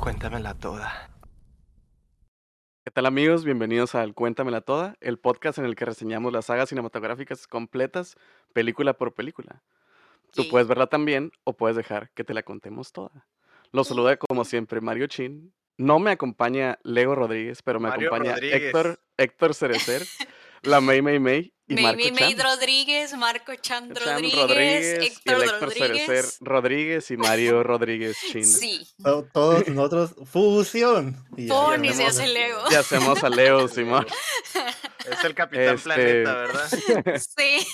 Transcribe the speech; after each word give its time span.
Cuéntamela 0.00 0.54
toda. 0.54 1.10
¿Qué 2.84 2.90
tal 2.92 3.06
amigos? 3.06 3.44
Bienvenidos 3.44 3.94
al 3.94 4.14
Cuéntamela 4.14 4.60
Toda, 4.62 4.96
el 5.00 5.18
podcast 5.18 5.58
en 5.58 5.64
el 5.66 5.76
que 5.76 5.84
reseñamos 5.84 6.32
las 6.32 6.46
sagas 6.46 6.70
cinematográficas 6.70 7.46
completas, 7.46 8.16
película 8.54 8.94
por 8.94 9.14
película. 9.14 9.62
Tú 10.32 10.44
Sí. 10.44 10.48
puedes 10.50 10.68
verla 10.68 10.86
también 10.86 11.32
o 11.44 11.56
puedes 11.56 11.76
dejar 11.76 12.10
que 12.12 12.24
te 12.24 12.32
la 12.34 12.42
contemos 12.42 12.92
toda. 12.92 13.26
Los 13.72 13.88
saluda 13.88 14.16
como 14.16 14.44
siempre 14.44 14.80
Mario 14.80 15.06
Chin. 15.08 15.52
No 15.76 15.98
me 15.98 16.10
acompaña 16.12 16.78
Lego 16.82 17.14
Rodríguez, 17.14 17.62
pero 17.62 17.78
me 17.78 17.88
Mario 17.90 18.08
acompaña 18.08 18.34
Rodríguez. 18.34 18.62
Héctor, 18.62 19.00
Héctor 19.18 19.54
Cerecer, 19.54 20.02
la 20.68 20.80
May 20.80 21.02
May 21.02 21.18
May 21.18 21.52
y 21.66 21.74
May- 21.74 21.82
Marco 21.84 21.98
May- 22.02 22.12
May. 22.12 22.34
Rodríguez, 22.34 23.14
Marco 23.16 23.54
Chan 23.56 23.92
Chan 23.94 24.14
Rodríguez, 24.22 25.02
y 25.02 25.06
Héctor 25.06 25.34
el 25.34 25.42
Héctor 25.50 25.72
Cerecer 25.72 26.06
Rodríguez. 26.08 26.36
Rodríguez 26.40 27.10
y 27.10 27.16
Mario 27.16 27.62
Rodríguez 27.64 28.16
Chin. 28.32 28.44
Sí, 28.46 28.86
Todos 29.32 29.68
nosotros, 29.68 30.14
fusión. 30.30 31.24
Y 31.36 31.48
Pon 31.48 31.84
y 31.84 31.88
se 31.92 32.04
hacemos 32.04 32.18
hace 32.18 32.26
Lego. 32.28 32.62
Y 32.70 32.74
hacemos 32.74 33.24
a 33.24 33.28
Leo, 33.28 33.68
Simón. 33.68 34.06
Es 35.10 35.24
el 35.24 35.34
Capitán 35.34 35.74
Este- 35.76 35.84
Planeta, 35.84 36.34
¿verdad? 36.34 36.68
sí. 37.18 37.66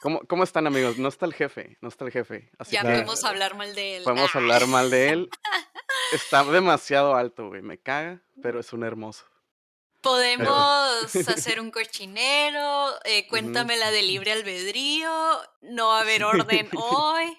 ¿Cómo, 0.00 0.20
¿Cómo 0.26 0.44
están 0.44 0.66
amigos? 0.66 0.96
No 0.98 1.08
está 1.08 1.26
el 1.26 1.34
jefe, 1.34 1.76
no 1.82 1.88
está 1.88 2.04
el 2.06 2.10
jefe. 2.10 2.50
Así 2.58 2.72
Ya 2.72 2.82
que 2.82 2.88
podemos 2.88 3.22
hablar 3.24 3.54
mal 3.54 3.74
de 3.74 3.96
él. 3.96 4.02
podemos 4.02 4.30
Ah, 4.34 4.38
hablar 4.38 4.66
mal 4.66 4.90
de 4.90 5.08
él. 5.10 5.30
Está 6.12 6.44
demasiado 6.44 7.14
alto, 7.16 7.48
güey. 7.48 7.60
Me 7.62 7.78
caga, 7.78 8.22
pero 8.42 8.60
es 8.60 8.72
un 8.72 8.82
hermoso. 8.84 9.24
Podemos 10.04 11.16
hacer 11.28 11.58
un 11.60 11.70
cochinero, 11.70 12.90
eh, 13.04 13.26
cuéntame 13.26 13.76
la 13.76 13.90
de 13.90 14.02
libre 14.02 14.32
albedrío, 14.32 15.10
no 15.62 15.88
va 15.88 15.98
a 15.98 16.00
haber 16.02 16.22
orden 16.24 16.68
hoy. 16.76 17.36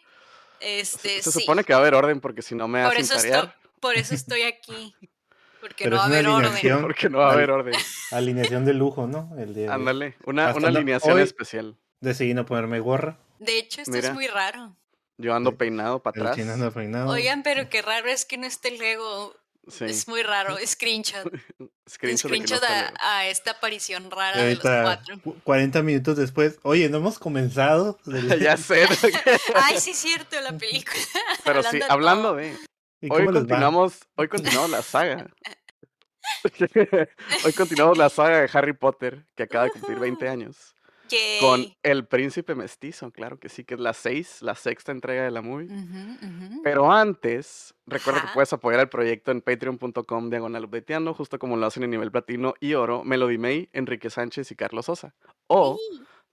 Este, 0.59 1.21
Se 1.21 1.31
sí. 1.31 1.39
supone 1.41 1.63
que 1.63 1.73
va 1.73 1.77
a 1.79 1.81
haber 1.81 1.93
orden 1.95 2.19
porque 2.19 2.41
si 2.41 2.55
no 2.55 2.67
me 2.67 2.81
por 2.83 2.91
hacen 2.93 3.01
eso, 3.05 3.15
estoy, 3.15 3.31
tarear. 3.31 3.55
por 3.79 3.95
eso 3.95 4.15
estoy 4.15 4.41
aquí. 4.43 4.95
Porque 5.61 5.83
Pero 5.85 5.95
no 5.95 5.97
va 5.99 6.03
a 6.03 6.07
haber 6.07 6.27
orden. 6.27 6.45
alineación. 6.45 6.81
Porque 6.81 7.09
no 7.09 7.17
va 7.19 7.29
a 7.29 7.33
haber 7.33 7.51
orden. 7.51 7.73
Alineación 8.11 8.65
de 8.65 8.73
lujo, 8.73 9.07
¿no? 9.07 9.31
El 9.37 9.53
día 9.55 9.67
de, 9.67 9.71
Ándale, 9.73 10.15
una, 10.25 10.47
Hasta 10.47 10.59
una 10.59 10.67
alineación 10.69 11.17
hoy- 11.17 11.23
especial. 11.23 11.75
decidí 12.01 12.33
no 12.33 12.45
ponerme 12.45 12.79
gorra. 12.79 13.17
De 13.39 13.57
hecho, 13.59 13.81
esto 13.81 13.91
Mira. 13.93 14.09
es 14.09 14.13
muy 14.13 14.27
raro. 14.27 14.75
Yo 15.17 15.33
ando 15.33 15.55
peinado 15.57 16.01
para 16.03 16.31
atrás. 16.31 16.73
peinado. 16.73 17.09
Oigan, 17.09 17.41
pero 17.43 17.69
qué 17.69 17.81
raro 17.81 18.09
es 18.09 18.25
que 18.25 18.37
no 18.37 18.45
esté 18.47 18.69
el 18.69 18.77
Lego. 18.79 19.35
Sí, 19.67 19.85
Es 19.85 20.07
muy 20.07 20.21
raro. 20.23 20.55
Screenshot. 20.65 21.31
screenshot 21.89 22.31
no 22.61 22.67
a, 22.99 23.27
esta 23.27 23.51
aparición 23.51 24.11
rara 24.11 24.37
de 24.41 24.55
los 24.55 24.65
ahorita, 24.65 24.83
cuatro. 24.83 25.21
cu- 25.21 25.35
40 25.43 25.81
minutos 25.81 26.17
después. 26.17 26.59
Oye, 26.63 26.87
no 26.89 26.97
hemos 26.97 27.17
comenzado. 27.19 27.97
Del- 28.05 28.39
ya 28.39 28.57
sé. 28.57 28.87
Ay, 29.55 29.79
sí 29.79 29.91
es 29.91 29.97
cierto, 29.97 30.39
la 30.41 30.57
película. 30.57 30.99
Pero 31.43 31.63
sí, 31.63 31.77
de 31.79 31.85
hablando 31.89 32.29
todo. 32.29 32.35
de. 32.37 32.55
¿Y 33.01 33.11
Hoy 33.11 33.25
continuamos, 33.25 33.99
hoy 34.15 34.27
continuamos 34.27 34.69
la 34.71 34.81
saga. 34.81 35.27
hoy 37.43 37.53
continuamos 37.53 37.97
la 37.97 38.09
saga 38.09 38.41
de 38.41 38.49
Harry 38.53 38.73
Potter, 38.73 39.25
que 39.35 39.43
acaba 39.43 39.65
de 39.65 39.71
cumplir 39.71 39.99
20 39.99 40.27
años. 40.27 40.74
Con. 41.39 41.65
El 41.83 42.05
Príncipe 42.05 42.55
Mestizo, 42.55 43.11
claro 43.11 43.39
que 43.39 43.49
sí, 43.49 43.63
que 43.63 43.75
es 43.75 43.79
la 43.79 43.93
6, 43.93 44.41
la 44.41 44.55
sexta 44.55 44.91
entrega 44.91 45.23
de 45.23 45.31
la 45.31 45.41
movie. 45.41 45.69
Pero 46.63 46.91
antes, 46.91 47.73
recuerda 47.85 48.21
que 48.21 48.27
puedes 48.33 48.51
apoyar 48.53 48.81
el 48.81 48.89
proyecto 48.89 49.31
en 49.31 49.41
patreon.com 49.41 50.29
diagonal 50.29 50.67
justo 51.15 51.39
como 51.39 51.57
lo 51.57 51.65
hacen 51.65 51.83
en 51.83 51.91
nivel 51.91 52.11
platino 52.11 52.53
y 52.59 52.73
oro, 52.73 53.03
Melody 53.03 53.37
May, 53.37 53.69
Enrique 53.73 54.09
Sánchez 54.09 54.51
y 54.51 54.55
Carlos 54.55 54.85
Sosa. 54.85 55.13
O 55.47 55.79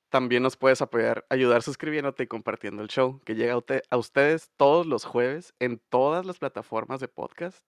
también 0.08 0.42
nos 0.42 0.56
puedes 0.56 0.82
apoyar, 0.82 1.24
ayudar 1.30 1.62
suscribiéndote 1.62 2.24
y 2.24 2.26
compartiendo 2.26 2.82
el 2.82 2.88
show, 2.88 3.20
que 3.24 3.34
llega 3.34 3.54
a 3.90 3.96
ustedes 3.96 4.50
todos 4.56 4.86
los 4.86 5.04
jueves 5.04 5.54
en 5.58 5.80
todas 5.88 6.26
las 6.26 6.38
plataformas 6.38 7.00
de 7.00 7.08
podcast 7.08 7.64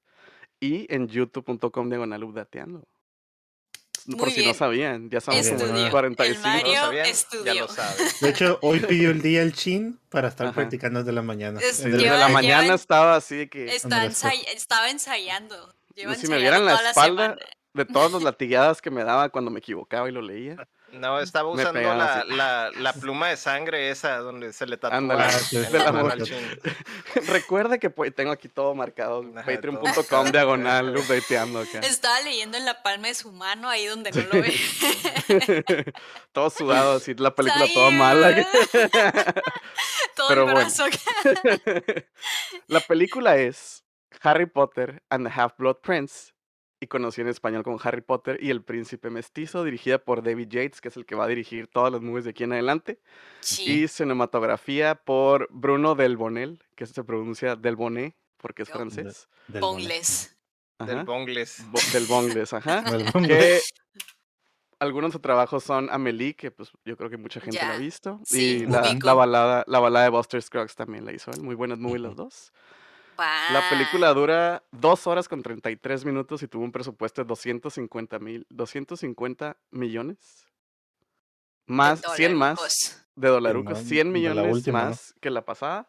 y 0.61 0.87
en 0.95 1.09
youtube.com 1.09 1.89
diagonal 1.89 2.23
Por 4.07 4.17
Muy 4.27 4.31
si 4.33 4.39
no 4.39 4.45
bien. 4.45 4.55
sabían, 4.55 5.11
ya 5.11 5.21
como 5.21 5.37
Estudió. 5.39 5.91
45. 5.91 6.25
El 6.25 6.35
¿No 6.35 6.49
lo 6.49 6.55
Mario 6.57 6.75
sabían? 6.75 7.07
Ya 7.45 7.55
lo 7.55 7.69
saben. 7.69 8.07
De 8.21 8.29
hecho, 8.29 8.59
hoy 8.63 8.81
pidió 8.81 9.11
el 9.11 9.23
día 9.23 9.41
el 9.43 9.55
chin 9.55 9.99
para 10.11 10.29
estar 10.29 10.47
Ajá. 10.49 10.55
practicando 10.57 10.99
desde 11.01 11.13
la 11.13 11.23
mañana. 11.23 11.59
Es- 11.61 11.83
desde 11.83 11.99
lleva- 11.99 12.19
la 12.19 12.27
lleva- 12.27 12.29
mañana 12.29 12.75
estaba 12.75 13.17
así 13.17 13.37
de 13.37 13.49
que... 13.49 13.75
Está 13.75 14.05
ensay- 14.05 14.45
estaba 14.55 14.91
ensayando. 14.91 15.75
Lleva 15.95 16.15
si 16.17 16.27
me 16.29 16.39
vieran 16.39 16.65
la 16.67 16.75
espalda, 16.75 17.37
de 17.73 17.85
todas 17.87 18.13
las 18.13 18.23
latigadas 18.25 18.83
que 18.83 18.91
me 18.91 19.05
daba 19.05 19.31
cuando 19.31 19.51
me 19.51 19.61
equivocaba 19.61 20.09
y 20.09 20.13
lo 20.13 20.21
leía. 20.23 20.57
No, 20.95 21.21
estaba 21.21 21.49
usando 21.49 21.81
la, 21.81 22.21
así. 22.21 22.31
la, 22.31 22.71
la 22.79 22.93
pluma 22.93 23.29
de 23.29 23.37
sangre 23.37 23.91
esa 23.91 24.19
donde 24.19 24.53
se 24.53 24.67
le 24.67 24.77
tatúa 24.77 24.99
Ándale. 24.99 25.25
Recuerda 27.27 27.79
que 27.79 27.91
pues, 27.91 28.15
tengo 28.15 28.31
aquí 28.31 28.49
todo 28.49 28.75
marcado. 28.75 29.25
Patreon.com 29.35 30.31
diagonal 30.31 30.97
updateando 30.97 31.61
acá. 31.61 31.81
Estaba 31.81 32.21
leyendo 32.21 32.57
en 32.57 32.65
la 32.65 32.83
palma 32.83 33.09
de 33.09 33.15
su 33.15 33.33
mano, 33.33 33.69
ahí 33.69 33.87
donde 33.87 34.11
no 34.13 34.23
lo 34.23 34.43
ve. 34.43 35.93
todo 36.33 36.51
sudado, 36.51 36.97
así 36.97 37.15
la 37.15 37.35
película 37.35 37.67
toda 37.73 37.91
mala. 37.91 38.35
Todo 40.15 40.29
Pero 40.29 40.41
el 40.43 40.53
bueno. 40.53 40.61
brazo. 40.61 40.85
la 42.69 42.81
película 42.81 43.37
es 43.37 43.85
Harry 44.23 44.47
Potter 44.47 45.03
and 45.11 45.27
the 45.27 45.33
Half-Blood 45.33 45.79
Prince, 45.83 46.33
y 46.85 46.87
conocida 46.87 47.23
en 47.25 47.31
español 47.31 47.63
como 47.63 47.79
Harry 47.83 48.03
Potter 48.03 48.39
y 48.43 48.51
el 48.51 48.63
Príncipe 48.63 49.09
Mestizo, 49.11 49.65
dirigida 49.65 49.99
por 49.99 50.23
David 50.23 50.49
Yates, 50.49 50.81
que 50.81 50.89
es 50.89 50.97
el 50.97 51.07
que 51.07 51.15
va 51.15 51.25
a 51.25 51.29
dirigir 51.29 51.67
todas 51.67 51.91
las 51.91 52.01
movies 52.03 52.25
de 52.25 52.31
aquí 52.31 52.45
en 52.45 52.53
adelante, 52.53 53.01
Sí. 53.41 53.83
y 53.85 53.89
cinematografía 53.89 54.95
por 54.95 55.49
Bruno 55.51 55.95
Del 55.95 56.17
Bonel, 56.17 56.63
que 56.77 56.87
se 56.87 57.03
pronuncia 57.05 57.57
Del 57.57 57.77
Bonnet, 57.77 58.15
porque 58.37 58.63
es 58.63 58.71
Oh. 58.71 58.75
francés. 58.75 59.29
del 59.49 59.61
Boneless. 59.63 60.37
Del 60.79 61.05
bongles. 61.05 61.65
Bo- 61.71 61.81
del 61.93 62.05
Bongles, 62.07 62.53
ajá. 62.53 62.83
Que 63.31 63.61
algunos 64.81 65.11
de 65.11 65.13
sus 65.13 65.23
trabajos 65.23 65.65
son 65.65 65.89
Amelie, 65.91 66.35
que 66.35 66.51
pues 66.51 66.71
yo 66.85 66.97
creo 66.97 67.09
que 67.09 67.17
mucha 67.17 67.41
gente 67.41 67.59
la 67.59 67.75
ha 67.75 67.79
visto. 67.79 68.21
sí, 68.25 68.63
y 68.63 68.67
la, 68.67 68.95
la 69.03 69.15
balada, 69.15 69.65
la 69.67 69.79
balada 69.79 70.05
de 70.05 70.11
Buster 70.11 70.43
Scruggs 70.43 70.75
también 70.75 71.05
la 71.05 71.13
hizo 71.13 71.31
él. 71.31 71.41
Muy 71.43 71.55
buenas 71.55 71.79
movies 71.79 72.03
las 72.03 72.17
dos. 72.17 72.53
La 73.17 73.63
película 73.71 74.13
dura 74.15 74.63
dos 74.73 75.07
horas 75.07 75.29
con 75.29 75.43
33 75.43 76.05
minutos 76.05 76.43
y 76.43 76.49
tuvo 76.49 76.65
un 76.65 76.73
presupuesto 76.73 77.23
de 77.23 77.29
250 77.29 78.19
mil, 78.19 78.47
250 78.51 79.57
millones. 79.71 80.47
Más, 81.67 82.03
100 82.17 82.35
más 82.35 83.07
de 83.17 83.29
dolarucos, 83.29 83.75
más 83.79 83.85
100 83.89 83.89
de 83.89 84.05
la 84.05 84.11
millones 84.35 84.53
última, 84.55 84.83
¿no? 84.83 84.89
más 84.91 85.15
que 85.21 85.31
la 85.31 85.45
pasada. 85.45 85.89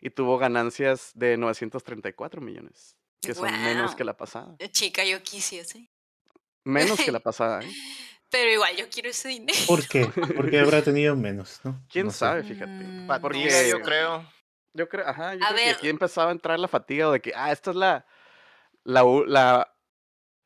Y 0.00 0.08
tuvo 0.10 0.38
ganancias 0.38 1.10
de 1.14 1.36
934 1.36 2.40
millones, 2.40 2.96
que 3.20 3.34
son 3.34 3.52
menos 3.64 3.94
que 3.94 4.02
la 4.04 4.16
pasada. 4.16 4.56
Chica, 4.70 5.04
yo 5.04 5.22
quisiese. 5.22 5.90
Menos 6.64 6.98
que 7.00 7.12
la 7.12 7.20
pasada, 7.20 7.60
¿eh? 7.62 7.70
Pero 8.30 8.50
igual, 8.50 8.76
yo 8.76 8.88
quiero 8.88 9.10
ese 9.10 9.28
dinero. 9.28 9.58
¿Por 9.66 9.86
qué? 9.88 10.06
Porque 10.36 10.58
habrá 10.60 10.82
tenido 10.82 11.16
menos, 11.16 11.60
¿no? 11.64 11.84
¿Quién 11.90 12.06
No 12.06 12.12
sé. 12.12 12.18
sabe? 12.18 12.44
Fíjate. 12.44 12.70
Mm, 12.70 13.08
Porque- 13.20 13.68
yo 13.68 13.80
creo. 13.82 14.24
Yo 14.74 14.88
creo, 14.88 15.06
ajá, 15.06 15.34
yo 15.34 15.44
A 15.44 15.48
creo 15.48 15.56
que 15.58 15.64
ver. 15.66 15.76
aquí 15.76 15.88
empezaba 15.88 16.28
a 16.30 16.32
entrar 16.32 16.58
la 16.58 16.68
fatiga 16.68 17.10
de 17.10 17.20
que, 17.20 17.32
ah, 17.34 17.50
esta 17.52 17.70
es 17.70 17.76
la, 17.76 18.06
la, 18.84 19.02
la, 19.26 19.74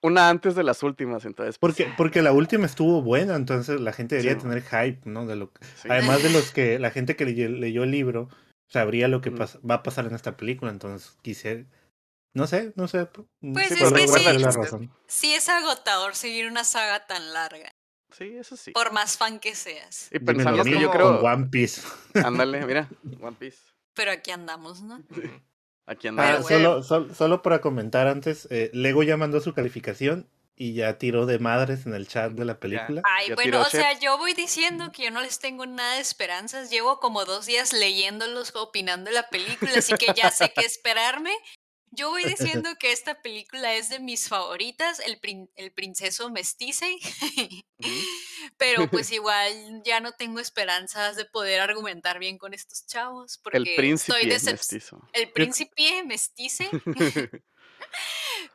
una 0.02 0.28
antes 0.28 0.54
de 0.54 0.62
las 0.64 0.82
últimas, 0.82 1.24
entonces. 1.24 1.58
pues, 1.58 1.76
Porque, 1.76 1.92
porque 1.96 2.22
la 2.22 2.32
última 2.32 2.66
estuvo 2.66 3.02
buena, 3.02 3.36
entonces 3.36 3.80
la 3.80 3.92
gente 3.92 4.16
debería 4.16 4.34
Sí. 4.40 4.46
tener 4.46 4.62
hype, 4.62 5.08
¿no? 5.08 5.26
De 5.26 5.36
lo 5.36 5.52
que- 5.52 5.64
sí. 5.64 5.88
Además 5.90 6.22
de 6.22 6.30
los 6.30 6.52
que 6.52 6.78
la 6.78 6.90
gente 6.90 7.16
que 7.16 7.24
leyó, 7.26 7.48
leyó 7.48 7.84
el 7.84 7.90
libro 7.90 8.28
sabría 8.68 9.08
lo 9.08 9.20
que 9.20 9.30
Ujú. 9.30 9.38
pas- 9.38 9.60
va 9.70 9.76
a 9.76 9.82
pasar 9.82 10.06
en 10.06 10.14
esta 10.14 10.36
película, 10.36 10.70
entonces 10.70 11.16
quise, 11.22 11.66
no 12.34 12.46
sé, 12.46 12.72
no 12.76 12.88
sé. 12.88 13.08
mm, 13.40 13.52
Pues 13.52 13.68
sí, 13.68 13.74
es 13.74 13.80
por 13.80 13.92
que 13.92 14.08
sí. 14.08 14.24
la 14.42 14.50
razón. 14.50 14.90
Sí 15.06 15.34
es 15.34 15.48
agotador 15.48 16.14
seguir 16.16 16.48
una 16.48 16.64
saga 16.64 17.06
tan 17.06 17.32
larga, 17.34 17.70
Sí, 18.10 18.36
eso 18.36 18.56
sí. 18.56 18.72
por 18.72 18.92
más 18.92 19.18
fan 19.18 19.38
que 19.38 19.54
seas. 19.54 20.08
Y 20.10 20.18
que 20.64 20.74
mí 20.76 20.80
yo 20.82 20.88
como 20.90 20.98
creo, 20.98 21.20
con 21.20 21.32
One 21.40 21.46
Piece. 21.50 21.82
ándale, 22.14 22.64
mira, 22.66 22.88
One 23.20 23.36
Piece, 23.38 23.58
Pero 23.94 24.10
aquí 24.12 24.30
andamos, 24.30 24.82
¿no? 24.82 25.02
aquí 25.86 26.08
Ah, 26.08 26.10
andamos. 26.10 26.42
bueno. 26.42 26.58
solo, 26.58 26.82
sol- 26.82 27.14
solo 27.14 27.42
para 27.42 27.60
comentar 27.60 28.06
antes, 28.08 28.48
eh, 28.50 28.70
Lego 28.74 29.02
ya 29.02 29.16
mandó 29.16 29.40
su 29.40 29.54
calificación 29.54 30.28
y 30.56 30.74
ya 30.74 30.98
tiró 30.98 31.26
de 31.26 31.38
madres 31.40 31.84
en 31.86 31.94
el 31.94 32.06
chat 32.06 32.30
de 32.32 32.44
la 32.44 32.60
película. 32.60 33.02
Ay, 33.04 33.28
Ya 33.30 33.34
bueno, 33.34 33.60
o 33.60 33.64
sea, 33.64 33.98
yo 33.98 34.18
voy 34.18 34.34
diciendo 34.34 34.92
que 34.92 35.02
yo 35.04 35.10
no 35.10 35.20
les 35.20 35.40
tengo 35.40 35.66
nada 35.66 35.94
de 35.94 36.00
esperanzas. 36.00 36.70
Llevo 36.70 37.00
como 37.00 37.24
dos 37.24 37.46
días 37.46 37.72
leyéndolos, 37.72 38.54
opinando 38.54 39.10
de 39.10 39.14
la 39.16 39.28
película, 39.28 39.72
así 39.76 39.94
que 39.94 40.12
ya 40.14 40.30
sé 40.30 40.52
qué 40.54 40.64
esperarme. 40.64 41.32
Yo 41.96 42.10
voy 42.10 42.24
diciendo 42.64 42.70
que 42.78 42.92
esta 42.92 43.20
película 43.22 43.74
es 43.74 43.88
de 43.88 43.98
mis 44.00 44.28
favoritas, 44.28 45.00
el, 45.00 45.18
prin- 45.20 45.50
el 45.56 45.72
princeso 45.72 46.30
mestice, 46.30 46.96
pero 48.56 48.88
pues 48.90 49.10
igual 49.12 49.82
ya 49.84 50.00
no 50.00 50.12
tengo 50.12 50.40
esperanzas 50.40 51.16
de 51.16 51.24
poder 51.24 51.60
argumentar 51.60 52.18
bien 52.18 52.38
con 52.38 52.54
estos 52.54 52.86
chavos, 52.86 53.38
porque 53.38 53.58
El 53.58 53.74
príncipe 53.76 54.18
estoy 54.34 54.52
mestizo. 54.52 55.00
El 55.12 55.30
príncipe 55.32 56.02
mestice, 56.04 56.70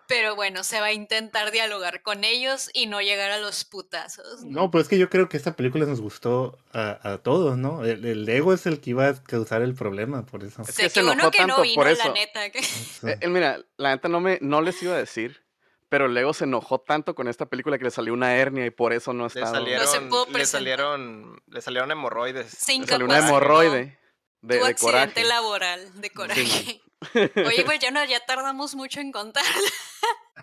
Pero 0.09 0.35
bueno, 0.35 0.63
se 0.63 0.79
va 0.79 0.87
a 0.87 0.91
intentar 0.91 1.51
dialogar 1.51 2.01
con 2.01 2.23
ellos 2.23 2.71
y 2.73 2.87
no 2.87 2.99
llegar 2.99 3.29
a 3.29 3.37
los 3.37 3.63
putazos. 3.63 4.43
No, 4.43 4.71
pero 4.71 4.81
es 4.81 4.87
que 4.87 4.97
yo 4.97 5.07
creo 5.07 5.29
que 5.29 5.37
esta 5.37 5.55
película 5.55 5.85
nos 5.85 6.01
gustó 6.01 6.57
a, 6.73 7.11
a 7.13 7.19
todos, 7.19 7.59
¿no? 7.59 7.85
El, 7.85 8.03
el 8.03 8.27
ego 8.27 8.51
es 8.51 8.65
el 8.65 8.81
que 8.81 8.89
iba 8.89 9.07
a 9.07 9.23
causar 9.23 9.61
el 9.61 9.75
problema, 9.75 10.25
por 10.25 10.43
eso. 10.43 10.63
Es 10.63 10.75
que 10.75 10.89
se 10.89 10.89
que 10.89 11.01
uno 11.01 11.13
enojó 11.13 11.29
que 11.29 11.41
no 11.41 11.47
tanto 11.49 11.61
vino, 11.61 11.75
por 11.75 11.85
la 11.85 11.91
eso. 11.91 12.11
neta. 12.11 12.49
que-. 12.49 12.57
Eh, 12.59 13.17
eh, 13.21 13.27
mira, 13.27 13.59
la 13.77 13.91
neta 13.91 14.09
no 14.09 14.19
me 14.19 14.39
no 14.41 14.63
les 14.63 14.81
iba 14.81 14.95
a 14.95 14.97
decir, 14.97 15.43
pero 15.89 16.07
Lego 16.07 16.33
se 16.33 16.45
enojó 16.45 16.79
tanto 16.79 17.13
con 17.13 17.27
esta 17.27 17.45
película 17.45 17.77
que 17.77 17.83
le 17.83 17.91
salió 17.91 18.11
una 18.11 18.35
hernia 18.35 18.65
y 18.65 18.71
por 18.71 18.93
eso 18.93 19.13
no 19.13 19.25
ha 19.25 19.59
Le. 19.59 19.77
No 19.77 19.85
se 19.85 20.01
pudo 20.01 20.25
le 20.35 20.45
salieron, 20.47 21.39
le 21.45 21.61
salieron 21.61 21.91
hemorroides. 21.91 22.49
Se 22.49 22.75
le 22.79 22.87
salió 22.87 23.05
una 23.05 23.19
hemorroide 23.19 23.99
de, 24.41 24.55
accidente 24.55 24.81
coraje. 24.81 25.23
laboral 25.25 26.01
de 26.01 26.09
coraje. 26.09 26.81
Oye, 27.45 27.63
pues 27.65 27.79
ya 27.79 27.91
no, 27.91 28.03
ya 28.05 28.19
tardamos 28.25 28.75
mucho 28.75 28.99
en 28.99 29.11
contar. 29.11 29.43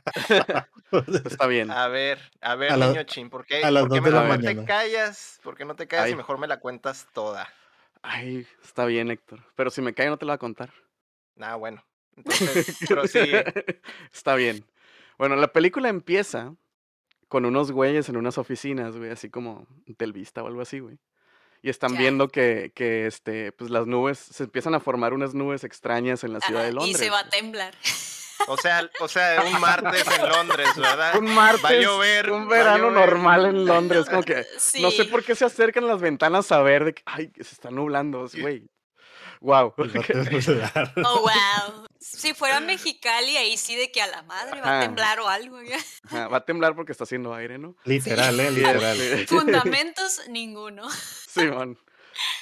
Está 1.25 1.47
bien. 1.47 1.71
A 1.71 1.89
ver, 1.89 2.21
a 2.41 2.55
ver, 2.55 2.73
A 2.73 2.77
la- 2.77 2.89
niño 2.89 3.03
chin, 3.05 3.29
¿por 3.31 3.45
qué, 3.45 3.63
a 3.65 3.71
las 3.71 3.85
por 3.85 3.93
qué 3.93 3.97
dos 4.01 4.05
de 4.05 4.11
la 4.13 4.23
mejor 4.23 4.41
te 4.41 4.65
callas? 4.65 5.41
¿Por 5.43 5.57
qué 5.57 5.65
no 5.65 5.77
te 5.77 5.87
callas 5.87 6.07
Ay. 6.07 6.13
y 6.13 6.17
mejor 6.17 6.39
me 6.39 6.47
la 6.47 6.61
cuentas 6.61 7.07
toda? 7.13 7.53
Ay, 8.03 8.47
está 8.63 8.85
bien, 8.87 9.11
Héctor. 9.11 9.41
Pero 9.57 9.71
si 9.71 9.83
me 9.83 9.95
cae 9.95 10.09
no 10.09 10.17
te 10.17 10.25
lo 10.25 10.31
voy 10.31 10.37
a 10.37 10.39
contar. 10.39 10.73
Ah, 11.41 11.57
bueno. 11.57 11.85
Entonces, 12.17 12.77
prosigue. 12.89 13.45
Está 14.13 14.37
bien. 14.37 14.65
Bueno, 15.19 15.37
la 15.37 15.49
película 15.49 15.89
empieza 15.89 16.55
con 17.29 17.45
unos 17.45 17.73
güeyes 17.73 18.09
en 18.09 18.17
unas 18.17 18.39
oficinas, 18.39 18.97
güey, 18.97 19.11
así 19.11 19.29
como 19.29 19.67
Telvista 19.97 20.43
o 20.43 20.47
algo 20.47 20.61
así, 20.61 20.79
güey. 20.79 20.99
Y 21.67 21.69
están 21.69 21.95
Ya. 21.95 21.99
viendo 21.99 22.29
que, 22.29 22.71
que, 22.77 23.09
este, 23.09 23.51
pues 23.51 23.73
las 23.73 23.89
nubes, 23.89 24.21
se 24.21 24.45
empiezan 24.45 24.77
a 24.77 24.79
formar 24.79 25.13
unas 25.13 25.35
nubes 25.35 25.65
extrañas 25.65 26.23
en 26.23 26.33
la 26.33 26.39
ciudad 26.41 26.63
de 26.63 26.73
Londres. 26.73 26.95
y 26.95 27.05
se 27.05 27.11
va 27.11 27.19
a 27.19 27.29
temblar. 27.29 27.75
O 28.47 28.57
sea, 28.57 28.89
o 29.01 29.09
sea, 29.09 29.43
un 29.53 29.61
martes 29.61 30.05
en 30.17 30.29
Londres, 30.29 30.69
¿verdad? 30.77 31.17
Un 31.19 31.35
martes, 31.35 31.65
Va 31.65 31.69
a 31.71 31.75
llover, 31.75 32.31
un 32.31 32.47
verano 32.47 32.91
llover. 32.91 33.09
normal 33.09 33.47
en 33.47 33.65
Londres, 33.67 34.05
como 34.09 34.23
que 34.23 34.47
no 34.81 34.93
sé 34.93 35.03
Sí. 35.03 35.09
por 35.11 35.25
qué 35.25 35.35
se 35.35 35.45
acercan 35.45 35.89
las 35.89 36.01
ventanas 36.01 36.53
a 36.53 36.63
ver 36.63 36.85
de 36.85 36.95
que, 36.95 37.03
ay, 37.05 37.33
que 37.33 37.43
se 37.43 37.55
está 37.55 37.69
nublando, 37.73 38.29
güey. 38.41 38.71
Wow. 39.41 39.75
Oh, 41.05 41.21
wow. 41.21 41.86
Si 42.07 42.35
fuera 42.35 42.61
Mexicali, 42.61 43.37
ahí 43.37 43.57
sí 43.57 43.75
de 43.77 43.91
que 43.91 44.01
a 44.01 44.07
la 44.07 44.23
madre 44.23 44.61
va 44.61 44.79
a 44.79 44.81
temblar 44.83 45.21
o 45.21 45.29
algo. 45.29 45.59
Ajá, 46.05 46.29
Va 46.29 46.39
a 46.39 46.45
temblar 46.45 46.75
porque 46.77 46.93
está 46.93 47.05
haciendo 47.05 47.35
aire, 47.35 47.59
¿no? 47.59 47.77
Literal, 47.85 48.39
eh, 48.39 48.51
literal. 48.51 48.97
Fundamentos, 49.29 50.23
ninguno. 50.29 50.89
Simón. 51.29 51.79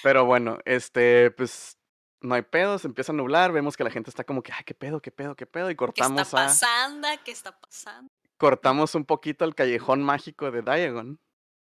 Pero 0.02 0.24
bueno, 0.24 0.58
este, 0.64 1.30
pues 1.30 1.78
no 2.20 2.34
hay 2.34 2.42
pedo, 2.42 2.78
se 2.78 2.86
empieza 2.86 3.12
a 3.12 3.14
nublar, 3.14 3.52
vemos 3.52 3.76
que 3.76 3.84
la 3.84 3.90
gente 3.90 4.10
está 4.10 4.24
como 4.24 4.42
que, 4.42 4.52
ay, 4.52 4.64
qué 4.64 4.74
pedo, 4.74 5.00
qué 5.00 5.10
pedo, 5.10 5.34
qué 5.34 5.46
pedo, 5.46 5.70
y 5.70 5.74
¿Qué 5.74 5.84
está 5.84 5.86
cortamos 5.86 6.34
a, 6.34 6.36
pasando? 6.36 7.08
¿Qué 7.24 7.32
está 7.32 7.58
pasando? 7.58 8.10
cortamos 8.36 8.94
un 8.94 9.04
poquito 9.04 9.44
al 9.44 9.54
callejón 9.54 10.02
mágico 10.02 10.50
de 10.50 10.62
Diagon, 10.62 11.20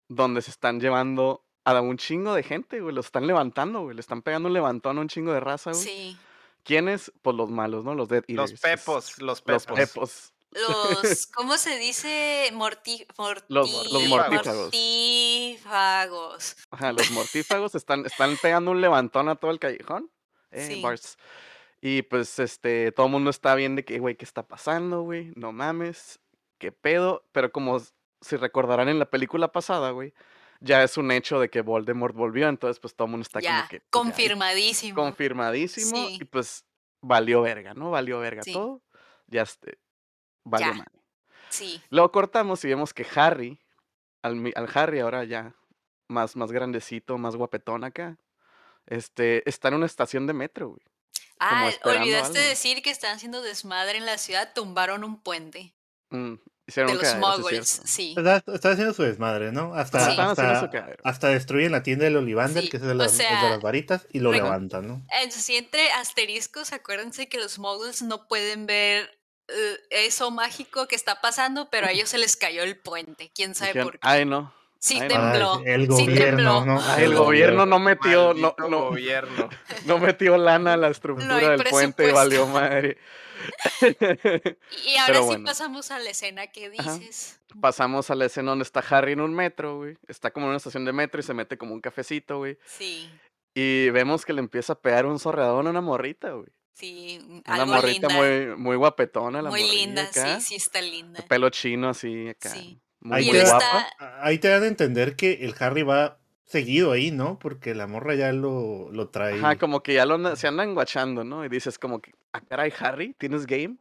donde 0.07 0.41
se 0.41 0.51
están 0.51 0.79
llevando 0.79 1.45
a 1.65 1.79
un 1.81 1.97
chingo 1.97 2.33
de 2.33 2.43
gente, 2.43 2.79
güey, 2.79 2.95
lo 2.95 3.01
están 3.01 3.27
levantando, 3.27 3.81
güey, 3.81 3.95
le 3.95 3.99
están 3.99 4.21
pegando 4.21 4.47
un 4.47 4.53
levantón 4.53 4.97
a 4.97 5.01
un 5.01 5.07
chingo 5.07 5.33
de 5.33 5.39
raza, 5.39 5.71
güey. 5.71 5.83
Sí. 5.83 6.17
¿Quiénes? 6.63 7.11
Pues 7.21 7.35
los 7.35 7.49
malos, 7.49 7.83
¿no? 7.83 7.95
Los 7.95 8.07
Dead 8.09 8.23
Los 8.27 8.51
Eaters. 8.51 8.61
pepos, 8.79 9.17
los 9.21 9.41
Los 9.45 9.65
pepos. 9.65 9.65
pepos. 9.77 10.33
Los, 10.51 11.27
¿cómo 11.33 11.57
se 11.57 11.77
dice? 11.79 12.49
Morti, 12.53 13.05
morti- 13.17 13.45
Los- 13.47 13.91
los 13.91 14.03
mortífagos. 14.07 14.71
mortífagos. 15.51 16.55
Ajá, 16.71 16.91
los 16.93 17.09
mortífagos 17.11 17.75
están, 17.75 18.05
están 18.05 18.37
pegando 18.41 18.71
un 18.71 18.81
levantón 18.81 19.29
a 19.29 19.35
todo 19.35 19.51
el 19.51 19.59
callejón. 19.59 20.11
Eh, 20.51 20.67
Sí. 20.67 20.81
Bars. 20.81 21.17
Y 21.81 22.03
pues, 22.03 22.37
este, 22.39 22.91
todo 22.91 23.07
el 23.07 23.11
mundo 23.11 23.29
está 23.29 23.55
bien 23.55 23.75
de 23.75 23.83
que, 23.85 23.99
güey, 23.99 24.15
¿qué 24.15 24.25
está 24.25 24.43
pasando, 24.47 25.01
güey? 25.01 25.31
No 25.35 25.51
mames, 25.51 26.19
qué 26.59 26.71
pedo. 26.71 27.25
Pero 27.31 27.51
como 27.51 27.79
si 28.21 28.35
recordarán 28.35 28.87
en 28.89 28.99
la 28.99 29.09
película 29.09 29.51
pasada, 29.51 29.91
güey, 29.91 30.13
ya 30.61 30.83
es 30.83 30.95
un 30.97 31.11
hecho 31.11 31.39
de 31.39 31.49
que 31.49 31.61
Voldemort 31.61 32.15
volvió. 32.15 32.47
Entonces, 32.47 32.79
pues 32.79 32.95
todo 32.95 33.07
el 33.07 33.11
mundo 33.11 33.23
está 33.23 33.41
Ya, 33.41 33.57
como 33.57 33.69
que. 33.69 33.79
pues, 33.79 33.83
ya, 33.83 33.89
confirmadísimo. 33.91 34.95
confirmadísimo. 34.95 36.07
Sí. 36.07 36.17
Y 36.21 36.23
pues 36.25 36.63
valió 37.01 37.41
verga, 37.41 37.73
¿no? 37.73 37.91
Valió 37.91 38.19
verga 38.19 38.43
Sí. 38.43 38.53
todo. 38.53 38.81
Ya 39.27 39.41
este. 39.41 39.77
Valió 40.45 40.67
Ya. 40.67 40.73
madre. 40.73 40.91
Sí. 41.49 41.81
Luego 41.89 42.11
cortamos 42.11 42.63
y 42.63 42.69
vemos 42.69 42.93
que 42.93 43.05
Harry, 43.15 43.59
al, 44.21 44.35
mi- 44.37 44.53
al 44.55 44.69
Harry 44.73 44.99
ahora 44.99 45.23
ya 45.25 45.53
más, 46.07 46.35
más 46.37 46.51
grandecito, 46.51 47.17
más 47.17 47.35
guapetón 47.35 47.83
acá, 47.83 48.17
este, 48.85 49.47
está 49.49 49.67
en 49.69 49.73
una 49.75 49.85
estación 49.85 50.27
de 50.27 50.33
metro, 50.33 50.69
güey. 50.69 50.81
Ah, 51.39 51.71
olvidaste 51.85 52.37
algo. 52.37 52.49
decir 52.49 52.81
que 52.83 52.91
están 52.91 53.15
haciendo 53.15 53.41
desmadre 53.41 53.97
en 53.97 54.05
la 54.05 54.17
ciudad, 54.19 54.53
tumbaron 54.53 55.03
un 55.03 55.19
puente 55.21 55.73
Mm, 56.11 56.35
hicieron 56.71 56.91
de 56.93 56.97
los 56.97 57.07
sí 57.07 57.13
es 57.13 57.19
muggles, 57.19 57.69
cierto. 57.69 57.87
sí. 57.87 58.15
Está, 58.17 58.43
está 58.53 58.71
haciendo 58.71 58.93
su 58.93 59.03
desmadre, 59.03 59.51
¿no? 59.51 59.73
Hasta, 59.75 60.11
Sí. 60.11 60.17
Hasta, 60.19 60.87
hasta 61.03 61.27
destruyen 61.29 61.71
la 61.71 61.83
tienda 61.83 62.05
del 62.05 62.17
Olivander, 62.17 62.63
Sí, 62.63 62.69
que 62.69 62.77
es 62.77 62.83
el 62.83 62.89
de 62.89 62.93
o 62.95 62.97
las, 62.97 63.17
de 63.17 63.23
las 63.23 63.61
varitas, 63.61 64.07
y 64.11 64.19
lo 64.19 64.31
levantan, 64.31 64.87
¿no? 64.87 65.05
Entonces, 65.21 65.49
entre 65.57 65.91
asteriscos, 65.91 66.73
acuérdense 66.73 67.29
que 67.29 67.37
los 67.37 67.59
muggles 67.59 68.01
no 68.01 68.27
pueden 68.27 68.65
ver 68.65 69.09
eh, 69.47 69.77
eso 69.89 70.31
mágico 70.31 70.87
que 70.87 70.95
está 70.95 71.21
pasando, 71.21 71.69
pero 71.69 71.87
a 71.87 71.91
ellos 71.91 72.09
se 72.09 72.17
les 72.17 72.35
cayó 72.35 72.63
el 72.63 72.77
puente. 72.77 73.31
¿Quién 73.35 73.53
sabe 73.55 73.69
Dijeron, 73.69 73.87
por 73.91 73.99
qué? 73.99 74.07
Ay, 74.07 74.25
no. 74.25 74.53
Sí 74.79 74.97
ay, 74.99 75.01
no. 75.01 75.07
tembló. 75.07 75.53
Ay, 75.57 75.63
el 75.73 75.81
sí 75.81 75.87
gobierno, 75.87 76.23
tembló. 76.23 76.65
¿no? 76.65 76.81
Ay, 76.83 77.03
el 77.03 77.15
gobierno 77.15 77.65
no 77.67 77.79
metió, 77.79 78.33
no, 78.33 78.55
no, 78.57 78.89
gobierno. 78.89 79.49
no 79.85 79.99
metió 79.99 80.37
lana 80.37 80.73
a 80.73 80.77
la 80.77 80.87
estructura 80.87 81.37
del 81.37 81.63
puente 81.65 82.09
y 82.09 82.11
valió 82.11 82.47
madre. 82.47 82.97
Y 83.81 84.95
ahora 84.97 85.07
Pero 85.07 85.19
sí 85.21 85.25
bueno. 85.25 85.45
pasamos 85.45 85.91
a 85.91 85.99
la 85.99 86.09
escena 86.09 86.47
que 86.47 86.71
Ajá. 86.77 86.97
dices. 86.97 87.39
Pasamos 87.59 88.09
a 88.09 88.15
la 88.15 88.25
escena 88.25 88.51
donde 88.51 88.63
está 88.63 88.79
Harry 88.89 89.13
en 89.13 89.21
un 89.21 89.33
metro, 89.33 89.77
güey. 89.77 89.97
Está 90.07 90.31
como 90.31 90.45
en 90.45 90.49
una 90.51 90.57
estación 90.57 90.85
de 90.85 90.93
metro 90.93 91.19
y 91.19 91.23
se 91.23 91.33
mete 91.33 91.57
como 91.57 91.73
un 91.73 91.81
cafecito, 91.81 92.37
güey. 92.39 92.57
Sí, 92.65 93.09
Y 93.53 93.89
vemos 93.89 94.25
que 94.25 94.33
le 94.33 94.39
empieza 94.39 94.73
a 94.73 94.79
pegar 94.79 95.05
un 95.05 95.19
zorreadón 95.19 95.67
a 95.67 95.71
una 95.71 95.81
morrita, 95.81 96.31
güey. 96.31 96.47
sí, 96.73 97.19
Una 97.45 97.55
algo 97.55 97.65
morrita 97.75 98.07
linda. 98.07 98.15
muy, 98.23 98.55
muy 98.57 98.75
guapetona, 98.77 99.41
la 99.41 99.49
muy 99.49 99.63
linda, 99.69 100.03
acá. 100.03 100.39
sí, 100.39 100.45
sí 100.47 100.55
está 100.55 100.81
linda. 100.81 101.23
Pelo 101.27 101.49
chino 101.49 101.89
así 101.89 102.29
acá. 102.29 102.49
Sí. 102.49 102.79
Muy, 103.01 103.29
te, 103.29 103.41
guapa. 103.43 103.57
está- 103.57 104.25
ahí 104.25 104.37
te 104.37 104.47
dan 104.47 104.63
a 104.63 104.67
entender 104.67 105.15
que 105.15 105.39
el 105.43 105.55
Harry 105.59 105.81
va 105.83 106.19
seguido 106.51 106.91
ahí, 106.91 107.11
¿no? 107.11 107.39
Porque 107.39 107.73
la 107.73 107.87
morra 107.87 108.13
ya 108.15 108.31
lo, 108.33 108.89
lo 108.91 109.09
trae. 109.09 109.35
Ajá, 109.39 109.57
como 109.57 109.81
que 109.81 109.93
ya 109.93 110.05
lo 110.05 110.15
anda- 110.15 110.35
se 110.35 110.47
andan 110.47 110.73
guachando, 110.75 111.23
¿no? 111.23 111.45
Y 111.45 111.49
dices 111.49 111.79
como 111.79 112.01
que, 112.01 112.13
ah, 112.33 112.41
caray, 112.41 112.73
Harry, 112.79 113.13
¿tienes 113.17 113.45
game? 113.45 113.77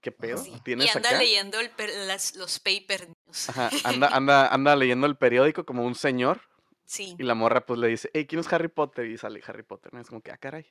¿Qué 0.00 0.12
pedo? 0.12 0.38
Sí, 0.38 0.52
Y 0.56 0.60
¿Tienes 0.60 0.94
anda 0.94 1.08
acá? 1.08 1.18
leyendo 1.18 1.58
el 1.58 1.70
per- 1.70 1.90
las- 2.06 2.36
los 2.36 2.58
paper 2.60 3.08
news. 3.08 3.48
Ajá, 3.50 3.70
anda, 3.84 4.08
anda, 4.08 4.48
anda 4.48 4.76
leyendo 4.76 5.06
el 5.06 5.16
periódico 5.16 5.64
como 5.64 5.84
un 5.84 5.94
señor. 5.94 6.40
Sí. 6.84 7.16
Y 7.18 7.22
la 7.24 7.34
morra 7.34 7.66
pues 7.66 7.80
le 7.80 7.88
dice, 7.88 8.08
hey, 8.14 8.26
¿quién 8.26 8.40
es 8.40 8.52
Harry 8.52 8.68
Potter? 8.68 9.06
Y 9.06 9.18
sale 9.18 9.42
Harry 9.46 9.64
Potter, 9.64 9.92
¿no? 9.92 10.00
Es 10.00 10.08
como 10.08 10.20
que, 10.20 10.30
ah, 10.30 10.36
caray. 10.36 10.66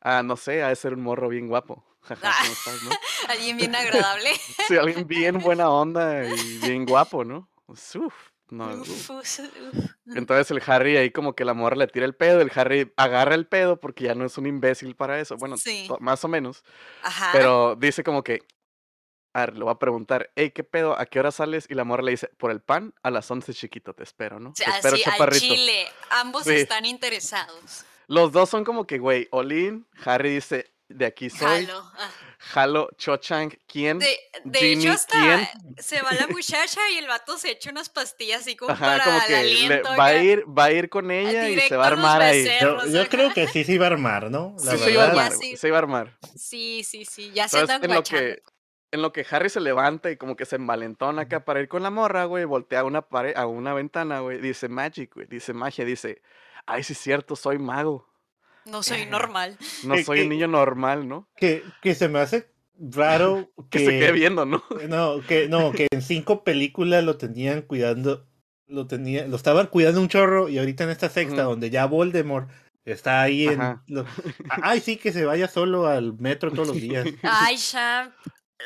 Ah, 0.00 0.22
no 0.22 0.36
sé, 0.36 0.62
ha 0.62 0.68
de 0.68 0.76
ser 0.76 0.94
un 0.94 1.02
morro 1.02 1.28
bien 1.28 1.48
guapo. 1.48 1.84
¿cómo 2.06 2.14
estás, 2.52 2.82
no? 2.84 2.90
Alguien 3.28 3.56
bien 3.56 3.74
agradable. 3.74 4.30
Sí, 4.68 4.76
alguien 4.76 5.06
bien 5.06 5.38
buena 5.40 5.68
onda 5.68 6.24
y 6.24 6.58
bien 6.58 6.86
guapo, 6.86 7.24
¿no? 7.24 7.48
Uf, 7.66 8.14
no, 8.50 8.68
uf. 8.74 8.88
Uf, 8.88 9.10
uf, 9.10 9.40
uf. 9.74 9.90
Entonces 10.16 10.50
el 10.50 10.62
Harry 10.66 10.96
ahí 10.96 11.10
como 11.10 11.34
que 11.34 11.44
la 11.44 11.54
morra 11.54 11.76
le 11.76 11.86
tira 11.86 12.04
el 12.06 12.14
pedo, 12.14 12.40
el 12.40 12.50
Harry 12.54 12.92
agarra 12.96 13.34
el 13.34 13.46
pedo 13.46 13.78
porque 13.80 14.04
ya 14.04 14.14
no 14.14 14.24
es 14.24 14.36
un 14.38 14.46
imbécil 14.46 14.94
para 14.96 15.20
eso. 15.20 15.36
Bueno, 15.36 15.56
Sí. 15.56 15.88
más 16.00 16.24
o 16.24 16.28
menos. 16.28 16.64
Ajá. 17.02 17.30
Pero 17.32 17.76
dice 17.76 18.02
como 18.04 18.22
que, 18.24 18.40
a 19.32 19.40
ver, 19.46 19.56
le 19.56 19.64
va 19.64 19.72
a 19.72 19.78
preguntar, 19.78 20.30
hey, 20.34 20.50
¿qué 20.50 20.64
pedo? 20.64 20.98
¿A 20.98 21.06
qué 21.06 21.20
hora 21.20 21.30
sales? 21.30 21.66
Y 21.70 21.74
la 21.74 21.84
morra 21.84 22.02
le 22.02 22.10
dice, 22.10 22.28
por 22.36 22.50
el 22.50 22.60
pan, 22.60 22.92
a 23.04 23.10
las 23.10 23.30
11 23.30 23.54
chiquito, 23.54 23.94
te 23.94 24.02
espero, 24.02 24.40
¿no? 24.40 24.50
O 24.50 24.52
Te 24.52 24.64
sea, 24.64 24.76
espero, 24.76 24.96
así, 24.96 25.04
al 25.22 25.30
chile. 25.30 25.86
Ambos 26.10 26.44
Sí. 26.44 26.54
están 26.54 26.84
interesados. 26.84 27.84
Los 28.08 28.32
dos 28.32 28.50
son 28.50 28.64
como 28.64 28.86
que, 28.88 28.98
güey, 28.98 29.28
Olin, 29.30 29.86
Harry 30.04 30.34
dice, 30.34 30.72
de 30.90 31.06
aquí 31.06 31.30
soy, 31.30 31.66
Jalo. 31.66 31.82
ah. 31.96 32.10
Jalo, 32.38 32.88
Cho 32.96 33.16
Chang, 33.18 33.52
¿quién? 33.66 33.98
De, 33.98 34.18
de 34.44 34.72
hecho, 34.72 34.90
hasta 34.92 35.20
¿quién? 35.20 35.48
se 35.78 36.00
va 36.02 36.12
la 36.12 36.26
muchacha 36.26 36.80
y 36.92 36.98
el 36.98 37.06
vato 37.06 37.36
se 37.38 37.50
echa 37.50 37.70
unas 37.70 37.88
pastillas 37.90 38.40
así 38.40 38.56
como 38.56 38.72
Ajá, 38.72 38.86
para 38.86 39.04
como 39.04 39.16
el 39.18 39.22
que 39.24 39.30
le- 39.32 39.38
aliento. 39.40 39.88
va 39.98 40.06
a 40.06 40.14
ir, 40.16 40.44
va 40.58 40.64
a 40.64 40.72
ir 40.72 40.88
con 40.88 41.10
ella 41.10 41.48
y 41.48 41.60
se 41.60 41.76
va 41.76 41.84
a 41.84 41.88
armar 41.88 42.22
ahí. 42.22 42.42
becerros. 42.42 42.90
Yo, 42.92 43.08
creo 43.08 43.32
que 43.32 43.46
sí 43.48 43.64
se 43.64 43.72
iba 43.72 43.86
a 43.86 43.90
armar, 43.90 44.30
¿no? 44.30 44.54
La 44.64 44.72
Sí, 44.72 44.78
Sí, 44.78 44.84
se 44.84 44.90
iba 44.92 45.04
a 45.04 45.06
armar, 45.08 45.32
sí. 45.32 45.56
se 45.56 45.68
iba 45.68 45.76
a 45.76 45.80
armar. 45.80 46.18
Sí, 46.36 46.82
sí, 46.84 47.04
sí. 47.04 47.30
Ya 47.34 47.46
se 47.48 47.56
Entonces, 47.58 47.74
andan 47.76 47.90
en 47.90 47.94
lo 47.94 48.00
guachando. 48.00 48.24
que 48.36 48.42
en 48.92 49.02
lo 49.02 49.12
que 49.12 49.24
Harry 49.30 49.48
se 49.50 49.60
levanta 49.60 50.10
y 50.10 50.16
como 50.16 50.34
que 50.34 50.44
se 50.46 50.56
envalentona 50.56 51.22
acá 51.22 51.44
para 51.44 51.60
ir 51.60 51.68
con 51.68 51.84
la 51.84 51.90
morra, 51.90 52.24
güey, 52.24 52.44
voltea 52.44 52.80
a 52.80 52.84
una 52.84 53.02
pared, 53.02 53.36
a 53.36 53.46
una 53.46 53.72
ventana, 53.72 54.18
güey, 54.18 54.40
dice 54.40 54.68
magic, 54.68 55.14
güey, 55.14 55.28
dice 55.28 55.52
magia, 55.52 55.84
dice, 55.84 56.22
ay, 56.66 56.82
sí 56.82 56.94
es 56.94 56.98
cierto, 56.98 57.36
soy 57.36 57.58
mago, 57.60 58.09
No 58.70 58.82
soy 58.82 59.06
normal. 59.06 59.56
no 59.84 59.96
soy 60.02 60.20
un 60.22 60.28
niño 60.28 60.46
normal, 60.48 61.08
¿no? 61.08 61.28
Que, 61.36 61.62
que 61.82 61.94
se 61.94 62.08
me 62.08 62.20
hace 62.20 62.50
raro 62.80 63.50
Que 63.70 63.78
que, 63.78 63.84
se 63.84 63.90
quede 63.90 64.12
viendo, 64.12 64.46
¿no? 64.46 64.62
No, 64.88 65.20
que 65.26 65.48
no, 65.48 65.72
que 65.72 65.88
en 65.90 66.02
cinco 66.02 66.44
películas 66.44 67.04
lo 67.04 67.16
tenían 67.16 67.62
cuidando, 67.62 68.26
lo 68.66 68.86
tenía, 68.86 69.26
lo 69.26 69.36
estaban 69.36 69.66
cuidando 69.66 70.00
un 70.00 70.08
chorro 70.08 70.48
y 70.48 70.58
ahorita 70.58 70.84
en 70.84 70.90
esta 70.90 71.08
sexta 71.08 71.42
donde 71.42 71.70
ya 71.70 71.86
Voldemort 71.86 72.48
está 72.84 73.22
ahí 73.22 73.46
en 73.46 73.60
ay 74.62 74.80
sí 74.80 74.96
que 74.96 75.12
se 75.12 75.24
vaya 75.24 75.48
solo 75.48 75.86
al 75.86 76.14
metro 76.18 76.50
todos 76.50 76.68
los 76.68 76.76
días. 76.80 77.06
Ay, 77.22 77.56
ya. 77.56 78.14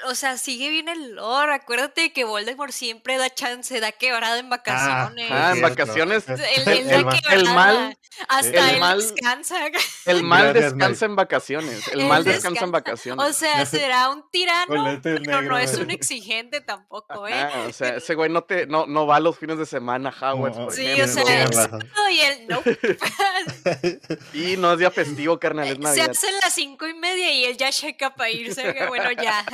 o 0.06 0.14
sea, 0.14 0.36
sigue 0.38 0.70
bien 0.70 0.88
el 0.88 1.16
lore. 1.16 1.52
Acuérdate 1.54 2.12
que 2.12 2.24
Voldemort 2.24 2.72
siempre 2.72 3.18
da 3.18 3.28
chance, 3.30 3.80
da 3.80 3.92
quebrada 3.92 4.38
en 4.38 4.50
vacaciones. 4.50 5.28
Ah, 5.30 5.52
en 5.54 5.62
vacaciones. 5.62 6.28
El 6.28 6.68
el 6.68 7.44
mal- 7.46 7.96
Hasta 8.28 8.68
el 8.70 8.74
él 8.76 8.80
mal- 8.80 9.00
descansa. 9.00 9.56
El 10.06 10.22
mal 10.22 10.42
Gracias, 10.52 10.72
descansa 10.74 11.06
en 11.06 11.16
vacaciones. 11.16 11.88
El 11.88 12.04
mal 12.06 12.24
descansa 12.24 12.64
en 12.64 12.72
vacaciones. 12.72 13.26
O 13.26 13.32
sea, 13.32 13.64
será 13.66 14.10
un 14.10 14.28
tirano, 14.30 15.00
pero 15.02 15.42
no 15.42 15.58
es 15.58 15.76
un 15.78 15.90
exigente 15.90 16.60
tampoco, 16.60 17.26
¿eh? 17.26 17.32
Ah, 17.34 17.66
o 17.68 17.72
sea, 17.72 17.96
ese 17.96 18.14
güey 18.14 18.30
no 18.30 18.44
te 18.44 18.66
no, 18.66 18.86
no 18.86 19.06
va 19.06 19.18
los 19.20 19.38
fines 19.38 19.58
de 19.58 19.66
semana 19.66 20.14
a 20.18 20.32
Hogwarts, 20.34 20.58
No, 20.58 20.64
por 20.66 20.74
Sí, 20.74 21.00
o 21.00 21.08
sea, 21.08 21.46
sábado 21.52 21.80
y 22.10 22.20
él 22.20 22.46
no. 22.48 22.62
Y 24.34 24.56
no 24.56 24.72
es 24.72 24.78
día 24.78 24.90
festivo, 24.90 25.38
carnal, 25.38 25.66
es 25.68 25.74
Se 25.76 25.80
Navidad. 25.82 26.10
hacen 26.10 26.34
las 26.42 26.54
cinco 26.54 26.86
y 26.86 26.94
media 26.94 27.32
y 27.32 27.44
él 27.44 27.56
ya 27.56 27.70
checa 27.70 28.14
para 28.14 28.30
irse. 28.30 28.74
que 28.74 28.86
Bueno, 28.86 29.10
ya. 29.12 29.44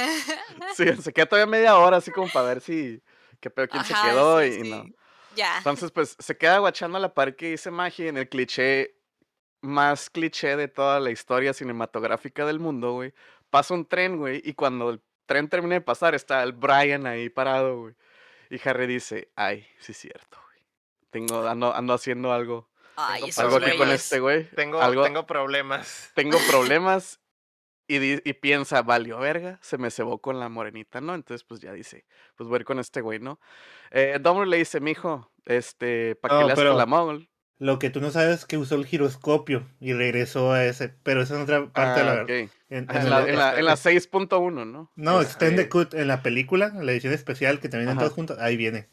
Sí, 0.77 0.85
se 1.03 1.13
queda 1.13 1.27
todavía 1.27 1.47
media 1.51 1.77
hora 1.77 1.99
así 1.99 2.11
como 2.11 2.29
para 2.31 2.47
ver 2.49 2.61
si 2.61 3.01
qué 3.41 3.51
pedo 3.51 3.69
quién 3.69 3.85
se 3.85 3.95
quedó 3.95 4.41
sí, 4.41 4.47
y 4.49 4.53
sí. 4.65 4.71
no. 4.71 4.85
Ya. 5.37 5.59
Entonces, 5.59 5.91
pues 5.91 6.17
se 6.19 6.37
queda 6.37 6.59
guachando 6.59 6.99
a 6.99 7.01
la 7.01 7.15
par 7.15 7.37
que 7.37 7.51
dice 7.51 7.71
magia 7.71 8.09
en 8.09 8.17
el 8.17 8.29
cliché 8.29 8.97
más 9.63 10.09
cliché 10.11 10.57
de 10.57 10.69
toda 10.69 11.01
la 11.01 11.11
historia 11.11 11.53
cinematográfica 11.53 12.47
del 12.47 12.61
mundo, 12.61 12.93
güey. 12.93 13.13
Pasa 13.51 13.75
un 13.75 13.87
tren, 13.87 14.17
güey, 14.17 14.41
y 14.45 14.55
cuando 14.55 14.91
el 14.91 15.03
tren 15.27 15.49
termina 15.49 15.75
de 15.75 15.81
pasar 15.81 16.15
está 16.15 16.43
el 16.43 16.53
Brian 16.53 17.07
ahí 17.07 17.29
parado, 17.29 17.81
güey. 17.81 17.95
Y 18.49 18.69
Harry 18.69 18.87
dice, 18.87 19.31
ay, 19.37 19.67
sí 19.79 19.93
es 19.93 19.99
cierto, 19.99 20.39
güey. 20.47 20.65
Tengo, 21.11 21.47
ando, 21.47 21.75
ando 21.75 21.93
haciendo 21.95 22.33
algo, 22.33 22.69
Ay, 22.97 23.31
Tengo 23.31 23.55
algo 23.55 23.67
aquí 23.67 23.79
con 23.79 23.91
este 23.91 24.21
güey. 24.21 24.45
Tengo, 24.51 24.81
algo, 24.81 25.05
tengo 25.05 25.27
problemas. 25.27 26.11
tengo 26.15 26.39
problemas 26.51 27.19
y, 27.97 28.33
piensa, 28.35 28.83
valió 28.83 29.19
verga, 29.19 29.59
se 29.63 29.79
me 29.79 29.91
cebó 29.91 30.21
con 30.21 30.39
la 30.41 30.49
morenita, 30.49 31.01
¿no? 31.01 31.15
Entonces, 31.15 31.45
pues 31.45 31.61
ya 31.61 31.73
dice, 31.73 32.05
pues 32.37 32.49
voy 32.49 32.57
a 32.57 32.61
ir 32.61 32.65
con 32.65 32.79
este 32.79 33.01
güey, 33.01 33.19
¿no? 33.19 33.41
Eh, 33.91 34.19
Dumbledore 34.21 34.49
le 34.51 34.57
dice, 34.59 34.81
mijo, 34.81 35.31
este, 35.47 36.15
¿para 36.17 36.35
qué 36.37 36.41
No, 36.43 36.47
le 36.47 36.53
haces 36.53 36.75
la 36.77 36.87
mogul? 36.87 37.29
Lo 37.59 37.79
que 37.79 37.91
tú 37.91 38.01
no 38.01 38.11
sabes 38.11 38.41
es 38.41 38.45
que 38.47 38.57
usó 38.57 38.75
el 38.77 38.87
giroscopio 38.87 39.67
y 39.81 39.93
regresó 39.93 40.53
a 40.53 40.65
ese, 40.65 40.89
pero 40.89 41.21
esa 41.21 41.37
es 41.37 41.43
otra 41.43 41.71
parte 41.73 42.01
de 42.01 42.07
la... 42.07 42.21
En, 42.23 42.29
Ah, 42.29 42.71
en 42.71 42.89
En 42.91 43.03
el- 43.03 43.11
la, 43.11 43.29
en 43.29 43.37
la- 43.37 43.59
en 43.59 43.65
la 43.67 43.77
6.1, 43.77 44.65
¿no? 44.65 44.91
No, 44.97 45.21
Este, 45.21 45.25
Extended 45.27 45.69
Cut 45.69 45.93
en 45.95 46.09
la 46.09 46.23
película, 46.23 46.67
en 46.75 46.87
la 46.87 46.93
edición 46.93 47.13
especial 47.13 47.61
que 47.61 47.69
también 47.69 47.99
todos 47.99 48.13
juntos, 48.13 48.39
ahí 48.41 48.57
viene. 48.57 48.89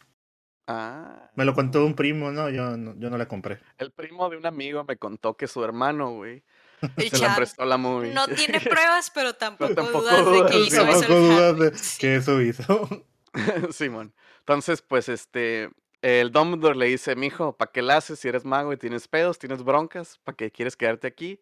Ah, 0.68 1.32
Me 1.36 1.46
lo 1.46 1.54
contó 1.54 1.86
un 1.86 1.96
primo, 1.96 2.32
no, 2.32 2.50
yo 2.50 2.76
no, 2.76 2.94
yo 2.98 3.10
no 3.10 3.18
la 3.18 3.28
compré. 3.28 3.60
el 3.78 3.92
primo 3.92 4.30
de 4.30 4.38
un 4.38 4.46
amigo 4.46 4.84
me 4.84 4.98
contó 4.98 5.38
que 5.38 5.48
su 5.48 5.64
hermano, 5.64 6.12
güey, 6.12 6.44
El 6.98 7.10
se 7.10 7.18
la 7.20 7.28
Chad 7.28 7.36
prestó 7.38 7.66
la 7.66 7.78
movie. 7.78 8.14
no 8.14 8.28
tiene 8.28 8.60
pruebas, 8.62 9.10
pero 9.14 9.34
tampoco, 9.34 9.74
tampoco 9.74 10.02
dudas 10.02 10.26
de 10.32 10.46
que 10.52 10.60
hizo 10.60 10.82
eso. 10.82 11.00
Tampoco 11.00 11.14
el 11.14 11.28
dudas 11.28 11.60
de 11.60 11.72
que 12.00 12.16
eso 12.16 12.42
hizo. 12.42 12.90
Simón. 13.72 14.14
Entonces, 14.40 14.82
pues, 14.82 15.10
este, 15.10 15.70
el 16.02 16.32
Dumbledore 16.32 16.76
le 16.78 16.86
dice, 16.88 17.16
mijo, 17.16 17.58
¿para 17.58 17.72
qué 17.72 17.82
la 17.82 17.98
haces 17.98 18.20
si 18.20 18.28
eres 18.28 18.46
mago 18.46 18.72
y 18.74 18.78
tienes 18.78 19.08
pedos, 19.08 19.40
tienes 19.40 19.64
broncas? 19.64 20.20
¿Para 20.24 20.36
qué 20.36 20.52
quieres 20.52 20.76
quedarte 20.76 21.08
aquí? 21.08 21.42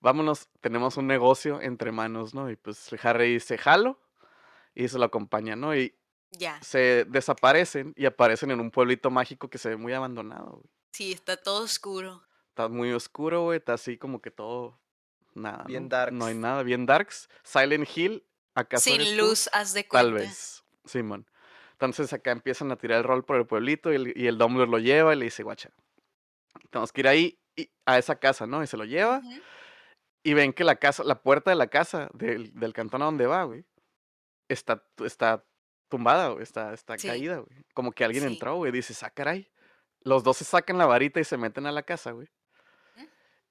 Vámonos, 0.00 0.48
tenemos 0.60 0.96
un 0.96 1.06
negocio 1.06 1.60
entre 1.60 1.90
manos, 1.92 2.34
¿no? 2.34 2.50
Y 2.50 2.56
pues 2.56 2.88
Harry 3.02 3.32
dice, 3.34 3.58
jalo, 3.58 3.98
y 4.74 4.88
se 4.88 4.98
lo 4.98 5.04
acompaña, 5.06 5.56
¿no? 5.56 5.74
Y 5.74 5.94
Ya. 6.32 6.60
se 6.62 7.04
desaparecen 7.08 7.94
y 7.96 8.04
aparecen 8.06 8.50
en 8.50 8.60
un 8.60 8.70
pueblito 8.70 9.10
mágico 9.10 9.48
que 9.48 9.58
se 9.58 9.70
ve 9.70 9.76
muy 9.76 9.92
abandonado, 9.94 10.58
güey. 10.58 10.70
Sí, 10.92 11.12
está 11.12 11.36
todo 11.36 11.62
oscuro. 11.64 12.22
Está 12.56 12.68
muy 12.70 12.90
oscuro, 12.92 13.42
güey, 13.42 13.58
está 13.58 13.74
así 13.74 13.98
como 13.98 14.22
que 14.22 14.30
todo, 14.30 14.80
nada, 15.34 15.64
Bien 15.64 15.82
¿no? 15.82 15.88
darks. 15.90 16.14
No 16.16 16.24
hay 16.24 16.34
nada, 16.34 16.62
bien 16.62 16.86
darks. 16.86 17.28
Silent 17.42 17.86
Hill, 17.94 18.24
¿acaso 18.54 18.88
eres 18.94 19.08
Sin 19.08 19.18
luz, 19.18 19.50
haz 19.52 19.74
de 19.74 19.86
cuenta. 19.86 20.06
Tal 20.06 20.14
vez, 20.14 20.64
Simón. 20.86 21.26
Entonces 21.72 22.10
acá 22.14 22.30
empiezan 22.30 22.72
a 22.72 22.76
tirar 22.76 22.96
el 22.96 23.04
rol 23.04 23.26
por 23.26 23.36
el 23.36 23.46
pueblito 23.46 23.92
y 23.92 23.96
el, 23.96 24.12
y 24.16 24.26
el 24.26 24.38
Dumbledore 24.38 24.70
lo 24.70 24.78
lleva 24.78 25.14
y 25.14 25.18
le 25.18 25.26
dice, 25.26 25.42
guacha, 25.42 25.68
tenemos 26.70 26.92
que 26.92 27.02
ir 27.02 27.08
ahí 27.08 27.38
y- 27.56 27.68
a 27.84 27.98
esa 27.98 28.16
casa, 28.18 28.46
¿no? 28.46 28.62
Y 28.62 28.66
se 28.66 28.78
lo 28.78 28.86
lleva 28.86 29.20
y 30.22 30.32
ven 30.32 30.54
que 30.54 30.64
la 30.64 30.76
casa, 30.76 31.04
la 31.04 31.20
puerta 31.20 31.50
de 31.50 31.56
la 31.56 31.66
casa 31.66 32.08
del, 32.14 32.58
del 32.58 32.72
cantón 32.72 33.02
a 33.02 33.04
donde 33.04 33.26
va, 33.26 33.44
güey, 33.44 33.66
está, 34.48 34.82
está 35.04 35.44
tumbada, 35.90 36.28
güey, 36.28 36.42
está, 36.42 36.72
está 36.72 36.96
Sí. 36.96 37.06
caída, 37.06 37.36
güey. 37.36 37.66
Como 37.74 37.92
que 37.92 38.02
alguien 38.06 38.24
Sí. 38.24 38.32
entró, 38.32 38.56
güey, 38.56 38.72
dice, 38.72 38.94
ah, 39.04 39.10
caray. 39.10 39.46
Los 40.00 40.22
dos 40.22 40.38
se 40.38 40.44
sacan 40.44 40.78
la 40.78 40.86
varita 40.86 41.20
y 41.20 41.24
se 41.24 41.36
meten 41.36 41.66
a 41.66 41.72
la 41.72 41.82
casa, 41.82 42.12
güey. 42.12 42.28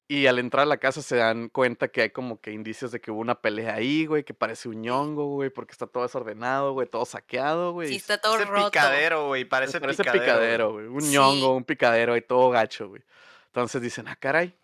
Y 0.07 0.27
al 0.27 0.37
entrar 0.37 0.63
a 0.63 0.65
la 0.67 0.77
casa 0.77 1.01
se 1.01 1.15
dan 1.15 1.49
cuenta 1.49 1.87
que 1.87 2.03
hay 2.03 2.09
como 2.11 2.39
que 2.39 2.51
indicios 2.51 2.91
de 2.91 3.01
que 3.01 3.09
hubo 3.09 3.19
una 3.21 3.41
pelea 3.41 3.73
ahí, 3.73 4.05
güey, 4.05 4.23
que 4.23 4.35
parece 4.35 4.69
un 4.69 4.83
ñongo, 4.83 5.25
güey, 5.33 5.49
porque 5.49 5.71
está 5.71 5.87
todo 5.87 6.03
desordenado, 6.03 6.73
güey, 6.73 6.87
todo 6.87 7.05
saqueado, 7.05 7.73
güey. 7.73 7.87
Sí, 7.87 7.93
y 7.95 7.97
está 7.97 8.19
todo 8.19 8.35
Ese 8.35 8.45
roto. 8.45 8.65
picadero, 8.69 9.27
güey. 9.27 9.45
Parece, 9.45 9.79
Parece, 9.79 10.03
parece 10.03 10.03
picadero. 10.03 10.23
picadero, 10.35 10.73
güey. 10.73 10.85
Un 10.87 11.01
Sí. 11.01 11.11
ñongo, 11.11 11.55
un 11.55 11.63
picadero 11.63 12.13
ahí 12.13 12.21
todo 12.21 12.51
gacho, 12.51 12.87
güey. 12.89 13.01
Entonces 13.47 13.81
dicen, 13.81 14.07
ah, 14.07 14.15
caray. 14.15 14.55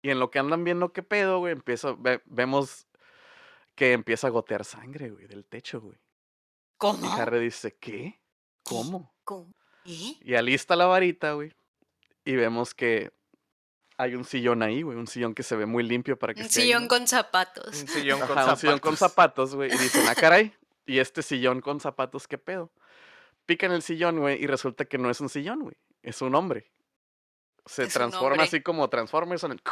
Y 0.00 0.08
en 0.10 0.18
lo 0.18 0.30
que 0.30 0.38
andan 0.38 0.64
viendo 0.64 0.92
qué 0.92 1.02
pedo, 1.02 1.40
güey, 1.40 1.52
empieza, 1.52 1.94
ve- 1.98 2.22
vemos 2.24 2.86
que 3.74 3.92
empieza 3.92 4.28
a 4.28 4.30
gotear 4.30 4.64
sangre, 4.64 5.10
güey, 5.10 5.26
del 5.26 5.44
techo, 5.44 5.82
güey. 5.82 5.96
Y 5.96 6.78
¿Cómo? 6.78 7.12
Harry 7.12 7.40
dice, 7.40 7.76
¿qué? 7.78 8.18
¿Cómo? 8.62 9.14
¿Cómo? 9.24 9.52
¿Eh? 9.84 10.16
Y 10.22 10.34
alista 10.36 10.74
la 10.74 10.86
varita, 10.86 11.32
güey. 11.34 11.52
Y 12.24 12.34
vemos 12.36 12.72
que 12.74 13.12
hay 13.98 14.14
un 14.14 14.24
sillón 14.24 14.62
ahí, 14.62 14.82
güey. 14.82 14.96
Un 14.98 15.06
sillón 15.06 15.34
que 15.34 15.42
se 15.42 15.56
ve 15.56 15.66
muy 15.66 15.82
limpio 15.82 16.18
para 16.18 16.34
que 16.34 16.40
Un 16.40 16.46
esté 16.46 16.60
ahí, 16.60 16.66
sillón 16.66 16.82
¿no? 16.84 16.88
con 16.88 17.06
zapatos. 17.06 17.80
Un 17.82 17.88
sillón 17.88 18.20
con 18.20 18.38
Ajá, 18.38 18.52
un 18.52 18.56
sillón 18.58 18.78
con 18.78 18.96
zapatos. 18.96 19.50
zapatos, 19.50 19.54
güey. 19.54 19.72
Y 19.74 19.78
dicen, 19.78 20.06
ah, 20.08 20.14
caray. 20.20 20.54
Y 20.86 20.98
este 20.98 21.22
sillón 21.22 21.60
con 21.60 21.80
zapatos, 21.80 22.28
¿qué 22.28 22.38
pedo? 22.38 22.70
Pican 23.46 23.72
el 23.72 23.82
sillón, 23.82 24.18
güey, 24.20 24.42
y 24.42 24.46
resulta 24.46 24.84
que 24.84 24.98
no 24.98 25.10
es 25.10 25.20
un 25.20 25.28
sillón, 25.28 25.60
güey. 25.60 25.76
Es 26.02 26.20
un 26.22 26.34
hombre. 26.34 26.70
Se 27.64 27.84
Es 27.84 27.92
transforma 27.92 28.28
hombre. 28.34 28.42
así 28.44 28.60
como 28.60 28.88
Transformers 28.88 29.42
en 29.44 29.52
el- 29.52 29.62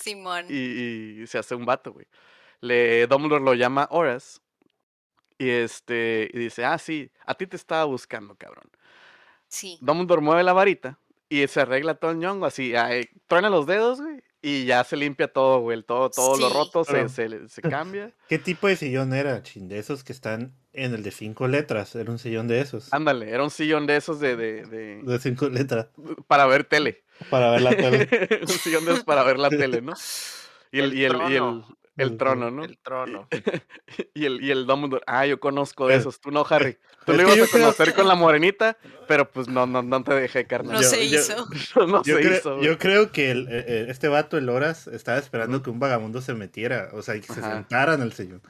Simón. 0.00 0.46
y, 0.48 1.22
y 1.22 1.26
se 1.26 1.38
hace 1.38 1.54
un 1.54 1.66
vato, 1.66 1.92
güey. 1.92 2.06
Le, 2.60 3.06
Dumbledore 3.06 3.44
lo 3.44 3.54
llama 3.54 3.86
Horace. 3.90 4.40
Y 5.38 5.50
este, 5.50 6.30
y 6.32 6.38
dice, 6.38 6.64
ah, 6.64 6.78
sí, 6.78 7.10
a 7.26 7.34
ti 7.34 7.46
te 7.46 7.56
estaba 7.56 7.84
buscando, 7.84 8.34
cabrón. 8.36 8.70
Sí. 9.48 9.76
Dumbledore 9.82 10.22
mueve 10.22 10.42
la 10.42 10.54
varita 10.54 10.98
y 11.28 11.46
se 11.48 11.60
arregla 11.60 11.94
todo 11.94 12.10
el 12.12 12.18
ñongo, 12.18 12.46
así, 12.46 12.74
ay, 12.76 13.08
truena 13.26 13.50
los 13.50 13.66
dedos, 13.66 14.00
güey, 14.00 14.22
y 14.42 14.64
ya 14.64 14.84
se 14.84 14.96
limpia 14.96 15.26
todo, 15.32 15.60
güey, 15.60 15.82
todo, 15.82 16.08
todo 16.10 16.36
lo 16.38 16.48
Sí. 16.48 16.54
roto 16.54 16.84
se, 16.84 17.08
se, 17.08 17.48
se 17.48 17.62
cambia. 17.62 18.12
¿Qué 18.28 18.38
tipo 18.38 18.68
de 18.68 18.76
sillón 18.76 19.12
era, 19.12 19.42
chin? 19.42 19.68
De 19.68 19.78
esos 19.78 20.04
que 20.04 20.12
están 20.12 20.54
en 20.72 20.94
el 20.94 21.02
de 21.02 21.10
cinco 21.10 21.48
letras. 21.48 21.94
Era 21.96 22.10
un 22.12 22.18
sillón 22.18 22.46
de 22.46 22.60
esos. 22.60 22.92
Ándale, 22.92 23.30
era 23.30 23.42
un 23.42 23.50
sillón 23.50 23.86
de 23.86 23.96
esos 23.96 24.20
de, 24.20 24.36
de, 24.36 24.64
de- 24.66 25.02
De 25.02 25.18
cinco 25.18 25.48
letras. 25.48 25.88
para 26.28 26.46
ver 26.46 26.64
tele. 26.64 27.02
Para 27.30 27.50
ver 27.50 27.62
la 27.62 27.70
tele. 27.74 28.08
un 28.42 28.48
sillón 28.48 28.84
de 28.84 28.92
esos 28.92 29.04
para 29.04 29.22
ver 29.24 29.38
la 29.38 29.48
tele, 29.50 29.80
¿no? 29.82 29.94
Y 30.72 30.80
el, 30.80 30.92
El 30.92 30.94
y 30.98 31.04
el, 31.04 31.12
y 31.12 31.24
el, 31.24 31.36
trono. 31.36 31.76
El 31.96 32.16
trono, 32.16 32.50
¿no? 32.50 32.64
El 32.64 32.78
trono. 32.78 33.28
Y 34.14 34.24
el, 34.26 34.42
y 34.42 34.50
el 34.50 34.66
Dumbledore, 34.66 35.02
ah, 35.06 35.26
yo 35.26 35.38
conozco 35.40 35.86
de 35.88 35.94
Es- 35.94 36.00
esos, 36.00 36.20
tú 36.20 36.30
no, 36.30 36.44
Harry. 36.48 36.76
Tú 37.06 37.12
lo 37.12 37.22
ibas 37.22 37.48
a 37.48 37.52
conocer 37.52 37.94
con 37.94 38.08
la 38.08 38.14
morenita, 38.16 38.76
pero 39.06 39.30
pues 39.30 39.46
no, 39.46 39.64
no, 39.66 39.80
no 39.82 40.02
te 40.02 40.12
dejé, 40.14 40.44
carnal. 40.46 40.74
No 40.74 40.82
Yo- 40.82 40.88
se 40.88 41.08
yo- 41.08 41.18
hizo. 41.20 41.86
no 41.86 42.02
Yo, 42.02 42.16
se 42.16 42.22
creo, 42.22 42.36
hizo, 42.38 42.60
yo 42.62 42.78
creo 42.78 43.12
que 43.12 43.30
el- 43.30 43.46
eh, 43.48 43.64
eh, 43.68 43.86
este 43.88 44.08
vato, 44.08 44.36
el 44.38 44.48
Horas, 44.48 44.88
estaba 44.88 45.16
esperando 45.18 45.62
que 45.62 45.70
un 45.70 45.78
vagabundo 45.78 46.20
se 46.20 46.34
metiera. 46.34 46.88
O 46.94 47.02
sea, 47.02 47.14
y 47.14 47.20
que 47.20 47.32
se 47.32 47.40
Ajá. 47.40 47.54
sentara 47.54 47.94
en 47.94 48.02
el 48.02 48.12
sillón. 48.12 48.42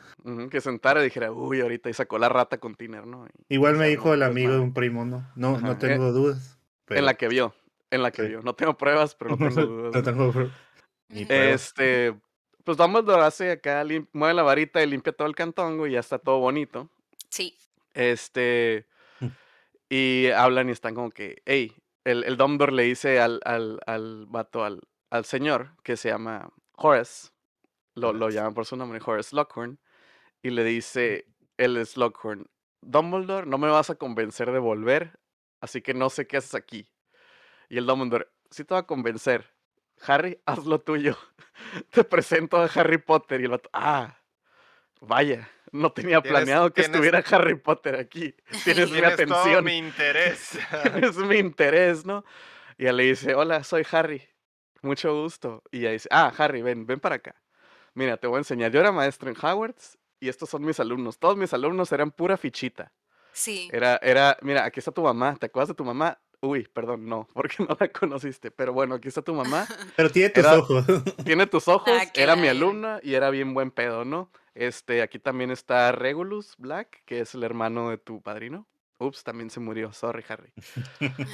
Que 0.51 0.61
sentara 0.63 1.01
y 1.01 1.05
dijera, 1.05 1.33
uy, 1.33 1.61
ahorita 1.61 1.91
y 1.91 1.93
sacó 1.95 2.19
la 2.19 2.29
rata 2.31 2.59
con 2.59 2.75
Tiner, 2.77 3.07
¿no? 3.07 3.27
Y- 3.49 3.55
Igual 3.57 3.75
o 3.75 3.79
me 3.79 3.85
sea, 3.85 3.91
dijo 3.91 4.09
no, 4.09 4.15
el 4.15 4.21
pues, 4.21 4.31
amigo 4.31 4.53
de 4.53 4.59
un 4.61 4.73
primo, 4.73 5.05
¿no? 5.05 5.31
No, 5.37 5.57
Ajá, 5.57 5.67
no 5.67 5.73
eh, 5.73 5.77
tengo 5.79 6.13
dudas. 6.13 6.59
pero- 6.87 6.99
En 7.01 7.05
la 7.05 7.15
que 7.15 7.29
vio, 7.29 7.55
en 7.91 8.03
la 8.03 8.11
que 8.11 8.23
Sí. 8.23 8.29
vio. 8.29 8.41
No 8.43 8.55
tengo 8.55 8.77
pruebas, 8.79 9.15
pero 9.17 9.37
no 9.37 9.49
tengo 9.49 9.67
dudas. 9.67 9.95
No 9.95 10.03
tengo 10.03 10.33
pruebas. 10.33 10.55
Ni. 11.09 11.27
Este, 11.29 12.15
pues 12.67 12.77
Dumbledore 12.77 13.23
hace 13.23 13.53
acá, 13.53 13.85
mueve 14.13 14.35
la 14.35 14.43
varita 14.43 14.83
y 14.83 14.87
limpia 14.89 15.13
todo 15.13 15.29
el 15.29 15.37
cantón, 15.37 15.79
güey, 15.79 15.93
y 15.93 15.95
ya 15.95 16.01
está 16.01 16.19
todo 16.19 16.41
bonito. 16.41 16.91
Sí. 17.31 17.57
Este, 17.95 18.87
Mm. 19.21 19.27
y 19.89 20.27
hablan 20.33 20.69
y 20.69 20.73
están 20.73 20.97
como 20.97 21.11
que, 21.13 21.43
hey, 21.47 21.73
el, 22.05 22.25
el 22.25 22.37
Dumbledore 22.37 22.73
le 22.73 22.83
dice 22.83 23.21
al, 23.21 23.41
al, 23.45 23.79
al 23.87 24.27
vato, 24.27 24.65
al, 24.65 24.81
al 25.11 25.25
señor, 25.25 25.77
que 25.85 25.97
se 25.97 26.09
llama 26.09 26.51
Horace, 26.77 27.29
lo, 27.95 28.13
lo 28.13 28.31
llaman 28.31 28.53
por 28.53 28.67
su 28.67 28.77
nombre, 28.77 29.01
Horace 29.05 29.35
Lockhorn, 29.37 29.79
y 30.43 30.51
le 30.51 30.65
dice, 30.65 31.27
él 31.57 31.77
es 31.77 31.97
Lockhorn, 31.97 32.47
Dumbledore, 32.83 33.47
no 33.47 33.59
me 33.59 33.69
vas 33.69 33.91
a 33.91 33.95
convencer 33.95 34.51
de 34.51 34.59
volver, 34.59 35.21
así 35.61 35.83
que 35.83 35.95
no 35.95 36.11
sé 36.11 36.27
qué 36.27 36.39
haces 36.39 36.57
aquí. 36.57 36.89
Y 37.69 37.79
el 37.79 37.87
Dumbledore, 37.87 38.27
sí 38.51 38.65
te 38.65 38.75
va 38.75 38.81
a 38.81 38.87
convencer. 38.87 39.56
Harry, 40.07 40.41
haz 40.47 40.65
lo 40.65 40.81
tuyo. 40.81 41.17
Te 41.91 42.05
presento 42.05 42.57
a 42.57 42.67
Harry 42.67 42.99
Potter. 42.99 43.41
Y 43.41 43.45
el 43.45 43.51
vato, 43.51 43.69
ah, 43.73 44.19
vaya, 45.01 45.49
no 45.73 45.93
tenía 45.93 46.21
planeado 46.21 46.73
que 46.73 46.83
estuviera 46.83 47.23
Harry 47.31 47.57
Potter 47.57 47.97
aquí. 47.97 48.35
Tienes 48.65 48.91
mi 48.91 49.01
Tienes 49.01 49.17
todo 49.17 49.37
atención, 49.37 49.65
mi 49.65 49.79
interés. 49.79 50.59
tienes 50.83 51.17
mi 51.17 51.37
interés, 51.37 52.05
¿no? 52.05 52.25
Y 52.79 52.85
ella 52.85 52.93
le 52.93 53.05
dice, 53.05 53.35
hola, 53.35 53.65
soy 53.65 53.87
Harry, 53.91 54.23
mucho 54.83 55.15
gusto. 55.23 55.63
Y 55.71 55.81
ella 55.81 55.93
dice, 55.93 56.09
ah, 56.11 56.33
Harry, 56.37 56.63
ven, 56.63 56.87
ven 56.87 57.01
para 57.01 57.17
acá. 57.17 57.35
Mira, 57.95 58.19
te 58.19 58.27
voy 58.27 58.37
a 58.37 58.39
enseñar. 58.39 58.71
Yo 58.71 58.81
era 58.81 58.93
maestro 58.93 59.31
en 59.31 59.37
Hogwarts 59.37 59.99
y 60.21 60.29
estos 60.29 60.51
son 60.51 60.63
mis 60.63 60.79
alumnos. 60.81 61.19
Todos 61.19 61.37
mis 61.37 61.53
alumnos 61.55 61.91
eran 61.93 62.11
pura 62.11 62.37
fichita. 62.37 62.93
Sí. 63.33 63.69
Era, 63.73 63.99
era, 64.03 64.37
mira, 64.43 64.65
aquí 64.65 64.81
está 64.81 64.93
tu 64.93 65.03
mamá. 65.03 65.37
¿Te 65.37 65.47
acuerdas 65.47 65.69
de 65.69 65.75
tu 65.75 65.85
mamá? 65.85 66.19
Uy, 66.41 66.69
perdón, 66.73 67.07
no, 67.07 67.27
porque 67.35 67.57
no 67.67 67.77
la 67.79 67.89
conociste. 67.89 68.51
Pero 68.51 68.73
bueno, 68.73 68.95
aquí 68.97 69.09
está 69.09 69.23
tu 69.23 69.35
mamá. 69.35 69.67
Pero 69.97 70.11
tiene 70.11 70.31
tus 70.31 70.45
Era- 70.45 70.59
ojos. 70.59 70.85
Tiene 71.25 71.47
tus 71.47 71.67
ojos. 71.69 71.93
Ah, 71.93 72.11
era 72.15 72.37
mi 72.37 72.49
alumna 72.49 73.01
y 73.03 73.15
era 73.15 73.31
bien 73.31 73.55
buen 73.55 73.71
pedo, 73.71 74.05
¿no? 74.05 74.31
Este, 74.55 75.03
aquí 75.03 75.19
también 75.19 75.51
está 75.51 75.93
Regulus 75.93 76.55
Black, 76.59 77.03
que 77.05 77.21
es 77.21 77.35
el 77.35 77.43
hermano 77.45 77.91
de 77.91 77.99
tu 77.99 78.23
padrino. 78.23 78.67
Ups, 78.99 79.23
también 79.25 79.51
se 79.51 79.61
murió. 79.61 79.93
Sorry, 79.93 80.25
Harry. 80.29 80.51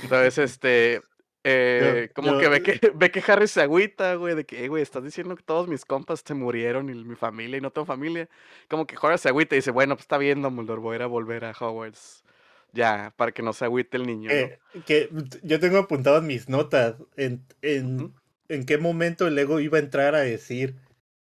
Entonces, 0.02 0.38
este, 0.38 1.02
eh, 1.44 2.10
como 2.14 2.32
yo- 2.32 2.38
que 2.40 2.48
ve 2.48 2.62
que 2.62 2.92
ve 2.94 3.10
que 3.12 3.22
Harry 3.26 3.46
se 3.46 3.62
agüita, 3.62 4.14
güey, 4.16 4.34
de 4.34 4.44
que, 4.44 4.64
"Eh, 4.64 4.68
güey, 4.68 4.82
estás 4.82 5.04
diciendo 5.04 5.36
que 5.36 5.42
todos 5.44 5.68
mis 5.68 5.84
compas 5.84 6.22
se 6.26 6.34
murieron 6.34 6.88
y 6.90 6.94
mi 7.04 7.14
familia 7.14 7.58
y 7.58 7.60
no 7.60 7.70
tengo 7.70 7.84
familia. 7.86 8.28
Como 8.68 8.86
que 8.86 8.96
Harry 9.00 9.18
se 9.18 9.28
agüita 9.28 9.54
y 9.54 9.58
dice, 9.58 9.70
bueno, 9.70 9.94
pues 9.94 10.04
está 10.04 10.18
bien, 10.18 10.42
Dumbledore, 10.42 10.80
voy 10.80 10.94
a 10.94 10.96
ir 10.96 11.02
a 11.02 11.06
volver 11.06 11.44
a 11.44 11.52
Hogwarts. 11.52 12.21
Ya, 12.72 13.12
para 13.16 13.32
que 13.32 13.42
no 13.42 13.52
se 13.52 13.64
agüite 13.66 13.96
el 13.98 14.06
niño, 14.06 14.30
¿no? 14.30 14.82
que, 14.84 15.08
que 15.08 15.10
yo 15.42 15.60
tengo 15.60 15.78
apuntadas 15.78 16.22
mis 16.22 16.48
notas 16.48 16.94
en, 17.16 17.44
en, 17.60 18.14
en 18.48 18.64
qué 18.66 18.78
momento 18.78 19.26
el 19.26 19.38
ego 19.38 19.60
iba 19.60 19.78
a 19.78 19.82
entrar 19.82 20.14
a 20.14 20.20
decir, 20.20 20.76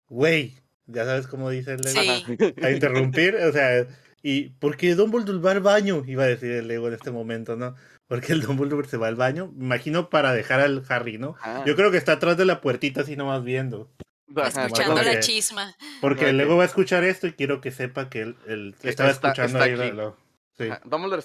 güey, 0.08 0.54
ya 0.86 1.04
sabes 1.04 1.26
cómo 1.26 1.50
dice 1.50 1.74
el 1.74 1.86
ego, 1.86 2.00
Sí. 2.26 2.54
a 2.62 2.70
interrumpir, 2.70 3.36
o 3.36 3.52
sea, 3.52 3.86
y 4.22 4.50
¿por 4.50 4.76
qué 4.78 4.94
Dumbledore 4.94 5.38
va 5.38 5.50
al 5.52 5.60
baño? 5.60 6.02
Iba 6.06 6.24
a 6.24 6.28
decir 6.28 6.50
el 6.52 6.70
ego 6.70 6.88
en 6.88 6.94
este 6.94 7.10
momento, 7.10 7.56
¿no? 7.56 7.74
Porque 8.06 8.32
el 8.32 8.40
Dumbledore 8.42 8.88
se 8.88 8.96
va 8.96 9.08
al 9.08 9.16
baño, 9.16 9.52
me 9.54 9.64
imagino 9.66 10.08
para 10.10 10.32
dejar 10.32 10.60
al 10.60 10.82
Harry, 10.88 11.18
¿no? 11.18 11.36
Yo 11.66 11.76
creo 11.76 11.90
que 11.90 11.98
está 11.98 12.12
atrás 12.12 12.36
de 12.38 12.44
la 12.46 12.60
puertita 12.62 13.02
así 13.02 13.16
nomás 13.16 13.44
viendo. 13.44 13.90
ajá, 14.36 14.64
Escuchando 14.66 15.02
la 15.02 15.10
que- 15.12 15.20
chisma. 15.20 15.74
Porque 16.00 16.30
el 16.30 16.40
ego 16.40 16.56
va 16.56 16.62
a 16.62 16.66
escuchar 16.66 17.04
esto 17.04 17.26
y 17.26 17.32
quiero 17.32 17.60
que 17.60 17.70
sepa 17.70 18.08
que 18.08 18.22
él, 18.22 18.74
estaba 18.82 19.10
está- 19.10 19.28
escuchando 19.28 19.58
está 19.58 19.64
ahí 19.64 19.72
aquí. 19.72 19.96
lo- 19.96 20.02
lo- 20.10 20.23
sí. 20.56 20.68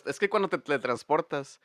Es 0.05 0.19
que 0.19 0.29
cuando 0.29 0.49
te 0.49 0.57
teletransportas, 0.57 1.59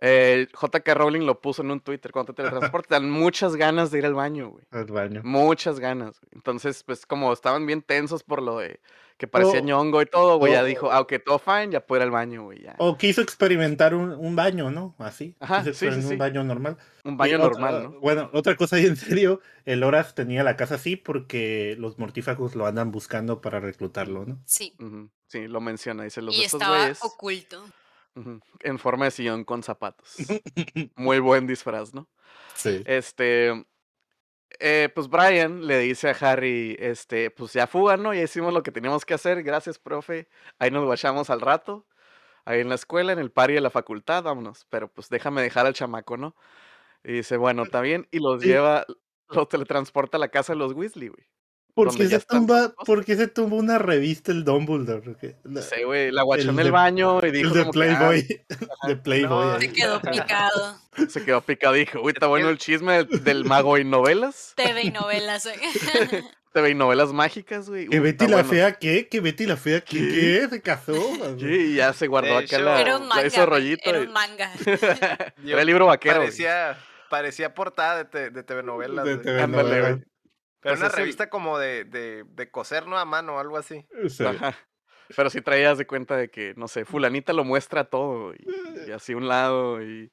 eh, 0.00 0.48
JK 0.52 0.88
Rowling 0.94 1.26
lo 1.26 1.40
puso 1.40 1.62
en 1.62 1.70
un 1.70 1.80
Twitter, 1.80 2.10
cuando 2.12 2.32
te 2.32 2.42
teletransportas, 2.42 2.88
te 2.88 2.94
dan 2.94 3.10
muchas 3.10 3.56
ganas 3.56 3.90
de 3.90 3.98
ir 3.98 4.06
al 4.06 4.14
baño, 4.14 4.48
güey. 4.50 4.64
al 4.70 4.86
baño. 4.86 5.20
Muchas 5.24 5.78
ganas. 5.78 6.18
güey. 6.20 6.30
Entonces, 6.34 6.82
pues 6.84 7.04
como 7.06 7.32
estaban 7.32 7.66
bien 7.66 7.82
tensos 7.82 8.22
por 8.22 8.42
lo 8.42 8.58
de 8.58 8.80
que 9.18 9.26
parecía 9.26 9.60
O- 9.60 9.62
ñongo 9.64 10.00
y 10.00 10.06
todo, 10.06 10.38
güey, 10.38 10.54
ya 10.54 10.64
dijo, 10.64 10.90
ah, 10.90 11.00
ok, 11.00 11.12
todo 11.22 11.38
fine, 11.38 11.72
ya 11.72 11.84
puedo 11.86 12.00
ir 12.00 12.04
al 12.04 12.10
baño, 12.10 12.44
güey, 12.44 12.62
ya. 12.62 12.74
O 12.78 12.96
quiso 12.96 13.20
experimentar 13.20 13.94
un, 13.94 14.12
un 14.12 14.34
baño, 14.34 14.70
¿no? 14.70 14.94
Así. 14.98 15.36
Ajá, 15.40 15.62
sí, 15.62 15.74
sí, 15.74 15.86
un 15.88 16.16
baño 16.16 16.42
normal. 16.42 16.78
Un 17.04 17.12
Y 17.12 17.16
baño 17.16 17.36
otra- 17.36 17.48
normal, 17.50 17.82
¿no? 17.92 18.00
Bueno, 18.00 18.30
otra 18.32 18.56
cosa 18.56 18.80
y 18.80 18.86
en 18.86 18.96
serio, 18.96 19.42
el 19.66 19.82
Horas 19.82 20.14
tenía 20.14 20.42
la 20.42 20.56
casa 20.56 20.76
así 20.76 20.96
porque 20.96 21.76
los 21.78 21.98
mortífagos 21.98 22.54
lo 22.56 22.64
andan 22.64 22.90
buscando 22.92 23.42
para 23.42 23.60
reclutarlo, 23.60 24.24
¿no? 24.24 24.38
Sí. 24.46 24.74
Sí, 25.26 25.46
lo 25.48 25.60
menciona, 25.60 26.04
dice 26.04 26.22
los 26.22 26.34
Y 26.34 26.44
estos 26.44 26.58
estaba 26.62 26.78
güeyes 26.78 27.04
oculto. 27.04 27.62
Ujú, 28.16 28.40
en 28.60 28.78
forma 28.78 29.06
de 29.06 29.10
sillón 29.12 29.44
con 29.44 29.62
zapatos. 29.62 30.16
Muy 30.96 31.18
buen 31.20 31.46
disfraz, 31.46 31.94
¿no? 31.94 32.08
Sí. 32.54 32.82
Este, 32.84 33.66
eh, 34.60 34.90
pues 34.94 35.08
Brian 35.08 35.66
le 35.66 35.78
dice 35.80 36.10
a 36.10 36.12
Harry, 36.20 36.76
este, 36.80 37.30
pues 37.30 37.52
ya 37.54 37.66
fuga, 37.66 37.96
¿no? 37.96 38.14
Ya 38.14 38.22
hicimos 38.22 38.52
lo 38.54 38.62
que 38.62 38.72
teníamos 38.72 39.04
que 39.06 39.14
hacer, 39.14 39.42
gracias, 39.42 39.78
profe. 39.78 40.28
Ahí 40.58 40.70
nos 40.70 40.84
guachamos 40.84 41.30
al 41.30 41.40
rato, 41.40 41.86
ahí 42.44 42.60
en 42.60 42.68
la 42.70 42.76
escuela, 42.76 43.12
en 43.12 43.18
el 43.20 43.32
party 43.32 43.54
de 43.54 43.60
la 43.62 43.70
facultad, 43.70 44.24
vámonos. 44.24 44.66
Pero 44.70 44.92
pues 44.92 45.08
déjame 45.10 45.42
dejar 45.42 45.66
al 45.66 45.74
chamaco, 45.74 46.16
¿no? 46.16 46.36
Y 47.04 47.12
dice, 47.14 47.36
bueno, 47.38 47.64
está 47.64 47.80
bien, 47.82 48.08
y 48.12 48.20
los 48.20 48.42
Sí. 48.42 48.48
lleva, 48.48 48.86
los 49.28 49.48
teletransporta 49.48 50.16
a 50.18 50.20
la 50.20 50.28
casa 50.30 50.52
de 50.54 50.58
los 50.60 50.72
Weasley, 50.74 51.08
güey. 51.08 51.26
¿Por 51.88 51.96
qué, 51.96 52.08
se 52.08 52.20
tumba. 52.20 52.72
¿Por 52.86 53.04
qué 53.04 53.16
se 53.16 53.26
tumba 53.28 53.56
una 53.56 53.78
revista 53.78 54.32
el 54.32 54.44
Dumbledore? 54.44 55.02
Porque 55.02 55.36
la- 55.44 55.50
No 55.50 55.62
sé, 55.62 55.84
güey, 55.84 56.10
la 56.10 56.22
guachó 56.22 56.42
el 56.44 56.48
en 56.50 56.58
el 56.58 56.64
de- 56.66 56.70
baño 56.70 57.20
y 57.22 57.26
el 57.26 57.32
dijo 57.32 57.54
de 57.54 57.60
como 57.60 57.72
que, 57.72 57.78
ah, 57.90 57.98
Playboy. 57.98 58.44
de 58.88 58.96
Playboy. 58.96 59.46
No, 59.46 59.52
ahí. 59.54 59.60
Se 59.60 59.72
quedó 59.72 60.00
picado. 60.02 60.78
se 61.08 61.24
quedó 61.24 61.40
picado 61.40 61.76
y 61.76 61.80
dijo, 61.80 62.00
uy, 62.02 62.12
está 62.12 62.26
bueno 62.26 62.48
el 62.48 62.58
chisme 62.58 63.04
del, 63.04 63.24
del 63.24 63.44
mago 63.44 63.78
y 63.78 63.84
novelas, 63.84 64.52
TV 64.56 64.82
y 64.82 64.90
novelas. 64.90 65.46
¿eh? 65.46 65.54
TV 66.52 66.70
y 66.70 66.74
novelas 66.74 67.12
mágicas, 67.12 67.68
güey. 67.70 67.86
¿Que 67.86 68.00
Betty 68.00 68.26
la 68.26 68.38
bueno. 68.38 68.48
fea 68.50 68.72
qué? 68.72 69.06
¿Que 69.08 69.20
Betty 69.20 69.46
la 69.46 69.56
fea 69.56 69.82
qué? 69.82 69.98
¿Qué? 69.98 70.08
¿Qué? 70.10 70.48
¿Se 70.50 70.60
casó? 70.60 70.94
Sí, 71.38 71.46
y 71.46 71.74
ya 71.76 71.92
se 71.92 72.08
guardó 72.08 72.38
De 72.40 72.44
acá 72.44 72.58
la, 72.58 72.80
Era 72.80 72.96
un 72.96 73.08
la 73.08 73.14
manga. 73.14 73.26
hizo 73.28 73.36
güey, 73.36 73.46
rollito. 73.46 73.88
Era 73.90 74.00
un 74.00 74.12
manga. 74.12 74.50
Yo- 75.44 75.52
Era 75.52 75.60
el 75.60 75.66
libro 75.68 75.86
vaquero. 75.86 76.16
güey. 76.16 76.26
Parecía, 76.26 76.76
parecía 77.08 77.54
portada 77.54 77.98
de, 77.98 78.04
te- 78.06 78.30
de 78.30 78.42
telenovelas. 78.42 79.04
De 79.04 79.12
güey. 79.14 79.24
TV 79.24 79.46
novelas. 79.46 79.98
Pero 80.60 80.74
Pues 80.74 80.80
una 80.80 80.86
el- 80.88 80.92
revista 80.92 81.30
como 81.30 81.58
de, 81.58 81.84
de, 81.84 82.24
de 82.24 82.50
coser, 82.50 82.86
¿no? 82.86 82.98
A 82.98 83.04
mano 83.04 83.36
o 83.36 83.38
algo 83.38 83.56
así. 83.56 83.86
Sí. 84.08 84.24
Ajá. 84.24 84.54
Pero 85.16 85.28
sí 85.30 85.40
traías 85.40 85.76
de 85.78 85.86
cuenta 85.86 86.16
de 86.16 86.30
que, 86.30 86.54
no 86.56 86.68
sé, 86.68 86.84
fulanita 86.84 87.32
lo 87.32 87.42
muestra 87.44 87.84
todo 87.84 88.32
y, 88.34 88.46
y 88.86 88.92
así 88.92 89.14
un 89.14 89.26
lado 89.26 89.82
y 89.82 90.12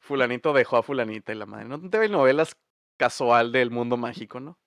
fulanito 0.00 0.52
dejó 0.52 0.76
a 0.76 0.82
fulanita 0.82 1.32
y 1.32 1.36
la 1.36 1.46
madre. 1.46 1.64
No 1.64 1.80
te 1.88 2.08
novelas 2.08 2.54
casual 2.98 3.52
del 3.52 3.70
mundo 3.70 3.96
mágico, 3.96 4.40
¿no? 4.40 4.58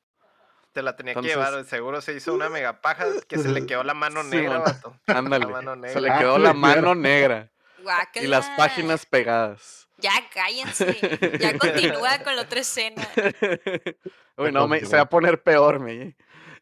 Te 0.74 0.82
la 0.82 0.96
tenía 0.96 1.12
Entonces- 1.12 1.34
que 1.36 1.40
llevar, 1.40 1.64
seguro 1.66 2.02
se 2.02 2.14
hizo 2.14 2.34
una 2.34 2.50
mega 2.50 2.82
paja 2.82 3.06
que 3.28 3.38
se 3.38 3.50
le 3.50 3.66
quedó 3.66 3.84
la 3.84 3.94
mano 3.94 4.24
Sí, 4.24 4.30
negra, 4.30 4.60
vato. 4.60 4.96
Ándale. 5.08 5.46
La 5.46 5.52
mano 5.62 5.88
Se 5.88 6.02
le 6.02 6.12
quedó 6.18 6.36
Ah, 6.36 6.40
la 6.40 6.54
mano 6.54 6.96
negra 6.96 7.52
Guácala. 7.84 8.26
y 8.26 8.28
las 8.30 8.50
páginas 8.58 9.06
pegadas. 9.06 9.87
Ya 9.98 10.12
cállense. 10.34 10.98
Ya 11.40 11.58
continúa 11.58 12.20
con 12.24 12.36
la 12.36 12.44
otra 12.44 12.60
escena. 12.62 13.08
Uy, 14.38 14.52
no, 14.52 14.68
me, 14.68 14.86
se 14.86 14.96
va 14.96 15.04
a 15.04 15.10
poner 15.10 15.42
peor, 15.42 15.80
me. 15.80 16.16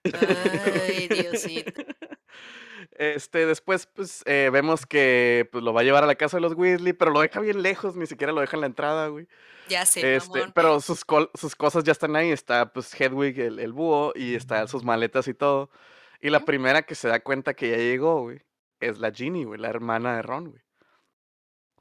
Ay, 0.04 1.08
Diosito. 1.08 1.84
Este, 2.98 3.45
después, 3.45 3.88
pues, 3.88 4.24
eh, 4.26 4.50
vemos 4.54 4.86
que 4.86 5.50
pues, 5.52 5.62
lo 5.65 5.74
va 5.74 5.82
a 5.82 5.84
llevar 5.84 6.06
a 6.06 6.08
la 6.08 6.15
casa 6.15 6.38
de 6.38 6.41
los 6.41 6.54
Weasley, 6.54 6.93
pero 6.93 7.12
lo 7.12 7.19
deja 7.19 7.41
bien 7.41 7.62
lejos, 7.62 7.98
ni 7.98 8.06
siquiera 8.06 8.32
lo 8.32 8.39
deja 8.39 8.56
en 8.56 8.62
la 8.62 8.67
entrada, 8.67 9.08
güey. 9.08 9.28
Ya 9.67 9.86
sé, 9.86 10.15
Este, 10.15 10.39
mamón. 10.39 10.54
pero 10.56 10.80
sus, 10.80 11.04
col- 11.04 11.30
sus 11.34 11.58
cosas 11.58 11.84
ya 11.84 11.91
están 11.91 12.15
ahí. 12.15 12.32
Está, 12.32 12.71
pues, 12.71 12.93
Hedwig, 12.98 13.38
el, 13.39 13.60
el 13.60 13.74
búho, 13.74 14.13
y 14.15 14.36
está 14.36 14.65
sus 14.67 14.86
maletas 14.86 15.28
y 15.28 15.34
todo. 15.34 15.69
Y 16.21 16.30
la 16.30 16.39
primera 16.45 16.84
que 16.84 16.95
se 16.95 17.10
da 17.10 17.19
cuenta 17.19 17.54
que 17.54 17.71
ya 17.71 17.78
llegó, 17.78 18.21
güey, 18.21 18.39
es 18.80 18.98
la 19.00 19.12
Ginny, 19.12 19.43
güey, 19.43 19.60
la 19.60 19.69
hermana 19.69 20.15
de 20.15 20.21
Ron, 20.21 20.52
güey. 20.52 20.62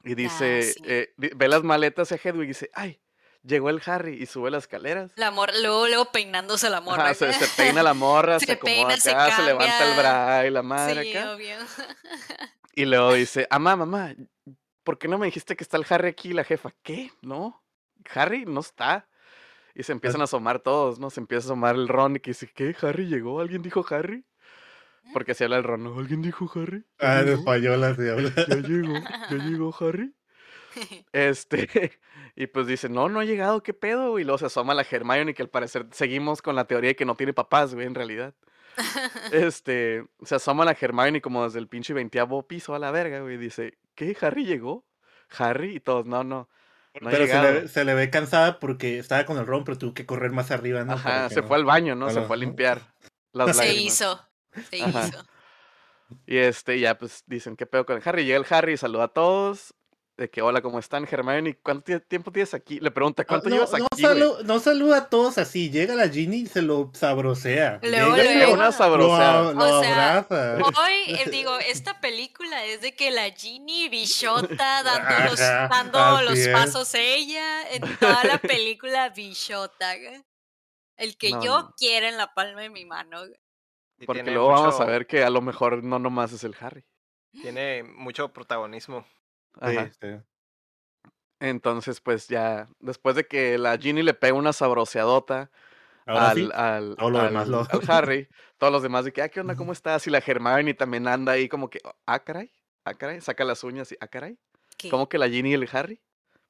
Y 0.05 0.15
dice, 0.15 0.61
sí. 0.61 0.79
eh, 0.85 1.13
di- 1.17 1.31
ve 1.35 1.47
las 1.47 1.63
maletas 1.63 2.11
a 2.11 2.15
Hedwig 2.15 2.43
y 2.45 2.47
dice, 2.47 2.69
ay, 2.73 3.01
llegó 3.43 3.69
el 3.69 3.81
Harry 3.85 4.21
y 4.21 4.25
sube 4.27 4.51
las 4.51 4.63
escaleras. 4.63 5.11
La 5.15 5.31
morra, 5.31 5.53
luego, 5.61 5.87
luego 5.87 6.05
peinándose 6.11 6.69
la 6.69 6.79
morra. 6.81 7.03
Ajá, 7.05 7.13
se, 7.15 7.33
se 7.33 7.47
peina 7.61 7.81
la 7.83 7.93
morra, 7.93 8.39
se, 8.39 8.45
Se 8.45 8.51
acomoda 8.53 8.87
peina, 8.89 8.97
se 9.01 9.11
acá, 9.11 9.35
se, 9.35 9.41
levanta 9.43 9.77
el 9.79 9.95
cambia. 9.95 10.01
bra 10.01 10.45
y 10.47 10.49
la 10.51 10.61
madre 10.63 11.03
Sí, 11.03 11.17
acá. 11.17 11.33
obvio. 11.33 11.55
Y 12.77 12.83
luego 12.85 13.13
dice, 13.13 13.47
mamá, 13.51 13.77
mamá, 13.77 14.13
¿por 14.83 14.97
qué 14.97 15.07
no 15.07 15.17
me 15.17 15.27
dijiste 15.27 15.55
que 15.55 15.63
está 15.63 15.77
el 15.77 15.85
Harry 15.89 16.09
aquí? 16.09 16.29
Y 16.29 16.33
la 16.33 16.43
jefa, 16.43 16.73
¿qué? 16.83 17.09
No, 17.21 17.63
Harry 18.13 18.45
no 18.45 18.59
está. 18.59 19.07
Y 19.73 19.83
se 19.83 19.93
empiezan 19.93 20.19
a 20.21 20.25
asomar 20.25 20.59
todos, 20.59 20.99
¿no? 20.99 21.09
Se 21.09 21.21
empieza 21.21 21.45
a 21.45 21.47
asomar 21.47 21.75
el 21.75 21.87
Ron 21.87 22.17
y 22.17 22.19
que 22.19 22.31
dice, 22.31 22.51
¿qué? 22.53 22.75
¿Harry 22.81 23.05
llegó? 23.07 23.39
¿Alguien 23.39 23.61
dijo 23.61 23.85
Harry? 23.89 24.25
Porque 25.13 25.33
se 25.33 25.45
habla 25.45 25.57
el 25.57 25.63
Ron, 25.63 25.83
¿no? 25.83 25.97
¿Alguien 25.99 26.21
dijo 26.21 26.49
Harry? 26.55 26.79
¿Ya 26.99 27.17
Ah, 27.17 27.19
en 27.21 27.25
llegó? 27.27 27.39
español 27.39 27.83
así 27.83 28.09
habla. 28.09 28.31
¿Ya 28.49 28.55
llegó? 28.57 28.93
¿Ya 29.31 29.37
llegó 29.45 29.75
Harry? 29.79 30.13
Este, 31.13 31.97
y 32.35 32.47
pues 32.47 32.67
dice, 32.67 32.89
no, 32.89 33.07
no 33.07 33.21
ha 33.21 33.25
llegado, 33.25 33.63
¿qué 33.63 33.73
pedo? 33.73 34.19
Y 34.19 34.23
luego 34.25 34.37
se 34.37 34.47
asoma 34.47 34.73
la 34.73 34.85
Hermione 34.89 35.33
que 35.33 35.41
al 35.41 35.49
parecer 35.49 35.85
seguimos 35.91 36.41
con 36.41 36.55
la 36.55 36.65
teoría 36.65 36.89
de 36.89 36.95
que 36.97 37.05
no 37.05 37.15
tiene 37.15 37.31
papás, 37.33 37.73
güey, 37.73 37.87
en 37.87 37.95
realidad. 37.95 38.33
Este, 39.31 40.05
se 40.23 40.35
asoma 40.35 40.65
la 40.65 40.75
Hermione 40.79 41.21
como 41.21 41.45
desde 41.45 41.59
el 41.59 41.67
pinche 41.69 41.93
veintiavo 41.93 42.45
piso 42.47 42.75
a 42.75 42.79
la 42.79 42.91
verga, 42.91 43.21
güey. 43.21 43.35
y 43.35 43.37
Dice, 43.37 43.77
¿qué? 43.95 44.15
¿Harry 44.19 44.45
llegó? 44.45 44.85
¿Harry? 45.37 45.75
Y 45.77 45.79
todos, 45.79 46.05
no, 46.05 46.23
no. 46.25 46.49
No 47.01 47.09
pero 47.09 47.27
se 47.27 47.41
le, 47.41 47.67
se 47.67 47.83
le 47.85 47.93
ve 47.93 48.09
cansada 48.09 48.59
porque 48.59 48.99
estaba 48.99 49.25
con 49.25 49.37
el 49.37 49.45
ron, 49.45 49.63
pero 49.65 49.77
tuvo 49.77 49.93
que 49.93 50.05
correr 50.05 50.31
más 50.31 50.51
arriba, 50.51 50.83
¿no? 50.85 50.93
Ajá, 50.93 51.29
se 51.29 51.41
no- 51.41 51.47
fue 51.47 51.57
al 51.57 51.65
baño, 51.65 51.95
¿no? 51.95 52.09
Se 52.09 52.21
fue 52.21 52.35
a 52.37 52.39
limpiar 52.39 52.81
las 53.33 53.55
Se 53.55 53.63
lágrimas. 53.65 53.93
hizo. 53.93 54.27
Se 54.69 54.81
Ajá. 54.83 55.07
hizo. 55.07 55.23
Y 56.27 56.37
este, 56.37 56.79
ya 56.79 56.97
pues 56.97 57.23
dicen, 57.25 57.55
¿qué 57.55 57.65
pedo 57.65 57.85
con 57.85 57.97
el 57.97 58.03
Harry? 58.05 58.25
Llega 58.25 58.37
el 58.37 58.45
Harry 58.49 58.73
y 58.73 58.77
saluda 58.77 59.05
a 59.05 59.07
todos. 59.09 59.73
De 60.17 60.29
que, 60.29 60.41
hola, 60.41 60.61
¿cómo 60.61 60.79
están? 60.79 61.05
Hermione, 61.11 61.57
¿cuánto 61.61 61.91
tie- 61.91 62.07
tiempo 62.07 62.31
tienes 62.31 62.53
aquí? 62.53 62.79
Le 62.79 62.89
pregunta, 62.89 63.23
No, 63.23 63.27
¿cuánto 63.27 63.49
no, 63.49 63.55
llevas 63.55 63.71
no 63.73 63.85
aquí, 63.91 64.43
no 64.45 64.59
saluda 64.59 64.97
a 64.99 65.09
todos 65.09 65.37
así. 65.37 65.69
Llega 65.71 65.93
la 65.93 66.07
Ginny 66.07 66.37
y 66.43 66.45
se 66.45 66.61
lo 66.61 66.89
sabrosea. 66.93 67.81
Luego, 67.83 68.15
Llega 68.15 68.33
y 68.33 68.39
lo- 68.39 68.53
Una 68.53 68.65
lo, 68.67 68.71
sabroseada. 68.71 69.51
lo 69.51 69.79
O 69.79 69.83
sea, 69.83 70.17
abraza. 70.19 70.57
Hoy, 70.81 70.93
eh, 71.19 71.29
digo, 71.29 71.57
esta 71.57 71.99
película 71.99 72.63
es 72.63 72.79
de 72.79 72.95
que 72.95 73.11
la 73.11 73.29
Ginny 73.31 73.89
Bichota 73.89 74.83
dando 74.83 75.25
los, 75.31 75.39
dando 75.39 76.21
los 76.21 76.39
es. 76.39 76.47
pasos 76.47 76.93
ella 76.93 77.69
en 77.71 77.81
toda 77.97 78.23
la 78.23 78.37
película 78.37 79.09
Bichota. 79.09 79.95
El 80.95 81.17
que 81.17 81.31
No, 81.31 81.43
yo 81.43 81.73
quiera 81.77 82.07
en 82.07 82.15
la 82.15 82.33
palma 82.33 82.61
de 82.61 82.69
mi 82.69 82.85
mano. 82.85 83.21
Porque 84.05 84.23
luego 84.23 84.47
vamos 84.49 84.79
a 84.79 84.85
ver 84.85 85.07
que 85.07 85.23
a 85.23 85.29
lo 85.29 85.41
mejor 85.41 85.83
no 85.83 85.99
nomás 85.99 86.31
es 86.33 86.43
el 86.43 86.55
Harry. 86.59 86.85
Tiene 87.41 87.83
mucho 87.83 88.31
protagonismo. 88.33 89.05
Ajá. 89.59 89.91
sí. 90.01 90.07
Entonces, 91.39 91.99
pues 92.01 92.27
ya, 92.27 92.67
después 92.79 93.15
de 93.15 93.25
que 93.27 93.57
la 93.57 93.77
Ginny 93.77 94.03
le 94.03 94.13
pega 94.13 94.33
una 94.33 94.53
sabroseadota 94.53 95.51
al, 96.05 96.35
sí, 96.37 96.49
al, 96.53 96.95
demás 96.95 97.25
al- 97.25 97.51
lo- 97.51 97.67
al 97.69 97.81
Harry, 97.89 98.27
todos 98.57 98.71
los 98.71 98.81
demás 98.83 99.05
de 99.05 99.11
que, 99.11 99.21
ah, 99.21 99.29
¿qué 99.29 99.41
onda? 99.41 99.55
¿Cómo 99.55 99.73
estás? 99.73 100.07
Y 100.07 100.09
la 100.11 100.19
Hermione 100.25 100.73
también 100.73 101.07
anda 101.07 101.33
ahí 101.33 101.49
como 101.49 101.69
que, 101.69 101.81
ah, 102.05 102.19
caray, 102.23 102.51
ah, 102.85 102.93
caray, 102.93 103.19
saca 103.21 103.43
las 103.43 103.63
uñas 103.63 103.91
y, 103.91 103.97
ah, 103.99 104.07
caray, 104.07 104.37
¿Qué? 104.77 104.89
como 104.89 105.09
que 105.09 105.17
la 105.17 105.27
Ginny 105.27 105.51
y 105.51 105.53
el 105.55 105.69
Harry. 105.73 106.01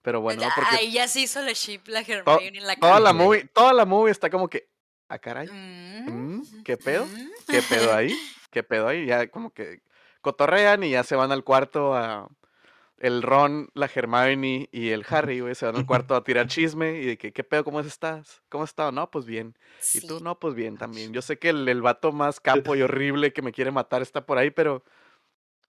Pero 0.04 0.22
bueno, 0.22 0.44
porque 0.56 0.70
Ay, 0.78 0.92
ya 0.92 1.08
se 1.08 1.22
hizo 1.22 1.42
la 1.42 1.54
ship, 1.54 1.82
la 1.88 2.04
to- 2.04 2.12
Hermione 2.12 2.60
en 2.60 2.68
la 2.68 2.76
toda 2.76 3.00
la 3.00 3.10
cara. 3.12 3.14
movie, 3.14 3.46
toda 3.46 3.74
la 3.74 3.86
movie 3.86 4.12
está 4.12 4.30
como 4.30 4.48
que, 4.48 4.70
ah, 5.10 5.18
caray, 5.18 5.48
mm, 5.48 6.06
¿qué 6.66 6.78
pedo? 6.78 7.08
¿Qué 7.48 7.62
pedo 7.62 7.94
ahí? 7.94 8.16
¿Qué 8.52 8.64
pedo 8.64 8.88
ahí? 8.88 9.06
Ya 9.06 9.28
como 9.28 9.52
que 9.52 9.82
cotorrean 10.22 10.84
y 10.84 10.92
ya 10.92 11.04
se 11.04 11.16
van 11.16 11.32
al 11.32 11.44
cuarto 11.44 11.94
a 11.96 12.28
el 12.98 13.22
Ron, 13.22 13.70
la 13.74 13.90
Hermione 13.94 14.70
y 14.72 14.90
el 14.90 15.06
Harry, 15.10 15.42
güey, 15.42 15.54
se 15.54 15.66
van 15.66 15.76
al 15.76 15.86
cuarto 15.86 16.16
a 16.16 16.24
tirar 16.24 16.48
chisme 16.48 17.00
y 17.00 17.06
de 17.06 17.18
que, 17.18 17.34
¿qué 17.34 17.44
pedo? 17.44 17.64
¿Cómo 17.64 17.82
estás? 17.82 18.42
¿Cómo 18.50 18.64
has 18.64 18.70
estado? 18.70 18.92
No, 18.92 19.12
pues 19.12 19.26
bien. 19.26 19.58
Y 19.94 20.02
tú, 20.02 20.22
no, 20.22 20.40
pues 20.40 20.56
bien 20.56 20.78
también. 20.78 21.14
Yo 21.14 21.22
sé 21.22 21.38
que 21.38 21.50
el, 21.50 21.68
el 21.68 21.82
vato 21.82 22.12
más 22.12 22.40
capo 22.40 22.76
y 22.76 22.82
horrible 22.82 23.34
que 23.34 23.42
me 23.42 23.52
quiere 23.52 23.72
matar 23.72 24.02
está 24.02 24.26
por 24.26 24.38
ahí, 24.38 24.50
pero 24.50 24.84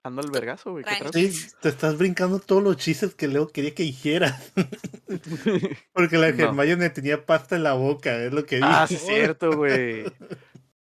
ando 0.05 0.23
al 0.23 0.31
vergazo, 0.31 0.71
güey. 0.71 0.85
¿Qué 0.85 0.95
tranqui. 0.97 1.33
Sí, 1.33 1.51
te 1.61 1.69
estás 1.69 1.99
brincando 1.99 2.39
todos 2.39 2.63
los 2.63 2.77
chistes 2.77 3.15
que 3.17 3.27
Leo 3.27 3.49
quería 3.49 3.75
que 3.75 3.83
dijeras. 3.83 4.53
Porque 5.93 6.17
la 6.17 6.31
No. 6.31 6.45
Hermione 6.45 6.91
tenía 6.91 7.27
pasta 7.27 7.57
en 7.57 7.65
la 7.65 7.75
boca, 7.75 8.17
es 8.23 8.33
lo 8.33 8.47
que 8.47 8.57
dijo. 8.57 8.69
ah, 8.71 8.87
sí, 8.87 8.95
es 8.95 9.03
cierto, 9.03 9.57
güey. 9.57 10.05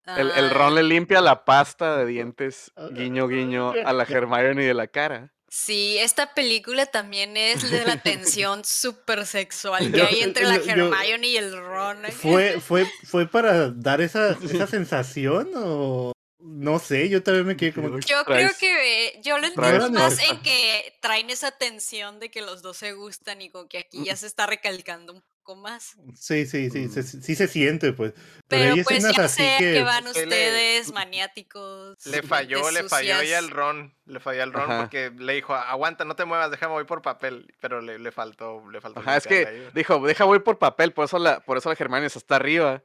El, 0.05 0.31
el 0.31 0.49
Ron 0.49 0.75
le 0.75 0.83
limpia 0.83 1.21
la 1.21 1.45
pasta 1.45 1.97
de 1.97 2.05
dientes, 2.05 2.71
guiño, 2.91 3.27
guiño, 3.27 3.73
a 3.85 3.93
la 3.93 4.03
Hermione 4.03 4.65
de 4.65 4.73
la 4.73 4.87
cara. 4.87 5.31
Sí, 5.47 5.97
esta 5.99 6.33
película 6.33 6.87
también 6.87 7.37
es 7.37 7.69
de 7.69 7.85
la 7.85 7.97
tensión 8.01 8.65
súper 8.65 9.25
sexual 9.27 9.91
que 9.91 10.01
hay 10.01 10.21
entre 10.21 10.45
la 10.45 10.55
Hermione 10.55 11.27
y 11.27 11.37
el 11.37 11.55
Ron. 11.55 12.03
¿Fue, 12.11 12.59
fue, 12.59 12.87
¿Fue 13.05 13.27
para 13.27 13.69
dar 13.69 14.01
esa, 14.01 14.31
esa 14.43 14.65
sensación 14.67 15.51
o 15.55 16.11
no 16.39 16.79
sé? 16.79 17.07
Yo 17.07 17.21
también 17.21 17.45
me 17.45 17.55
quedé 17.55 17.71
como... 17.71 17.95
que- 17.97 18.05
Yo 18.05 18.25
creo 18.25 18.49
que 18.59 19.05
eh, 19.07 19.21
yo 19.23 19.37
lo 19.37 19.51
traes 19.53 19.75
entiendo 19.75 19.99
más 19.99 20.19
en 20.27 20.41
que 20.41 20.97
traen 21.01 21.29
esa 21.29 21.51
tensión 21.51 22.19
de 22.19 22.31
que 22.31 22.41
los 22.41 22.61
dos 22.63 22.75
se 22.77 22.93
gustan 22.93 23.41
y 23.43 23.49
con 23.51 23.67
que 23.69 23.77
aquí 23.77 24.03
ya 24.05 24.15
se 24.15 24.25
está 24.27 24.47
recalcando 24.47 25.13
un 25.13 25.23
más. 25.55 25.95
Sí, 26.15 26.45
sí, 26.45 26.69
sí, 26.69 26.87
se- 26.89 27.01
Mm. 27.01 27.21
sí 27.21 27.35
se 27.35 27.47
siente, 27.47 27.93
pues. 27.93 28.13
Pero, 28.47 28.73
Pero 28.75 28.83
pues 28.85 29.15
ya 29.15 29.27
sé 29.27 29.55
que... 29.59 29.73
que 29.73 29.83
van 29.83 30.07
Es 30.07 30.13
que 30.13 30.19
le- 30.19 30.25
ustedes 30.25 30.91
maniáticos. 30.93 32.05
Le 32.05 32.21
falló, 32.23 32.71
le 32.71 32.83
falló 32.83 33.15
al 33.15 33.21
sucias. 33.21 33.49
Ron. 33.49 33.93
Le 34.05 34.19
falló 34.19 34.43
al 34.43 34.51
Ron 34.51 34.69
Ajá. 34.69 34.79
porque 34.81 35.11
le 35.17 35.33
dijo, 35.33 35.53
aguanta, 35.55 36.03
no 36.05 36.15
te 36.15 36.25
muevas, 36.25 36.51
déjame 36.51 36.73
voy 36.73 36.83
por 36.83 37.01
papel. 37.01 37.53
Pero 37.61 37.81
le, 37.81 37.99
le 37.99 38.11
faltó, 38.11 38.61
le 38.69 38.81
faltó. 38.81 38.99
Ajá, 38.99 39.15
es 39.17 39.25
que 39.27 39.45
ahí, 39.47 39.67
dijo, 39.73 40.05
deja 40.05 40.25
voy 40.25 40.39
por 40.39 40.57
papel, 40.59 40.91
por 40.91 41.05
eso 41.05 41.19
la, 41.19 41.39
por 41.39 41.57
eso 41.57 41.69
la 41.69 41.75
Hermione 41.79 42.07
está 42.07 42.35
arriba. 42.35 42.81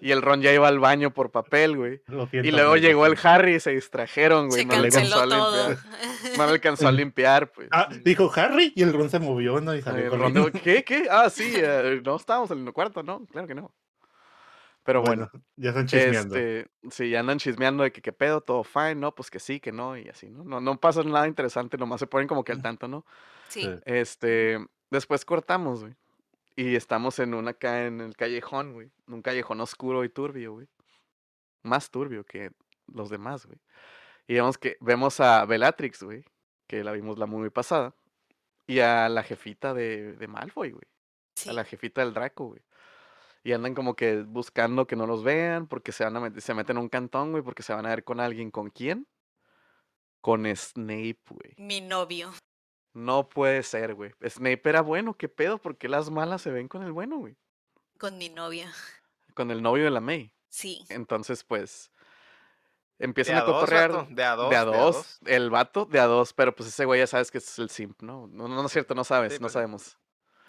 Y 0.00 0.12
el 0.12 0.22
Ron 0.22 0.42
ya 0.42 0.52
iba 0.52 0.68
al 0.68 0.78
baño 0.78 1.12
por 1.12 1.30
papel, 1.30 1.76
güey. 1.76 2.00
Siento, 2.30 2.48
Y 2.48 2.50
luego 2.52 2.76
llegó 2.76 3.06
el 3.06 3.16
sí. 3.16 3.26
Harry 3.26 3.56
y 3.56 3.60
se 3.60 3.70
distrajeron, 3.72 4.48
güey. 4.48 4.62
Se 4.62 4.66
No 4.66 4.80
le 4.80 4.86
alcanzó 4.88 5.20
a 5.20 5.26
limpiar. 5.26 5.78
No 6.36 6.46
le 6.46 6.52
alcanzó 6.52 6.88
a 6.88 6.92
limpiar, 6.92 7.52
pues. 7.52 7.68
Ah, 7.70 7.88
dijo 8.04 8.30
Harry 8.34 8.72
y 8.76 8.82
el 8.82 8.92
Ron 8.92 9.10
se 9.10 9.18
movió, 9.18 9.60
¿no? 9.60 9.72
Y 9.74 9.78
Ay, 9.78 9.82
salió 9.82 10.12
el 10.14 10.18
Ron 10.20 10.52
¿Qué? 10.52 10.84
¿Qué? 10.84 11.06
Ah, 11.10 11.28
sí, 11.30 11.52
eh, 11.56 12.00
no 12.02 12.16
estábamos 12.16 12.50
en 12.50 12.66
el 12.66 12.72
cuarto, 12.72 13.02
¿no? 13.02 13.26
Claro 13.26 13.46
que 13.46 13.54
no. 13.54 13.72
Pero 14.84 15.02
bueno, 15.02 15.30
ya 15.56 15.70
están 15.70 15.86
chismeando. 15.86 16.36
este, 16.36 16.70
sí, 16.90 17.10
ya 17.10 17.20
andan 17.20 17.38
chismeando 17.38 17.84
de 17.84 17.92
que 17.92 18.02
qué 18.02 18.12
pedo, 18.12 18.40
todo 18.40 18.64
fine, 18.64 18.96
¿no? 18.96 19.14
Pues 19.14 19.30
que 19.30 19.38
sí, 19.38 19.60
que 19.60 19.70
no, 19.70 19.96
y 19.96 20.08
así, 20.08 20.28
¿no? 20.28 20.42
No, 20.42 20.60
no 20.60 20.80
pasa 20.80 21.04
nada 21.04 21.28
interesante, 21.28 21.78
nomás 21.78 22.00
se 22.00 22.08
ponen 22.08 22.26
como 22.26 22.42
que 22.42 22.52
al 22.52 22.62
tanto, 22.62 22.88
¿no? 22.88 23.06
Sí. 23.48 23.62
Sí. 23.62 23.70
Este, 23.84 24.58
después 24.90 25.24
cortamos, 25.24 25.82
güey. 25.82 25.94
Y 26.56 26.74
estamos 26.74 27.18
en 27.18 27.34
una 27.34 27.52
acá 27.52 27.86
en 27.86 28.00
el 28.00 28.16
callejón, 28.16 28.72
güey. 28.74 28.90
En 29.06 29.14
un 29.14 29.22
callejón 29.22 29.60
oscuro 29.60 30.04
y 30.04 30.08
turbio, 30.08 30.54
güey. 30.54 30.68
Más 31.62 31.90
turbio 31.90 32.24
que 32.24 32.50
los 32.92 33.08
demás, 33.08 33.46
güey. 33.46 33.58
Y 34.26 34.34
vemos 34.34 34.58
que 34.58 34.76
vemos 34.80 35.20
a 35.20 35.44
Bellatrix, 35.44 36.02
güey, 36.02 36.24
que 36.66 36.84
la 36.84 36.92
vimos 36.92 37.18
la 37.18 37.26
muy 37.26 37.50
pasada. 37.50 37.94
Y 38.66 38.80
a 38.80 39.08
la 39.08 39.22
jefita 39.22 39.74
de, 39.74 40.14
de 40.14 40.28
Malfoy, 40.28 40.72
güey. 40.72 40.86
Sí. 41.42 41.50
A 41.50 41.52
la 41.52 41.64
jefita 41.64 42.00
del 42.02 42.14
Draco, 42.14 42.46
güey. 42.46 42.62
Y 43.44 43.52
andan 43.52 43.74
como 43.74 43.96
que 43.96 44.22
buscando 44.22 44.86
que 44.86 44.94
no 44.96 45.06
los 45.06 45.24
vean, 45.24 45.66
porque 45.66 45.90
se 45.92 46.04
van 46.04 46.16
a 46.16 46.20
met- 46.20 46.40
se 46.40 46.54
meten 46.54 46.76
en 46.76 46.82
un 46.84 46.88
cantón, 46.88 47.32
güey, 47.32 47.42
porque 47.42 47.62
se 47.62 47.72
van 47.74 47.86
a 47.86 47.90
ver 47.90 48.04
con 48.04 48.20
alguien. 48.20 48.50
¿Con 48.50 48.70
quién? 48.70 49.06
Con 50.20 50.44
Snape, 50.54 51.18
güey. 51.28 51.54
Mi 51.56 51.80
novio. 51.80 52.32
No 52.94 53.28
puede 53.28 53.62
ser, 53.62 53.94
güey. 53.94 54.12
Snape 54.28 54.62
era 54.68 54.82
bueno, 54.82 55.14
¿qué 55.14 55.28
pedo? 55.28 55.58
¿Por 55.58 55.76
qué 55.76 55.88
las 55.88 56.10
malas 56.10 56.42
se 56.42 56.50
ven 56.50 56.68
con 56.68 56.82
el 56.82 56.92
bueno, 56.92 57.18
güey? 57.18 57.36
Con 57.98 58.18
mi 58.18 58.28
novia. 58.28 58.72
Con 59.34 59.50
el 59.50 59.62
novio 59.62 59.84
de 59.84 59.90
la 59.90 60.00
May. 60.00 60.32
Sí. 60.48 60.84
Entonces, 60.90 61.42
pues, 61.42 61.90
De 62.98 63.06
empiezan 63.06 63.36
a 63.36 63.40
a 63.40 63.44
dos, 63.44 63.54
cotorrear. 63.54 63.90
vato, 63.92 64.06
de 64.10 64.22
a 64.24 64.36
dos. 64.36 64.50
de 64.50 64.56
a 64.56 64.64
dos, 64.64 65.18
el 65.24 65.50
vato 65.50 65.84
de 65.86 65.98
a 66.00 66.06
dos, 66.06 66.32
pero 66.34 66.54
pues 66.54 66.68
ese 66.68 66.84
güey 66.84 67.00
ya 67.00 67.06
sabes 67.06 67.30
que 67.30 67.38
es 67.38 67.58
el 67.58 67.70
simp, 67.70 68.02
¿no? 68.02 68.26
No, 68.28 68.46
no, 68.46 68.54
no 68.56 68.66
es 68.66 68.72
cierto, 68.72 68.94
no 68.94 69.02
sabes, 69.04 69.32
Sí, 69.32 69.38
no 69.38 69.44
pues. 69.44 69.54
sabemos. 69.54 69.98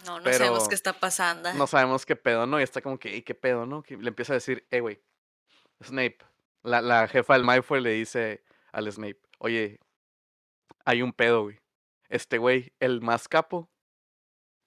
No, 0.04 0.18
no 0.18 0.24
Pero 0.24 0.38
sabemos 0.38 0.68
qué 0.68 0.74
está 0.74 0.92
pasando. 0.98 1.52
No 1.54 1.66
sabemos 1.66 2.04
qué 2.06 2.16
pedo, 2.16 2.46
¿no? 2.46 2.60
Y 2.60 2.62
está 2.62 2.80
como 2.80 2.98
que, 2.98 3.14
"Ey, 3.14 3.22
¿qué 3.22 3.34
pedo, 3.34 3.66
no? 3.66 3.82
Que 3.82 3.96
le 3.96 4.08
empieza 4.08 4.32
a 4.32 4.34
decir, 4.34 4.66
eh, 4.70 4.80
güey, 4.80 5.00
Snape. 5.82 6.18
La, 6.62 6.80
la 6.80 7.06
jefa 7.08 7.34
del 7.34 7.44
Malfoy 7.44 7.80
le 7.82 7.90
dice 7.90 8.42
al 8.72 8.90
Snape, 8.90 9.18
oye, 9.38 9.78
hay 10.84 11.02
un 11.02 11.12
pedo, 11.12 11.42
güey. 11.42 11.60
Este 12.08 12.38
güey, 12.38 12.72
el 12.80 13.00
más 13.02 13.28
capo, 13.28 13.70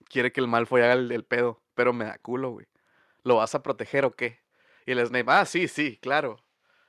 quiere 0.09 0.31
que 0.31 0.39
el 0.41 0.47
Malfoy 0.47 0.81
haga 0.81 0.93
el, 0.93 1.11
el 1.11 1.23
pedo, 1.25 1.63
pero 1.73 1.93
me 1.93 2.05
da 2.05 2.17
culo, 2.19 2.51
güey. 2.51 2.67
¿Lo 3.23 3.35
vas 3.37 3.55
a 3.55 3.63
proteger 3.63 4.05
o 4.05 4.11
qué? 4.11 4.41
Y 4.85 4.91
el 4.91 5.05
Snape, 5.05 5.25
ah, 5.31 5.45
sí, 5.45 5.67
sí, 5.67 5.97
claro. 6.01 6.43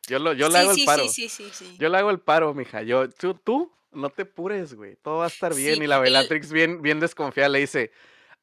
Yo, 0.06 0.18
lo, 0.18 0.32
yo 0.32 0.48
le 0.48 0.58
hago 0.58 0.74
sí, 0.74 0.80
el 0.82 0.87
paro. 0.87 1.02
sí, 1.08 1.28
sí, 1.28 1.28
sí, 1.28 1.50
sí. 1.52 1.76
Yo 1.78 1.88
le 1.88 1.98
hago 1.98 2.11
el 2.11 2.20
paro, 2.20 2.54
mija. 2.54 2.82
Yo, 2.82 3.11
tú, 3.11 3.34
tú, 3.34 3.72
no 3.92 4.11
te 4.11 4.24
pures, 4.24 4.74
güey. 4.74 4.96
Todo 4.96 5.18
va 5.18 5.24
a 5.24 5.28
estar 5.28 5.54
bien. 5.54 5.82
Y 5.82 5.87
la 5.87 5.96
el- 5.96 6.02
Bellatrix 6.02 6.52
bien, 6.52 6.80
bien 6.82 7.00
desconfiada 7.00 7.48
le 7.48 7.58
dice, 7.61 7.90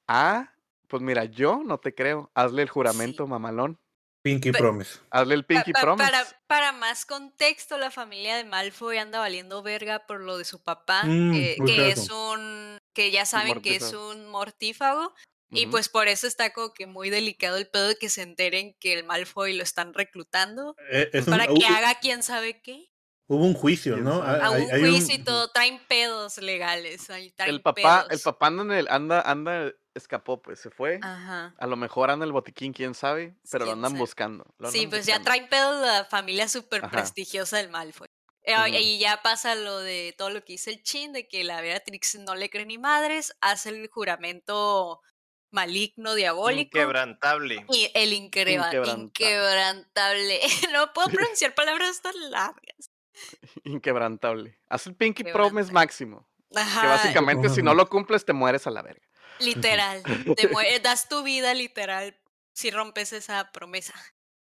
ah, 0.08 0.52
pues 0.88 1.02
mira, 1.02 1.26
yo 1.26 1.62
no 1.66 1.80
te 1.80 1.94
creo. 1.96 2.32
Hazle 2.36 2.62
el 2.64 2.70
juramento, 2.70 3.28
mamalón. 3.28 3.80
Pinky 4.24 4.52
Promise. 4.52 5.00
Hazle 5.12 5.36
el 5.36 5.46
pinky 5.46 5.72
pa- 5.72 5.82
promise. 5.82 6.04
para, 6.12 6.26
para 6.48 6.72
más 6.72 7.06
contexto, 7.06 7.78
la 7.78 7.92
familia 7.92 8.36
de 8.38 8.44
Malfoy 8.44 8.98
anda 8.98 9.20
valiendo 9.20 9.62
verga 9.62 10.08
por 10.08 10.20
lo 10.22 10.40
de 10.40 10.46
su 10.46 10.64
papá, 10.64 11.04
Mm, 11.04 11.32
que, 11.32 11.56
muy 11.60 11.68
que 11.76 11.90
es 11.90 12.10
un, 12.10 12.78
que 12.96 13.12
ya 13.12 13.26
saben 13.28 13.62
que 13.62 13.76
es 13.76 13.84
mortífago. 13.94 14.10
un 14.12 14.28
mortífago, 14.30 15.14
y 15.52 15.68
pues 15.68 15.90
por 15.90 16.08
eso 16.08 16.26
está 16.26 16.52
como 16.54 16.74
que 16.74 16.88
muy 16.88 17.12
delicado 17.12 17.58
el 17.58 17.70
pedo 17.70 17.90
de 17.90 17.98
que 17.98 18.10
se 18.10 18.24
enteren 18.24 18.76
que 18.80 18.94
el 18.94 19.04
Malfoy 19.04 19.54
lo 19.54 19.62
están 19.62 19.94
reclutando 19.94 20.76
Eh, 20.92 21.10
es 21.14 21.26
para 21.26 21.46
que 21.46 21.66
haga 21.68 21.94
quién 22.02 22.24
sabe 22.24 22.62
qué. 22.62 22.90
Hubo 23.28 23.44
un 23.44 23.54
juicio, 23.56 23.94
¿Quién 23.96 24.06
¿no? 24.06 24.22
A 24.22 24.50
Hay- 24.50 24.64
un 24.66 24.72
hay 24.72 24.82
juicio 24.82 25.16
y 25.16 25.24
todo, 25.24 25.50
traen 25.52 25.80
pedos 25.88 26.38
legales. 26.38 27.06
traen 27.08 27.34
el 27.50 27.62
papá, 27.62 28.06
el 28.10 28.20
papá 28.20 28.48
anda 28.48 28.64
en 28.64 28.72
el, 28.72 28.88
anda, 28.88 29.22
anda, 29.22 29.72
escapó, 29.96 30.42
pues, 30.42 30.60
se 30.60 30.70
fue. 30.70 31.00
Ajá. 31.02 31.56
A 31.58 31.68
lo 31.68 31.76
mejor 31.76 32.12
anda 32.12 32.24
en 32.26 32.30
el 32.30 32.34
botiquín, 32.34 32.72
quién 32.72 32.94
sabe, 32.94 33.36
pero 33.50 33.66
lo 33.66 33.72
andan 33.72 33.92
sabe. 33.92 34.00
buscando. 34.00 34.46
lo 34.60 34.70
Sí, 34.70 34.80
andan 34.80 34.90
pues 34.92 35.06
ya 35.08 35.22
traen 35.24 35.50
pedos 35.50 35.82
la 35.82 36.06
familia 36.06 36.48
súper 36.48 36.88
prestigiosa 36.90 37.58
del 37.58 37.70
Malfoy. 37.70 38.08
Eh, 38.44 38.54
Ujú. 38.56 38.76
Y 38.78 39.00
ya 39.00 39.24
pasa 39.24 39.56
lo 39.56 39.80
de 39.80 40.14
todo 40.16 40.30
lo 40.30 40.44
que 40.46 40.54
dice 40.54 40.70
el 40.70 40.84
chin, 40.84 41.12
de 41.12 41.28
que 41.28 41.44
la 41.44 41.62
Beatrix 41.62 42.20
no 42.20 42.36
le 42.36 42.52
cree 42.52 42.68
ni 42.68 42.78
madres, 42.78 43.36
hace 43.42 43.70
el 43.70 43.90
juramento 43.90 45.02
maligno, 45.52 46.14
diabólico. 46.14 46.78
Inquebrantable. 46.78 47.66
Y 47.72 47.90
el 47.96 48.14
increba- 48.14 48.68
Inquebranta- 48.68 49.02
inquebrantable. 49.02 50.40
no 50.74 50.94
puedo 50.94 51.08
pronunciar 51.08 51.56
palabras 51.56 52.02
tan 52.04 52.14
largas. 52.30 52.92
Inquebrantable. 53.64 54.60
Haz 54.70 54.88
el 54.88 54.96
pinky 54.96 55.24
promise 55.24 55.72
máximo. 55.72 56.28
Que 56.50 56.88
básicamente, 56.88 57.50
si 57.50 57.62
no 57.62 57.74
lo 57.74 57.88
cumples, 57.90 58.24
te 58.26 58.34
mueres 58.34 58.66
a 58.68 58.72
la 58.72 58.82
verga. 58.82 59.06
literal. 59.40 60.02
Te 60.38 60.80
das 60.82 61.10
tu 61.10 61.24
vida 61.24 61.54
literal 61.54 62.18
si 62.54 62.72
rompes 62.72 63.12
esa 63.14 63.52
promesa. 63.52 63.94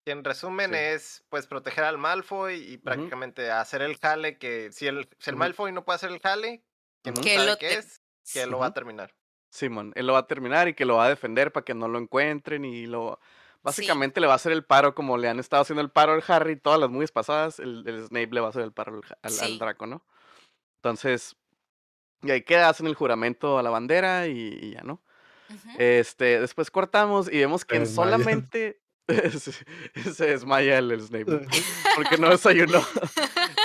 Y 0.04 0.10
en 0.10 0.24
resumen 0.24 0.72
Sí. 0.72 0.76
es 0.78 1.24
pues 1.28 1.46
proteger 1.46 1.84
al 1.84 1.98
Malfoy 1.98 2.56
y 2.72 2.78
prácticamente 2.78 3.52
hacer 3.52 3.82
el 3.82 3.96
jale 3.98 4.36
que 4.38 4.72
si 4.72 4.88
el, 4.88 5.08
si 5.20 5.30
el. 5.30 5.36
Malfoy 5.36 5.70
no 5.70 5.84
puede 5.84 5.94
hacer 5.96 6.10
el 6.10 6.18
jale, 6.18 6.64
que 7.04 7.12
no 7.12 7.20
Ujú. 7.20 7.22
Que 7.28 7.34
sabe 7.36 7.46
lo 7.46 7.56
qué 7.58 7.68
te- 7.68 7.78
es, 7.78 8.02
que 8.32 8.46
lo 8.46 8.58
va 8.58 8.66
a 8.66 8.74
terminar. 8.74 9.14
Simón, 9.50 9.92
él 9.94 10.06
lo 10.06 10.14
va 10.14 10.20
a 10.20 10.26
terminar 10.26 10.66
y 10.66 10.74
que 10.74 10.84
lo 10.86 10.96
va 10.96 11.04
a 11.04 11.08
defender 11.10 11.52
para 11.52 11.64
que 11.64 11.74
no 11.74 11.86
lo 11.86 11.98
encuentren 11.98 12.64
y 12.64 12.86
lo... 12.86 13.20
Sí. 13.62 13.82
Básicamente 13.82 14.20
le 14.20 14.26
va 14.26 14.32
a 14.32 14.36
hacer 14.36 14.50
el 14.52 14.64
paro 14.64 14.94
como 14.94 15.16
le 15.18 15.28
han 15.28 15.38
estado 15.38 15.62
haciendo 15.62 15.82
el 15.82 15.90
paro 15.90 16.12
al 16.12 16.24
Harry 16.26 16.56
todas 16.56 16.80
las 16.80 16.90
movies 16.90 17.12
pasadas, 17.12 17.60
el, 17.60 17.84
el 17.86 18.04
Snape 18.06 18.30
le 18.32 18.40
va 18.40 18.48
a 18.48 18.50
hacer 18.50 18.62
el 18.62 18.72
paro 18.72 19.00
al. 19.22 19.58
Draco, 19.58 19.86
¿no? 19.86 20.04
Entonces, 20.76 21.36
y 22.22 22.30
ahí 22.32 22.42
queda, 22.42 22.68
hacen 22.68 22.86
el 22.86 22.94
juramento 22.94 23.58
a 23.58 23.62
la 23.62 23.70
bandera 23.70 24.26
y, 24.26 24.58
y 24.60 24.70
ya, 24.72 24.82
¿no? 24.82 25.00
Este, 25.78 26.40
después 26.40 26.70
cortamos 26.70 27.30
y 27.30 27.38
vemos 27.38 27.64
que 27.64 27.86
solamente 27.86 28.80
se, 29.08 30.12
se 30.14 30.26
desmaya 30.26 30.78
el, 30.78 30.90
el 30.90 31.00
Snape, 31.00 31.30
¿no? 31.30 31.40
porque 31.96 32.16
no 32.18 32.30
desayunó. 32.30 32.80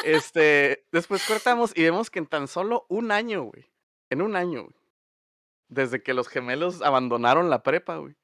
Este, 0.04 0.86
después 0.92 1.26
cortamos 1.26 1.72
y 1.76 1.84
vemos 1.84 2.10
que 2.10 2.20
en 2.20 2.28
tan 2.28 2.48
solo 2.48 2.86
un 2.90 3.12
año, 3.12 3.44
güey, 3.44 3.66
en 4.10 4.22
un 4.22 4.36
año, 4.36 4.64
güey, 4.64 4.76
desde 5.70 6.02
que 6.02 6.14
los 6.14 6.28
gemelos 6.28 6.82
abandonaron 6.82 7.50
la 7.50 7.64
prepa, 7.64 7.98
güey, 7.98 8.16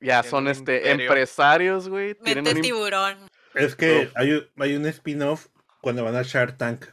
ya 0.00 0.20
Tienen 0.22 0.30
son 0.30 0.48
este 0.48 0.76
imperio. 0.78 1.04
empresarios, 1.06 1.88
güey. 1.88 2.14
Tienen 2.14 2.44
Mente 2.44 2.50
un 2.52 2.56
im- 2.58 2.62
tiburón. 2.62 3.18
Es 3.54 3.76
que 3.76 4.06
Uf. 4.06 4.12
hay, 4.16 4.32
un- 4.32 4.46
hay 4.58 4.76
un 4.76 4.86
spin-off 4.86 5.46
cuando 5.80 6.02
van 6.04 6.16
a 6.16 6.22
Shark 6.22 6.56
Tank. 6.56 6.86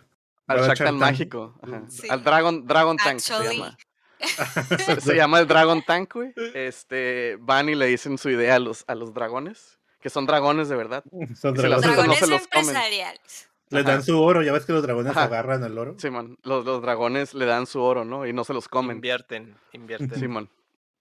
al 0.47 0.59
Shark 0.59 0.77
Tank 0.77 0.97
mágico. 0.97 1.55
ajá, 1.61 1.83
Sí. 1.89 2.07
Al 2.09 2.23
Dragon, 2.23 2.65
Dragon 2.67 2.97
Tank 2.97 3.19
se 3.19 3.33
llama. 3.43 3.77
Se, 4.77 5.01
se 5.01 5.15
llama 5.15 5.39
el 5.39 5.47
Dragon 5.47 5.81
Tank, 5.81 6.13
güey. 6.13 6.33
Este, 6.53 7.37
van 7.39 7.69
y 7.69 7.75
le 7.75 7.87
dicen 7.87 8.17
su 8.19 8.29
idea 8.29 8.55
a 8.55 8.59
los, 8.59 8.83
a 8.87 8.93
los 8.95 9.13
dragones, 9.15 9.79
que 9.99 10.09
son 10.11 10.25
dragones 10.27 10.69
de 10.69 10.75
verdad. 10.75 11.03
Son 11.39 11.53
dragones. 11.55 11.85
no 11.87 11.93
Dragones 11.93 12.19
se 12.19 12.27
los 12.27 12.47
comen. 12.47 12.67
empresariales. 12.69 13.49
Les 13.69 13.85
dan 13.85 14.03
su 14.03 14.21
oro, 14.21 14.43
ya 14.43 14.51
ves 14.51 14.65
que 14.65 14.73
los 14.73 14.83
dragones 14.83 15.11
Ajá. 15.13 15.23
agarran 15.23 15.63
el 15.63 15.77
oro. 15.77 15.95
Simón, 15.97 16.37
los, 16.43 16.65
los 16.65 16.81
dragones 16.81 17.33
le 17.33 17.45
dan 17.45 17.65
su 17.65 17.81
oro, 17.81 18.03
¿no? 18.05 18.27
Y 18.27 18.33
no 18.33 18.43
se 18.43 18.53
los 18.53 18.67
comen. 18.67 18.97
Invierten, 18.97 19.55
invierten. 19.71 20.13
Simón, 20.19 20.49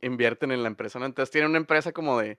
invierten 0.03 0.53
en 0.53 0.63
la 0.63 0.69
empresa, 0.69 0.99
¿no? 0.99 1.07
Entonces 1.07 1.31
tienen 1.31 1.51
una 1.51 1.59
empresa 1.59 1.93
como 1.93 2.19
de, 2.21 2.39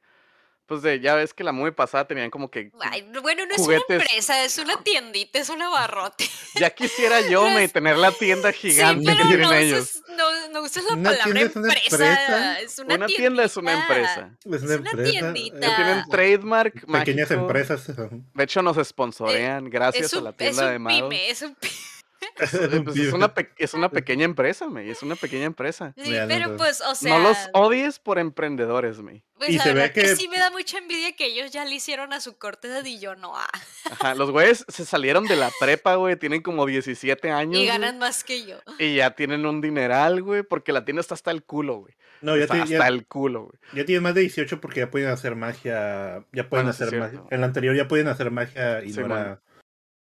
pues 0.67 0.81
de, 0.83 1.01
ya 1.01 1.15
ves 1.15 1.33
que 1.33 1.43
la 1.43 1.51
movie 1.51 1.73
pasada 1.73 2.07
tenían 2.07 2.29
como 2.29 2.49
que, 2.49 2.71
Ay, 2.79 3.05
bueno, 3.21 3.45
no 3.45 3.53
es 3.55 3.61
una 3.61 3.75
empresa, 3.89 4.43
es 4.45 4.57
una 4.57 4.77
tiendita, 4.83 5.39
es 5.39 5.49
un 5.49 5.61
abarrote. 5.61 6.23
ya 6.55 6.69
quisiera 6.69 7.19
yo, 7.29 7.49
me 7.49 7.67
tener 7.67 7.97
la 7.97 8.11
tienda 8.11 8.53
gigante 8.53 9.11
sí, 9.11 9.17
que 9.17 9.23
tienen 9.25 9.41
no 9.41 9.53
ellos. 9.53 9.81
uses, 9.81 10.03
no, 10.17 10.49
no 10.49 10.61
uses 10.61 10.83
la 10.85 10.93
Una 10.93 11.09
palabra 11.09 11.23
tienda 11.25 11.41
es 11.43 11.55
una 11.57 11.73
empresa. 11.73 12.11
empresa. 12.11 12.59
Es 12.61 12.79
una, 12.79 12.95
Una 12.95 13.07
tienda 13.07 13.43
es 13.43 13.57
una 13.57 13.71
tiendita. 13.71 13.93
empresa. 13.95 14.37
Es 14.39 14.45
una 14.45 14.55
Es 14.55 14.63
una 14.63 14.75
empresa. 14.75 15.11
tiendita. 15.11 15.59
Que 15.59 15.75
tienen 15.75 16.03
trademark 16.09 16.73
Pequeñas 16.73 17.29
mágico. 17.31 17.41
empresas. 17.41 17.87
De 18.33 18.43
hecho, 18.43 18.61
nos 18.61 18.77
sponsorean 18.87 19.69
gracias 19.69 20.05
Es 20.05 20.13
a 20.13 20.21
la 20.21 20.29
es 20.29 20.37
tienda 20.37 20.69
de 20.71 20.77
un 20.77 20.85
pyme, 20.87 21.29
es 21.29 21.41
un 21.41 21.55
pyme. 21.55 21.73
Pues, 22.83 22.97
es, 22.97 23.13
una 23.13 23.33
es 23.57 23.73
una 23.73 23.89
pequeña 23.89 24.25
empresa, 24.25 24.67
me. 24.67 24.89
Es 24.89 25.03
una 25.03 25.15
pequeña 25.15 25.45
empresa. 25.45 25.93
Sí, 25.97 26.11
no, 26.11 26.27
pero 26.27 26.47
no. 26.49 26.57
pues, 26.57 26.81
o 26.81 26.95
sea. 26.95 27.17
no 27.17 27.23
los 27.29 27.37
odies 27.53 27.99
por 27.99 28.17
emprendedores, 28.19 28.99
me. 29.01 29.23
pues, 29.37 29.49
Y 29.49 29.57
la 29.57 29.63
se 29.63 29.69
ve 29.69 29.75
verdad 29.81 29.93
que... 29.93 30.01
que- 30.01 30.15
sí 30.15 30.27
me 30.27 30.39
da 30.39 30.49
mucha 30.51 30.77
envidia 30.79 31.15
que 31.15 31.25
ellos 31.25 31.51
ya 31.51 31.65
le 31.65 31.75
hicieron 31.75 32.13
a 32.13 32.19
su 32.21 32.37
corte 32.37 32.67
de 32.67 32.87
y 32.89 32.99
yo 32.99 33.15
no. 33.15 33.35
ah, 33.37 33.47
Ajá, 33.91 34.15
los 34.15 34.31
güeyes 34.31 34.65
se 34.67 34.85
salieron 34.85 35.25
de 35.25 35.35
la 35.35 35.51
prepa, 35.59 35.95
güey. 35.95 36.15
Tienen 36.15 36.41
como 36.41 36.65
17 36.65 37.29
años. 37.31 37.55
y 37.55 37.57
güey, 37.65 37.67
ganan 37.67 37.99
más 37.99 38.23
que 38.23 38.45
yo. 38.45 38.57
y 38.79 38.95
ya 38.95 39.11
tienen 39.15 39.45
un 39.45 39.61
dineral, 39.61 40.21
güey. 40.23 40.43
Porque 40.43 40.71
la 40.73 40.83
tienda 40.85 41.01
está 41.01 41.13
hasta 41.13 41.31
el 41.31 41.43
culo, 41.43 41.77
güey. 41.77 41.93
No, 42.21 42.37
ya, 42.37 42.47
te- 42.47 42.53
hasta 42.61 42.65
ya, 42.79 42.87
el 42.87 43.05
culo, 43.07 43.45
güey. 43.45 43.59
ya 43.73 43.85
tienen 43.85 44.03
más 44.03 44.13
de 44.15 44.21
18 44.21 44.61
porque 44.61 44.79
ya 44.81 44.89
pueden 44.91 45.09
hacer 45.09 45.35
magia. 45.35 46.23
Ya 46.31 46.49
pueden 46.49 46.65
Bueno, 46.65 46.73
sí 46.73 46.83
es 46.83 46.87
hacer 46.87 46.99
magia. 46.99 47.21
En 47.29 47.41
la 47.41 47.47
anterior 47.47 47.75
ya 47.75 47.87
pueden 47.87 48.07
hacer 48.07 48.29
magia 48.31 48.83
y 48.83 48.89
no 48.89 48.93
Simón. 48.93 49.11
era. 49.11 49.41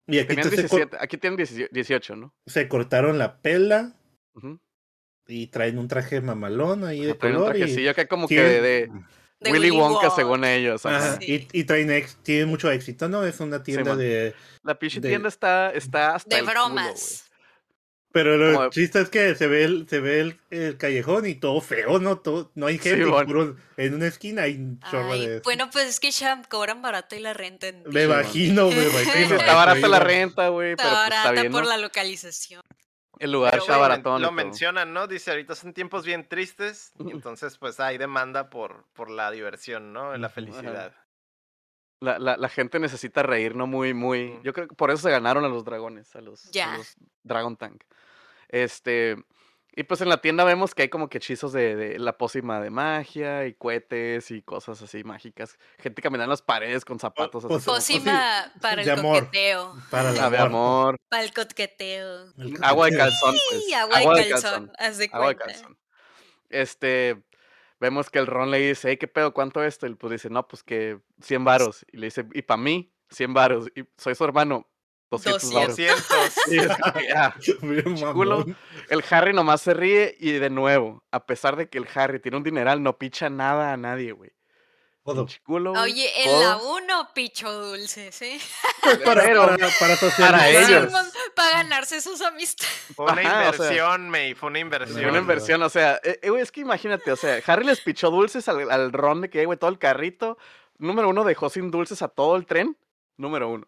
Y 0.09 0.19
aquí 0.19 0.27
Tenían 0.35 0.49
te- 0.49 0.55
se, 0.55 0.67
cor- 0.67 0.79
17. 0.79 0.97
Aquí 1.03 1.17
tienen 1.17 1.37
18, 1.37 1.69
18, 1.71 2.15
¿no? 2.15 2.33
se 2.45 2.67
cortaron 2.67 3.17
la 3.17 3.41
pela 3.41 3.93
Ujú. 4.35 4.59
y 5.27 5.47
traen 5.47 5.77
un 5.77 5.87
traje 5.87 6.19
mamalón 6.21 6.83
ahí 6.83 7.05
de 7.05 7.13
traen 7.13 7.35
un 7.35 7.41
color. 7.43 7.55
y 7.55 7.59
trajecillo 7.59 7.91
acá 7.91 8.07
como 8.07 8.27
que 8.27 8.35
tienen- 8.35 8.51
de, 8.53 8.61
de 8.61 8.91
De 9.41 9.51
Willy 9.51 9.69
Willy 9.69 9.71
Wonka, 9.81 9.93
Wonka. 10.07 10.15
según 10.15 10.43
ellos. 10.45 10.85
ajá. 10.85 11.17
Sí. 11.21 11.47
y, 11.53 11.59
y 11.59 11.63
traen 11.63 11.91
ex, 11.91 12.17
tienen 12.23 12.49
mucho 12.49 12.69
éxito, 12.71 13.07
¿no? 13.07 13.23
Es 13.23 13.39
una 13.39 13.63
tienda 13.63 13.83
Simón. 13.91 13.99
de. 13.99 14.33
La 14.63 14.77
pinche 14.77 14.99
de- 14.99 15.07
tienda 15.09 15.29
está, 15.29 15.71
está 15.71 16.15
hasta 16.15 16.35
De 16.35 16.41
el 16.41 16.47
culo, 16.47 16.65
bromas. 16.65 17.28
Pero 18.11 18.37
lo 18.37 18.53
Como 18.55 18.69
chiste 18.71 19.01
es 19.01 19.09
que 19.09 19.35
se 19.35 19.45
ve 19.47 19.63
el, 19.63 19.87
se 19.87 19.99
ve 19.99 20.19
el, 20.21 20.39
el 20.49 20.77
callejón 20.77 21.27
y 21.27 21.35
todo 21.35 21.61
feo, 21.61 21.99
¿no? 21.99 22.17
Todo, 22.17 22.51
no 22.55 22.65
hay 22.65 22.79
gente, 22.79 23.03
puro- 23.05 23.55
en 23.77 23.93
una 23.93 24.07
esquina 24.07 24.43
hay 24.43 24.55
un 24.55 24.79
chorro 24.79 25.11
Ay, 25.13 25.27
de. 25.27 25.39
bueno, 25.41 25.69
pues 25.71 25.87
es 25.87 25.99
que 25.99 26.11
Champ 26.11 26.47
cobran 26.47 26.81
barato 26.81 27.15
y 27.15 27.19
la 27.19 27.33
renta 27.33 27.67
en 27.67 27.83
Me 27.87 28.05
imagino, 28.05 28.69
me 28.71 28.71
Sí, 28.89 28.89
imagino. 28.89 29.35
está 29.35 29.53
barata 29.53 29.87
la 29.87 29.99
renta, 29.99 30.47
güey, 30.49 30.71
Está 30.71 30.83
pero 30.83 30.95
pues 30.95 31.03
está 31.05 31.15
barata 31.23 31.41
bien, 31.41 31.51
por 31.51 31.63
¿no? 31.63 31.69
la 31.69 31.77
localización. 31.77 32.61
El 33.19 33.31
lugar 33.33 33.51
pero 33.51 33.63
está 33.63 33.77
bueno, 33.77 33.89
baratón. 33.89 34.19
y 34.21 34.23
Lo 34.23 34.31
mencionan, 34.31 34.93
¿no? 34.93 35.05
Dice, 35.05 35.29
ahorita 35.29 35.53
son 35.53 35.73
tiempos 35.73 36.03
bien 36.05 36.27
tristes, 36.27 36.93
y 37.05 37.11
entonces 37.11 37.57
pues 37.59 37.79
hay 37.79 37.97
demanda 37.99 38.49
por, 38.49 38.85
por 38.93 39.11
la 39.11 39.29
diversión, 39.29 39.93
¿no? 39.93 40.17
La 40.17 40.27
Ujú. 40.27 40.33
felicidad. 40.35 40.95
La, 42.01 42.17
la, 42.17 42.37
la 42.37 42.47
gente 42.47 42.79
necesita 42.79 43.21
reír, 43.23 43.55
¿no? 43.57 43.67
Muy, 43.67 43.93
muy. 43.93 44.39
Yo 44.41 44.53
creo 44.53 44.69
que 44.69 44.75
por 44.75 44.89
eso 44.89 45.03
se 45.03 45.11
ganaron 45.11 45.43
a 45.43 45.49
los 45.49 45.65
dragones, 45.65 46.15
a 46.15 46.21
los, 46.21 46.45
a 46.47 46.51
Ya. 46.51 46.77
los 46.77 46.95
Dragon 47.23 47.57
Tank. 47.57 47.83
Este. 48.49 49.15
Y 49.75 49.83
pues 49.83 50.01
en 50.01 50.09
la 50.09 50.17
tienda 50.19 50.43
vemos 50.43 50.75
que 50.75 50.81
hay 50.81 50.89
como 50.89 51.07
que 51.09 51.19
hechizos 51.19 51.53
de, 51.53 51.75
de 51.75 51.99
la 51.99 52.17
pócima 52.17 52.59
de 52.59 52.69
magia 52.69 53.45
y 53.45 53.53
cohetes 53.53 54.29
y 54.31 54.41
cosas 54.41 54.81
así 54.81 55.03
mágicas. 55.05 55.57
Gente 55.77 56.01
caminando 56.01 56.25
en 56.25 56.29
las 56.31 56.41
paredes 56.41 56.83
con 56.83 56.99
zapatos 56.99 57.45
así. 57.45 57.53
como- 57.53 57.63
Pócima 57.77 58.51
para 58.61 58.81
el 58.81 58.89
amor. 58.89 59.19
coqueteo. 59.25 59.75
Para 59.89 60.11
la 60.11 60.25
Ah, 60.25 60.29
de 60.31 60.37
amor. 60.39 60.97
Para 61.07 61.23
el 61.23 61.33
coqueteo. 61.33 62.25
El 62.37 62.57
Agua 62.61 62.87
de 62.89 62.97
calzón, 62.97 63.35
pues. 63.49 63.63
Sí, 63.65 63.73
agua, 63.73 64.15
de 64.15 64.29
calzón. 64.29 64.71
Haz 64.79 64.97
de 64.97 65.09
Agua 65.13 65.29
de 65.29 65.35
calzón. 65.37 65.77
Este, 66.49 67.21
vemos 67.79 68.09
que 68.09 68.19
el 68.19 68.27
Ron 68.27 68.51
le 68.51 68.57
dice, 68.59 68.89
hey, 68.89 68.97
¿qué 68.97 69.07
pedo? 69.07 69.33
¿Cuánto 69.33 69.63
esto? 69.63 69.87
Y 69.87 69.95
pues 69.95 70.11
dice, 70.11 70.29
no, 70.29 70.47
pues 70.47 70.63
que 70.63 70.99
100 71.21 71.43
varos. 71.45 71.85
Y 71.91 71.97
le 71.97 72.07
dice, 72.07 72.25
y 72.33 72.41
para 72.41 72.57
mí, 72.61 72.91
100 73.11 73.33
varos. 73.33 73.67
Y 73.75 73.83
soy 73.97 74.15
su 74.15 74.23
hermano, 74.25 74.67
200 75.11 75.53
varos. 75.53 75.69
200. 75.69 76.07
200. 76.07 76.33
Sí, 76.45 76.57
Ah, 77.15 77.33
bien 77.61 77.97
culo. 78.13 78.37
mamón. 78.39 78.57
el 78.89 79.03
Harry 79.09 79.33
nomás 79.33 79.61
se 79.61 79.73
ríe 79.73 80.15
y 80.19 80.31
de 80.33 80.49
nuevo, 80.49 81.03
a 81.11 81.25
pesar 81.25 81.55
de 81.55 81.67
que 81.69 81.77
el 81.79 81.87
Harry 81.95 82.19
tiene 82.19 82.37
un 82.37 82.43
dineral, 82.43 82.83
no 82.83 82.97
picha 82.97 83.29
nada 83.29 83.73
a 83.73 83.77
nadie, 83.77 84.11
güey. 84.11 84.31
Jodo. 85.01 85.25
Pinche 85.25 85.41
culo, 85.43 85.71
güey, 85.71 85.81
Oye, 85.83 86.23
en 86.23 86.39
la 86.41 86.55
codo. 86.57 86.75
1, 86.77 87.09
picho 87.15 87.51
dulce, 87.51 88.11
¿sí? 88.11 88.37
Para, 89.05 89.23
Pero- 89.23 89.45
para, 89.47 89.69
para 89.79 89.95
socializar. 89.95 90.69
ellos. 90.83 90.93
Para 91.35 91.51
ganarse 91.63 92.01
sus 92.01 92.21
amistades. 92.21 92.71
Fue 92.95 93.05
una 93.05 93.21
Ajá, 93.21 93.49
o 93.49 93.53
sea, 93.53 93.65
inversión, 93.65 94.09
May, 94.09 94.33
fue 94.35 94.47
una 94.49 94.57
Fue 94.57 94.61
inversión. 94.61 95.05
una 95.09 95.17
inversión, 95.19 95.63
o 95.63 95.69
sea, 95.69 95.99
eh, 96.03 96.19
eh, 96.21 96.29
güey, 96.29 96.41
es 96.43 96.51
que 96.51 96.59
imagínate, 96.61 97.11
o 97.11 97.15
sea, 97.15 97.39
Harry 97.47 97.65
les 97.65 97.79
pichó 97.81 98.11
dulces 98.11 98.47
al, 98.49 98.69
al 98.69 98.91
Ron 98.91 99.21
de 99.21 99.29
que, 99.29 99.45
güey, 99.45 99.57
todo 99.57 99.69
el 99.69 99.79
carrito. 99.79 100.37
Número 100.77 101.09
uno, 101.09 101.23
dejó 101.23 101.49
sin 101.49 101.71
dulces 101.71 102.01
a 102.01 102.09
todo 102.09 102.35
el 102.35 102.45
tren. 102.45 102.77
Número 103.17 103.49
uno. 103.49 103.67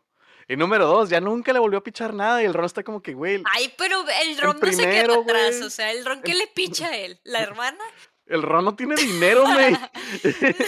Y 0.51 0.57
número 0.57 0.85
dos, 0.85 1.09
ya 1.09 1.21
nunca 1.21 1.53
le 1.53 1.59
volvió 1.59 1.79
a 1.79 1.83
pichar 1.83 2.13
nada 2.13 2.41
y 2.43 2.45
el 2.45 2.53
Ron 2.53 2.65
está 2.65 2.83
como 2.83 3.01
que, 3.01 3.13
güey, 3.13 3.41
Ay, 3.53 3.73
pero 3.77 4.03
el 4.23 4.37
Ron 4.37 4.59
no 4.61 4.73
se 4.73 4.83
quedó 4.89 5.21
atrás. 5.21 5.51
güey. 5.57 5.63
O 5.63 5.69
sea, 5.69 5.91
el 5.91 6.03
Ron, 6.05 6.21
¿qué 6.21 6.33
le 6.33 6.47
picha 6.47 6.87
a 6.87 6.97
él? 6.97 7.19
¿La 7.23 7.39
hermana? 7.41 7.83
el 8.25 8.41
Ron 8.43 8.65
no 8.65 8.75
tiene 8.75 8.95
dinero, 8.95 9.43
güey. 9.45 9.75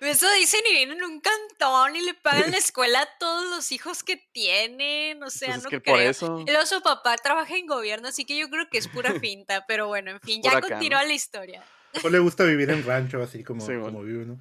Eso 0.00 0.26
dicen 0.38 0.60
y 0.70 0.72
vienen 0.72 0.96
en 0.98 1.04
un 1.04 1.20
cantón 1.20 1.94
y 1.94 2.00
le 2.00 2.14
pagan 2.14 2.50
la 2.52 2.56
escuela 2.56 3.02
a 3.02 3.08
todos 3.18 3.44
los 3.50 3.70
hijos 3.70 4.02
que 4.02 4.16
tienen. 4.32 5.22
O 5.22 5.28
sea, 5.28 5.48
Pues 5.48 5.58
es 5.58 5.64
no 5.64 5.70
que 5.70 5.82
creo. 5.82 5.94
por 5.94 6.02
eso. 6.02 6.44
Luego 6.46 6.64
su 6.66 6.80
papá 6.80 7.16
trabaja 7.18 7.54
en 7.56 7.66
gobierno, 7.66 8.08
así 8.08 8.24
que 8.24 8.38
yo 8.38 8.48
creo 8.48 8.68
que 8.70 8.78
es 8.78 8.88
pura 8.88 9.12
finta. 9.20 9.66
Pero 9.68 9.88
bueno, 9.88 10.10
en 10.12 10.20
fin, 10.20 10.40
ya 10.42 10.58
continúa 10.60 11.02
¿no? 11.02 11.08
la 11.08 11.12
historia. 11.14 11.62
Pues 12.00 12.10
le 12.12 12.18
gusta 12.18 12.44
vivir 12.44 12.70
en 12.70 12.82
rancho, 12.84 13.22
así 13.22 13.44
como, 13.44 13.60
Sí, 13.60 13.72
bueno. 13.72 13.84
como 13.86 14.02
vive, 14.02 14.24
¿no? 14.24 14.40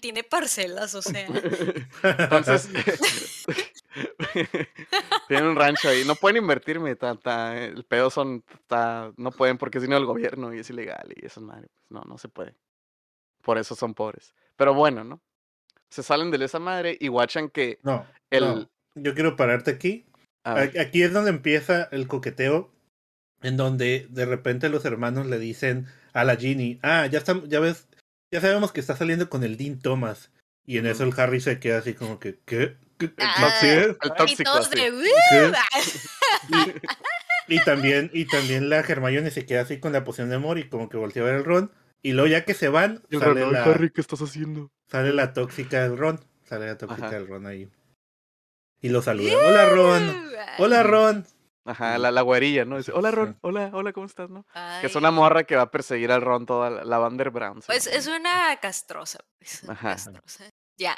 Tiene 0.00 0.22
parcelas, 0.24 0.94
o 0.94 1.02
sea. 1.02 1.26
Entonces, 2.02 2.68
tienen 5.28 5.46
un 5.46 5.56
rancho 5.56 5.88
ahí. 5.88 6.04
No 6.04 6.14
pueden 6.14 6.42
invertirme, 6.42 6.96
ta- 6.96 7.16
ta- 7.16 7.56
el 7.58 7.84
pedo 7.84 8.10
son, 8.10 8.44
ta- 8.66 9.12
no 9.16 9.30
pueden 9.30 9.58
porque 9.58 9.78
es 9.78 9.82
dinero 9.82 9.98
del 10.00 10.06
gobierno 10.06 10.54
y 10.54 10.58
es 10.60 10.70
ilegal 10.70 11.12
y 11.14 11.26
eso 11.26 11.40
madre. 11.40 11.68
pues, 11.68 11.90
no, 11.90 12.02
no 12.08 12.18
se 12.18 12.28
puede. 12.28 12.54
Por 13.42 13.58
eso 13.58 13.74
son 13.74 13.94
pobres. 13.94 14.34
Pero 14.56 14.74
bueno, 14.74 15.04
¿no? 15.04 15.20
Se 15.90 16.02
salen 16.02 16.30
de 16.30 16.44
esa 16.44 16.58
madre 16.58 16.96
y 17.00 17.08
guachan 17.08 17.48
que 17.48 17.78
No, 17.82 18.06
el... 18.30 18.44
no. 18.44 18.70
Yo 18.94 19.14
quiero 19.14 19.36
pararte 19.36 19.70
aquí. 19.70 20.06
Aquí 20.44 21.02
es 21.02 21.12
donde 21.12 21.30
empieza 21.30 21.84
el 21.92 22.08
coqueteo, 22.08 22.70
en 23.42 23.56
donde 23.56 24.06
de 24.10 24.24
repente 24.24 24.68
los 24.70 24.84
hermanos 24.86 25.26
le 25.26 25.38
dicen 25.38 25.86
a 26.14 26.24
la 26.24 26.36
Ginny, 26.36 26.78
ah, 26.82 27.06
ya 27.06 27.18
estamos, 27.18 27.48
ya 27.48 27.60
ves, 27.60 27.86
ya 28.30 28.40
sabemos 28.40 28.72
que 28.72 28.80
está 28.80 28.96
saliendo 28.96 29.28
con 29.30 29.42
el 29.44 29.56
Dean 29.56 29.78
Thomas. 29.80 30.30
Y 30.66 30.78
en 30.78 30.86
eso 30.86 31.04
el 31.04 31.14
Harry 31.18 31.40
se 31.40 31.58
queda 31.60 31.78
así 31.78 31.94
como 31.94 32.18
que, 32.20 32.38
¿qué? 32.44 32.76
¿Qué? 32.98 33.12
Ah, 33.18 33.58
el 33.62 33.96
Y 34.04 34.08
tóxico. 34.16 34.50
Y, 37.48 37.56
y 37.56 37.64
también, 37.64 38.10
y 38.12 38.26
también 38.26 38.68
la 38.68 38.80
Hermione 38.80 39.30
se 39.30 39.46
queda 39.46 39.62
así 39.62 39.80
con 39.80 39.92
la 39.92 40.04
poción 40.04 40.28
de 40.28 40.36
amor 40.36 40.58
y 40.58 40.68
como 40.68 40.88
que 40.90 40.98
voltea 40.98 41.22
a 41.22 41.26
ver 41.26 41.34
el 41.36 41.44
Ron. 41.44 41.72
Y 42.02 42.12
luego 42.12 42.28
ya 42.28 42.44
que 42.44 42.52
se 42.54 42.68
van, 42.68 43.02
el 43.10 43.20
sale, 43.20 43.40
Ron, 43.40 43.48
"Ay, 43.48 43.52
la, 43.52 43.64
Harry, 43.64 43.90
¿qué 43.90 44.00
estás 44.02 44.20
haciendo? 44.20 44.70
sale 44.86 45.12
la 45.14 45.32
tóxica 45.32 45.82
del 45.82 45.96
Ron. 45.96 46.20
Sale 46.44 46.66
la 46.66 46.76
tóxica 46.78 47.06
Ajá. 47.06 47.16
del 47.18 47.26
Ron 47.26 47.46
ahí. 47.46 47.68
Y 48.80 48.90
lo 48.90 49.00
saluda. 49.02 49.32
Hola 49.48 49.68
Ron. 49.70 50.30
Hola 50.58 50.82
Ron. 50.82 51.26
Ajá, 51.68 51.98
la, 51.98 52.10
la 52.10 52.22
güerilla, 52.22 52.64
¿no? 52.64 52.78
Dice, 52.78 52.92
hola 52.92 53.10
Sí. 53.10 53.16
Ron, 53.16 53.38
hola, 53.42 53.70
hola, 53.74 53.92
¿cómo 53.92 54.06
estás, 54.06 54.30
no? 54.30 54.46
Que 54.80 54.86
es 54.86 54.94
una 54.96 55.10
morra 55.10 55.44
que 55.44 55.54
va 55.54 55.62
a 55.62 55.70
perseguir 55.70 56.10
al 56.10 56.22
Ron 56.22 56.46
toda 56.46 56.70
la, 56.70 56.84
la 56.84 56.98
Vander 56.98 57.30
Brown. 57.30 57.60
se 57.60 57.66
Pues 57.66 57.86
es 57.86 58.06
una 58.06 58.56
castrosa. 58.60 59.18
Pues, 59.38 59.62
una 59.64 59.74
Ajá. 59.74 59.90
castrosa. 59.90 60.44
Ya. 60.78 60.96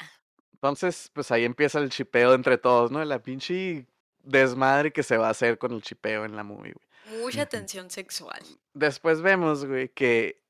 Entonces, 0.53 1.11
pues 1.13 1.29
ahí 1.31 1.43
empieza 1.43 1.79
el 1.79 1.89
chipeo 1.89 2.33
entre 2.33 2.57
todos, 2.57 2.89
¿no? 2.89 3.03
La 3.03 3.19
pinche 3.19 3.85
desmadre 4.23 4.93
que 4.93 5.03
se 5.03 5.17
va 5.17 5.27
a 5.27 5.31
hacer 5.31 5.57
con 5.57 5.73
el 5.73 5.81
chipeo 5.81 6.23
en 6.23 6.35
la 6.35 6.43
movie, 6.43 6.73
güey. 6.73 7.21
Mucha 7.21 7.45
tensión 7.47 7.89
sexual. 7.89 8.41
Después 8.73 9.21
vemos, 9.21 9.65
güey, 9.65 9.89
que 9.89 10.41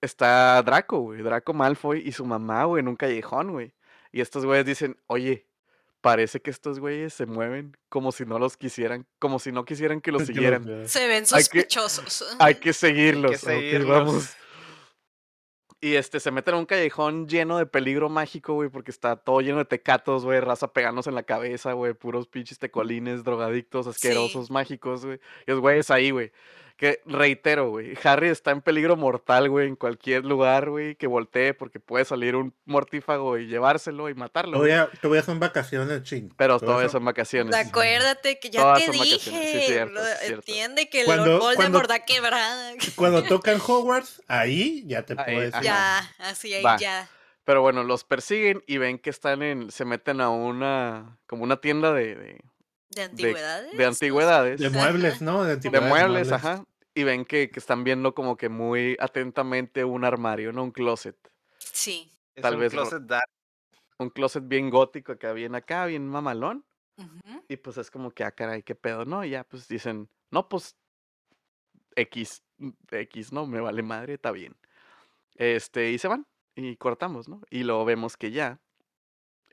está 0.00 0.62
Draco, 0.62 1.00
güey. 1.00 1.22
Draco 1.22 1.52
Malfoy 1.52 2.06
y 2.06 2.12
su 2.12 2.24
mamá, 2.24 2.64
güey, 2.64 2.80
en 2.80 2.88
un 2.88 2.96
callejón, 2.96 3.50
güey. 3.50 3.74
Y 4.12 4.20
estos 4.20 4.44
güeyes 4.44 4.66
dicen, 4.66 4.96
oye, 5.06 5.47
parece 6.00 6.40
que 6.40 6.50
estos 6.50 6.78
güeyes 6.80 7.12
se 7.14 7.26
mueven 7.26 7.76
como 7.88 8.12
si 8.12 8.24
no 8.24 8.38
los 8.38 8.56
quisieran, 8.56 9.06
como 9.18 9.38
si 9.38 9.52
no 9.52 9.64
quisieran 9.64 10.00
que 10.00 10.12
los 10.12 10.22
Que 10.26 10.26
siguieran. 10.34 10.88
Se 10.88 11.06
ven 11.08 11.24
Hay 11.32 11.44
que- 11.44 11.62
sospechosos. 11.62 12.36
Hay 12.40 12.54
que 12.56 12.72
seguirlos. 12.72 13.32
ok, 13.42 13.48
seguirlos. 13.50 13.88
vamos. 13.88 14.30
Y 15.80 15.94
este, 15.94 16.18
se 16.18 16.32
meten 16.32 16.54
a 16.54 16.58
un 16.58 16.66
callejón 16.66 17.28
lleno 17.28 17.56
de 17.56 17.64
peligro 17.64 18.08
mágico, 18.08 18.54
güey, 18.54 18.68
porque 18.68 18.90
está 18.90 19.14
todo 19.14 19.40
lleno 19.40 19.58
de 19.58 19.64
tecatos, 19.64 20.24
güey, 20.24 20.40
raza 20.40 20.72
pegándose 20.72 21.08
en 21.10 21.14
la 21.14 21.22
cabeza, 21.22 21.72
güey, 21.72 21.94
puros 21.94 22.26
pinches 22.26 22.58
tecolines, 22.58 23.22
drogadictos, 23.22 23.86
asquerosos, 23.86 24.50
mágicos, 24.50 25.06
güey. 25.06 25.20
Y 25.46 25.52
los 25.52 25.60
güeyes 25.60 25.88
ahí, 25.92 26.10
güey. 26.10 26.32
Que 26.78 27.02
reitero, 27.06 27.70
güey, 27.70 27.98
Harry 28.04 28.28
está 28.28 28.52
en 28.52 28.62
peligro 28.62 28.96
mortal, 28.96 29.50
güey, 29.50 29.66
en 29.66 29.74
cualquier 29.74 30.24
lugar, 30.24 30.70
güey, 30.70 30.94
que 30.94 31.08
voltee, 31.08 31.52
porque 31.52 31.80
puede 31.80 32.04
salir 32.04 32.36
un 32.36 32.54
mortífago 32.66 33.36
y 33.36 33.48
llevárselo 33.48 34.08
y 34.08 34.14
matarlo. 34.14 34.58
güey. 34.58 34.70
Todavía, 34.70 34.98
todavía 35.02 35.22
son 35.24 35.40
vacaciones, 35.40 36.04
ching. 36.04 36.32
Pero 36.36 36.58
Todo 36.60 36.66
todavía 36.68 36.86
eso- 36.86 36.92
son 36.98 37.04
vacaciones. 37.04 37.52
Acuérdate 37.56 38.38
que 38.38 38.50
ya 38.50 38.60
Todas 38.60 38.84
te 38.84 38.92
dije. 38.92 39.18
sí, 39.18 39.60
cierto, 39.66 39.92
bro, 39.94 40.06
es 40.06 40.18
cierto. 40.20 40.34
Entiende 40.36 40.88
que 40.88 41.00
el 41.00 41.06
Cuando- 41.06 41.26
Lord 41.26 41.40
Voldemort 41.56 41.88
da 41.88 42.04
quebrada. 42.04 42.72
Cuando 42.94 43.24
tocan 43.42 43.58
Hogwarts, 43.60 44.22
ahí 44.28 44.84
ya 44.86 45.02
te 45.04 45.14
Ahí, 45.18 45.34
puedes. 45.34 45.54
ajá. 45.54 45.62
Ya, 45.64 46.14
así 46.20 46.54
ahí 46.54 46.62
Va. 46.62 46.76
ya. 46.78 47.08
Pero 47.42 47.60
bueno, 47.60 47.82
los 47.82 48.04
persiguen 48.04 48.62
y 48.68 48.78
ven 48.78 49.00
que 49.00 49.10
están 49.10 49.42
en, 49.42 49.72
se 49.72 49.84
meten 49.84 50.20
a 50.20 50.30
una, 50.30 51.18
como 51.26 51.42
una 51.42 51.56
tienda 51.60 51.92
de, 51.92 52.14
de, 52.14 52.40
¿De 52.90 53.02
antigüedades? 53.02 53.76
de 53.76 53.84
antigüedades. 53.84 54.60
De 54.60 54.70
muebles, 54.70 55.20
¿no? 55.22 55.42
De, 55.42 55.48
de 55.48 55.52
antigüedades, 55.54 55.88
muebles, 55.90 56.30
ajá. 56.32 56.64
Y 56.98 57.04
ven 57.04 57.24
que, 57.24 57.48
que 57.48 57.60
están 57.60 57.84
viendo 57.84 58.12
como 58.12 58.36
que 58.36 58.48
muy 58.48 58.96
atentamente 58.98 59.84
un 59.84 60.04
armario, 60.04 60.52
¿no? 60.52 60.64
Un 60.64 60.72
closet. 60.72 61.16
Sí. 61.58 62.12
Es 62.34 62.42
Tal 62.42 62.54
un 62.54 62.60
vez 62.60 62.72
closet 62.72 63.02
dark. 63.04 63.30
Un 63.98 64.10
closet 64.10 64.42
bien 64.48 64.68
gótico 64.68 65.12
acá, 65.12 65.32
bien 65.32 65.54
acá, 65.54 65.86
bien 65.86 66.08
mamalón. 66.08 66.64
Ujú. 66.96 67.44
Y 67.46 67.56
pues 67.58 67.78
es 67.78 67.88
como 67.92 68.10
que, 68.10 68.24
ah, 68.24 68.32
caray, 68.32 68.64
qué 68.64 68.74
pedo, 68.74 69.04
¿no? 69.04 69.24
Y 69.24 69.30
ya 69.30 69.44
pues 69.44 69.68
dicen, 69.68 70.10
no, 70.32 70.48
pues 70.48 70.74
X, 71.94 72.42
mm, 72.56 72.70
X, 72.90 73.32
¿no? 73.32 73.46
Me 73.46 73.60
vale 73.60 73.84
madre, 73.84 74.14
está 74.14 74.32
bien. 74.32 74.56
Este, 75.36 75.92
y 75.92 75.98
se 75.98 76.08
van. 76.08 76.26
Y 76.56 76.74
cortamos, 76.78 77.28
¿no? 77.28 77.42
Y 77.48 77.62
luego 77.62 77.84
vemos 77.84 78.16
que 78.16 78.32
ya 78.32 78.58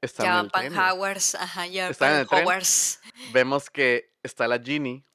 están 0.01 0.25
Ya 0.25 0.31
en 0.31 0.35
van 0.37 0.45
el 0.45 0.51
pan 0.51 0.61
tren. 0.69 0.79
Hogwarts. 0.79 1.35
Ajá, 1.35 1.67
ya 1.67 1.89
Están 1.89 2.21
en 2.21 2.27
van 2.27 2.39
el 2.39 2.47
tren. 2.47 3.33
Vemos 3.33 3.69
que 3.69 4.15
está 4.23 4.47
la 4.47 4.57
Ginny 4.57 5.05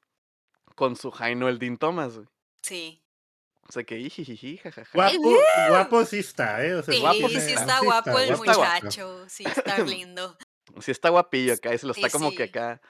con 0.81 0.97
su 0.97 1.11
Jaino 1.11 1.47
el 1.51 1.59
Dean 1.59 1.77
Thomas, 1.77 2.15
güey. 2.17 2.27
Sí. 2.63 3.03
O 3.69 3.71
sea 3.71 3.85
que, 3.85 4.09
jajaja. 4.63 4.91
Guapo, 4.95 5.37
guapo 5.69 6.05
sí 6.07 6.21
está, 6.21 6.65
¿eh? 6.65 6.75
O 6.75 6.83
sea, 6.83 6.95
Sí, 6.95 7.01
guapo 7.01 7.29
sí, 7.29 7.41
sí 7.41 7.53
está, 7.53 7.81
guapo 7.81 8.19
el 8.19 8.35
guapo. 8.35 8.45
muchacho. 8.61 9.29
Sí, 9.29 9.45
está 9.45 9.77
lindo. 9.85 10.39
Sí 10.81 10.91
está 10.91 11.11
guapillo 11.11 11.53
acá, 11.53 11.75
y 11.75 11.77
se 11.79 11.85
lo 11.87 11.93
está 11.93 12.09
Sí, 12.09 12.13
como 12.13 12.31
que 12.31 12.45
acá. 12.45 12.81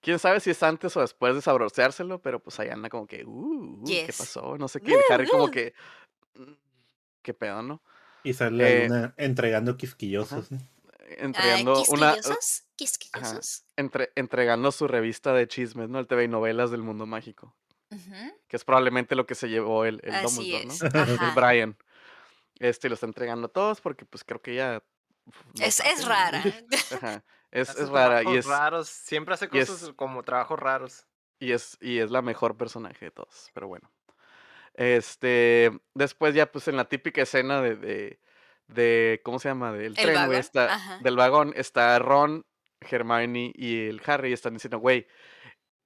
Quién 0.00 0.18
sabe 0.18 0.40
si 0.40 0.48
es 0.50 0.62
antes 0.62 0.96
o 0.96 1.02
después 1.02 1.34
de 1.34 1.42
sabroseárselo, 1.42 2.22
pero 2.22 2.40
pues 2.42 2.58
ahí 2.58 2.70
anda 2.70 2.88
como 2.88 3.06
que, 3.06 3.22
uh, 3.26 3.82
uh, 3.82 3.84
¿qué 3.84 4.14
pasó? 4.16 4.56
No 4.56 4.66
sé 4.66 4.80
qué. 4.80 4.92
Y 4.92 5.12
Harry 5.12 5.28
como 5.28 5.44
uh. 5.44 5.50
que, 5.50 5.74
"Mm, 6.36 6.52
qué 7.20 7.34
pedo, 7.34 7.62
¿no? 7.62 7.82
Y 8.24 8.32
sale 8.32 8.84
Eh, 8.84 8.88
luna 8.88 9.12
entregando 9.18 9.76
quisquillosos. 9.76 10.50
¿no? 10.50 10.58
Entregando 11.18 11.74
Ah, 11.76 11.82
una, 11.90 12.14
¿Quisquillosos? 12.14 12.62
¿Quisquillosos? 12.76 13.64
entre- 13.76 14.12
entregando 14.14 14.70
su 14.72 14.86
revista 14.86 15.32
de 15.32 15.48
chismes, 15.48 15.88
¿no? 15.88 15.98
El 15.98 16.06
TV 16.06 16.24
y 16.24 16.28
novelas 16.28 16.70
del 16.70 16.82
mundo 16.82 17.06
mágico. 17.06 17.56
Que 18.48 18.56
es 18.56 18.64
probablemente 18.64 19.14
lo 19.14 19.26
que 19.26 19.34
se 19.34 19.48
llevó 19.48 19.84
el, 19.84 20.00
el 20.02 20.14
Así 20.14 20.52
Dumbledore, 20.52 20.74
es. 20.74 20.82
¿no? 20.82 20.88
El. 21.28 21.34
Brian. 21.34 21.76
Este 22.58 22.88
lo 22.88 22.94
está 22.94 23.06
entregando 23.06 23.46
a 23.46 23.50
todos 23.50 23.80
porque 23.80 24.04
pues 24.04 24.24
creo 24.24 24.42
que 24.42 24.56
no 24.56 25.64
Es, 25.64 25.80
es 25.80 26.04
rara. 26.06 26.42
Ajá. 26.94 27.24
Es, 27.50 27.70
Hace 27.70 27.82
es 27.84 27.88
rara 27.88 28.22
y 28.24 28.36
es, 28.36 28.46
raros. 28.46 28.88
Siempre 28.88 29.34
hace 29.34 29.48
cosas 29.48 29.92
como 29.94 30.22
trabajos 30.24 30.58
raros. 30.58 31.06
y 31.38 31.52
es 31.52 31.78
y 31.80 31.98
es 31.98 32.10
la 32.10 32.22
mejor 32.22 32.56
personaje 32.56 33.06
de 33.06 33.10
todos, 33.12 33.50
pero 33.54 33.68
bueno. 33.68 33.90
Este, 34.74 35.70
después 35.94 36.34
ya 36.34 36.50
pues 36.50 36.68
en 36.68 36.76
la 36.76 36.84
típica 36.86 37.22
escena 37.22 37.62
de, 37.62 37.76
de, 37.76 38.20
de 38.66 39.20
¿cómo 39.24 39.38
se 39.38 39.48
llama? 39.48 39.72
Del 39.72 39.86
El 39.86 39.94
tren, 39.94 40.06
güey, 40.08 40.16
vagón, 40.16 40.34
está, 40.36 40.74
ajá. 40.74 40.98
del 41.02 41.16
vagón, 41.16 41.52
está 41.56 41.98
Ron, 41.98 42.44
Hermione 42.80 43.52
y 43.54 43.86
el 43.88 44.00
Harry 44.06 44.30
y 44.30 44.32
están 44.32 44.54
diciendo, 44.54 44.78
güey, 44.78 45.06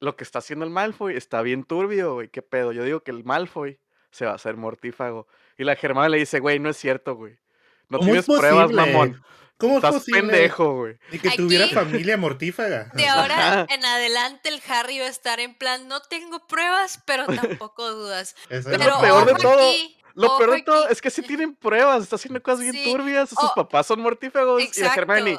lo 0.01 0.17
que 0.17 0.25
está 0.25 0.39
haciendo 0.39 0.65
el 0.65 0.71
Malfoy 0.71 1.17
está 1.17 1.43
bien 1.43 1.65
turbio, 1.65 2.15
güey, 2.15 2.29
qué 2.29 2.43
pedo. 2.43 2.73
Yo 2.73 2.85
digo 2.85 3.01
que 3.03 3.11
el 3.11 3.25
Malfoy 3.25 3.79
se 4.11 4.25
va 4.25 4.33
a 4.33 4.37
hacer 4.37 4.57
mortífago. 4.57 5.27
Y 5.59 5.65
la 5.65 5.73
Hermione 5.75 6.09
le 6.09 6.19
dice, 6.19 6.41
güey, 6.41 6.59
no 6.59 6.71
es 6.71 6.77
cierto, 6.77 7.15
güey. 7.15 7.39
No 7.89 7.99
¿Cómo 7.99 8.15
es 8.15 8.25
tienes 8.25 8.41
pruebas, 8.41 8.73
mamón. 8.73 9.23
¿Cómo 9.59 9.73
es 9.75 9.85
Estás 9.85 9.95
posible? 9.97 10.21
pendejo, 10.23 10.75
güey. 10.75 10.97
Ni 11.13 11.19
que 11.19 11.31
tuviera 11.33 11.67
familia 11.69 12.17
mortífaga. 12.17 12.91
De 12.95 13.07
ahora 13.07 13.67
en 13.69 13.85
adelante 13.85 14.49
el 14.49 14.63
Harry 14.69 15.01
va 15.01 15.05
a 15.05 15.09
estar 15.11 15.39
en 15.39 15.55
plan, 15.55 15.87
no 15.87 16.01
tengo 16.01 16.47
pruebas, 16.47 17.03
pero 17.05 17.27
tampoco 17.27 17.91
dudas. 17.93 18.35
Eso 18.49 18.59
Es 18.59 18.67
es 18.67 18.73
lo 18.73 18.79
Pero 18.79 19.01
peor 19.03 19.27
de 19.27 19.33
ojo 19.33 19.43
todo. 19.43 19.69
aquí, 19.69 19.99
Lo 20.15 20.39
peor 20.39 20.51
de 20.53 20.63
todo 20.63 20.85
aquí. 20.85 20.93
es 20.95 21.03
que 21.03 21.11
sí 21.11 21.21
tienen 21.23 21.55
pruebas, 21.55 22.03
está 22.05 22.17
haciendo 22.17 22.43
cosas 22.43 22.61
bien 22.63 22.73
Sí. 22.73 22.85
turbias, 22.91 23.29
sus 23.29 23.39
Oh, 23.39 23.53
papás 23.55 23.87
son 23.87 24.01
mortífagos 24.01 24.63
y 24.79 24.81
la 24.81 24.95
Hermione, 24.95 25.39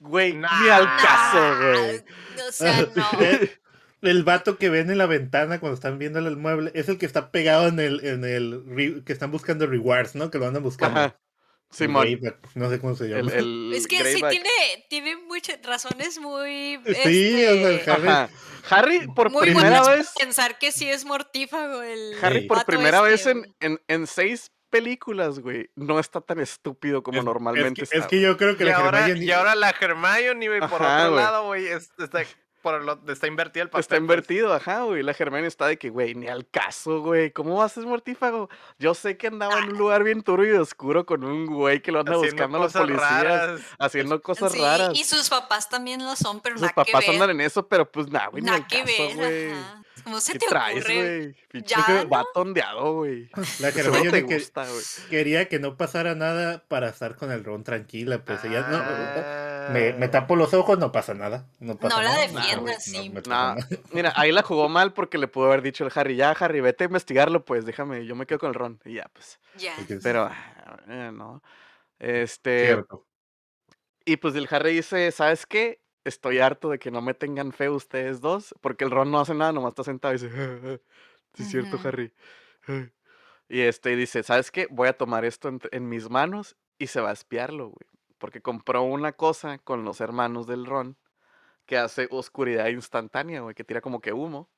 Güey, 0.00 0.34
ni 0.34 0.68
al 0.70 0.84
caso, 0.96 1.56
güey. 1.60 2.04
O 2.48 2.52
sea, 2.52 2.86
no. 2.94 3.06
El 4.00 4.22
vato 4.22 4.58
que 4.58 4.68
ven 4.70 4.90
en 4.92 4.98
la 4.98 5.06
ventana 5.06 5.58
cuando 5.58 5.74
están 5.74 5.98
viendo 5.98 6.20
el 6.20 6.36
mueble 6.36 6.70
es 6.74 6.88
el 6.88 6.98
que 6.98 7.06
está 7.06 7.32
pegado 7.32 7.66
en 7.66 7.80
el, 7.80 8.04
en 8.06 8.24
el 8.24 9.02
que 9.04 9.12
están 9.12 9.32
buscando 9.32 9.66
rewards, 9.66 10.14
¿no? 10.14 10.30
Que 10.30 10.38
lo 10.38 10.46
andan 10.46 10.62
buscando. 10.62 11.00
Ajá. 11.00 11.20
Simón, 11.70 12.06
no 12.54 12.70
sé 12.70 12.78
cómo 12.80 12.94
se 12.94 13.08
llama. 13.08 13.32
el, 13.32 13.38
el 13.38 13.72
Es 13.74 13.88
que 13.88 14.02
sí 14.14 14.22
tiene, 14.30 14.48
tiene 14.88 15.16
muchas 15.16 15.58
razones 15.64 16.18
muy. 16.20 16.80
Sí, 17.04 17.44
o 17.44 17.54
sea, 17.54 17.70
este, 17.72 17.90
Harry- 17.90 18.08
Ajá. 18.08 18.28
Harry 18.70 19.06
por 19.08 19.30
muy 19.30 19.42
primera 19.42 19.82
vez, 19.88 20.10
pensar 20.18 20.58
que 20.58 20.70
sí 20.70 20.88
es 20.88 21.04
mortífago 21.04 21.82
el. 21.82 22.14
Harry 22.22 22.42
Sí. 22.42 22.46
por 22.46 22.64
primera 22.66 23.00
vez 23.02 23.26
este, 23.26 23.32
en, 23.32 23.46
en, 23.60 23.80
en 23.88 24.06
seis 24.06 24.52
películas, 24.70 25.40
güey, 25.40 25.70
no 25.74 25.98
está 25.98 26.20
tan 26.20 26.40
estúpido 26.40 27.02
como 27.02 27.18
Es- 27.18 27.24
normalmente 27.24 27.82
es 27.84 27.90
que, 27.90 27.96
está. 27.96 28.06
es 28.06 28.10
que 28.10 28.20
yo 28.20 28.36
creo 28.36 28.56
que 28.56 28.64
Y 28.64 28.66
la 28.66 28.76
ahora, 28.76 29.06
Hermione- 29.08 29.24
y 29.24 29.30
ahora 29.32 29.54
la 29.54 29.70
Hermione, 29.70 30.48
güey, 30.48 30.60
por 30.60 30.82
Ajá, 30.82 30.98
otro 31.00 31.12
güey. 31.12 31.24
lado, 31.24 31.46
güey, 31.46 31.66
es- 31.66 31.90
está, 31.98 32.22
por 32.62 32.82
el 32.82 32.88
otro- 32.88 33.12
está 33.12 33.26
invertido 33.28 33.62
el 33.64 33.70
papel. 33.70 33.80
Está 33.80 33.94
pues. 33.94 34.00
invertido, 34.00 34.52
ajá, 34.52 34.82
güey. 34.82 35.02
La 35.02 35.12
Hermione 35.18 35.46
está 35.46 35.66
de 35.68 35.78
que, 35.78 35.90
güey, 35.90 36.14
ni 36.16 36.26
al 36.26 36.46
caso, 36.50 37.00
güey. 37.00 37.30
¿Cómo 37.32 37.56
vas 37.56 37.70
a 37.72 37.74
ser 37.80 37.86
mortífago? 37.88 38.50
Yo 38.78 38.94
sé 38.94 39.16
que 39.16 39.28
andaba 39.28 39.58
en 39.60 39.70
un 39.72 39.78
lugar 39.78 40.02
bien 40.02 40.22
turbio 40.22 40.54
y 40.54 40.58
oscuro 40.58 41.06
con 41.06 41.22
un 41.24 41.46
güey 41.46 41.80
que 41.80 41.92
lo 41.92 42.00
anda 42.00 42.12
Haciendo 42.16 42.32
buscando 42.34 42.58
a 42.58 42.60
los 42.62 42.72
policías, 42.72 43.22
raras. 43.24 43.60
haciendo 43.78 44.20
cosas 44.22 44.52
Sí, 44.52 44.60
raras. 44.60 44.90
y 44.98 45.04
sus 45.04 45.28
papás 45.30 45.68
también 45.68 46.04
lo 46.04 46.14
son, 46.16 46.40
pero 46.40 46.56
Sus 46.56 46.62
nada 46.62 46.74
papás 46.74 47.04
que 47.04 47.10
ver. 47.12 47.22
andan 47.22 47.30
en 47.30 47.40
eso, 47.42 47.66
pero 47.68 47.90
pues 47.90 48.08
nada, 48.10 48.26
güey, 48.26 48.42
ni 48.42 48.46
nada 48.46 48.58
al 48.58 48.66
que 48.66 48.80
caso, 48.82 48.86
ver, 49.06 49.16
güey. 49.16 49.50
ajá. 49.52 49.82
¿Cómo 50.04 50.20
se 50.20 50.32
¿Qué 50.32 50.38
te 50.40 50.46
traes, 50.46 50.84
ocurre? 50.84 51.34
Pinche 51.50 51.74
¿no? 52.74 52.92
güey. 52.94 53.30
la 53.60 53.72
te 53.72 53.80
Hermione 53.80 54.26
que- 54.26 54.34
gusta, 54.36 54.66
güey. 54.68 54.82
quería 55.10 55.48
que 55.48 55.58
no 55.58 55.76
pasara 55.76 56.14
nada 56.14 56.64
para 56.68 56.88
estar 56.88 57.16
con 57.16 57.30
el 57.32 57.44
Ron 57.44 57.64
tranquila. 57.64 58.24
Pues 58.24 58.44
ella, 58.44 58.66
no, 58.68 58.78
Ah. 58.80 59.68
me, 59.72 59.92
me 59.92 60.08
tapo 60.08 60.36
los 60.36 60.54
ojos, 60.54 60.78
no 60.78 60.92
pasa 60.92 61.14
nada. 61.14 61.46
No, 61.60 61.76
pasa 61.76 61.96
No 61.96 62.02
la 62.02 62.10
nada. 62.12 62.22
defiendas, 62.26 62.84
sí. 62.84 63.12
nada. 63.28 63.56
mira, 63.92 64.12
ahí 64.16 64.32
la 64.32 64.42
jugó 64.42 64.68
mal 64.68 64.92
porque 64.92 65.18
le 65.18 65.28
pudo 65.28 65.46
haber 65.46 65.62
dicho 65.62 65.84
el 65.84 65.92
Harry, 65.94 66.16
ya, 66.16 66.30
Harry, 66.30 66.60
vete 66.60 66.84
a 66.84 66.86
investigarlo, 66.86 67.44
pues, 67.44 67.64
déjame, 67.66 68.06
yo 68.06 68.14
me 68.16 68.26
quedo 68.26 68.38
con 68.38 68.48
el 68.48 68.54
Ron. 68.54 68.80
Y 68.84 68.94
ya, 68.94 69.10
pues. 69.12 69.38
Ya. 69.56 69.74
Pero, 70.02 70.30
eh, 70.88 71.10
no. 71.12 71.42
Este, 71.98 72.66
Cierto. 72.66 73.06
y 74.04 74.16
pues 74.18 74.34
el 74.36 74.46
Harry 74.50 74.74
dice, 74.74 75.10
¿sabes 75.12 75.44
qué? 75.46 75.80
Estoy 76.08 76.38
harto 76.38 76.70
de 76.70 76.78
que 76.78 76.90
no 76.90 77.02
me 77.02 77.14
tengan 77.14 77.52
fe 77.52 77.68
ustedes 77.68 78.20
dos, 78.20 78.54
porque 78.60 78.84
el 78.84 78.90
Ron 78.90 79.10
no 79.10 79.20
hace 79.20 79.34
nada, 79.34 79.52
nomás 79.52 79.70
está 79.70 79.84
sentado 79.84 80.14
y 80.14 80.18
dice, 80.18 80.80
sí 81.34 81.42
es 81.42 81.50
cierto. 81.50 81.78
Harry. 81.84 82.12
Y 83.48 83.60
este 83.60 83.94
dice, 83.96 84.22
¿sabes 84.22 84.50
qué? 84.50 84.66
Voy 84.70 84.88
a 84.88 84.96
tomar 84.96 85.24
esto 85.24 85.48
en, 85.48 85.60
en 85.70 85.88
mis 85.88 86.08
manos 86.10 86.56
y 86.78 86.88
se 86.88 87.00
va 87.00 87.10
a 87.10 87.12
espiarlo, 87.12 87.68
güey. 87.68 87.88
Porque 88.18 88.42
compró 88.42 88.82
una 88.82 89.12
cosa 89.12 89.58
con 89.58 89.84
los 89.84 90.00
hermanos 90.00 90.46
del 90.46 90.66
Ron 90.66 90.96
que 91.66 91.76
hace 91.76 92.08
oscuridad 92.10 92.68
instantánea, 92.68 93.42
güey, 93.42 93.54
que 93.54 93.64
tira 93.64 93.80
como 93.80 94.00
que 94.00 94.12
humo. 94.12 94.50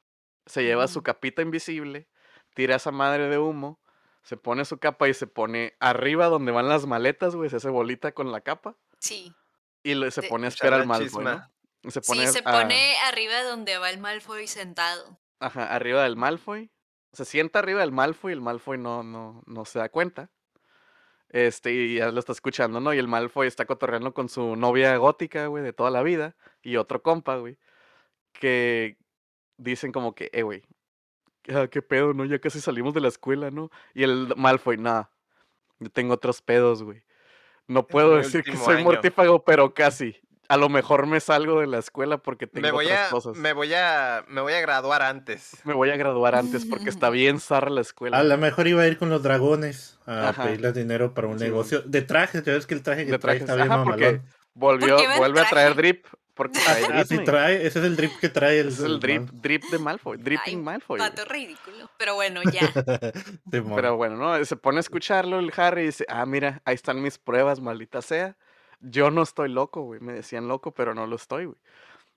Se 0.46 0.62
lleva 0.62 0.88
su 0.88 1.02
capita 1.02 1.42
invisible, 1.42 2.08
tira 2.54 2.76
esa 2.76 2.92
madre 2.92 3.28
de 3.28 3.38
humo, 3.38 3.80
se 4.22 4.36
pone 4.36 4.64
su 4.64 4.78
capa 4.78 5.08
y 5.08 5.14
se 5.14 5.26
pone 5.26 5.74
arriba 5.80 6.26
donde 6.26 6.52
van 6.52 6.68
las 6.68 6.86
maletas, 6.86 7.34
güey, 7.34 7.50
se 7.50 7.56
hace 7.56 7.68
bolita 7.68 8.12
con 8.12 8.32
la 8.32 8.40
capa 8.40 8.76
Sí. 9.00 9.34
Y 9.83 9.95
le- 9.95 10.11
se 10.11 10.23
pone 10.23 10.47
a 10.47 10.49
esperar 10.49 10.81
al 10.81 10.87
Malfoy. 10.87 11.25
¿no? 11.25 11.51
Y 11.83 11.90
Se 11.90 12.01
pone, 12.01 12.27
Sí, 12.27 12.33
se 12.35 12.38
a- 12.40 12.53
pone 12.53 12.95
arriba 13.07 13.43
donde 13.43 13.79
va 13.79 13.90
el 13.90 13.99
Malfoy 13.99 14.47
sentado. 14.47 15.19
ajá, 15.40 15.75
arriba 15.75 16.03
del 16.03 16.16
Malfoy. 16.16 16.71
Se 17.12 17.25
sienta 17.25 17.59
arriba 17.59 17.81
del 17.81 17.90
Malfoy 17.93 18.33
y 18.33 18.35
el 18.35 18.40
Malfoy 18.40 18.79
no, 18.79 19.03
no, 19.03 19.43
no 19.47 19.64
se 19.64 19.79
da 19.79 19.88
cuenta. 19.88 20.31
Este, 21.31 21.72
y 21.72 21.95
ya 21.97 22.11
lo 22.11 22.18
está 22.20 22.33
escuchando, 22.33 22.81
¿no? 22.81 22.93
Y 22.93 22.99
el 22.99 23.07
Malfoy 23.09 23.47
está 23.47 23.64
cotorreando 23.64 24.12
con 24.14 24.28
su 24.28 24.57
novia 24.57 24.97
gótica, 24.97 25.47
güey, 25.47 25.62
de 25.62 25.72
toda 25.72 25.91
la 25.91 26.03
vida. 26.03 26.37
Y 26.62 26.76
otro 26.76 27.03
compa, 27.03 27.37
güey. 27.37 27.57
Que 28.33 28.97
dicen 29.57 29.93
como 29.93 30.14
que, 30.14 30.31
eh, 30.33 30.43
güey. 30.43 30.62
ah, 31.55 31.66
¿Qué 31.68 31.83
pedo, 31.83 32.12
no? 32.14 32.24
Ya 32.24 32.39
casi 32.41 32.61
salimos 32.61 32.95
de 32.95 33.01
la 33.01 33.09
escuela, 33.09 33.51
¿no? 33.51 33.70
Y 33.95 34.03
el 34.05 34.35
Malfoy, 34.37 34.76
nada. 34.76 35.11
Yo 35.78 35.89
tengo 35.91 36.14
otros 36.14 36.43
pedos, 36.43 36.83
güey. 36.83 37.03
No 37.71 37.87
puedo 37.87 38.16
decir 38.16 38.43
que 38.43 38.57
soy 38.57 38.77
año". 38.77 38.85
mortífago, 38.85 39.45
pero 39.45 39.73
casi. 39.75 40.16
a 40.49 40.57
lo 40.57 40.68
mejor 40.68 41.07
me 41.07 41.21
salgo 41.21 41.61
de 41.61 41.68
la 41.68 41.79
escuela 41.79 42.18
porque 42.18 42.49
tengo 42.49 42.66
Me 42.66 42.73
voy 42.73 42.87
otras 42.87 43.07
a, 43.07 43.11
cosas. 43.11 43.37
me 43.37 43.53
voy 43.53 43.73
a, 43.73 44.25
me 44.27 44.41
voy 44.41 44.53
a 44.55 44.61
graduar 44.61 45.03
antes. 45.03 45.53
Me 45.64 45.75
voy 45.75 45.91
a 45.91 45.97
graduar 45.97 46.35
antes 46.35 46.64
porque 46.64 46.91
está 46.91 47.09
bien 47.11 47.39
zarra 47.39 47.71
la 47.71 47.81
escuela. 47.83 48.18
A 48.18 48.25
lo 48.25 48.37
mejor 48.37 48.66
iba 48.66 48.83
a 48.83 48.89
ir 48.89 48.99
con 48.99 49.09
los 49.11 49.23
dragones 49.23 49.99
a 50.07 50.31
Ajá. 50.31 50.43
pedirles 50.45 50.75
dinero 50.75 51.14
para 51.14 51.29
un 51.29 51.39
Sí, 51.39 51.45
negocio. 51.45 51.83
De 51.83 52.03
trajes, 52.03 52.43
ya 52.43 52.53
ves 52.55 52.66
que 52.66 52.75
el 52.75 52.83
traje 52.83 53.07
que 53.07 53.16
trajes. 53.18 53.43
está 53.43 53.55
bien 53.55 53.68
mamalón. 53.68 54.23
volvió, 54.55 54.97
¿Por 54.97 55.01
qué 55.03 55.07
va 55.07 55.12
en 55.14 55.18
vuelve 55.21 55.41
a 55.41 55.49
traer 55.49 55.75
traje? 55.75 55.81
drip. 55.93 56.07
Porque 56.35 56.59
trae 56.59 57.24
trae, 57.24 57.66
ese 57.66 57.78
es 57.81 57.85
el 57.85 57.97
drip 57.97 58.12
que 58.20 58.28
trae 58.28 58.61
el. 58.61 58.68
Es 58.68 58.81
el 58.81 59.01
drip, 59.01 59.31
drip 59.31 59.64
de 59.64 59.78
Malfoy, 59.78 60.16
dripping 60.16 60.59
Ay, 60.59 60.62
Malfoy. 60.62 60.99
Pato 60.99 61.24
ridículo. 61.24 61.91
Pero 61.99 62.14
bueno, 62.14 62.41
ya. 62.43 62.72
Pero 63.51 63.97
bueno, 63.97 64.16
¿no? 64.16 64.45
Se 64.45 64.57
pone 64.57 64.78
a 64.78 64.81
escucharlo 64.81 65.39
el 65.39 65.53
Harry 65.57 65.83
y 65.83 65.87
dice, 65.87 66.07
ah, 66.09 66.24
mira, 66.26 66.62
ahí 66.64 66.74
están 66.74 67.03
mis 67.03 67.18
pruebas, 67.18 67.61
maldita 67.61 68.03
sea. 68.03 68.37
Yo 68.81 69.11
no 69.11 69.22
estoy 69.22 69.49
loco, 69.51 69.83
güey. 69.83 70.01
Me 70.01 70.12
decían 70.12 70.49
loco, 70.49 70.72
pero 70.72 70.95
no 70.95 71.07
lo 71.07 71.16
estoy, 71.16 71.47
güey. 71.47 71.59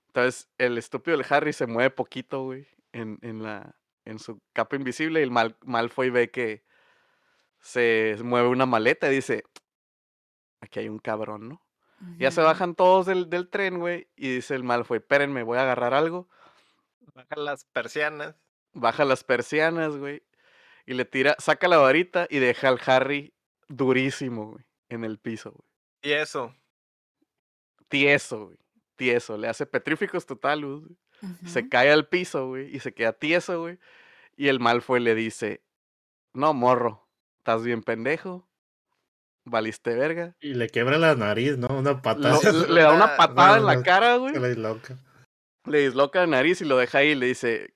Entonces, 0.06 0.48
el 0.58 0.78
estúpido 0.78 1.16
del 1.16 1.26
Harry 1.28 1.52
se 1.52 1.66
mueve 1.66 1.90
poquito, 1.90 2.44
güey, 2.44 2.68
en, 2.92 3.18
en, 3.22 3.42
la, 3.42 3.74
en 4.04 4.18
su 4.18 4.40
capa 4.52 4.76
invisible 4.76 5.20
y 5.20 5.24
el 5.24 5.30
Mal, 5.30 5.56
Malfoy 5.64 6.10
ve 6.10 6.30
que 6.30 6.62
se 7.60 8.16
mueve 8.22 8.48
una 8.48 8.64
maleta 8.64 9.10
y 9.10 9.16
dice, 9.16 9.42
aquí 10.60 10.78
hay 10.78 10.88
un 10.88 10.98
cabrón, 10.98 11.48
¿no? 11.48 11.63
Ya 12.18 12.30
se 12.30 12.40
bajan 12.40 12.74
todos 12.74 13.06
del, 13.06 13.30
del 13.30 13.48
tren, 13.48 13.78
güey, 13.78 14.08
y 14.16 14.36
dice 14.36 14.54
el 14.54 14.64
Malfoy, 14.64 14.98
espérenme, 14.98 15.42
voy 15.42 15.58
a 15.58 15.62
agarrar 15.62 15.94
algo. 15.94 16.28
Baja 17.14 17.36
las 17.36 17.64
persianas. 17.64 18.34
baja 18.72 19.04
las 19.04 19.24
persianas, 19.24 19.96
güey, 19.96 20.22
y 20.86 20.94
le 20.94 21.04
tira, 21.04 21.36
saca 21.38 21.68
la 21.68 21.78
varita 21.78 22.26
y 22.28 22.38
deja 22.38 22.68
al 22.68 22.80
Harry 22.86 23.34
durísimo, 23.68 24.52
güey, 24.52 24.64
en 24.88 25.04
el 25.04 25.18
piso, 25.18 25.52
güey. 25.52 25.68
Y 26.02 26.12
eso. 26.12 26.54
Tieso, 27.88 28.46
güey. 28.46 28.58
Tieso, 28.96 29.36
le 29.38 29.48
hace 29.48 29.66
petríficos 29.66 30.26
totalus, 30.26 30.84
güey. 30.84 30.96
Se 31.46 31.68
cae 31.68 31.90
al 31.90 32.06
piso, 32.08 32.48
güey, 32.48 32.74
y 32.74 32.80
se 32.80 32.92
queda 32.92 33.12
tieso, 33.14 33.60
güey. 33.60 33.78
Y 34.36 34.48
el 34.48 34.60
Malfoy 34.60 35.00
le 35.00 35.14
dice, 35.14 35.62
no, 36.34 36.52
morro, 36.52 37.08
estás 37.38 37.62
bien 37.64 37.82
pendejo, 37.82 38.46
valiste 39.44 39.94
verga. 39.94 40.34
Y 40.40 40.54
le 40.54 40.68
quebra 40.68 40.98
la 40.98 41.14
nariz, 41.14 41.56
¿no? 41.58 41.68
Una 41.68 41.92
Lo- 41.92 42.02
patada. 42.02 42.38
le 42.52 42.80
da 42.82 42.92
una 42.92 43.16
patada 43.16 43.58
en 43.58 43.66
la 43.66 43.82
cara, 43.82 44.16
güey. 44.16 44.34
Se 44.34 44.40
la 44.40 44.48
disloca. 44.48 44.96
Le 45.66 45.78
disloca 45.80 46.20
la 46.20 46.26
nariz 46.26 46.60
y 46.60 46.64
lo 46.64 46.76
deja 46.76 46.98
ahí 46.98 47.10
y 47.10 47.14
le 47.14 47.26
dice, 47.26 47.74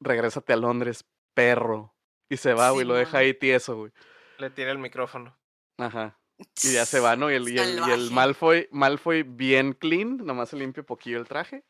regrésate 0.00 0.52
a 0.52 0.56
Londres, 0.56 1.04
perro. 1.34 1.94
Y 2.28 2.36
se 2.36 2.54
va, 2.54 2.70
güey, 2.70 2.86
lo 2.86 2.94
deja 2.94 3.18
ahí 3.18 3.34
tieso, 3.34 3.76
güey. 3.76 3.92
Le 4.38 4.50
tira 4.50 4.70
el 4.70 4.78
micrófono. 4.78 5.36
Ajá. 5.78 6.16
Y 6.62 6.72
ya 6.74 6.86
se 6.86 7.00
va, 7.00 7.16
¿no? 7.16 7.30
Y 7.30 7.34
el, 7.34 7.48
y 7.48 7.58
el, 7.58 7.80
y 7.86 7.90
el. 7.90 8.10
Malfoy, 8.12 8.68
Malfoy 8.70 9.22
bien 9.24 9.72
clean, 9.72 10.18
nomás 10.18 10.50
se 10.50 10.56
limpia 10.56 10.82
poquillo 10.84 11.18
el 11.18 11.26
traje. 11.26 11.64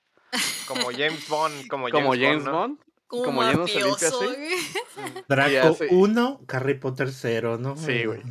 Como 0.68 0.90
James 0.92 1.26
Bond. 1.28 1.66
Como 1.68 1.88
James, 1.88 1.92
Como 2.04 2.14
James 2.14 2.44
¿no? 2.44 2.52
Bond. 2.52 2.78
Como, 3.08 3.24
como 3.24 3.42
James 3.42 3.72
se 3.72 3.80
limpia 3.80 3.92
mafioso, 4.10 4.30
así. 4.30 5.24
Draco 5.28 5.68
hace- 5.68 5.88
1, 5.90 6.40
Harry 6.48 6.74
Potter 6.78 7.10
0, 7.10 7.58
¿no? 7.58 7.76
Sí, 7.76 8.04
güey. 8.04 8.22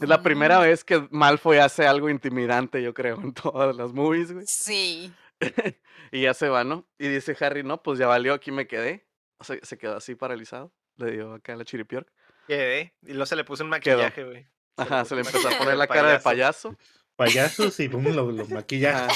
Es 0.00 0.08
la 0.08 0.22
primera 0.22 0.58
vez 0.60 0.82
que 0.82 1.06
Malfoy 1.10 1.58
hace 1.58 1.86
algo 1.86 2.08
intimidante, 2.08 2.82
yo 2.82 2.94
creo, 2.94 3.20
en 3.20 3.34
todas 3.34 3.76
las 3.76 3.92
movies, 3.92 4.32
güey. 4.32 4.46
Sí. 4.46 5.12
Y 6.10 6.22
ya 6.22 6.32
se 6.32 6.48
va, 6.48 6.64
¿no? 6.64 6.88
Y 6.98 7.06
dice 7.08 7.36
Harry, 7.38 7.62
no, 7.62 7.82
pues 7.82 7.98
ya 7.98 8.06
valió, 8.06 8.32
aquí 8.32 8.50
me 8.50 8.66
quedé. 8.66 9.06
O 9.36 9.44
sea, 9.44 9.58
se 9.62 9.76
quedó 9.76 9.96
así 9.96 10.14
paralizado. 10.14 10.72
Le 10.96 11.10
dio 11.10 11.34
acá 11.34 11.54
la 11.54 11.66
chiripior. 11.66 12.06
Quedé. 12.46 12.94
Y 13.02 13.08
luego 13.08 13.26
se 13.26 13.36
le 13.36 13.44
puso 13.44 13.62
un 13.62 13.68
maquillaje, 13.68 14.24
güey. 14.24 14.46
Ajá, 14.78 15.04
se 15.04 15.14
le 15.14 15.20
empezó 15.20 15.48
a 15.48 15.58
poner 15.58 15.76
la 15.76 15.86
cara 15.86 16.12
de 16.12 16.20
payaso. 16.20 16.70
payaso. 17.16 17.58
Payasos 17.58 17.80
y 17.80 17.90
pum, 17.90 18.04
lo, 18.04 18.32
lo 18.32 18.46
maquilla. 18.48 19.04
Ajá. 19.04 19.14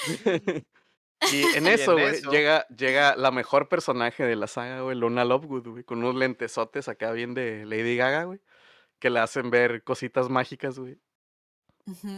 y 1.32 1.42
en 1.56 1.66
eso, 1.66 1.92
güey, 1.92 2.20
llega, 2.30 2.66
llega 2.68 3.16
la 3.16 3.30
mejor 3.30 3.68
personaje 3.68 4.24
de 4.24 4.36
la 4.36 4.46
saga, 4.46 4.80
güey, 4.80 4.96
Luna 4.96 5.24
Lovegood, 5.24 5.68
güey, 5.68 5.84
con 5.84 5.98
unos 5.98 6.16
lentesotes 6.16 6.88
acá 6.88 7.12
bien 7.12 7.34
de 7.34 7.64
Lady 7.66 7.96
Gaga, 7.96 8.24
güey, 8.24 8.40
que 9.00 9.10
le 9.10 9.18
hacen 9.18 9.50
ver 9.50 9.82
cositas 9.82 10.28
mágicas, 10.28 10.78
güey. 10.78 11.00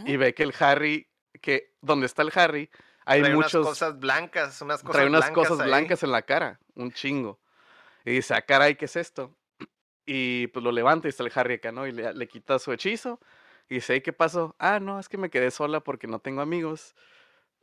Y 0.05 0.17
ve 0.17 0.35
que 0.35 0.43
el 0.43 0.53
Harry, 0.59 1.09
que 1.41 1.73
donde 1.81 2.05
está 2.05 2.21
el 2.21 2.31
Harry, 2.35 2.69
hay 3.05 3.21
Trae 3.21 3.33
muchos, 3.33 3.55
unas 3.55 3.65
cosas 3.65 3.99
blancas, 3.99 4.61
unas 4.61 4.81
cosas 4.81 4.93
trae 4.93 5.07
unas 5.07 5.21
blancas 5.21 5.47
cosas 5.47 5.59
ahí. 5.61 5.67
blancas 5.67 6.03
en 6.03 6.11
la 6.11 6.21
cara, 6.21 6.59
un 6.75 6.91
chingo. 6.91 7.39
Y 8.05 8.11
dice, 8.11 8.35
ah, 8.35 8.41
caray, 8.41 8.75
¿qué 8.75 8.85
es 8.85 8.95
esto? 8.95 9.35
Y 10.05 10.47
pues 10.47 10.63
lo 10.63 10.71
levanta 10.71 11.07
y 11.07 11.09
está 11.09 11.23
el 11.23 11.31
Harry 11.33 11.55
acá, 11.55 11.71
¿no? 11.71 11.87
Y 11.87 11.91
le, 11.93 12.13
le 12.13 12.27
quita 12.27 12.59
su 12.59 12.71
hechizo. 12.73 13.19
Y 13.69 13.75
dice, 13.75 13.95
"¿Y 13.95 14.01
¿qué 14.01 14.11
pasó? 14.13 14.55
Ah, 14.59 14.79
no, 14.79 14.99
es 14.99 15.07
que 15.07 15.17
me 15.17 15.29
quedé 15.29 15.49
sola 15.49 15.79
porque 15.81 16.07
no 16.07 16.19
tengo 16.19 16.41
amigos. 16.41 16.95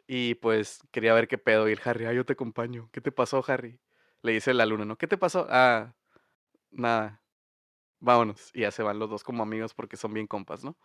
Y 0.06 0.34
pues 0.36 0.80
quería 0.90 1.12
ver 1.14 1.28
qué 1.28 1.38
pedo. 1.38 1.68
Y 1.68 1.72
el 1.72 1.80
Harry, 1.84 2.06
ah, 2.06 2.12
yo 2.12 2.24
te 2.24 2.32
acompaño. 2.32 2.88
¿Qué 2.92 3.00
te 3.00 3.12
pasó, 3.12 3.44
Harry? 3.46 3.78
Le 4.22 4.32
dice 4.32 4.54
la 4.54 4.66
luna, 4.66 4.84
¿no? 4.86 4.96
¿Qué 4.96 5.06
te 5.06 5.18
pasó? 5.18 5.46
Ah, 5.50 5.94
nada. 6.70 7.19
Vámonos. 8.00 8.50
Y 8.54 8.60
ya 8.62 8.70
se 8.70 8.82
van 8.82 8.98
los 8.98 9.10
dos 9.10 9.22
como 9.22 9.42
amigos 9.42 9.74
porque 9.74 9.96
son 9.96 10.12
bien 10.14 10.26
compas, 10.26 10.64
¿no? 10.64 10.76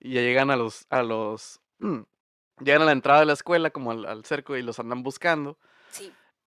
Y 0.00 0.12
ya 0.14 0.20
llegan 0.20 0.50
a 0.50 0.56
los, 0.56 0.86
a 0.90 1.02
los, 1.02 1.60
llegan 2.60 2.82
a 2.82 2.86
la 2.86 2.92
entrada 2.92 3.20
de 3.20 3.26
la 3.26 3.32
escuela, 3.32 3.70
como 3.70 3.90
al, 3.92 4.04
al 4.06 4.24
cerco, 4.24 4.56
y 4.56 4.62
los 4.62 4.78
andan 4.78 5.02
buscando. 5.02 5.58
Sí. 5.90 6.12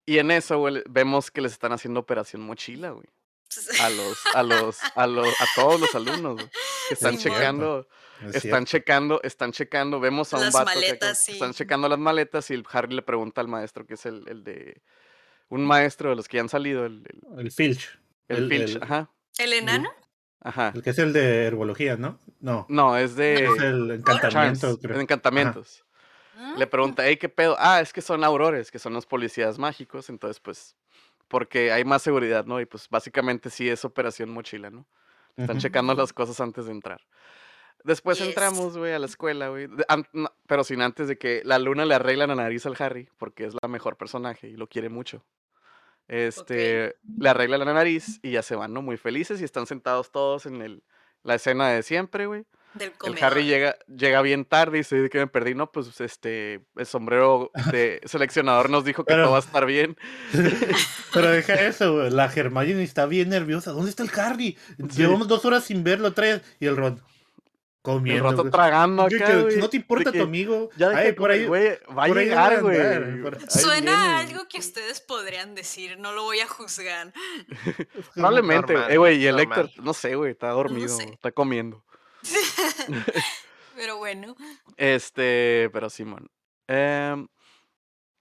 Y 0.05 0.19
en 0.19 0.31
eso, 0.31 0.57
güey, 0.59 0.83
vemos 0.89 1.31
que 1.31 1.41
les 1.41 1.51
están 1.53 1.71
haciendo 1.71 1.99
operación 1.99 2.41
mochila, 2.41 2.91
güey. 2.91 3.07
A 3.81 3.89
los, 3.89 4.17
a 4.33 4.43
los, 4.43 4.79
a 4.95 5.07
los, 5.07 5.27
a 5.29 5.45
todos 5.55 5.79
los 5.79 5.95
alumnos, 5.95 6.33
güey, 6.35 6.49
que 6.89 6.93
están 6.95 7.17
Simón. 7.17 7.37
checando, 7.37 7.87
Es 8.23 8.35
están 8.43 8.65
checando, 8.65 9.21
están 9.23 9.51
checando, 9.53 9.99
vemos 9.99 10.33
a 10.33 10.37
un 10.37 10.43
Las 10.45 10.53
vato 10.53 10.65
maletas, 10.65 11.23
sí. 11.23 11.33
están 11.33 11.53
checando 11.53 11.87
las 11.87 11.99
maletas 11.99 12.49
y 12.51 12.55
el 12.55 12.65
Harry 12.71 12.93
le 12.95 13.01
pregunta 13.03 13.39
al 13.41 13.47
maestro, 13.47 13.85
que 13.85 13.93
es 13.93 14.05
el, 14.07 14.27
el 14.27 14.43
de, 14.43 14.81
un 15.47 15.63
maestro 15.65 16.09
de 16.09 16.15
los 16.17 16.27
que 16.27 16.37
ya 16.37 16.41
han 16.41 16.49
salido, 16.49 16.85
el, 16.85 17.05
el, 17.07 17.39
El 17.39 17.51
Filch. 17.51 17.97
el 18.27 18.37
El- 18.37 18.49
Filch, 18.49 18.75
el- 18.77 18.83
ajá, 18.83 19.11
¿El 19.37 19.53
enano? 19.53 19.89
ajá. 20.41 20.73
El 20.75 20.83
que 20.83 20.89
es 20.91 20.99
el 20.99 21.13
de 21.13 21.45
herbología, 21.45 21.97
¿no? 21.97 22.19
No. 22.39 22.67
No, 22.67 22.97
es 22.97 23.15
de 23.15 23.45
Es 23.45 23.59
el 23.59 23.91
encantamiento, 23.91 24.77
creo. 24.79 24.99
encantamientos. 25.01 25.85
Le 26.55 26.65
Ah, 26.65 26.69
pregunta, 26.71 27.05
hey, 27.05 27.17
¿qué 27.17 27.29
pedo? 27.29 27.55
Ah, 27.59 27.81
es 27.81 27.93
que 27.93 28.01
son 28.01 28.23
aurores, 28.23 28.71
que 28.71 28.79
son 28.79 28.93
los 28.93 29.05
policías 29.05 29.59
mágicos, 29.59 30.09
entonces 30.09 30.39
pues, 30.39 30.75
porque 31.27 31.71
hay 31.71 31.85
más 31.85 32.01
seguridad, 32.03 32.45
¿no? 32.45 32.61
Y 32.61 32.65
pues 32.65 32.89
básicamente 32.89 33.49
sí 33.49 33.69
es 33.69 33.85
operación 33.85 34.29
mochila, 34.31 34.69
¿no? 34.71 34.87
Están 35.39 35.57
checando 35.57 35.93
las 35.95 36.13
cosas 36.13 36.39
antes 36.41 36.65
de 36.67 36.71
entrar. 36.73 37.01
Después 37.83 38.19
Yes. 38.19 38.27
entramos, 38.27 38.77
güey, 38.77 38.93
a 38.93 38.99
la 38.99 39.05
escuela, 39.07 39.49
güey. 39.49 39.67
no, 40.13 40.29
Pero 40.47 40.63
sin 40.63 40.81
antes 40.81 41.07
de 41.07 41.17
que 41.17 41.41
la 41.45 41.59
luna 41.59 41.85
le 41.85 41.95
arregla 41.95 42.27
la 42.27 42.35
nariz 42.35 42.65
al 42.65 42.75
Harry, 42.79 43.09
porque 43.17 43.45
es 43.45 43.55
la 43.61 43.69
mejor 43.69 43.97
personaje 43.97 44.47
y 44.49 44.57
lo 44.57 44.67
quiere 44.67 44.89
mucho. 44.89 45.23
Este, 46.07 46.95
le 47.17 47.29
arregla 47.29 47.57
la 47.57 47.73
nariz 47.73 48.19
y 48.21 48.31
ya 48.31 48.41
se 48.43 48.55
van, 48.55 48.73
¿no? 48.73 48.81
Muy 48.81 48.97
felices 48.97 49.41
y 49.41 49.43
están 49.43 49.65
sentados 49.65 50.11
todos 50.11 50.45
en 50.45 50.61
el, 50.61 50.83
la 51.23 51.35
escena 51.35 51.69
de 51.69 51.81
siempre, 51.83 52.27
güey. 52.27 52.43
del 52.75 52.91
El. 53.05 53.23
Harry 53.23 53.45
llega, 53.45 53.75
llega 53.87 54.21
bien 54.21 54.45
tarde 54.45 54.77
y 54.77 54.81
dice 54.81 54.97
"¿De 55.01 55.09
que 55.09 55.17
me 55.17 55.27
perdí. 55.27 55.55
No, 55.55 55.71
pues 55.71 55.99
este, 56.01 56.65
el 56.75 56.85
sombrero 56.85 57.49
de 57.71 58.01
seleccionador 58.05 58.69
nos 58.69 58.83
dijo 58.85 59.03
que 59.03 59.13
Pero- 59.13 59.23
todo 59.23 59.31
va 59.31 59.37
a 59.37 59.41
estar 59.41 59.65
bien. 59.65 59.97
Pero 61.13 61.31
deja 61.31 61.53
eso, 61.55 61.93
güey. 61.95 62.11
La 62.11 62.25
Hermione 62.25 62.83
está 62.83 63.05
bien 63.05 63.29
nerviosa. 63.29 63.71
¿Dónde 63.71 63.89
está 63.89 64.03
el 64.03 64.11
Harry? 64.19 64.57
Llevamos 64.95 65.27
dos 65.27 65.45
horas 65.45 65.63
sin 65.63 65.83
verlo, 65.83 66.13
tres. 66.13 66.41
Y 66.59 66.67
el 66.67 66.75
Ron. 66.77 67.01
El 67.91 67.97
Comiendo. 67.97 68.23
rato 68.31 68.41
güey. 68.43 68.51
tragando 68.51 69.07
¿Qué- 69.07 69.15
acá, 69.17 69.25
qué- 69.27 69.41
güey. 69.41 69.57
¿No 69.57 69.69
te 69.69 69.77
de 69.77 69.81
importa 69.81 70.11
que 70.11 70.17
tu 70.17 70.23
amigo? 70.23 70.69
Ya 70.77 70.89
deja 70.89 71.01
Ay, 71.01 71.11
por 71.13 71.31
ahí. 71.31 71.45
güey. 71.45 71.77
Va 71.97 72.03
a 72.05 72.07
llegar, 72.07 72.61
güey. 72.61 72.77
Suena 73.47 74.17
a 74.17 74.19
algo 74.19 74.47
que 74.47 74.57
ustedes 74.59 75.01
podrían 75.01 75.53
decir, 75.55 75.99
no 75.99 76.11
lo 76.13 76.23
voy 76.23 76.39
a 76.39 76.47
juzgar. 76.47 77.13
Probablemente, 78.15 78.73
Normal, 78.73 78.91
eh, 78.91 78.97
güey. 78.97 79.17
Y 79.21 79.27
el. 79.27 79.39
Héctor, 79.39 79.69
no 79.83 79.93
sé, 79.93 80.15
güey, 80.15 80.31
está 80.31 80.49
dormido, 80.49 80.89
sé. 80.97 81.03
está 81.13 81.31
comiendo. 81.31 81.83
Pero 83.75 83.97
bueno, 83.97 84.35
Este, 84.77 85.69
pero 85.73 85.89
Simón. 85.89 86.29
Em, 86.67 87.27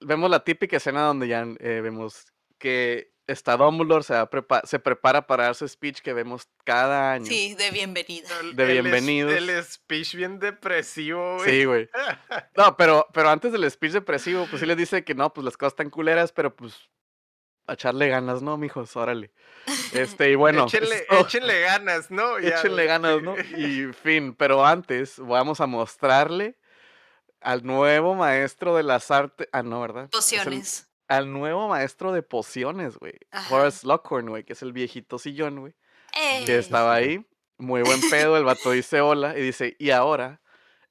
vemos 0.00 0.28
la 0.28 0.42
típica 0.42 0.76
escena 0.78 1.02
donde 1.02 1.28
ya 1.28 1.46
eh, 1.60 1.80
vemos 1.80 2.26
que 2.58 3.13
está 3.26 3.56
Dumbledore, 3.56 4.02
se, 4.04 4.12
va 4.14 4.20
a 4.22 4.30
prepa- 4.30 4.64
se 4.66 4.78
prepara 4.78 5.26
para 5.26 5.44
dar 5.44 5.54
su 5.54 5.66
speech 5.66 6.00
que 6.00 6.12
vemos 6.12 6.48
cada 6.64 7.12
año. 7.12 7.26
sí, 7.26 7.54
de 7.54 7.70
bienvenida. 7.70 8.28
De 8.54 8.64
bienvenidos. 8.66 9.32
El 9.32 9.64
speech 9.64 10.14
bien 10.14 10.38
depresivo, 10.38 11.36
güey. 11.36 11.50
Sí, 11.50 11.64
güey. 11.64 11.88
No, 12.56 12.76
pero, 12.76 13.06
pero 13.12 13.28
antes 13.30 13.52
del 13.52 13.68
speech 13.70 13.92
depresivo, 13.92 14.46
pues 14.48 14.60
sí 14.60 14.66
les 14.66 14.76
dice 14.76 15.04
que 15.04 15.14
no, 15.14 15.32
pues 15.32 15.44
las 15.44 15.56
cosas 15.56 15.72
están 15.72 15.90
culeras, 15.90 16.32
pero 16.32 16.54
pues 16.54 16.74
a 17.66 17.72
echarle 17.72 18.08
ganas, 18.08 18.42
¿no, 18.42 18.56
mijos? 18.58 18.94
Órale. 18.96 19.32
Este, 19.94 20.30
y 20.30 20.34
bueno. 20.34 20.64
échenle, 20.64 20.94
esto- 21.08 21.20
échenle 21.20 21.60
ganas, 21.62 22.10
¿no? 22.10 22.38
Ya, 22.40 22.58
échenle 22.58 22.84
ganas, 22.86 23.22
¿no? 23.22 23.36
Y 23.56 23.92
fin, 23.92 24.34
pero 24.34 24.66
antes 24.66 25.14
vamos 25.18 25.60
a 25.60 25.66
mostrarle 25.66 26.58
al 27.40 27.64
nuevo 27.64 28.14
maestro 28.14 28.76
de 28.76 28.82
las 28.82 29.10
artes. 29.10 29.48
Ah, 29.52 29.62
no, 29.62 29.80
¿verdad? 29.80 30.08
Pociones. 30.10 30.88
Al 31.08 31.32
nuevo 31.32 31.68
maestro 31.68 32.12
de 32.12 32.22
pociones, 32.22 32.96
güey. 32.98 33.14
Horace 33.50 33.86
Lockhorn, 33.86 34.28
güey, 34.28 34.44
que 34.44 34.54
es 34.54 34.62
el 34.62 34.72
viejito 34.72 35.18
sillón, 35.18 35.60
güey. 35.60 35.74
Que 36.46 36.54
Eh, 36.54 36.58
estaba 36.58 36.94
ahí. 36.94 37.24
Muy 37.58 37.82
buen 37.82 38.00
pedo, 38.10 38.36
el 38.36 38.44
vato 38.44 38.70
dice 38.72 39.00
hola 39.00 39.36
y 39.38 39.42
dice, 39.42 39.76
y 39.78 39.90
ahora 39.90 40.40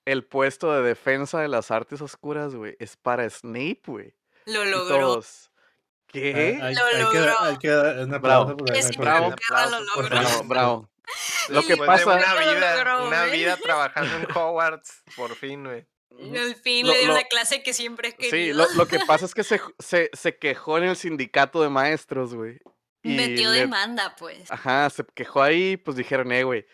el 0.05 0.23
puesto 0.25 0.73
de 0.73 0.81
defensa 0.81 1.39
de 1.41 1.47
las 1.49 1.71
artes 1.71 2.01
oscuras, 2.01 2.55
güey, 2.55 2.75
es 2.79 2.95
para 2.97 3.29
Snape, 3.29 3.81
güey. 3.85 4.13
Lo 4.45 4.63
Y 4.65 4.69
logró. 4.69 4.97
todos, 4.99 5.49
Ah, 5.49 6.07
¿qué? 6.07 6.59
Hay, 6.61 6.75
Lo 6.75 6.85
hay 6.85 6.93
que, 6.93 7.01
logró. 7.19 7.39
hay 7.41 7.57
que 7.57 7.67
dar 7.69 7.97
un 7.99 8.09
Bravo. 8.21 8.49
aplauso 8.51 8.57
por- 8.57 8.97
bravo. 9.03 9.35
perra 9.35 9.65
lo. 9.69 10.09
Bravo, 10.09 10.43
bravo. 10.45 10.89
Lo 11.49 11.61
que 11.63 11.75
pasa, 11.75 12.05
una 12.13 12.33
Lo 12.33 12.39
vida, 12.53 12.75
logró, 12.75 13.07
una 13.07 13.23
vida 13.25 13.57
trabajando 13.57 14.15
en 14.15 14.27
Hogwarts, 14.37 15.03
por 15.17 15.35
fin, 15.35 15.65
güey. 15.65 15.85
Al 16.19 16.55
fin 16.55 16.85
Lo- 16.87 16.93
le 16.93 16.99
dio 16.99 17.07
lo- 17.09 17.13
la 17.15 17.23
clase 17.27 17.63
que 17.63 17.73
siempre 17.73 18.09
he 18.09 18.11
sí, 18.11 18.29
querido. 18.29 18.57
lo, 18.57 18.73
lo 18.75 18.87
que 18.87 18.99
pasa 19.07 19.25
es 19.25 19.33
que 19.33 19.43
se, 19.43 19.59
se, 19.79 20.09
se 20.13 20.37
quejó 20.37 20.77
en 20.77 20.85
el 20.85 20.95
sindicato 20.95 21.61
de 21.61 21.69
maestros, 21.69 22.33
güey. 22.33 22.59
Metió 23.01 23.51
le- 23.51 23.59
demanda, 23.59 24.15
pues. 24.17 24.49
Ajá, 24.51 24.89
se 24.89 25.03
quejó 25.13 25.41
ahí, 25.41 25.75
pues 25.77 25.97
dijeron, 25.97 26.31
eh, 26.31 26.43
güey, 26.43 26.65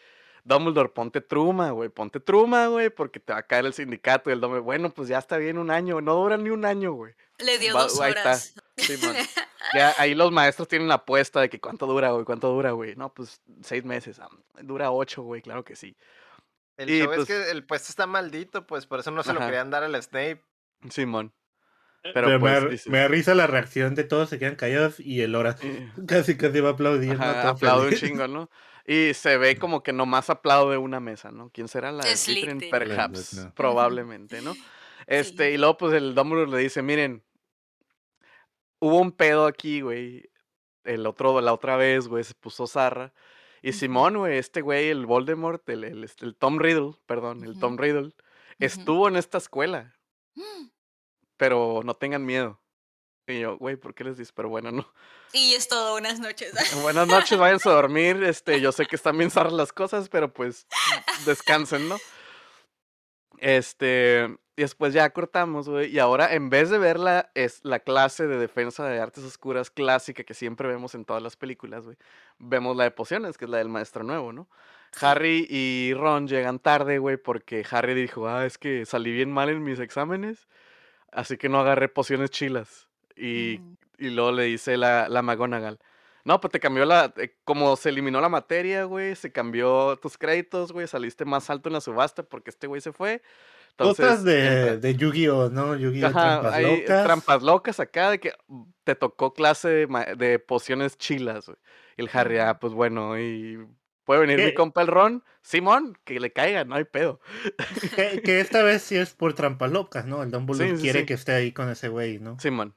Dumbledore, 0.44 0.90
ponte 0.90 1.22
truma, 1.22 1.72
güey, 1.72 1.90
ponte 1.90 2.20
truma, 2.20 2.68
güey, 2.68 2.90
porque 2.90 3.20
te 3.20 3.34
va 3.34 3.40
a 3.40 3.44
caer 3.48 3.66
el 3.66 3.74
sindicato. 3.74 4.30
Y 4.30 4.34
el 4.34 4.40
Dumbledore, 4.42 4.64
bueno, 4.66 4.90
pues 4.92 5.08
ya 5.10 5.18
está 5.18 5.38
bien 5.38 5.58
un 5.58 5.72
año, 5.72 6.02
no 6.02 6.14
dura 6.16 6.38
ni 6.38 6.50
un 6.52 6.66
año, 6.66 6.94
güey. 6.94 7.14
Le 7.40 7.58
dio 7.58 7.74
Va- 7.74 7.84
dos 7.84 8.00
ahí 8.02 8.10
está. 8.12 8.22
horas. 8.22 8.54
Ya 9.74 9.94
ahí 10.00 10.16
los 10.16 10.32
maestros 10.32 10.68
tienen 10.68 10.88
la 10.88 10.96
apuesta 10.96 11.42
de 11.42 11.50
que 11.50 11.60
cuánto 11.60 11.86
dura, 11.86 12.10
güey, 12.12 12.26
cuánto 12.26 12.48
dura, 12.50 12.72
güey. 12.72 12.96
No, 12.96 13.14
pues 13.14 13.42
seis 13.62 13.84
meses. 13.84 14.20
dura 14.62 14.90
ocho, 14.92 15.22
güey, 15.22 15.42
claro 15.42 15.64
que 15.64 15.76
sí. 15.76 15.96
El 16.80 16.90
Y, 16.90 17.00
show 17.00 17.08
pues- 17.08 17.20
es 17.20 17.26
que 17.28 17.52
el 17.52 17.66
puesto 17.66 17.90
está 17.90 18.08
maldito, 18.08 18.66
pues 18.66 18.86
por 18.88 19.00
eso 19.00 19.12
no 19.12 19.22
se 19.24 19.34
lo 19.34 19.40
querían 19.42 19.70
dar 19.70 19.84
al 19.84 20.02
Snape. 20.02 20.42
Simón. 20.90 21.34
Pero, 22.02 22.14
Pero, 22.14 22.28
me, 22.30 22.40
pues, 22.40 22.70
dices- 22.72 22.88
me 22.88 23.00
da 23.00 23.08
risa 23.10 23.36
la 23.36 23.46
reacción 23.48 23.94
de 23.96 24.06
todos, 24.06 24.30
se 24.30 24.40
quedan 24.40 24.56
callados 24.56 25.00
y 25.02 25.22
el 25.22 25.36
Hora 25.36 25.58
Eh, 25.62 25.92
casi 26.08 26.38
casi 26.38 26.62
va 26.62 26.70
a 26.70 26.72
aplaudir. 26.72 27.18
¿no? 27.18 27.24
ajá, 27.24 27.50
aplaude 27.50 27.90
un 27.90 27.96
chingo, 27.96 28.28
¿no? 28.30 28.50
Y 28.86 29.14
se 29.14 29.38
ve 29.38 29.58
como 29.58 29.84
que 29.84 29.92
nomás 29.92 30.30
aplaude 30.30 30.78
una 30.78 31.02
mesa, 31.02 31.32
¿no? 31.32 31.50
¿Quién 31.54 31.68
será 31.68 31.92
la 31.92 32.04
Slytherin? 32.04 32.70
Perhaps, 32.72 33.34
No. 33.34 33.54
probablemente, 33.54 34.42
¿no? 34.42 34.56
Este, 35.06 35.50
Sí. 35.50 35.56
y 35.56 35.58
luego 35.58 35.78
pues 35.78 35.94
el 35.94 36.16
Dumbledore 36.16 36.50
le 36.52 36.58
dice, 36.60 36.82
miren, 36.82 37.22
hubo 38.80 39.00
un 39.00 39.12
pedo 39.12 39.46
aquí, 39.46 39.82
güey. 39.82 40.30
El 40.86 41.06
otro, 41.06 41.42
la 41.42 41.54
otra 41.54 41.76
vez, 41.76 42.08
güey, 42.08 42.24
se 42.24 42.34
puso 42.34 42.66
zarra. 42.66 43.14
Y. 43.62 43.74
Simón, 43.74 44.18
güey, 44.18 44.38
este 44.38 44.62
güey, 44.62 44.90
el 44.90 45.06
Voldemort, 45.06 45.68
el, 45.70 45.84
el, 45.84 46.04
este, 46.04 46.26
el 46.26 46.36
Tom 46.36 46.60
Riddle, 46.60 46.94
perdón, 47.06 47.44
el. 47.44 47.60
Tom 47.60 47.78
Riddle, 47.78 48.14
estuvo 48.60 49.08
en 49.08 49.16
esta 49.16 49.38
escuela, 49.38 49.96
pero 51.38 51.82
no 51.84 51.96
tengan 51.96 52.26
miedo. 52.26 52.62
Y 53.28 53.42
yo, 53.42 53.58
güey, 53.58 53.76
¿por 53.76 53.94
qué 53.94 54.04
les 54.04 54.18
dices? 54.18 54.32
Pero 54.32 54.50
bueno, 54.50 54.72
no. 54.72 54.92
Y 55.34 55.54
es 55.54 55.68
todo 55.68 55.98
unas 55.98 56.20
noches. 56.20 56.52
Buenas 56.82 57.08
noches, 57.08 57.38
váyanse 57.38 57.70
a 57.70 57.74
dormir. 57.74 58.24
Este, 58.24 58.60
yo 58.60 58.72
sé 58.72 58.88
que 58.88 58.96
están 58.96 59.18
bien 59.18 59.30
zarras 59.30 59.54
las 59.54 59.72
cosas, 59.72 60.10
pero 60.10 60.34
pues 60.34 60.66
descansen, 61.26 61.88
¿no? 61.88 61.98
Este, 63.38 64.36
después 64.62 64.94
ya 64.94 65.10
cortamos, 65.12 65.70
güey. 65.70 65.92
Y 65.94 66.00
ahora, 66.00 66.34
en 66.34 66.50
vez 66.50 66.70
de 66.70 66.78
ver 66.78 67.00
la, 67.00 67.32
es, 67.36 67.60
la 67.64 67.80
clase 67.80 68.28
de 68.28 68.38
defensa 68.38 68.86
de 68.88 69.00
artes 69.00 69.24
oscuras 69.24 69.70
clásica 69.72 70.24
que 70.24 70.34
siempre 70.34 70.68
vemos 70.68 70.96
en 70.96 71.06
todas 71.06 71.22
las 71.24 71.36
películas, 71.36 71.86
güey, 71.86 71.98
vemos 72.40 72.76
la 72.78 72.84
de 72.86 72.92
pociones, 72.92 73.38
que 73.38 73.46
es 73.46 73.52
la 73.52 73.58
del 73.60 73.70
maestro 73.70 74.04
nuevo, 74.04 74.32
¿no? 74.34 74.48
Harry 75.02 75.46
y 75.50 75.94
Ron 75.94 76.28
llegan 76.28 76.60
tarde, 76.60 76.98
güey, 77.00 77.18
porque 77.18 77.64
Harry 77.70 77.94
dijo, 77.94 78.28
ah, 78.28 78.46
es 78.46 78.58
que 78.58 78.86
salí 78.86 79.12
bien 79.12 79.32
mal 79.32 79.50
en 79.50 79.64
mis 79.64 79.80
exámenes, 79.80 80.48
así 81.12 81.38
que 81.38 81.50
no 81.50 81.60
agarré 81.60 81.90
pociones 81.90 82.32
chilas. 82.32 82.88
Y 83.16 83.60
Mm. 83.62 83.78
y 84.00 84.10
luego 84.12 84.32
le 84.32 84.44
dice 84.44 84.78
la, 84.78 85.10
la 85.10 85.22
McGonagall. 85.22 85.80
No, 86.24 86.40
pues 86.42 86.52
te 86.52 86.60
cambió 86.60 86.86
la. 86.86 87.14
eh, 87.18 87.36
como 87.46 87.76
se 87.76 87.90
eliminó 87.90 88.22
la 88.22 88.30
materia, 88.30 88.84
güey. 88.86 89.16
Se 89.16 89.32
cambió 89.32 89.98
tus 89.98 90.18
créditos, 90.18 90.72
güey. 90.72 90.88
Saliste 90.88 91.26
más 91.26 91.50
alto 91.50 91.70
en 91.70 91.74
la 91.74 91.82
subasta 91.82 92.24
porque 92.24 92.50
este 92.50 92.68
güey 92.68 92.82
se 92.82 92.92
fue. 92.94 93.22
Cosas 93.80 94.20
Entonces. 94.20 94.24
de, 94.26 94.78
de 94.78 94.96
Yu-Gi-Oh, 94.96 95.50
¿no? 95.50 95.76
Yu-Gi-Oh, 95.76 96.08
Ajá, 96.08 96.14
trampas 96.42 96.54
hay 96.54 96.80
locas. 96.82 97.04
trampas 97.06 97.42
locas 97.42 97.80
acá 97.80 98.12
de 98.12 98.20
que 98.20 98.34
mm, 98.48 98.64
te 98.84 98.96
tocó 98.96 99.34
clase 99.34 99.70
de, 99.70 100.16
de 100.18 100.38
pociones 100.40 100.98
chilas, 100.98 101.48
güey. 101.48 101.58
Y 101.98 102.02
el 102.04 102.10
Harry, 102.14 102.38
ah, 102.40 102.60
pues 102.60 102.74
bueno, 102.74 103.20
y 103.20 103.58
puede 104.04 104.22
venir 104.22 104.44
mi 104.44 104.54
compa 104.54 104.82
el 104.82 104.88
Ron, 104.88 105.24
Simón, 105.42 105.98
que 106.04 106.20
le 106.20 106.32
caiga, 106.32 106.64
no 106.66 106.76
hay 106.76 106.84
pedo. 106.86 107.20
Que, 107.96 108.22
que 108.22 108.40
esta 108.40 108.64
vez 108.64 108.82
sí 108.84 108.96
es 108.96 109.14
por 109.14 109.34
trampas 109.34 109.72
locas, 109.72 110.06
¿no? 110.06 110.22
El 110.24 110.32
Dumbledore 110.32 110.70
Sí, 110.72 110.76
sí, 110.78 110.82
quiere 110.84 111.00
sí. 111.02 111.06
que 111.06 111.14
esté 111.16 111.32
ahí 111.34 111.52
con 111.52 111.70
ese 111.70 111.88
güey, 111.90 112.20
¿no? 112.20 112.40
Simón. 112.40 112.76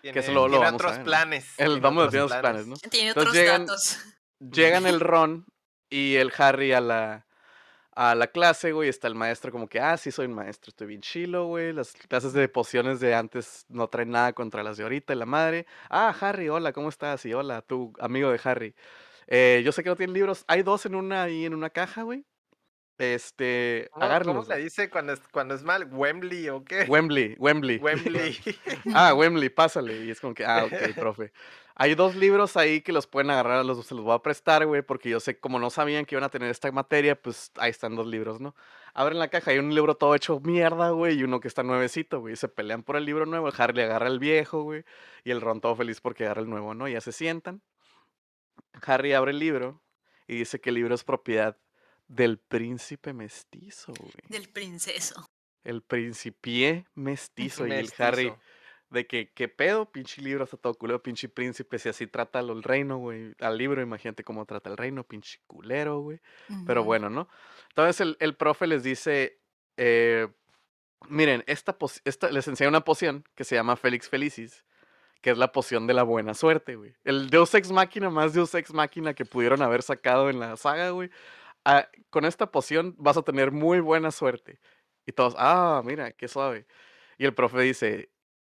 Tiene, 0.00 0.20
eso 0.20 0.32
lo- 0.32 0.48
lo 0.48 0.58
tiene 0.58 0.64
vamos 0.64 0.72
a 0.72 0.74
otros 0.76 0.90
ver, 0.92 0.98
¿no? 1.00 1.04
planes. 1.04 1.54
El 1.58 1.80
Dumbledore 1.80 2.06
otros 2.06 2.10
tiene 2.10 2.24
otros 2.24 2.40
planes, 2.40 2.66
¿no? 2.66 2.76
Tiene 2.90 3.08
Entonces 3.08 3.28
otros 3.30 3.34
llegan- 3.42 3.66
datos. 3.66 3.98
Llegan 4.40 4.86
el 4.86 5.00
Ron 5.00 5.46
y 5.88 6.16
el 6.16 6.32
Harry 6.38 6.72
a 6.72 6.80
la, 6.80 7.26
a 7.94 8.14
la 8.14 8.26
clase, 8.26 8.72
güey. 8.72 8.88
Está 8.88 9.08
el 9.08 9.14
maestro 9.14 9.52
como 9.52 9.68
que, 9.68 9.80
ah, 9.80 9.96
sí 9.96 10.10
soy 10.10 10.26
un 10.26 10.34
maestro, 10.34 10.70
estoy 10.70 10.86
bien 10.86 11.00
chilo, 11.00 11.46
güey. 11.46 11.72
Las 11.72 11.92
clases 11.92 12.32
de 12.32 12.48
pociones 12.48 13.00
de 13.00 13.14
antes 13.14 13.64
no 13.68 13.88
traen 13.88 14.10
nada 14.10 14.32
contra 14.32 14.62
las 14.62 14.76
de 14.76 14.82
ahorita 14.84 15.12
y 15.12 15.16
la 15.16 15.26
madre. 15.26 15.66
Ah, 15.90 16.14
Harry, 16.20 16.48
hola, 16.48 16.72
¿cómo 16.72 16.88
estás? 16.88 17.24
Y 17.26 17.34
hola, 17.34 17.62
tu 17.62 17.92
amigo 18.00 18.30
de 18.30 18.40
Harry. 18.44 18.74
Eh, 19.26 19.62
yo 19.64 19.72
sé 19.72 19.82
que 19.82 19.90
no 19.90 19.96
tienen 19.96 20.14
libros. 20.14 20.44
Hay 20.48 20.62
dos 20.62 20.84
en 20.86 20.94
una 20.94 21.22
ahí 21.24 21.44
en 21.46 21.54
una 21.54 21.70
caja, 21.70 22.02
güey. 22.02 22.24
Este, 22.98 23.88
¿Cómo, 23.92 24.00
cómo 24.00 24.06
agárrenlos. 24.06 24.48
le 24.48 24.56
dice 24.58 24.88
cuando 24.90 25.12
es, 25.14 25.20
cuando 25.32 25.54
es 25.54 25.62
mal? 25.62 25.88
¿Wembley 25.90 26.48
o 26.50 26.64
qué? 26.64 26.84
Wembley, 26.88 27.34
Wembley. 27.38 27.78
Wembley. 27.78 28.38
Ah, 28.94 29.14
Wembley, 29.14 29.48
pásale. 29.48 30.04
Y 30.04 30.10
es 30.10 30.20
como 30.20 30.34
que, 30.34 30.44
ah, 30.44 30.64
ok, 30.66 30.94
profe. 30.96 31.32
Hay 31.74 31.94
dos 31.94 32.14
libros 32.16 32.56
ahí 32.56 32.82
que 32.82 32.92
los 32.92 33.06
pueden 33.06 33.30
agarrar, 33.30 33.64
los, 33.64 33.86
se 33.86 33.94
los 33.94 34.04
voy 34.04 34.14
a 34.14 34.18
prestar, 34.18 34.66
güey, 34.66 34.82
porque 34.82 35.08
yo 35.08 35.20
sé, 35.20 35.38
como 35.38 35.58
no 35.58 35.70
sabían 35.70 36.04
que 36.04 36.14
iban 36.14 36.24
a 36.24 36.28
tener 36.28 36.50
esta 36.50 36.70
materia, 36.70 37.20
pues 37.20 37.50
ahí 37.56 37.70
están 37.70 37.96
dos 37.96 38.06
libros, 38.06 38.40
¿no? 38.40 38.54
Abren 38.94 39.18
la 39.18 39.28
caja, 39.28 39.52
hay 39.52 39.58
un 39.58 39.74
libro 39.74 39.96
todo 39.96 40.14
hecho 40.14 40.38
mierda, 40.40 40.90
güey, 40.90 41.18
y 41.18 41.22
uno 41.24 41.40
que 41.40 41.48
está 41.48 41.62
nuevecito, 41.62 42.20
güey. 42.20 42.36
Se 42.36 42.48
pelean 42.48 42.82
por 42.82 42.96
el 42.96 43.06
libro 43.06 43.24
nuevo, 43.24 43.48
el 43.48 43.54
Harry 43.56 43.80
agarra 43.80 44.08
el 44.08 44.18
viejo, 44.18 44.62
güey, 44.62 44.84
y 45.24 45.30
el 45.30 45.40
Ron 45.40 45.60
todo 45.60 45.74
feliz 45.74 46.00
porque 46.00 46.24
agarra 46.24 46.42
el 46.42 46.50
nuevo, 46.50 46.74
¿no? 46.74 46.88
Ya 46.88 47.00
se 47.00 47.12
sientan. 47.12 47.62
Harry 48.84 49.14
abre 49.14 49.30
el 49.30 49.38
libro 49.38 49.82
y 50.26 50.36
dice 50.36 50.60
que 50.60 50.70
el 50.70 50.76
libro 50.76 50.94
es 50.94 51.04
propiedad 51.04 51.56
del 52.08 52.38
príncipe 52.38 53.12
mestizo, 53.12 53.92
güey. 53.98 54.12
Del 54.28 54.48
princeso. 54.48 55.30
El 55.64 55.82
principié 55.82 56.86
mestizo, 56.94 57.66
y 57.66 57.72
el 57.72 57.92
Harry 57.98 58.30
Mestizo. 58.30 58.40
De 58.92 59.06
que, 59.06 59.32
¿qué 59.32 59.48
pedo? 59.48 59.90
Pinche 59.90 60.20
libro 60.22 60.44
está 60.44 60.56
todo 60.56 60.74
culero, 60.74 61.02
pinche 61.02 61.28
príncipe, 61.28 61.78
si 61.78 61.88
así 61.88 62.06
trata 62.06 62.38
al 62.38 62.50
el 62.50 62.62
reino, 62.62 62.98
güey. 62.98 63.34
Al 63.40 63.56
libro, 63.56 63.80
imagínate 63.80 64.22
cómo 64.22 64.44
trata 64.44 64.70
el 64.70 64.76
reino, 64.76 65.04
pinche 65.04 65.40
culero, 65.46 66.00
güey. 66.00 66.20
Pero 66.66 66.84
bueno, 66.84 67.10
¿no? 67.10 67.28
Entonces 67.70 68.00
el, 68.00 68.16
el 68.20 68.36
profe 68.36 68.66
les 68.66 68.82
dice, 68.82 69.40
eh, 69.76 70.28
miren, 71.08 71.42
esta, 71.46 71.76
esta 72.04 72.30
les 72.30 72.46
enseña 72.48 72.68
una 72.68 72.84
poción 72.84 73.24
que 73.34 73.44
se 73.44 73.54
llama 73.54 73.76
Félix 73.76 74.08
Felicis, 74.08 74.64
que 75.22 75.30
es 75.30 75.38
la 75.38 75.52
poción 75.52 75.86
de 75.86 75.94
la 75.94 76.02
buena 76.02 76.34
suerte, 76.34 76.76
güey. 76.76 76.94
El 77.04 77.30
Deus 77.30 77.54
Ex 77.54 77.70
Máquina 77.70 78.10
más 78.10 78.34
Deus 78.34 78.54
Ex 78.54 78.74
Máquina 78.74 79.14
que 79.14 79.24
pudieron 79.24 79.62
haber 79.62 79.82
sacado 79.82 80.28
en 80.28 80.38
la 80.38 80.56
saga, 80.56 80.90
güey. 80.90 81.10
Ah, 81.64 81.88
con 82.10 82.24
esta 82.24 82.50
poción 82.50 82.94
vas 82.98 83.16
a 83.16 83.22
tener 83.22 83.52
muy 83.52 83.80
buena 83.80 84.10
suerte. 84.10 84.60
Y 85.06 85.12
todos, 85.12 85.34
ah, 85.38 85.82
mira, 85.84 86.12
qué 86.12 86.28
suave. 86.28 86.66
Y 87.18 87.24
el 87.24 87.34
profe 87.34 87.60
dice, 87.60 88.11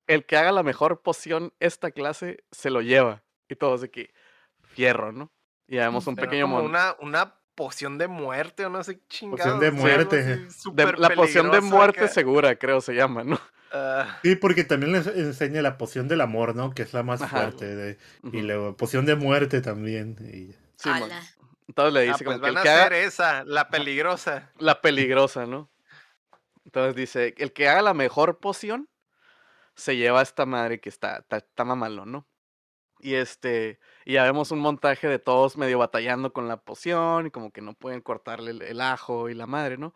el 0.08 0.26
que 0.26 0.38
haga 0.38 0.52
la 0.52 0.64
mejor 0.64 1.02
poción 1.02 1.54
esta 1.60 1.92
clase 1.92 2.44
se 2.52 2.70
lo 2.70 2.82
lleva. 2.82 3.24
Y 3.50 3.56
todos 3.56 3.82
de 3.82 3.92
que, 3.92 4.14
fierro, 4.64 5.12
¿no? 5.12 5.32
Y 5.68 5.78
vemos 5.78 6.08
un 6.08 6.16
Pero 6.16 6.28
pequeño 6.30 6.46
como 6.46 6.62
una, 6.62 6.96
una 7.00 7.36
poción 7.56 7.98
de 7.98 8.08
muerte 8.08 8.66
o 8.66 8.70
no 8.70 8.84
sé 8.84 9.00
qué 9.00 9.08
chingados. 9.08 9.40
Poción 9.42 9.60
de 9.60 9.72
muerte. 9.72 10.24
de- 10.74 10.94
la 10.98 11.10
poción 11.10 11.52
de 11.52 11.62
muerte 11.62 12.08
segura, 12.08 12.56
creo 12.58 12.82
se 12.82 12.94
llama, 12.94 13.24
¿no? 13.24 13.40
Ah, 13.74 14.20
Sí, 14.24 14.36
porque 14.38 14.64
también 14.64 14.94
les 14.94 15.08
enseña 15.08 15.62
la 15.62 15.78
poción 15.78 16.08
del 16.08 16.22
amor, 16.22 16.56
¿no? 16.56 16.72
Que 16.74 16.84
es 16.84 16.94
la 16.94 17.04
más 17.04 17.22
Ajá. 17.22 17.38
fuerte. 17.42 17.76
de- 17.76 17.98
y 18.32 18.42
luego 18.42 18.78
poción 18.78 19.06
de 19.06 19.16
muerte 19.16 19.62
también. 19.62 20.16
y- 20.22 20.56
Sí. 20.78 20.90
Entonces 21.68 21.94
le 21.94 22.00
ah, 22.00 22.04
dice 22.14 22.24
pues 22.24 22.38
como 22.38 22.38
que 22.38 22.42
van 22.42 22.52
el 22.52 22.58
a 22.58 22.62
que 22.64 22.70
hacer 22.70 22.94
haga 22.94 22.98
esa, 23.00 23.44
la 23.44 23.70
peligrosa. 23.70 24.52
la 24.60 24.80
peligrosa, 24.80 25.46
¿no? 25.46 25.70
Entonces 26.64 26.96
dice, 26.96 27.34
el 27.38 27.52
que 27.52 27.68
haga 27.68 27.82
la 27.82 27.94
mejor 27.94 28.40
poción 28.40 28.88
se 29.78 29.96
lleva 29.96 30.20
a 30.20 30.24
esta 30.24 30.46
madre 30.46 30.80
que 30.82 30.90
está, 30.90 31.20
está, 31.20 31.38
está 31.38 31.64
mamalón, 31.64 32.12
¿no? 32.12 32.28
Y 33.00 33.14
este, 33.14 33.80
y 34.06 34.14
ya 34.14 34.24
vemos 34.24 34.50
un 34.52 34.60
montaje 34.60 35.08
de 35.08 35.20
todos 35.20 35.56
medio 35.56 35.78
batallando 35.78 36.34
con 36.34 36.48
la 36.48 36.58
poción 36.58 37.28
y 37.28 37.32
como 37.32 37.52
que 37.52 37.62
no 37.62 37.74
pueden 37.76 38.02
cortarle 38.02 38.52
el, 38.52 38.62
el 38.64 38.82
ajo 38.82 39.30
y 39.30 39.36
la 39.36 39.46
madre, 39.46 39.78
¿no? 39.78 39.94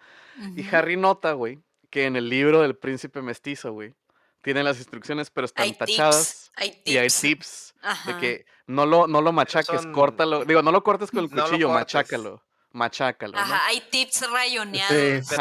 Y. 0.55 0.63
Harry 0.73 0.97
nota, 0.97 1.33
güey, 1.33 1.59
que 1.89 2.05
en 2.05 2.15
el 2.15 2.29
libro 2.29 2.61
del 2.61 2.77
príncipe 2.77 3.23
mestizo, 3.23 3.73
güey, 3.73 3.95
tiene 4.43 4.63
las 4.63 4.77
instrucciones, 4.77 5.31
pero 5.31 5.45
están 5.45 5.63
Hay 5.65 5.73
tachadas 5.73 6.51
tips. 6.51 6.51
Hay 6.55 6.69
tips. 6.71 6.87
y 6.87 6.97
hay 6.99 7.07
tips 7.09 7.73
de 8.05 8.17
que 8.19 8.45
no 8.67 8.85
lo, 8.85 9.07
no 9.07 9.21
lo 9.21 9.31
machaques, 9.31 9.81
son- 9.81 9.93
córtalo. 9.93 10.45
Digo, 10.45 10.61
no 10.61 10.71
lo 10.71 10.83
cortes 10.83 11.09
con 11.09 11.23
el 11.23 11.29
No 11.31 11.35
lo 11.37 11.43
cuchillo, 11.45 11.67
cortes. 11.69 11.81
machácalo. 11.81 12.43
Machácalo, 12.73 13.33
¿no? 13.33 13.39
Ajá, 13.39 13.65
hay 13.65 13.81
tips 13.89 14.29
rayoneados. 14.31 15.27
Sí. 15.27 15.35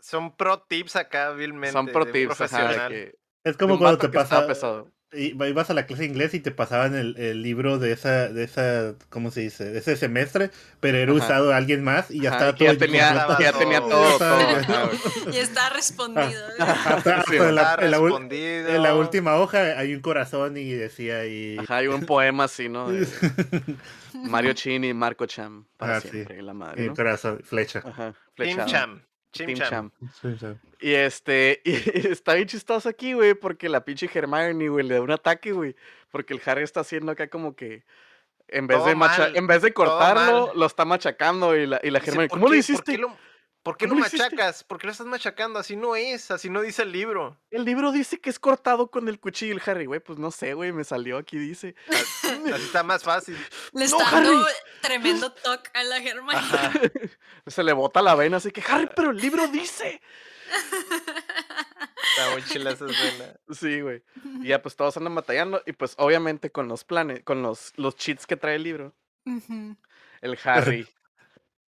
Son 0.00 0.36
pro 0.36 0.60
tips 0.62 0.96
acá, 0.96 1.30
vilmente. 1.30 1.72
Son 1.72 1.86
pro 1.86 2.04
tips, 2.06 2.40
ajá, 2.40 2.58
de 2.58 2.64
profesional. 2.64 2.92
que 2.92 3.14
Es 3.44 3.56
como 3.56 3.78
cuando 3.78 3.98
te 3.98 4.08
pasa. 4.08 4.46
pesado. 4.46 4.90
ibas 5.14 5.68
a 5.68 5.74
la 5.74 5.86
clase 5.86 6.02
de 6.04 6.08
inglés 6.08 6.32
y 6.34 6.40
te 6.40 6.52
pasaban 6.52 6.94
el, 6.94 7.16
el 7.18 7.42
libro 7.42 7.78
de 7.78 7.92
esa, 7.92 8.28
de 8.28 8.44
esa, 8.44 8.94
¿cómo 9.10 9.30
se 9.30 9.40
dice? 9.40 9.64
De 9.64 9.78
ese 9.78 9.96
semestre, 9.96 10.50
pero 10.80 10.96
era 10.98 11.12
Ajá. 11.12 11.24
usado 11.24 11.52
a 11.52 11.56
alguien 11.56 11.82
más 11.84 12.10
y 12.10 12.20
ya 12.20 12.30
Ajá, 12.30 12.38
estaba 12.38 12.56
todo 12.56 12.72
ya 12.72 12.78
tenía, 12.78 13.26
ya 13.38 13.52
tenía 13.52 13.80
Ya 13.80 13.88
todo, 13.88 14.18
todo. 14.18 15.32
Y 15.32 15.36
está 15.36 15.70
respondido. 15.70 16.46
Hasta, 16.58 17.16
hasta 17.16 17.22
Sí, 17.24 17.36
en, 17.36 17.54
la, 17.54 17.62
Está 17.62 17.84
en 17.84 17.90
la 17.90 17.98
ul- 17.98 18.04
respondido. 18.04 18.68
en 18.68 18.82
la 18.82 18.94
última 18.94 19.34
hoja 19.36 19.78
hay 19.78 19.94
un 19.94 20.00
corazón 20.00 20.56
y 20.56 20.70
decía 20.72 21.18
ahí. 21.20 21.56
Ajá, 21.58 21.76
hay 21.78 21.88
un 21.88 22.06
poema 22.06 22.44
así, 22.44 22.68
¿no? 22.68 22.90
De 22.90 23.06
Mario 24.30 24.52
Chin 24.54 24.84
y 24.84 24.94
Marco 24.94 25.26
Cham, 25.26 25.66
para 25.76 25.96
Ah, 25.96 26.00
sí. 26.00 26.08
siempre, 26.08 26.40
la 26.42 26.52
y 26.52 26.54
madre, 26.54 26.82
un 26.82 26.86
¿no? 26.88 26.94
corazón, 26.94 27.40
flecha. 27.44 27.80
Ajá, 27.84 28.14
Team 28.36 28.48
flechado. 28.56 28.66
Cham. 28.68 29.02
Team 29.32 29.54
Team 29.54 29.58
Cham. 29.68 29.90
Cham. 30.38 30.58
Y 30.80 30.92
este, 30.92 31.60
y 31.64 31.72
está 32.08 32.34
bien 32.34 32.48
chistoso 32.48 32.88
aquí, 32.88 33.14
güey, 33.14 33.34
porque 33.34 33.68
la 33.68 33.84
pinche 33.84 34.08
Hermione, 34.12 34.68
güey, 34.68 34.86
le 34.86 34.94
da 34.94 35.00
un 35.00 35.10
ataque, 35.10 35.52
güey. 35.52 35.74
Porque 36.10 36.34
el 36.34 36.42
Harry 36.44 36.62
está 36.62 36.80
haciendo 36.80 37.12
acá 37.12 37.28
como 37.28 37.56
que. 37.56 37.84
En 38.48 38.66
vez, 38.66 38.78
Todo 38.78 38.88
de 38.88 38.94
macha- 38.94 39.18
mal, 39.22 39.36
en 39.36 39.46
vez 39.46 39.62
de 39.62 39.72
cortarlo, 39.72 40.52
lo 40.54 40.66
está 40.66 40.84
machacando 40.84 41.56
y 41.56 41.66
la, 41.66 41.80
y 41.82 41.90
la 41.90 42.00
Dice, 42.00 42.10
Hermione, 42.10 42.28
¿por 42.28 42.38
¿cómo 42.38 42.48
lo 42.50 42.54
hiciste? 42.54 42.82
¿Por 42.82 42.94
qué 42.94 42.98
lo, 43.00 43.16
por 43.62 43.76
qué 43.76 43.86
lo 43.86 43.94
machacas? 43.94 44.64
¿Por 44.64 44.78
qué 44.78 44.86
lo 44.86 44.92
estás 44.92 45.06
machacando? 45.06 45.58
Así 45.58 45.76
no 45.76 45.94
es, 45.94 46.30
así 46.30 46.50
no 46.50 46.60
dice 46.62 46.82
el 46.82 46.92
libro. 46.92 47.38
El 47.50 47.64
libro 47.64 47.92
dice 47.92 48.18
que 48.20 48.30
es 48.30 48.38
cortado 48.38 48.90
con 48.90 49.08
el 49.08 49.20
cuchillo. 49.20 49.54
El 49.54 49.62
Harry, 49.64 49.86
güey, 49.86 50.00
pues 50.00 50.18
no 50.18 50.30
sé, 50.30 50.54
güey, 50.54 50.72
me 50.72 50.84
salió 50.84 51.18
aquí, 51.18 51.38
dice. 51.38 51.74
Así 52.22 52.64
está 52.64 52.82
más 52.82 53.02
fácil. 53.04 53.36
Le 53.72 53.86
No, 53.88 53.98
está 53.98 54.10
dando 54.10 54.44
Harry. 54.44 54.52
tremendo 54.80 55.32
toque 55.32 55.70
a 55.74 55.82
la. 55.84 55.96
Ajá. 56.32 56.72
Se 57.46 57.62
le 57.62 57.72
bota 57.72 58.02
la 58.02 58.14
vena, 58.14 58.38
así 58.38 58.50
que, 58.50 58.62
Harry, 58.66 58.88
pero 58.94 59.10
el 59.10 59.18
libro 59.18 59.46
dice. 59.48 60.00
Está 60.52 62.30
muy 62.32 62.42
chila 62.44 62.72
esa 62.72 62.86
escena. 62.86 63.36
Sí, 63.50 63.80
güey. 63.80 64.02
Y 64.42 64.48
ya, 64.48 64.60
pues 64.60 64.76
todos 64.76 64.96
andan 64.96 65.14
batallando. 65.14 65.62
Y 65.66 65.72
pues, 65.72 65.94
obviamente, 65.98 66.50
con 66.50 66.68
los 66.68 66.84
planes, 66.84 67.22
con 67.24 67.42
los, 67.42 67.72
los 67.76 67.96
cheats 67.96 68.26
que 68.26 68.36
trae 68.36 68.56
el 68.56 68.62
libro, 68.62 68.94
el 70.20 70.38
Harry, 70.44 70.86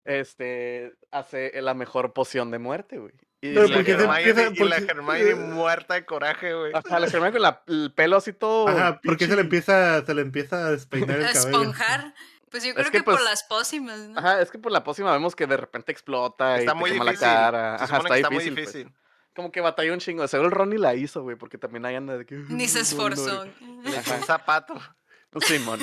este, 0.04 0.92
hace 1.10 1.52
la 1.62 1.74
mejor 1.74 2.12
poción 2.12 2.50
de 2.50 2.58
muerte, 2.58 2.98
güey. 2.98 3.12
Y 3.40 3.52
la 3.52 3.62
la 3.62 3.66
Hermione- 3.66 3.78
empieza- 3.80 4.50
y 4.54 4.68
la 4.68 4.76
Hermione 4.76 5.34
muerta 5.34 5.94
de 5.94 6.04
coraje, 6.06 6.54
güey. 6.54 6.72
Ajá, 6.74 6.98
la 6.98 7.06
Hermione 7.06 7.32
con 7.32 7.42
la- 7.42 7.62
el 7.66 7.92
pelo 7.94 8.16
así 8.16 8.32
todo. 8.32 8.68
Ajá, 8.68 9.00
porque 9.04 9.26
se 9.26 9.34
le 9.36 9.42
empieza, 9.42 10.04
se 10.04 10.14
le 10.14 10.22
empieza 10.22 10.66
a 10.66 10.70
despeinar 10.70 11.18
el 11.18 11.26
A 11.26 11.32
cabello. 11.32 11.48
esponjar. 11.50 12.14
Pues 12.50 12.62
yo 12.64 12.72
creo 12.72 12.86
que, 12.86 12.98
que, 12.98 13.02
por 13.02 13.14
pues, 13.14 13.24
las 13.24 13.42
pócimas, 13.44 13.98
¿no? 13.98 14.18
Ajá, 14.18 14.40
es 14.40 14.50
que 14.50 14.58
por 14.58 14.70
la 14.72 14.84
pócima 14.84 15.12
vemos 15.12 15.34
que 15.34 15.46
de 15.46 15.56
repente 15.56 15.90
explota 15.92 16.58
Está 16.58 16.72
y 16.72 16.74
muy 16.76 16.90
te 16.90 16.94
quema 16.94 17.04
la 17.04 17.10
difícil. 17.10 17.28
cara. 17.34 17.78
Se 17.78 17.84
Ajá, 17.84 17.96
supone 17.96 18.14
está 18.16 18.28
que 18.28 18.34
difícil. 18.34 18.52
muy 18.54 18.62
pues. 18.62 18.72
difícil. 18.74 18.94
Como 19.34 19.50
que 19.52 19.60
batalló 19.60 19.92
un 19.92 19.98
chingo. 19.98 20.28
Seguro 20.28 20.48
el 20.50 20.54
Ronnie 20.54 20.78
la 20.78 20.94
hizo, 20.94 21.22
güey, 21.22 21.36
porque 21.36 21.58
también 21.58 21.84
ahí 21.84 21.96
anda 21.96 22.16
de 22.16 22.24
que. 22.24 22.36
Ni 22.36 22.68
se 22.68 22.74
"No, 22.74 22.78
no, 22.78 23.14
esforzó. 23.14 23.40
Ajá. 23.42 24.14
un 24.16 24.22
zapato. 24.22 24.80
Simón. 25.40 25.80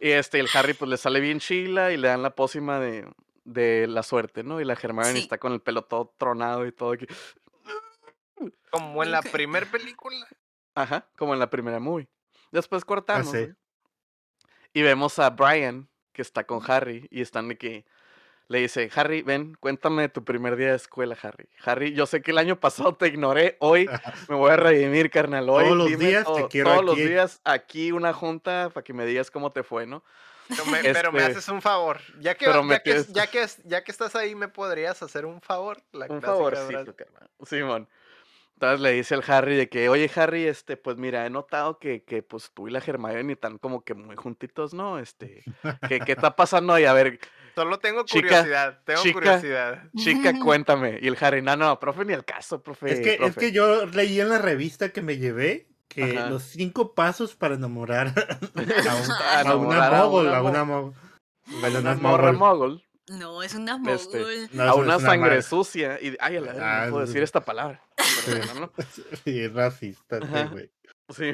Y 0.00 0.10
este, 0.10 0.40
el 0.40 0.48
Harry 0.52 0.74
pues 0.74 0.90
le 0.90 0.96
sale 0.96 1.20
bien 1.20 1.38
chila 1.38 1.92
y 1.92 1.96
le 1.96 2.08
dan 2.08 2.22
la 2.24 2.30
pócima 2.34 2.80
de, 2.80 3.06
de 3.44 3.86
la 3.88 4.02
suerte, 4.02 4.42
¿no? 4.42 4.60
Y 4.60 4.64
la 4.64 4.74
Hermione 4.74 5.12
Sí. 5.12 5.18
está 5.18 5.38
con 5.38 5.52
el 5.52 5.60
pelo 5.60 5.82
todo 5.82 6.14
tronado 6.18 6.66
y 6.66 6.72
todo 6.72 6.92
aquí. 6.92 7.06
Como 8.70 9.02
en 9.02 9.10
la 9.12 9.20
Ok. 9.20 9.30
primer 9.32 9.66
película. 9.70 10.26
Ajá, 10.74 11.08
como 11.16 11.34
en 11.34 11.40
la 11.40 11.50
primera 11.50 11.80
movie. 11.80 12.08
Después 12.52 12.84
cortamos. 12.84 13.26
sí. 13.32 13.38
güey, 13.38 13.54
Y 14.72 14.82
vemos 14.82 15.18
a 15.18 15.30
Brian, 15.30 15.88
que 16.12 16.22
está 16.22 16.44
con 16.44 16.60
Harry, 16.70 17.06
y 17.10 17.20
están 17.22 17.48
de 17.48 17.58
que 17.58 17.84
le 18.46 18.60
dice, 18.60 18.88
Harry, 18.94 19.22
ven, 19.22 19.56
cuéntame 19.60 20.02
de 20.02 20.08
tu 20.08 20.24
primer 20.24 20.56
día 20.56 20.70
de 20.70 20.76
escuela, 20.76 21.16
Harry. 21.22 21.48
Harry, 21.64 21.92
yo 21.92 22.06
sé 22.06 22.22
que 22.22 22.30
el 22.30 22.38
año 22.38 22.58
pasado 22.58 22.94
te 22.94 23.08
ignoré, 23.08 23.56
hoy 23.60 23.88
me 24.30 24.36
voy 24.36 24.50
a 24.52 24.56
redimir, 24.56 25.10
carnal. 25.10 25.48
Hoy 25.50 25.64
Todos 25.64 25.76
los 25.76 25.88
dime 25.88 26.04
días 26.06 26.32
te 26.34 26.48
quiero 26.48 26.70
Todos 26.70 26.84
los 26.84 26.94
aquí". 26.94 27.04
días 27.08 27.40
aquí 27.44 27.92
una 27.92 28.12
junta 28.12 28.70
para 28.72 28.84
que 28.84 28.92
me 28.92 29.04
digas 29.06 29.30
cómo 29.30 29.52
te 29.52 29.62
fue, 29.64 29.86
¿no? 29.86 30.04
Pero 30.50 30.64
me, 30.66 30.82
pero 30.82 31.12
me 31.12 31.20
Este, 31.20 31.32
haces 31.32 31.48
un 31.48 31.62
favor. 31.62 32.00
Ya 32.20 32.34
que, 32.34 32.44
ya, 32.46 32.82
que, 32.82 33.04
ya, 33.08 33.26
que, 33.30 33.46
ya 33.64 33.84
que 33.84 33.92
estás 33.92 34.14
ahí, 34.16 34.34
¿me 34.34 34.48
podrías 34.48 35.02
hacer 35.02 35.24
un 35.24 35.40
favor? 35.40 35.82
La 35.92 36.06
Un 36.08 36.20
favorcito. 36.20 36.94
Simón. 37.46 37.88
Entonces 38.54 38.80
le 38.80 38.92
dice 38.92 39.14
al 39.14 39.24
Harry 39.26 39.56
de 39.56 39.70
que, 39.70 39.88
oye 39.88 40.10
Harry, 40.16 40.44
este, 40.46 40.76
pues 40.76 40.98
mira, 40.98 41.24
he 41.24 41.30
notado 41.30 41.78
que, 41.78 42.04
que 42.04 42.22
pues 42.22 42.50
tú 42.52 42.68
y 42.68 42.70
la 42.70 42.82
Hermione 42.86 43.32
están 43.32 43.56
como 43.56 43.82
que 43.82 43.94
muy 43.94 44.16
juntitos, 44.16 44.74
¿no? 44.74 44.98
Este, 44.98 45.42
¿qué, 45.88 46.00
qué 46.00 46.12
está 46.12 46.36
pasando 46.36 46.74
ahí? 46.74 46.84
A 46.84 46.92
ver, 46.92 47.18
Solo 47.54 47.78
tengo 47.78 48.04
Chica, 48.04 48.28
curiosidad. 48.28 48.80
tengo 48.84 49.02
chica. 49.02 49.14
curiosidad. 49.14 49.82
chica, 49.96 50.34
cuéntame. 50.44 50.98
Y 51.00 51.08
el 51.08 51.16
Harry, 51.20 51.40
no, 51.40 51.56
no, 51.56 51.80
profe, 51.80 52.04
ni 52.04 52.12
al 52.12 52.26
caso, 52.26 52.62
profe. 52.62 52.92
Es 52.92 53.00
que, 53.00 53.12
es 53.14 53.18
profe". 53.18 53.40
que 53.40 53.52
yo 53.52 53.86
leí 53.86 54.20
en 54.20 54.28
la 54.28 54.36
revista 54.38 54.90
que 54.90 55.00
me 55.00 55.16
llevé 55.16 55.69
que 55.90 56.16
Ajá. 56.16 56.30
los 56.30 56.44
cinco 56.44 56.94
pasos 56.94 57.34
para 57.34 57.56
enamorar 57.56 58.08
a, 58.54 58.94
un- 58.94 59.10
A 59.10 59.40
a 59.40 59.56
una 59.56 59.86
a 59.86 60.02
mogul, 60.06 60.26
una 60.28 60.36
a 60.38 60.42
una 60.42 60.64
mo- 60.64 60.82
mogul. 60.82 60.94
Bueno, 61.60 61.74
no 61.74 61.80
una 61.80 61.92
es 61.92 62.00
mogul. 62.38 62.84
es 63.44 63.54
una 63.56 63.72
Este, 63.92 64.18
mogul. 64.20 64.48
No, 64.52 64.62
a 64.62 64.68
es- 64.70 64.74
una 64.76 64.96
es 64.96 65.02
sangre 65.02 65.42
sucia. 65.42 65.98
Y, 66.00 66.16
ay, 66.20 66.36
a 66.36 66.40
la 66.40 66.52
verga, 66.52 66.82
Ah, 66.82 66.84
no 66.86 66.90
puedo 66.92 67.04
es- 67.04 67.10
decir 67.10 67.22
esta 67.24 67.44
palabra. 67.44 67.82
Sí, 69.24 69.48
racista, 69.48 70.18
sí, 70.20 70.24
Ajá. 70.24 70.44
güey. 70.46 70.70
Sí. 71.10 71.32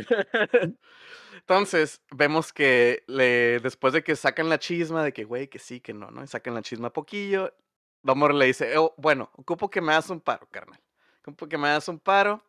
Entonces, 1.34 2.00
vemos 2.10 2.52
que 2.52 3.04
le, 3.06 3.60
después 3.60 3.92
de 3.92 4.02
que 4.02 4.16
sacan 4.16 4.48
la 4.48 4.58
chisma 4.58 5.04
de 5.04 5.12
que, 5.12 5.24
güey, 5.24 5.48
que 5.48 5.58
sí, 5.58 5.80
que 5.80 5.92
no, 5.92 6.10
¿no? 6.10 6.24
Y 6.24 6.26
sacan 6.26 6.54
la 6.54 6.62
chisma 6.62 6.92
poquillo, 6.92 7.54
Dumbledore 8.02 8.34
le 8.38 8.46
dice, 8.46 8.76
"Oh, 8.78 8.94
bueno, 8.96 9.30
ocupo 9.34 9.68
que 9.70 9.80
me 9.80 9.92
hagas 9.92 10.10
un 10.10 10.20
paro, 10.20 10.48
carnal. 10.50 10.80
Ocupo 11.20 11.46
que 11.48 11.58
me 11.58 11.68
hagas 11.68 11.88
un 11.88 11.98
paro. 11.98 12.42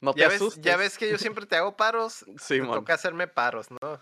No 0.00 0.14
te 0.14 0.20
Ya 0.20 0.28
ves, 0.28 0.36
asustes. 0.36 0.62
ya 0.64 0.76
ves 0.76 0.96
que 0.98 1.10
yo 1.10 1.18
siempre 1.18 1.46
te 1.46 1.56
hago 1.56 1.76
paros. 1.76 2.24
me 2.26 2.38
Simón. 2.38 2.78
toca 2.78 2.94
hacerme 2.94 3.26
paros, 3.28 3.68
¿no? 3.70 4.00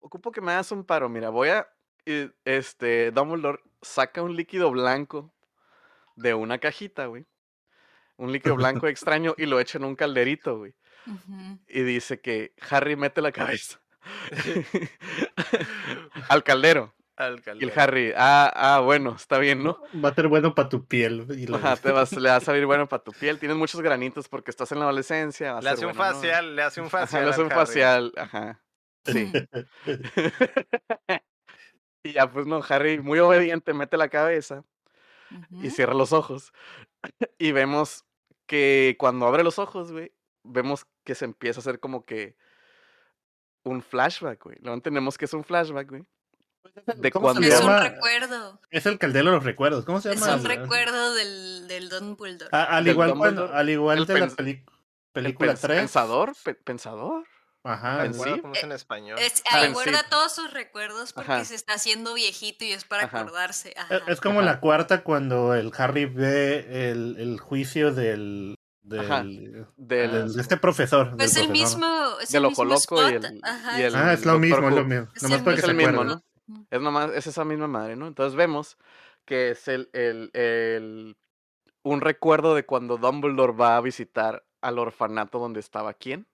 Ocupo 0.00 0.32
que 0.32 0.40
me 0.40 0.52
hagas 0.52 0.70
un 0.72 0.84
paro. 0.84 1.08
Mira, 1.08 1.30
voy 1.30 1.48
a... 1.50 1.68
y, 2.06 2.30
Este, 2.44 3.10
Dumbledore 3.10 3.60
saca 3.82 4.22
un 4.22 4.36
líquido 4.36 4.70
blanco 4.70 5.32
de 6.16 6.34
una 6.34 6.58
cajita, 6.58 7.06
güey. 7.06 7.26
Un 8.16 8.30
líquido 8.32 8.54
blanco 8.56 8.86
extraño 8.88 9.34
y 9.36 9.46
lo 9.46 9.58
echa 9.60 9.78
en 9.78 9.84
un 9.84 9.96
calderito, 9.96 10.58
güey. 10.58 10.74
Y 11.68 11.82
dice 11.82 12.20
que 12.20 12.54
Harry 12.70 12.96
mete 12.96 13.20
la 13.20 13.30
cabeza 13.32 13.80
al 16.28 16.42
caldero. 16.44 16.94
Al 17.16 17.40
Y 17.60 17.64
el. 17.64 17.72
Harry, 17.78 18.12
ah, 18.16 18.52
ah, 18.56 18.80
bueno, 18.80 19.14
está 19.14 19.38
bien, 19.38 19.62
¿no? 19.62 19.78
Va 20.04 20.08
a 20.08 20.14
ser 20.14 20.26
bueno 20.28 20.54
para 20.54 20.68
tu 20.68 20.84
piel. 20.86 21.26
y 21.38 21.46
lo- 21.46 21.56
Ajá, 21.56 21.76
te 21.76 21.92
vas, 21.92 22.12
le 22.12 22.28
va 22.28 22.36
a 22.36 22.40
salir 22.40 22.66
bueno 22.66 22.88
para 22.88 23.04
tu 23.04 23.12
piel. 23.12 23.38
Tienes 23.38 23.56
muchos 23.56 23.80
granitos 23.80 24.28
porque 24.28 24.50
estás 24.50 24.72
en 24.72 24.78
la 24.80 24.84
adolescencia. 24.86 25.52
va 25.52 25.58
a 25.58 25.62
Le 25.62 25.70
hace 25.70 25.86
un 25.86 25.92
bueno, 25.92 26.10
¿no? 26.10 26.14
facial, 26.16 26.56
le 26.56 26.62
hace 26.62 26.80
un 26.80 26.86
Ajá, 26.88 26.98
facial. 26.98 27.24
le 27.24 27.30
hace 27.30 27.40
un 27.42 27.46
Harry. 27.52 27.60
facial, 27.60 28.12
ajá. 28.16 28.60
Sí. 29.06 29.32
y 32.02 32.12
ya, 32.12 32.30
pues 32.30 32.46
no, 32.46 32.60
Harry, 32.68 32.98
muy 33.00 33.18
obediente, 33.18 33.74
mete 33.74 33.96
la 33.96 34.08
cabeza 34.08 34.64
y 35.62 35.70
cierra 35.70 35.94
los 35.94 36.12
ojos. 36.12 36.52
y 37.38 37.52
vemos 37.52 38.04
que 38.46 38.96
cuando 38.98 39.26
abre 39.26 39.42
los 39.44 39.58
ojos, 39.58 39.92
güey, 39.92 40.12
vemos 40.42 40.86
que 41.04 41.14
se 41.14 41.24
empieza 41.24 41.60
a 41.60 41.62
hacer 41.62 41.80
como 41.80 42.04
que 42.04 42.36
un 43.62 43.82
flashback, 43.82 44.42
güey. 44.44 44.58
Luego 44.60 44.74
entendemos 44.74 45.16
que 45.16 45.24
es 45.24 45.32
un 45.34 45.44
flashback, 45.44 45.88
güey. 45.90 46.04
De 46.96 47.10
¿Cómo 47.10 47.28
se 47.34 47.40
cuando... 47.40 47.54
Es 47.56 47.60
un 47.62 47.78
recuerdo. 47.78 48.60
Es 48.70 48.86
el 48.86 48.98
caldero 48.98 49.26
de 49.30 49.36
los 49.36 49.44
recuerdos. 49.44 49.84
¿Cómo 49.84 50.00
se 50.00 50.12
Es 50.12 50.20
llama? 50.20 50.36
un 50.36 50.44
recuerdo 50.44 51.14
del, 51.14 51.68
del 51.68 51.88
Dumbledore. 51.88 52.50
Ah, 52.52 52.64
al 52.76 52.88
igual, 52.88 53.14
cuando- 53.16 53.52
al 53.52 53.70
igual 53.70 54.06
de 54.06 54.18
la 54.20 54.26
peli- 54.28 54.50
el 54.50 54.64
película 55.12 55.52
pens- 55.54 55.60
3. 55.60 55.78
Pensador, 55.80 56.32
pe- 56.44 56.54
pensador. 56.54 57.24
Ajá. 57.66 58.12
Sí. 58.12 58.40
cómo 58.42 58.52
es 58.54 58.62
en 58.62 58.72
español. 58.72 59.18
Es, 59.18 59.42
Ah, 59.50 59.60
ahí 59.60 59.72
guarda 59.72 60.00
sí. 60.00 60.06
todos 60.10 60.34
sus 60.34 60.52
recuerdos 60.52 61.14
porque 61.14 61.32
Ajá. 61.32 61.44
se 61.46 61.54
está 61.54 61.74
haciendo 61.74 62.12
viejito 62.12 62.64
y 62.66 62.72
es 62.72 62.84
para 62.84 63.04
Ajá. 63.04 63.20
acordarse. 63.20 63.70
Es, 63.70 63.78
Ajá. 63.78 64.00
es 64.06 64.20
como 64.20 64.40
Ajá. 64.40 64.50
la 64.50 64.60
cuarta 64.60 65.02
cuando 65.02 65.54
el 65.54 65.72
Harry 65.78 66.04
ve 66.04 66.90
el, 66.90 67.16
el 67.18 67.40
juicio 67.40 67.94
del, 67.94 68.54
del, 68.82 69.00
Ajá. 69.00 69.22
del- 69.22 69.66
Del, 69.78 70.34
de 70.34 70.40
este 70.42 70.58
profesor. 70.58 71.06
del 71.10 71.16
Pues 71.16 71.36
el 71.36 71.46
profesor. 71.46 71.78
mismo. 71.78 72.20
Es 72.20 72.34
el 72.34 72.42
mismo 72.42 72.64
loco 72.66 72.96
y 73.02 73.14
spot. 73.14 73.24
el, 73.24 73.40
Ajá, 73.42 73.80
y 73.80 73.82
el 73.82 73.94
Ah, 73.96 74.12
es 74.12 74.26
lo 74.26 74.38
mismo, 74.38 74.68
es 74.68 74.74
lo 74.74 74.84
mismo. 74.84 75.08
Es 75.14 75.22
Nomás 75.22 75.38
el 75.46 75.54
Es. 75.54 76.18
Es 76.70 76.80
nomás, 76.80 77.10
es 77.12 77.26
esa 77.26 77.44
misma 77.44 77.68
madre, 77.68 77.96
¿no? 77.96 78.06
Entonces 78.06 78.36
vemos 78.36 78.78
que 79.24 79.50
es 79.50 79.68
el, 79.68 79.90
el, 79.92 80.30
el- 80.34 81.16
un 81.82 82.00
recuerdo 82.00 82.54
de 82.54 82.64
cuando 82.64 82.96
Dumbledore 82.96 83.52
va 83.52 83.76
a 83.76 83.80
visitar 83.80 84.44
al 84.60 84.78
orfanato 84.78 85.38
donde 85.38 85.60
estaba 85.60 85.94
quién. 85.94 86.26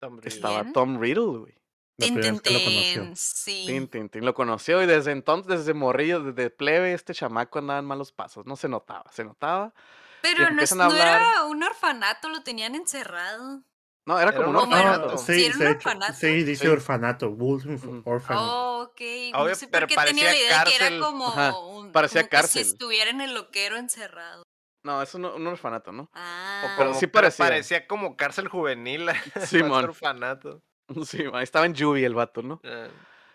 Tom 0.00 0.16
Riddle. 0.18 0.34
Estaba 0.34 0.60
¿Quién? 0.62 0.72
Tom 0.72 1.00
Riddle, 1.00 1.38
güey. 1.38 1.54
Tin, 1.96 2.20
tin, 2.20 2.38
que 2.40 2.50
lo 2.50 2.64
conoció. 2.64 3.02
tin, 3.04 3.16
Sí. 3.16 3.64
Tin, 3.66 3.88
tin, 3.88 4.08
tin, 4.08 4.24
Lo 4.24 4.34
conoció 4.34 4.82
y 4.82 4.86
desde 4.86 5.12
entonces, 5.12 5.58
desde 5.58 5.74
morrillo, 5.74 6.20
desde 6.20 6.50
plebe, 6.50 6.92
este 6.92 7.14
chamaco 7.14 7.60
andaba 7.60 7.78
en 7.78 7.86
malos 7.86 8.12
pasos. 8.12 8.44
No 8.46 8.56
se 8.56 8.68
notaba, 8.68 9.10
se 9.12 9.24
notaba. 9.24 9.72
Pero 10.20 10.50
no, 10.50 10.92
era 10.92 11.44
un 11.44 11.62
orfanato, 11.62 12.28
lo 12.28 12.42
tenían 12.42 12.74
encerrado. 12.74 13.62
No, 14.06 14.18
era 14.18 14.30
Era 14.30 14.36
como 14.36 14.50
un 14.50 14.56
orfanato. 14.56 15.14
Ah, 15.14 15.18
¿Sí 15.18 15.34
sí, 15.34 15.44
era 15.46 15.56
un 15.56 15.66
orfanato? 15.76 16.12
sí, 16.12 16.42
dice 16.44 16.64
Sí. 16.64 16.68
orfanato. 16.70 17.30
Wolf. 17.30 17.64
Orphanage. 18.04 18.46
Oh, 18.46 18.82
ok. 18.90 19.00
Obvio, 19.34 19.48
no 19.48 19.54
sé 19.54 19.68
por 19.68 19.86
qué 19.86 19.96
tenía 19.96 20.24
la 20.24 20.36
idea 20.36 20.64
de 20.64 20.70
que 20.70 20.76
era 20.76 20.84
cárcel. 20.86 21.00
como, 21.00 21.28
Ajá, 21.28 21.58
un- 21.58 21.92
parecía 21.92 22.20
como 22.22 22.30
que 22.30 22.36
si 22.36 22.42
cárcel. 22.42 22.62
estuviera 22.62 23.10
en 23.10 23.20
el 23.22 23.34
loquero 23.34 23.76
encerrado. 23.76 24.42
No, 24.82 25.00
es 25.00 25.14
un, 25.14 25.24
un 25.24 25.46
orfanato, 25.46 25.90
¿no? 25.92 26.10
Ah. 26.12 26.74
Como 26.76 26.92
sí 26.92 27.06
parecía. 27.06 27.46
Parecía 27.46 27.86
como 27.86 28.16
cárcel 28.16 28.48
juvenil. 28.48 29.06
Sí, 29.58 29.62
mon. 29.62 29.84
orfanato. 29.84 30.62
Sí, 31.06 31.24
ahí 31.32 31.42
estaba 31.42 31.64
en 31.64 31.72
lluvia 31.72 32.06
el 32.06 32.14
vato, 32.14 32.42
¿no? 32.42 32.60
Eh, 32.62 32.90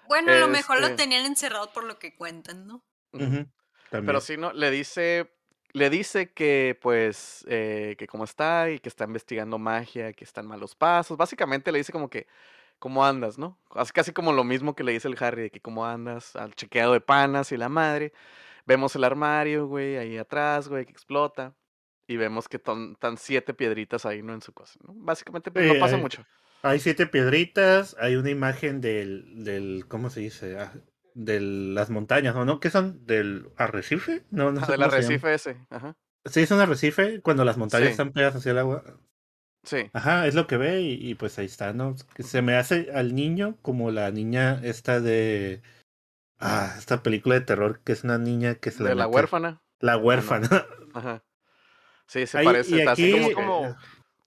Bueno, 0.07 0.31
a 0.31 0.35
lo 0.35 0.47
mejor 0.49 0.79
lo 0.79 0.85
Este- 0.87 0.97
tenían 1.03 1.25
encerrado 1.25 1.73
por 1.73 1.83
lo 1.83 1.97
que 1.97 2.15
cuentan, 2.15 2.67
¿no? 2.67 2.83
También. 3.11 3.51
Pero 3.89 4.21
sí, 4.21 4.37
¿no? 4.37 4.53
Le 4.53 4.69
dice, 4.69 5.35
le 5.73 5.89
dice 5.89 6.31
que, 6.31 6.77
pues, 6.81 7.45
eh, 7.47 7.95
que 7.97 8.07
cómo 8.07 8.23
está 8.23 8.69
y 8.71 8.79
que 8.79 8.89
está 8.89 9.05
investigando 9.05 9.57
magia, 9.59 10.13
que 10.13 10.23
está 10.23 10.41
en 10.41 10.47
malos 10.47 10.75
pasos. 10.75 11.17
Básicamente 11.17 11.71
le 11.71 11.77
dice 11.79 11.91
como 11.91 12.09
que, 12.09 12.27
¿cómo 12.79 13.05
andas, 13.05 13.37
no? 13.37 13.57
Así 13.75 13.91
casi 13.91 14.11
como 14.13 14.31
lo 14.33 14.43
mismo 14.43 14.75
que 14.75 14.83
le 14.83 14.91
dice 14.93 15.07
el 15.07 15.17
Harry, 15.19 15.43
de 15.43 15.49
que 15.51 15.59
cómo 15.61 15.85
andas, 15.85 16.35
al 16.35 16.55
chequeado 16.55 16.93
de 16.93 17.01
panas 17.01 17.51
y 17.51 17.57
la 17.57 17.69
madre. 17.69 18.13
Vemos 18.65 18.95
el 18.95 19.03
armario, 19.03 19.67
güey, 19.67 19.97
ahí 19.97 20.17
atrás, 20.17 20.67
güey, 20.67 20.85
que 20.85 20.91
explota. 20.91 21.53
Y 22.07 22.17
vemos 22.17 22.47
que 22.49 22.57
están 22.57 23.17
siete 23.17 23.53
piedritas 23.53 24.05
ahí, 24.05 24.23
¿no? 24.23 24.33
En 24.33 24.41
su 24.41 24.51
cosa, 24.53 24.79
¿no? 24.87 24.93
Básicamente, 24.95 25.51
pues, 25.51 25.67
Sí, 25.67 25.73
no 25.73 25.79
pasa 25.79 25.95
hay- 25.95 26.01
mucho. 26.01 26.25
Hay 26.61 26.79
siete 26.79 27.07
piedritas, 27.07 27.95
hay 27.99 28.15
una 28.17 28.31
imagen 28.31 28.81
del, 28.81 29.45
del 29.45 29.85
¿cómo 29.87 30.09
se 30.09 30.19
dice? 30.21 30.57
Ah, 30.59 30.73
de 31.13 31.39
las 31.41 31.89
montañas, 31.89 32.35
¿o 32.35 32.45
no? 32.45 32.59
¿Qué 32.59 32.69
son? 32.69 33.05
¿Del 33.05 33.49
arrecife? 33.57 34.23
No, 34.31 34.51
no 34.51 34.61
Ah, 34.61 34.65
sé 34.65 34.71
del 34.73 34.83
arrecife 34.83 35.33
ese, 35.33 35.57
ajá. 35.69 35.95
Sí, 36.25 36.41
es 36.41 36.51
un 36.51 36.59
arrecife 36.59 37.21
cuando 37.21 37.45
las 37.45 37.57
montañas 37.57 37.87
Sí. 37.87 37.91
están 37.91 38.11
pegadas 38.11 38.35
hacia 38.35 38.51
el 38.51 38.57
agua. 38.59 38.83
Sí. 39.63 39.89
Ajá, 39.93 40.25
es 40.27 40.35
lo 40.35 40.47
que 40.47 40.57
ve 40.57 40.81
y, 40.81 40.93
y 41.09 41.15
pues 41.15 41.37
ahí 41.39 41.45
está, 41.45 41.73
¿no? 41.73 41.95
Se 42.19 42.41
me 42.41 42.55
hace 42.55 42.91
al 42.93 43.13
niño 43.15 43.57
como 43.61 43.91
la 43.91 44.09
niña 44.11 44.59
esta 44.63 44.99
de... 45.01 45.61
Ah, 46.39 46.73
esta 46.77 47.03
película 47.03 47.35
de 47.35 47.41
terror 47.41 47.81
que 47.83 47.91
es 47.91 48.03
una 48.05 48.17
niña 48.17 48.55
que 48.55 48.71
se 48.71 48.83
le 48.83 48.89
De 48.89 48.95
la 48.95 49.05
mete- 49.07 49.15
huérfana. 49.15 49.61
La 49.79 49.97
huérfana. 49.97 50.47
Ajá. 50.93 51.23
Sí, 52.07 52.25
se 52.25 52.37
Ahí- 52.37 52.45
parece. 52.45 52.75
y 52.75 52.79
está 52.79 52.91
así 52.93 53.11
aquí- 53.13 53.33
como 53.33 53.61
como, 53.61 53.77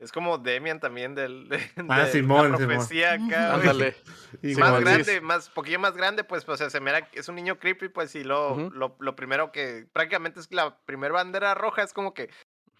es 0.02 0.12
como 0.12 0.36
Demian 0.38 0.80
también 0.80 1.14
del, 1.14 1.48
de, 1.48 1.58
Ah, 1.88 2.00
de 2.00 2.12
Simón, 2.12 2.52
la 2.52 2.58
Simón. 2.58 2.74
profecía 2.76 3.12
acá. 3.14 3.56
güey. 3.56 3.60
Ándale. 3.60 3.96
Sí, 4.42 4.54
más 4.56 4.80
grande, 4.80 5.04
sí. 5.04 5.20
más, 5.20 5.48
poquillo 5.50 5.78
más 5.78 5.96
grande, 5.96 6.24
pues, 6.24 6.44
pues, 6.44 6.56
o 6.56 6.58
sea, 6.58 6.70
se 6.70 6.80
mira, 6.80 7.08
es 7.12 7.28
un 7.28 7.34
niño 7.36 7.58
creepy, 7.58 7.88
pues, 7.90 8.14
y 8.14 8.24
lo, 8.24 8.70
lo, 8.70 8.96
lo 8.98 9.14
primero 9.14 9.52
que, 9.52 9.86
prácticamente 9.92 10.40
es 10.40 10.50
la 10.52 10.78
primera 10.84 11.12
bandera 11.14 11.54
roja, 11.54 11.82
es 11.82 11.92
como 11.92 12.12
que, 12.14 12.28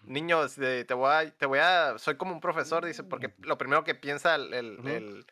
niño, 0.03 0.43
este, 0.43 0.83
te 0.83 0.93
voy 0.93 1.11
a, 1.11 1.29
te 1.31 1.45
voy 1.45 1.59
a, 1.59 1.97
soy 1.99 2.15
como 2.17 2.33
un 2.33 2.41
profesor, 2.41 2.83
dice, 2.85 3.03
porque 3.03 3.33
lo 3.39 3.57
primero 3.57 3.83
que 3.83 3.95
piensa 3.95 4.35
el, 4.35 4.53
el, 4.53 4.79
el, 4.87 5.25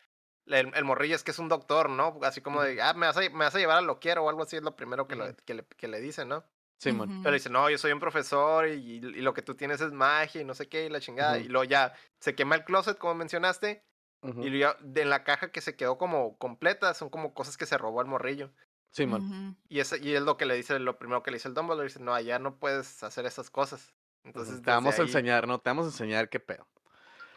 el- 0.46 0.72
el 0.74 0.84
morrillo 0.84 1.14
es 1.16 1.24
que 1.24 1.32
es 1.32 1.38
un 1.38 1.48
doctor, 1.48 1.90
¿no? 1.90 2.18
Así 2.22 2.40
como 2.40 2.62
de, 2.62 2.80
ah, 2.80 2.94
me 2.94 3.06
vas 3.06 3.16
a, 3.16 3.20
me 3.20 3.30
vas 3.44 3.54
a 3.54 3.58
llevar 3.58 3.78
a 3.78 3.82
lo 3.82 3.98
quiero 3.98 4.24
o 4.24 4.28
algo 4.30 4.42
así, 4.44 4.56
es 4.56 4.62
lo 4.62 4.74
primero 4.76 5.06
que, 5.06 5.16
lo- 5.16 5.24
Ujú. 5.26 5.36
que, 5.44 5.54
le, 5.54 5.64
que 5.76 5.88
le 5.88 6.00
dice, 6.00 6.24
¿no? 6.24 6.44
Simón. 6.82 7.10
Ujú. 7.10 7.22
Pero 7.22 7.34
dice, 7.34 7.48
no, 7.48 7.70
yo 7.70 7.78
soy 7.78 7.92
un 7.92 8.00
profesor 8.00 8.66
y, 8.66 8.96
y 8.96 9.00
lo 9.00 9.32
que 9.34 9.42
tú 9.42 9.54
tienes 9.54 9.80
es 9.80 9.92
magia 9.92 10.40
y 10.40 10.44
no 10.44 10.54
sé 10.54 10.68
qué, 10.68 10.86
y 10.86 10.88
la 10.88 11.00
chingada. 11.00 11.38
Y 11.38 11.48
luego 11.48 11.64
ya 11.64 11.92
se 12.18 12.34
quema 12.34 12.56
el 12.56 12.64
closet, 12.64 12.98
como 12.98 13.14
mencionaste, 13.14 13.84
y 14.22 14.50
luego 14.50 14.56
ya 14.56 14.76
de 14.80 15.02
en 15.02 15.10
la 15.10 15.22
caja 15.22 15.52
que 15.52 15.60
se 15.60 15.76
quedó 15.76 15.96
como 15.96 16.36
completa 16.38 16.94
son 16.94 17.08
como 17.08 17.34
cosas 17.34 17.56
que 17.56 17.66
se 17.66 17.78
robó 17.78 18.00
el 18.00 18.08
morrillo. 18.08 18.50
Simón. 18.90 19.56
Y, 19.68 19.78
ese, 19.78 19.98
y 19.98 20.14
es 20.14 20.22
lo 20.22 20.36
que 20.36 20.44
le 20.44 20.56
dice, 20.56 20.78
lo 20.80 20.98
primero 20.98 21.22
que 21.22 21.30
le 21.30 21.36
dice 21.36 21.48
el 21.48 21.54
Dumbledore, 21.54 21.86
dice, 21.86 22.00
no, 22.00 22.14
allá 22.14 22.38
no 22.38 22.58
puedes 22.58 23.02
hacer 23.04 23.26
esas 23.26 23.48
cosas. 23.48 23.94
Entonces, 24.24 24.60
Te 24.60 24.70
vamos 24.70 24.98
a 24.98 25.02
enseñar, 25.02 25.46
¿no? 25.46 25.60
Te 25.60 25.70
vamos 25.70 25.86
a 25.86 25.88
enseñar 25.90 26.28
qué 26.28 26.40
pedo. 26.40 26.66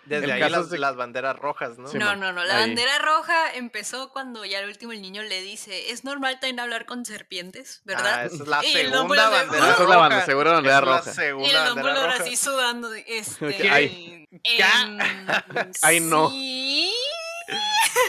Desde 0.06 0.26
el 0.26 0.32
ahí 0.32 0.39
caso 0.39 0.58
las, 0.58 0.70
de- 0.70 0.78
las 0.80 0.95
banderas 0.95 1.36
rojas, 1.38 1.78
¿no? 1.78 1.88
Sí, 1.88 1.97
no, 1.97 2.16
no, 2.16 2.32
no. 2.32 2.43
La 2.43 2.58
Ahí. 2.58 2.68
bandera 2.68 2.99
roja 2.99 3.53
empezó 3.56 4.12
cuando 4.12 4.45
ya 4.45 4.60
el 4.60 4.68
último 4.70 4.91
el 4.91 5.01
niño 5.01 5.24
le 5.24 5.41
dice, 5.41 5.91
es 5.91 6.03
normal 6.03 6.39
también 6.39 6.60
hablar 6.60 6.86
con 6.86 7.06
serpientes, 7.06 7.82
¿verdad? 7.86 8.20
Ah, 8.22 8.26
esa 8.26 8.36
es 8.43 8.47
la 8.47 8.64
Y 8.66 8.68
el 8.78 8.91
segunda 8.91 8.99
Dumbledore- 9.30 9.32
bandera 9.47 9.70
esa 9.72 9.84
es 9.84 9.89
la 9.89 9.97
banda- 9.97 10.16
roja. 10.16 10.26
segunda 10.26 10.51
bandera 10.53 10.82
roja. 10.82 11.12
y 11.12 11.14
segunda 11.14 11.47
el 11.49 11.53
bandera 11.56 11.70
Dumbledore 11.70 12.12
roja. 12.14 12.24
así 12.24 12.36
sudando, 12.36 12.89
de, 12.89 13.06
este... 13.08 13.70
Ay. 13.70 14.28
Ay, 15.82 15.99
no. 16.01 16.30
sí. 16.30 16.91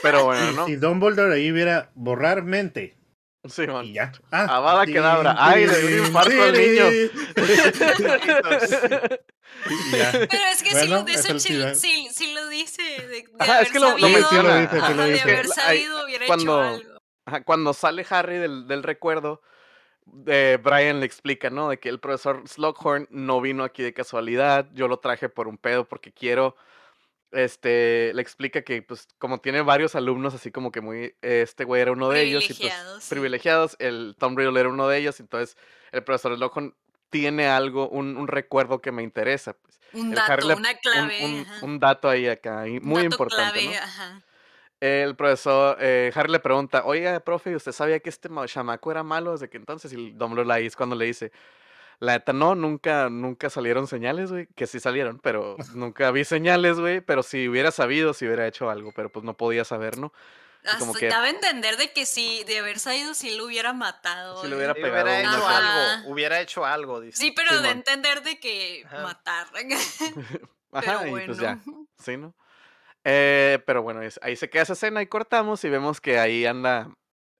Pero 0.02 0.24
bueno, 0.24 0.50
Y 0.50 0.54
¿no? 0.54 0.66
si 0.66 0.76
Dumbledore 0.76 1.34
ahí 1.34 1.50
hubiera 1.52 1.90
borrar 1.94 2.42
mente 2.42 2.96
Simón. 3.50 3.84
y 3.86 3.92
ya. 3.94 4.12
Ah, 4.30 4.56
Avada 4.56 4.84
tin, 4.84 4.94
Kedavra. 4.94 5.34
Ay, 5.38 5.66
le 5.66 5.78
dio 5.82 6.00
un 6.02 6.06
infarto 6.06 6.42
al 6.42 6.52
niño. 6.52 6.84
Ya. 9.92 10.10
Pero 10.12 10.42
es 10.52 10.62
que 10.62 10.70
sí, 10.70 10.74
Bueno, 10.88 11.04
lo, 11.06 11.38
sí, 11.38 11.48
final. 11.54 11.74
sí, 11.76 12.08
sí 12.12 12.32
lo 12.34 12.48
dice. 12.48 12.82
De, 12.82 13.08
de 13.08 13.24
Ajá, 13.38 13.54
haber 13.54 13.66
es 13.66 13.72
que 13.72 13.80
lo- 13.80 13.98
lo 13.98 14.08
sabido. 14.08 14.28
Sí 14.28 14.36
lo 14.36 14.56
dice, 14.56 14.70
sí 14.70 14.76
ajá, 14.78 14.94
de 14.94 15.12
dice. 15.12 15.22
haber 15.22 15.46
sabido 15.48 16.04
hubiera 16.04 16.26
cuando- 16.26 16.64
hecho 16.64 16.74
algo. 17.28 17.44
Cuando 17.44 17.72
sale 17.74 18.06
Harry 18.10 18.36
del, 18.38 18.68
del 18.68 18.82
recuerdo, 18.84 19.42
eh, 20.26 20.58
Brian 20.62 21.00
le 21.00 21.06
explica, 21.06 21.50
¿no? 21.50 21.70
De 21.70 21.78
que 21.80 21.88
el 21.88 21.98
profesor 21.98 22.46
Slughorn 22.46 23.08
no 23.10 23.40
vino 23.40 23.64
aquí 23.64 23.82
de 23.82 23.92
casualidad, 23.92 24.68
yo 24.72 24.86
lo 24.86 24.98
traje 25.00 25.28
por 25.28 25.48
un 25.48 25.58
pedo 25.58 25.88
porque 25.88 26.12
quiero, 26.12 26.56
este, 27.36 28.12
le 28.14 28.22
explica 28.22 28.62
que, 28.62 28.82
pues, 28.82 29.06
como 29.18 29.38
tiene 29.40 29.60
varios 29.62 29.94
alumnos, 29.94 30.34
así 30.34 30.50
como 30.50 30.72
que 30.72 30.80
muy, 30.80 31.14
este 31.22 31.64
güey 31.64 31.82
era 31.82 31.92
uno 31.92 32.08
de 32.08 32.22
ellos, 32.22 32.44
y 32.44 32.54
pues, 32.54 32.58
Privilegiados, 32.58 33.04
sí. 33.04 33.10
privilegiados, 33.10 33.76
el 33.78 34.16
Tom 34.18 34.36
Riddle 34.36 34.58
era 34.58 34.68
uno 34.68 34.88
de 34.88 34.98
ellos, 34.98 35.20
entonces 35.20 35.56
el 35.92 36.02
profesor 36.02 36.34
Slughorn 36.36 36.74
tiene 37.10 37.46
algo, 37.48 37.88
un, 37.88 38.16
un 38.16 38.26
recuerdo 38.28 38.80
que 38.80 38.90
me 38.92 39.02
interesa, 39.02 39.52
pues. 39.54 39.80
Un 39.92 40.12
el 40.12 40.18
Harry 40.18 40.42
dato, 40.42 40.48
le- 40.48 40.54
una 40.54 40.70
un- 40.70 40.76
clave. 40.80 41.46
un, 41.62 41.78
dato 41.78 42.08
ahí 42.08 42.26
acá, 42.26 42.64
muy 42.82 43.02
dato 43.02 43.14
importante, 43.14 43.60
clave, 43.60 43.74
¿no? 43.76 43.82
ajá. 43.82 44.22
El 44.80 45.16
profesor, 45.16 45.78
eh, 45.80 46.12
Harry 46.14 46.30
le 46.32 46.38
pregunta, 46.38 46.84
oiga, 46.84 47.18
profe, 47.20 47.56
¿usted 47.56 47.72
sabía 47.72 47.98
que 48.00 48.10
este 48.10 48.28
ma- 48.28 48.46
chamaco 48.46 48.90
era 48.90 49.02
malo 49.02 49.32
desde 49.32 49.48
que 49.48 49.56
entonces? 49.56 49.90
Y 49.92 49.96
el 49.96 50.18
Dumbledore 50.18 50.52
ahí 50.52 50.66
es 50.66 50.76
cuando 50.76 50.94
le 50.96 51.06
dice, 51.06 51.32
la 51.98 52.12
neta, 52.14 52.32
no, 52.32 52.54
nunca, 52.54 53.08
nunca 53.10 53.50
salieron 53.50 53.86
señales, 53.86 54.30
güey, 54.30 54.46
que 54.54 54.66
sí 54.66 54.80
salieron, 54.80 55.18
pero 55.18 55.56
nunca 55.74 56.10
vi 56.10 56.24
señales, 56.24 56.78
güey, 56.78 57.00
pero 57.00 57.22
si 57.22 57.48
hubiera 57.48 57.70
sabido, 57.70 58.14
si 58.14 58.26
hubiera 58.26 58.46
hecho 58.46 58.70
algo, 58.70 58.92
pero 58.92 59.10
pues 59.10 59.24
no 59.24 59.34
podía 59.36 59.64
saber, 59.64 59.98
¿no? 59.98 60.12
Como 60.78 60.94
que- 60.94 61.08
daba 61.08 61.26
a 61.26 61.30
entender 61.30 61.76
de 61.76 61.92
que 61.92 62.06
si 62.06 62.42
de 62.44 62.58
haber 62.58 62.78
sabido, 62.80 63.14
si 63.14 63.36
lo 63.36 63.44
hubiera 63.44 63.72
matado. 63.72 64.42
Si 64.42 64.48
lo 64.48 64.54
eh. 64.54 64.58
hubiera 64.58 64.74
Sí, 64.74 64.80
pegado 64.82 65.04
hubiera 65.06 65.20
hecho 65.20 65.48
algo, 65.48 66.10
hubiera 66.10 66.40
hecho 66.40 66.64
algo, 66.66 67.00
dice. 67.00 67.18
Sí, 67.18 67.32
pero 67.36 67.60
de 67.62 67.70
entender 67.70 68.22
de 68.22 68.40
que 68.40 68.82
Ajá. 68.86 69.02
matar. 69.02 69.46
Ajá, 70.72 70.98
pero 70.98 71.06
y 71.06 71.10
bueno. 71.10 71.26
pues 71.26 71.38
ya, 71.38 71.58
sí, 71.98 72.16
¿no? 72.16 72.34
Eh, 73.04 73.62
pero 73.64 73.82
bueno, 73.82 74.00
ahí 74.20 74.34
se 74.34 74.50
queda 74.50 74.64
esa 74.64 74.72
escena 74.72 75.00
y 75.00 75.06
cortamos 75.06 75.62
y 75.62 75.68
vemos 75.68 76.00
que 76.00 76.18
ahí 76.18 76.44
anda 76.44 76.90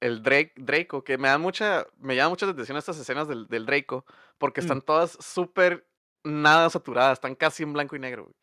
el 0.01 0.23
Drake, 0.23 0.53
Draco, 0.57 1.03
que 1.03 1.19
me 1.19 1.27
da 1.29 1.39
mucha, 1.39 1.87
me 1.99 2.15
llama 2.15 2.31
mucha 2.31 2.47
atención 2.47 2.79
estas 2.79 2.99
escenas 2.99 3.27
del, 3.27 3.49
del 3.49 3.67
Draco, 3.67 4.05
porque 4.39 4.61
Mm. 4.61 4.65
están 4.65 4.83
todas 4.83 5.13
súper 5.21 5.87
nada 6.25 6.71
saturadas, 6.71 7.15
están 7.15 7.35
casi 7.35 7.63
en 7.63 7.73
blanco 7.73 7.97
y 7.97 8.01
negro, 8.01 8.25
güey. 8.25 8.35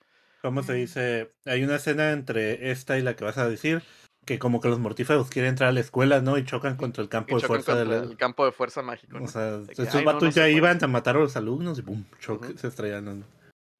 ¿Cómo 0.41 0.61
se 0.63 0.73
Mm. 0.73 0.75
dice? 0.75 1.33
Hay 1.45 1.63
una 1.63 1.75
escena 1.75 2.11
entre 2.11 2.71
esta 2.71 2.97
y 2.97 3.01
la 3.01 3.15
que 3.15 3.23
vas 3.23 3.37
a 3.37 3.47
decir, 3.49 3.81
que 4.25 4.39
como 4.39 4.61
que 4.61 4.69
los 4.69 4.79
mortífagos 4.79 5.29
quieren 5.29 5.49
entrar 5.51 5.69
a 5.69 5.73
la 5.73 5.79
escuela, 5.81 6.21
¿no? 6.21 6.37
Y 6.37 6.45
chocan 6.45 6.75
contra 6.77 7.01
el 7.01 7.07
Y 7.07 7.09
campo 7.09 7.35
de 7.39 7.47
fuerza 7.47 7.75
de 7.75 7.85
la... 7.85 7.97
el 8.03 8.17
campo 8.17 8.45
de 8.45 8.51
fuerza 8.51 8.81
mágico, 8.81 9.19
¿no? 9.19 9.25
O 9.25 9.27
sea, 9.27 9.57
De 9.59 9.65
que, 9.67 9.71
estos 9.83 9.95
"Ay, 9.95 10.05
no, 10.05 10.11
vatos 10.13 10.23
no 10.23 10.31
se 10.31 10.39
ya 10.39 10.43
puede". 10.43 10.55
iban 10.55 10.83
a 10.83 10.87
matar 10.87 11.15
a 11.15 11.19
los 11.19 11.35
alumnos 11.37 11.79
y 11.79 11.81
¡pum! 11.81 12.03
choque, 12.19 12.47
Ujú. 12.49 12.57
se 12.57 12.67
estrellan. 12.67 13.19
¿no? 13.19 13.25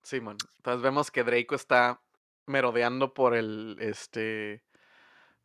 Sí, 0.04 0.20
man. 0.22 0.38
Entonces 0.58 0.82
vemos 0.82 1.12
que 1.12 1.24
Draco 1.24 1.56
está 1.56 2.02
merodeando 2.46 3.14
por 3.14 3.36
el, 3.36 3.78
este, 3.80 4.64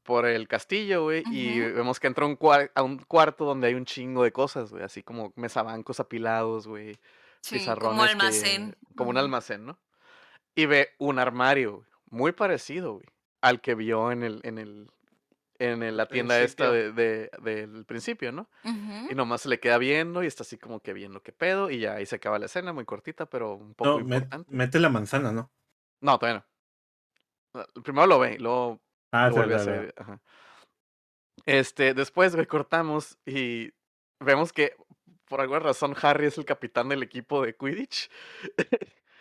por 0.08 0.24
el 0.24 0.48
castillo, 0.48 1.02
güey, 1.02 1.22
y 1.30 1.60
vemos 1.60 2.00
que 2.00 2.06
entra 2.06 2.24
a 2.24 2.28
un, 2.28 2.38
cuar- 2.38 2.70
a 2.74 2.82
un 2.82 2.96
cuarto 2.96 3.44
donde 3.44 3.66
hay 3.66 3.74
un 3.74 3.84
chingo 3.84 4.22
de 4.24 4.32
cosas, 4.32 4.70
güey, 4.70 4.82
así 4.82 5.02
como 5.02 5.34
mesabancos 5.36 6.00
apilados, 6.00 6.66
güey, 6.66 6.96
Sí, 7.42 7.56
pizarrones. 7.58 7.90
como 7.90 8.04
que- 8.04 8.10
almacén. 8.10 8.76
como 8.96 9.10
un 9.10 9.18
almacén, 9.18 9.66
¿no? 9.66 9.78
Y 10.54 10.64
ve 10.64 10.88
un 10.98 11.18
armario, 11.18 11.76
güey, 11.76 11.88
muy 12.08 12.32
parecido, 12.32 12.94
güey, 12.94 13.04
al 13.42 13.60
que 13.60 13.74
vio 13.74 14.10
en 14.10 14.22
el, 14.22 14.40
en 14.44 14.56
el, 14.56 14.90
en 15.58 15.82
el- 15.82 15.98
la 15.98 16.06
tienda 16.06 16.40
esta 16.40 16.70
de, 16.72 16.90
de- 16.92 17.30
del 17.42 17.84
principio, 17.84 18.32
¿no? 18.32 18.48
Y 19.10 19.14
nomás 19.14 19.42
se 19.42 19.50
le 19.50 19.60
queda 19.60 19.76
viendo 19.76 20.24
y 20.24 20.26
está 20.26 20.42
así 20.42 20.56
como 20.56 20.80
que 20.80 20.94
viendo 20.94 21.20
qué 21.22 21.32
pedo, 21.32 21.68
y 21.70 21.80
ya 21.80 21.96
ahí 21.96 22.06
se 22.06 22.16
acaba 22.16 22.38
la 22.38 22.46
escena, 22.46 22.72
muy 22.72 22.86
cortita, 22.86 23.26
pero 23.26 23.56
un 23.56 23.74
poco 23.74 23.90
No, 23.90 23.98
importante. 24.00 24.50
mete 24.50 24.78
la 24.78 24.88
manzana, 24.88 25.32
¿no? 25.32 25.50
No, 26.00 26.18
todavía 26.18 26.46
no. 27.52 27.60
Ah, 27.60 27.66
Primero 27.84 28.06
lo 28.06 28.18
ve 28.18 28.36
y 28.36 28.38
luego 28.38 28.80
Ah, 29.12 29.30
sí, 29.32 29.38
a 29.38 29.42
sí, 29.44 29.48
sí. 29.48 29.54
hacer. 29.54 29.94
ajá. 29.96 30.20
Este, 31.46 31.94
después 31.94 32.34
recortamos 32.34 33.16
y 33.24 33.72
vemos 34.20 34.52
que 34.52 34.76
por 35.26 35.40
alguna 35.40 35.60
razón 35.60 35.94
Harry 36.02 36.26
es 36.26 36.38
el 36.38 36.44
capitán 36.44 36.88
del 36.88 37.02
equipo 37.02 37.42
de 37.42 37.54
Quidditch. 37.56 38.10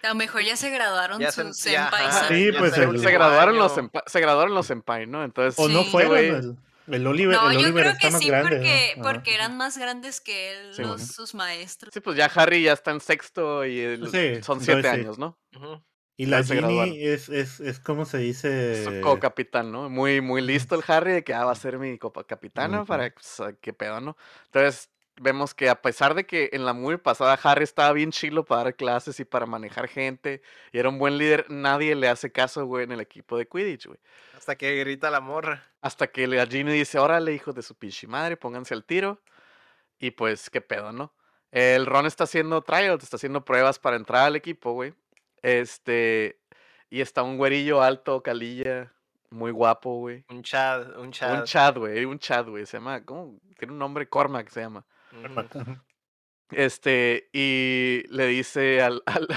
A 0.04 0.10
lo 0.10 0.16
mejor 0.16 0.42
ya 0.44 0.56
se 0.56 0.70
graduaron 0.70 1.20
Ya 1.20 1.32
se- 1.32 1.44
sus 1.44 1.64
ya, 1.64 1.84
senpais. 1.90 2.16
ajá, 2.16 2.28
Sí, 2.28 2.52
ya 2.52 2.60
pues 2.60 2.78
último 2.78 2.98
se 3.00 3.12
graduaron 3.12 3.58
los 3.58 3.74
senpai, 3.74 4.04
se 4.06 4.20
graduaron 4.22 4.54
los 4.54 4.66
senpai, 4.68 5.08
¿no? 5.08 5.24
Entonces 5.24 5.58
O 5.58 5.68
no 5.70 5.84
Sí. 5.84 5.90
fueron. 5.92 6.12
güey- 6.12 6.58
El, 6.88 6.94
el 6.94 7.08
Oliver, 7.08 7.36
No, 7.36 7.48
el 7.52 7.58
yo 7.58 7.64
Oliver 7.66 7.84
creo 7.84 7.94
está 7.94 8.08
que 8.08 8.12
más 8.14 8.22
sí, 8.22 8.28
grande. 8.30 8.50
porque, 8.58 8.94
¿no? 8.98 9.04
Porque 9.04 9.36
eran 9.36 9.58
más 9.58 9.78
grandes 9.78 10.22
que 10.22 10.52
él, 10.52 10.74
Sí, 10.74 10.82
los, 10.84 10.92
bueno. 10.92 11.06
sus 11.06 11.34
maestros. 11.36 11.94
Sí, 11.94 12.00
pues 12.00 12.16
ya 12.16 12.26
Harry 12.28 12.62
ya 12.64 12.74
está 12.74 12.92
en 12.92 13.02
sexto 13.02 13.66
y 13.66 13.80
el- 13.80 14.10
Sí, 14.10 14.42
son 14.44 14.62
siete 14.62 14.84
sí. 14.84 14.88
años, 14.88 15.18
¿no? 15.18 15.38
Ujú. 15.56 15.84
Y 16.18 16.26
la. 16.26 16.44
Ginny 16.44 17.06
es, 17.06 17.30
es, 17.30 17.60
es 17.60 17.80
como 17.80 18.06
se 18.06 18.18
dice. 18.18 18.84
Su 18.84 19.02
co-capitán, 19.02 19.72
¿no? 19.72 19.88
Muy, 19.90 20.20
muy 20.20 20.42
listo 20.42 20.76
el 20.76 20.84
Harry 20.88 21.12
de 21.12 21.24
que 21.24 21.34
ah, 21.34 21.46
va 21.46 21.52
a 21.52 21.56
ser 21.56 21.78
mi 21.78 21.98
copa 22.00 22.24
capitana 22.24 22.80
Ujú. 22.80 22.88
para 22.88 23.12
pues, 23.12 23.56
qué 23.62 23.72
pedo, 23.72 24.02
¿no? 24.02 24.18
Entonces 24.46 24.90
vemos 25.22 25.54
que 25.54 25.70
a 25.70 25.82
pesar 25.82 26.16
de 26.16 26.26
que 26.26 26.50
en 26.54 26.66
la 26.66 26.74
movie 26.74 26.98
pasada 26.98 27.40
Harry 27.44 27.64
estaba 27.64 27.92
bien 27.94 28.12
chilo 28.12 28.46
para 28.46 28.66
dar 28.66 28.76
clases 28.76 29.20
y 29.20 29.26
para 29.26 29.46
manejar 29.46 29.88
gente 29.88 30.42
y 30.72 30.80
era 30.80 30.90
un 30.90 31.00
buen 31.00 31.18
líder, 31.18 31.46
nadie 31.50 31.96
le 31.96 32.08
hace 32.08 32.32
caso, 32.32 32.66
güey, 32.66 32.84
en 32.84 32.92
el 32.92 33.02
equipo 33.02 33.38
de 33.38 33.48
Quidditch, 33.48 33.88
güey. 33.88 34.00
Hasta 34.36 34.56
que 34.56 34.76
grita 34.80 35.12
la 35.12 35.20
morra. 35.20 35.64
Hasta 35.82 36.08
que 36.08 36.28
la 36.28 36.46
Ginny 36.48 36.72
dice, 36.72 36.98
órale, 36.98 37.34
hijos 37.34 37.54
de 37.54 37.62
su 37.62 37.76
pinche 37.76 38.08
madre, 38.08 38.38
pónganse 38.38 38.74
al 38.74 38.84
tiro. 38.84 39.22
Y 40.00 40.12
pues, 40.12 40.50
qué 40.50 40.62
pedo, 40.62 40.92
¿no? 40.92 41.14
El 41.52 41.86
Ron 41.86 42.06
está 42.06 42.26
haciendo 42.26 42.62
trials, 42.62 43.04
está 43.04 43.18
haciendo 43.18 43.46
pruebas 43.46 43.80
para 43.80 43.96
entrar 43.96 44.26
al 44.26 44.36
equipo, 44.36 44.74
güey. 44.74 44.94
Este, 45.48 46.40
y 46.90 47.00
está 47.02 47.24
un 47.24 47.38
güerillo 47.38 47.82
alto, 47.82 48.22
calilla, 48.22 48.92
muy 49.30 49.52
guapo, 49.52 50.00
güey. 50.00 50.26
Un 50.30 50.44
Chad, 50.44 50.98
un 51.00 51.12
Chad. 51.12 51.40
Un 51.40 51.44
Chad, 51.46 51.78
güey, 51.78 52.04
un 52.06 52.20
Chad, 52.20 52.48
güey. 52.50 52.66
Se 52.66 52.78
llama, 52.78 53.04
¿cómo? 53.06 53.40
Tiene 53.58 53.72
un 53.74 53.80
nombre, 53.80 54.10
Cormac 54.10 54.50
se 54.50 54.62
llama. 54.62 54.86
Ujú. 55.14 55.78
Este, 56.52 57.30
y 57.34 58.04
le 58.10 58.26
dice 58.28 58.82
al, 58.82 59.04
al- 59.06 59.28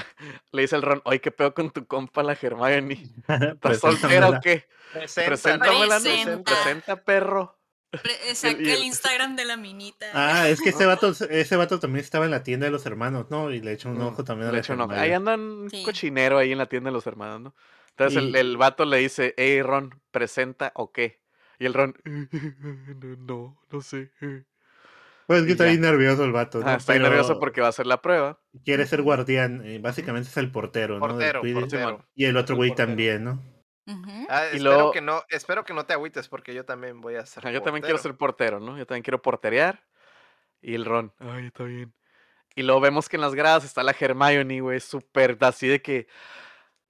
le 0.51 0.61
dice 0.61 0.75
al 0.75 0.81
Ron, 0.81 1.01
oye, 1.05 1.19
¿qué 1.21 1.31
pedo 1.31 1.53
con 1.53 1.71
tu 1.71 1.85
compa 1.85 2.23
la 2.23 2.37
Hermione? 2.41 3.03
¿Estás 3.27 3.79
soltera 3.79 4.29
o 4.29 4.39
Preséntamela. 4.39 4.39
qué? 4.41 4.67
Presenta, 4.93 5.27
Preséntamela, 5.27 5.97
¿no? 5.99 6.03
Presenta. 6.03 6.43
Presenta, 6.53 7.03
perro. 7.03 7.57
Saca 8.35 8.61
y 8.61 8.69
el- 8.69 8.83
Instagram 8.83 9.35
de 9.35 9.45
la 9.45 9.57
minita. 9.57 10.05
Ah, 10.13 10.47
es 10.49 10.61
que 10.61 10.69
ese 10.69 10.85
vato, 10.85 11.11
ese 11.29 11.55
vato 11.55 11.79
también 11.79 12.03
estaba 12.03 12.25
en 12.25 12.31
la 12.31 12.43
tienda 12.43 12.65
de 12.65 12.71
los 12.71 12.85
hermanos, 12.85 13.27
¿no? 13.29 13.51
Y 13.51 13.59
le 13.61 13.73
echa 13.73 13.89
un 13.89 13.97
Mm, 13.97 14.01
ojo 14.01 14.23
también 14.23 14.49
a 14.49 14.51
Le 14.51 14.59
la. 14.59 14.65
Hermione. 14.67 14.95
Ahí 14.97 15.11
andan 15.11 15.39
un 15.41 15.69
Sí. 15.69 15.83
cochinero 15.83 16.37
ahí 16.37 16.51
en 16.51 16.57
la 16.57 16.67
tienda 16.67 16.89
de 16.89 16.93
los 16.93 17.05
hermanos, 17.07 17.41
¿no? 17.41 17.55
Entonces 17.89 18.17
el, 18.23 18.29
Y- 18.29 18.37
el 18.39 18.57
vato 18.57 18.85
le 18.85 18.97
dice, 18.97 19.33
hey 19.37 19.61
Ron, 19.61 19.99
¿presenta 20.11 20.71
o 20.75 20.91
qué? 20.91 21.19
Y 21.59 21.65
el 21.65 21.73
Ron, 21.73 21.95
no, 23.19 23.57
no, 23.69 23.81
sé. 23.81 24.11
Pues 25.27 25.43
que 25.43 25.51
está 25.51 25.65
bien 25.65 25.81
nervioso 25.81 26.23
el 26.25 26.31
vato, 26.31 26.59
¿no? 26.59 26.67
Ah, 26.67 26.75
está 26.75 26.93
Pero 26.93 27.05
nervioso 27.05 27.39
porque 27.39 27.61
va 27.61 27.67
a 27.67 27.69
hacer 27.69 27.85
la 27.87 28.01
prueba. 28.01 28.39
quiere 28.65 28.85
ser 28.87 29.01
guardián, 29.01 29.61
eh, 29.65 29.79
básicamente 29.79 30.29
es 30.29 30.37
el 30.37 30.51
portero, 30.51 30.99
¿no? 30.99 31.17
Del 31.17 31.31
Portero. 31.53 32.05
Y 32.15 32.25
el 32.25 32.37
otro 32.37 32.55
güey 32.55 32.73
también, 32.73 33.23
¿no? 33.23 33.43
Ah, 34.29 34.43
Y 34.51 34.57
espero, 34.57 34.63
luego- 34.63 34.91
que 34.91 35.01
no, 35.01 35.23
espero 35.29 35.63
que 35.65 35.73
no 35.73 35.85
te 35.85 35.93
agüites 35.93 36.27
porque 36.27 36.53
yo 36.53 36.65
también 36.65 37.01
voy 37.01 37.15
a 37.15 37.25
ser 37.25 37.45
Ajá, 37.45 37.51
yo 37.53 37.61
también 37.61 37.83
quiero 37.83 37.97
ser 37.97 38.15
portero, 38.15 38.59
¿no? 38.59 38.77
Yo 38.77 38.85
también 38.85 39.03
quiero 39.03 39.21
porterear. 39.21 39.83
Y 40.61 40.75
el 40.75 40.85
Ron, 40.85 41.11
ay, 41.19 41.47
está 41.47 41.63
bien. 41.63 41.93
Y 42.55 42.63
luego 42.63 42.81
vemos 42.81 43.09
que 43.09 43.15
en 43.17 43.21
las 43.21 43.33
gradas 43.33 43.63
está 43.63 43.81
la 43.81 43.95
Hermione, 43.97 44.61
güey, 44.61 44.79
súper 44.79 45.37
así 45.41 45.67
de 45.67 45.81
que, 45.81 46.07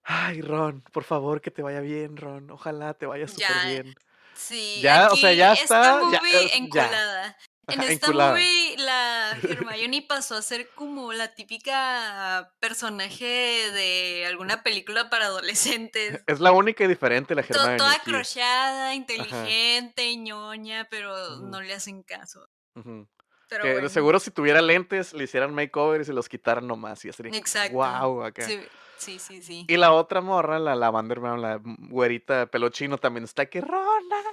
ay, 0.04 0.42
Ron, 0.42 0.82
por 0.92 1.04
favor, 1.04 1.39
que 1.39 1.52
te 1.52 1.62
vaya 1.62 1.80
bien, 1.80 2.18
Ron. 2.18 2.50
Ojalá 2.52 2.94
te 2.96 3.06
vaya 3.06 3.28
súper 3.28 3.48
bien. 3.68 3.96
Sí, 4.34 4.80
Ya, 4.82 5.10
o 5.12 5.16
sea, 5.16 5.34
ya 5.34 5.54
está, 5.54 6.02
ya, 6.12 6.20
enculada. 6.56 7.38
En 7.68 7.80
Ajá, 7.80 7.89
esta 7.91 8.07
enculada. 8.07 8.32
movie 8.32 8.78
la 8.78 9.32
Hermione 9.43 10.05
pasó 10.07 10.36
a 10.36 10.41
ser 10.41 10.70
como 10.76 11.14
la 11.14 11.34
típica 11.34 12.53
personaje 12.59 13.72
de 13.72 14.26
alguna 14.28 14.64
película 14.64 15.09
para 15.09 15.26
adolescentes. 15.26 16.22
Es 16.28 16.39
la 16.39 16.51
única 16.51 16.84
y 16.84 16.88
diferente 16.88 17.36
la 17.36 17.41
Hermione. 17.41 17.78
toda 17.78 17.93
aquí. 17.93 18.12
crochada, 18.12 18.95
inteligente, 18.95 20.16
ñoña, 20.18 20.88
pero 20.89 21.38
no 21.38 21.62
le 21.62 21.74
hacen 21.74 22.03
caso. 22.03 22.47
Pero 22.74 23.64
Que 23.64 23.82
de 23.82 23.89
seguro 23.89 24.20
si 24.20 24.32
tuviera 24.32 24.62
lentes 24.62 25.14
le 25.14 25.26
hicieran 25.26 25.53
makeover 25.53 26.01
y 26.01 26.05
se 26.05 26.14
los 26.14 26.30
quitaran 26.30 26.66
nomás 26.66 27.03
y 27.03 27.09
así. 27.09 27.22
Exacto. 27.26 27.74
Wow, 27.76 28.24
acá. 28.24 28.45
Sí, 28.45 28.59
sí, 28.97 29.20
sí. 29.20 29.41
sí. 29.41 29.66
Y 29.68 29.76
la 29.76 29.91
otra 29.91 30.22
morra, 30.22 30.57
la 30.57 30.74
Lavander 30.76 31.20
Brown, 31.20 31.41
la 31.41 31.59
güerita 31.62 32.45
pelo 32.45 32.70
chino, 32.70 32.97
también 32.97 33.26
está 33.26 33.47
que 33.47 33.59
Rona. 33.59 34.24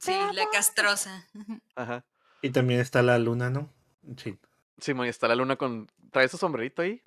Sí, 0.00 0.12
la 0.32 0.48
castrosa. 0.50 1.28
Ajá. 1.76 2.04
Y 2.44 2.50
también 2.50 2.78
está 2.80 3.02
la 3.02 3.18
luna, 3.18 3.48
¿no? 3.48 3.70
Sí. 4.18 4.38
Simón, 4.78 5.06
y 5.06 5.08
está 5.08 5.28
la 5.28 5.34
luna 5.34 5.56
con. 5.56 5.88
¿Trae 6.10 6.28
su 6.28 6.36
sombrerito 6.36 6.82
ahí? 6.82 7.00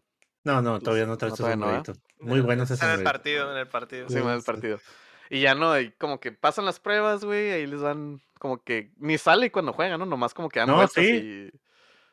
No, 0.44 0.64
no, 0.64 0.80
todavía 0.80 1.06
no 1.06 1.16
trae 1.16 1.30
No, 1.30 1.36
su 1.36 1.44
todavía 1.44 1.58
no, 1.58 1.70
¿eh? 1.72 1.84
sombrerito. 1.86 2.02
Muy 2.20 2.42
bueno 2.42 2.64
ese 2.64 2.74
Está 2.74 2.88
en 2.88 2.92
el 2.94 2.98
sombrerito. 2.98 3.12
partido, 3.14 3.52
en 3.52 3.58
el 3.58 3.68
partido. 3.68 4.08
Sí. 4.10 4.16
Simón, 4.16 4.34
el 4.34 4.42
sí. 4.42 4.46
partido. 4.48 4.80
Y 5.30 5.42
ya 5.42 5.54
no, 5.54 5.80
y 5.80 5.92
como 5.92 6.20
que 6.20 6.32
pasan 6.32 6.66
las 6.66 6.80
pruebas, 6.80 7.24
güey, 7.24 7.52
ahí 7.52 7.68
les 7.68 7.82
dan 7.82 8.20
como 8.40 8.64
que. 8.64 8.92
Ni 8.98 9.20
sale 9.20 9.52
cuando 9.52 9.74
juegan, 9.74 10.00
¿no? 10.00 10.08
Nomás 10.08 10.34
como 10.34 10.50
que 10.50 10.60
dan 10.60 10.70
No, 10.70 10.88
sí. 10.88 11.52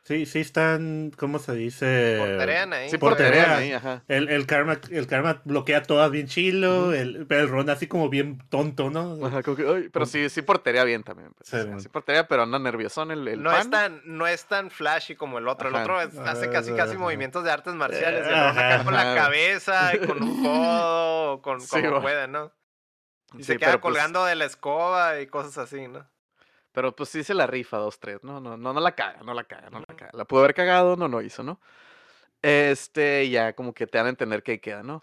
Sí, 0.06 0.26
sí 0.26 0.40
están, 0.40 1.12
¿cómo 1.16 1.38
se 1.38 1.54
dice? 1.54 2.16
Porterean 2.18 2.74
ahí. 2.74 2.90
Sí, 2.90 2.98
Porterean. 2.98 3.32
porterean 3.36 3.58
ahí, 3.62 3.72
ajá. 3.72 4.04
El, 4.06 4.28
el 4.28 4.46
karma, 4.46 4.78
el 4.90 5.06
karma 5.06 5.40
bloquea 5.46 5.82
todas 5.82 6.10
bien 6.10 6.26
chilo, 6.26 6.82
Ujú. 6.88 6.92
el, 6.92 7.26
pero 7.26 7.40
el 7.40 7.48
Ron 7.48 7.70
así 7.70 7.86
como 7.86 8.10
bien 8.10 8.38
tonto, 8.50 8.90
¿no? 8.90 9.24
Ajá, 9.26 9.42
como 9.42 9.56
que, 9.56 9.66
ay, 9.66 9.88
pero 9.90 10.04
sí, 10.04 10.28
sí 10.28 10.42
porterea 10.42 10.84
bien 10.84 11.04
también. 11.04 11.32
pues, 11.32 11.48
Sí, 11.48 11.56
o 11.56 11.62
sea, 11.62 11.70
man. 11.70 11.80
sí 11.80 11.88
porterea, 11.88 12.28
pero 12.28 12.42
anda 12.42 12.58
nerviosón 12.58 13.12
el, 13.12 13.26
el 13.26 13.42
no, 13.42 13.48
pan. 13.50 13.60
es 13.62 13.70
tan, 13.70 14.02
no 14.04 14.26
es 14.26 14.44
tan 14.44 14.70
flashy 14.70 15.16
como 15.16 15.38
el 15.38 15.48
otro. 15.48 15.70
El 15.70 15.74
otro 15.74 15.98
es- 16.02 16.18
hace 16.18 16.50
casi 16.50 16.72
casi 16.74 16.90
Ajá. 16.92 16.98
movimientos 17.00 17.42
de 17.42 17.50
artes 17.50 17.72
marciales. 17.74 18.26
El 18.26 18.34
Ron 18.34 18.40
Ajá. 18.42 18.74
acá 18.74 18.84
con 18.84 18.92
la 18.94 19.14
cabeza 19.14 19.94
y 19.96 20.06
con 20.06 20.22
un 20.22 20.42
codo, 20.42 21.32
o 21.32 21.40
con 21.42 21.60
Sí, 21.62 21.82
como 21.82 22.02
puede, 22.02 22.28
¿no? 22.28 22.52
Y 23.32 23.38
Sí, 23.38 23.44
se 23.44 23.56
queda 23.56 23.70
pero, 23.70 23.80
pues, 23.80 23.92
colgando 23.94 24.26
de 24.26 24.34
la 24.34 24.44
escoba 24.44 25.18
y 25.20 25.26
cosas 25.28 25.56
así, 25.56 25.88
¿no? 25.88 26.06
Pero 26.74 26.94
pues 26.94 27.08
sí 27.08 27.22
se 27.22 27.32
la 27.34 27.46
rifa 27.46 27.76
dos, 27.78 28.00
tres, 28.00 28.18
¿no? 28.24 28.40
No, 28.40 28.56
no, 28.56 28.72
no 28.72 28.80
la 28.80 28.92
caga, 28.96 29.20
no 29.22 29.32
la 29.32 29.44
caga, 29.44 29.70
no 29.70 29.78
la 29.78 29.86
caga. 29.94 30.10
La 30.12 30.24
pudo 30.24 30.40
haber 30.40 30.54
cagado, 30.54 30.96
no 30.96 31.06
lo 31.06 31.22
hizo, 31.22 31.44
¿no? 31.44 31.60
Este, 32.42 33.30
ya 33.30 33.52
como 33.54 33.72
que 33.72 33.86
te 33.86 33.96
dan 33.96 34.08
a 34.08 34.10
entender 34.10 34.42
que 34.42 34.52
ahí 34.52 34.58
queda, 34.58 34.82
¿no? 34.82 35.02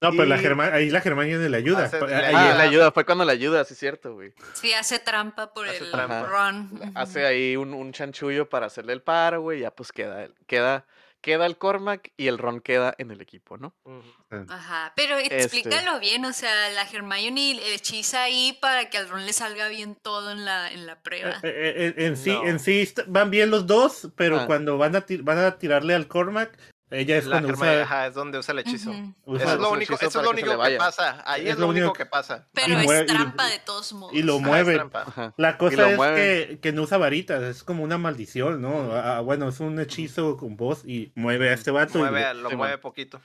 No, 0.00 0.12
pero 0.12 0.26
la 0.26 0.36
Y- 0.36 0.44
Germa- 0.44 0.72
ahí 0.72 0.90
la 0.90 1.00
Germania 1.00 1.36
le 1.38 1.56
ayuda. 1.56 1.86
Hace- 1.86 1.96
ahí- 2.14 2.32
Ah, 2.36 2.54
la 2.56 2.62
ayuda, 2.62 2.92
fue 2.92 3.04
cuando 3.04 3.24
la 3.24 3.32
ayuda, 3.32 3.64
sí 3.64 3.74
es 3.74 3.80
cierto, 3.80 4.14
güey. 4.14 4.32
Sí, 4.54 4.72
hace 4.72 5.00
trampa 5.00 5.52
por 5.52 5.66
Hace 5.68 5.84
el 5.84 5.90
trampa. 5.90 6.22
Ron. 6.22 6.70
Hace 6.94 7.26
ahí 7.26 7.56
un, 7.56 7.74
un 7.74 7.92
chanchullo 7.92 8.48
para 8.48 8.66
hacerle 8.66 8.92
el 8.92 9.02
paro, 9.02 9.40
güey, 9.40 9.58
ya 9.60 9.72
pues 9.72 9.90
queda, 9.90 10.28
queda, 10.46 10.86
queda 11.20 11.46
el 11.46 11.58
Cormac 11.58 12.12
y 12.16 12.28
el 12.28 12.38
Ron 12.38 12.60
queda 12.60 12.94
en 12.98 13.10
el 13.10 13.20
equipo, 13.20 13.56
¿no? 13.58 13.74
Ujú. 13.84 14.02
Ajá, 14.48 14.92
pero 14.96 15.16
Este 15.18 15.36
explícalo 15.42 15.98
bien, 16.00 16.24
o 16.24 16.32
sea, 16.32 16.70
la 16.70 16.82
Hermione 16.82 17.58
hechiza 17.74 18.22
ahí 18.22 18.56
para 18.60 18.88
que 18.90 18.98
al 18.98 19.08
Ron 19.08 19.26
le 19.26 19.32
salga 19.32 19.68
bien 19.68 19.96
todo 19.96 20.30
en 20.32 20.44
la, 20.44 20.70
en 20.70 20.86
la 20.86 21.02
prueba. 21.02 21.40
Eh, 21.42 21.48
eh, 21.76 21.94
eh, 21.96 22.06
en 22.06 22.16
sí, 22.16 22.30
No. 22.30 22.44
en 22.46 22.58
sí 22.60 22.88
van 23.08 23.30
bien 23.30 23.50
los 23.50 23.66
dos, 23.66 24.08
pero 24.16 24.40
Ah. 24.40 24.46
cuando 24.46 24.78
van 24.78 24.94
a, 24.96 25.00
ti- 25.02 25.16
van 25.18 25.38
a 25.38 25.58
tirarle 25.58 25.94
al 25.94 26.06
Cormac, 26.08 26.56
ella 26.90 27.16
es 27.18 27.26
La 27.26 27.36
cuando 27.40 27.52
usa, 27.54 27.82
ajá, 27.82 28.06
es 28.06 28.14
donde 28.14 28.38
usa 28.38 28.52
el 28.52 28.58
hechizo. 28.60 28.90
Ujú. 28.90 29.14
usa- 29.26 29.44
Eso 29.44 29.54
es 29.54 29.60
lo 29.60 29.70
único, 29.72 29.94
eso 29.94 30.06
es 30.06 30.14
lo 30.14 30.22
que 30.22 30.28
único 30.28 30.62
que 30.62 30.76
pasa. 30.76 31.22
Ahí 31.26 31.46
Es 31.46 31.52
es, 31.54 31.58
lo 31.58 31.68
único 31.68 31.86
único 31.86 31.92
que 31.98 32.06
pasa. 32.06 32.48
Pero 32.52 32.68
y 32.80 32.84
mueve- 32.84 33.04
es 33.06 33.12
y- 33.12 33.14
trampa 33.14 33.46
de 33.48 33.58
todos 33.60 33.92
modos. 33.92 34.14
y 34.14 34.22
lo 34.22 34.36
es 34.36 34.42
mueve. 34.42 34.80
Ajá. 34.94 35.34
La 35.36 35.50
Y 35.50 35.56
cosa 35.58 35.90
es 35.90 35.98
que, 35.98 36.58
que 36.60 36.72
no 36.72 36.82
usa 36.82 36.98
varitas, 36.98 37.42
es 37.42 37.62
como 37.62 37.82
una 37.84 37.98
maldición, 37.98 38.60
¿no? 38.62 38.92
Ah, 38.94 39.20
bueno, 39.20 39.48
es 39.48 39.60
un 39.60 39.78
hechizo 39.80 40.36
con 40.36 40.56
voz 40.56 40.84
y 40.84 41.12
mueve 41.14 41.50
a 41.50 41.52
este 41.54 41.70
vato. 41.70 41.98
y 41.98 42.02
Mueve, 42.02 42.24
a- 42.24 42.34
lo 42.34 42.50
Sí, 42.50 42.56
mueve 42.56 42.74
man. 42.74 42.80
poquito. 42.80 43.20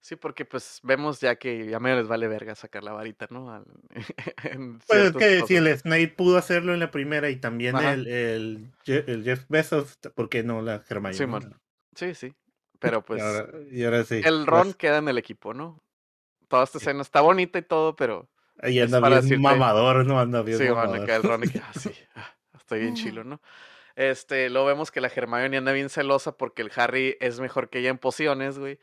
Sí, 0.00 0.14
porque 0.14 0.44
pues 0.44 0.78
vemos 0.84 1.20
ya 1.20 1.34
que 1.36 1.66
ya 1.68 1.80
medio 1.80 1.96
les 1.96 2.06
vale 2.06 2.28
verga 2.28 2.54
sacar 2.54 2.84
la 2.84 2.92
varita, 2.92 3.26
¿no? 3.30 3.52
Al- 3.52 3.64
Pues 4.86 5.00
es 5.06 5.12
que 5.12 5.34
cosas. 5.40 5.48
si 5.48 5.56
el 5.56 5.76
Snape 5.78 6.08
pudo 6.16 6.38
hacerlo 6.38 6.72
en 6.72 6.80
la 6.80 6.90
primera 6.90 7.30
y 7.30 7.36
también 7.36 7.76
el, 7.76 8.06
el, 8.06 8.70
Je- 8.86 9.04
el 9.08 9.24
Jeff 9.24 9.44
Bezos, 9.48 9.98
¿por 10.14 10.28
qué 10.28 10.42
no 10.44 10.62
la 10.62 10.82
Hermione? 10.88 11.14
Sí, 11.16 11.22
no? 11.24 11.28
man. 11.32 11.60
Sí, 11.94 12.14
sí. 12.14 12.32
Pero 12.78 13.02
pues 13.04 13.20
y, 13.20 13.24
ahora, 13.24 13.48
y 13.70 13.84
ahora 13.84 14.04
sí. 14.04 14.20
el 14.24 14.46
Ron 14.46 14.64
pues, 14.64 14.76
queda 14.76 14.98
en 14.98 15.08
el 15.08 15.18
equipo, 15.18 15.52
¿no? 15.54 15.82
Toda 16.48 16.64
esta 16.64 16.78
escena 16.78 17.02
está 17.02 17.20
bonita 17.20 17.58
y 17.58 17.62
todo, 17.62 17.96
pero 17.96 18.28
es 18.60 18.80
anda 18.82 19.00
para 19.00 19.20
bien 19.20 19.22
decirte- 19.40 19.42
mamador, 19.42 20.06
¿no? 20.06 20.18
Anda 20.20 20.42
bien 20.42 20.58
sí, 20.58 20.64
mamador. 20.68 21.00
acá 21.02 21.16
el 21.16 21.22
Ron 21.22 21.44
y 21.44 21.48
que, 21.48 21.58
ah, 21.58 21.72
sí, 21.78 21.90
ah, 22.14 22.34
estoy 22.56 22.80
bien 22.80 22.94
chilo, 22.94 23.24
¿no? 23.24 23.40
Este, 23.96 24.48
luego 24.48 24.68
vemos 24.68 24.92
que 24.92 25.00
la 25.00 25.08
Hermione 25.08 25.56
anda 25.56 25.72
bien 25.72 25.88
celosa 25.90 26.32
porque 26.36 26.62
el 26.62 26.70
Harry 26.76 27.16
es 27.20 27.40
mejor 27.40 27.68
que 27.68 27.80
ella 27.80 27.90
en 27.90 27.98
pociones, 27.98 28.58
güey. 28.58 28.78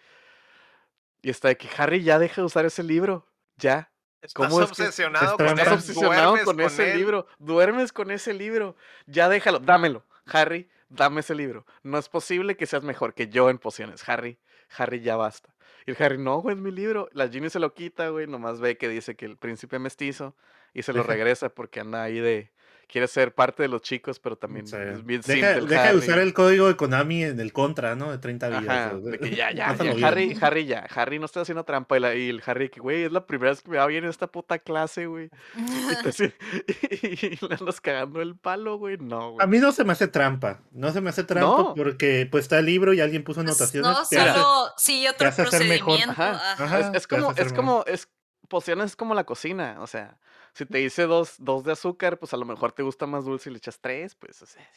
Y 1.21 1.29
está 1.29 1.47
de 1.47 1.57
que 1.57 1.69
Harry 1.77 2.03
ya 2.03 2.19
deja 2.19 2.41
de 2.41 2.45
usar 2.45 2.65
ese 2.65 2.83
libro, 2.83 3.25
ya. 3.55 3.91
Estás 4.21 4.33
¿Cómo 4.33 4.61
es 4.61 4.69
que 4.71 4.75
con 4.75 4.85
Estás 4.87 4.99
él. 4.99 5.73
obsesionado 5.73 6.33
duermes 6.35 6.43
con 6.43 6.59
ese 6.59 6.91
él. 6.91 6.97
libro, 6.97 7.27
duermes 7.39 7.93
con 7.93 8.11
ese 8.11 8.33
libro, 8.33 8.75
ya 9.05 9.29
déjalo, 9.29 9.59
dámelo, 9.59 10.03
Harry, 10.25 10.67
dame 10.89 11.21
ese 11.21 11.35
libro. 11.35 11.65
No 11.83 11.97
es 11.97 12.09
posible 12.09 12.55
que 12.55 12.65
seas 12.65 12.83
mejor 12.83 13.13
que 13.13 13.27
yo 13.27 13.49
en 13.49 13.57
pociones, 13.57 14.07
Harry, 14.07 14.37
Harry, 14.77 15.01
ya 15.01 15.15
basta. 15.15 15.53
Y 15.85 15.91
el 15.91 15.97
Harry, 15.99 16.17
no, 16.17 16.41
güey, 16.41 16.55
es 16.55 16.61
mi 16.61 16.71
libro. 16.71 17.09
La 17.13 17.27
Ginny 17.29 17.49
se 17.49 17.59
lo 17.59 17.73
quita, 17.73 18.09
güey, 18.09 18.27
nomás 18.27 18.59
ve 18.59 18.77
que 18.77 18.89
dice 18.89 19.15
que 19.15 19.25
el 19.25 19.37
príncipe 19.37 19.77
mestizo 19.79 20.35
y 20.73 20.81
se 20.81 20.93
lo 20.93 21.03
regresa 21.03 21.49
porque 21.49 21.79
anda 21.79 22.03
ahí 22.03 22.19
de, 22.19 22.51
quiere 22.87 23.07
ser 23.07 23.33
parte 23.33 23.63
de 23.63 23.69
los 23.69 23.81
chicos, 23.81 24.19
pero 24.19 24.35
también 24.37 24.67
Sí. 24.67 24.75
es 24.77 25.05
bien 25.05 25.21
Deja, 25.21 25.53
simple 25.55 25.69
deja 25.75 25.91
de 25.91 25.97
usar 25.97 26.19
el 26.19 26.33
código 26.33 26.67
de 26.67 26.75
Konami 26.75 27.23
en 27.23 27.39
el 27.39 27.51
contra, 27.53 27.95
¿no? 27.95 28.11
De 28.11 28.17
30 28.17 28.49
vidas. 28.49 28.63
Ajá, 28.67 28.95
o- 28.95 28.99
de 28.99 29.19
que 29.19 29.29
ya, 29.35 29.51
ya. 29.51 29.69
Harry, 30.03 30.37
Harry, 30.41 30.65
ya, 30.65 30.87
Harry 30.95 31.19
no 31.19 31.25
está 31.25 31.41
haciendo 31.41 31.63
trampa. 31.63 31.97
Y, 31.97 31.99
la- 31.99 32.15
y 32.15 32.29
el 32.29 32.41
Harry, 32.45 32.69
que, 32.69 32.79
güey, 32.79 33.03
es 33.03 33.11
la 33.11 33.25
primera 33.25 33.51
vez 33.51 33.61
que 33.61 33.69
me 33.71 33.77
va 33.77 33.85
bien 33.87 34.03
en 34.03 34.09
esta 34.09 34.27
puta 34.27 34.59
clase, 34.59 35.05
güey. 35.07 35.29
Y, 35.55 35.59
y 37.41 37.47
le 37.47 37.55
andas 37.59 37.81
cagando 37.81 38.21
el 38.21 38.35
palo, 38.35 38.77
güey. 38.77 38.97
No, 38.97 39.21
A 39.25 39.29
güey. 39.31 39.47
mí 39.47 39.59
no 39.59 39.71
se 39.71 39.83
me 39.83 39.91
hace 39.93 40.07
trampa. 40.07 40.61
No 40.71 40.91
se 40.91 41.01
me 41.01 41.09
hace 41.09 41.23
trampa 41.23 41.45
No. 41.45 41.73
porque 41.75 42.27
pues 42.29 42.45
está 42.45 42.59
el 42.59 42.65
libro 42.65 42.93
y 42.93 43.01
alguien 43.01 43.23
puso 43.23 43.41
Pues, 43.43 43.49
anotaciones. 43.59 43.91
no, 43.91 43.97
que 44.09 44.15
solo 44.17 44.73
sigue 44.77 45.09
otro 45.09 45.27
hace 45.27 45.41
mejor. 45.43 45.49
procedimiento. 45.59 46.11
Ajá, 46.11 46.31
ajá. 46.53 46.63
Ajá. 46.65 46.79
Es, 46.79 46.87
es 46.95 47.07
como, 47.07 47.31
es 47.31 47.53
como, 47.53 47.83
es, 47.87 48.07
pociones 48.47 48.91
es 48.91 48.95
como 48.95 49.13
la 49.15 49.23
cocina, 49.23 49.77
o 49.79 49.87
sea, 49.87 50.17
si 50.55 50.65
te 50.65 50.77
dice 50.79 51.03
dos, 51.03 51.35
dos 51.37 51.63
de 51.63 51.73
azúcar, 51.73 52.17
pues 52.17 52.33
a 52.33 52.37
lo 52.37 52.45
mejor 52.45 52.71
te 52.71 52.81
gusta 52.81 53.05
más 53.05 53.25
dulce 53.25 53.49
y 53.49 53.53
le 53.53 53.57
echas 53.57 53.79
tres, 53.79 54.15
pues, 54.15 54.41
o 54.41 54.45
sea, 54.45 54.67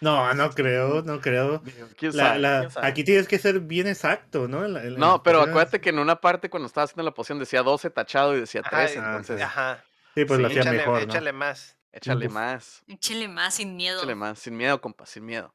No, 0.00 0.34
no 0.34 0.50
creo, 0.50 1.02
no 1.02 1.20
creo. 1.20 1.62
¿Quién 1.96 2.12
La- 2.12 2.24
sabe? 2.28 2.38
la- 2.40 2.58
¿Quién 2.60 2.70
sabe? 2.70 2.86
aquí 2.88 3.04
tienes 3.04 3.28
que 3.28 3.38
ser 3.38 3.60
bien 3.60 3.86
exacto, 3.86 4.48
¿no? 4.48 4.66
La- 4.66 4.82
No, 4.82 5.22
pero 5.22 5.40
acuérdate 5.40 5.80
que 5.80 5.90
en 5.90 5.98
una 5.98 6.20
parte 6.20 6.50
cuando 6.50 6.66
estaba 6.66 6.84
haciendo 6.84 7.02
la 7.04 7.14
poción 7.14 7.38
decía 7.38 7.62
12 7.62 7.90
tachado 7.90 8.36
y 8.36 8.40
decía 8.40 8.62
Ajá, 8.62 8.70
13, 8.78 8.98
ah, 8.98 9.04
entonces 9.06 9.36
sí. 9.38 9.42
Ajá. 9.44 9.84
Sí, 10.14 10.24
pues 10.24 10.36
Sí, 10.36 10.42
lo 10.42 10.48
hacía 10.48 10.62
Échale, 10.62 10.76
mejor, 10.78 11.06
¿no? 11.06 11.12
échale 11.12 11.32
más. 11.32 11.78
échale 11.92 12.26
Uf. 12.26 12.32
más, 12.32 12.82
Échele 12.88 13.28
más 13.28 13.54
sin 13.54 13.76
miedo. 13.76 13.98
échale 13.98 14.14
más, 14.14 14.38
sin 14.38 14.56
miedo, 14.56 14.80
compa, 14.80 15.06
sin 15.06 15.24
miedo. 15.24 15.54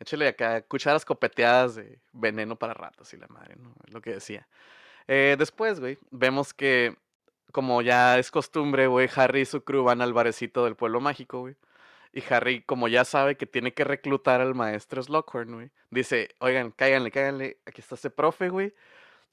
Échale 0.00 0.26
acá 0.28 0.62
cucharas 0.62 1.04
copeteadas 1.04 1.76
de 1.76 2.00
veneno 2.12 2.56
para 2.56 2.74
ratas 2.74 3.12
y 3.14 3.16
la 3.16 3.28
madre, 3.28 3.54
¿no? 3.56 3.74
Es 3.86 3.92
lo 3.94 4.00
que 4.00 4.10
decía. 4.14 4.48
Eh, 5.06 5.36
después, 5.38 5.78
güey, 5.78 5.98
vemos 6.10 6.52
que, 6.52 6.96
como 7.52 7.82
ya 7.82 8.18
es 8.18 8.30
costumbre, 8.30 8.86
güey, 8.86 9.08
Harry 9.16 9.40
y 9.42 9.44
su 9.46 9.62
crew 9.64 9.84
van 9.84 10.00
al 10.02 10.12
barecito 10.12 10.64
del 10.64 10.76
pueblo 10.76 11.00
mágico, 11.00 11.40
güey. 11.40 11.56
Y 12.12 12.22
Harry, 12.32 12.62
como 12.62 12.88
ya 12.88 13.04
sabe 13.04 13.36
que 13.36 13.46
tiene 13.46 13.74
que 13.74 13.84
reclutar 13.84 14.40
al 14.42 14.54
maestro 14.54 15.02
Slughorn, 15.02 15.54
güey, 15.54 15.70
dice, 15.90 16.28
oigan, 16.40 16.70
cáiganle, 16.72 17.10
cáiganle, 17.10 17.60
aquí 17.66 17.80
está 17.80 17.94
este 17.94 18.10
profe, 18.10 18.48
güey. 18.50 18.74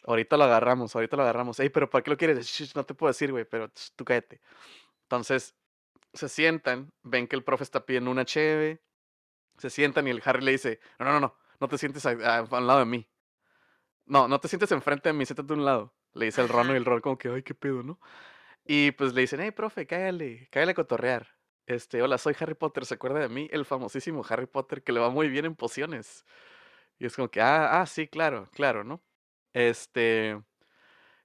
Ahorita 0.05 0.37
lo 0.37 0.45
agarramos, 0.45 0.95
ahorita 0.95 1.17
lo 1.17 1.23
agarramos. 1.23 1.59
Ey, 1.59 1.69
pero 1.69 1.89
¿para 1.89 2.03
qué 2.03 2.11
lo 2.11 2.17
quieres? 2.17 2.45
"Shh, 2.47 2.73
no 2.75 2.85
te 2.85 2.93
puedo 2.93 3.09
decir, 3.11 3.31
güey, 3.31 3.45
pero 3.45 3.69
tú 3.95 4.05
cállate. 4.05 4.41
Entonces, 5.03 5.55
se 6.13 6.29
sientan, 6.29 6.91
ven 7.03 7.27
que 7.27 7.35
el 7.35 7.43
profe 7.43 7.63
está 7.65 7.85
pidiendo 7.85 8.11
una 8.11 8.25
cheve, 8.25 8.81
se 9.57 9.69
sientan 9.69 10.07
y 10.07 10.11
el 10.11 10.21
Harry 10.25 10.43
le 10.43 10.51
dice, 10.53 10.79
no, 10.99 11.05
no, 11.05 11.13
no, 11.13 11.19
no, 11.21 11.35
no 11.59 11.67
te 11.69 11.77
sientes 11.77 12.05
a- 12.05 12.37
a 12.39 12.43
un 12.43 12.67
lado 12.67 12.79
de 12.79 12.85
mí. 12.85 13.07
No, 14.05 14.27
no 14.27 14.39
te 14.39 14.47
sientes 14.47 14.71
enfrente 14.71 15.09
de 15.09 15.13
mí, 15.13 15.25
siéntate 15.25 15.53
a 15.53 15.55
un 15.57 15.65
lado. 15.65 15.93
Le 16.13 16.25
dice 16.25 16.41
el 16.41 16.49
Ron 16.49 16.69
y 16.71 16.73
el 16.73 16.85
Ron 16.85 17.01
como 17.01 17.17
que, 17.17 17.29
ay, 17.29 17.43
qué 17.43 17.53
pedo, 17.53 17.83
¿no? 17.83 17.99
Y 18.65 18.91
pues 18.93 19.13
le 19.13 19.21
dicen, 19.21 19.41
hey, 19.41 19.51
profe, 19.51 19.87
cállale, 19.87 20.47
cállale 20.51 20.71
a 20.73 20.75
cotorrear. 20.75 21.27
Este, 21.67 22.01
hola, 22.01 22.17
soy 22.17 22.35
Harry 22.39 22.55
Potter, 22.55 22.85
¿se 22.85 22.95
acuerda 22.95 23.19
de 23.19 23.29
mí? 23.29 23.47
El 23.51 23.65
famosísimo 23.65 24.23
Harry 24.29 24.47
Potter 24.47 24.83
que 24.83 24.91
le 24.91 24.99
va 24.99 25.09
muy 25.09 25.29
bien 25.29 25.45
en 25.45 25.55
pociones. 25.55 26.25
Y 26.99 27.05
es 27.07 27.15
como 27.15 27.29
que, 27.29 27.41
ah, 27.41 27.81
ah, 27.81 27.85
sí, 27.87 28.07
claro, 28.07 28.49
claro, 28.53 28.83
¿no? 28.83 29.03
Este, 29.53 30.39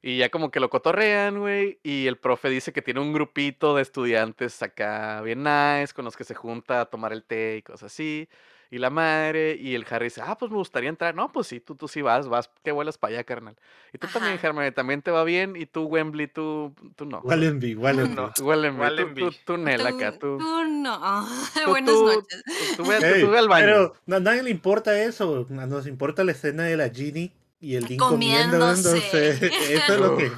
y 0.02 0.18
ya 0.18 0.30
como 0.30 0.50
que 0.50 0.60
lo 0.60 0.70
cotorrean, 0.70 1.38
güey, 1.40 1.80
y 1.82 2.06
el 2.06 2.18
profe 2.18 2.50
dice 2.50 2.72
que 2.72 2.82
tiene 2.82 3.00
un 3.00 3.12
grupito 3.14 3.74
de 3.76 3.82
estudiantes 3.82 4.62
acá 4.62 5.22
bien 5.22 5.42
nice, 5.44 5.94
con 5.94 6.04
los 6.04 6.16
que 6.16 6.24
se 6.24 6.34
junta 6.34 6.82
a 6.82 6.86
tomar 6.86 7.12
el 7.12 7.24
té 7.24 7.56
y 7.58 7.62
cosas 7.62 7.92
así, 7.92 8.28
y 8.74 8.78
la 8.78 8.90
madre, 8.90 9.56
y 9.60 9.76
el 9.76 9.86
Harry 9.88 10.06
dice, 10.06 10.20
ah, 10.24 10.36
pues 10.36 10.50
me 10.50 10.56
gustaría 10.56 10.88
entrar, 10.88 11.14
no, 11.14 11.30
pues 11.30 11.46
sí, 11.46 11.60
tú, 11.60 11.76
tú 11.76 11.86
sí 11.86 12.02
vas, 12.02 12.26
vas, 12.26 12.50
que 12.64 12.72
vuelas 12.72 12.98
para 12.98 13.14
allá, 13.14 13.24
carnal. 13.24 13.54
Y 13.92 13.98
tú 13.98 14.08
también. 14.12 14.36
Hermione, 14.42 14.72
también 14.72 15.00
te 15.00 15.12
va 15.12 15.22
bien, 15.22 15.54
y 15.54 15.66
tú, 15.66 15.84
Wembley, 15.84 16.26
tú, 16.26 16.74
tú 16.96 17.04
no. 17.06 17.20
Wallenby, 17.20 17.76
Wallenby. 17.76 18.14
No. 18.16 18.32
Tú, 18.34 18.46
Wallenby, 18.46 19.20
tú, 19.20 19.30
tú, 19.30 19.36
tú, 19.44 19.56
Nel 19.58 19.86
acá, 19.86 20.18
Tú, 20.18 20.38
no. 20.40 21.24
tú- 21.64 21.70
Buenas 21.70 21.94
tú- 21.94 22.06
noches. 22.06 22.42
tú- 22.76 22.82
tú 22.82 22.88
ve, 22.88 22.98
tú- 22.98 23.04
Ey, 23.06 23.20
tú 23.22 23.30
ve 23.30 23.38
al 23.38 23.48
baño. 23.48 23.64
Pero 23.66 24.16
a 24.16 24.20
nadie 24.20 24.42
le 24.42 24.50
importa 24.50 25.00
eso. 25.00 25.46
Nos 25.48 25.86
importa 25.86 26.24
la 26.24 26.32
escena 26.32 26.64
de 26.64 26.76
la 26.76 26.88
Ginny 26.88 27.32
y 27.60 27.76
el 27.76 27.86
Dean 27.86 27.98
comiendo. 27.98 28.58
Comiéndose. 28.58 28.98
Entonces, 28.98 29.42
eso 29.70 29.94
es 29.94 30.00
lo 30.00 30.16
que, 30.16 30.32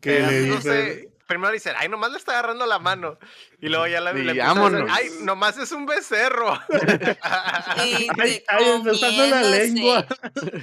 que 0.00 0.20
le 0.20 0.46
No 0.48 0.54
dice. 0.56 1.10
Primero 1.26 1.52
dicen, 1.52 1.74
ay, 1.76 1.88
nomás 1.88 2.12
le 2.12 2.18
está 2.18 2.32
agarrando 2.32 2.64
la 2.66 2.78
mano. 2.78 3.18
Y 3.60 3.68
luego 3.68 3.86
ya 3.86 4.00
la, 4.00 4.12
le 4.12 4.20
Y 4.20 4.28
empiezan 4.28 4.88
a 4.88 4.94
ay, 4.94 5.10
nomás 5.22 5.58
es 5.58 5.72
un 5.72 5.86
becerro. 5.86 6.58
Y 7.84 8.08
Ay, 8.18 8.44
ay, 8.48 9.30
la 9.30 9.42
lengua. 9.42 10.06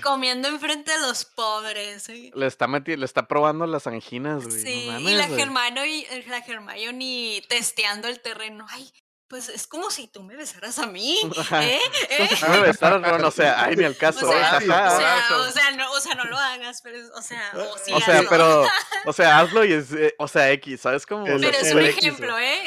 Comiendo 0.02 0.48
enfrente 0.48 0.92
de 0.92 1.00
los 1.02 1.26
pobres. 1.26 2.04
¿sí? 2.04 2.32
Le 2.36 2.48
está 2.48 2.68
meti- 2.68 2.98
le 2.98 3.06
está 3.06 3.28
probando 3.28 3.66
las 3.68 3.88
anginas, 3.88 4.48
güey. 4.48 4.62
Sí, 4.62 4.88
no 4.92 5.00
y 5.00 5.14
la. 5.14 5.26
Hermione, 5.26 5.88
y- 5.88 6.08
la 6.28 6.38
Hermione 6.40 7.44
testeando 7.48 8.08
el 8.08 8.20
terreno. 8.20 8.66
Ay, 8.70 8.92
pues 9.34 9.50
es 9.50 9.66
como 9.66 9.90
si 9.90 10.08
tú 10.08 10.22
me 10.22 10.36
besaras 10.36 10.78
a 10.78 10.86
mí. 10.86 11.18
¿Eh? 11.54 11.80
Como 12.40 12.54
¿Eh? 12.54 12.58
me 12.60 12.68
besaras, 12.68 13.02
Ron, 13.02 13.26
o 13.26 13.32
sea, 13.32 13.64
ay, 13.64 13.76
ni 13.76 13.84
al 13.84 13.94
O 13.96 13.98
caso. 13.98 14.30
sea, 14.30 14.58
ay, 14.60 14.64
o 14.64 14.70
sea, 14.70 15.28
o 15.40 15.52
sea, 15.52 15.72
no, 15.72 15.92
o 15.92 16.00
sea, 16.00 16.14
no 16.14 16.26
lo 16.26 16.38
hagas, 16.38 16.84
pero, 16.84 17.00
o 17.18 17.22
sea, 17.24 17.42
o 17.56 17.76
sí 17.84 17.92
O 17.94 18.00
sea, 18.00 18.18
hazlo. 18.20 18.30
pero, 18.30 18.64
o 19.06 19.12
sea, 19.14 19.40
hazlo 19.40 19.66
y 19.66 19.74
es, 19.74 19.92
eh, 19.92 20.14
o 20.20 20.28
sea, 20.28 20.52
X, 20.52 20.82
¿sabes 20.82 21.08
cómo? 21.08 21.26
El- 21.26 21.34
O 21.34 21.40
sea, 21.40 21.50
Pero 21.52 21.66
es 21.66 21.74
un 21.74 21.80
X, 21.82 21.98
ejemplo, 21.98 22.38
¿eh? 22.38 22.62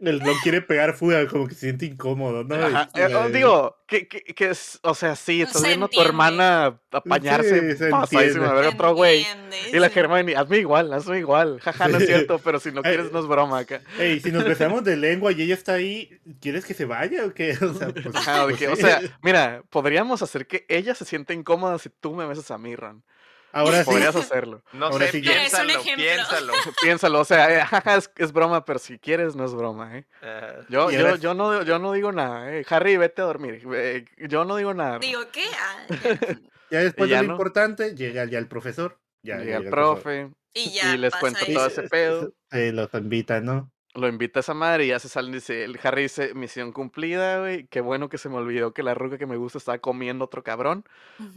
El 0.00 0.20
Ron 0.20 0.38
quiere 0.42 0.62
pegar 0.62 0.94
fuga, 0.96 1.26
como 1.26 1.46
que 1.46 1.52
se 1.54 1.60
siente 1.60 1.84
incómodo, 1.84 2.44
¿no? 2.44 2.54
Ajá, 2.54 2.88
eh, 2.94 3.14
oh, 3.14 3.28
digo, 3.28 3.76
que, 3.86 4.08
que, 4.08 4.22
que 4.24 4.48
es, 4.50 4.78
o 4.82 4.94
sea, 4.94 5.14
sí, 5.16 5.42
estás 5.42 5.60
Se 5.60 5.68
viendo 5.68 5.84
a 5.84 5.88
tu 5.90 6.00
hermana 6.00 6.80
apañarse 6.90 7.72
Sí, 7.72 7.76
se 7.76 7.90
pasadísima 7.90 8.48
a 8.48 8.52
ver 8.54 8.64
¿Se 8.64 8.70
otro 8.70 8.94
güey. 8.94 9.26
Y 9.70 9.78
la. 9.78 9.88
Hermione, 9.88 10.34
hazme 10.34 10.58
igual, 10.58 10.92
hazme 10.92 11.18
igual. 11.18 11.60
Jaja, 11.60 11.88
no 11.88 11.98
es 11.98 12.06
cierto, 12.06 12.38
pero 12.38 12.58
si 12.58 12.72
no 12.72 12.82
quieres, 12.82 13.12
no 13.12 13.20
es 13.20 13.26
broma 13.26 13.58
acá. 13.58 13.82
Ey, 13.98 14.20
si 14.20 14.32
nos 14.32 14.44
besamos 14.44 14.82
de 14.84 14.96
lengua 14.96 15.32
y 15.32 15.41
ella 15.42 15.54
está 15.54 15.74
ahí, 15.74 16.20
¿quieres 16.40 16.64
que 16.64 16.74
se 16.74 16.84
vaya 16.84 17.24
o 17.26 17.34
qué? 17.34 17.56
O 17.62 17.74
sea, 17.74 17.88
pues, 17.90 18.06
Ajá, 18.14 18.44
pues 18.44 18.62
o 18.68 18.76
sea, 18.76 19.00
mira, 19.22 19.62
podríamos 19.70 20.22
hacer 20.22 20.46
que 20.46 20.64
ella 20.68 20.94
se 20.94 21.04
sienta 21.04 21.32
incómoda 21.34 21.78
si 21.78 21.88
tú 21.90 22.14
me 22.14 22.26
besas 22.26 22.50
a 22.50 22.58
mí, 22.58 22.74
Ron. 22.76 23.04
ahora 23.52 23.80
sí. 23.84 23.90
Podrías 23.90 24.16
hacerlo. 24.16 24.62
No 24.72 24.86
Ahora 24.86 25.06
sé, 25.06 25.12
sí 25.12 25.20
piénsalo, 25.20 25.70
ejemplo. 25.70 26.04
piénsalo. 26.04 26.52
Piénsalo, 26.82 27.20
o 27.20 27.24
sea, 27.24 27.54
eh, 27.54 27.60
jaja, 27.64 27.96
es, 27.96 28.10
es 28.16 28.32
broma, 28.32 28.64
pero 28.64 28.78
si 28.78 28.98
quieres, 28.98 29.36
no 29.36 29.44
es 29.44 29.52
broma, 29.54 29.98
¿eh? 29.98 30.06
Ah, 30.22 30.60
Yo, 30.68 30.90
yo, 30.90 31.16
yo, 31.16 31.34
no, 31.34 31.62
yo 31.62 31.78
no 31.78 31.92
digo 31.92 32.12
nada, 32.12 32.50
¿eh? 32.54 32.64
Harry, 32.70 32.96
vete 32.96 33.20
a 33.22 33.26
dormir. 33.26 33.62
eh, 33.74 34.04
yo 34.28 34.44
no 34.44 34.56
digo 34.56 34.72
nada. 34.74 34.98
Digo, 34.98 35.20
¿qué? 35.32 35.44
Ah, 35.60 35.86
ya. 36.70 36.80
Después 36.82 37.10
ya 37.10 37.16
de 37.18 37.22
lo 37.24 37.28
no. 37.28 37.34
importante, 37.34 37.94
llega 37.94 38.24
ya 38.24 38.38
el 38.38 38.48
profesor. 38.48 38.98
Ya, 39.22 39.36
Llega 39.38 39.58
el 39.58 39.68
profesor. 39.70 40.02
profe 40.02 40.30
Y 40.54 40.70
ya. 40.72 40.94
y 40.94 40.98
les 40.98 41.12
eso. 41.14 41.26
todo 41.54 41.66
ese 41.66 41.82
pedo. 41.84 42.32
Sí, 42.50 42.72
los 42.72 42.92
invita, 42.94 43.40
¿no? 43.40 43.70
Lo 43.94 44.08
invita 44.08 44.38
a 44.38 44.40
esa 44.40 44.54
madre 44.54 44.86
y 44.86 44.88
ya 44.88 44.98
se 44.98 45.08
salen. 45.10 45.32
Dice, 45.32 45.64
el 45.64 45.78
Harry 45.82 46.02
dice, 46.04 46.32
misión 46.34 46.72
cumplida, 46.72 47.40
güey. 47.40 47.66
Qué 47.66 47.82
bueno 47.82 48.08
que 48.08 48.16
se 48.16 48.30
me 48.30 48.36
olvidó 48.36 48.72
que 48.72 48.82
la 48.82 48.94
ruca 48.94 49.18
que 49.18 49.26
me 49.26 49.36
gusta 49.36 49.58
estaba 49.58 49.78
comiendo 49.78 50.24
otro 50.24 50.42
cabrón. 50.42 50.84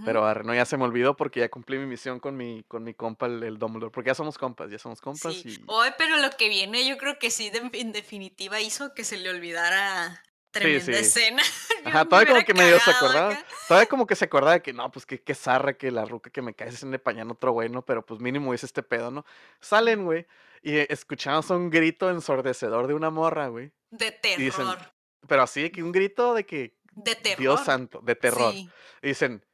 Pero 0.06 0.44
no, 0.44 0.54
ya 0.56 0.64
se 0.66 0.78
me 0.78 0.86
olvidó 0.86 1.18
porque 1.18 1.42
ya 1.42 1.50
cumplí 1.50 1.78
mi 1.78 1.86
misión 1.86 2.20
con 2.20 2.38
mi, 2.38 2.64
con 2.68 2.84
mi 2.86 2.94
compa, 2.94 3.26
el, 3.26 3.44
el 3.44 3.58
Dumbledore. 3.60 3.92
Porque 3.92 4.10
ya 4.10 4.16
somos 4.16 4.38
compas, 4.38 4.72
ya 4.72 4.80
somos 4.80 5.02
compas. 5.02 5.34
Sí. 5.34 5.50
Y... 5.50 5.66
Pero 5.98 6.18
lo 6.18 6.30
que 6.32 6.48
viene, 6.48 6.88
yo 6.88 6.98
creo 6.98 7.20
que 7.20 7.30
sí, 7.30 7.50
de- 7.50 7.70
en 7.74 7.92
definitiva, 7.92 8.62
hizo 8.62 8.94
que 8.94 9.04
se 9.04 9.18
le 9.18 9.30
olvidara 9.30 10.24
tremenda 10.52 10.86
sí. 10.86 10.92
escena. 10.94 11.44
Ajá, 11.86 12.06
todavía 12.06 12.34
como 12.34 12.46
que 12.46 12.54
medio 12.54 12.80
se 12.80 12.92
acordaba. 12.92 13.32
acá. 13.32 13.46
Todavía 13.68 13.90
como 13.90 14.08
que 14.08 14.16
se 14.16 14.26
acordaba 14.26 14.54
de 14.54 14.62
que 14.62 14.72
no, 14.72 14.90
pues 14.92 15.06
que, 15.06 15.22
que 15.22 15.36
zarra 15.36 15.74
que 15.74 15.92
la 15.92 16.06
ruca 16.06 16.30
que 16.30 16.42
me 16.42 16.54
cae 16.54 16.72
se 16.72 16.86
le 16.86 17.00
pañan 17.00 17.30
otro 17.30 17.52
güey, 17.52 17.68
¿no? 17.68 17.82
Pero 17.84 18.06
pues 18.06 18.22
mínimo 18.22 18.54
hice 18.54 18.66
este 18.66 18.82
pedo, 18.82 19.12
¿no? 19.12 19.26
Salen, 19.60 20.06
güey, 20.06 20.26
y 20.66 20.80
escuchamos 20.92 21.52
un 21.52 21.70
grito 21.70 22.10
ensordecedor 22.10 22.88
de 22.88 22.96
una 22.96 23.12
morra, 23.12 23.50
güey. 23.50 23.72
De 23.92 24.18
dicen, 24.36 24.66
terror. 24.66 24.80
Pero 25.28 25.44
así 25.44 25.70
que 25.70 25.84
un 25.84 25.92
grito 25.92 26.34
de 26.34 26.44
que, 26.44 26.80
De 26.92 27.14
terror. 27.14 27.40
Dios 27.40 27.64
santo, 27.64 28.02
de 28.02 28.16
terror. 28.16 28.52
Sí. 28.52 28.68
Y 29.04 29.10
dicen, 29.10 29.46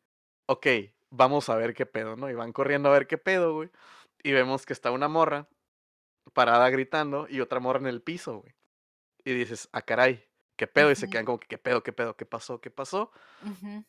ok, 0.45 0.68
vamos 1.09 1.49
a 1.49 1.55
ver 1.57 1.74
qué 1.74 1.86
pedo, 1.86 2.16
¿no? 2.16 2.30
Y 2.30 2.34
van 2.34 2.53
corriendo 2.53 2.88
a 2.88 2.93
ver 2.93 3.07
qué 3.07 3.18
pedo, 3.18 3.53
güey. 3.53 3.70
Y 4.24 4.32
vemos 4.32 4.66
que 4.66 4.72
está 4.72 4.91
una 4.91 5.09
morra 5.09 5.49
parada 6.32 6.70
gritando 6.70 7.28
y 7.30 7.41
otra 7.41 7.59
morra 7.59 7.80
en 7.80 7.88
el 7.88 8.01
piso, 8.01 8.38
güey. 8.38 8.55
Y 9.26 9.34
dices, 9.34 9.68
ah, 9.74 9.82
caray, 9.82 10.24
qué 10.55 10.66
pedo. 10.66 10.91
Y 10.91 10.95
se 10.95 11.09
quedan 11.09 11.26
como 11.26 11.41
que, 11.41 11.47
qué 11.49 11.57
pedo, 11.57 11.84
qué 11.84 11.91
pedo, 11.91 12.16
qué 12.16 12.26
pasó, 12.26 12.62
qué 12.62 12.72
pasó. 12.72 13.12
Ujú. 13.43 13.84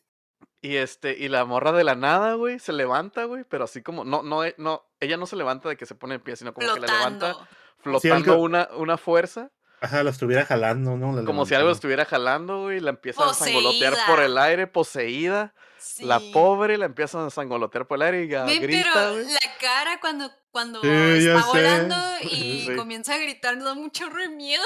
Y 0.61 0.77
este, 0.77 1.17
y 1.17 1.27
la 1.29 1.45
morra 1.45 1.71
de 1.71 1.83
la 1.83 1.95
nada, 1.95 2.33
güey, 2.35 2.59
se 2.59 2.71
levanta, 2.73 3.25
güey, 3.25 3.43
pero 3.43 3.65
así 3.65 3.81
como, 3.81 4.03
no, 4.05 4.23
no, 4.23 4.43
eh, 4.45 4.55
no, 4.57 4.85
ella 4.99 5.17
no 5.17 5.25
se 5.25 5.35
levanta 5.35 5.67
de 5.69 5.75
que 5.77 5.85
se 5.85 5.95
pone 5.95 6.15
en 6.15 6.21
pie, 6.21 6.35
sino 6.35 6.53
como 6.53 6.73
que 6.73 6.79
la 6.79 6.87
levanta 6.87 7.33
Flotando. 7.33 7.47
flotando 7.79 8.31
algo- 8.33 8.43
una, 8.43 8.69
una 8.77 8.97
fuerza, 8.97 9.51
Ajá, 9.81 10.01
lo 10.01 10.09
estuviera 10.11 10.45
jalando, 10.45 10.95
¿no? 10.95 11.11
La 11.13 11.25
como 11.25 11.45
si 11.45 11.53
algo 11.55 11.69
estuviera 11.69 12.05
jalando, 12.05 12.61
güey, 12.61 12.79
la 12.79 12.91
empiezan 12.91 13.27
a 13.27 13.33
sangolotear 13.33 13.93
por 14.07 14.21
el 14.21 14.37
aire, 14.37 14.65
poseída. 14.67 15.53
La 15.99 16.19
Sí. 16.19 16.31
pobre 16.31 16.77
la 16.77 16.85
empiezan 16.85 17.25
a 17.25 17.29
sangolotear 17.29 17.85
por 17.85 17.97
el 17.97 18.03
aire 18.03 18.23
y 18.23 18.27
grita, 18.59 18.89
pero 18.93 19.17
la 19.17 19.57
cara 19.59 19.99
cuando, 19.99 20.31
cuando 20.51 20.79
Sí, 20.79 20.87
está 20.87 21.45
volando 21.47 21.95
y 22.21 22.61
Sí. 22.67 22.75
comienza 22.77 23.15
a 23.15 23.17
gritar 23.17 23.61
da 23.61 23.73
mucho 23.73 24.09
re 24.09 24.29
miedo. 24.29 24.63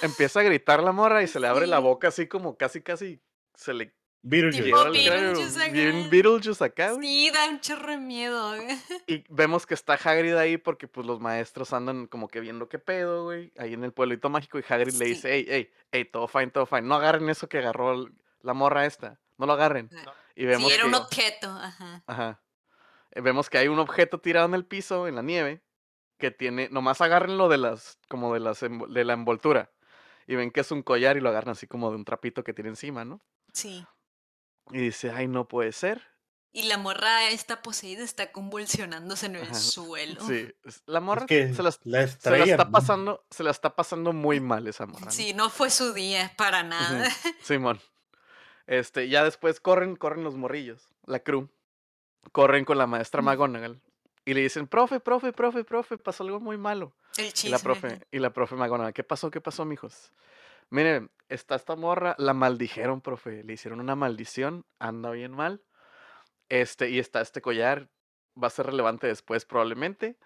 Empieza 0.00 0.40
a 0.40 0.42
gritar 0.44 0.82
la 0.82 0.92
morra 0.92 1.22
y 1.22 1.26
se 1.28 1.38
le 1.40 1.46
abre 1.48 1.66
la 1.66 1.76
Sí. 1.76 1.82
boca 1.82 2.08
así 2.08 2.26
como 2.26 2.56
casi, 2.56 2.80
casi 2.80 3.20
se 3.54 3.74
le 3.74 3.94
Beetlejuice. 4.26 4.64
Tipo. 4.64 4.90
Beetlejuice 4.90 5.60
acá. 5.62 5.72
Bien 5.72 6.08
Beetlejuice 6.10 6.64
acá, 6.64 6.92
güey. 6.92 7.06
Sí, 7.06 7.30
da 7.30 7.48
un 7.48 7.60
chorro 7.60 7.90
de 7.90 7.98
miedo. 7.98 8.56
güey. 8.56 8.66
Y 9.06 9.24
vemos 9.28 9.66
que 9.66 9.74
está 9.74 9.94
Hagrid 9.94 10.34
ahí 10.34 10.56
porque 10.56 10.88
pues 10.88 11.06
los 11.06 11.20
maestros 11.20 11.72
andan 11.74 12.06
como 12.06 12.28
que 12.28 12.40
viendo 12.40 12.68
qué 12.68 12.78
pedo, 12.78 13.24
güey, 13.24 13.52
ahí 13.58 13.74
en 13.74 13.84
el 13.84 13.92
pueblito 13.92 14.30
mágico 14.30 14.58
y 14.58 14.64
Hagrid 14.66 14.94
le 14.94 15.04
dice, 15.04 15.28
hey, 15.30 15.46
hey, 15.48 15.70
hey, 15.92 16.04
todo 16.06 16.26
fine, 16.26 16.48
todo 16.48 16.64
fine, 16.64 16.82
no 16.82 16.94
agarren 16.94 17.28
eso 17.28 17.48
que 17.48 17.58
agarró 17.58 18.08
la 18.40 18.54
morra 18.54 18.86
esta, 18.86 19.20
no 19.36 19.44
lo 19.46 19.52
agarren. 19.52 19.90
Y 20.34 20.46
vemos 20.46 20.68
Sí, 20.68 20.74
era 20.74 20.82
que, 20.84 20.88
un 20.88 20.94
objeto. 20.94 21.48
Ajá. 21.50 22.02
ajá, 22.06 22.42
Eh, 23.12 23.20
vemos 23.20 23.50
que 23.50 23.58
hay 23.58 23.68
un 23.68 23.78
objeto 23.78 24.18
tirado 24.20 24.46
en 24.46 24.54
el 24.54 24.64
piso, 24.64 25.06
en 25.06 25.16
la 25.16 25.22
nieve, 25.22 25.62
que 26.18 26.30
tiene, 26.30 26.68
nomás 26.70 27.00
agárrenlo 27.02 27.48
de 27.50 27.58
las, 27.58 27.98
como 28.08 28.32
de 28.32 28.40
las, 28.40 28.60
de 28.60 29.04
la 29.04 29.12
envoltura. 29.12 29.70
Y 30.26 30.34
ven 30.36 30.50
que 30.50 30.60
es 30.60 30.70
un 30.70 30.82
collar 30.82 31.16
y 31.18 31.20
lo 31.20 31.28
agarran 31.28 31.52
así 31.52 31.66
como 31.66 31.90
de 31.90 31.96
un 31.96 32.04
trapito 32.06 32.42
que 32.42 32.54
tiene 32.54 32.70
encima, 32.70 33.04
¿no? 33.04 33.20
Sí. 33.52 33.84
Y 34.72 34.78
dice, 34.78 35.10
ay, 35.10 35.28
no 35.28 35.46
puede 35.46 35.72
ser. 35.72 36.02
Y 36.52 36.64
la 36.64 36.78
morra 36.78 37.28
está 37.30 37.62
poseída, 37.62 38.04
está 38.04 38.30
convulsionándose 38.30 39.26
en 39.26 39.36
el 39.36 39.42
Ajá, 39.42 39.54
suelo. 39.54 40.20
Sí, 40.26 40.48
la 40.86 41.00
morra 41.00 41.22
Es 41.22 41.26
que 41.26 41.52
se, 41.54 41.62
la, 41.64 41.70
la 41.70 41.72
se 41.72 41.88
la 41.90 42.02
estrella. 42.04 42.44
está 42.52 42.64
¿no? 42.66 42.70
pasando, 42.70 43.26
se 43.30 43.42
la 43.42 43.50
está 43.50 43.74
pasando 43.74 44.12
muy 44.12 44.38
mal 44.38 44.66
esa 44.68 44.86
morra. 44.86 45.06
¿no? 45.06 45.10
Sí, 45.10 45.34
no 45.34 45.50
fue 45.50 45.70
su 45.70 45.92
día 45.92 46.32
para 46.36 46.62
nada. 46.62 47.08
Simón. 47.42 47.80
Este, 48.66 49.08
ya 49.08 49.24
después 49.24 49.58
corren, 49.60 49.96
corren 49.96 50.22
los 50.24 50.36
morrillos, 50.36 50.88
la 51.06 51.18
crew. 51.20 51.48
Corren 52.32 52.64
con 52.64 52.78
la 52.78 52.86
maestra 52.86 53.20
Mm. 53.20 53.24
McGonagall. 53.26 53.80
Y 54.24 54.32
le 54.32 54.40
dicen, 54.40 54.66
profe, 54.66 55.00
profe, 55.00 55.32
profe, 55.32 55.64
profe, 55.64 55.98
pasó 55.98 56.22
algo 56.24 56.40
muy 56.40 56.56
malo. 56.56 56.94
El 57.18 57.26
Y 57.26 57.32
chisme. 57.32 57.50
la 57.50 57.58
profe, 57.58 58.00
y 58.10 58.18
la 58.20 58.32
profe 58.32 58.54
McGonagall, 58.54 58.94
¿qué 58.94 59.04
pasó? 59.04 59.30
¿Qué 59.30 59.40
pasó, 59.40 59.64
mijos? 59.64 60.12
Miren, 60.74 61.12
está 61.28 61.54
esta 61.54 61.76
morra, 61.76 62.16
la 62.18 62.34
maldijeron, 62.34 63.00
profe. 63.00 63.44
Le 63.44 63.52
hicieron 63.52 63.78
una 63.78 63.94
maldición, 63.94 64.66
anda 64.80 65.10
bien 65.12 65.30
mal. 65.30 65.62
Este, 66.48 66.90
y 66.90 66.98
está 66.98 67.20
este 67.20 67.40
collar, 67.40 67.90
va 68.42 68.48
a 68.48 68.50
ser 68.50 68.66
relevante 68.66 69.06
después, 69.06 69.44
probablemente. 69.44 70.18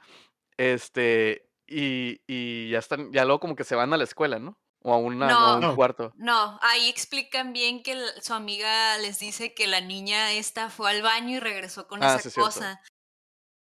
Este, 0.57 1.51
y, 1.67 2.23
y 2.27 2.71
ya 2.71 2.79
están, 2.79 3.13
ya 3.13 3.27
luego 3.27 3.41
como 3.41 3.57
que 3.57 3.65
se 3.65 3.75
van 3.77 3.93
a 3.93 3.99
la 3.99 4.05
escuela, 4.05 4.39
¿no? 4.39 4.59
O 4.83 4.95
a, 4.95 4.97
una, 4.99 5.29
No. 5.29 5.37
a 5.37 5.57
un 5.57 5.61
No. 5.61 5.77
cuarto. 5.77 6.15
No, 6.17 6.59
ahí 6.63 6.89
explican 6.89 7.53
bien 7.53 7.83
que 7.83 7.95
su 8.23 8.33
amiga 8.33 8.97
les 8.99 9.19
dice 9.19 9.53
que 9.53 9.67
la 9.67 9.83
niña 9.83 10.33
esta 10.33 10.71
fue 10.71 10.91
al 10.91 11.03
baño 11.03 11.37
y 11.37 11.41
regresó 11.41 11.87
con 11.89 12.03
Ah, 12.03 12.17
esa 12.17 12.21
sí, 12.21 12.31
cierto. 12.31 12.61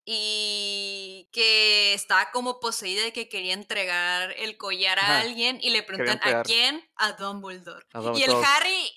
Y 0.07 1.27
que 1.31 1.93
estaba 1.95 2.29
como 2.31 2.59
poseída 2.59 3.03
de 3.03 3.11
que 3.11 3.27
quería 3.27 3.53
entregar 3.53 4.33
el 4.37 4.55
collar 4.55 4.99
a 4.99 5.01
Ajá, 5.01 5.19
alguien 5.21 5.57
y 5.61 5.71
le 5.71 5.81
preguntan 5.83 6.19
a 6.23 6.43
quién, 6.43 6.87
a 6.95 7.13
Dumbledore. 7.13 7.85
A 7.93 8.13
Y 8.15 8.21
el. 8.23 8.31
Harry, 8.31 8.93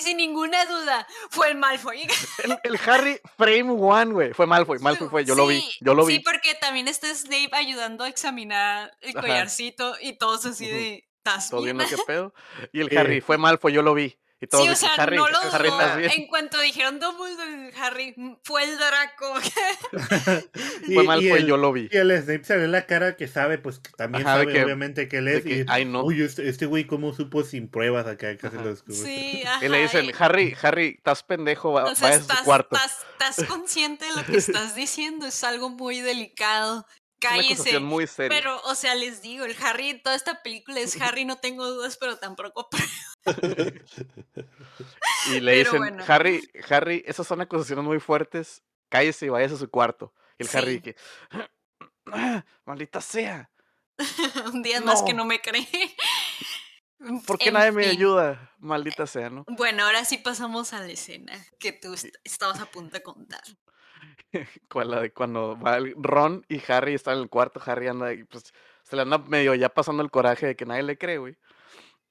sin 0.00 0.16
ninguna 0.16 0.64
duda, 0.64 1.06
fue 1.30 1.48
el 1.48 1.56
Malfoy. 1.56 2.06
El, 2.44 2.58
el 2.64 2.80
Harry 2.86 3.20
Frame 3.36 3.70
One, 3.72 4.12
güey. 4.12 4.32
Fue 4.32 4.46
Malfoy, 4.46 4.78
Malfoy 4.80 5.08
fue, 5.08 5.24
yo 5.24 5.34
lo 5.34 5.46
vi, 5.46 5.60
Sí, 5.60 5.78
yo 5.80 5.94
lo 5.94 6.06
Sí, 6.06 6.18
vi. 6.18 6.20
porque 6.24 6.54
también 6.54 6.88
está 6.88 7.14
Snape 7.14 7.50
ayudando 7.52 8.04
a 8.04 8.08
examinar 8.08 8.96
el 9.00 9.10
Ajá. 9.10 9.20
collarcito 9.20 9.96
y 10.00 10.14
todos 10.16 10.46
así 10.46 10.66
de, 10.66 11.08
¿estás 11.18 11.50
bien?". 11.50 11.78
qué 11.78 11.96
pedo. 12.06 12.32
Y 12.72 12.80
el. 12.80 12.96
Harry 12.98 13.20
fue 13.20 13.36
Malfoy, 13.38 13.72
yo 13.72 13.82
lo 13.82 13.92
vi. 13.94 14.18
Y 14.40 14.46
todos 14.46 14.64
Sí, 14.64 14.70
o 14.70 14.76
sea, 14.76 14.90
Harry, 14.98 15.16
no 15.16 15.26
lo 15.28 15.36
Harry, 15.52 15.68
dudó. 15.68 15.80
¿estás 15.80 15.96
bien? 15.98 16.10
En 16.14 16.26
cuanto 16.28 16.60
dijeron 16.60 17.00
Dumbledore, 17.00 17.72
Harry 17.80 18.14
fue 18.44 18.62
el 18.64 18.78
Draco. 18.78 19.34
Y- 20.88 20.94
Fue 20.94 21.04
y 21.04 21.06
Malfoy, 21.06 21.28
el- 21.40 21.46
yo 21.46 21.56
lo 21.56 21.72
vi. 21.72 21.88
Y 21.90 21.96
el 21.96 22.10
Snape 22.22 22.44
se 22.44 22.56
ve 22.56 22.68
la 22.68 22.86
cara 22.86 23.16
que 23.16 23.26
sabe, 23.28 23.58
pues 23.58 23.78
que 23.80 23.90
también 23.96 24.26
Ajá, 24.26 24.38
sabe 24.38 24.52
que- 24.52 24.64
obviamente 24.64 25.08
que 25.08 25.18
él 25.18 25.28
es. 25.28 25.42
que, 25.44 25.50
y, 25.60 25.64
ay, 25.68 25.84
no. 25.84 26.04
Uy, 26.04 26.22
este 26.22 26.48
este 26.48 26.66
güey 26.66 26.84
cómo 26.86 27.12
supo 27.14 27.42
sin 27.42 27.68
pruebas 27.68 28.06
acá 28.06 28.34
que 28.36 28.40
se 28.40 28.46
Ajá. 28.56 28.62
lo 28.62 28.70
descubre. 28.70 28.94
sí, 28.96 29.42
Y 29.60 29.68
le 29.68 29.82
dicen, 29.82 30.08
ajá, 30.10 30.26
Harry, 30.26 30.56
Harry, 30.62 30.94
estás 30.98 31.22
pendejo, 31.22 31.72
va- 31.72 31.84
o 31.84 31.94
sea, 31.94 32.08
vaya 32.10 32.20
a 32.20 32.24
su 32.24 32.30
estás, 32.30 32.42
cuarto. 32.44 32.76
estás, 32.76 32.98
estás 33.30 33.46
consciente 33.48 34.04
de 34.06 34.12
lo 34.14 34.24
que 34.24 34.36
estás 34.36 34.74
diciendo, 34.74 35.26
es 35.26 35.42
algo 35.44 35.68
muy 35.70 36.00
delicado. 36.00 36.86
Una 37.20 37.80
muy 37.80 38.06
seria. 38.06 38.36
Pero, 38.38 38.60
o 38.62 38.74
sea, 38.74 38.94
les 38.94 39.22
digo, 39.22 39.44
el 39.44 39.56
Harry, 39.62 40.00
toda 40.02 40.14
esta 40.16 40.42
película 40.42 40.78
es 40.80 41.00
Harry, 41.00 41.24
no 41.24 41.38
tengo 41.38 41.66
dudas, 41.66 41.96
pero 41.98 42.16
tampoco 42.18 42.68
Y 45.30 45.40
le 45.40 45.52
pero 45.52 45.64
dicen, 45.64 45.78
bueno. 45.78 46.04
Harry, 46.06 46.48
Harry, 46.70 47.02
esas 47.06 47.26
son 47.26 47.40
acusaciones 47.40 47.84
muy 47.84 48.00
fuertes, 48.00 48.62
cállese 48.88 49.26
y 49.26 49.28
vayas 49.30 49.52
a 49.52 49.56
su 49.58 49.68
cuarto. 49.70 50.14
Y 50.38 50.44
el 50.44 50.50
Harry 50.56 50.80
que, 50.80 50.96
"Ah, 52.06 52.44
maldita 52.64 53.00
sea, 53.00 53.50
un 54.54 54.62
día 54.62 54.80
más 54.80 55.02
que 55.02 55.12
No. 55.14 55.24
me 55.24 55.40
cree. 55.40 55.68
¿por 57.26 57.38
qué 57.38 57.48
En 57.48 57.54
nadie 57.54 57.72
me 57.72 57.86
ayuda? 57.86 58.52
Maldita 58.58 59.06
sea, 59.06 59.30
¿no? 59.30 59.44
Bueno, 59.48 59.84
ahora 59.84 60.04
sí 60.04 60.18
pasamos 60.18 60.72
a 60.72 60.80
la 60.80 60.88
escena 60.92 61.32
que 61.60 61.72
tú 61.72 61.94
est- 61.94 62.14
estabas 62.24 62.60
a 62.60 62.66
punto 62.66 62.92
de 62.96 63.02
contar. 63.02 63.42
Con 64.68 64.90
la 64.90 65.00
de 65.00 65.12
cuando 65.12 65.58
va 65.58 65.76
el 65.76 65.94
Ron 65.96 66.44
y 66.48 66.60
Harry 66.70 66.94
están 66.94 67.14
en 67.16 67.22
el 67.22 67.28
cuarto, 67.28 67.60
Harry 67.64 67.88
anda 67.88 68.12
y 68.12 68.24
pues 68.24 68.52
se 68.82 68.96
le 68.96 69.02
anda 69.02 69.18
medio 69.18 69.54
ya 69.54 69.68
pasando 69.68 70.02
el 70.02 70.10
coraje 70.10 70.46
de 70.46 70.56
que 70.56 70.66
nadie 70.66 70.82
le 70.82 70.98
cree, 70.98 71.18
güey. 71.18 71.36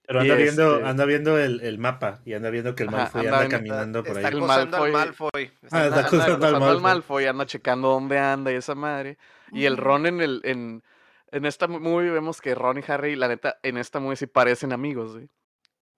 Pero 0.03 0.19
Y 0.19 0.29
anda 0.31 0.35
viendo, 0.41 0.75
este- 0.77 0.87
anda 0.87 1.05
viendo 1.05 1.37
el, 1.37 1.59
el 1.61 1.77
mapa 1.79 2.21
y 2.23 2.33
anda 2.33 2.49
viendo 2.49 2.73
que 2.75 2.83
el 2.83 2.89
Ajá, 2.89 2.97
Malfoy 2.97 3.21
anda 3.25 3.29
anda, 3.39 3.39
viendo- 3.39 3.57
caminando 3.57 4.03
por 4.03 4.15
Está 4.17 4.27
ahí. 4.29 4.33
el 4.33 4.37
acosando 4.39 4.77
al 4.77 4.83
Malfoy- 4.83 4.93
Malfoy. 4.93 5.51
Ah, 5.71 5.85
Está 5.85 5.99
está 6.01 6.33
Anda 6.33 6.47
al 6.47 6.53
Malfoy. 6.59 6.81
Malfoy, 6.81 7.25
anda 7.25 7.45
checando 7.45 7.87
dónde 7.89 8.17
anda 8.17 8.51
y 8.51 8.55
esa 8.55 8.73
madre. 8.75 9.17
Y 9.51 9.65
el 9.65 9.73
Ujú. 9.73 9.81
Ron 9.83 10.05
en 10.05 10.21
el 10.21 10.41
en, 10.45 10.83
en 11.31 11.45
esta 11.45 11.67
movie 11.67 12.09
vemos 12.11 12.39
que 12.41 12.55
Ron 12.55 12.77
y 12.77 12.83
Harry, 12.89 13.15
la 13.17 13.27
neta, 13.27 13.57
en 13.63 13.77
esta 13.77 13.99
movie 13.99 14.15
sí 14.15 14.27
parecen 14.27 14.71
amigos, 14.71 15.13
güey. 15.13 15.29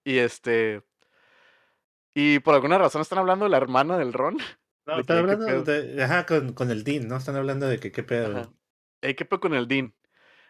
Y 0.03 0.17
este 0.17 0.81
y 2.15 2.39
por 2.39 2.55
alguna 2.55 2.79
razón 2.79 3.01
están 3.03 3.19
hablando 3.19 3.45
de 3.45 3.51
la 3.51 3.57
hermana 3.57 3.97
del 3.99 4.13
Ron. 4.13 4.37
No. 4.85 5.03
¿Qué 5.05 5.13
hablando 5.13 5.63
de, 5.63 6.03
ajá, 6.03 6.25
con, 6.25 6.53
con 6.53 6.71
el 6.71 6.83
Dean, 6.83 7.07
¿no? 7.07 7.17
Están 7.17 7.35
hablando 7.35 7.67
de 7.67 7.79
que 7.79 7.91
qué 7.91 8.03
pedo. 8.03 8.53
Ey, 9.01 9.13
¿qué 9.13 9.25
pedo 9.25 9.39
con 9.39 9.53
el 9.53 9.67
Dean? 9.67 9.93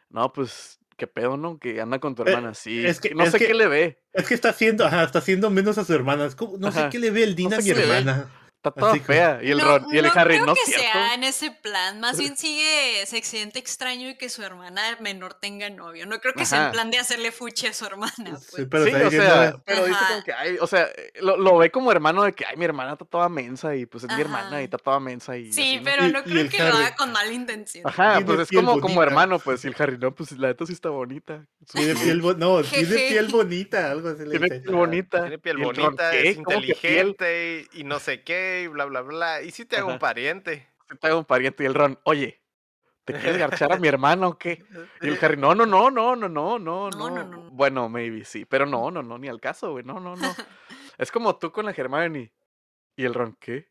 No, 0.10 0.32
pues 0.34 0.80
qué 0.98 1.08
pedo, 1.08 1.38
¿no? 1.38 1.60
Que 1.60 1.82
anda 1.82 2.00
con 2.00 2.16
tu 2.16 2.24
Eh, 2.24 2.30
hermana, 2.32 2.54
sí. 2.54 2.86
es 2.86 3.00
que- 3.00 3.14
no 3.14 3.24
es 3.24 3.32
sé 3.32 3.40
que- 3.40 3.48
qué 3.48 3.54
le 3.54 3.68
ve. 3.68 4.02
Es 4.14 4.28
que 4.28 4.34
está 4.34 4.50
haciendo, 4.50 4.86
ajá, 4.86 5.04
está 5.04 5.20
haciendo 5.20 5.50
menos 5.50 5.78
a 5.78 5.84
su 5.86 5.94
hermana. 5.94 6.26
Es 6.26 6.36
como- 6.36 6.58
no 6.58 6.72
sé 6.72 6.88
qué 6.90 7.00
le 7.00 7.12
ve 7.12 7.24
el 7.24 7.36
Dean 7.36 7.50
No 7.52 7.58
a 7.58 7.60
mi 7.60 7.70
hermana. 7.70 8.32
Está 8.60 8.72
toda 8.72 8.92
Así 8.92 9.00
fea. 9.00 9.40
Y 9.42 9.52
el 9.52 9.58
no, 9.60 9.64
Ron, 9.80 9.86
y 9.94 9.98
el 10.00 10.06
no 10.06 10.12
Harry, 10.14 10.34
creo 10.34 10.46
no 10.48 10.54
que 10.54 10.66
cierto. 10.66 10.84
sea 10.84 11.14
en 11.14 11.24
ese 11.24 11.50
plan. 11.52 12.02
Más 12.02 12.20
bien 12.20 12.36
sigue, 12.36 13.06
se 13.06 13.16
accidente 13.18 13.58
extraño 13.58 14.10
y 14.10 14.18
que 14.18 14.28
su 14.28 14.44
hermana 14.44 14.82
menor 15.00 15.34
tenga 15.36 15.70
novio. 15.70 16.06
No 16.06 16.20
creo 16.20 16.34
que 16.34 16.46
sea 16.46 16.58
en 16.58 16.64
Ajá. 16.66 16.72
plan 16.74 16.92
de 16.92 16.98
hacerle 16.98 17.32
fuchi 17.32 17.68
a 17.68 17.74
su 17.74 17.86
hermana. 17.86 18.12
Sí, 18.38 18.48
Pues. 18.52 18.68
pero 18.70 18.84
sí, 18.84 18.92
o 18.94 19.12
sea, 19.12 19.56
pero 19.66 19.86
dice 19.86 19.98
Ajá. 19.98 20.08
como 20.10 20.24
que, 20.26 20.34
ay, 20.34 20.58
o 20.60 20.68
sea, 20.68 20.88
eh, 20.94 21.14
lo, 21.22 21.38
lo 21.38 21.58
ve 21.58 21.72
como 21.72 21.90
hermano 21.90 22.24
de 22.24 22.34
que, 22.34 22.46
ay, 22.46 22.58
mi 22.58 22.66
hermana 22.66 22.92
está 22.94 23.06
toda 23.06 23.30
mensa 23.30 23.78
y 23.78 23.86
pues 23.86 24.04
es 24.04 24.14
mi 24.14 24.20
hermana 24.22 24.48
Ajá. 24.48 24.62
y 24.62 24.66
está 24.66 24.78
toda 24.78 25.00
mensa 25.00 25.38
y 25.38 25.54
Sí, 25.54 25.62
así, 25.62 25.78
¿no? 25.78 25.84
pero 25.86 26.04
no 26.10 26.20
y 26.20 26.24
creo 26.24 26.50
que 26.50 26.58
lo 26.58 26.66
Harry. 26.66 26.78
haga 26.86 26.96
con 26.98 27.14
mala 27.14 27.32
intención. 27.32 27.88
Ajá, 27.88 28.20
pues 28.26 28.40
es 28.42 28.50
como, 28.52 28.82
como 28.82 29.02
hermano, 29.02 29.40
pues, 29.40 29.64
y 29.64 29.70
el 29.70 29.76
Harry, 29.80 29.98
no, 29.98 30.14
pues 30.14 30.34
la 30.34 30.50
neta 30.50 30.66
sí 30.66 30.74
está 30.74 30.90
bonita. 30.90 31.46
Tiene 31.74 31.96
piel 31.96 32.22
bo- 32.22 32.34
no, 32.34 32.62
tiene 32.64 32.88
piel 33.10 33.28
bonita, 33.30 33.92
algo 33.92 34.10
así 34.10 34.26
le 34.26 34.32
tiene 34.38 34.60
piel 34.60 34.76
bonita. 34.76 35.22
Tiene 35.22 35.40
piel 35.40 35.58
bonita, 35.60 36.14
es 36.14 36.36
inteligente 36.36 37.68
y 37.74 37.84
no 37.86 38.00
sé 38.00 38.22
qué, 38.24 38.49
y 38.64 38.68
bla, 38.68 38.86
bla, 38.86 39.02
bla. 39.02 39.42
Y 39.42 39.52
sí 39.52 39.66
te 39.66 39.78
hago 39.78 39.88
un 39.88 39.94
Ajá. 39.94 40.00
pariente. 40.00 40.68
Si 40.90 40.98
te 40.98 41.08
hago 41.08 41.20
un 41.20 41.26
pariente 41.26 41.64
y 41.64 41.66
el 41.68 41.74
Ron, 41.74 42.00
oye, 42.04 42.42
¿te 43.06 43.14
quieres 43.14 43.38
garchar 43.38 43.72
a 43.74 43.78
mi 43.78 43.88
hermano 43.88 44.30
o 44.30 44.38
qué? 44.38 44.66
Y 45.02 45.08
el 45.08 45.18
Harry, 45.22 45.38
no, 45.38 45.54
no, 45.56 45.66
no, 45.66 45.90
no, 45.92 46.16
no, 46.16 46.28
no, 46.30 46.60
no, 46.60 46.60
No, 46.60 46.90
no, 46.92 47.10
no. 47.10 47.24
no. 47.24 47.50
Bueno, 47.52 47.90
maybe 47.90 48.26
sí, 48.26 48.46
pero 48.46 48.66
no, 48.66 48.90
no, 48.92 49.04
no, 49.04 49.18
ni 49.18 49.28
al 49.28 49.40
caso, 49.40 49.72
güey, 49.72 49.84
no, 49.84 50.00
no, 50.00 50.16
no. 50.16 50.36
Es 50.98 51.12
como 51.12 51.38
tú 51.38 51.52
con 51.52 51.66
la 51.66 51.72
Hermione. 51.72 52.34
Y 52.96 53.06
el 53.06 53.14
Ron, 53.14 53.38
¿qué? 53.40 53.70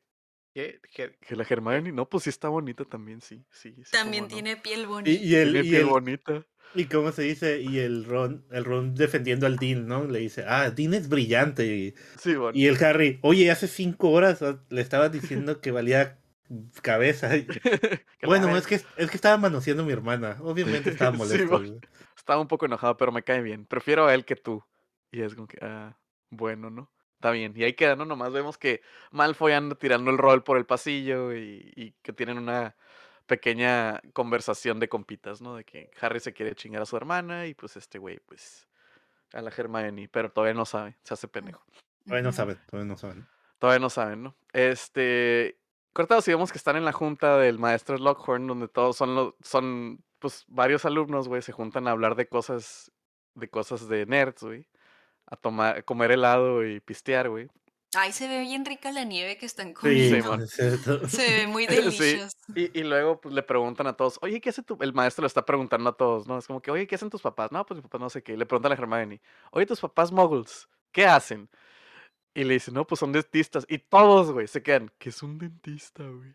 ¿Qué? 0.54 0.80
¿Qué? 0.94 1.16
Que 1.20 1.36
la 1.36 1.44
Hermione, 1.48 1.92
no, 1.92 2.08
pues 2.08 2.24
sí 2.24 2.30
está 2.30 2.48
bonita 2.48 2.84
también, 2.84 3.20
sí, 3.20 3.44
sí. 3.50 3.74
sí 3.84 3.90
También 3.92 4.24
cómo 4.24 4.30
no. 4.30 4.34
tiene 4.34 4.56
piel 4.56 4.86
bonita. 4.86 5.10
Y, 5.10 5.16
y 5.28 5.34
el, 5.36 5.52
Tiene 5.52 5.66
y 5.66 5.70
piel 5.70 5.82
el- 5.82 5.86
bonita. 5.90 6.46
Y 6.74 6.84
cómo 6.86 7.12
se 7.12 7.22
dice, 7.22 7.60
y 7.60 7.78
el 7.78 8.04
Ron, 8.04 8.44
el 8.50 8.64
Ron 8.64 8.94
defendiendo 8.94 9.46
al 9.46 9.56
Dean, 9.56 9.86
¿no? 9.86 10.04
Le 10.04 10.20
dice, 10.20 10.44
ah, 10.46 10.70
Dean 10.70 10.94
es 10.94 11.08
brillante. 11.08 11.66
Y, 11.66 11.94
Sí, 12.18 12.34
bueno. 12.36 12.56
y 12.58 12.66
el 12.66 12.82
Harry, 12.84 13.18
oye, 13.22 13.50
hace 13.50 13.66
cinco 13.68 14.10
horas 14.10 14.42
ah, 14.42 14.58
le 14.68 14.80
estaba 14.80 15.08
diciendo 15.08 15.60
que 15.60 15.70
valía 15.70 16.18
cabeza. 16.82 17.30
Bueno, 18.22 18.56
es 18.56 18.66
que, 18.66 18.74
es 18.74 19.10
que 19.10 19.16
estaba 19.16 19.36
manoseando 19.38 19.82
a 19.82 19.86
mi 19.86 19.92
hermana. 19.92 20.36
Obviamente 20.40 20.90
estaba 20.90 21.12
Sí, 21.12 21.18
molesto. 21.18 21.48
bueno. 21.48 21.80
Estaba 22.16 22.40
un 22.40 22.48
poco 22.48 22.66
enojado, 22.66 22.96
pero 22.96 23.12
me 23.12 23.22
cae 23.22 23.40
bien. 23.42 23.64
Prefiero 23.64 24.06
a 24.06 24.14
él 24.14 24.24
que 24.24 24.36
tú. 24.36 24.62
Y 25.10 25.22
es 25.22 25.34
como 25.34 25.46
que, 25.46 25.58
ah, 25.62 25.96
bueno, 26.30 26.68
¿no? 26.68 26.90
Está 27.14 27.30
bien. 27.30 27.52
Y 27.56 27.64
ahí 27.64 27.72
queda, 27.72 27.96
¿no? 27.96 28.04
Nomás 28.04 28.32
vemos 28.32 28.58
que 28.58 28.82
Malfoy 29.10 29.52
anda 29.52 29.76
tirando 29.76 30.10
el 30.10 30.18
rol 30.18 30.44
por 30.44 30.58
el 30.58 30.66
pasillo 30.66 31.34
y, 31.34 31.72
y 31.74 31.92
que 32.02 32.12
tienen 32.12 32.38
una 32.38 32.76
pequeña 33.28 34.00
conversación 34.12 34.80
de 34.80 34.88
compitas, 34.88 35.40
¿no? 35.40 35.54
De 35.54 35.64
que 35.64 35.90
Harry 36.00 36.18
se 36.18 36.32
quiere 36.32 36.56
chingar 36.56 36.82
a 36.82 36.86
su 36.86 36.96
hermana 36.96 37.46
y 37.46 37.54
pues 37.54 37.76
este 37.76 37.98
güey, 38.00 38.18
pues, 38.26 38.66
a 39.32 39.40
la 39.40 39.50
Hermione, 39.56 40.08
pero 40.08 40.32
todavía 40.32 40.54
no 40.54 40.64
sabe, 40.64 40.96
se 41.04 41.14
hace 41.14 41.28
pendejo. 41.28 41.64
Todavía 42.04 42.24
no 42.24 42.32
saben, 42.32 42.58
todavía 42.66 42.88
no 42.90 42.96
saben. 42.96 43.28
Todavía 43.58 43.80
no 43.80 43.90
saben, 43.90 44.22
¿no? 44.22 44.36
Este. 44.52 45.60
Cortados, 45.92 46.26
y 46.28 46.30
vemos 46.30 46.52
que 46.52 46.58
están 46.58 46.76
en 46.76 46.84
la 46.84 46.92
junta 46.92 47.38
del 47.38 47.58
maestro 47.58 47.98
Lockhorn, 47.98 48.46
donde 48.46 48.68
todos 48.68 48.96
son 48.96 49.14
los. 49.14 49.34
son 49.42 50.02
pues 50.18 50.44
varios 50.48 50.84
alumnos, 50.84 51.28
güey, 51.28 51.42
se 51.42 51.52
juntan 51.52 51.86
a 51.86 51.92
hablar 51.92 52.16
de 52.16 52.28
cosas. 52.28 52.90
de 53.34 53.48
cosas 53.48 53.88
de 53.88 54.06
nerds, 54.06 54.42
güey. 54.42 54.68
A 55.26 55.36
tomar, 55.36 55.78
a 55.78 55.82
comer 55.82 56.12
helado 56.12 56.64
y 56.66 56.80
pistear, 56.80 57.28
güey. 57.28 57.48
Ay, 57.94 58.12
se 58.12 58.28
ve 58.28 58.40
bien 58.42 58.64
rica 58.66 58.92
la 58.92 59.04
nieve 59.04 59.38
que 59.38 59.46
están 59.46 59.68
Sí, 59.68 59.74
comiendo. 59.74 60.16
Simón. 60.22 60.40
es 60.42 60.50
cierto. 60.50 61.08
se 61.08 61.22
ve 61.22 61.46
muy 61.46 61.66
Sí. 61.68 61.74
delicioso. 61.76 62.36
Y, 62.54 62.78
y 62.80 62.82
luego 62.82 63.20
pues 63.20 63.34
le 63.34 63.42
preguntan 63.42 63.86
a 63.86 63.92
todos, 63.96 64.18
oye, 64.22 64.40
¿qué 64.40 64.48
hace 64.50 64.62
tu...? 64.62 64.76
El 64.80 64.92
maestro 64.94 65.22
le 65.22 65.26
está 65.28 65.44
preguntando 65.44 65.90
a 65.90 65.96
todos, 65.96 66.26
¿no? 66.26 66.38
Es 66.38 66.46
como 66.46 66.60
que, 66.62 66.70
oye, 66.70 66.86
¿qué 66.86 66.94
hacen 66.96 67.10
tus 67.10 67.22
papás? 67.22 67.52
No, 67.52 67.64
pues 67.64 67.76
mi 67.78 67.82
papá 67.82 67.98
no 67.98 68.10
sé 68.10 68.22
qué. 68.22 68.32
Y 68.32 68.36
le 68.36 68.46
preguntan 68.46 68.72
a 68.72 68.74
Hermione, 68.74 69.20
oye, 69.52 69.66
tus 69.66 69.80
papás 69.80 70.10
muggles, 70.12 70.68
¿qué 70.92 71.06
hacen? 71.06 71.48
Y 72.34 72.44
le 72.44 72.54
dicen, 72.54 72.74
no, 72.74 72.86
pues 72.86 73.00
son 73.00 73.12
dentistas. 73.12 73.66
Y 73.68 73.78
todos, 73.78 74.32
güey, 74.32 74.48
se 74.48 74.62
quedan, 74.62 74.90
¿qué 74.98 75.10
es 75.10 75.22
un 75.22 75.38
dentista, 75.38 76.04
güey? 76.04 76.34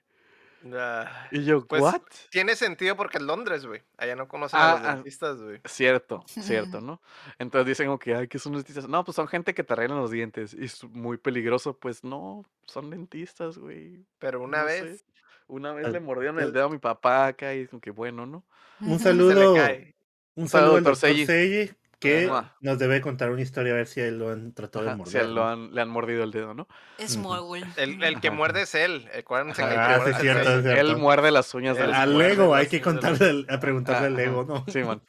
Ah, 0.74 1.28
Y 1.32 1.44
yo, 1.44 1.66
Pues, 1.68 1.82
¿what? 1.82 2.02
tiene 2.30 2.56
sentido 2.56 2.96
porque 2.96 3.18
es 3.18 3.24
Londres, 3.24 3.66
güey. 3.66 3.82
Allá 3.98 4.16
no 4.16 4.28
conocen 4.28 4.60
a 4.60 4.72
Ah, 4.72 4.76
los 4.80 4.88
ah. 4.88 4.96
dentistas, 4.96 5.42
güey. 5.42 5.60
Cierto, 5.66 6.24
cierto, 6.28 6.80
¿no? 6.82 7.02
Entonces 7.40 7.68
dicen 7.68 7.88
como 7.88 8.00
que, 8.00 8.16
ay, 8.16 8.28
que 8.28 8.40
son 8.40 8.54
dentistas. 8.54 8.88
No, 8.88 9.04
pues 9.04 9.16
son 9.16 9.28
gente 9.28 9.54
que 9.54 9.64
te 9.64 9.74
arreglan 9.74 10.00
los 10.00 10.12
dientes 10.12 10.54
y 10.54 10.66
es 10.66 10.84
muy 10.86 11.18
peligroso. 11.18 11.78
Pues 11.78 12.04
no, 12.04 12.46
son 12.66 12.90
dentistas, 12.90 13.58
güey. 13.58 14.06
Pero 14.20 14.42
una 14.42 14.62
No 14.64 14.68
sé. 14.70 14.82
vez 14.84 15.06
Una 15.48 15.74
vez 15.74 15.86
Al- 15.86 15.92
le 15.92 16.00
mordieron 16.00 16.40
el 16.40 16.54
dedo 16.54 16.68
a 16.68 16.70
mi 16.70 16.78
papá 16.78 17.28
acá 17.28 17.54
y 17.54 17.60
es 17.64 17.70
como 17.70 17.82
que 17.82 17.92
bueno, 17.92 18.26
¿no? 18.26 18.44
Un 18.80 18.98
se 19.00 19.14
le 19.14 19.20
saludo, 19.20 19.56
cae. 19.56 19.94
un 20.36 20.48
saludo, 20.48 20.48
saludo 20.48 20.78
al 20.78 20.84
doctor. 20.86 20.96
Selly, 21.26 21.72
que 22.04 22.26
Ajá. 22.30 22.56
nos 22.62 22.78
debe 22.80 23.02
contar 23.02 23.32
una 23.32 23.42
historia 23.42 23.74
a 23.74 23.76
ver 23.78 23.88
si 23.88 24.00
él 24.02 24.20
lo 24.20 24.30
han 24.32 24.54
tratado 24.54 24.86
de 24.86 24.96
morder. 24.96 25.12
si 25.12 25.18
él 25.18 25.34
lo 25.34 25.44
¿no? 25.44 25.50
han- 25.50 25.74
le 25.74 25.82
han 25.82 25.90
mordido 25.90 26.24
el 26.24 26.32
dedo, 26.32 26.54
¿no? 26.54 26.68
Smallwood. 27.06 27.64
El, 27.78 28.04
el 28.04 28.22
que 28.22 28.28
Ajá. 28.28 28.38
muerde 28.38 28.62
es 28.64 28.76
él. 28.76 29.10
El 29.14 29.24
que 29.24 29.34
Ah, 29.36 29.44
sí, 29.56 29.62
muerde 29.62 30.10
es 30.12 30.16
es 30.18 30.22
cierto, 30.22 30.50
él. 30.52 30.58
es 30.60 30.64
cierto. 30.64 30.82
Él 30.82 30.98
muerde 30.98 31.32
las 31.32 31.54
uñas 31.54 31.76
de 31.78 31.84
Él 31.84 31.90
los 31.90 31.98
Al 31.98 32.18
Lego, 32.18 32.54
hay 32.56 32.68
que 32.68 32.82
contarle, 32.82 33.46
a 33.50 33.60
preguntarle 33.60 34.08
al 34.08 34.16
Lego, 34.16 34.44
¿no? 34.46 34.64
Sí, 34.72 34.80
man. 34.84 35.02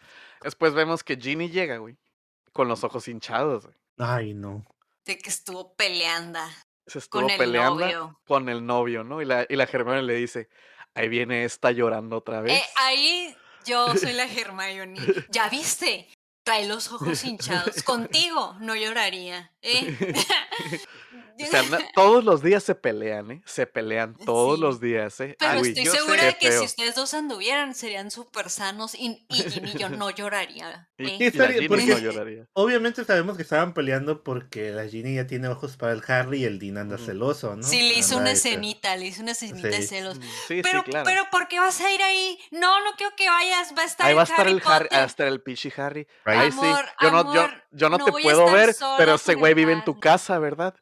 Después 0.42 0.74
vemos 0.74 1.02
que 1.04 1.16
Ginny 1.16 1.50
llega, 1.50 1.76
güey. 1.78 1.96
Con 2.52 2.68
los 2.68 2.84
ojos 2.84 3.08
hinchados, 3.08 3.64
güey. 3.64 3.76
Ay, 3.98 4.34
no. 4.34 4.64
De 5.04 5.18
que 5.18 5.28
estuvo 5.30 5.74
peleando 5.74 6.38
Se 6.86 6.98
estuvo 6.98 7.22
con 7.22 7.30
el 7.30 7.38
peleando 7.38 7.80
novio. 7.80 8.20
con 8.26 8.48
el 8.48 8.64
novio, 8.64 9.04
¿no? 9.04 9.20
Y 9.20 9.24
la, 9.24 9.46
y 9.48 9.56
la 9.56 9.64
Hermione 9.64 10.02
le 10.02 10.14
dice, 10.14 10.48
ahí 10.94 11.08
viene 11.08 11.44
esta 11.44 11.70
llorando 11.72 12.16
otra 12.18 12.40
vez. 12.40 12.52
Eh, 12.58 12.62
ahí 12.76 13.36
yo 13.66 13.94
soy 13.96 14.12
la 14.12 14.24
Hermione. 14.32 15.00
¿Ya 15.30 15.48
viste? 15.48 16.08
Trae 16.44 16.66
los 16.68 16.92
ojos 16.92 17.24
hinchados. 17.24 17.82
Contigo 17.84 18.56
no 18.60 18.76
lloraría. 18.76 19.50
¿eh? 19.62 20.14
O 21.43 21.47
sea, 21.47 21.62
na- 21.65 21.78
todos 21.94 22.24
los 22.24 22.43
días 22.43 22.62
se 22.62 22.74
pelean, 22.74 23.31
¿eh? 23.31 23.43
Se 23.44 23.66
pelean 23.66 24.15
todos 24.24 24.56
Sí. 24.56 24.61
los 24.62 24.81
días, 24.81 25.19
¿eh? 25.20 25.36
Pero 25.39 25.52
Ay, 25.61 25.69
estoy 25.69 25.86
segura 25.86 26.24
de 26.24 26.39
que 26.39 26.48
feo. 26.51 26.61
si 26.61 26.66
ustedes 26.66 26.94
dos 26.94 27.12
anduvieran 27.15 27.74
serían 27.74 28.11
súper 28.11 28.51
sanos 28.51 28.94
y, 28.94 29.24
y 29.28 29.35
Ginny 29.51 29.73
y 29.74 29.78
yo 29.78 29.89
no 29.90 30.11
lloraría. 30.11 30.89
¿eh? 30.98 31.05
y 31.16 31.19
la 31.19 31.27
estaría- 31.27 31.55
Ginny 31.55 31.69
porque- 31.69 31.86
no 31.86 31.98
lloraría. 31.98 32.47
Obviamente 32.52 33.05
sabemos 33.05 33.36
que 33.36 33.43
estaban 33.43 33.74
peleando 33.74 34.23
porque 34.23 34.70
la 34.70 34.86
Ginny 34.86 35.16
ya 35.16 35.27
tiene 35.27 35.48
ojos 35.48 35.77
para 35.77 35.93
el 35.93 36.02
Harry 36.06 36.43
y 36.43 36.44
el 36.44 36.59
Dean 36.59 36.78
anda 36.78 36.98
celoso, 36.98 37.56
¿no? 37.56 37.62
Sí, 37.62 37.82
le 37.82 37.98
hizo 37.98 38.15
Anda 38.19 38.23
una 38.23 38.31
escenita, 38.32 38.97
le 38.97 39.06
hizo 39.06 39.23
una 39.23 39.32
escenita 39.32 39.69
de 39.69 39.82
Sí. 39.82 39.89
celos. 39.89 40.19
Sí, 40.48 40.61
Pero, 40.62 40.82
sí, 40.85 40.90
claro. 40.90 41.05
pero, 41.05 41.23
¿por 41.31 41.48
qué 41.48 41.59
vas 41.59 41.81
a 41.81 41.90
ir 41.93 42.02
ahí? 42.02 42.39
No, 42.52 42.82
no 42.85 42.93
quiero 42.97 43.15
que 43.16 43.28
vayas, 43.28 43.73
va 43.77 43.82
a 43.82 43.86
estar 43.86 44.06
Ahí 44.06 44.12
el 44.12 44.19
va 44.19 44.23
a 44.23 44.24
estar 44.24 44.40
Harry 44.40 44.52
el 44.52 44.62
Harry, 44.65 44.85
Potter. 44.85 44.98
va 44.98 45.02
a 45.02 45.06
estar 45.06 45.27
el 45.27 45.40
pichi 45.43 45.73
Harry. 45.77 46.06
Right. 46.24 46.39
Ay, 46.39 46.52
sí. 46.52 46.59
Amor, 46.59 46.85
Yo 47.01 47.11
no, 47.11 47.35
yo, 47.35 47.40
amor, 47.43 47.65
yo 47.73 47.89
no, 47.90 47.98
no 47.98 48.05
te 48.05 48.12
puedo 48.12 48.51
ver, 48.52 48.74
pero 48.98 49.15
ese 49.16 49.35
güey 49.35 49.55
vive 49.55 49.73
en 49.73 49.85
tu 49.85 49.98
casa, 49.98 50.39
¿verdad? 50.39 50.74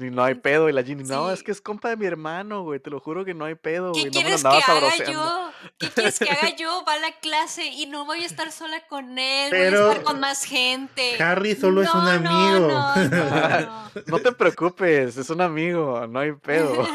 Y 0.00 0.10
no 0.10 0.22
hay 0.22 0.34
pedo. 0.34 0.68
Y 0.68 0.72
la 0.72 0.82
Ginny, 0.82 1.04
no, 1.04 1.30
es 1.30 1.42
que 1.42 1.52
es 1.52 1.60
compa 1.60 1.90
de 1.90 1.96
mi 1.96 2.06
hermano, 2.06 2.62
güey. 2.62 2.80
Te 2.80 2.90
lo 2.90 3.00
juro 3.00 3.24
que 3.24 3.34
no 3.34 3.44
hay 3.44 3.54
pedo, 3.54 3.92
¿Qué 3.92 4.00
güey. 4.00 4.04
No 4.04 4.10
me 4.10 4.16
lo 4.16 4.22
quieres 4.22 4.42
que 4.42 4.48
andaba 4.48 4.56
haga 4.56 4.66
sabroseando. 4.66 5.12
yo? 5.12 5.52
¿Qué 5.78 5.88
quieres 5.88 6.18
que 6.18 6.30
haga 6.30 6.56
yo? 6.56 6.84
Va 6.86 6.94
a 6.94 6.98
la 6.98 7.12
clase 7.20 7.66
y 7.66 7.86
no 7.86 8.04
voy 8.04 8.22
a 8.22 8.26
estar 8.26 8.52
sola 8.52 8.86
con 8.88 9.18
él, 9.18 9.50
voy 9.50 9.60
a 9.60 9.68
estar 9.68 10.02
con 10.02 10.20
más 10.20 10.44
gente. 10.44 11.22
Harry 11.22 11.54
solo 11.54 11.82
es 11.82 11.92
un 11.92 12.06
amigo. 12.06 12.68
no, 12.68 12.96
no, 12.96 13.60
no. 13.60 13.88
No 14.06 14.18
te 14.20 14.32
preocupes, 14.32 15.16
es 15.16 15.30
un 15.30 15.40
amigo, 15.40 16.06
no 16.06 16.20
hay 16.20 16.32
pedo. 16.32 16.86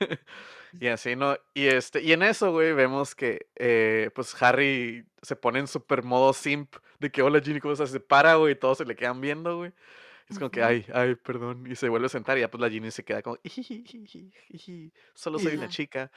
y 0.80 0.86
así, 0.88 1.16
¿no? 1.16 1.36
Y 1.54 1.66
este, 1.66 2.02
y 2.02 2.12
en 2.12 2.22
eso, 2.22 2.52
güey, 2.52 2.72
vemos 2.72 3.14
que 3.14 3.46
eh, 3.56 4.10
pues 4.14 4.40
Harry 4.42 5.04
se 5.22 5.36
pone 5.36 5.58
en 5.60 5.66
super 5.66 6.02
modo 6.02 6.32
simp 6.32 6.76
de 6.98 7.10
que 7.10 7.22
hola 7.22 7.40
Ginny, 7.40 7.60
¿cómo 7.60 7.72
estás? 7.72 7.90
Se 7.90 8.00
para, 8.00 8.36
güey, 8.36 8.52
y 8.52 8.56
todos 8.56 8.78
se 8.78 8.84
le 8.84 8.96
quedan 8.96 9.20
viendo, 9.20 9.56
güey. 9.56 9.72
Es 10.30 10.38
como 10.38 10.50
que, 10.50 10.62
ay, 10.62 10.86
ay, 10.94 11.16
perdón. 11.16 11.66
Y 11.70 11.74
se 11.74 11.88
vuelve 11.88 12.06
a 12.06 12.08
sentar 12.08 12.38
y 12.38 12.42
ya 12.42 12.50
pues 12.50 12.60
la 12.60 12.70
Ginny 12.70 12.90
se 12.92 13.04
queda 13.04 13.20
como, 13.22 13.36
"Ijijijiji, 13.42 14.92
solo 15.14 15.38
soy 15.38 15.56
una 15.56 15.68
chica. 15.68 16.10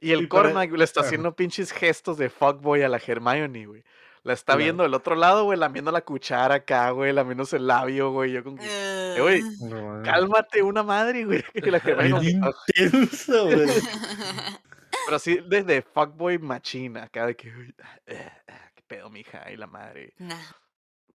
Y 0.00 0.10
el 0.10 0.22
Y 0.22 0.26
para- 0.26 0.48
Cormac 0.48 0.72
le 0.72 0.82
está 0.84 1.00
ajá. 1.00 1.06
haciendo 1.08 1.34
pinches 1.36 1.70
gestos 1.72 2.18
de 2.18 2.28
fuckboy 2.28 2.82
a 2.82 2.88
la 2.88 2.98
Hermione, 3.04 3.66
güey. 3.66 3.84
La 4.24 4.32
está 4.34 4.52
Claro. 4.52 4.64
viendo 4.64 4.82
del 4.84 4.94
otro 4.94 5.14
lado, 5.16 5.44
güey, 5.44 5.58
lamiendo 5.58 5.90
la 5.90 6.00
cuchara 6.02 6.56
acá, 6.56 6.90
güey, 6.90 7.12
lamiéndose 7.12 7.56
el 7.56 7.66
labio, 7.66 8.10
güey. 8.12 8.32
Yo 8.32 8.44
como 8.44 8.56
que, 8.56 8.66
eh, 8.66 9.16
güey, 9.20 9.42
Ah. 9.42 9.66
No, 9.68 10.02
cálmate 10.04 10.62
una 10.62 10.82
madre, 10.82 11.24
güey. 11.24 11.42
Y 11.54 11.70
la 11.70 11.78
Hermione 11.78 12.10
como 12.10 12.20
Bien 12.22 12.40
que, 12.40 12.48
"Ah". 12.48 12.52
intenso, 12.84 13.44
güey. 13.46 13.66
Pero 15.06 15.18
sí, 15.18 15.38
desde 15.46 15.82
fuckboy 15.82 16.38
machina, 16.38 17.04
acá 17.04 17.26
de 17.26 17.34
que, 17.36 17.48
uy, 17.54 17.74
ah, 17.82 17.98
ah, 18.48 18.70
qué 18.74 18.82
pedo, 18.86 19.10
mija, 19.10 19.50
y 19.50 19.56
la 19.56 19.66
madre. 19.66 20.14
Nah. 20.18 20.36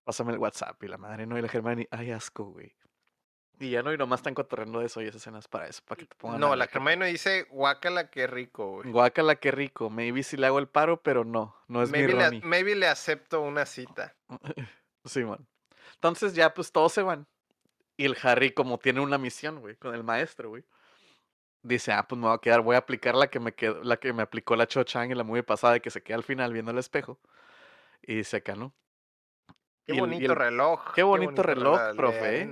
Pásame 0.07 0.31
el 0.31 0.39
WhatsApp, 0.39 0.81
y 0.83 0.87
la 0.87 0.97
madre, 0.97 1.25
no, 1.25 1.37
y 1.37 1.41
la 1.41 1.49
Hermione, 1.49 1.85
ay, 1.91 2.11
asco, 2.11 2.45
güey. 2.45 2.73
Y 3.59 3.71
ya 3.71 3.83
no, 3.83 3.91
y 3.91 3.97
nomás 3.97 4.21
están 4.21 4.33
cotorreando 4.33 4.79
de 4.79 4.85
eso, 4.85 5.01
y 5.01 5.03
esas 5.03 5.21
escenas 5.21 5.49
para 5.49 5.67
eso, 5.67 5.81
para 5.85 5.99
que 5.99 6.05
te 6.05 6.15
pongan 6.15 6.39
No, 6.39 6.55
la 6.55 6.67
qué 6.67 6.77
Hermione 6.77 7.07
dice, 7.07 7.45
guácala, 7.49 8.09
qué 8.09 8.25
rico, 8.25 8.75
güey. 8.75 8.89
Guácala, 8.89 9.35
qué 9.35 9.51
rico. 9.51 9.89
Maybe 9.89 10.23
si 10.23 10.37
le 10.37 10.47
hago 10.47 10.59
el 10.59 10.69
paro, 10.69 11.03
pero 11.03 11.25
no, 11.25 11.57
no 11.67 11.83
es 11.83 11.91
Maybe 11.91 12.13
mi 12.13 12.19
le, 12.19 12.39
maybe 12.39 12.75
le 12.75 12.87
acepto 12.87 13.41
una 13.41 13.65
cita. 13.65 14.15
Sí, 15.03 15.25
man. 15.25 15.45
Entonces 15.95 16.33
ya, 16.35 16.53
pues 16.53 16.71
todos 16.71 16.93
se 16.93 17.01
van. 17.01 17.27
Y 17.97 18.05
el 18.05 18.15
Harry, 18.23 18.51
como 18.51 18.77
tiene 18.77 19.01
una 19.01 19.17
misión, 19.17 19.59
güey, 19.59 19.75
con 19.75 19.93
el 19.93 20.05
maestro, 20.05 20.47
güey. 20.49 20.63
Dice, 21.63 21.91
ah, 21.91 22.07
pues 22.07 22.17
me 22.17 22.27
voy 22.27 22.35
a 22.35 22.39
quedar, 22.39 22.61
voy 22.61 22.75
a 22.75 22.79
aplicar 22.79 23.13
la 23.15 23.27
que 23.27 23.41
me 23.41 23.53
quedó, 23.53 23.83
la 23.83 23.97
que 23.97 24.13
me 24.13 24.23
aplicó 24.23 24.55
la 24.55 24.67
Cho 24.67 24.85
Chang 24.85 25.11
en 25.11 25.17
la 25.17 25.25
movie 25.25 25.43
pasada, 25.43 25.73
de 25.73 25.81
que 25.81 25.89
se 25.89 26.01
queda 26.01 26.15
al 26.15 26.23
final 26.23 26.53
viendo 26.53 26.71
el 26.71 26.77
espejo. 26.77 27.19
Y 28.01 28.23
se 28.23 28.37
acá, 28.37 28.55
¿no? 28.55 28.73
Qué 29.87 29.93
Y 29.93 29.95
el- 29.95 29.97
y 29.97 29.99
bonito 30.01 30.31
el- 30.33 30.35
reloj. 30.37 30.93
qué 30.93 31.01
bonito 31.03 31.41
reloj, 31.41 31.79
profe, 31.95 32.41
¿eh? 32.41 32.49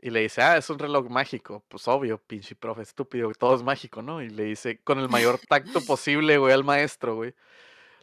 Y 0.00 0.10
le 0.10 0.20
dice, 0.20 0.40
ah, 0.42 0.56
es 0.56 0.70
un 0.70 0.78
reloj 0.78 1.08
mágico. 1.10 1.64
Pues 1.68 1.88
obvio, 1.88 2.18
pinche 2.18 2.54
profe, 2.54 2.82
estúpido, 2.82 3.32
todo 3.36 3.56
es 3.56 3.62
mágico, 3.64 4.00
¿no? 4.00 4.22
Y 4.22 4.30
le 4.30 4.44
dice, 4.44 4.80
con 4.84 5.00
el 5.00 5.08
mayor 5.08 5.40
tacto 5.48 5.80
posible, 5.86 6.38
güey, 6.38 6.54
al 6.54 6.62
maestro, 6.64 7.16
güey. 7.16 7.34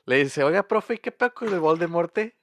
Le 0.06 0.18
dice, 0.24 0.44
oiga, 0.44 0.64
profe, 0.68 0.96
¿y 0.96 0.98
qué 0.98 1.12
pedo 1.14 1.34
con 1.34 1.48
el 1.54 1.60
Voldemort? 1.62 2.12
Usted 2.18 2.34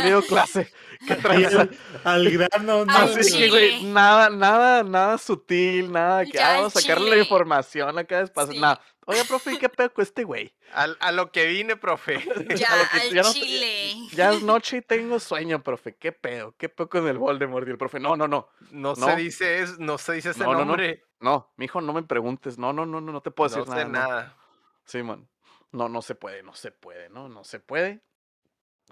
le 0.00 0.06
dio 0.06 0.22
clase. 0.26 0.72
¿Qué 1.06 1.12
Y 1.12 1.16
tranza? 1.16 1.60
al, 1.60 1.70
al 2.04 2.30
grano, 2.48 2.84
no. 2.86 2.92
Al 2.96 3.18
Así 3.18 3.36
que, 3.38 3.50
güey, 3.50 3.84
nada, 3.84 4.30
nada, 4.30 4.82
nada 4.82 5.18
sutil, 5.18 5.92
nada 5.92 6.24
que, 6.24 6.40
ah, 6.40 6.54
vamos 6.56 6.74
a 6.76 6.80
sacarle 6.80 7.10
la 7.10 7.18
información 7.18 7.98
acá 7.98 8.20
despacio. 8.20 8.54
Sí. 8.54 8.60
Nada. 8.60 8.80
Oiga, 9.06 9.24
profe, 9.24 9.54
¿y 9.54 9.58
qué 9.58 9.68
pedo 9.68 9.92
con 9.92 10.02
este 10.02 10.22
güey? 10.22 10.54
Al- 10.72 10.96
a 11.00 11.10
lo 11.10 11.32
que 11.32 11.46
vine, 11.46 11.76
profe. 11.76 12.24
Ya 12.56 12.68
A 12.72 12.76
lo 12.76 12.84
que 12.90 13.00
al 13.00 13.10
ya 13.14 13.22
no- 13.22 13.32
chile. 13.32 13.94
Ya 14.12 14.32
es 14.32 14.42
noche 14.42 14.76
y 14.76 14.82
tengo 14.82 15.18
sueño, 15.18 15.62
profe. 15.62 15.96
¿Qué 15.96 16.12
pedo? 16.12 16.54
¿Qué 16.56 16.68
pedo 16.68 16.88
con 16.88 17.08
el 17.08 17.18
Voldemort? 17.18 17.66
Y 17.66 17.72
el 17.72 17.78
profe, 17.78 17.98
no, 17.98 18.16
no, 18.16 18.28
no. 18.28 18.48
No, 18.70 18.94
No. 18.94 19.06
se 19.06 19.16
dice 19.16 19.58
es, 19.60 19.78
no 19.80 19.98
se 19.98 20.12
dice 20.14 20.30
ese 20.30 20.40
No, 20.44 20.52
no, 20.52 20.58
no. 20.60 20.64
nombre. 20.66 21.04
No, 21.20 21.52
mijo, 21.56 21.80
no 21.80 21.92
me 21.92 22.02
preguntes. 22.04 22.58
No, 22.58 22.72
no, 22.72 22.86
no, 22.86 23.00
no, 23.00 23.10
no 23.12 23.20
te 23.22 23.30
puedo 23.32 23.50
No, 23.50 23.56
decir 23.64 23.72
sé 23.74 23.84
nada. 23.88 24.04
no. 24.06 24.08
nada. 24.14 24.36
Sí, 24.84 25.02
man. 25.02 25.28
No, 25.72 25.88
no 25.88 26.00
se 26.02 26.14
puede, 26.14 26.42
no 26.44 26.54
se 26.54 26.70
puede, 26.70 27.08
¿no? 27.08 27.28
No 27.28 27.42
se 27.44 27.58
puede. 27.58 28.02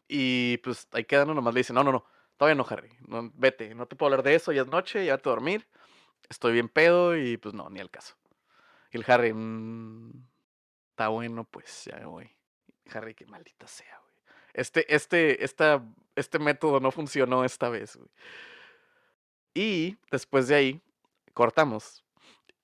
Y 0.09 0.57
pues 0.59 0.89
ahí 0.93 1.05
quedando 1.05 1.35
nomás 1.35 1.55
le 1.55 1.61
dice, 1.61 1.73
no, 1.73 1.85
no, 1.85 1.93
no, 1.93 2.05
todavía 2.37 2.57
no, 2.57 2.67
Harry. 2.69 2.91
No, 3.07 3.31
vete, 3.35 3.75
no 3.75 3.87
te 3.87 3.95
puedo 3.97 4.09
hablar 4.09 4.25
de 4.25 4.35
eso, 4.35 4.51
ya 4.51 4.63
es 4.63 4.69
noche, 4.69 5.05
ya 5.05 5.19
te 5.19 5.29
a 5.29 5.33
dormir. 5.33 5.69
Estoy 6.29 6.53
bien 6.53 6.69
pedo 6.69 7.17
y 7.17 7.37
pues 7.37 7.55
no, 7.55 7.69
ni 7.71 7.81
al 7.81 7.91
caso. 7.91 8.15
Y 8.91 8.99
el 8.99 9.05
Harry, 9.07 9.33
"Mm, 9.33 10.13
está 10.91 11.09
bueno, 11.09 11.45
pues 11.45 11.85
ya 11.85 12.07
voy. 12.07 12.31
Harry, 12.93 13.15
qué 13.15 13.27
maldita 13.27 13.67
sea, 13.67 13.99
güey. 14.03 14.15
Este, 14.53 14.95
este, 14.95 15.45
esta, 15.45 15.85
este 16.17 16.39
método 16.39 16.81
no 16.81 16.91
funcionó 16.91 17.45
esta 17.45 17.69
vez, 17.69 17.97
güey. 17.97 18.09
Y 19.55 19.97
después 20.11 20.49
de 20.49 20.55
ahí, 20.57 20.81
cortamos. 21.35 22.05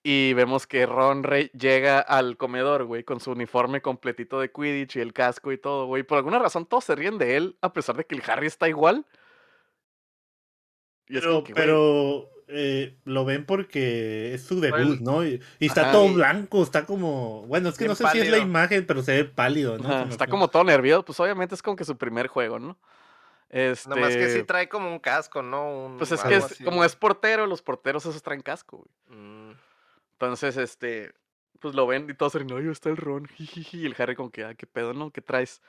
Y 0.02 0.34
vemos 0.34 0.66
que 0.68 0.86
Ron 0.86 1.24
Rey 1.24 1.50
llega 1.52 1.98
al 1.98 2.36
comedor, 2.36 2.84
güey, 2.84 3.02
con 3.02 3.18
su 3.18 3.32
uniforme 3.32 3.82
completito 3.82 4.38
de 4.38 4.52
Quidditch 4.52 4.96
y 4.96 5.00
el 5.00 5.12
casco 5.12 5.50
y 5.50 5.58
todo, 5.58 5.86
güey. 5.86 6.04
Por 6.04 6.18
alguna 6.18 6.38
razón 6.38 6.66
todos 6.66 6.84
se 6.84 6.94
ríen 6.94 7.18
de 7.18 7.36
él, 7.36 7.58
a 7.60 7.72
pesar 7.72 7.96
de 7.96 8.04
que 8.06 8.14
el 8.14 8.22
Harry 8.28 8.46
está 8.46 8.68
igual. 8.68 9.04
Y 11.08 11.16
es 11.16 11.22
Pero, 11.22 11.42
que, 11.42 11.54
pero 11.54 12.30
eh, 12.48 12.96
lo 13.04 13.24
ven 13.24 13.44
porque 13.44 14.34
es 14.34 14.44
su 14.44 14.60
debut, 14.60 15.00
¿no? 15.00 15.24
Y, 15.24 15.42
y 15.58 15.66
está 15.66 15.82
Ajá. 15.82 15.92
todo 15.92 16.12
blanco, 16.12 16.62
está 16.62 16.86
como. 16.86 17.42
Bueno, 17.46 17.68
es 17.68 17.76
que 17.76 17.84
Bien 17.84 17.90
no 17.90 17.94
sé 17.96 18.04
si 18.12 18.20
es 18.20 18.30
la 18.30 18.38
imagen, 18.38 18.86
pero 18.86 19.02
se 19.02 19.12
ve 19.12 19.24
pálido, 19.24 19.78
¿no? 19.78 19.88
ajá, 19.88 20.06
está 20.10 20.26
como 20.26 20.48
todo 20.48 20.62
nervioso. 20.64 21.04
Pues 21.04 21.18
obviamente 21.20 21.54
es 21.54 21.62
como 21.62 21.76
que 21.76 21.84
su 21.84 21.96
primer 21.96 22.28
juego, 22.28 22.58
¿no? 22.58 22.78
Este, 23.48 23.88
Nomás 23.88 24.16
que 24.16 24.28
sí 24.28 24.42
trae 24.42 24.68
como 24.68 24.90
un 24.90 24.98
casco, 24.98 25.40
¿no? 25.42 25.86
Un- 25.86 25.98
pues 25.98 26.10
es 26.12 26.22
que 26.22 26.36
es- 26.36 26.44
así. 26.44 26.64
como 26.64 26.84
es 26.84 26.96
portero, 26.96 27.46
los 27.46 27.62
porteros 27.62 28.04
esos 28.04 28.22
traen 28.22 28.42
casco, 28.42 28.78
güey. 29.08 29.18
Mm. 29.20 29.52
Entonces, 30.12 30.56
este, 30.56 31.14
pues 31.60 31.74
lo 31.74 31.86
ven 31.86 32.08
y 32.10 32.14
todos 32.14 32.32
se 32.32 32.38
ríen, 32.40 32.52
"Ay, 32.56 32.68
está 32.70 32.88
el 32.90 32.96
Ron, 32.96 33.26
jijiji", 33.26 33.82
y 33.82 33.86
el 33.86 33.94
Harry 33.98 34.14
como 34.16 34.30
que, 34.30 34.44
ah, 34.44 34.54
qué 34.54 34.66
pedo, 34.66 34.94
¿no? 34.94 35.10
¿Qué 35.10 35.20
traes? 35.20 35.62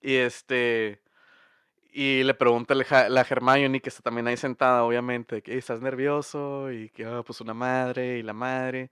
Y 0.00 0.14
este, 0.16 1.00
y 1.92 2.24
le 2.24 2.34
pregunta 2.34 2.74
la 2.74 3.20
Hermione, 3.28 3.80
que 3.80 3.88
está 3.90 4.02
también 4.02 4.26
ahí 4.28 4.36
sentada, 4.36 4.84
obviamente, 4.84 5.42
que 5.42 5.58
estás 5.58 5.80
nervioso, 5.82 6.72
y 6.72 6.90
que, 6.90 7.04
ah, 7.06 7.22
pues 7.26 7.40
una 7.40 7.54
madre, 7.54 8.18
y 8.18 8.22
la 8.22 8.32
madre, 8.34 8.90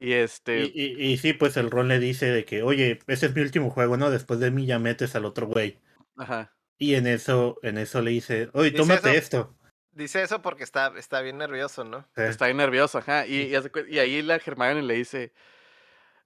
y 0.00 0.12
este, 0.14 0.72
Y, 0.72 0.72
y- 0.74 1.12
y 1.12 1.18
sí, 1.18 1.34
pues 1.34 1.56
el 1.56 1.70
Ron 1.70 1.86
le 1.88 1.98
dice 2.00 2.26
de 2.26 2.44
que, 2.44 2.62
oye, 2.62 2.98
ese 3.06 3.26
es 3.26 3.34
mi 3.34 3.42
último 3.42 3.70
juego, 3.70 3.96
¿no? 3.96 4.10
Después 4.10 4.40
de 4.40 4.50
mí 4.50 4.66
ya 4.66 4.78
metes 4.78 5.14
al 5.14 5.24
otro 5.24 5.46
güey. 5.46 5.78
ajá, 6.16 6.52
Y 6.78 6.94
en 6.94 7.06
eso, 7.06 7.58
en 7.62 7.78
eso 7.78 8.02
le 8.02 8.12
dice, 8.12 8.50
oye, 8.54 8.70
Dice 8.70 8.94
tómate 8.94 9.10
eso. 9.10 9.18
esto. 9.18 9.56
Dice 9.92 10.22
eso 10.22 10.42
porque 10.42 10.64
está, 10.64 10.92
está 10.98 11.20
bien 11.22 11.38
nervioso, 11.38 11.84
¿no? 11.84 12.06
Sí. 12.16 12.22
está 12.22 12.46
bien 12.46 12.58
nervioso, 12.58 12.98
ajá, 12.98 13.26
y, 13.26 13.42
y 13.44 13.54
hace 13.56 13.72
cue- 13.72 13.88
y 13.88 13.98
ahí 13.98 14.22
la 14.22 14.36
Hermione 14.36 14.82
le 14.82 14.94
dice, 14.94 15.32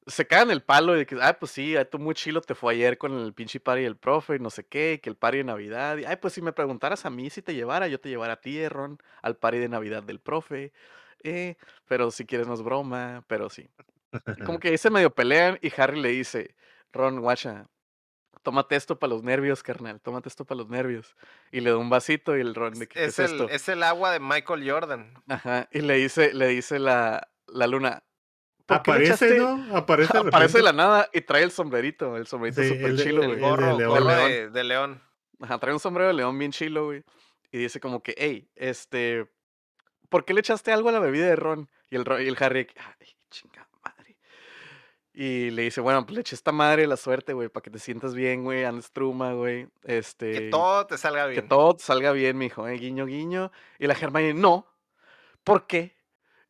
se 0.06 0.26
cagan 0.26 0.50
el 0.50 0.62
palo 0.62 0.94
de 0.94 1.06
que, 1.06 1.16
ay, 1.20 1.34
pues 1.38 1.52
sí, 1.52 1.74
tú 1.90 1.98
muy 1.98 2.14
chilo 2.14 2.40
te 2.40 2.54
fue 2.54 2.74
ayer 2.74 2.98
con 2.98 3.18
el 3.18 3.32
pinche 3.34 3.60
party 3.60 3.82
del 3.82 3.96
profe 3.96 4.36
y 4.36 4.38
no 4.38 4.50
sé 4.50 4.64
qué, 4.64 4.94
y 4.94 4.98
que 4.98 5.10
el 5.10 5.16
party 5.16 5.38
de 5.38 5.44
Navidad. 5.44 5.98
Y, 5.98 6.04
ay, 6.04 6.16
pues 6.16 6.34
si 6.34 6.42
me 6.42 6.52
preguntaras 6.52 7.04
a 7.06 7.10
mí 7.10 7.30
si 7.30 7.42
te 7.42 7.54
llevara, 7.54 7.86
yo 7.88 8.00
te 8.00 8.08
llevara 8.08 8.34
a 8.34 8.40
ti, 8.40 8.66
Ron, 8.68 8.98
al 9.22 9.36
party 9.36 9.58
de 9.58 9.68
Navidad 9.68 10.02
del 10.02 10.20
profe. 10.20 10.72
Eh, 11.22 11.56
pero 11.86 12.10
si 12.10 12.24
quieres 12.24 12.46
no 12.46 12.54
es 12.54 12.62
broma, 12.62 13.24
pero 13.26 13.50
sí. 13.50 13.68
Y 14.38 14.42
como 14.42 14.58
que 14.60 14.68
ahí 14.68 14.78
se 14.78 14.90
medio 14.90 15.10
pelean 15.14 15.58
y 15.62 15.70
Harry 15.80 16.00
le 16.00 16.08
dice, 16.10 16.56
Ron, 16.92 17.20
guacha, 17.20 17.68
tómate 18.42 18.76
esto 18.76 18.98
para 18.98 19.10
los 19.12 19.22
nervios, 19.22 19.62
carnal, 19.62 20.00
tómate 20.00 20.28
esto 20.28 20.44
para 20.44 20.58
los 20.58 20.68
nervios. 20.68 21.14
Y 21.52 21.60
le 21.60 21.70
da 21.70 21.76
un 21.76 21.90
vasito 21.90 22.36
y 22.36 22.40
el 22.40 22.54
Ron 22.54 22.78
de 22.78 22.88
¿qué 22.88 23.04
Es, 23.04 23.18
es 23.18 23.18
el, 23.18 23.24
esto? 23.26 23.48
es 23.50 23.68
el 23.68 23.82
agua 23.82 24.12
de 24.12 24.20
Michael 24.20 24.68
Jordan. 24.68 25.12
Ajá, 25.28 25.68
y 25.70 25.82
le 25.82 25.94
dice, 25.94 26.32
le 26.32 26.48
dice 26.48 26.78
la, 26.78 27.28
la 27.46 27.66
luna. 27.66 28.02
¿Por 28.70 28.82
qué 28.82 28.90
le 29.00 29.10
Aparece, 29.12 29.38
¿no? 29.38 29.76
Aparece, 29.76 30.12
de 30.12 30.28
Aparece 30.28 30.58
de 30.58 30.64
la 30.64 30.72
nada 30.72 31.08
y 31.12 31.20
trae 31.20 31.42
el 31.42 31.50
sombrerito, 31.50 32.16
el 32.16 32.26
sombrerito 32.26 32.62
Sí, 32.62 32.68
súper 32.68 32.84
el 32.86 32.96
de- 32.96 33.02
chilo, 33.02 33.22
el 33.22 33.28
güey. 33.28 33.40
de 33.40 33.46
Gorro, 33.48 33.76
león. 33.78 33.90
gorro 33.90 34.04
León. 34.06 34.28
de, 34.30 34.50
de 34.50 34.64
león. 34.64 35.02
Ajá, 35.40 35.58
trae 35.58 35.72
un 35.74 35.80
sombrero 35.80 36.08
de 36.08 36.14
león 36.14 36.38
bien 36.38 36.52
chilo, 36.52 36.86
güey. 36.86 37.02
Y 37.52 37.58
dice 37.58 37.80
como 37.80 38.02
que, 38.02 38.14
hey, 38.18 38.48
este, 38.56 39.26
¿por 40.08 40.24
qué 40.24 40.34
le 40.34 40.40
echaste 40.40 40.72
algo 40.72 40.88
a 40.88 40.92
la 40.92 41.00
bebida 41.00 41.26
de 41.26 41.36
Ron? 41.36 41.68
Y 41.90 41.96
el, 41.96 42.04
Ron- 42.04 42.22
y 42.22 42.28
el 42.28 42.36
Harry, 42.38 42.68
ay, 42.76 43.06
chinga 43.30 43.66
madre. 43.82 44.16
Y 45.12 45.50
le 45.50 45.62
dice, 45.62 45.80
bueno, 45.80 46.04
pues 46.06 46.14
le 46.14 46.20
eché 46.20 46.34
esta 46.36 46.52
madre 46.52 46.86
la 46.86 46.96
suerte, 46.96 47.32
güey, 47.32 47.48
para 47.48 47.62
que 47.62 47.70
te 47.70 47.78
sientas 47.80 48.14
bien, 48.14 48.44
güey, 48.44 48.64
andes 48.64 48.92
truma, 48.92 49.32
güey. 49.32 49.66
Este, 49.82 50.30
Que 50.32 50.40
todo 50.50 50.86
te 50.86 50.96
salga 50.98 51.24
que 51.24 51.30
bien. 51.32 51.48
todo 51.48 51.74
te 51.74 51.82
salga 51.82 52.12
bien, 52.12 52.38
mijo, 52.38 52.68
eh, 52.68 52.74
guiño, 52.78 53.06
guiño. 53.06 53.50
Y 53.78 53.86
la 53.88 53.94
Hermione, 53.94 54.34
no, 54.34 54.66
¿por 55.42 55.66
qué? 55.66 55.96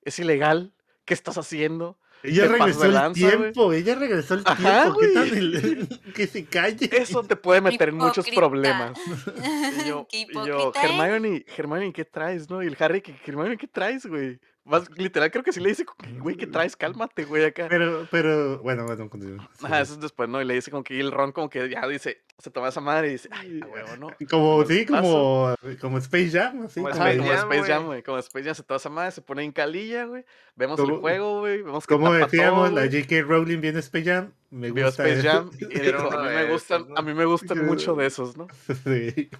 Es 0.03 0.19
ilegal, 0.19 0.75
¿qué 1.05 1.15
estás 1.15 1.39
haciendo? 1.39 1.99
Ella 2.23 2.49
regresó 2.49 2.85
el 2.85 2.95
lanza, 2.95 3.29
tiempo, 3.29 3.73
ella 3.73 3.95
regresó 3.95 4.35
el 4.35 4.43
Ajá, 4.45 4.83
tiempo. 4.93 4.99
¿Qué 5.01 5.07
güey. 5.07 5.15
tal 5.15 5.39
el- 5.39 6.13
que 6.15 6.27
se 6.27 6.45
calle? 6.45 6.89
Eso 6.93 7.23
te 7.23 7.37
puede 7.37 7.61
meter 7.61 7.89
en 7.91 7.97
muchos 7.97 8.29
problemas. 8.31 8.99
Y 9.85 9.89
yo, 9.89 10.07
Qué 10.11 10.27
y 10.29 10.47
yo. 10.47 10.73
Hermione, 10.83 11.45
Hermione, 11.57 11.93
¿qué 11.93 12.05
traes, 12.05 12.51
no? 12.51 12.63
Y 12.63 12.67
el 12.67 12.77
Harry, 12.79 13.01
que 13.01 13.15
Hermione, 13.25 13.57
¿qué 13.57 13.67
traes, 13.67 14.05
güey? 14.07 14.39
Más, 14.65 14.89
literal, 14.99 15.31
creo 15.31 15.43
que 15.43 15.53
sí 15.53 15.59
le 15.61 15.71
dice, 15.71 15.85
güey, 16.19 16.37
¿qué 16.37 16.47
traes? 16.47 16.77
Cálmate, 16.77 17.25
güey, 17.25 17.45
acá. 17.45 17.67
Pero, 17.71 18.07
pero, 18.11 18.59
bueno, 18.59 18.85
bueno, 18.85 19.09
continúa. 19.09 19.49
Sí. 19.59 19.65
Ajá, 19.67 19.81
eso 19.81 19.95
es 19.95 20.01
después, 20.01 20.29
¿no? 20.29 20.41
Y 20.41 20.45
le 20.45 20.55
dice 20.55 20.71
como 20.71 20.85
que 20.85 20.95
y 20.95 21.01
el 21.01 21.11
Ron 21.11 21.33
como 21.33 21.49
que 21.49 21.69
ya 21.71 21.87
dice, 21.89 22.21
se 22.41 22.51
toma 22.51 22.69
esa 22.69 22.81
madre 22.81 23.09
y 23.09 23.13
dice, 23.13 23.29
ay, 23.33 23.61
a 23.63 23.67
huevo, 23.67 23.97
¿no? 23.99 24.09
Como, 24.31 24.65
sí, 24.65 24.87
como, 24.87 25.55
como 25.81 25.99
Space 25.99 26.31
Jam, 26.31 26.63
así. 26.67 26.81
Como 26.81 26.89
Space 26.91 27.19
como 27.19 27.29
Jam, 27.31 27.53
Space 27.53 27.73
Jam, 27.73 27.87
güey. 27.87 28.03
Como 28.03 28.19
Space 28.19 28.45
Jam 28.45 28.55
se 28.55 28.63
toma 28.63 28.77
esa 28.77 28.89
madre, 28.89 29.11
se 29.13 29.23
pone 29.23 29.45
en 29.45 29.53
calilla, 29.53 30.05
güey. 30.05 30.25
Vemos 30.57 30.79
el 30.81 30.91
juego, 30.97 31.41
güey. 31.41 31.63
Vemos 31.63 31.87
que 31.87 31.95
Como 31.95 32.13
decíamos, 32.13 32.71
todo, 32.71 32.81
la. 32.81 32.87
J.K. 32.87 33.23
Rowling 33.23 33.61
viene 33.61 33.79
Space 33.81 34.05
Jam. 34.05 34.33
Me 34.51 34.73
Vio 34.73 34.87
gusta 34.87 35.07
Space. 35.09 35.29
Jam 35.29 35.51
y 35.59 35.79
dijo, 35.79 36.13
a 36.13 36.23
mí 36.23 36.29
de 36.29 36.35
me 36.35 36.45
gustan, 36.53 36.87
a 36.97 37.03
mí 37.03 37.15
me 37.15 37.25
gustan 37.25 37.65
mucho 37.67 37.95
de 37.95 38.07
esos, 38.07 38.37
¿no? 38.37 38.49
Sí. 38.85 39.31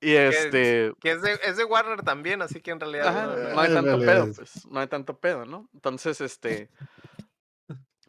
Y 0.00 0.12
este, 0.14 0.92
Que 1.00 1.12
es 1.12 1.22
de, 1.22 1.38
es 1.44 1.56
de 1.58 1.64
Warner 1.64 2.02
también, 2.02 2.40
así 2.42 2.60
que 2.60 2.70
en 2.70 2.80
realidad. 2.80 3.08
Ajá, 3.08 3.26
no- 3.26 3.54
no 3.54 3.60
hay 3.60 3.72
tanto 3.74 3.98
pedo, 3.98 4.32
pues, 4.34 4.66
no 4.70 4.80
hay 4.80 4.86
tanto 4.86 5.18
pedo, 5.18 5.44
¿no? 5.44 5.68
Entonces, 5.74 6.20
este, 6.22 6.70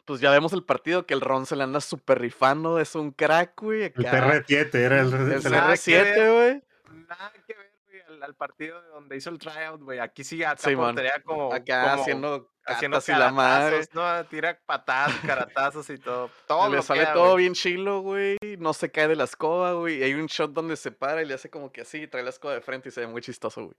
pues 0.08 0.22
ya 0.22 0.30
vemos 0.30 0.54
el 0.54 0.64
partido 0.64 1.04
que 1.04 1.12
el 1.12 1.20
Ron 1.20 1.44
se 1.44 1.54
le 1.54 1.64
anda 1.64 1.82
súper 1.82 2.18
rifando, 2.18 2.80
es 2.80 2.94
un 2.94 3.10
crack, 3.12 3.60
güey, 3.60 3.92
El 3.94 4.06
acá. 4.06 4.42
CR7 4.42 4.74
era 4.74 5.00
el, 5.02 5.12
El 5.12 5.42
CR7, 5.42 5.92
ver. 5.92 6.32
güey. 6.32 6.62
Nada 7.06 7.30
que 7.46 7.52
ver, 7.54 7.70
güey, 7.86 8.02
al, 8.08 8.22
al 8.22 8.34
partido 8.34 8.80
de 8.80 8.88
donde 8.88 9.16
hizo 9.18 9.28
el 9.28 9.38
tryout, 9.38 9.82
güey. 9.82 9.98
Aquí 9.98 10.24
sí, 10.24 10.42
acá 10.42 10.70
portería 10.74 11.22
como. 11.22 11.52
Acá 11.52 11.82
como 11.90 12.02
haciendo 12.02 12.50
haciendo 12.64 12.98
y 13.06 13.10
la 13.10 13.30
madre. 13.30 13.80
¿no? 13.92 14.24
Tira 14.24 14.58
patadas, 14.64 15.14
caratazos 15.26 15.90
y 15.90 15.98
todo. 15.98 16.30
Todo 16.46 16.70
le 16.70 16.80
sale 16.80 17.04
todo 17.12 17.36
bien 17.36 17.52
chilo, 17.52 18.00
güey. 18.00 18.38
No 18.58 18.72
se 18.72 18.90
cae 18.90 19.08
de 19.08 19.16
la 19.16 19.24
escoba, 19.24 19.74
güey. 19.74 19.98
Y 19.98 20.02
hay 20.04 20.14
un 20.14 20.26
shot 20.26 20.52
donde 20.52 20.76
se 20.76 20.90
para 20.90 21.20
y 21.22 21.26
le 21.26 21.34
hace 21.34 21.50
como 21.50 21.70
que 21.70 21.82
así, 21.82 22.06
trae 22.06 22.22
la 22.22 22.30
escoba 22.30 22.54
de 22.54 22.62
frente 22.62 22.88
y 22.88 22.92
se 22.92 23.02
ve 23.02 23.08
muy 23.08 23.20
chistoso, 23.20 23.64
güey. 23.64 23.76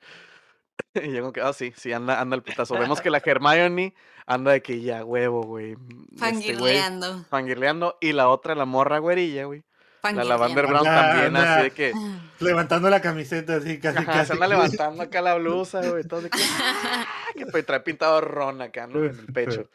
Y 0.96 1.12
yo 1.12 1.22
como 1.22 1.34
que, 1.34 1.42
ah, 1.42 1.54
sí, 1.54 1.74
sí, 1.78 1.94
anda, 1.94 2.20
anda 2.20 2.36
el 2.36 2.42
putazo. 2.44 2.78
Vemos 2.78 3.00
que 3.02 3.10
la 3.12 3.22
Hermione 3.24 3.94
anda 4.26 4.52
de 4.52 4.62
que 4.62 4.82
ya 4.82 5.04
huevo, 5.06 5.44
güey. 5.44 5.76
mm, 5.76 5.80
Este, 5.80 6.56
güey, 6.56 6.78
Fangirleando. 6.78 7.26
fangirleando. 7.30 7.98
Y 8.02 8.14
la 8.14 8.30
otra, 8.30 8.56
la 8.56 8.66
morra 8.66 8.98
güerilla, 9.00 9.46
güey. 9.46 9.64
La 10.02 10.24
Lavander. 10.24 10.66
Brown 10.66 10.88
Anda, 10.88 11.02
también, 11.12 11.26
anda. 11.36 11.56
así 11.56 11.64
de 11.64 11.72
que. 11.72 11.94
levantando 12.40 12.90
la 12.90 13.02
camiseta 13.02 13.56
así, 13.58 13.80
casi, 13.80 13.98
Ajá, 13.98 14.06
casi. 14.14 14.28
se 14.28 14.34
anda 14.34 14.48
levantando 14.48 15.04
acá 15.04 15.22
la 15.22 15.36
blusa, 15.40 15.82
güey. 15.88 16.04
Todo 16.06 16.22
de 16.22 16.30
que. 16.30 16.40
"Ah", 16.42 17.06
que 17.36 17.46
pues, 17.48 17.66
trae 17.66 17.82
pintado 17.82 18.22
ron 18.22 18.62
acá, 18.62 18.88
¿no? 18.88 19.00
En 19.04 19.20
el 19.20 19.26
pecho. 19.34 19.70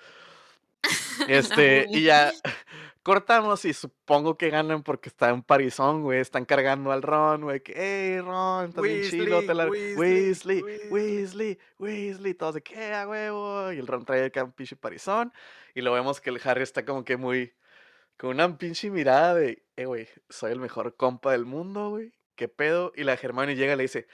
Este, 1.28 1.86
y 1.90 2.02
ya 2.04 2.32
cortamos 3.04 3.64
y 3.64 3.72
supongo 3.72 4.36
que 4.36 4.50
ganan 4.50 4.82
porque 4.82 5.08
está 5.08 5.28
en 5.30 5.42
Parizón, 5.42 6.02
güey. 6.02 6.18
Están 6.18 6.44
cargando 6.44 6.90
al 6.90 7.02
Ron, 7.02 7.42
güey. 7.42 7.60
Que, 7.60 7.74
hey, 7.76 8.20
Ron, 8.20 8.70
estás 8.70 8.82
bien 8.82 9.02
chido. 9.08 9.24
Weasley, 9.38 9.46
te 9.46 9.54
la- 9.54 9.66
Weasley, 9.68 9.96
Weasley, 10.62 10.62
Weasley". 10.90 11.58
Weasley. 11.78 12.34
Todos 12.34 12.54
de 12.56 12.62
que, 12.62 12.92
a 12.92 13.06
huevo. 13.08 13.70
Y 13.72 13.78
el 13.78 13.86
Ron 13.86 14.04
trae 14.04 14.24
acá 14.24 14.42
un 14.42 14.50
pinche 14.52 14.74
Parizón. 14.74 15.32
Y 15.74 15.82
lo 15.82 15.92
vemos 15.92 16.20
que 16.20 16.30
el 16.30 16.40
Harry 16.42 16.62
está 16.62 16.84
como 16.84 17.04
que 17.04 17.16
muy. 17.16 17.54
Con 18.16 18.30
una 18.30 18.58
pinche 18.58 18.90
mirada 18.90 19.34
de, 19.34 19.64
eh, 19.76 19.84
güey, 19.86 20.08
soy 20.28 20.52
el 20.52 20.58
mejor 20.60 20.96
compa 20.96 21.32
del 21.32 21.44
mundo, 21.44 21.90
güey. 21.90 22.12
¿Qué 22.36 22.48
pedo? 22.48 22.92
Y 22.96 23.04
la 23.04 23.14
Hermione 23.14 23.54
llega 23.54 23.74
y 23.74 23.76
le 23.76 23.82
dice, 23.84 24.06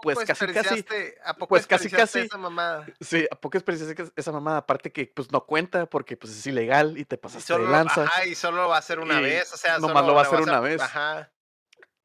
pues 0.00 0.18
casi, 0.26 0.46
casi, 0.46 0.68
desperdiciaste- 0.82 1.14
¿A 1.24 1.34
poco 1.34 1.48
pues 1.48 1.66
casi, 1.66 1.84
desperdiciaste 1.84 2.18
casi. 2.20 2.26
Esa 2.28 2.38
mamada? 2.38 2.86
Sí, 3.00 3.26
¿a 3.30 3.34
poco 3.36 3.58
es 3.58 3.64
precisa 3.64 3.94
que 3.94 4.10
esa 4.16 4.32
mamada? 4.32 4.58
Aparte 4.58 4.92
que 4.92 5.06
pues 5.14 5.30
no 5.30 5.44
cuenta 5.46 5.86
porque 5.86 6.16
pues 6.16 6.32
es 6.36 6.46
ilegal 6.46 6.98
y 6.98 7.04
te 7.04 7.16
Y 7.16 7.18
pasaste 7.18 7.52
de 7.52 7.58
solo, 7.60 7.70
lanza. 7.70 8.04
ajá, 8.04 8.26
y 8.26 8.34
solo 8.34 8.68
va 8.68 8.78
a 8.78 8.82
ser 8.82 8.98
una 9.00 9.20
Y 9.20 9.24
vez, 9.24 9.52
o 9.52 9.56
sea, 9.56 9.78
nomás 9.78 9.96
solo 9.96 10.06
lo 10.08 10.14
va 10.14 10.20
a 10.22 10.24
hacer 10.24 10.40
una 10.40 10.60
vez. 10.60 10.80
Ajá. 10.80 11.30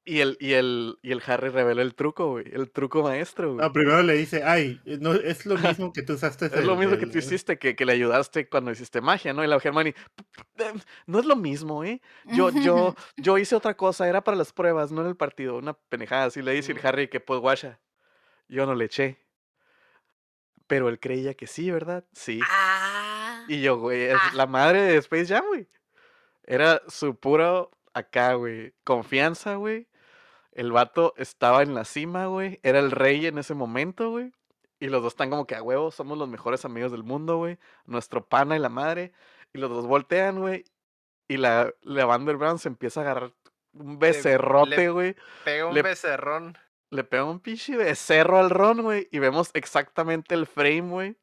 Y 0.07 0.19
el, 0.19 0.37
y 0.39 0.53
el, 0.53 0.99
y 1.01 1.11
el 1.11 1.23
Harry 1.25 1.49
revela 1.49 1.81
el 1.81 1.95
truco, 1.95 2.29
güey. 2.29 2.45
El 2.53 2.69
truco 2.69 3.01
maestro, 3.01 3.55
güey. 3.55 3.65
No, 3.65 3.73
primero 3.73 4.03
le 4.03 4.13
dice, 4.13 4.43
ay, 4.43 4.79
no, 4.99 5.13
es 5.15 5.47
lo 5.47 5.57
mismo 5.57 5.91
que 5.93 6.03
tú 6.03 6.13
usaste. 6.13 6.45
es 6.45 6.63
lo 6.63 6.73
el- 6.73 6.79
mismo 6.79 6.97
que 6.99 7.07
tú 7.07 7.17
hiciste, 7.17 7.57
que, 7.57 7.75
que 7.75 7.85
le 7.85 7.93
ayudaste 7.93 8.47
cuando 8.47 8.69
hiciste 8.69 9.01
magia, 9.01 9.33
¿no? 9.33 9.43
Y 9.43 9.47
la 9.47 9.55
Hermione, 9.55 9.95
"Em, 10.57 10.79
no 11.07 11.17
es 11.19 11.25
lo 11.25 11.35
mismo, 11.35 11.83
¿eh? 11.83 12.01
Yo, 12.25 12.51
yo, 12.51 12.93
yo 13.17 13.37
hice 13.39 13.55
otra 13.55 13.75
cosa, 13.75 14.07
era 14.07 14.23
para 14.23 14.37
las 14.37 14.53
pruebas, 14.53 14.91
no 14.91 15.01
en 15.01 15.07
el 15.07 15.15
partido. 15.15 15.57
Una 15.57 15.73
pendejada 15.73 16.25
así 16.25 16.43
le 16.43 16.51
dice 16.53 16.71
el. 16.73 16.85
Harry 16.85 17.07
que 17.07 17.19
pues 17.19 17.39
guacha, 17.39 17.79
yo 18.47 18.67
no 18.67 18.75
le 18.75 18.85
eché. 18.85 19.17
Pero 20.67 20.89
él 20.89 20.99
creía 20.99 21.33
que 21.33 21.47
sí, 21.47 21.69
¿verdad? 21.71 22.05
Sí. 22.13 22.39
Ah. 22.47 23.43
Y 23.47 23.61
yo, 23.61 23.77
güey, 23.79 24.03
es 24.03 24.15
Ah. 24.19 24.31
la 24.35 24.45
madre 24.47 24.81
de 24.81 24.97
Space 24.97 25.27
Jam, 25.27 25.45
güey. 25.47 25.67
Era 26.43 26.81
su 26.87 27.15
puro 27.15 27.71
acá, 27.93 28.33
güey. 28.33 28.73
Confianza, 28.83 29.55
güey. 29.55 29.87
El 30.55 30.71
vato 30.71 31.13
estaba 31.17 31.61
en 31.61 31.75
la 31.75 31.85
cima, 31.85 32.25
güey. 32.25 32.59
Era 32.63 32.79
el 32.79 32.89
rey 32.91 33.27
en 33.27 33.37
ese 33.37 33.53
momento, 33.53 34.09
güey. 34.09 34.31
Y 34.79 34.87
los 34.87 35.03
dos 35.03 35.13
están 35.13 35.29
como 35.29 35.45
que 35.45 35.55
a 35.55 35.61
huevo, 35.61 35.91
somos 35.91 36.17
los 36.17 36.27
mejores 36.27 36.65
amigos 36.65 36.91
del 36.91 37.03
mundo, 37.03 37.37
güey. 37.37 37.57
Nuestro 37.85 38.25
pana 38.25 38.55
y 38.55 38.59
la 38.59 38.69
madre. 38.69 39.11
Y 39.53 39.59
los 39.59 39.69
dos 39.69 39.85
voltean, 39.85 40.39
güey. 40.39 40.63
Y 41.27 41.37
la, 41.37 41.71
la 41.81 42.05
Vander 42.05 42.37
Brown 42.37 42.57
se 42.57 42.69
empieza 42.69 43.01
a 43.01 43.03
agarrar 43.03 43.33
un 43.73 43.99
becerrote, 43.99 44.89
güey. 44.89 45.15
Pega 45.43 45.67
un 45.67 45.73
Le- 45.75 45.81
becerrón. 45.81 46.57
Le 46.89 47.03
pega 47.03 47.25
un 47.25 47.39
pinche 47.39 47.75
becerro 47.75 48.39
al 48.39 48.49
Ron, 48.49 48.81
güey. 48.81 49.07
Y 49.11 49.19
vemos 49.19 49.49
exactamente 49.53 50.35
el 50.35 50.45
frame, 50.47 50.81
güey. 50.89 51.17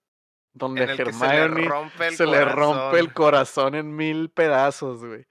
Donde 0.54 0.84
el 0.84 0.96
que 0.98 1.12
se 1.12 1.26
le 1.26 1.34
Hermione 1.36 1.68
rompe 1.68 2.06
el 2.08 2.14
se 2.16 2.26
le 2.26 2.44
rompe 2.44 2.98
el 2.98 3.14
corazón 3.14 3.74
en 3.74 3.96
mil 3.96 4.28
pedazos, 4.28 5.02
güey. 5.02 5.24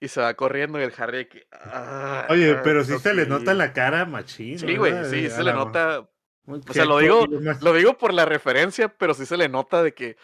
Y 0.00 0.08
se 0.08 0.20
va 0.20 0.34
corriendo 0.34 0.78
y 0.78 0.82
el 0.84 0.92
Harry 0.98 1.26
que... 1.26 1.46
"Ah, 1.52 2.26
Oye, 2.28 2.56
pero 2.62 2.84
sí 2.84 2.98
se 2.98 3.14
le 3.14 3.22
ok". 3.22 3.28
nota 3.28 3.54
la 3.54 3.72
cara 3.72 4.04
machín. 4.04 4.58
Sí, 4.58 4.76
güey, 4.76 4.92
¿verdad? 4.92 5.10
sí, 5.10 5.30
se 5.30 5.42
le 5.42 5.52
nota... 5.52 6.08
Muy 6.44 6.60
O 6.68 6.72
sea, 6.72 6.84
lo 6.84 6.98
digo, 6.98 7.26
más- 7.26 7.60
lo 7.62 7.72
digo 7.72 7.96
por 7.98 8.12
la 8.14 8.24
referencia, 8.24 8.88
pero 8.88 9.14
sí 9.14 9.26
se 9.26 9.36
le 9.36 9.48
nota 9.48 9.82
de 9.82 9.94
que... 9.94 10.16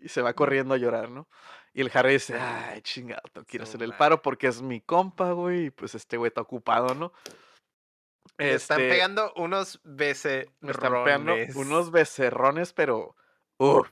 Y 0.00 0.08
se 0.08 0.22
va 0.22 0.34
corriendo 0.34 0.74
a 0.74 0.78
llorar, 0.78 1.10
¿no? 1.10 1.28
Y 1.72 1.80
el 1.80 1.90
Harry 1.94 2.12
dice, 2.12 2.38
ay, 2.38 2.80
chingado, 2.82 3.22
a 3.34 3.40
Su 3.56 3.62
hacer 3.62 3.82
el 3.82 3.94
paro 3.94 4.22
porque 4.22 4.46
es 4.46 4.62
mi 4.62 4.80
compa, 4.80 5.32
güey, 5.32 5.66
y 5.66 5.70
pues 5.70 5.94
este 5.94 6.16
güey 6.16 6.28
está 6.28 6.42
ocupado, 6.42 6.94
¿no? 6.94 7.12
Le 8.38 8.54
están 8.54 8.80
Este, 8.80 8.90
pegando 8.92 9.32
unos 9.36 9.80
becerrones. 9.82 10.52
Me 10.60 10.70
están 10.70 11.04
pegando 11.04 11.34
unos 11.56 11.90
becerrones, 11.90 12.72
pero. 12.72 13.16
uf. 13.58 13.88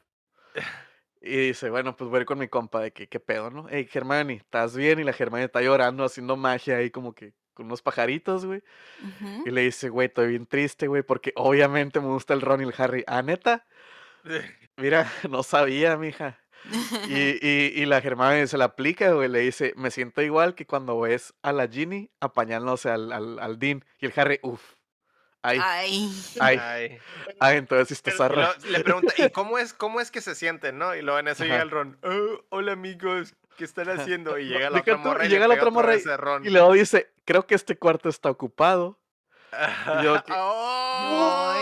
Y 1.24 1.36
dice, 1.48 1.70
bueno, 1.70 1.96
pues 1.96 2.10
voy 2.10 2.18
a 2.18 2.20
ir 2.22 2.26
con 2.26 2.38
mi 2.38 2.48
compa 2.48 2.80
de 2.80 2.92
que 2.92 3.08
qué 3.08 3.20
pedo, 3.20 3.48
¿no? 3.50 3.66
Hey, 3.70 3.86
Germani, 3.88 4.34
¿estás 4.34 4.74
bien? 4.76 4.98
Y 4.98 5.04
la 5.04 5.12
Germani 5.12 5.44
está 5.44 5.62
llorando, 5.62 6.04
haciendo 6.04 6.36
magia 6.36 6.78
ahí 6.78 6.90
como 6.90 7.14
que 7.14 7.32
con 7.54 7.66
unos 7.66 7.80
pajaritos, 7.80 8.44
güey. 8.44 8.62
Y 9.44 9.50
le 9.50 9.60
dice, 9.62 9.88
güey, 9.88 10.08
estoy 10.08 10.28
bien 10.28 10.46
triste, 10.46 10.88
güey, 10.88 11.02
porque 11.02 11.32
obviamente 11.36 12.00
me 12.00 12.08
gusta 12.08 12.34
el 12.34 12.40
Ron 12.40 12.62
y 12.62 12.64
el 12.64 12.74
Harry. 12.76 13.04
¿Ah, 13.06 13.22
neta? 13.22 13.66
Mira, 14.76 15.10
no 15.30 15.42
sabía, 15.44 15.96
mija. 15.96 16.38
Y, 17.08 17.46
y, 17.46 17.72
y 17.74 17.86
la 17.86 18.00
Germani 18.00 18.46
se 18.46 18.58
la 18.58 18.66
aplica, 18.66 19.12
güey, 19.12 19.28
le 19.28 19.40
dice, 19.40 19.74
me 19.76 19.90
siento 19.90 20.22
igual 20.22 20.54
que 20.54 20.66
cuando 20.66 20.98
ves 21.00 21.34
a 21.42 21.52
la 21.52 21.68
Ginny 21.68 22.10
apañándose 22.20 22.88
al, 22.88 23.12
al, 23.12 23.38
al 23.38 23.58
Dean. 23.58 23.84
Y 24.00 24.06
el 24.06 24.12
Harry, 24.16 24.38
uff, 24.42 24.74
Ay, 25.44 25.58
Ay. 25.60 26.10
ay, 26.40 26.58
Ay. 26.60 26.98
ay, 27.40 27.56
entonces 27.56 27.90
está 27.98 28.12
zarra. 28.12 28.54
le 28.68 28.80
pregunta, 28.80 29.12
¿y 29.18 29.28
cómo 29.32 29.58
es, 29.58 29.72
cómo 29.72 30.00
es 30.00 30.10
que 30.12 30.20
se 30.20 30.34
sienten, 30.36 30.78
no? 30.78 30.94
Y 30.94 31.02
luego 31.02 31.18
en 31.18 31.28
eso 31.28 31.42
Ajá. 31.42 31.50
llega 31.52 31.62
el 31.64 31.70
Ron, 31.70 31.98
"Oh, 32.04 32.40
hola 32.50 32.72
amigos, 32.72 33.34
¿qué 33.56 33.64
están 33.64 33.88
haciendo? 33.90 34.38
Y 34.38 34.44
llega 34.46 34.70
la 34.70 34.76
Deja 34.78 34.92
otra 34.92 34.96
morra 34.98 35.24
y 35.24 35.26
y, 35.26 35.30
le 35.30 35.34
llega 35.34 35.48
la 35.48 35.54
otra 35.54 35.70
morra. 35.70 35.94
Y 36.44 36.50
luego 36.50 36.72
dice, 36.74 37.12
creo 37.24 37.46
que 37.46 37.54
este 37.56 37.76
cuarto 37.76 38.08
está 38.08 38.30
ocupado. 38.30 39.00
y 40.00 40.04
yo 40.04 40.22
que- 40.24 40.32
¡Oh! 40.36 41.54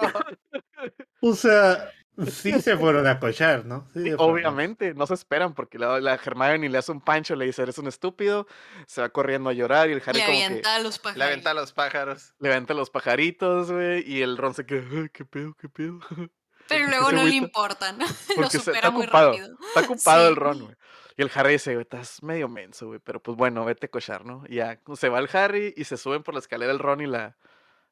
O 1.22 1.34
sea, 1.34 1.90
sí 2.26 2.60
se 2.60 2.76
fueron 2.76 3.06
a 3.06 3.18
cochar, 3.20 3.64
¿no? 3.64 3.86
Sí. 3.94 4.12
Obviamente, 4.18 4.94
no 4.94 5.06
se 5.06 5.14
esperan 5.14 5.54
porque 5.54 5.78
la, 5.78 6.00
la 6.00 6.14
Hermione 6.14 6.68
le 6.68 6.78
hace 6.78 6.92
un 6.92 7.00
pancho, 7.00 7.34
le 7.36 7.46
dice, 7.46 7.62
eres 7.62 7.78
un 7.78 7.86
estúpido, 7.88 8.46
se 8.86 9.00
va 9.00 9.08
corriendo 9.08 9.50
a 9.50 9.52
llorar 9.52 9.88
y 9.90 9.92
el 9.92 10.02
Harry 10.04 10.18
Le 10.20 10.26
como 10.26 10.38
que 10.38 10.44
avienta 10.44 10.74
a 10.74 10.78
los 10.80 10.96
Le 10.96 11.02
pájaros. 11.02 11.22
aventa 11.26 11.50
a 11.50 11.54
los 11.54 11.72
pájaros. 11.72 12.34
le 12.38 12.48
aventa 12.50 12.74
los 12.74 12.90
pajaritos, 12.90 13.70
güey, 13.72 14.02
y 14.10 14.22
el 14.22 14.36
Ron 14.36 14.54
se 14.54 14.66
queda, 14.66 14.82
"Ay, 14.92 15.08
qué 15.12 15.24
pedo, 15.24 15.54
qué 15.60 15.68
pedo. 15.68 16.00
Pero 16.68 16.86
luego 16.88 17.06
no 17.06 17.12
le 17.12 17.20
agüita. 17.20 17.36
importa, 17.36 17.92
¿no? 17.92 18.04
Lo 18.36 18.48
supera 18.50 18.76
está 18.78 18.90
muy 18.90 19.02
ocupado, 19.04 19.30
rápido. 19.32 19.56
está 19.68 19.80
ocupado 19.80 20.28
el. 20.28 20.36
Ron, 20.36 20.60
güey. 20.64 20.76
Y 21.16 21.22
el 21.22 21.30
Harry 21.34 21.52
dice, 21.52 21.72
güey, 21.74 21.82
estás 21.82 22.22
medio 22.22 22.48
menso, 22.48 22.86
güey, 22.86 23.00
pero 23.00 23.20
pues 23.22 23.36
bueno, 23.36 23.64
vete 23.64 23.86
a 23.86 23.90
cochar, 23.90 24.24
¿no? 24.24 24.44
Y 24.48 24.54
ya, 24.56 24.78
se 24.94 25.08
va 25.08 25.18
el 25.18 25.28
Harry 25.32 25.74
y 25.76 25.84
se 25.84 25.96
suben 25.96 26.22
por 26.22 26.32
la 26.34 26.40
escalera 26.40 26.72
el 26.72 26.78
Ron 26.78 27.00
y 27.02 27.06
la, 27.06 27.36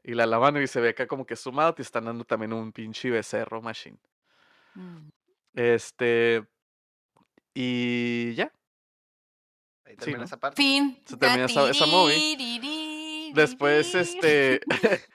y 0.03 0.15
la 0.15 0.25
lavano 0.25 0.63
y 0.63 0.67
se 0.67 0.81
ve 0.81 0.91
acá 0.91 1.07
como 1.07 1.27
que 1.27 1.37
sumado 1.37 1.75
y 1.77 1.83
están 1.83 2.05
dando 2.07 2.25
también 2.25 2.53
un 2.55 2.73
pinche 2.73 3.11
becerro 3.11 3.61
machine. 3.61 3.99
Mm. 4.79 5.09
Este, 5.55 6.47
y 7.55 8.35
ya, 8.35 8.53
Ahí 9.85 9.97
termina 9.97 10.25
esa 10.25 10.37
parte. 10.39 10.63
Fin. 10.63 11.01
Se 11.07 11.17
termina 11.17 11.47
esa- 11.47 11.71
esa 11.71 11.87
movie. 11.87 13.33
Después, 13.35 13.95
este. 13.95 14.61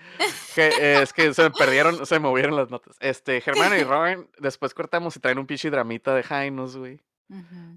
que, 0.56 0.68
eh, 0.68 1.02
es 1.02 1.14
que 1.14 1.34
se 1.34 1.44
me 1.44 1.52
perdieron, 1.52 2.06
se 2.06 2.16
me 2.16 2.28
movieron 2.28 2.56
las 2.56 2.70
notas. 2.70 2.96
Este, 3.00 3.40
Germán 3.42 3.72
y 3.80 3.84
Ron, 3.84 4.30
después 4.40 4.74
cortamos 4.74 5.16
y 5.16 5.20
traen 5.20 5.38
un 5.40 5.48
pinche 5.48 5.70
dramita 5.70 6.14
de 6.14 6.24
Jainos, 6.24 6.76
güey. 6.78 7.02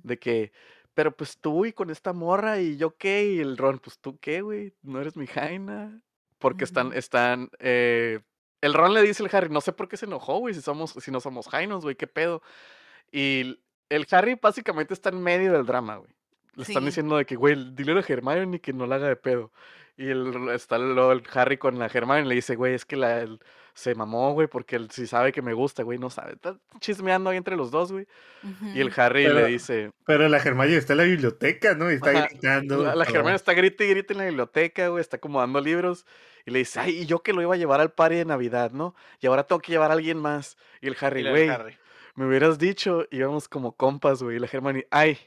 De 0.03 0.19
que, 0.19 0.53
pero 0.93 1.17
pues 1.17 1.39
tú 1.39 1.65
y 1.65 1.73
con 1.73 1.89
esta 1.91 2.13
morra 2.13 2.61
y 2.61 2.77
yo 2.77 2.97
qué. 2.97 3.25
Y 3.33 3.39
el 3.41 3.57
Ron, 3.57 3.79
pues 3.79 3.99
tú 3.99 4.19
qué, 4.19 4.41
güey. 4.43 4.75
No 4.83 5.01
eres 5.01 5.17
mi 5.17 5.27
Jaina. 5.27 6.03
Porque 6.39 6.65
están, 6.65 6.93
están. 6.93 7.49
eh, 7.61 8.21
el 8.61 8.75
Ron 8.75 8.95
le 8.95 9.03
dice 9.03 9.23
al 9.23 9.31
Harry, 9.35 9.51
no 9.51 9.61
sé 9.61 9.73
por 9.73 9.89
qué 9.89 9.97
se 9.97 10.07
enojó, 10.07 10.39
güey, 10.39 10.55
si 10.55 10.63
somos, 10.63 10.93
si 10.93 11.11
no 11.11 11.21
somos 11.21 11.49
Jainos, 11.49 11.83
güey, 11.85 11.95
qué 11.97 12.07
pedo. 12.07 12.43
Y 13.13 13.59
el 13.89 14.07
Harry 14.11 14.39
básicamente 14.41 14.95
está 14.95 15.11
en 15.11 15.23
medio 15.23 15.53
del 15.53 15.67
drama, 15.67 15.97
güey. 15.97 16.11
Le 16.55 16.63
están 16.63 16.83
Sí. 16.83 16.87
diciendo 16.87 17.17
de 17.17 17.27
que, 17.27 17.37
güey, 17.37 17.55
dile 17.75 17.93
a 17.93 18.05
Hermione 18.07 18.61
que 18.61 18.73
no 18.73 18.87
la 18.87 18.97
haga 18.97 19.09
de 19.09 19.17
pedo. 19.17 19.53
Y 19.97 20.09
el, 20.09 20.49
está 20.51 20.79
luego 20.79 21.13
el 21.13 21.23
Harry 21.35 21.59
con 21.59 21.79
la 21.79 21.87
Hermione 21.87 22.23
y 22.23 22.29
le 22.29 22.35
dice, 22.35 22.57
güey, 22.57 22.75
es 22.75 22.85
que 22.85 22.97
la, 22.97 23.21
el- 23.21 23.41
se 23.77 23.95
mamó, 23.95 24.33
güey, 24.33 24.49
porque 24.49 24.77
él 24.77 24.89
sí 24.91 25.07
sabe 25.07 25.33
que 25.33 25.43
me 25.43 25.53
gusta, 25.53 25.83
güey, 25.83 25.99
no 25.99 26.09
sabe. 26.09 26.33
Está 26.33 26.57
chismeando 26.81 27.29
ahí 27.29 27.37
entre 27.37 27.57
los 27.57 27.71
dos, 27.71 27.93
güey. 27.93 28.07
Y 28.75 28.81
el. 28.81 28.91
Harry 28.97 29.29
le 29.29 29.47
dice, 29.47 29.93
Pero 30.07 30.31
la 30.31 30.39
Hermione 30.39 30.77
está 30.77 30.95
en 30.95 30.97
la 30.97 31.05
biblioteca, 31.05 31.75
¿no? 31.75 31.93
Y 31.93 31.97
está 31.97 32.11
Ajá, 32.11 32.29
gritando. 32.31 32.83
la, 32.83 32.95
la 32.95 33.35
está 33.35 33.53
grita 33.53 33.85
y 33.85 33.91
grita 33.91 34.15
en 34.15 34.19
la 34.19 34.25
biblioteca, 34.25 34.89
güey, 34.89 35.03
está 35.03 35.19
acomodando 35.19 35.61
libros. 35.61 36.07
Y 36.47 36.53
le 36.53 36.61
dice, 36.61 36.81
ay, 36.81 37.01
y 37.03 37.07
yo 37.07 37.23
que 37.23 37.35
lo 37.35 37.43
iba 37.43 37.53
a 37.55 37.59
llevar 37.59 37.83
al 37.83 37.93
party 37.93 38.17
de 38.17 38.25
Navidad, 38.25 38.71
¿no? 38.71 38.95
Y 39.21 39.27
ahora 39.27 39.47
tengo 39.47 39.61
que 39.61 39.73
llevar 39.73 39.91
a 39.91 39.95
alguien 39.95 40.17
más. 40.17 40.57
Y 40.81 40.87
el 40.89 40.97
Harry, 40.99 41.29
güey, 41.29 41.51
me 42.15 42.27
hubieras 42.27 42.59
dicho, 42.59 43.07
íbamos 43.11 43.47
como 43.47 43.77
compas, 43.77 44.23
güey. 44.23 44.37
Y 44.37 44.39
la 44.41 44.49
Hermione, 44.51 44.87
ay, 44.91 45.19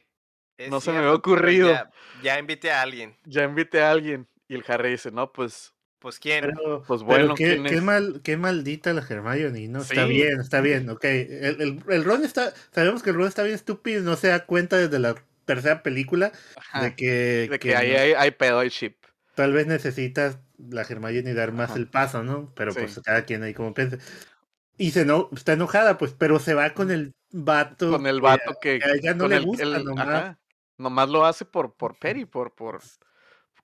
"Es 0.58 0.72
no 0.72 0.82
se 0.82 0.92
me 0.92 0.98
había 0.98 1.14
ocurrido". 1.14 1.70
Ya, 1.70 1.92
ya 2.24 2.40
invité 2.40 2.72
a 2.72 2.82
alguien. 2.82 3.16
ya 3.26 3.44
invité 3.44 3.84
a 3.84 3.92
alguien. 3.92 4.28
Y 4.48 4.56
el 4.56 4.66
Harry 4.68 4.90
dice, 4.90 5.12
no, 5.12 5.32
pues, 5.32 5.76
Pues 6.00 6.18
quién. 6.20 6.46
Pero, 6.46 6.84
Pues 6.88 7.02
pero 7.02 7.06
bueno, 7.06 7.36
qué, 7.36 7.50
¿quién 7.56 7.64
qué 7.66 7.76
es? 7.76 7.84
mal, 7.84 8.22
qué 8.24 8.38
maldita 8.38 8.94
la 8.94 9.02
Hermione, 9.08 9.68
¿no? 9.68 9.82
Está 9.82 10.06
bien, 10.06 10.40
está 10.40 10.62
bien, 10.62 10.90
ok. 10.90 11.04
El, 11.04 11.62
el, 11.62 11.84
el 11.90 12.04
Ron 12.06 12.24
está, 12.24 12.54
sabemos 12.72 13.04
que 13.04 13.10
el 13.10 13.18
Ron 13.18 13.28
está 13.28 13.44
bien 13.44 13.56
estúpido 13.56 14.02
y 14.02 14.04
no 14.06 14.16
se 14.16 14.30
da 14.30 14.46
cuenta 14.46 14.78
desde 14.78 14.98
la 15.00 15.16
tercera 15.46 15.84
película 15.84 16.32
ajá, 16.56 16.84
de 16.84 16.96
que, 16.96 17.48
de 17.50 17.60
que, 17.60 17.60
que 17.60 17.76
ahí 17.76 17.92
no- 17.92 18.00
hay, 18.00 18.14
hay 18.14 18.32
pedo, 18.32 18.60
hay 18.60 18.70
chip. 18.70 18.96
tal 19.36 19.52
vez 19.52 19.68
necesitas 19.68 20.40
la 20.58 20.82
Hermione 20.84 21.34
dar 21.34 21.52
más 21.52 21.72
Ajá. 21.72 21.80
el 21.80 21.88
paso, 21.88 22.24
¿no? 22.24 22.54
Pero 22.56 22.72
Sí. 22.72 22.80
pues 22.80 23.00
cada 23.04 23.26
quien 23.26 23.44
ahí 23.44 23.54
como 23.54 23.74
piensa. 23.74 23.98
Y 24.78 24.92
se 24.92 25.04
no, 25.06 25.30
está 25.34 25.54
enojada, 25.54 25.98
pues, 25.98 26.14
pero 26.18 26.40
se 26.40 26.54
va 26.54 26.74
con 26.74 26.92
el 26.92 27.12
vato. 27.32 27.92
Con 27.92 28.08
el 28.08 28.18
que 28.18 28.22
vato 28.22 28.56
que, 28.62 28.80
a 28.84 28.92
ella 28.96 29.14
no 29.14 29.28
le 29.28 29.36
el, 29.38 29.46
gusta 29.46 29.64
el- 29.64 29.84
nomás. 29.84 30.08
ajá, 30.08 30.40
nomás 30.78 31.10
lo 31.10 31.26
hace 31.26 31.44
por, 31.44 31.74
por 31.74 31.98
Perry, 32.00 32.24
por, 32.26 32.54
por, 32.56 32.80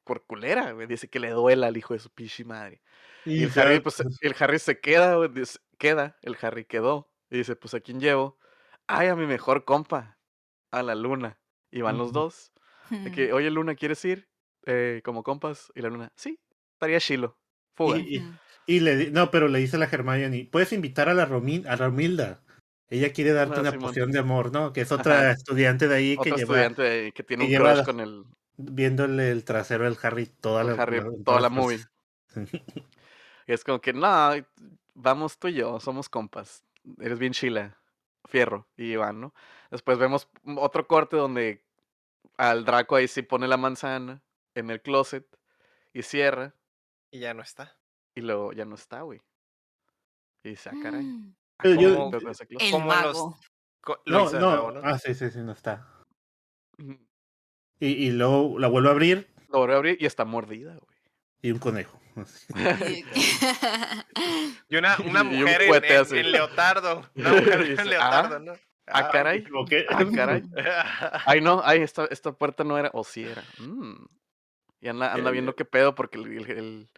por 0.05 0.25
culera, 0.25 0.71
güey. 0.71 0.87
Dice 0.87 1.09
que 1.09 1.19
le 1.19 1.31
duela 1.31 1.67
al 1.67 1.75
hijo 1.75 1.93
de 1.93 1.99
su 1.99 2.09
pinche 2.09 2.45
madre. 2.45 2.81
Y 3.25 3.43
el 3.43 3.59
Harry, 3.59 3.79
pues, 3.81 4.01
el 4.21 4.35
Harry 4.39 4.59
se 4.59 4.79
queda, 4.79 5.15
güey, 5.15 5.29
dice- 5.29 5.59
queda, 5.77 6.17
el 6.21 6.37
Harry 6.41 6.63
quedó. 6.63 7.11
Y 7.29 7.39
dice, 7.39 7.55
pues, 7.57 7.73
¿a 7.73 7.81
quién 7.81 7.99
llevo? 7.99 8.37
Ay, 8.87 9.07
a 9.07 9.15
mi 9.15 9.25
mejor 9.25 9.65
compa, 9.65 10.17
a 10.71 10.83
la 10.83 10.95
luna. 10.95 11.39
Y 11.71 11.81
van 11.81 11.97
los 11.97 12.13
dos. 12.13 12.53
De 12.89 13.11
que, 13.11 13.33
oye, 13.33 13.49
Luna, 13.49 13.75
¿quieres 13.75 14.05
ir? 14.05 14.29
Eh, 14.65 15.01
como 15.03 15.23
compas. 15.23 15.71
Y 15.75 15.81
la 15.81 15.89
Luna, 15.89 16.13
sí, 16.15 16.39
estaría 16.73 16.99
chilo. 16.99 17.37
Fuga. 17.75 17.97
Y- 17.97 18.79
le 18.79 19.11
no, 19.11 19.29
pero 19.29 19.47
le 19.47 19.59
dice 19.59 19.75
a 19.75 19.79
la 19.79 19.85
Hermione, 19.85 20.47
puedes 20.51 20.71
invitar 20.73 21.09
a 21.09 21.13
la 21.13 21.23
a 21.23 21.75
Romilda. 21.75 22.41
Ella 22.89 23.11
quiere 23.11 23.31
darte 23.33 23.57
Ah, 23.57 23.61
una 23.61 23.71
Simón. 23.71 23.87
poción 23.89 24.11
de 24.11 24.19
amor, 24.19 24.51
¿no? 24.51 24.71
Que 24.73 24.81
es 24.81 24.91
otra 24.91 25.17
Ajá. 25.19 25.31
estudiante 25.31 25.87
de 25.87 25.95
ahí 25.95 26.17
que 26.17 26.29
lleva 26.29 26.39
estudiante 26.41 26.81
de- 26.81 27.11
que 27.11 27.23
tiene 27.23 27.47
que 27.47 27.57
un 27.59 27.63
crush 27.63 27.83
con 27.83 27.99
el, 27.99 28.23
viéndole 28.57 29.31
el 29.31 29.43
trasero 29.45 29.85
al 29.85 29.97
Harry 30.01 30.25
toda 30.27 30.63
con 30.63 30.75
la, 30.77 30.81
Harry 30.83 30.97
la- 30.97 31.03
toda 31.23 31.39
la 31.41 31.49
todas 31.49 31.51
movie. 31.51 31.77
las 31.77 31.89
Y 33.47 33.53
es 33.53 33.63
como 33.63 33.79
que, 33.79 33.93
no, 33.93 34.31
vamos 34.95 35.37
tú 35.37 35.47
y 35.49 35.53
yo, 35.53 35.79
somos 35.79 36.09
compas. 36.09 36.63
Eres 36.99 37.19
bien 37.19 37.33
chila, 37.33 37.77
fierro. 38.25 38.67
Y 38.75 38.95
van, 38.95 39.21
¿no? 39.21 39.33
Después 39.69 39.97
vemos 39.99 40.27
otro 40.57 40.87
corte 40.87 41.15
donde 41.15 41.63
al 42.37 42.65
Draco 42.65 42.95
ahí 42.95 43.07
sí 43.07 43.21
pone 43.21 43.47
la 43.47 43.57
manzana 43.57 44.23
en 44.55 44.69
el 44.71 44.81
closet 44.81 45.25
y 45.93 46.01
cierra. 46.01 46.55
Y 47.11 47.19
ya 47.19 47.33
no 47.33 47.41
está. 47.43 47.77
Y 48.15 48.21
luego 48.21 48.51
ya 48.53 48.65
no 48.65 48.75
está, 48.75 49.01
güey. 49.01 49.21
Y 50.43 50.49
dice, 50.49 50.69
ah, 50.73 50.75
caray. 50.81 51.03
Mm. 51.03 51.35
yo- 51.79 51.95
¿cómo? 52.71 52.93
El 52.93 53.03
los-. 53.03 53.35
Co- 53.81 54.01
No, 54.07 54.31
no, 54.31 54.39
nuevo, 54.39 54.71
¿no? 54.71 54.81
ah, 54.83 54.97
sí, 54.97 55.13
sí, 55.13 55.29
sí, 55.29 55.39
no 55.39 55.51
está. 55.51 55.87
Y, 57.79 57.87
y 57.87 58.11
luego 58.11 58.57
la 58.59 58.67
vuelve 58.67 58.89
a 58.89 58.91
abrir 58.91 59.27
Lo 59.51 59.59
volvió 59.59 59.75
a 59.75 59.77
abrir 59.79 59.97
y 59.99 60.05
está 60.05 60.25
mordida, 60.25 60.73
güey. 60.75 60.97
y 61.41 61.51
un 61.51 61.59
conejo. 61.59 61.99
Y 64.69 64.77
una, 64.77 64.97
una 65.05 65.23
Y 65.31 65.35
un 65.35 65.41
mujer 65.41 65.61
en, 66.13 66.31
leotardo. 66.31 67.03
Una 67.15 67.29
mujer 67.33 67.63
Dice, 67.69 67.81
en 67.81 67.89
leotardo, 67.89 68.35
ah, 68.35 68.39
¿no? 68.39 68.53
Ah, 68.87 69.09
caray. 69.11 69.43
Ah, 69.89 70.05
caray. 70.15 70.43
Ay, 71.25 71.41
no, 71.41 71.61
ay, 71.65 71.81
esta, 71.81 72.05
esta 72.05 72.31
puerta 72.33 72.63
no 72.63 72.77
era, 72.77 72.91
o 72.93 73.03
sí 73.03 73.23
era. 73.23 73.43
Mm. 73.57 74.05
Y 74.81 74.87
anda, 74.87 75.11
anda 75.13 75.31
viendo 75.31 75.55
qué 75.55 75.65
pedo 75.65 75.95
porque 75.95 76.19
el, 76.19 76.27
el- 76.37 76.51
el- 76.51 76.89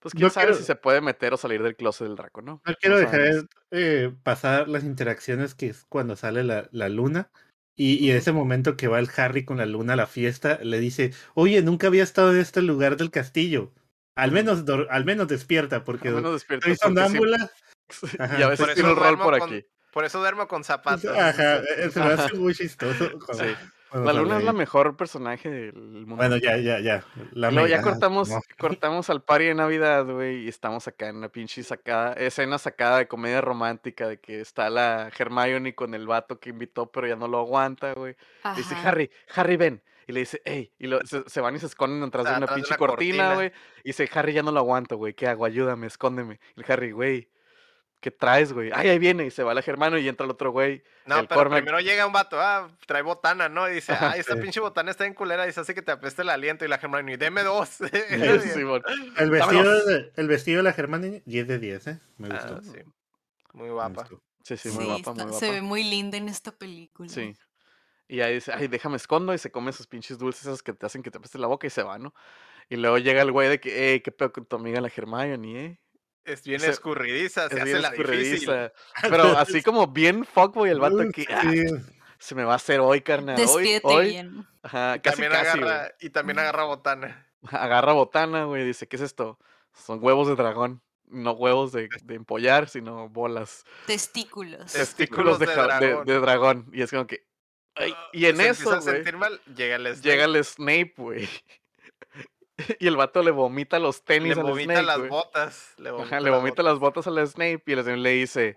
pues 0.00 0.12
quién 0.12 0.24
No 0.24 0.30
sabe 0.30 0.46
quiero- 0.46 0.58
si 0.58 0.64
se 0.64 0.74
puede 0.76 1.00
meter 1.02 1.32
o 1.34 1.36
salir 1.36 1.62
del 1.62 1.76
closet 1.76 2.06
del 2.08 2.16
Draco, 2.16 2.40
¿no? 2.42 2.60
No 2.66 2.74
quiero 2.80 2.98
dejar 2.98 3.44
eh, 3.70 4.12
pasar 4.22 4.66
las 4.68 4.82
interacciones 4.82 5.54
que 5.54 5.66
es 5.68 5.84
cuando 5.84 6.16
sale 6.16 6.42
la, 6.42 6.68
la 6.72 6.88
luna. 6.88 7.30
Y, 7.82 7.94
y 7.94 8.10
en 8.10 8.18
ese 8.18 8.32
momento 8.32 8.76
que 8.76 8.88
va 8.88 8.98
el 8.98 9.08
Harry 9.16 9.42
con 9.46 9.56
la 9.56 9.64
luna 9.64 9.94
a 9.94 9.96
la 9.96 10.06
fiesta, 10.06 10.58
le 10.62 10.78
dice, 10.80 11.14
oye, 11.32 11.62
nunca 11.62 11.86
había 11.86 12.02
estado 12.02 12.30
en 12.30 12.36
este 12.38 12.60
lugar 12.60 12.98
del 12.98 13.10
castillo. 13.10 13.72
Al 14.14 14.32
menos, 14.32 14.64
al 14.90 15.04
menos 15.06 15.28
despierta, 15.28 15.82
porque 15.82 16.08
Al 16.08 16.16
menos 16.16 16.34
despierta. 16.34 16.66
soy 16.66 16.76
sonámbula. 16.76 17.50
Y 18.38 18.42
a 18.42 18.48
veces 18.48 18.74
tiene 18.74 18.90
un 18.90 18.96
rol 18.96 19.16
por 19.16 19.28
duermo 19.32 19.38
con- 19.46 19.54
aquí. 19.54 19.66
Por 19.94 20.04
eso 20.04 20.18
duermo 20.18 20.46
con 20.46 20.62
zapatos. 20.62 21.16
Ajá, 21.16 21.56
eh, 21.78 21.90
se 21.90 22.00
me 22.00 22.06
hace 22.12 22.34
muy 22.34 22.54
chistoso. 22.54 23.12
cuando- 23.24 23.44
Sí. 23.44 23.50
La 23.92 24.12
luna 24.12 24.38
es 24.38 24.44
la 24.44 24.52
mejor 24.52 24.96
personaje 24.96 25.50
del 25.50 25.72
mundo. 25.74 26.16
Bueno, 26.16 26.36
ya, 26.36 26.56
ya, 26.56 26.78
ya. 26.80 27.04
La 27.32 27.50
luego 27.50 27.66
ya 27.68 27.82
cortamos, 27.82 28.28
¿no? 28.30 28.40
cortamos 28.58 29.10
al 29.10 29.22
party 29.22 29.46
de 29.46 29.54
Navidad, 29.54 30.04
güey, 30.06 30.44
y 30.44 30.48
estamos 30.48 30.86
acá 30.88 31.08
en 31.08 31.16
una 31.16 31.28
pinche 31.28 31.62
sacada, 31.62 32.12
escena 32.14 32.58
sacada 32.58 32.98
de 32.98 33.08
comedia 33.08 33.40
romántica, 33.40 34.06
de 34.06 34.18
que 34.20 34.40
está 34.40 34.70
la 34.70 35.10
Hermione 35.18 35.74
con 35.74 35.94
el 35.94 36.06
vato 36.06 36.38
que 36.38 36.50
invitó, 36.50 36.90
pero 36.90 37.06
ya 37.06 37.16
no 37.16 37.26
lo 37.28 37.38
aguanta, 37.38 37.92
güey. 37.94 38.14
Dice. 38.56 38.74
Harry, 38.76 39.10
Harry, 39.34 39.56
ven. 39.56 39.82
Y 40.06 40.12
le 40.12 40.20
dice, 40.20 40.42
hey, 40.44 40.72
y 40.78 40.86
lo- 40.88 41.00
se, 41.06 41.22
se 41.28 41.40
van 41.40 41.54
y 41.54 41.58
se 41.60 41.66
esconden 41.66 42.02
atrás 42.02 42.24
de 42.24 42.30
una 42.36 42.46
de 42.46 42.54
pinche 42.54 42.70
una 42.70 42.76
cortina. 42.78 43.34
güey. 43.34 43.52
Y 43.84 43.90
dice, 43.90 44.08
Harry, 44.12 44.32
ya 44.32 44.42
no 44.42 44.50
lo 44.50 44.58
aguanto, 44.58 44.96
güey, 44.96 45.14
¿qué 45.14 45.28
hago? 45.28 45.44
Ayúdame, 45.44 45.86
escóndeme. 45.86 46.40
Y 46.56 46.60
el 46.60 46.72
Harry, 46.72 46.90
güey, 46.92 47.28
¿qué 48.00 48.10
traes, 48.10 48.52
güey? 48.52 48.70
Ay, 48.74 48.88
ahí 48.88 48.98
viene. 48.98 49.26
Y 49.26 49.30
se 49.30 49.42
va 49.42 49.54
la 49.54 49.60
Hermione 49.64 50.00
y 50.00 50.08
entra 50.08 50.24
el 50.24 50.30
otro 50.30 50.50
güey. 50.52 50.82
No, 51.06 51.18
el 51.18 51.28
pero 51.28 51.40
Cormac- 51.42 51.56
primero 51.56 51.80
llega 51.80 52.06
un 52.06 52.12
vato, 52.12 52.40
ah, 52.40 52.68
trae 52.86 53.02
botana, 53.02 53.48
¿no? 53.48 53.68
Y 53.68 53.74
dice, 53.74 53.92
ay, 53.98 54.20
esta 54.26 54.34
sí. 54.36 54.40
pinche 54.40 54.60
botana 54.60 54.90
está 54.90 55.06
en 55.06 55.14
culera 55.14 55.46
y 55.46 55.52
se 55.52 55.60
hace 55.60 55.74
que 55.74 55.82
te 55.82 55.92
apeste 55.92 56.22
el 56.22 56.30
aliento. 56.30 56.64
Y 56.64 56.68
la 56.68 56.76
Hermione, 56.76 57.16
deme 57.16 57.42
dos. 57.42 57.80
El 58.10 59.30
vestido, 59.30 59.86
de, 59.86 60.12
el 60.16 60.28
vestido 60.28 60.56
de 60.58 60.62
la 60.62 60.70
Hermione, 60.70 61.22
10 61.26 61.46
de 61.48 61.58
10, 61.58 61.86
¿eh? 61.88 62.00
Me 62.18 62.28
gustó. 62.28 62.56
Ah, 62.56 62.60
sí. 62.62 62.78
Muy 63.52 63.68
guapa. 63.70 64.06
Sí, 64.42 64.56
sí, 64.56 64.70
Sí, 64.70 64.76
muy 64.76 64.84
guapa, 64.86 64.98
está- 64.98 65.12
muy 65.12 65.22
guapa. 65.32 65.38
se 65.38 65.50
ve 65.50 65.60
muy 65.62 65.84
linda 65.84 66.16
en 66.16 66.28
esta 66.28 66.52
película. 66.52 67.08
Sí. 67.08 67.36
Y 68.08 68.22
ahí 68.22 68.34
dice, 68.34 68.52
ay, 68.52 68.66
déjame 68.66 68.96
escondo 68.96 69.32
y 69.34 69.38
se 69.38 69.50
come 69.52 69.70
esos 69.70 69.86
pinches 69.86 70.18
dulces 70.18 70.42
esos 70.42 70.62
que 70.62 70.72
te 70.72 70.84
hacen 70.86 71.02
que 71.02 71.10
te 71.12 71.18
apeste 71.18 71.38
la 71.38 71.46
boca 71.46 71.66
y 71.66 71.70
se 71.70 71.82
va, 71.82 71.98
¿no? 71.98 72.12
Y 72.68 72.76
luego 72.76 72.98
llega 72.98 73.22
el 73.22 73.30
güey 73.32 73.48
de 73.48 73.60
que, 73.60 73.72
hey, 73.92 74.00
qué 74.00 74.10
pedo 74.12 74.32
con 74.32 74.46
tu 74.46 74.56
amiga 74.56 74.80
la 74.80 74.88
Hermione, 74.94 75.64
eh. 75.64 75.80
Es 76.24 76.42
bien 76.44 76.60
Se- 76.60 76.70
escurridiza, 76.70 77.48
se 77.48 77.54
Es 77.56 77.60
hace 77.62 77.70
bien 77.72 77.82
la 77.82 77.90
difícil. 77.90 78.12
escurridiza. 78.50 78.72
Pero 79.10 79.22
así 79.38 79.62
como 79.62 79.86
bien 79.88 80.24
fuckboy 80.24 80.70
el 80.70 80.80
vato 80.80 80.98
que, 81.12 81.26
ah, 81.30 81.50
se 82.18 82.34
me 82.34 82.44
va 82.44 82.52
a 82.52 82.56
hacer 82.56 82.80
hoy, 82.80 83.00
carnal. 83.00 83.36
Hoy, 83.36 83.42
Despídete 83.46 83.86
hoy. 83.86 84.08
bien. 84.10 84.46
Ajá, 84.62 84.96
Y 84.96 85.00
casi, 85.00 85.22
también, 85.22 85.42
casi, 85.44 85.58
agarra, 85.58 85.94
y 86.00 86.10
también 86.10 86.38
agarra 86.38 86.64
botana. 86.64 87.26
Agarra 87.50 87.92
botana, 87.94 88.44
güey, 88.44 88.64
dice, 88.66 88.86
¿qué 88.86 88.96
es 88.96 89.02
esto? 89.02 89.38
Son 89.72 89.98
huevos 90.04 90.28
de 90.28 90.36
dragón. 90.36 90.82
No 91.06 91.32
huevos 91.32 91.72
de, 91.72 91.88
de 92.04 92.14
empollar, 92.14 92.68
sino 92.68 93.08
bolas. 93.08 93.64
Testículos. 93.86 94.70
Testículos 94.72 95.38
Testículos 95.38 95.38
de, 95.40 95.46
de 95.46 95.52
ja- 95.54 95.78
de- 95.80 95.86
dragón. 95.88 96.06
de 96.06 96.18
dragón. 96.20 96.70
Y 96.72 96.82
es 96.82 96.90
como 96.90 97.06
que. 97.06 97.26
ay, 97.74 97.94
y 98.12 98.26
en 98.26 98.36
Se 98.36 98.48
eso, 98.50 98.70
a 98.70 98.78
güey, 98.78 98.94
sentir 98.94 99.16
mal, 99.16 99.40
llega 99.56 99.76
el 99.76 99.86
Snape, 99.94 100.08
llega 100.08 100.24
el 100.26 100.44
Snape, 100.44 100.94
güey. 100.98 101.28
Y 102.80 102.86
el 102.86 102.96
vato 102.96 103.22
le 103.22 103.30
vomita 103.30 103.78
los 103.78 104.04
tenis 104.04 104.36
le 104.36 104.42
al 104.42 104.46
vomita 104.46 104.80
Snape. 104.80 104.86
las 104.86 104.98
güey. 104.98 105.10
botas. 105.10 105.74
Le 105.78 105.90
vomita, 105.90 106.16
Ajá, 106.16 106.20
le 106.20 106.30
vomita 106.30 106.62
botas. 106.62 106.64
las 106.64 106.78
botas 106.78 107.06
al 107.06 107.26
Snape 107.26 107.62
y 107.66 107.72
el 107.72 107.82
Snape 107.82 107.96
le 107.98 108.10
dice: 108.10 108.56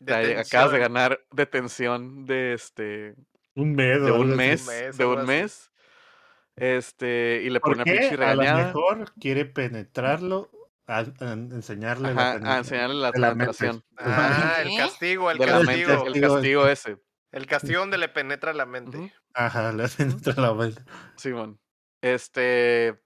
"Ya, 0.00 0.16
Acabas 0.40 0.72
de 0.72 0.78
Detención. 0.78 0.80
ganar 0.80 1.20
detención 1.30 2.26
de 2.26 2.54
este. 2.54 3.14
Un 3.54 3.74
mes. 3.74 4.02
de 4.02 4.12
un 4.12 4.36
mes. 4.36 4.66
de 4.96 5.04
un 5.04 5.24
mes. 5.26 5.70
Este. 6.56 7.42
Y 7.44 7.50
le 7.50 7.60
¿Por 7.60 7.72
pone 7.76 7.82
una 7.82 7.84
pinche 7.84 8.14
A 8.24 8.34
lo 8.34 8.42
regañada. 8.42 8.66
mejor 8.66 9.12
quiere 9.20 9.44
penetrarlo, 9.46 10.50
a, 10.86 10.98
a 10.98 11.32
enseñarle 11.32 12.14
la 12.14 12.32
a 12.32 12.58
enseñarle 12.58 12.96
la 12.96 13.12
penetración. 13.12 13.84
Ah, 13.98 14.56
el 14.62 14.76
castigo, 14.76 15.30
el 15.30 15.38
de 15.38 15.46
la 15.46 15.60
mente, 15.60 15.84
castigo. 15.86 16.06
el 16.06 16.20
castigo 16.20 16.66
ese. 16.68 16.98
El 17.30 17.46
castigo 17.46 17.80
donde 17.80 17.96
le 17.98 18.08
penetra 18.08 18.52
la 18.52 18.66
mente. 18.66 19.12
Ajá, 19.34 19.72
le 19.72 19.88
penetra 19.88 20.34
la 20.42 20.52
mente. 20.54 20.82
Simón. 21.16 21.58
Este. 22.02 23.00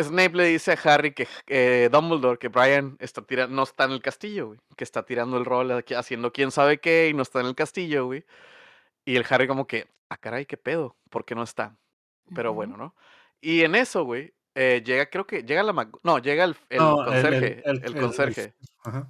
Snape 0.00 0.36
le 0.36 0.44
dice 0.44 0.72
a 0.72 0.78
Harry 0.94 1.12
que 1.14 1.26
eh, 1.46 1.88
Dumbledore, 1.90 2.38
que 2.38 2.48
Brian 2.48 2.98
está 3.00 3.22
tira 3.22 3.46
no 3.46 3.62
está 3.62 3.84
en 3.84 3.92
el 3.92 4.02
castillo, 4.02 4.48
güey. 4.48 4.58
Que 4.76 4.84
está 4.84 5.04
tirando 5.06 5.38
el 5.38 5.46
rol 5.46 5.72
aquí, 5.72 5.94
haciendo 5.94 6.32
quién 6.32 6.50
sabe 6.50 6.78
qué 6.78 7.08
y 7.08 7.14
no 7.14 7.22
está 7.22 7.40
en 7.40 7.46
el 7.46 7.54
castillo, 7.54 8.04
güey. 8.04 8.24
Y 9.06 9.16
el 9.16 9.24
Harry 9.30 9.46
como 9.48 9.66
que, 9.66 9.88
ah, 10.10 10.18
caray, 10.18 10.44
qué 10.44 10.58
pedo, 10.58 10.96
¿por 11.08 11.24
qué 11.24 11.34
no 11.34 11.42
está? 11.42 11.76
Pero 12.34 12.52
bueno, 12.52 12.76
¿no? 12.76 12.94
Y 13.40 13.62
en 13.62 13.74
eso, 13.74 14.04
güey, 14.04 14.34
eh, 14.54 14.82
llega, 14.84 15.08
creo 15.08 15.26
que, 15.26 15.44
llega 15.44 15.62
la... 15.62 15.72
Mag- 15.72 15.98
No, 16.02 16.18
llega 16.18 16.44
el, 16.44 16.56
el 16.68 16.78
No, 16.78 17.02
el- 17.02 17.14
el- 17.14 17.22
conserje, 17.22 17.46
el, 17.46 17.62
el- 17.64 17.76
el- 17.76 17.84
el- 17.94 18.00
conserje, 18.02 18.54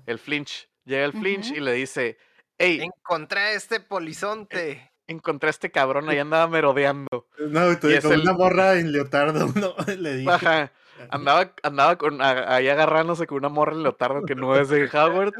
el 0.06 0.18
Flinch. 0.20 0.68
Llega 0.84 1.04
el 1.06 1.12
Flinch 1.14 1.50
y 1.50 1.60
le 1.60 1.72
dice, 1.72 2.18
hey, 2.58 2.80
Encontré 2.82 3.40
a 3.40 3.52
este 3.54 3.80
polizonte. 3.80 4.92
Encontré 5.08 5.48
a 5.48 5.50
este 5.50 5.70
cabrón, 5.70 6.08
ahí 6.08 6.18
andaba 6.18 6.46
merodeando. 6.48 7.26
No, 7.38 7.70
y 7.72 7.76
tú- 7.76 7.88
Y 7.90 7.94
es 7.94 8.04
con 8.04 8.12
el- 8.14 8.20
una 8.22 8.32
morra 8.32 8.74
en 8.78 8.92
leotardo, 8.92 9.46
no, 9.54 9.74
le 9.98 10.16
dije. 10.16 10.30
Ajá. 10.30 10.72
Andaba, 11.10 11.52
andaba 11.62 11.96
con, 11.98 12.22
a- 12.22 12.54
ahí 12.56 12.68
agarrándose 12.68 13.26
con 13.26 13.38
una 13.38 13.48
morra 13.50 13.72
en 13.72 13.82
leotardo 13.82 14.22
que 14.24 14.34
no 14.34 14.56
es 14.58 14.68
de 14.70 14.84
Hogwarts. 14.86 15.36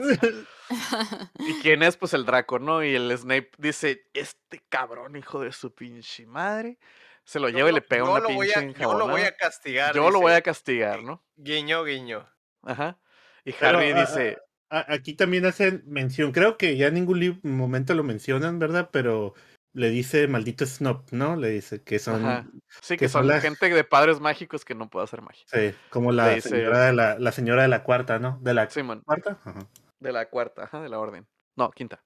¿Y 1.39 1.55
quién 1.63 1.83
es? 1.83 1.97
Pues 1.97 2.13
el 2.15 2.25
Draco, 2.27 2.59
¿no? 2.59 2.85
Y 2.85 2.95
el 2.95 3.17
Snape 3.17 3.51
dice, 3.59 4.05
este 4.13 4.63
cabrón, 4.69 5.17
hijo 5.17 5.41
de 5.41 5.53
su 5.53 5.75
pinche 5.75 6.27
madre. 6.27 6.79
Se 7.25 7.41
lo 7.41 7.49
Yo 7.49 7.57
lleva 7.59 7.71
y 7.71 7.73
le 7.75 7.81
pega 7.81 8.05
una 8.05 8.21
lo 8.21 8.29
voy 8.35 8.49
pinche 8.53 8.79
a- 8.81 8.83
Yo 8.83 8.95
lo 8.99 9.09
voy 9.09 9.23
a 9.23 9.35
castigar. 9.37 9.95
Yo 9.95 10.11
lo 10.11 10.21
voy 10.21 10.31
dice. 10.31 10.37
a 10.39 10.43
castigar, 10.43 11.03
¿no? 11.03 11.25
Guiño, 11.37 11.83
guiño. 11.85 12.29
Ajá. 12.63 12.99
Y 13.45 13.53
Pero, 13.53 13.79
Harry 13.79 13.93
ah, 13.93 14.01
dice, 14.01 14.39
A- 14.71 14.93
Aquí 14.93 15.15
también 15.15 15.47
hacen 15.47 15.83
mención, 15.87 16.33
creo 16.33 16.57
que 16.59 16.77
ya 16.77 16.89
en 16.89 16.95
ningún 16.95 17.41
momento 17.43 17.95
lo 17.95 18.03
mencionan, 18.05 18.59
¿verdad? 18.59 18.91
Pero 18.93 19.35
le 19.77 19.91
dice 19.91 20.27
maldito 20.27 20.65
Snob, 20.65 21.05
¿no? 21.13 21.37
Le 21.37 21.51
dice 21.51 21.83
que 21.83 21.99
son 21.99 22.25
Ajá. 22.25 22.47
sí, 22.81 22.95
que 22.95 23.01
que 23.05 23.09
son 23.09 23.21
son 23.23 23.29
las- 23.29 23.43
gente 23.43 23.69
de 23.69 23.85
padres 23.85 24.21
mágicos 24.21 24.65
que 24.65 24.75
no 24.75 24.89
puede 24.89 25.05
hacer 25.05 25.21
magia. 25.21 25.45
sí, 25.47 25.75
como 25.91 26.13
la 26.13 26.31
dice- 26.31 26.49
señora 26.49 26.87
de 26.87 26.93
la, 26.95 27.19
la 27.19 27.33
señora 27.33 27.63
de 27.63 27.69
la 27.69 27.83
cuarta, 27.83 28.19
¿no? 28.19 28.39
De 28.41 28.55
la 28.55 28.69
cuarta. 29.05 29.39
Ajá. 29.45 29.59
de 30.01 30.13
la 30.13 30.29
cuarta, 30.29 30.65
ajá, 30.65 30.81
de 30.81 30.89
la 30.89 30.99
orden. 30.99 31.27
No, 31.57 31.71
quinta. 31.71 32.03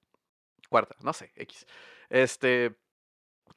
Cuarta, 0.69 0.95
no 1.01 1.13
sé, 1.13 1.31
X. 1.35 1.65
Este. 2.09 2.75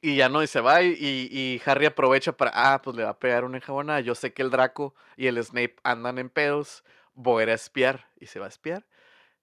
Y 0.01 0.17
ya 0.17 0.29
no, 0.29 0.43
y 0.43 0.47
se 0.47 0.59
va 0.61 0.81
y, 0.81 0.89
y- 0.99 1.29
y 1.31 1.61
Harry 1.65 1.85
aprovecha 1.85 2.31
para, 2.33 2.51
ah, 2.53 2.81
pues 2.81 2.95
le 2.95 3.03
va 3.03 3.11
a 3.11 3.19
pegar 3.19 3.43
una 3.43 3.57
enjabonada. 3.57 4.01
Yo 4.01 4.13
sé 4.15 4.33
que 4.33 4.41
el 4.43 4.49
Draco 4.51 4.93
y 5.17 5.27
el 5.27 5.41
Snape 5.43 5.75
andan 5.83 6.19
en 6.19 6.29
pedos. 6.29 6.83
Voy 7.13 7.41
a 7.41 7.43
ir 7.43 7.49
a 7.49 7.53
espiar. 7.53 8.07
Y 8.19 8.27
se 8.27 8.39
va 8.39 8.45
a 8.45 8.49
espiar. 8.49 8.85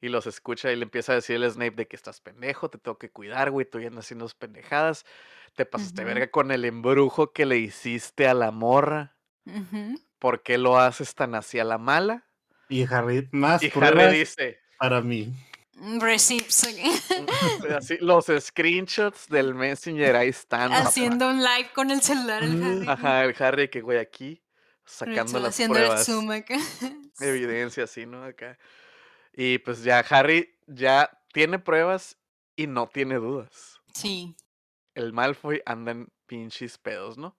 Y 0.03 0.09
los 0.09 0.27
escucha 0.27 0.73
y 0.73 0.77
le 0.77 0.83
empieza 0.83 1.13
a 1.13 1.15
decir 1.15 1.37
el 1.37 1.49
Snape 1.49 1.77
de 1.77 1.87
que 1.87 1.95
estás 1.95 2.21
pendejo, 2.21 2.69
te 2.69 2.77
tengo 2.77 2.99
que 2.99 3.09
cuidar, 3.09 3.53
güey, 3.53 3.65
tú 3.65 3.79
ya 3.79 3.87
andas 3.87 4.05
haciendo 4.05 4.27
pendejadas. 4.37 5.07
Te 5.55 5.65
pasaste 5.65 6.03
verga 6.03 6.29
con 6.29 6.51
el 6.51 6.65
embrujo 6.65 7.33
que 7.33 7.47
le 7.47 7.59
hiciste 7.59 8.27
a 8.27 8.35
la 8.35 8.51
morra. 8.51 9.17
Ujú. 9.47 9.95
¿Por 10.19 10.43
qué 10.43 10.59
lo 10.59 10.77
haces 10.77 11.15
tan 11.15 11.37
hacia 11.37 11.63
la 11.63 11.79
mala? 11.79 12.27
Y 12.69 12.83
Harry, 12.93 13.29
más 13.31 13.63
Y 13.63 13.71
Harry 13.81 14.19
dice, 14.19 14.59
para 14.77 15.01
mí. 15.03 15.33
Receipts. 16.01 16.67
así, 17.77 17.97
los 18.01 18.27
screenshots 18.41 19.29
del 19.29 19.55
Messenger 19.55 20.17
ahí 20.17 20.31
están. 20.31 20.71
papá. 20.71 20.89
Haciendo 20.89 21.29
un 21.29 21.39
live 21.39 21.71
con 21.73 21.93
el 21.93 22.03
celular 22.03 22.43
el 22.43 22.57
Mm, 22.57 22.65
Harry. 22.65 22.89
Ajá, 22.89 23.25
el 23.25 23.37
Harry 23.39 23.69
que 23.69 23.81
güey 23.81 23.99
aquí 23.99 24.43
sacando 24.85 25.39
las 25.39 25.51
Haciendo 25.51 25.75
pruebas, 25.75 26.09
el 26.09 26.15
zoom 26.15 26.31
acá. 26.33 26.57
evidencia 27.21 27.85
así, 27.85 28.05
¿no? 28.05 28.25
Acá. 28.25 28.59
Y 29.35 29.59
pues 29.59 29.83
ya 29.85 29.99
Harry 30.01 30.55
ya 30.67 31.23
tiene 31.33 31.59
pruebas 31.59 32.19
y 32.57 32.67
no 32.67 32.89
tiene 32.89 33.15
dudas. 33.17 33.81
Sí. 33.95 34.37
El 34.95 35.13
Malfoy 35.13 35.63
anda 35.65 35.93
en 35.93 36.09
pinches 36.27 36.79
pedos, 36.79 37.17
¿no? 37.19 37.37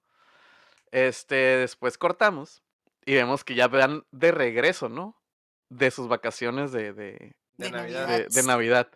Este, 0.91 1.36
después 1.36 1.98
cortamos 1.98 2.61
y 3.06 3.15
vemos 3.15 3.44
que 3.44 3.56
ya 3.56 3.68
van 3.68 4.06
de 4.11 4.32
regreso, 4.32 4.90
¿no? 4.90 5.20
De 5.70 5.91
sus 5.91 6.07
vacaciones 6.07 6.72
de, 6.72 6.94
de, 6.94 7.36
De 7.57 7.65
De 7.65 7.72
Navidad. 7.72 8.07
de, 8.07 8.28
de 8.28 8.44
Navidad. 8.44 8.90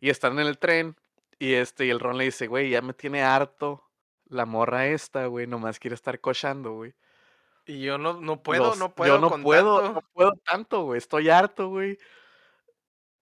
Y 0.00 0.10
están 0.10 0.38
en 0.38 0.46
el 0.46 0.58
tren. 0.58 0.96
Y 1.38 1.54
este, 1.54 1.86
y 1.86 1.90
el 1.90 1.98
Ron 2.00 2.16
le 2.18 2.24
dice, 2.24 2.46
güey, 2.46 2.70
ya 2.70 2.80
me 2.80 2.94
tiene 2.94 3.22
harto 3.22 3.84
la 4.26 4.46
morra 4.46 4.86
esta, 4.86 5.26
güey. 5.26 5.46
Nomás 5.46 5.78
quiere 5.78 5.94
estar 5.94 6.20
cochando, 6.20 6.72
güey. 6.72 6.94
Y 7.66 7.80
yo 7.82 7.98
no, 7.98 8.20
no 8.20 8.42
puedo, 8.42 8.68
Los- 8.70 8.78
no 8.78 8.94
puedo 8.94 9.14
Yo 9.16 9.20
no 9.20 9.30
con 9.30 9.42
puedo, 9.42 9.80
tanto. 9.80 9.94
no 10.00 10.08
puedo 10.12 10.32
tanto, 10.44 10.82
güey. 10.84 10.98
Estoy 10.98 11.28
harto, 11.30 11.68
güey. 11.68 11.98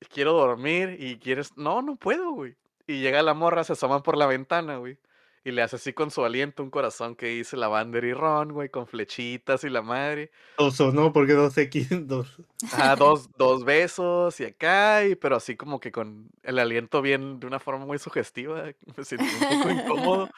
Quiero 0.09 0.33
dormir 0.33 0.97
y 0.99 1.19
quieres. 1.19 1.57
No, 1.57 1.83
no 1.83 1.97
puedo, 1.97 2.33
güey. 2.33 2.55
Y 2.87 3.01
llega 3.01 3.23
la 3.23 3.35
morra, 3.35 3.65
se 3.65 3.74
asoma 3.74 4.03
por 4.03 4.16
la 4.16 4.27
ventana, 4.27 4.77
güey. 4.77 4.99
Y 5.45 5.51
le 5.51 5.62
hace 5.62 5.74
así 5.74 5.93
con 5.93 6.12
su 6.12 6.24
aliento 6.24 6.62
un 6.62 6.70
corazón 6.70 7.16
que 7.16 7.27
dice 7.27 7.57
Lavander 7.57 8.05
y 8.05 8.12
Ron, 8.12 8.53
güey, 8.53 8.69
con 8.69 8.87
flechitas 8.87 9.65
y 9.65 9.70
la 9.70 9.83
madre. 9.83 10.31
Dos 10.57 10.81
o 10.81 10.93
no, 10.93 11.12
porque 11.12 11.33
dos 11.33 11.59
X, 11.59 11.89
dos. 12.07 12.41
Ah, 12.73 12.95
dos, 12.97 13.29
dos 13.39 13.65
besos 13.65 14.39
y 14.39 14.45
acá, 14.45 15.05
y, 15.05 15.16
pero 15.16 15.37
así 15.37 15.57
como 15.57 15.81
que 15.81 15.91
con 15.91 16.31
el 16.45 16.61
aliento 16.61 17.03
bien, 17.03 17.41
de 17.41 17.49
una 17.49 17.59
forma 17.59 17.85
muy 17.85 17.99
sugestiva. 17.99 18.66
Me 18.97 19.05
sentí 19.05 19.24
un 19.24 19.59
poco 19.59 19.70
incómodo. 19.70 20.31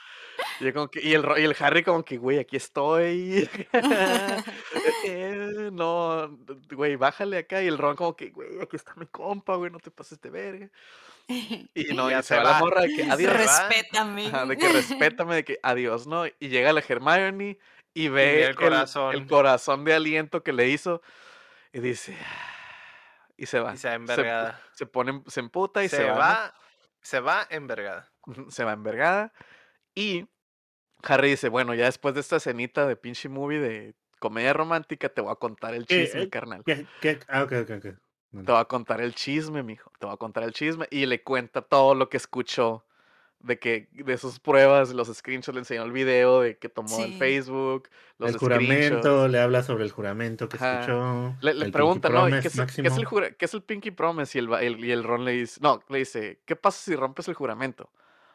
Y, 0.60 0.64
yo 0.64 0.72
como 0.74 0.88
que, 0.90 1.00
y, 1.02 1.14
el, 1.14 1.24
y 1.38 1.42
el 1.44 1.56
Harry 1.58 1.82
como 1.82 2.04
que, 2.04 2.16
güey, 2.18 2.38
aquí 2.38 2.56
estoy. 2.56 3.48
Eh, 5.06 5.70
no, 5.72 6.38
güey, 6.72 6.96
bájale 6.96 7.38
acá. 7.38 7.62
Y 7.62 7.66
el 7.68 7.78
Ron 7.78 7.96
como 7.96 8.16
que, 8.16 8.30
güey, 8.30 8.60
aquí 8.60 8.76
está 8.76 8.94
mi 8.96 9.06
compa, 9.06 9.56
güey, 9.56 9.70
no 9.70 9.78
te 9.78 9.90
pases 9.90 10.20
de 10.20 10.30
verga. 10.30 10.70
Y 11.74 11.94
no, 11.94 12.10
Ya 12.10 12.18
y 12.20 12.22
se 12.22 12.28
se 12.28 12.36
va 12.36 12.44
la 12.44 12.58
morra 12.58 12.82
de 12.82 12.88
que 12.88 13.04
Se 13.04 13.10
adiós. 13.10 13.32
Respétame. 13.34 14.26
Ajá, 14.26 14.46
de 14.46 14.56
que 14.56 14.68
respétame, 14.72 15.34
de 15.36 15.44
que 15.44 15.58
adiós, 15.62 16.06
¿no? 16.06 16.26
Y 16.26 16.48
llega 16.48 16.72
la 16.72 16.82
Hermione 16.86 17.58
y 17.94 18.08
ve 18.08 18.14
ve 18.36 18.42
el 18.44 18.48
el, 18.50 18.54
corazón. 18.56 19.14
el 19.14 19.26
corazón 19.26 19.84
de 19.84 19.94
aliento 19.94 20.42
que 20.42 20.52
le 20.52 20.68
hizo 20.68 21.02
y 21.72 21.80
dice... 21.80 22.16
"Ah", 22.20 23.30
Y 23.36 23.46
se 23.46 23.60
va. 23.60 23.74
Y 23.74 23.76
se 23.76 23.88
va 23.88 23.90
Se, 23.90 23.94
envergada. 23.96 24.60
se 24.72 24.86
pone, 24.86 25.22
se 25.26 25.40
emputa 25.40 25.82
y 25.84 25.88
Se, 25.88 25.98
se, 25.98 26.04
va. 26.04 26.10
¿no? 26.12 26.18
va, 26.18 26.54
se 27.02 27.20
va 27.20 27.46
envergada. 27.50 28.12
Se 28.48 28.64
va 28.64 28.72
envergada. 28.72 29.32
Y 29.94 30.26
Harry 31.06 31.30
dice, 31.30 31.48
bueno, 31.48 31.74
ya 31.74 31.84
después 31.86 32.14
de 32.14 32.20
esta 32.20 32.36
escenita 32.36 32.86
de 32.86 32.96
pinche 32.96 33.28
movie 33.28 33.58
de 33.60 33.94
comedia 34.18 34.52
romántica, 34.52 35.08
te 35.08 35.20
voy 35.20 35.32
a 35.32 35.36
contar 35.36 35.74
el 35.74 35.86
¿Qué, 35.86 36.04
chisme, 36.04 36.22
eh, 36.22 36.28
carnal. 36.28 36.62
¿Qué, 36.64 36.86
qué? 37.00 37.18
Ah, 37.28 37.42
ok, 37.42 37.52
ok, 37.62 37.70
ok. 37.76 37.82
Te 38.44 38.50
voy 38.52 38.60
a 38.60 38.64
contar 38.64 39.00
el 39.00 39.14
chisme, 39.14 39.62
mijo. 39.62 39.92
Te 39.98 40.06
voy 40.06 40.14
a 40.14 40.18
contar 40.18 40.42
el 40.42 40.52
chisme. 40.52 40.88
Y 40.90 41.06
le 41.06 41.22
cuenta 41.22 41.62
todo 41.62 41.94
lo 41.94 42.08
que 42.08 42.16
escuchó 42.16 42.84
de 43.38 43.58
que 43.58 43.88
de 43.92 44.16
sus 44.18 44.40
pruebas, 44.40 44.92
los 44.92 45.08
screenshots, 45.08 45.54
le 45.54 45.60
enseñó 45.60 45.84
el 45.84 45.92
video 45.92 46.40
de 46.40 46.56
que 46.58 46.68
tomó 46.68 47.04
en 47.04 47.12
Sí. 47.12 47.18
Facebook, 47.18 47.88
los 48.18 48.30
el 48.30 48.38
screenshots. 48.40 48.40
juramento, 48.40 49.28
le 49.28 49.38
habla 49.38 49.62
sobre 49.62 49.84
el 49.84 49.90
juramento 49.92 50.48
que 50.48 50.56
Ajá. 50.56 50.80
escuchó. 50.80 51.34
Le, 51.42 51.70
pregunta, 51.70 52.08
¿no? 52.08 52.26
¿Y 52.28 52.30
Promise 52.30 52.42
¿Qué 52.42 52.48
es, 52.48 52.58
el- 52.58 52.82
qué 52.82 52.88
es 52.88 52.96
el 52.98 53.04
jura- 53.04 53.30
qué 53.32 53.44
es 53.44 53.54
el 53.54 53.62
Pinky 53.62 53.90
Promise? 53.90 54.38
Y 54.38 54.42
el- 54.42 54.84
y 54.84 54.90
el 54.90 55.04
Ron 55.04 55.24
le 55.24 55.32
dice, 55.32 55.60
no, 55.62 55.80
le 55.88 55.98
dice, 55.98 56.40
¿qué 56.46 56.56
pasa 56.56 56.78
si 56.82 56.96
rompes 56.96 57.28
el 57.28 57.34
juramento? 57.34 57.90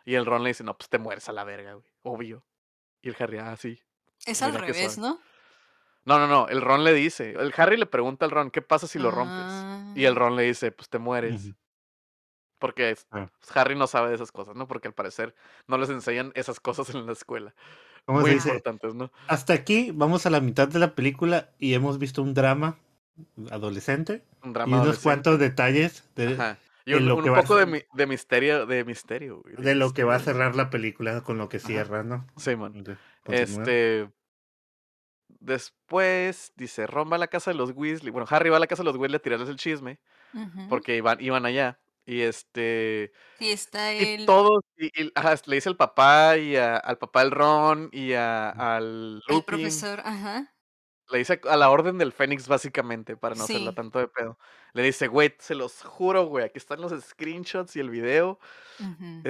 Y 0.05 0.15
el 0.15 0.25
Ron 0.25 0.43
le 0.43 0.49
dice, 0.51 0.63
no, 0.63 0.77
pues 0.77 0.89
te 0.89 0.97
mueres 0.99 1.27
a 1.27 1.33
la 1.33 1.43
verga, 1.43 1.73
güey, 1.73 1.85
obvio. 2.03 2.43
Y 3.01 3.09
el 3.09 3.15
Harry, 3.19 3.37
ah, 3.39 3.55
sí. 3.57 3.79
Es 4.25 4.41
al 4.41 4.51
Mira 4.53 4.65
revés. 4.65 4.97
¿no? 4.97 5.19
No, 6.05 6.17
no, 6.19 6.27
no, 6.27 6.47
el 6.47 6.61
Ron 6.61 6.83
le 6.83 6.93
dice, 6.93 7.31
el 7.37 7.53
Harry 7.57 7.77
le 7.77 7.85
pregunta 7.85 8.25
al 8.25 8.31
Ron, 8.31 8.51
¿qué 8.51 8.61
pasa 8.61 8.87
si 8.87 8.97
lo 8.99 9.11
rompes? 9.11 9.97
Y 9.97 10.05
el 10.05 10.13
Ah. 10.13 10.19
Ron 10.19 10.35
le 10.35 10.43
dice, 10.43 10.71
pues 10.71 10.89
te 10.89 10.97
mueres. 10.97 11.49
Porque 12.57 12.91
es- 12.91 13.05
Ah. 13.11 13.29
pues, 13.39 13.55
Harry 13.55 13.75
no 13.77 13.87
sabe 13.87 14.09
de 14.09 14.15
esas 14.15 14.31
cosas, 14.31 14.55
¿no? 14.55 14.67
Porque 14.67 14.87
al 14.89 14.93
parecer 14.93 15.33
no 15.67 15.77
les 15.77 15.89
enseñan 15.89 16.31
esas 16.35 16.59
cosas 16.59 16.89
en 16.89 17.05
la 17.05 17.13
escuela. 17.13 17.53
¿Cómo 18.05 18.21
Muy 18.21 18.31
se 18.31 18.35
dice? 18.35 18.49
importantes, 18.49 18.95
¿no? 18.95 19.11
Hasta 19.27 19.53
aquí 19.53 19.91
vamos 19.93 20.25
a 20.25 20.29
la 20.29 20.41
mitad 20.41 20.67
de 20.67 20.79
la 20.79 20.95
película 20.95 21.51
y 21.59 21.73
hemos 21.73 21.99
visto 21.99 22.21
un 22.23 22.33
drama 22.33 22.77
adolescente 23.51 24.23
Un 24.41 24.49
y 24.49 24.53
drama 24.53 24.67
unos 24.71 24.81
adolescente. 24.81 25.03
cuantos 25.03 25.39
detalles 25.39 26.03
de. 26.15 26.35
Y 26.95 26.99
de 26.99 27.03
un, 27.03 27.07
lo 27.07 27.15
un 27.17 27.23
que 27.23 27.29
va 27.29 27.39
a 27.39 27.41
poco 27.41 27.55
de, 27.57 27.63
ser- 27.65 27.71
mi- 27.71 27.83
de 27.97 28.07
misterio, 28.07 28.65
de 28.65 28.83
misterio, 28.85 29.41
güey, 29.41 29.55
de 29.57 29.75
lo 29.75 29.93
que 29.93 30.03
va 30.03 30.15
a 30.15 30.19
cerrar 30.19 30.55
la 30.55 30.69
película 30.69 31.21
con 31.21 31.37
lo 31.37 31.49
que 31.49 31.57
Ajá. 31.57 31.67
cierra, 31.67 32.03
¿no? 32.03 32.25
Sí, 32.37 32.55
man. 32.55 32.73
Continúa. 33.23 33.35
Este. 33.41 34.09
Después, 35.39 36.51
dice, 36.55 36.85
Ron 36.87 37.09
va 37.11 37.15
a 37.15 37.19
la 37.19 37.27
casa 37.27 37.51
de 37.51 37.57
los 37.57 37.71
Weasley. 37.71 38.11
Bueno, 38.11 38.27
Harry 38.29 38.49
va 38.49 38.57
a 38.57 38.59
la 38.59 38.67
casa 38.67 38.81
de 38.83 38.85
los 38.85 38.95
Weasley 38.97 39.17
a 39.17 39.21
tirarles 39.21 39.49
el 39.49 39.55
chisme. 39.57 39.99
Porque 40.69 40.95
iban, 40.97 41.19
iban 41.21 41.45
allá. 41.45 41.79
Y 42.05 42.21
este. 42.21 43.11
Sí, 43.37 43.51
está 43.51 43.93
Y 43.93 44.15
el, 44.15 44.25
todos. 44.25 44.63
Y, 44.77 44.87
y- 45.03 45.11
ajá, 45.15 45.35
le 45.45 45.55
dice 45.55 45.69
al 45.69 45.77
papá 45.77 46.37
y 46.37 46.55
a- 46.55 46.77
al 46.77 46.97
papá 46.97 47.21
del 47.21 47.31
Ron 47.31 47.89
y 47.91 48.13
a- 48.13 48.49
al 48.49 49.21
el 49.27 49.43
profesor, 49.43 50.01
ajá. 50.03 50.51
Le 51.11 51.17
dice 51.19 51.41
a 51.49 51.57
la 51.57 51.69
orden 51.71 51.97
del 51.97 52.11
Fénix, 52.11 52.47
básicamente, 52.47 53.17
para 53.17 53.35
no 53.35 53.43
hacerla 53.43 53.71
Sí. 53.71 53.75
tanto 53.75 53.99
de 53.99 54.07
pedo. 54.07 54.37
Le 54.73 54.83
dice, 54.83 55.07
güey, 55.07 55.35
se 55.39 55.55
los 55.55 55.81
juro, 55.83 56.25
güey, 56.25 56.45
aquí 56.45 56.57
están 56.59 56.79
los 56.81 56.91
screenshots 57.03 57.75
y 57.75 57.79
el 57.79 57.89
video. 57.89 58.39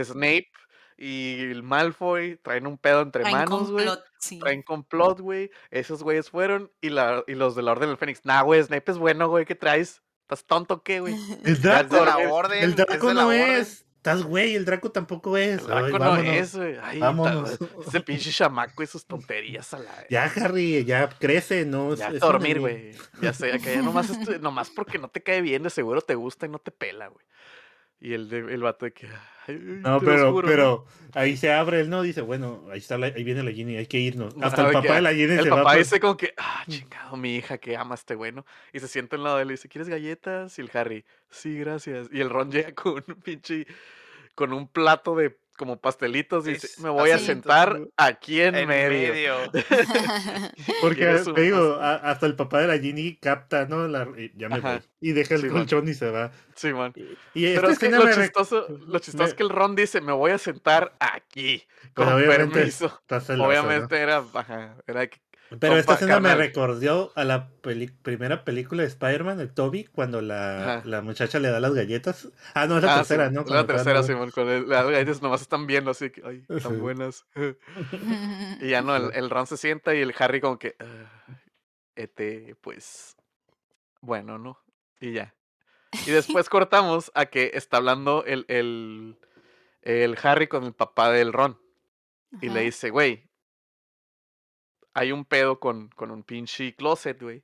Snape 0.03 0.49
y 0.97 1.39
el 1.51 1.63
Malfoy 1.63 2.37
traen 2.43 2.67
un 2.67 2.77
pedo 2.77 3.01
entre 3.01 3.21
Traen 3.23 3.37
manos, 3.37 3.71
güey. 3.71 3.87
sí. 4.19 4.39
Traen 4.39 4.61
complot, 4.63 5.21
güey. 5.21 5.49
Esos 5.71 6.03
güeyes 6.03 6.29
fueron 6.29 6.71
y, 6.81 6.89
la, 6.89 7.23
y 7.27 7.35
los 7.35 7.55
de 7.55 7.61
la 7.61 7.71
Orden 7.71 7.87
del 7.89 7.97
Fénix. 7.97 8.25
Nah, 8.25 8.41
güey, 8.41 8.61
Snape 8.63 8.91
es 8.91 8.97
bueno, 8.97 9.29
güey. 9.29 9.45
¿Qué 9.45 9.55
traes? 9.55 10.01
¿Estás 10.23 10.45
tonto 10.45 10.83
qué, 10.83 10.99
güey? 10.99 11.13
El 11.45 11.53
Es 11.53 11.61
de 11.61 11.69
Draco, 11.69 12.03
la 12.05 12.17
orden. 12.17 12.63
el 12.63 12.69
es 12.71 12.75
Draco 12.75 13.07
de 13.07 13.13
la 13.13 13.21
no 13.21 13.27
orden. 13.29 13.51
es. 13.51 13.85
Estás 14.11 14.23
güey, 14.23 14.55
el 14.55 14.65
Draco 14.65 14.91
tampoco 14.91 15.37
es. 15.37 15.61
El 15.63 15.71
Ay, 15.71 15.83
Draco 15.83 15.99
no 15.99 16.05
vámonos. 16.11 16.33
es, 16.35 16.55
güey. 16.55 16.75
Ay, 16.81 16.99
Vámonos. 16.99 17.57
ese 17.87 18.01
pinche 18.01 18.31
chamaco 18.31 18.81
y 18.83 18.87
sus 18.87 19.05
tonterías 19.05 19.73
a 19.73 19.79
la. 19.79 20.05
Ya, 20.09 20.23
Harry, 20.25 20.83
ya 20.85 21.09
crece, 21.09 21.65
¿no? 21.65 21.95
Ya 21.95 22.09
Es- 22.09 22.19
dormir, 22.19 22.59
güey. 22.59 22.91
Ya 23.21 23.33
sé, 23.33 23.53
acá 23.53 23.73
ya 23.73 23.81
nomás, 23.81 24.09
nomás 24.41 24.69
porque 24.69 24.97
no 24.97 25.07
te 25.09 25.21
cae 25.21 25.41
bien, 25.41 25.63
de 25.63 25.69
seguro 25.69 26.01
te 26.01 26.15
gusta 26.15 26.45
y 26.45 26.49
no 26.49 26.59
te 26.59 26.71
pela, 26.71 27.07
güey. 27.07 27.25
Y 28.01 28.13
el, 28.13 28.29
de- 28.29 28.53
el 28.53 28.61
vato 28.61 28.85
de 28.85 28.93
que. 28.93 29.07
"Ay, 29.07 29.13
ay, 29.47 29.57
No, 29.81 29.99
pero, 29.99 30.31
juro", 30.31 30.47
pero 30.47 30.85
ahí 31.13 31.35
se 31.35 31.51
abre 31.51 31.81
él, 31.81 31.89
¿no? 31.89 32.01
Dice, 32.01 32.21
bueno, 32.21 32.63
ahí 32.71 32.77
está 32.79 32.97
la- 32.97 33.07
ahí 33.07 33.23
viene 33.25 33.43
la 33.43 33.51
Ginny, 33.51 33.75
hay 33.75 33.87
que 33.87 33.97
irnos. 33.99 34.33
Hasta 34.41 34.67
el 34.67 34.71
papá 34.73 34.87
que 34.87 34.93
de 34.93 35.01
la 35.01 35.11
Ginny 35.11 35.33
El 35.33 35.43
se 35.43 35.49
va. 35.49 35.57
papá 35.57 35.75
dice 35.75 35.99
como 35.99 36.15
que, 36.15 36.33
ah, 36.37 36.63
chingado, 36.69 37.17
mi 37.17 37.35
hija 37.35 37.57
que 37.57 37.75
ama 37.75 37.95
este 37.95 38.15
bueno. 38.15 38.45
Y 38.71 38.79
se 38.79 38.87
sienta 38.87 39.17
al 39.17 39.23
lado 39.23 39.35
de 39.35 39.43
él 39.43 39.49
y 39.49 39.53
dice, 39.55 39.67
¿quieres 39.67 39.89
galletas? 39.89 40.57
Y 40.57 40.61
el 40.61 40.71
Harry, 40.73 41.03
sí, 41.29 41.57
gracias. 41.59 42.07
Y 42.09 42.21
el 42.21 42.29
Ron 42.29 42.49
llega 42.53 42.71
con 42.73 43.03
un 43.05 43.15
pinche, 43.15 43.67
con 44.39 44.53
un 44.53 44.69
plato 44.69 45.17
de 45.17 45.37
como 45.57 45.81
pastelitos 45.81 46.47
y 46.47 46.51
Es 46.51 46.79
me 46.79 46.89
voy 46.89 47.09
a 47.09 47.17
sentar 47.19 47.77
aquí 47.97 48.39
en, 48.39 48.55
En 48.55 48.69
medio. 48.69 49.11
medio. 49.11 49.35
Porque 50.81 51.05
te 51.35 51.41
digo, 51.41 51.73
a- 51.81 51.95
hasta 51.95 52.25
el 52.25 52.37
papá 52.37 52.61
de 52.61 52.67
la 52.67 52.77
Ginny 52.79 53.17
capta, 53.17 53.65
¿no? 53.65 53.85
La- 53.89 54.07
y 54.17 54.31
ya 54.37 54.47
me 54.47 54.61
voy. 54.61 54.79
Y 55.01 55.11
deja 55.11 55.35
el 55.35 55.41
Sí, 55.41 55.47
man. 55.47 55.55
colchón 55.57 55.89
y 55.89 55.93
se 55.93 56.09
va. 56.09 56.31
Sí, 56.55 56.71
man. 56.71 56.93
Y 57.33 57.53
Pero 57.55 57.69
es 57.69 57.77
que 57.77 57.89
lo 57.89 58.05
me 58.05 58.13
chistoso, 58.13 58.67
lo 58.87 58.99
chistoso 58.99 59.25
es 59.27 59.33
que 59.33 59.43
el 59.43 59.49
Ron 59.49 59.75
dice, 59.75 59.99
me 59.99 60.13
voy 60.13 60.31
a 60.31 60.37
sentar 60.37 60.95
aquí. 61.01 61.67
Con 61.93 62.07
obviamente 62.07 62.53
permiso. 62.59 63.01
Obviamente 63.39 63.97
era, 63.97 64.23
ajá, 64.33 64.77
era 64.87 65.07
que- 65.07 65.19
Pero 65.59 65.77
esta 65.77 65.93
escena 65.95 66.19
me 66.19 66.35
recordó 66.35 67.11
a 67.15 67.23
la 67.23 67.49
primera 68.03 68.43
película 68.45 68.83
de 68.83 68.87
Spider-Man, 68.89 69.37
de 69.37 69.47
Toby, 69.47 69.85
cuando 69.85 70.21
la, 70.21 70.81
la 70.85 71.01
muchacha 71.01 71.39
le 71.39 71.49
da 71.49 71.59
las 71.59 71.73
galletas. 71.73 72.29
Ah, 72.53 72.67
no, 72.67 72.77
es 72.77 72.83
la 72.83 72.93
Ah, 72.93 72.97
tercera, 72.97 73.29
sí, 73.29 73.35
¿no? 73.35 73.43
La 73.45 73.65
tercera, 73.65 74.03
Simón, 74.03 74.29
con 74.31 74.47
el- 74.49 74.69
las 74.69 74.85
galletas 74.85 75.21
nomás 75.21 75.41
están 75.41 75.65
viendo 75.65 75.91
así 75.91 76.11
que, 76.11 76.21
ay, 76.25 76.43
Sí. 76.47 76.63
tan 76.63 76.79
buenas. 76.79 77.25
Y 78.61 78.69
ya 78.69 78.81
no, 78.81 78.95
el, 78.95 79.11
el 79.13 79.29
Ron 79.29 79.47
se 79.47 79.57
sienta 79.57 79.95
y 79.95 80.01
el 80.01 80.13
Harry 80.19 80.41
como 80.41 80.59
que, 80.59 80.75
"Ah, 80.79 81.09
este, 81.95 82.55
pues, 82.61 83.15
bueno, 84.01 84.37
¿no? 84.37 84.59
Y 84.99 85.13
ya. 85.13 85.33
Y 86.05 86.11
después 86.11 86.49
cortamos 86.49 87.11
a 87.15 87.25
que 87.25 87.51
está 87.53 87.77
hablando 87.77 88.23
el, 88.25 88.45
el, 88.49 89.17
el 89.81 90.17
Harry 90.21 90.47
con 90.47 90.63
el 90.63 90.73
papá 90.73 91.11
del 91.11 91.33
Ron. 91.33 91.59
Y 92.41 92.49
le 92.49 92.61
dice, 92.61 92.91
güey, 92.91 93.28
hay 94.93 95.11
un 95.11 95.25
pedo 95.25 95.59
con, 95.59 95.89
con 95.89 96.11
un 96.11 96.23
pinche 96.23 96.75
closet, 96.75 97.21
güey. 97.21 97.43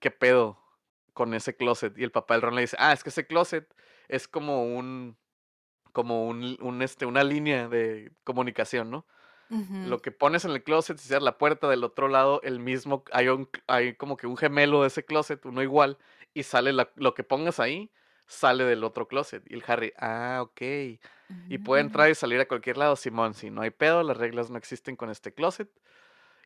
¿Qué 0.00 0.10
pedo 0.10 0.60
con 1.14 1.34
ese 1.34 1.56
closet? 1.56 1.96
Y 1.98 2.04
el 2.04 2.12
papá 2.12 2.34
del 2.34 2.42
Ron 2.42 2.54
le 2.56 2.62
dice, 2.62 2.76
ah, 2.80 2.92
es 2.92 3.02
que 3.04 3.10
ese 3.10 3.26
closet 3.26 3.74
es 4.08 4.28
como 4.28 4.64
un, 4.64 5.18
como 5.92 6.26
un, 6.28 6.56
un 6.60 6.82
este, 6.82 7.06
una 7.06 7.24
línea 7.24 7.68
de 7.68 8.12
comunicación, 8.24 8.90
¿no? 8.90 9.06
Lo 9.84 10.02
que 10.02 10.12
pones 10.12 10.44
en 10.44 10.52
el 10.52 10.62
closet, 10.64 10.98
si 10.98 11.08
cierras 11.08 11.24
la 11.24 11.38
puerta 11.38 11.68
del 11.68 11.84
otro 11.84 12.08
lado, 12.08 12.40
el 12.42 12.60
mismo, 12.60 13.04
hay, 13.12 13.28
un, 13.28 13.48
hay 13.66 13.94
como 13.94 14.16
que 14.16 14.26
un 14.26 14.36
gemelo 14.36 14.82
de 14.82 14.88
ese 14.88 15.04
closet, 15.04 15.44
uno 15.46 15.62
igual, 15.62 15.98
y 16.34 16.42
sale 16.44 16.72
la- 16.72 16.90
lo 16.96 17.14
que 17.14 17.24
pongas 17.24 17.60
ahí, 17.60 17.92
sale 18.26 18.64
del 18.64 18.84
otro 18.84 19.08
closet. 19.08 19.44
Y 19.50 19.54
el 19.54 19.64
Harry, 19.66 19.92
ah, 19.98 20.40
ok. 20.42 20.62
Y 21.48 21.58
puede 21.58 21.82
Mm. 21.82 21.86
entrar 21.86 22.10
y 22.10 22.14
salir 22.14 22.40
a 22.40 22.48
cualquier 22.48 22.76
lado, 22.78 22.96
Simón, 22.96 23.34
si 23.34 23.50
no 23.50 23.62
hay 23.62 23.70
pedo, 23.70 24.02
las 24.02 24.16
reglas 24.16 24.50
no 24.50 24.58
existen 24.58 24.96
con 24.96 25.10
este 25.10 25.32
closet. 25.32 25.70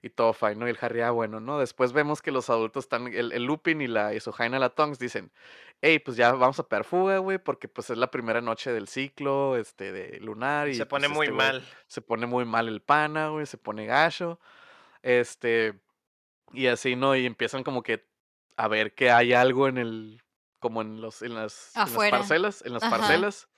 Y 0.02 0.08
todo 0.10 0.32
fine, 0.32 0.54
¿no? 0.54 0.66
Y 0.66 0.70
el 0.70 0.78
Harry, 0.80 1.02
ah, 1.02 1.10
bueno, 1.10 1.40
¿no? 1.40 1.58
Después 1.58 1.92
vemos 1.92 2.22
que 2.22 2.30
los 2.32 2.48
adultos 2.48 2.84
están, 2.84 3.08
el, 3.08 3.32
el 3.32 3.44
Lupin 3.44 3.82
y 3.82 3.86
la 3.86 4.14
y 4.14 4.20
su 4.20 4.32
Jaina 4.32 4.58
la 4.58 4.70
Tongs 4.70 4.98
dicen, 4.98 5.30
hey, 5.82 5.98
pues 5.98 6.16
ya 6.16 6.32
vamos 6.32 6.58
a 6.58 6.66
pegar 6.68 6.84
fuga, 6.84 7.18
güey, 7.18 7.36
porque 7.38 7.68
pues 7.68 7.90
es 7.90 7.98
la 7.98 8.10
primera 8.10 8.40
noche 8.40 8.72
del 8.72 8.88
ciclo, 8.88 9.56
este, 9.58 9.92
de 9.92 10.18
lunar. 10.20 10.68
Y 10.68 10.74
Se 10.74 10.86
pues, 10.86 11.02
pone 11.02 11.08
muy 11.08 11.26
este 11.26 11.36
mal. 11.36 11.68
se 11.86 12.00
pone 12.00 12.26
muy 12.26 12.46
mal 12.46 12.66
el 12.68 12.80
pana, 12.80 13.28
güey, 13.28 13.44
se 13.44 13.58
pone 13.58 13.84
gacho. 13.84 14.40
Este, 15.02 15.78
y 16.52 16.66
así, 16.68 16.96
¿no? 16.96 17.14
Y 17.14 17.26
empiezan 17.26 17.62
como 17.62 17.82
que 17.82 18.06
a 18.56 18.68
ver 18.68 18.94
que 18.94 19.10
hay 19.10 19.32
algo 19.34 19.68
en 19.68 19.76
el, 19.78 20.22
como 20.60 20.80
en 20.82 21.00
los, 21.02 21.20
en 21.22 21.34
las, 21.34 21.72
en 21.76 21.80
las 21.82 21.90
Afuera. 21.92 22.18
parcelas, 22.18 22.62
en 22.64 22.72
las 22.72 22.82
Ajá. 22.84 22.96
parcelas. 22.98 23.48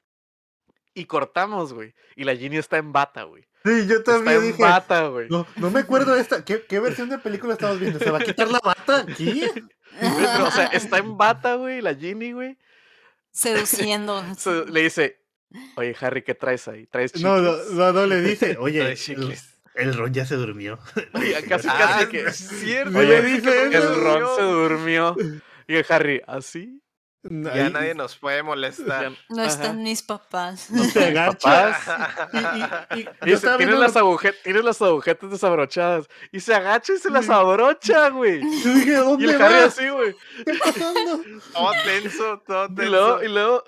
Y 0.94 1.06
cortamos, 1.06 1.73
güey. 1.73 1.94
Y 2.16 2.24
la 2.24 2.35
Ginny 2.36 2.56
está 2.59 2.78
en 2.78 2.93
bata, 2.93 3.23
güey. 3.23 3.47
Sí, 3.64 3.86
yo 3.86 3.97
Está 3.98 4.14
también 4.14 4.36
en 4.39 4.47
dije. 4.48 4.62
bata, 4.62 5.06
güey. 5.09 5.28
No, 5.30 5.47
no 5.56 5.70
me 5.70 5.80
acuerdo 5.80 6.14
de 6.14 6.20
esta. 6.20 6.44
¿Qué, 6.44 6.64
¿Qué 6.68 6.80
versión 6.80 7.09
de 7.09 7.18
película 7.18 7.52
estamos 7.55 7.78
viendo? 7.78 7.98
¿Se 7.98 8.10
va 8.10 8.18
a 8.18 8.22
quitar 8.24 8.48
la 8.48 8.59
bata 8.62 9.02
aquí? 9.09 9.44
Pero, 10.01 10.47
o 10.47 10.51
sea, 10.51 10.66
está 10.66 10.98
en 10.98 11.16
bata, 11.16 11.55
güey, 11.55 11.80
la 11.80 11.94
Ginny, 11.94 12.32
güey. 12.32 12.59
Seduciendo. 13.30 14.22
Se- 14.39 14.64
Le 14.66 14.82
dice, 14.82 15.20
oye, 15.76 15.94
Harry, 16.01 16.22
¿qué 16.22 16.34
traes 16.34 16.66
ahí? 16.68 16.86
¿Traes 16.86 17.14
No, 17.20 17.39
no, 17.39 17.55
chicles? 17.56 17.72
no, 17.74 17.93
no, 17.93 18.06
le 18.06 18.20
dice, 18.20 18.56
oye, 18.60 18.90
el, 18.90 18.97
chicles. 18.97 19.60
el 19.74 19.94
Ron 19.94 20.12
ya 20.12 20.26
se 20.26 20.34
durmió. 20.36 20.78
Oye, 21.14 21.43
casi, 21.48 21.68
Ah, 21.70 21.76
casi 21.78 22.06
que... 22.09 22.22
es 22.26 22.36
cierto. 22.36 22.98
Oye, 22.98 23.09
le 23.09 23.22
dice 23.22 23.62
el. 23.64 23.94
Ron 24.02 24.36
se 24.36 24.43
durmió. 24.43 25.16
Y 25.68 25.76
el 25.76 25.86
Harry, 25.89 26.20
¿así? 26.26 26.81
Ya 27.24 27.52
Ahí- 27.66 27.72
nadie 27.72 27.94
nos 27.94 28.16
puede 28.16 28.42
molestar. 28.42 29.12
No 29.28 29.42
Ajá. 29.42 29.50
están 29.52 29.82
mis 29.82 30.02
papás. 30.02 30.68
Y 30.70 30.78
se 30.90 31.04
agacha. 31.06 32.28
Y, 32.92 32.98
y- 32.98 33.00
y 33.02 33.08
Y 33.22 33.30
dice, 33.30 33.48
tienes 33.58 33.78
las, 33.78 33.94
la- 33.94 34.00
agujetas, 34.00 34.42
tienes 34.42 34.64
las 34.64 34.82
agujetas 34.82 35.30
desabrochadas. 35.30 36.08
Y 36.32 36.40
se 36.40 36.52
agacha 36.54 36.92
y 36.94 36.98
se 36.98 37.10
las 37.10 37.30
abrocha, 37.30 38.08
güey. 38.10 38.40
Yo 38.64 38.74
dije, 38.74 38.90
Y 38.90 38.94
¿dónde 38.94 39.24
el 39.34 39.40
Harry 39.42 39.54
así, 39.66 39.88
güey. 39.88 40.16
¿Qué 40.44 40.54
pasando? 40.54 41.20
Todo 41.52 41.70
tenso, 41.84 42.42
todo 42.44 42.64
Y 42.66 42.74
tenso. 42.74 42.90
luego, 42.90 43.22
y 43.22 43.28
luego, 43.28 43.64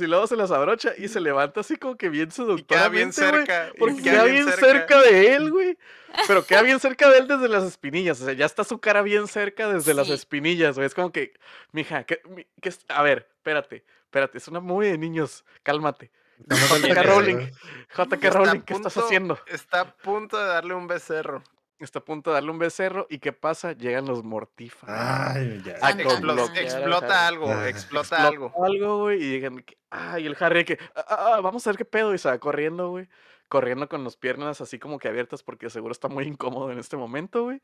y 0.00 0.06
luego 0.06 0.26
se 0.26 0.36
las 0.36 0.50
abrocha 0.50 0.92
y 0.96 1.08
se 1.08 1.20
levanta 1.20 1.60
así 1.60 1.76
como 1.76 1.96
que 1.96 2.08
bien 2.08 2.28
Y 2.28 2.62
queda 2.62 2.88
bien 2.88 3.12
seductoramente, 3.12 3.12
cerca. 3.12 3.70
y 3.74 3.78
Porque 3.78 4.02
queda 4.02 4.24
bien 4.24 4.48
cerca 4.52 5.00
de 5.02 5.34
él, 5.34 5.50
güey. 5.50 5.78
Pero 6.26 6.44
queda 6.44 6.62
bien 6.62 6.80
cerca 6.80 7.08
de 7.10 7.18
él 7.18 7.28
desde 7.28 7.48
las 7.48 7.64
espinillas. 7.64 8.20
O 8.20 8.24
sea, 8.24 8.34
ya 8.34 8.46
está 8.46 8.64
su 8.64 8.78
cara 8.78 9.02
bien 9.02 9.26
cerca 9.28 9.68
desde 9.72 9.94
las 9.94 10.08
espinillas, 10.08 10.76
güey. 10.76 10.86
Es 10.86 10.94
como 10.94 11.12
que, 11.12 11.32
mija, 11.72 12.04
¿qué, 12.04 12.20
mi- 12.28 12.46
qué 12.60 12.68
es- 12.70 12.84
a 12.88 13.02
ver, 13.02 13.28
espérate, 13.36 13.84
espérate. 14.04 14.38
Es 14.38 14.48
una 14.48 14.60
movie 14.60 14.90
de 14.90 14.98
niños. 14.98 15.44
Cálmate. 15.62 16.10
J.K. 16.48 16.94
que- 16.94 17.02
Rowling. 17.02 17.50
J.K. 17.94 18.30
Rowling, 18.30 18.60
¿qué 18.60 18.74
estás 18.74 18.96
haciendo? 18.96 19.38
Está 19.46 19.80
a 19.80 19.94
punto 19.96 20.38
de 20.38 20.44
darle 20.46 20.74
un 20.74 20.86
becerro. 20.86 21.42
Está 21.78 22.00
a 22.00 22.04
punto 22.04 22.30
de 22.30 22.34
darle 22.34 22.50
un 22.50 22.58
becerro. 22.58 23.06
¿Y 23.08 23.18
qué 23.18 23.32
pasa? 23.32 23.72
Llegan 23.72 24.06
los 24.06 24.24
mortífagos. 24.24 24.96
Ay, 24.98 25.62
ya. 25.64 25.76
Ah, 25.80 25.92
explota 25.92 27.28
algo, 27.28 27.48
Ah, 27.50 27.68
explota 27.68 28.26
algo. 28.26 28.52
algo, 28.64 28.98
güey, 29.02 29.22
y 29.22 29.30
digan, 29.30 29.60
que- 29.62 29.78
ah, 29.90 30.18
y 30.18 30.26
el 30.26 30.36
Harry 30.40 30.64
que, 30.64 30.78
ah, 30.96 31.38
vamos 31.42 31.66
a 31.66 31.70
ver 31.70 31.78
qué 31.78 31.84
pedo, 31.84 32.14
y 32.14 32.18
se 32.18 32.28
va 32.28 32.38
corriendo, 32.38 32.90
güey, 32.90 33.08
corriendo 33.48 33.88
con 33.88 34.02
las 34.04 34.16
piernas 34.16 34.60
así 34.60 34.78
como 34.78 34.98
que 34.98 35.08
abiertas 35.08 35.42
porque 35.42 35.70
seguro 35.70 35.92
está 35.92 36.08
muy 36.08 36.24
incómodo 36.24 36.70
en 36.72 36.78
este 36.78 36.96
momento, 36.96 37.44
güey. 37.44 37.60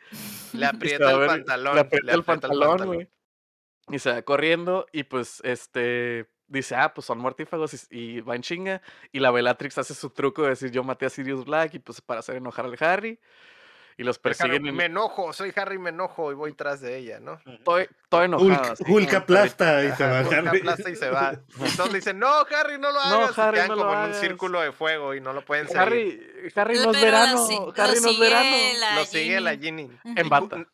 Le 0.52 0.66
aprieta 1.00 1.10
el 1.12 1.18
ver- 1.18 1.28
pantalón. 1.28 1.74
Le 1.74 1.80
aprieta 1.80 2.12
el 2.14 2.22
pantalón, 2.24 2.86
güey. 2.86 3.08
Y 3.90 3.98
se 3.98 4.12
va 4.12 4.22
corriendo 4.22 4.86
y 4.92 5.02
pues, 5.02 5.40
este, 5.44 6.30
dice, 6.46 6.76
ah, 6.76 6.94
pues 6.94 7.04
son 7.04 7.18
mortífagos 7.18 7.88
y, 7.90 7.98
y 7.98 8.20
va 8.20 8.36
en 8.36 8.42
chinga. 8.42 8.80
Y 9.12 9.18
la 9.18 9.30
Bellatrix 9.32 9.76
hace 9.76 9.92
su 9.94 10.08
truco 10.10 10.44
de 10.44 10.50
decir, 10.50 10.70
yo 10.70 10.84
maté 10.84 11.04
a 11.06 11.10
Sirius 11.10 11.44
Black 11.44 11.74
y 11.74 11.78
pues 11.80 12.00
para 12.00 12.20
hacer 12.20 12.36
enojar 12.36 12.64
al 12.64 12.76
Harry. 12.80 13.18
Y 13.96 14.02
los 14.02 14.18
persiguen 14.18 14.66
en... 14.66 14.74
me 14.74 14.86
enojo, 14.86 15.32
soy 15.32 15.52
Harry, 15.54 15.78
me 15.78 15.90
enojo 15.90 16.32
y 16.32 16.34
voy 16.34 16.52
tras 16.52 16.80
de 16.80 16.96
ella, 16.96 17.20
¿no? 17.20 17.40
Todo, 17.64 17.78
todo 18.08 18.22
enojado. 18.24 18.74
Hulk, 18.86 19.08
un 19.08 19.14
aplasta 19.16 19.84
y 19.84 19.92
se 19.92 20.04
va 20.06 20.20
Hulk 20.22 20.46
aplasta 20.48 20.90
y 20.90 20.96
se 20.96 21.10
va. 21.10 21.34
Y 21.64 21.76
todos 21.76 21.92
le 21.92 21.98
dicen, 21.98 22.18
no, 22.18 22.28
Harry, 22.58 22.78
no 22.78 22.90
lo 22.90 22.94
No, 22.94 23.00
hagas. 23.00 23.38
y 23.38 23.40
Harry, 23.40 23.54
quedan 23.56 23.68
no 23.68 23.74
lo 23.76 23.80
como 23.82 23.92
en 23.94 23.98
un 24.00 24.04
hagas. 24.06 24.20
círculo 24.20 24.60
de 24.62 24.72
fuego 24.72 25.14
y 25.14 25.20
no 25.20 25.32
lo 25.32 25.44
pueden 25.44 25.66
seguir. 25.68 25.80
Harry, 25.80 26.52
Harry 26.56 26.74
no 26.78 26.90
es 26.90 27.00
verano. 27.00 27.32
lo 27.34 27.46
si- 27.46 27.54
Harry 27.80 27.94
lo 27.96 28.00
no 28.02 28.10
es 28.10 28.18
verano. 28.18 28.56
la 28.80 28.94
lo 28.96 29.04
sigue 29.04 29.40
la 29.40 29.56
Ginny. 29.56 29.90
En 30.16 30.28
bata. 30.28 30.66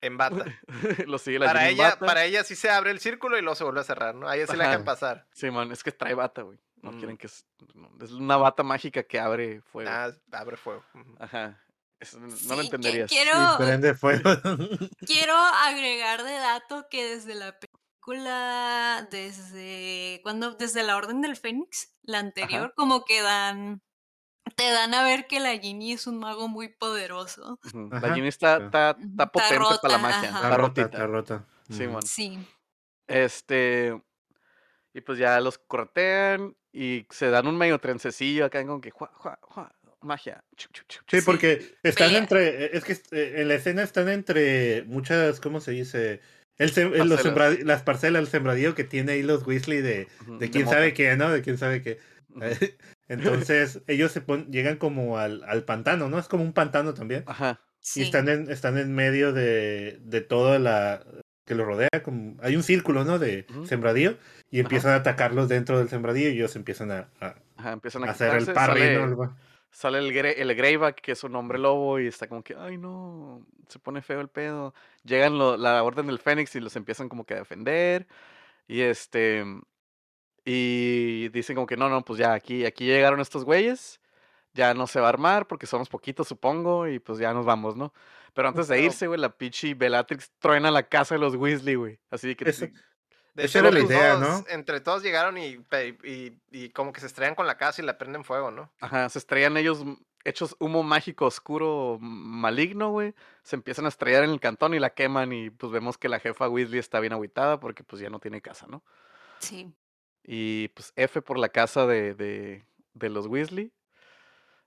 En 0.00 0.16
bata. 0.18 0.44
lo 1.06 1.18
sigue 1.18 1.38
la 1.38 1.46
Para 1.46 1.60
Ginny 1.60 1.72
en 1.72 1.78
ella, 1.78 1.90
bata. 1.90 2.06
para 2.06 2.24
ella 2.24 2.42
sí 2.44 2.56
se 2.56 2.70
abre 2.70 2.90
el 2.90 2.98
círculo 3.00 3.38
y 3.38 3.40
luego 3.40 3.54
se 3.54 3.64
vuelve 3.64 3.80
a 3.80 3.84
cerrar, 3.84 4.14
¿no? 4.14 4.28
A 4.28 4.36
ella 4.36 4.46
sí 4.48 4.56
la 4.56 4.64
dejan 4.68 4.84
pasar. 4.84 5.26
Sí, 5.32 5.50
man, 5.50 5.70
es 5.72 5.82
que 5.84 5.92
trae 5.92 6.14
bata, 6.14 6.42
güey. 6.42 6.58
No 6.82 6.90
Mm. 6.92 6.98
quieren 6.98 7.16
que... 7.16 7.28
Es, 7.28 7.46
no, 7.74 7.88
es 8.04 8.10
una 8.12 8.36
bata 8.36 8.62
mágica 8.62 9.02
que 9.04 9.18
abre 9.18 9.62
fuego. 9.62 9.88
Ah, 9.90 10.10
abre 10.32 10.58
fuego. 10.58 10.84
Ajá. 11.18 11.58
Eso 12.08 12.20
no 12.20 12.36
Sí, 12.36 12.46
lo 12.48 12.60
entenderías. 12.60 13.10
quiero, 13.10 13.32
Y 13.54 13.56
prende 13.58 13.94
fuego. 13.94 14.22
quiero 15.06 15.34
agregar 15.34 16.22
de 16.24 16.32
dato 16.32 16.86
que 16.90 17.04
desde 17.08 17.34
la 17.34 17.58
película, 17.58 19.08
desde 19.10 20.20
cuando, 20.22 20.52
desde 20.54 20.82
la 20.82 20.96
Orden 20.96 21.20
del 21.22 21.36
Fénix, 21.36 21.94
la 22.02 22.18
anterior, 22.18 22.72
como 22.76 23.04
que 23.04 23.22
dan, 23.22 23.82
te 24.56 24.70
dan 24.70 24.92
a 24.94 25.02
ver 25.02 25.26
que 25.26 25.40
la 25.40 25.56
Ginny 25.58 25.92
es 25.92 26.06
un 26.06 26.18
mago 26.18 26.48
muy 26.48 26.68
poderoso. 26.68 27.58
La 27.90 28.14
Ginny 28.14 28.28
está, 28.28 28.56
está, 28.58 28.96
Ujú. 28.98 29.06
está 29.10 29.24
Está 29.24 29.26
potente 29.30 29.54
para 29.54 29.64
la 29.64 29.70
rota, 29.70 29.98
magia. 29.98 30.16
ajá. 30.18 30.26
Está 30.28 30.38
Está 30.48 30.56
rota, 30.56 30.82
está 30.82 31.06
rota. 31.06 31.46
Sí, 31.70 31.86
man. 31.88 32.02
Sí. 32.02 32.38
Este. 33.06 34.02
Y 34.92 35.00
pues 35.00 35.18
ya 35.18 35.40
los 35.40 35.58
cortean 35.58 36.56
y 36.72 37.06
se 37.10 37.28
dan 37.30 37.46
un 37.46 37.56
medio 37.56 37.78
trencecillo 37.80 38.44
acá 38.44 38.64
con 38.66 38.80
que 38.80 38.90
jua, 38.90 39.10
jua, 39.14 39.38
jua, 39.42 39.74
magia. 40.04 40.44
Sí, 41.08 41.18
porque 41.24 41.74
están 41.82 42.08
pelea. 42.08 42.18
entre, 42.22 42.76
es 42.76 42.84
que 42.84 42.92
eh, 43.12 43.34
en 43.40 43.48
la 43.48 43.54
escena 43.54 43.82
están 43.82 44.08
entre 44.08 44.84
muchas, 44.86 45.40
¿cómo 45.40 45.60
se 45.60 45.72
dice? 45.72 46.20
El, 46.56 46.72
sem- 46.72 46.92
el- 46.94 47.08
los 47.08 47.24
las 47.64 47.82
parcelas, 47.82 48.20
el 48.20 48.28
sembradío 48.28 48.74
que 48.74 48.84
tiene 48.84 49.12
ahí 49.12 49.22
los 49.22 49.44
Weasley 49.46 49.80
de, 49.80 50.06
de 50.38 50.50
quién 50.50 50.66
sabe 50.68 50.92
qué, 50.94 51.16
¿no? 51.16 51.30
De 51.30 51.42
quién 51.42 51.58
sabe 51.58 51.82
qué. 51.82 51.98
Entonces, 53.08 53.82
ellos 53.86 54.12
se 54.12 54.20
pon- 54.20 54.50
llegan 54.50 54.76
como 54.76 55.18
al, 55.18 55.42
al 55.44 55.64
pantano, 55.64 56.08
¿no? 56.08 56.18
Es 56.18 56.28
como 56.28 56.42
un 56.44 56.52
pantano 56.52 56.94
también. 56.94 57.24
Ajá. 57.26 57.60
sí. 57.80 58.00
Y 58.00 58.02
están 58.04 58.28
en, 58.28 58.50
están 58.50 58.78
en 58.78 58.94
medio 58.94 59.32
de, 59.32 59.98
de 60.02 60.20
toda 60.20 60.58
la 60.58 61.04
que 61.46 61.54
lo 61.54 61.64
rodea, 61.66 61.90
como 62.02 62.36
hay 62.42 62.56
un 62.56 62.62
círculo, 62.62 63.04
¿no? 63.04 63.18
De 63.18 63.46
sembradío, 63.66 64.16
y 64.50 64.60
empiezan 64.60 64.92
a 64.92 64.96
atacarlos 64.96 65.48
dentro 65.48 65.78
del 65.78 65.90
sembradío 65.90 66.30
y 66.30 66.34
ellos 66.36 66.56
empiezan 66.56 66.90
a, 66.90 67.10
a- 67.20 67.34
Ajá, 67.56 67.72
empiezan 67.72 68.04
a 68.04 68.06
a 68.06 68.10
hacer 68.12 68.34
el 68.34 68.46
parry, 68.46 68.80
sale, 68.80 69.06
¿no? 69.06 69.36
Sale 69.74 69.98
el, 69.98 70.12
Gre- 70.14 70.34
el 70.36 70.54
Greyback, 70.54 71.00
que 71.00 71.12
es 71.12 71.24
un 71.24 71.34
hombre 71.34 71.58
lobo, 71.58 71.98
y 71.98 72.06
está 72.06 72.28
como 72.28 72.44
que, 72.44 72.54
ay 72.56 72.78
no, 72.78 73.44
se 73.68 73.80
pone 73.80 74.02
feo 74.02 74.20
el 74.20 74.28
pedo. 74.28 74.72
Llegan 75.02 75.36
lo- 75.36 75.56
la 75.56 75.82
Orden 75.82 76.06
del 76.06 76.20
Fénix 76.20 76.54
y 76.54 76.60
los 76.60 76.76
empiezan 76.76 77.08
como 77.08 77.24
que 77.26 77.34
a 77.34 77.38
defender. 77.38 78.06
Y 78.68 78.80
este. 78.82 79.44
Y 80.44 81.28
dicen 81.30 81.54
como 81.56 81.66
que 81.66 81.76
no, 81.76 81.88
no, 81.88 82.04
pues 82.04 82.18
ya 82.18 82.34
aquí, 82.34 82.64
aquí 82.66 82.84
llegaron 82.86 83.20
estos 83.20 83.44
güeyes. 83.44 84.00
Ya 84.52 84.72
no 84.74 84.86
se 84.86 85.00
va 85.00 85.06
a 85.06 85.08
armar 85.08 85.46
porque 85.48 85.66
somos 85.66 85.88
poquitos, 85.88 86.28
supongo, 86.28 86.86
y 86.86 87.00
pues 87.00 87.18
ya 87.18 87.32
nos 87.34 87.44
vamos, 87.44 87.74
¿no? 87.76 87.92
Pero 88.34 88.48
antes 88.48 88.68
de 88.68 88.80
irse, 88.80 89.06
güey, 89.08 89.18
la 89.18 89.36
pichi 89.36 89.74
Bellatrix 89.74 90.30
truena 90.38 90.70
la 90.70 90.84
casa 90.88 91.14
de 91.16 91.20
los 91.20 91.34
Weasley, 91.34 91.74
güey. 91.74 91.98
Así 92.10 92.36
que 92.36 92.48
Eso- 92.50 92.66
De 93.34 93.44
Esa 93.44 93.58
hecho, 93.58 93.68
era 93.68 93.78
la 93.78 93.84
idea, 93.84 94.14
todos- 94.14 94.44
¿no? 94.44 94.44
Entre 94.48 94.80
todos 94.80 95.02
llegaron 95.02 95.36
y, 95.38 95.58
y, 96.04 96.38
y 96.52 96.68
como 96.70 96.92
que 96.92 97.00
se 97.00 97.06
estrellan 97.06 97.34
con 97.34 97.46
la 97.48 97.56
casa 97.56 97.82
y 97.82 97.84
la 97.84 97.98
prenden 97.98 98.24
fuego, 98.24 98.50
¿no? 98.52 98.70
Ajá, 98.80 99.08
se 99.08 99.18
estrellan 99.18 99.56
ellos 99.56 99.80
m- 99.80 99.96
hechos 100.24 100.54
humo 100.60 100.82
mágico 100.84 101.26
oscuro 101.26 101.98
m- 102.00 102.08
maligno, 102.08 102.90
güey. 102.90 103.12
Se 103.42 103.56
empiezan 103.56 103.86
a 103.86 103.88
estrellar 103.88 104.22
en 104.24 104.30
el 104.30 104.38
cantón 104.40 104.72
y 104.74 104.78
la 104.78 104.90
queman 104.90 105.32
y 105.32 105.50
pues 105.50 105.72
vemos 105.72 105.98
que 105.98 106.08
la 106.08 106.20
jefa 106.20 106.48
Weasley 106.48 106.78
está 106.78 107.00
bien 107.00 107.12
agüitada 107.12 107.58
porque 107.58 107.82
pues 107.82 108.00
ya 108.00 108.08
no 108.08 108.20
tiene 108.20 108.40
casa, 108.40 108.66
¿no? 108.68 108.84
Sí. 109.40 109.72
Y 110.22 110.68
pues 110.68 110.92
F 110.94 111.20
por 111.20 111.36
la 111.38 111.48
casa 111.48 111.86
de, 111.86 112.14
de, 112.14 112.64
de 112.94 113.08
los 113.10 113.26
Weasley. 113.26 113.72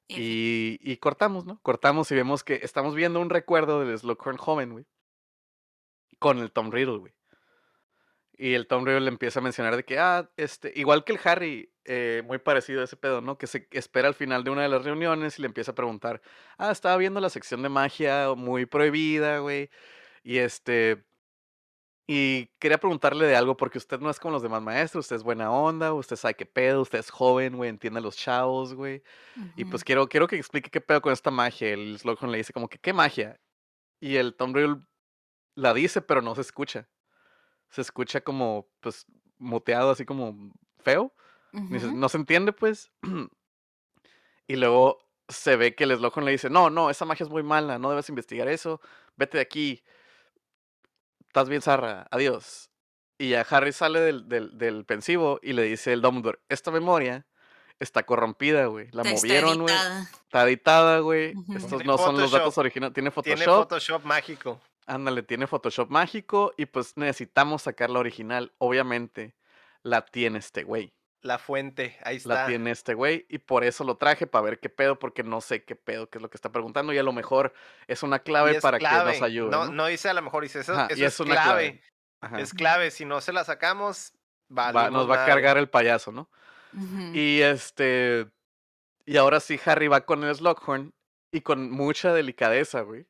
Y, 0.10 0.78
y 0.82 0.98
cortamos, 0.98 1.46
¿no? 1.46 1.60
Cortamos 1.62 2.10
y 2.12 2.16
vemos 2.16 2.44
que 2.44 2.60
estamos 2.64 2.96
viendo 2.96 3.20
un 3.20 3.30
recuerdo 3.30 3.80
del 3.84 3.98
Slughorn 3.98 4.38
joven, 4.38 4.72
güey. 4.72 4.86
Con 6.20 6.40
el 6.40 6.52
Tom 6.52 6.72
Riddle, 6.72 6.98
güey. 7.00 7.14
Y 8.38 8.54
el 8.54 8.68
Tom 8.68 8.86
Riddle 8.86 9.02
le 9.02 9.10
empieza 9.10 9.40
a 9.40 9.44
mencionar 9.44 9.76
de 9.76 9.84
que, 9.84 9.98
ah, 10.00 10.30
este, 10.38 10.72
igual 10.76 11.04
que 11.04 11.14
el 11.14 11.20
Harry, 11.24 11.74
eh, 11.86 12.22
muy 12.26 12.38
parecido 12.38 12.82
a 12.82 12.84
ese 12.84 12.98
pedo, 12.98 13.22
¿no? 13.22 13.38
Que 13.38 13.48
se 13.48 13.68
espera 13.72 14.08
al 14.08 14.14
final 14.14 14.44
de 14.44 14.52
una 14.52 14.62
de 14.62 14.70
las 14.70 14.86
reuniones 14.86 15.40
y 15.40 15.42
le 15.42 15.48
empieza 15.48 15.72
a 15.72 15.76
preguntar, 15.76 16.22
ah, 16.58 16.72
estaba 16.72 16.98
viendo 16.98 17.20
la 17.20 17.30
sección 17.30 17.64
de 17.64 17.70
magia 17.70 18.34
muy 18.36 18.66
prohibida, 18.68 19.40
güey. 19.40 19.70
Y 20.24 20.38
este, 20.40 21.04
y 22.10 22.48
quería 22.60 22.78
preguntarle 22.78 23.26
de 23.28 23.36
algo 23.36 23.58
porque 23.58 23.78
usted 23.78 24.00
no 24.00 24.10
es 24.10 24.20
como 24.20 24.32
los 24.32 24.42
demás 24.42 24.62
maestros, 24.62 25.06
usted 25.06 25.18
es 25.18 25.24
buena 25.24 25.52
onda, 25.52 25.94
usted 25.94 26.16
sabe 26.16 26.36
qué 26.36 26.46
pedo, 26.46 26.82
usted 26.82 27.00
es 27.00 27.10
joven, 27.10 27.58
güey, 27.58 27.70
entiende 27.70 28.00
a 28.00 28.02
los 28.02 28.16
chavos, 28.16 28.74
güey. 28.74 29.04
Y 29.58 29.66
pues 29.66 29.84
quiero, 29.84 30.08
quiero 30.08 30.28
que 30.28 30.38
explique 30.38 30.70
qué 30.72 30.80
pedo 30.80 31.02
con 31.02 31.12
esta 31.12 31.32
magia. 31.32 31.70
El 31.74 32.00
Slughorn 32.00 32.32
le 32.32 32.38
dice 32.38 32.54
como 32.54 32.70
que, 32.70 32.80
¿qué 32.80 32.94
magia? 32.94 33.42
Y 34.00 34.18
el 34.18 34.36
Tom 34.36 34.54
Riddle 34.54 34.82
la 35.56 35.74
dice, 35.74 36.02
pero 36.02 36.22
no 36.22 36.36
se 36.36 36.42
escucha. 36.42 36.90
Se 37.70 37.82
escucha 37.82 38.22
como, 38.22 38.68
pues, 38.80 39.06
muteado, 39.38 39.92
así 39.92 40.06
como 40.06 40.52
feo. 40.80 41.14
No 41.52 42.10
se 42.10 42.18
entiende, 42.18 42.54
pues. 42.54 42.92
y 44.48 44.56
luego 44.56 45.00
se 45.28 45.56
ve 45.56 45.76
que 45.76 45.84
el 45.86 45.96
Slughorn 45.98 46.26
le 46.26 46.32
dice, 46.32 46.50
no, 46.50 46.70
no, 46.70 46.90
esa 46.90 47.06
magia 47.06 47.24
es 47.26 47.30
muy 47.30 47.44
mala, 47.44 47.78
no 47.80 47.90
debes 47.90 48.10
investigar 48.10 48.48
eso, 48.48 48.80
vete 49.16 49.38
de 49.38 49.42
aquí. 49.42 49.84
Estás 51.28 51.50
bien, 51.50 51.62
Zarra, 51.62 52.08
adiós. 52.12 52.70
Y 53.18 53.30
ya 53.30 53.42
Harry 53.50 53.74
sale 53.74 54.00
del, 54.00 54.30
del, 54.30 54.58
del 54.58 54.86
pensivo 54.86 55.40
y 55.42 55.54
le 55.54 55.64
dice 55.64 55.92
el 55.92 56.02
Dumbledore, 56.02 56.40
esta 56.50 56.72
memoria 56.72 57.26
está 57.80 58.04
corrompida, 58.04 58.68
güey. 58.68 58.90
La 58.92 59.02
Está- 59.04 59.16
movieron, 59.16 59.62
güey. 59.62 59.74
editada. 59.76 60.02
Está 60.02 60.44
editada, 60.48 61.00
güey. 61.00 61.36
Ujú. 61.36 61.54
Estos 61.54 61.70
Tiene 61.70 61.84
no 61.86 61.98
son 61.98 62.18
los 62.18 62.32
datos 62.32 62.58
originales. 62.58 62.94
Tiene 62.94 63.12
Photoshop. 63.12 63.38
Tiene 63.38 63.52
Photoshop 63.52 64.04
mágico. 64.04 64.62
Ándale, 64.88 65.22
tiene 65.22 65.46
Photoshop 65.48 65.90
mágico. 65.90 66.54
Y 66.58 66.66
pues 66.66 66.98
necesitamos 66.98 67.62
sacar 67.64 67.90
la 67.90 68.00
original. 68.00 68.54
Obviamente, 68.58 69.36
la 69.84 70.06
tiene 70.06 70.40
este 70.40 70.64
güey. 70.64 70.94
La 71.22 71.40
fuente, 71.40 71.98
ahí 72.04 72.20
La 72.26 72.36
está. 72.36 72.46
tiene 72.48 72.72
este 72.72 72.94
güey. 72.94 73.26
Y 73.30 73.40
por 73.40 73.64
eso 73.64 73.84
lo 73.84 73.98
traje, 73.98 74.28
para 74.28 74.44
ver 74.44 74.60
qué 74.60 74.70
pedo, 74.70 74.98
porque 74.98 75.24
no 75.24 75.42
sé 75.42 75.64
qué 75.64 75.76
pedo, 75.76 76.10
qué 76.10 76.20
es 76.20 76.22
lo 76.22 76.30
que 76.30 76.38
está 76.38 76.52
preguntando. 76.52 76.94
Y 76.94 76.98
a 76.98 77.04
lo 77.04 77.12
mejor 77.12 77.54
es 77.88 78.02
una 78.04 78.20
clave 78.20 78.56
es 78.58 78.62
para 78.62 78.80
que 78.80 78.86
nos 78.86 79.22
ayude. 79.22 79.50
No, 79.50 79.66
¿no? 79.66 79.72
no 79.74 79.86
dice 79.88 80.10
a 80.10 80.14
lo 80.14 80.22
mejor, 80.22 80.44
dice 80.44 80.60
eso, 80.62 80.74
Ajá, 80.74 80.88
eso 80.90 81.00
y 81.00 81.04
es, 81.04 81.14
es 81.14 81.20
una 81.20 81.36
clave. 81.36 81.82
Es 82.38 82.54
clave. 82.54 82.92
Si 82.92 83.04
no 83.04 83.20
se 83.22 83.34
la 83.34 83.44
sacamos, 83.44 84.14
Va- 84.50 84.72
valimos 84.72 85.02
nos 85.08 85.10
va 85.10 85.24
a 85.24 85.26
cargar 85.26 85.58
el 85.58 85.70
payaso, 85.70 86.12
¿no? 86.12 86.30
Y 87.14 87.42
este. 87.42 88.28
Y 89.06 89.18
ahora 89.18 89.40
sí, 89.40 89.60
Harry 89.66 89.88
va 89.88 90.02
con 90.06 90.24
el 90.24 90.34
Slughorn 90.36 90.94
y 91.32 91.42
con 91.42 91.72
mucha 91.72 92.14
delicadeza, 92.14 92.82
güey. 92.82 93.06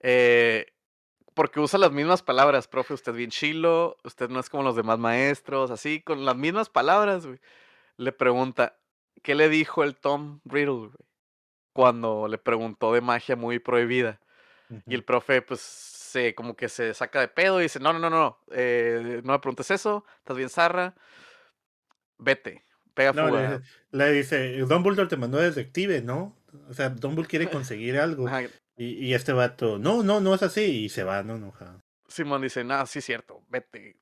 Eh, 0.00 0.66
porque 1.38 1.60
usa 1.60 1.78
las 1.78 1.92
mismas 1.92 2.20
palabras, 2.20 2.66
profe. 2.66 2.94
Usted 2.94 3.12
es 3.12 3.16
bien 3.16 3.30
chilo, 3.30 3.96
usted 4.02 4.28
no 4.28 4.40
es 4.40 4.50
como 4.50 4.64
los 4.64 4.74
demás 4.74 4.98
maestros, 4.98 5.70
así, 5.70 6.02
con 6.02 6.24
las 6.24 6.34
mismas 6.34 6.68
palabras, 6.68 7.26
güey. 7.26 7.38
Le 7.96 8.10
pregunta, 8.10 8.76
¿qué 9.22 9.36
le 9.36 9.48
dijo 9.48 9.84
el 9.84 9.94
Tom 9.94 10.40
Riddle, 10.44 10.72
güey? 10.72 10.90
Cuando 11.72 12.26
le 12.26 12.38
preguntó 12.38 12.92
de 12.92 13.02
magia 13.02 13.36
muy 13.36 13.60
prohibida. 13.60 14.18
Y 14.84 14.96
el 14.96 15.04
profe, 15.04 15.40
pues, 15.40 15.60
se, 15.60 16.34
como 16.34 16.56
que 16.56 16.68
se 16.68 16.92
saca 16.92 17.20
de 17.20 17.28
pedo 17.28 17.60
y 17.60 17.62
dice, 17.62 17.78
no, 17.78 17.92
no, 17.92 18.00
no, 18.00 18.10
no, 18.10 18.40
eh, 18.50 19.20
no 19.22 19.34
me 19.34 19.38
preguntes 19.38 19.70
eso, 19.70 20.04
estás 20.18 20.36
bien 20.36 20.48
zarra, 20.48 20.96
vete, 22.18 22.64
pega 22.94 23.12
No, 23.12 23.28
fuga. 23.28 23.62
le, 23.92 24.06
le 24.06 24.12
dice, 24.12 24.58
Dumbledore 24.58 25.08
te 25.08 25.16
mandó 25.16 25.38
detective, 25.38 26.02
¿no? 26.02 26.36
O 26.68 26.74
sea, 26.74 26.88
Dumbledore 26.88 27.28
quiere 27.28 27.48
conseguir 27.48 27.96
algo. 27.96 28.26
Ajá, 28.26 28.42
Y, 28.78 29.06
y 29.06 29.14
este 29.14 29.32
vato, 29.32 29.78
no, 29.78 30.02
no, 30.02 30.20
no 30.20 30.34
es 30.34 30.42
así. 30.42 30.84
Y 30.84 30.88
se 30.88 31.04
va, 31.04 31.22
no, 31.22 31.36
no. 31.38 31.50
ja. 31.52 31.82
Simón 32.08 32.40
dice, 32.42 32.64
nada, 32.64 32.86
sí 32.86 33.00
es 33.00 33.04
cierto, 33.04 33.42
vete. 33.48 33.96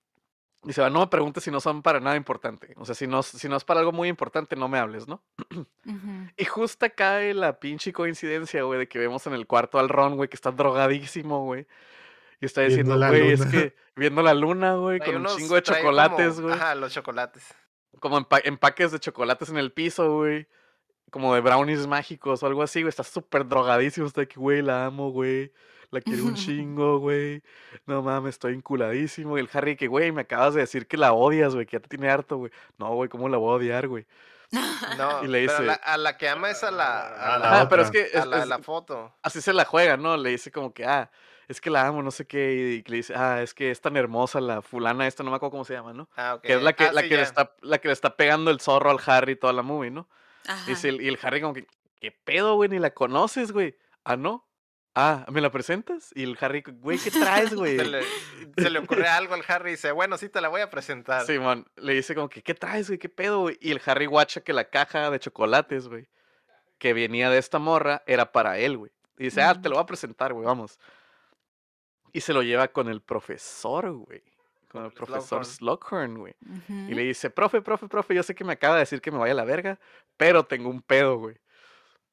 Dice, 0.62 0.80
"Va, 0.80 0.90
no 0.90 1.00
me 1.00 1.06
preguntes 1.06 1.44
si 1.44 1.50
no 1.50 1.60
son 1.60 1.80
para 1.82 2.00
nada 2.00 2.16
importante. 2.16 2.74
O 2.76 2.84
sea, 2.84 2.94
si 2.94 3.06
no, 3.06 3.22
si 3.22 3.48
no 3.48 3.56
es 3.56 3.62
para 3.64 3.80
algo 3.80 3.92
muy 3.92 4.08
importante, 4.08 4.56
no 4.56 4.68
me 4.68 4.78
hables, 4.78 5.06
¿no? 5.08 5.22
Y 6.36 6.44
justo 6.44 6.86
cae 6.96 7.34
la 7.34 7.58
pinche 7.60 7.92
coincidencia, 7.92 8.62
güey, 8.64 8.80
de 8.80 8.88
que 8.88 8.98
vemos 8.98 9.26
en 9.26 9.32
el 9.34 9.46
cuarto 9.46 9.78
al 9.78 9.88
Ron, 9.88 10.16
güey, 10.16 10.28
que 10.28 10.34
está 10.36 10.50
drogadísimo, 10.50 11.44
güey. 11.44 11.66
Y 12.40 12.46
está 12.46 12.62
diciendo, 12.62 12.96
güey, 13.08 13.32
es 13.32 13.46
que 13.46 13.76
viendo 13.94 14.22
la 14.22 14.34
luna, 14.34 14.74
güey, 14.74 14.98
con 14.98 15.14
un 15.16 15.22
chingo 15.38 15.54
de 15.54 15.62
chocolates, 15.62 16.40
güey. 16.40 16.54
Ajá, 16.54 16.74
los 16.74 16.92
chocolates. 16.92 17.54
Como 18.00 18.18
empa- 18.20 18.42
empaques 18.44 18.92
de 18.92 18.98
chocolates 19.00 19.48
en 19.48 19.56
el 19.58 19.72
piso, 19.72 20.16
güey. 20.16 20.46
Como 21.10 21.34
de 21.34 21.40
brownies 21.40 21.86
mágicos 21.86 22.42
o 22.42 22.46
algo 22.46 22.62
así, 22.62 22.82
güey. 22.82 22.88
Está 22.90 23.04
súper 23.04 23.46
drogadísimo. 23.46 24.06
Está 24.06 24.26
que, 24.26 24.38
güey, 24.38 24.62
la 24.62 24.86
amo, 24.86 25.10
güey. 25.10 25.52
La 25.90 26.00
quiero 26.00 26.24
un 26.24 26.34
chingo, 26.34 26.98
güey. 26.98 27.42
No 27.86 28.02
mames, 28.02 28.30
estoy 28.34 28.54
enculadísimo. 28.54 29.38
Y 29.38 29.40
el 29.40 29.48
Harry 29.52 29.76
que, 29.76 29.86
güey, 29.86 30.10
me 30.12 30.22
acabas 30.22 30.54
de 30.54 30.60
decir 30.60 30.86
que 30.86 30.96
la 30.96 31.12
odias, 31.12 31.54
güey, 31.54 31.64
que 31.66 31.76
ya 31.76 31.80
te 31.80 31.88
tiene 31.88 32.10
harto, 32.10 32.36
güey. 32.38 32.50
No, 32.78 32.92
güey, 32.94 33.08
¿cómo 33.08 33.28
la 33.28 33.36
voy 33.38 33.52
a 33.52 33.56
odiar, 33.56 33.88
güey? 33.88 34.04
No, 34.98 35.24
Y 35.24 35.28
le 35.28 35.46
pero 35.46 35.52
a 35.52 35.60
dice- 35.60 35.66
la, 35.66 35.72
a 35.74 35.96
la 35.96 36.16
que 36.16 36.28
ama 36.28 36.50
es 36.50 36.62
a 36.62 36.70
la, 36.70 37.34
a 37.34 37.38
la, 37.38 37.60
Ah, 37.62 37.68
pero 37.68 37.82
es 37.82 37.90
que 37.90 38.02
es- 38.02 38.14
a 38.16 38.24
la, 38.26 38.38
es- 38.42 38.48
la 38.48 38.58
foto. 38.60 39.12
así 39.22 39.40
se 39.40 39.52
la 39.52 39.64
juega, 39.64 39.96
¿no? 39.96 40.16
Le 40.16 40.30
dice 40.30 40.50
como 40.52 40.72
que, 40.72 40.84
ah, 40.84 41.10
es 41.48 41.60
que 41.60 41.68
la 41.70 41.86
amo, 41.86 42.02
no 42.02 42.10
sé 42.12 42.26
qué, 42.26 42.82
y 42.86 42.88
le 42.90 42.96
dice, 42.96 43.14
ah, 43.16 43.42
es 43.42 43.54
que 43.54 43.70
es 43.72 43.80
tan 43.80 43.96
hermosa 43.96 44.40
la 44.40 44.62
fulana 44.62 45.06
esta, 45.06 45.22
no 45.24 45.30
me 45.30 45.36
acuerdo 45.36 45.50
cómo 45.52 45.64
se 45.64 45.74
llama, 45.74 45.92
¿no? 45.92 46.08
Ah, 46.16 46.34
ok. 46.34 46.42
Que 46.42 46.54
es 46.54 46.62
la 46.62 46.72
que, 46.74 46.84
Ah, 46.84 46.92
la, 46.92 47.02
sí, 47.02 47.08
que 47.08 47.16
le 47.16 47.22
está, 47.22 47.52
la 47.60 47.78
que 47.78 47.88
le 47.88 47.92
está 47.92 48.16
pegando 48.16 48.50
el 48.52 48.60
zorro 48.60 48.90
al 48.90 49.00
Harry 49.06 49.34
toda 49.36 49.52
la 49.52 49.62
movie, 49.62 49.90
¿no? 49.90 50.08
Ajá. 50.46 50.66
Dice 50.66 50.88
el- 50.90 51.00
y 51.00 51.08
el 51.08 51.18
Harry 51.22 51.40
como 51.40 51.54
que, 51.54 51.66
¿qué 52.00 52.12
pedo, 52.12 52.54
güey? 52.54 52.68
Ni 52.68 52.78
la 52.78 52.90
conoces, 52.92 53.52
güey. 53.52 53.76
Ah, 54.04 54.16
¿no? 54.16 54.44
Ah, 54.94 55.26
¿me 55.30 55.42
la 55.42 55.50
presentas? 55.50 56.10
Y 56.14 56.22
el 56.22 56.38
Harry, 56.40 56.62
güey, 56.66 56.98
¿qué 56.98 57.10
traes, 57.10 57.54
güey? 57.54 57.76
Se 57.76 57.84
le, 57.84 58.02
se 58.56 58.70
le 58.70 58.78
ocurre 58.78 59.06
algo 59.08 59.34
al 59.34 59.44
Harry 59.46 59.70
y 59.70 59.72
dice, 59.72 59.92
bueno, 59.92 60.16
sí 60.16 60.28
te 60.30 60.40
la 60.40 60.48
voy 60.48 60.62
a 60.62 60.70
presentar. 60.70 61.26
Simón, 61.26 61.66
le 61.76 61.92
dice 61.92 62.14
como 62.14 62.28
que, 62.30 62.42
¿qué 62.42 62.54
traes, 62.54 62.88
güey? 62.88 62.98
¿Qué 62.98 63.08
pedo, 63.10 63.40
güey? 63.40 63.58
Y 63.60 63.72
el 63.72 63.82
Harry 63.84 64.06
guacha 64.06 64.40
que 64.40 64.52
la 64.54 64.70
caja 64.70 65.10
de 65.10 65.18
chocolates, 65.18 65.88
güey, 65.88 66.08
que 66.78 66.94
venía 66.94 67.28
de 67.28 67.36
esta 67.38 67.58
morra, 67.58 68.02
era 68.06 68.32
para 68.32 68.58
él, 68.58 68.78
güey. 68.78 68.90
Y 69.18 69.24
dice, 69.24 69.42
ah, 69.42 69.54
te 69.60 69.68
lo 69.68 69.76
voy 69.76 69.82
a 69.82 69.86
presentar, 69.86 70.32
güey, 70.32 70.46
vamos. 70.46 70.78
Y 72.12 72.22
se 72.22 72.32
lo 72.32 72.42
lleva 72.42 72.68
con 72.68 72.88
el 72.88 73.02
profesor, 73.02 73.90
güey. 73.92 74.22
Con 74.68 74.84
el 74.84 74.90
profesor 74.92 75.44
Slughorn. 75.44 76.18
Güey. 76.18 76.34
Y 76.68 76.94
le 76.94 77.02
dice, 77.02 77.30
profe, 77.30 77.62
profe, 77.62 77.88
profe, 77.88 78.14
yo 78.14 78.22
sé 78.22 78.34
que 78.34 78.44
me 78.44 78.52
acaba 78.54 78.74
de 78.74 78.80
decir 78.80 79.00
que 79.00 79.10
me 79.10 79.18
vaya 79.18 79.32
a 79.32 79.36
la 79.36 79.44
verga, 79.44 79.78
pero 80.16 80.44
tengo 80.44 80.68
un 80.68 80.82
pedo, 80.82 81.16
güey. 81.18 81.36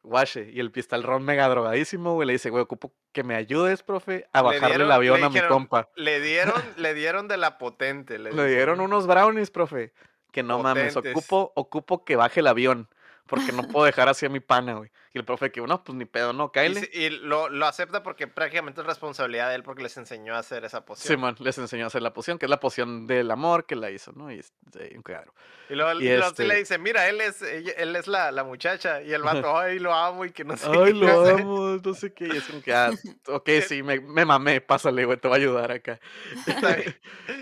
Guache. 0.04 0.50
Y 0.52 0.60
el 0.60 0.72
pistolrón 0.72 1.24
mega 1.24 1.48
drogadísimo, 1.48 2.14
güey, 2.14 2.28
le 2.28 2.34
dice, 2.34 2.50
güey, 2.50 2.64
ocupo 2.64 2.94
que 3.14 3.24
me 3.24 3.36
ayudes, 3.36 3.84
profe, 3.84 4.28
a 4.34 4.40
Le 4.40 4.46
bajarle 4.46 4.68
dieron- 4.76 4.86
el 4.88 4.92
avión 4.92 5.24
a 5.24 5.30
mi 5.30 5.40
compa. 5.48 5.90
Le 5.96 6.20
dieron, 6.20 6.62
le 6.78 6.94
dieron 6.94 7.28
de 7.28 7.38
la 7.38 7.58
potente. 7.58 8.20
Le, 8.20 8.32
Le 8.34 8.48
dieron 8.48 8.80
unos 8.82 9.08
brownies, 9.08 9.50
profe. 9.50 9.94
Que 10.32 10.44
no 10.44 10.60
mames, 10.60 10.96
ocupo, 10.98 11.54
ocupo 11.56 12.04
que 12.04 12.16
baje 12.16 12.40
el 12.42 12.48
avión. 12.48 12.90
Porque 13.28 13.54
no 13.54 13.64
puedo 13.64 13.86
dejar 13.86 14.10
así 14.10 14.26
a 14.26 14.30
mi 14.30 14.42
pana, 14.42 14.74
güey. 14.74 14.92
Y 15.15 15.19
el 15.19 15.26
profe 15.26 15.52
que, 15.52 15.61
no, 15.61 15.84
pues 15.84 15.95
ni 15.95 16.06
pedo, 16.06 16.34
no, 16.34 16.45
Y, 16.45 16.49
cáele. 16.52 16.90
y 16.91 17.10
lo, 17.11 17.48
lo 17.48 17.65
acepta 17.68 18.02
porque 18.02 18.26
prácticamente 18.27 18.81
es 18.81 18.88
responsabilidad 18.88 19.49
de 19.49 19.56
él 19.56 19.64
porque 19.64 19.84
les 19.84 19.95
enseñó 19.98 20.34
a 20.35 20.40
hacer 20.40 20.65
esa 20.65 20.85
poción. 20.85 21.07
Simón 21.15 21.35
les 21.40 21.56
enseñó 21.60 21.84
a 21.84 21.88
hacer 21.88 22.02
la 22.02 22.14
poción, 22.14 22.40
que 22.40 22.48
es 22.48 22.49
la 22.49 22.60
poción 22.60 23.06
del 23.06 23.30
amor 23.30 23.65
que 23.65 23.76
la 23.76 23.91
hizo, 23.91 24.11
¿no? 24.14 24.31
Y 24.31 24.40
es 24.40 24.52
eh, 24.80 24.94
un 24.95 25.03
cagadero. 25.03 25.34
Y 25.69 25.76
luego, 25.76 25.94
Y 26.02 26.06
y 26.06 26.07
sí 26.10 26.18
le 26.18 26.19
este- 26.27 26.56
dice, 26.56 26.77
mira, 26.80 27.07
él 27.10 27.22
es, 27.22 27.41
él 27.44 27.95
es 27.95 28.07
la, 28.07 28.31
la 28.31 28.44
muchacha. 28.44 29.02
Y 29.03 29.14
el 29.14 29.22
vato, 29.22 29.56
ay, 29.57 29.77
lo 29.80 29.94
amo 29.94 30.26
y 30.26 30.31
que 30.31 30.44
no 30.44 30.57
sé 30.57 30.68
Ay, 30.68 30.85
qué. 30.85 30.94
lo 30.94 31.06
no 31.07 31.26
sé". 31.26 31.31
amo, 31.44 31.80
no 31.84 31.94
sé 31.94 32.14
qué. 32.14 32.27
Y 32.34 32.38
es 32.38 32.44
como 32.45 32.61
que, 32.64 32.73
ah, 32.73 32.90
ok, 33.27 33.49
sí, 33.68 33.84
me, 33.84 33.99
me 33.99 34.26
mamé, 34.26 34.61
pásale, 34.61 35.06
güey, 35.06 35.19
te 35.19 35.27
voy 35.27 35.38
a 35.38 35.41
ayudar 35.41 35.72
acá. 35.72 35.99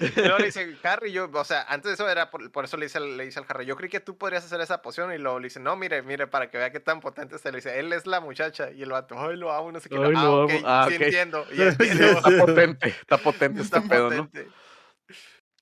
Y 0.02 0.20
luego 0.20 0.38
le 0.40 0.46
dice, 0.46 0.76
Harry, 0.84 1.12
yo, 1.12 1.30
o 1.34 1.44
sea, 1.46 1.64
antes 1.70 1.90
de 1.90 1.94
eso 1.94 2.10
era, 2.10 2.30
por, 2.30 2.52
por 2.52 2.66
eso 2.66 2.78
le 2.78 2.86
dice, 2.86 2.98
al- 2.98 3.18
le 3.18 3.26
dice 3.26 3.40
al 3.40 3.46
Harry, 3.48 3.66
yo 3.66 3.76
creí 3.76 3.90
que 3.90 4.00
tú 4.00 4.18
podrías 4.18 4.44
hacer 4.44 4.60
esa 4.62 4.82
poción. 4.82 5.14
Y 5.14 5.18
luego 5.18 5.40
le 5.40 5.46
dice, 5.46 5.60
no, 5.60 5.76
mire, 5.76 6.02
mire, 6.02 6.28
para 6.28 6.50
que 6.50 6.58
vea 6.58 6.72
qué 6.72 6.80
tan 6.80 7.00
potente 7.00 7.36
es. 7.36 7.46
Le 7.46 7.52
dice, 7.64 7.80
él 7.80 7.94
es 7.94 8.06
la 8.06 8.20
muchacha. 8.20 8.72
Y 8.72 8.82
el 8.84 8.92
vato, 8.92 9.16
ay, 9.18 9.38
lo 9.38 9.52
amo, 9.52 9.72
no 9.72 9.80
sé 9.80 9.90
qué. 9.90 9.96
Ay, 9.96 10.14
ah, 10.16 10.24
lo 10.24 10.44
ok, 10.44 10.52
amo. 10.52 10.62
Ah, 10.66 10.86
sí 10.90 10.96
ok. 10.96 11.02
entiendo. 11.02 11.46
Ya 11.56 11.68
entiendo. 11.68 12.06
Está 12.06 12.30
potente, 12.38 12.88
está 12.90 13.18
potente 13.18 13.62
este 13.62 13.78
Está 13.78 13.90
pedo, 13.90 14.10
¿no? 14.10 14.30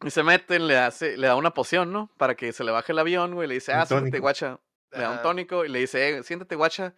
Y 0.01 0.09
se 0.11 0.23
meten, 0.23 0.67
le 0.67 0.77
hace, 0.77 1.17
le 1.17 1.27
da 1.27 1.35
una 1.35 1.53
poción, 1.53 1.91
¿no? 1.91 2.09
Para 2.17 2.35
que 2.35 2.53
se 2.53 2.63
le 2.63 2.71
baje 2.71 2.93
el 2.93 2.99
avión, 2.99 3.35
güey. 3.35 3.47
Le 3.47 3.55
dice, 3.55 3.73
ah, 3.73 3.85
siéntate, 3.85 4.19
guacha. 4.19 4.59
Le 4.91 4.99
da 4.99 5.11
un 5.11 5.21
tónico 5.21 5.65
y 5.65 5.69
le 5.69 5.79
dice, 5.79 6.17
eh, 6.17 6.23
siéntate, 6.23 6.55
guacha. 6.55 6.95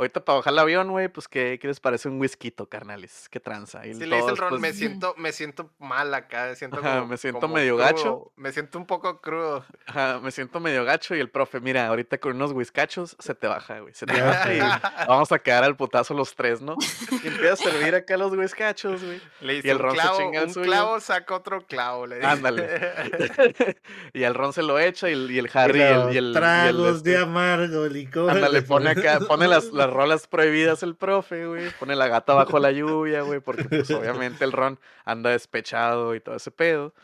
Ahorita 0.00 0.24
para 0.24 0.38
bajar 0.38 0.54
el 0.54 0.58
avión, 0.58 0.90
güey, 0.90 1.08
pues, 1.08 1.28
¿qué, 1.28 1.58
qué 1.60 1.68
les 1.68 1.78
parece 1.78 2.08
un 2.08 2.18
whisky, 2.18 2.50
carnales? 2.70 3.28
¿Qué 3.30 3.38
tranza? 3.38 3.86
Y 3.86 3.92
Sí, 3.92 4.06
le 4.06 4.16
dice 4.16 4.30
el 4.30 4.36
Ron, 4.38 4.48
pues, 4.48 4.60
me 4.62 4.72
siento, 4.72 5.14
me 5.18 5.30
siento 5.32 5.70
mal 5.78 6.14
acá, 6.14 6.46
me 6.48 6.56
siento 6.56 6.78
Ajá, 6.78 6.94
como- 7.00 7.06
me 7.08 7.16
siento 7.18 7.40
como 7.40 7.54
medio 7.56 7.74
crudo, 7.76 7.84
gacho. 7.86 8.32
Me 8.36 8.50
siento 8.52 8.78
un 8.78 8.86
poco 8.86 9.20
crudo. 9.20 9.64
Ajá, 9.86 10.18
me 10.20 10.30
siento 10.30 10.58
medio 10.58 10.84
gacho 10.86 11.14
y 11.14 11.20
el 11.20 11.28
profe, 11.28 11.60
mira, 11.60 11.86
ahorita 11.88 12.16
con 12.18 12.34
unos 12.34 12.52
whiskachos 12.52 13.14
se 13.18 13.34
te 13.34 13.46
baja, 13.46 13.80
güey. 13.80 13.92
Se 13.92 14.06
te 14.06 14.20
baja 14.22 14.54
y 14.54 14.58
vamos 15.06 15.30
a 15.32 15.38
quedar 15.38 15.64
al 15.64 15.76
putazo 15.76 16.14
los 16.14 16.34
tres, 16.34 16.62
¿no? 16.62 16.76
Y 17.22 17.26
empieza 17.28 17.52
a 17.52 17.56
servir 17.70 17.94
acá 17.94 18.16
los 18.16 18.32
whiskachos, 18.32 19.04
güey. 19.04 19.20
Le 19.42 19.54
dice, 19.56 19.70
el 19.70 19.76
un 19.76 19.82
Ron 19.82 19.90
se 19.96 20.00
clavo, 20.00 20.18
chinga 20.18 20.40
el 20.40 20.46
un 20.48 20.54
suyo. 20.54 20.66
clavo 20.66 21.00
saca 21.00 21.34
otro 21.34 21.60
clavo. 21.66 22.06
Le 22.06 22.16
dice. 22.16 22.26
Ándale. 22.26 22.80
y 24.14 24.22
el 24.22 24.34
Ron 24.34 24.52
se 24.52 24.62
lo 24.62 24.78
echa 24.78 25.08
y 25.08 25.12
el, 25.12 25.30
y 25.30 25.38
el 25.38 25.46
Y 25.46 25.50
Harry 25.52 25.78
y 25.78 25.82
el, 25.82 25.98
y 25.98 26.00
el- 26.00 26.14
y 26.14 26.16
el 26.28 26.32
tragos 26.32 27.02
de 27.02 27.12
este- 27.12 27.22
amargo 27.22 27.86
licor. 27.86 28.30
Ándale, 28.30 28.60
le 28.60 28.62
pone 28.62 28.94
pone- 28.94 29.08
acá, 29.08 29.20
pone 29.26 29.46
las, 29.48 29.66
las 29.66 29.89
rolas 29.90 30.26
prohibidas 30.26 30.82
el 30.82 30.96
profe, 30.96 31.46
güey. 31.46 31.70
Pone 31.78 31.96
la 31.96 32.08
gata 32.08 32.34
bajo 32.34 32.58
la 32.58 32.70
lluvia, 32.70 33.22
güey, 33.22 33.40
porque 33.40 33.64
pues 33.64 33.90
obviamente 33.90 34.44
el 34.44 34.52
Ron 34.52 34.78
anda 35.04 35.30
despechado 35.30 36.14
y 36.14 36.20
todo 36.20 36.36
ese 36.36 36.50
pedo. 36.50 36.94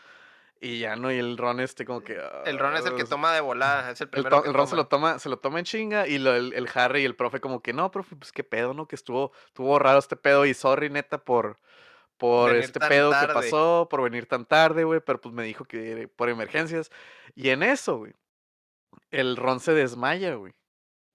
Y 0.59 0.79
ya 0.79 0.95
no, 0.95 1.11
y 1.11 1.19
el 1.19 1.37
Ron 1.37 1.59
este 1.59 1.85
como 1.85 2.01
que... 2.01 2.19
El 2.45 2.57
Ron 2.57 2.75
es 2.75 2.85
el 2.85 2.95
que 2.95 3.03
ah, 3.03 3.07
toma 3.07 3.31
de 3.33 3.41
volada, 3.41 3.91
es 3.91 4.01
el 4.01 4.09
primero 4.09 4.41
que 4.41 4.47
el 4.47 4.55
Ron 4.55 4.67
se 4.67 4.75
lo 4.75 4.87
toma, 4.87 5.19
se 5.19 5.29
lo 5.29 5.37
toma 5.37 5.59
en 5.59 5.65
chinga 5.65 6.07
y 6.07 6.17
lo- 6.17 6.33
el, 6.33 6.51
el 6.53 6.67
Harry 6.73 7.01
y 7.01 7.05
el 7.05 7.15
profe 7.15 7.39
como 7.39 7.61
que 7.61 7.73
no, 7.73 7.91
profe, 7.91 8.15
pues 8.15 8.31
qué 8.31 8.43
pedo, 8.43 8.73
¿no? 8.73 8.87
Que 8.87 8.95
estuvo, 8.95 9.31
estuvo 9.45 9.77
raro 9.77 9.99
este 9.99 10.15
pedo 10.15 10.47
y 10.47 10.55
sorry 10.55 10.89
neta 10.89 11.19
por, 11.19 11.59
por 12.17 12.49
Venir 12.49 12.63
este 12.63 12.79
pedo 12.79 13.11
tarde. 13.11 13.27
que 13.27 13.33
pasó, 13.33 13.87
por 13.87 14.01
venir 14.01 14.25
tan 14.25 14.45
tarde, 14.45 14.83
güey, 14.83 14.99
pero 14.99 15.21
pues 15.21 15.31
me 15.31 15.43
dijo 15.43 15.63
que 15.65 16.09
por 16.15 16.27
emergencias. 16.27 16.89
Y 17.35 17.49
en 17.49 17.61
eso, 17.61 17.97
güey, 17.97 18.13
el 19.11 19.37
Ron 19.37 19.59
se 19.59 19.73
desmaya, 19.73 20.33
güey. 20.35 20.53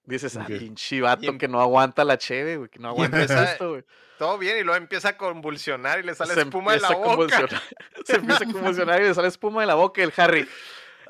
Dices, 0.05 0.35
ah, 0.37 0.41
Ok. 0.41 0.57
pinche 0.59 0.99
vato 1.01 1.25
em- 1.29 1.37
que 1.37 1.47
no 1.47 1.61
aguanta 1.61 2.03
la 2.03 2.17
cheve, 2.17 2.57
güey, 2.57 2.69
que 2.69 2.79
no 2.79 2.89
aguanta 2.89 3.21
empieza- 3.21 3.43
esto, 3.53 3.69
güey. 3.71 3.83
Todo 4.17 4.37
bien, 4.37 4.57
y 4.57 4.63
luego 4.63 4.77
empieza 4.77 5.09
a 5.09 5.17
convulsionar 5.17 5.99
y 5.99 6.03
le 6.03 6.13
sale 6.13 6.33
Se 6.33 6.41
espuma 6.41 6.73
de 6.73 6.79
la 6.81 6.89
boca. 6.91 7.47
se 8.05 8.15
empieza 8.17 8.43
a 8.43 8.51
convulsionar 8.51 9.01
y 9.01 9.05
le 9.05 9.13
sale 9.13 9.27
espuma 9.29 9.61
de 9.61 9.67
la 9.67 9.75
boca 9.75 10.01
y 10.01 10.03
el 10.03 10.13
Harry, 10.17 10.47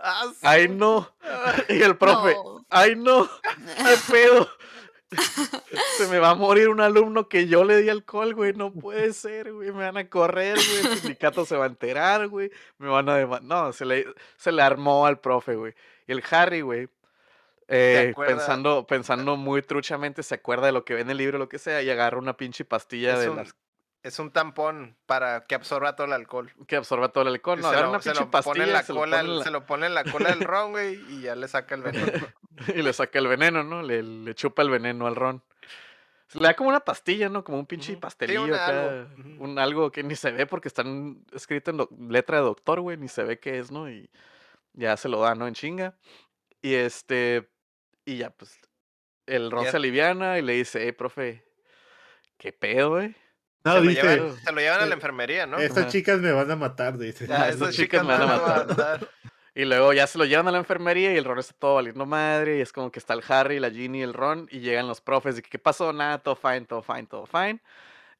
Ah, 0.06 0.24
su- 0.28 0.36
ay 0.48 0.68
no. 0.68 1.10
Y 1.70 1.82
el 1.82 1.96
profe, 1.98 2.34
No. 2.34 2.66
ay 2.70 2.96
no, 2.96 3.26
qué 3.78 4.12
pedo. 4.12 4.50
Se 5.98 6.08
me 6.08 6.18
va 6.20 6.32
a 6.32 6.36
morir 6.36 6.70
un 6.70 6.82
alumno 6.82 7.30
que 7.30 7.48
yo 7.48 7.64
le 7.64 7.78
di 7.82 7.90
alcohol, 7.90 8.34
güey. 8.34 8.54
No 8.54 8.72
puede 8.74 9.14
ser, 9.14 9.54
güey. 9.54 9.72
Me 9.72 9.84
van 9.86 9.98
a 9.98 10.10
correr, 10.10 10.56
güey. 10.56 10.92
El 10.94 10.98
sindicato 11.00 11.46
se 11.46 11.56
va 11.56 11.66
a 11.66 11.68
enterar, 11.68 12.28
güey. 12.30 12.52
Me 12.80 12.90
van 12.90 13.08
a 13.10 13.16
demandar. 13.18 13.44
No, 13.66 13.74
se 13.74 13.86
le, 13.86 14.08
se 14.38 14.52
le 14.52 14.62
armó 14.64 15.06
al 15.06 15.20
profe, 15.20 15.56
güey. 15.56 15.74
Y 16.08 16.12
el 16.14 16.24
Harry, 16.32 16.62
güey. 16.62 16.88
Eh, 17.68 18.14
pensando, 18.16 18.86
pensando 18.88 19.36
muy 19.38 19.62
truchamente, 19.62 20.24
se 20.24 20.36
acuerda 20.36 20.68
de 20.68 20.72
lo 20.74 20.86
que 20.86 20.94
ve 20.96 21.02
en 21.02 21.10
el 21.10 21.18
libro, 21.18 21.38
lo 21.38 21.50
que 21.50 21.60
sea, 21.60 21.82
y 21.82 21.90
agarra 21.90 22.18
una 22.18 22.36
pinche 22.38 22.66
pastilla 22.66 23.14
Es 23.14 23.20
de 23.22 23.30
un, 23.30 23.38
las 23.38 23.56
es 24.04 24.20
un 24.20 24.32
tampón 24.32 24.98
para 25.06 25.46
que 25.46 25.56
absorba 25.56 25.96
todo 25.96 26.08
el 26.08 26.14
alcohol. 26.14 26.52
que 26.68 26.76
absorba 26.76 27.10
todo 27.10 27.22
el 27.22 27.30
alcohol. 27.30 27.62
No, 27.62 27.70
se, 27.70 27.76
agarra 27.76 27.86
lo, 27.86 27.90
una 27.92 28.02
se 28.02 28.10
pinche 28.12 28.26
lo 28.26 28.32
pone 28.44 28.64
en 28.66 28.74
la 28.74 28.84
se 28.84 28.94
lo 28.94 29.00
cola, 29.00 29.18
pone 29.18 29.30
en 29.30 29.38
la- 29.38 29.44
se 29.44 29.52
lo 29.52 29.66
pone 29.66 29.86
en 29.86 29.94
la 29.94 30.04
cola 30.04 30.30
del 30.30 30.42
Ron, 30.42 30.72
güey, 30.72 30.96
y 31.10 31.22
ya 31.22 31.36
le 31.36 31.48
saca 31.48 31.76
el 31.76 31.84
veneno. 31.84 32.12
y 32.76 32.82
le 32.82 32.92
saca 32.94 33.18
el 33.20 33.28
veneno, 33.28 33.64
¿no? 33.64 33.82
Le, 33.82 34.04
le 34.04 34.36
chupa 34.36 34.62
el 34.62 34.70
veneno 34.70 35.08
al 35.08 35.16
ron. 35.16 35.42
Le 36.34 36.48
da 36.48 36.54
como 36.56 36.70
una 36.70 36.80
pastilla, 36.80 37.30
¿no? 37.30 37.44
Como 37.44 37.60
un 37.60 37.66
pinche. 37.66 37.94
Sí, 37.94 37.96
pastelillo 37.96 38.44
una 38.44 38.56
acá. 38.56 38.80
algo. 38.80 39.08
Un 39.40 39.60
algo 39.60 39.92
que 39.92 40.04
ni 40.04 40.16
se 40.16 40.32
ve 40.32 40.48
porque 40.48 40.68
están 40.68 41.24
escrito 41.32 41.72
en 41.72 42.12
letra 42.12 42.38
de 42.38 42.44
doctor, 42.44 42.82
güey. 42.82 42.98
Ni 42.98 43.08
se 43.08 43.24
ve 43.24 43.40
qué 43.40 43.60
es, 43.60 43.72
¿no? 43.72 43.90
Y 43.90 44.10
ya 44.74 44.98
se 44.98 45.10
lo 45.10 45.20
da, 45.22 45.36
¿no? 45.36 45.48
En 45.48 45.54
chinga. 45.54 45.96
Y 46.62 46.74
este. 46.74 47.50
Y 48.06 48.18
ya, 48.18 48.30
pues. 48.30 48.58
El 49.26 49.52
ron 49.52 49.66
se 49.66 49.78
aliviana 49.78 50.38
y 50.38 50.42
le 50.42 50.54
dice, 50.54 50.88
eh, 50.88 50.94
profe, 50.94 51.46
¿qué 52.38 52.52
pedo, 52.52 52.92
güey? 52.92 53.16
No, 53.64 53.74
se, 53.74 53.80
lo 53.80 53.90
dice, 53.90 54.02
llevan, 54.02 54.38
se 54.38 54.52
lo 54.52 54.60
llevan 54.60 54.82
a 54.82 54.86
la 54.86 54.92
eh, 54.92 54.94
enfermería, 54.96 55.46
¿no? 55.46 55.58
estas 55.58 55.84
Ajá. 55.84 55.92
chicas 55.92 56.20
me 56.20 56.34
van 56.34 56.52
a 56.52 56.58
matar, 56.58 56.98
dice. 56.98 57.26
Ya, 57.28 57.36
Ah, 57.44 57.48
esas 57.48 57.62
esas 57.62 57.76
chicas 57.76 58.04
me 58.04 58.10
van 58.10 58.22
a 58.24 58.26
matar. 58.26 59.10
Y 59.56 59.66
luego 59.66 59.94
ya 59.94 60.08
se 60.08 60.18
lo 60.18 60.26
llevan 60.26 60.48
a 60.48 60.52
la 60.52 60.58
enfermería 60.58 61.14
y 61.14 61.18
el 61.18 61.26
Ron 61.26 61.38
está 61.38 61.54
todo 61.54 61.76
valiendo 61.76 62.06
madre. 62.08 62.58
Y 62.58 62.62
es 62.62 62.74
como 62.74 62.92
que 62.92 62.98
está 62.98 63.14
el 63.14 63.24
Harry, 63.28 63.60
la 63.60 63.70
Ginny 63.70 64.00
y 64.00 64.02
el 64.02 64.14
Ron. 64.14 64.48
Y 64.52 64.62
llegan 64.62 64.88
los 64.88 65.00
profes. 65.00 65.38
Y 65.38 65.42
que, 65.44 65.50
¿qué 65.52 65.60
pasó? 65.60 65.94
Nada, 65.94 66.18
todo 66.18 66.36
fine, 66.36 66.62
todo 66.62 66.82
fine, 66.82 67.06
todo 67.06 67.28
fine. 67.28 67.62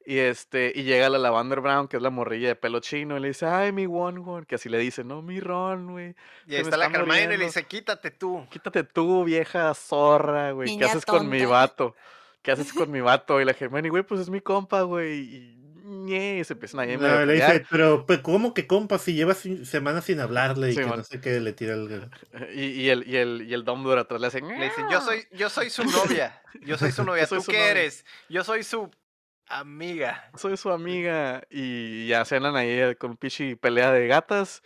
Y 0.06 0.18
este, 0.18 0.70
y 0.74 0.82
llega 0.82 1.08
la 1.08 1.18
Lavander 1.18 1.60
Brown, 1.60 1.88
que 1.88 1.96
es 1.96 2.02
la 2.02 2.10
morrilla 2.10 2.48
de 2.48 2.56
pelo 2.56 2.80
chino, 2.80 3.16
y 3.16 3.20
le 3.20 3.28
dice, 3.28 3.46
ay, 3.46 3.72
mi 3.72 3.86
One 3.86 4.20
One, 4.24 4.44
que 4.46 4.56
así 4.56 4.68
le 4.68 4.78
dice, 4.78 5.02
no, 5.02 5.22
mi 5.22 5.40
Ron, 5.40 5.92
güey. 5.92 6.14
Y 6.46 6.54
ahí 6.56 6.62
me 6.62 6.68
está 6.68 6.76
la 6.76 6.86
Hermione 6.86 7.34
y 7.34 7.38
le 7.38 7.44
dice, 7.46 7.64
quítate 7.64 8.10
tú. 8.10 8.46
Quítate 8.50 8.84
tú, 8.84 9.24
vieja 9.24 9.72
zorra, 9.74 10.50
güey. 10.52 10.76
¿Qué 10.76 10.84
haces 10.84 11.06
con 11.06 11.28
mi 11.28 11.44
vato? 11.46 11.96
¿Qué 12.42 12.52
haces 12.52 12.72
con 12.74 12.90
mi 12.90 13.00
vato? 13.00 13.40
Y 13.40 13.46
la 13.46 13.56
Hermione, 13.58 13.88
güey, 13.88 14.02
pues 14.02 14.20
es 14.20 14.28
mi 14.28 14.40
compa, 14.42 14.82
güey. 14.82 15.20
Y, 15.20 16.14
y 16.14 16.44
se 16.44 16.52
empiezan 16.52 16.80
ahí 16.80 16.92
a 16.92 16.96
No, 16.98 17.24
le 17.24 17.34
dice, 17.34 17.64
pero 17.70 18.04
pues, 18.04 18.18
¿cómo 18.20 18.52
que 18.52 18.66
compa? 18.66 18.98
Si 18.98 19.14
llevas 19.14 19.38
sin- 19.38 19.64
semanas 19.64 20.04
sin 20.04 20.20
hablarle 20.20 20.68
y 20.70 20.72
Sí, 20.74 20.80
que 20.80 20.86
man. 20.86 20.98
no 20.98 21.04
sé 21.04 21.20
qué 21.20 21.40
le 21.40 21.52
tira 21.54 21.74
el... 21.74 22.10
Y, 22.54 22.64
y 22.82 22.88
el, 22.90 23.08
y 23.08 23.16
el, 23.16 23.46
y 23.48 23.54
el 23.54 23.64
Dumbledore 23.64 24.02
atrás 24.02 24.20
le 24.20 24.26
hace, 24.26 24.40
Le 24.42 24.64
dice, 24.64 24.82
yo 24.90 25.00
soy, 25.00 25.24
yo 25.32 25.48
soy 25.48 25.70
su 25.70 25.84
novia. 25.84 26.42
Yo 26.62 26.76
soy 26.76 26.92
su 26.92 27.04
novia. 27.06 27.26
Soy 27.26 27.38
¿Tú 27.38 27.44
su 27.44 27.50
qué 27.52 27.58
novia. 27.58 27.70
eres? 27.70 28.04
Yo 28.28 28.44
soy 28.44 28.62
su 28.64 28.90
amiga. 29.48 30.30
soy 30.36 30.56
su 30.56 30.70
amiga. 30.70 31.42
Y 31.50 32.06
ya 32.08 32.24
se 32.24 32.36
andan 32.36 32.56
ahí 32.56 32.70
eh, 32.70 32.96
con 32.96 33.16
pichi 33.16 33.54
pelea 33.54 33.92
de 33.92 34.06
gatas. 34.06 34.62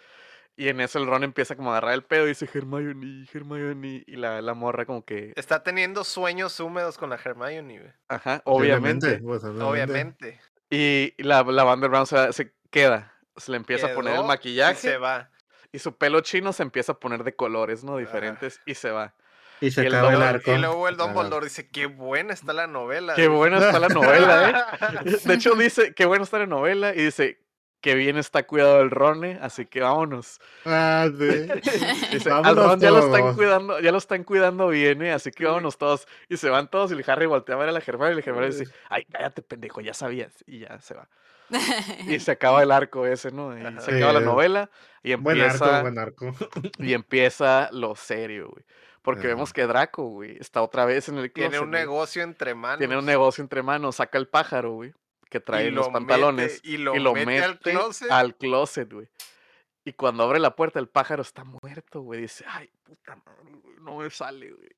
Y 0.56 0.68
en 0.68 0.80
eso 0.80 0.98
el 0.98 1.06
Ron 1.06 1.22
empieza 1.22 1.54
como 1.54 1.70
a 1.72 1.76
agarrar 1.76 1.94
el 1.94 2.02
pedo 2.02 2.24
y 2.24 2.30
dice 2.30 2.48
Hermione, 2.52 3.26
Hermione. 3.32 4.02
Y 4.06 4.16
la, 4.16 4.42
la 4.42 4.54
morra 4.54 4.86
como 4.86 5.04
que, 5.04 5.32
Está 5.36 5.62
teniendo 5.62 6.02
sueños 6.02 6.58
húmedos 6.58 6.98
con 6.98 7.10
la 7.10 7.16
Hermione, 7.16 7.78
güey. 7.78 7.92
ajá, 8.08 8.42
obviamente. 8.44 9.18
pues, 9.18 9.44
Obviamente. 9.44 10.40
Y 10.68 11.14
la, 11.18 11.44
la 11.44 11.74
Brown 11.76 12.06
se, 12.06 12.32
se 12.32 12.52
queda. 12.70 13.14
Se 13.36 13.52
le 13.52 13.56
empieza 13.56 13.86
a 13.86 13.94
poner 13.94 14.16
el 14.16 14.24
maquillaje. 14.24 14.88
Y 14.88 14.90
se 14.92 14.98
va. 14.98 15.30
Y 15.70 15.78
su 15.78 15.96
pelo 15.96 16.22
chino 16.22 16.52
se 16.52 16.62
empieza 16.64 16.92
a 16.92 16.98
poner 16.98 17.22
de 17.22 17.36
colores, 17.36 17.84
¿no? 17.84 17.96
Diferentes. 17.98 18.60
Y 18.66 18.74
se 18.74 18.90
va. 18.90 19.14
Y 19.60 19.70
se 19.70 19.82
Y 19.82 19.86
el 19.86 19.94
acaba 19.94 20.14
el 20.14 20.22
arco. 20.22 20.52
Y 20.52 20.58
luego 20.58 20.88
el 20.88 20.96
Dumbledore 20.96 21.46
dice, 21.46 21.68
qué 21.68 21.86
buena 21.86 22.32
está 22.32 22.52
la 22.52 22.66
novela. 22.66 23.14
Qué 23.14 23.22
dice. 23.22 23.34
buena 23.34 23.58
está 23.58 23.78
la 23.78 23.88
novela, 23.88 24.50
¿eh? 24.50 25.16
De 25.24 25.34
hecho 25.34 25.54
dice, 25.54 25.94
qué 25.94 26.06
buena 26.06 26.24
está 26.24 26.38
la 26.38 26.46
novela 26.46 26.94
y 26.94 27.04
dice, 27.04 27.40
qué 27.80 27.94
bien 27.94 28.16
está 28.16 28.44
cuidado 28.44 28.80
el 28.80 28.90
Rone, 28.90 29.38
así 29.40 29.66
que 29.66 29.80
vámonos. 29.80 30.40
Ah, 30.64 31.08
sí. 31.08 31.16
Dice, 32.12 32.30
al 32.30 32.42
Vámonos 32.42 32.66
Ron 32.66 32.80
ya 32.80 32.90
lo 32.90 32.98
están 32.98 33.34
cuidando, 33.34 33.80
ya 33.80 33.92
lo 33.92 33.98
están 33.98 34.24
cuidando 34.24 34.68
bien, 34.68 35.02
¿eh? 35.02 35.12
así 35.12 35.30
que 35.30 35.44
vámonos 35.44 35.78
todos. 35.78 36.06
Y 36.28 36.36
se 36.36 36.50
van 36.50 36.68
todos 36.68 36.90
y 36.90 36.94
el 36.94 37.04
Harry 37.06 37.26
voltea 37.26 37.54
a 37.54 37.58
ver 37.58 37.68
a 37.68 37.72
la 37.72 37.82
Hermione 37.84 38.12
y 38.12 38.16
la 38.16 38.20
Hermione 38.20 38.46
dice, 38.48 38.64
ay, 38.88 39.04
cállate 39.04 39.42
pendejo, 39.42 39.80
ya 39.80 39.94
sabías. 39.94 40.32
Y 40.46 40.60
ya 40.60 40.80
se 40.80 40.94
va. 40.94 41.08
Y 42.06 42.18
se 42.20 42.32
acaba 42.32 42.62
el 42.62 42.70
arco 42.70 43.06
ese, 43.06 43.30
¿no? 43.30 43.56
Y 43.56 43.80
se 43.80 43.96
acaba 43.96 44.12
la 44.12 44.20
novela 44.20 44.70
y 45.02 45.14
Buen 45.14 45.40
arco, 45.40 45.64
empieza, 45.64 45.80
buen 45.80 45.98
arco. 45.98 46.34
y 46.78 46.92
empieza 46.92 47.70
lo 47.72 47.94
serio, 47.94 48.50
güey. 48.50 48.64
Porque 49.08 49.20
Ajá. 49.26 49.28
vemos 49.28 49.54
que 49.54 49.66
Draco, 49.66 50.02
güey, 50.04 50.36
está 50.38 50.60
otra 50.60 50.84
vez 50.84 51.08
en 51.08 51.16
el 51.16 51.32
Tiene 51.32 51.48
closet, 51.48 51.64
un 51.64 51.70
güey. 51.70 51.80
negocio 51.80 52.22
entre 52.22 52.54
manos. 52.54 52.78
Tiene 52.78 52.98
un 52.98 53.06
negocio 53.06 53.40
entre 53.40 53.62
manos, 53.62 53.96
saca 53.96 54.18
el 54.18 54.28
pájaro, 54.28 54.72
güey, 54.72 54.92
que 55.30 55.40
trae 55.40 55.70
los 55.70 55.86
lo 55.86 55.92
pantalones 55.94 56.56
mete- 56.62 56.68
y 56.68 56.76
lo, 56.76 56.94
y 56.94 56.98
lo 56.98 57.14
mete, 57.14 57.24
mete 57.26 57.44
al 57.44 57.58
closet. 57.58 58.10
al 58.10 58.36
closet, 58.36 58.92
güey. 58.92 59.08
Y 59.86 59.94
cuando 59.94 60.24
abre 60.24 60.38
la 60.40 60.54
puerta, 60.54 60.78
el 60.78 60.88
pájaro 60.88 61.22
está 61.22 61.42
muerto, 61.44 62.02
güey. 62.02 62.20
Dice, 62.20 62.44
ay, 62.46 62.68
puta 62.84 63.16
madre, 63.16 63.54
güey, 63.62 63.76
no 63.80 63.96
me 63.96 64.10
sale, 64.10 64.52
güey. 64.52 64.68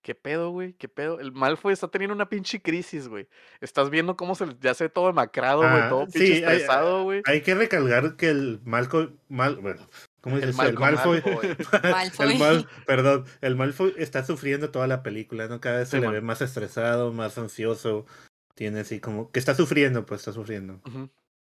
¿Qué 0.00 0.14
pedo, 0.14 0.50
güey? 0.50 0.74
¿Qué 0.74 0.88
pedo? 0.88 1.18
El 1.18 1.32
Malfoy 1.32 1.72
está 1.72 1.88
teniendo 1.88 2.14
una 2.14 2.28
pinche 2.28 2.62
crisis, 2.62 3.08
güey. 3.08 3.26
Estás 3.60 3.90
viendo 3.90 4.16
cómo 4.16 4.36
se 4.36 4.46
le- 4.46 4.56
ya 4.60 4.72
se 4.74 4.84
ve 4.84 4.90
todo 4.90 5.08
demacrado, 5.08 5.58
güey, 5.68 5.88
todo 5.88 6.04
pinche 6.06 6.34
hay- 6.34 6.38
estresado, 6.38 7.02
güey. 7.02 7.22
Hay 7.26 7.40
que 7.42 7.56
recalcar 7.56 8.14
que 8.16 8.28
el 8.28 8.60
Malco, 8.64 9.08
mal, 9.28 9.56
bueno, 9.56 9.88
¿cómo 10.20 10.36
El 10.36 10.42
dices? 10.46 10.58
El, 10.58 10.74
Malcolm 10.74 10.80
Malfoy, 10.94 11.22
Malfoy. 11.22 11.56
Malfoy. 11.82 12.32
el 12.32 12.38
Mal, 12.38 12.68
perdón, 12.86 13.24
el 13.40 13.56
Malfoy 13.56 13.94
está 13.98 14.24
sufriendo 14.24 14.70
toda 14.70 14.86
la 14.86 15.02
película, 15.02 15.48
¿no? 15.48 15.60
Cada 15.60 15.78
vez 15.78 15.88
se 15.88 15.96
Sí, 15.96 16.00
le 16.00 16.06
man. 16.06 16.14
ve 16.14 16.20
más 16.20 16.40
estresado, 16.42 17.12
más 17.12 17.38
ansioso. 17.38 18.06
Tiene 18.54 18.80
así 18.80 18.98
como 19.00 19.30
que 19.30 19.38
está 19.38 19.54
sufriendo, 19.54 20.04
pues 20.06 20.20
está 20.22 20.32
sufriendo. 20.32 20.80
Ujú. 20.86 21.08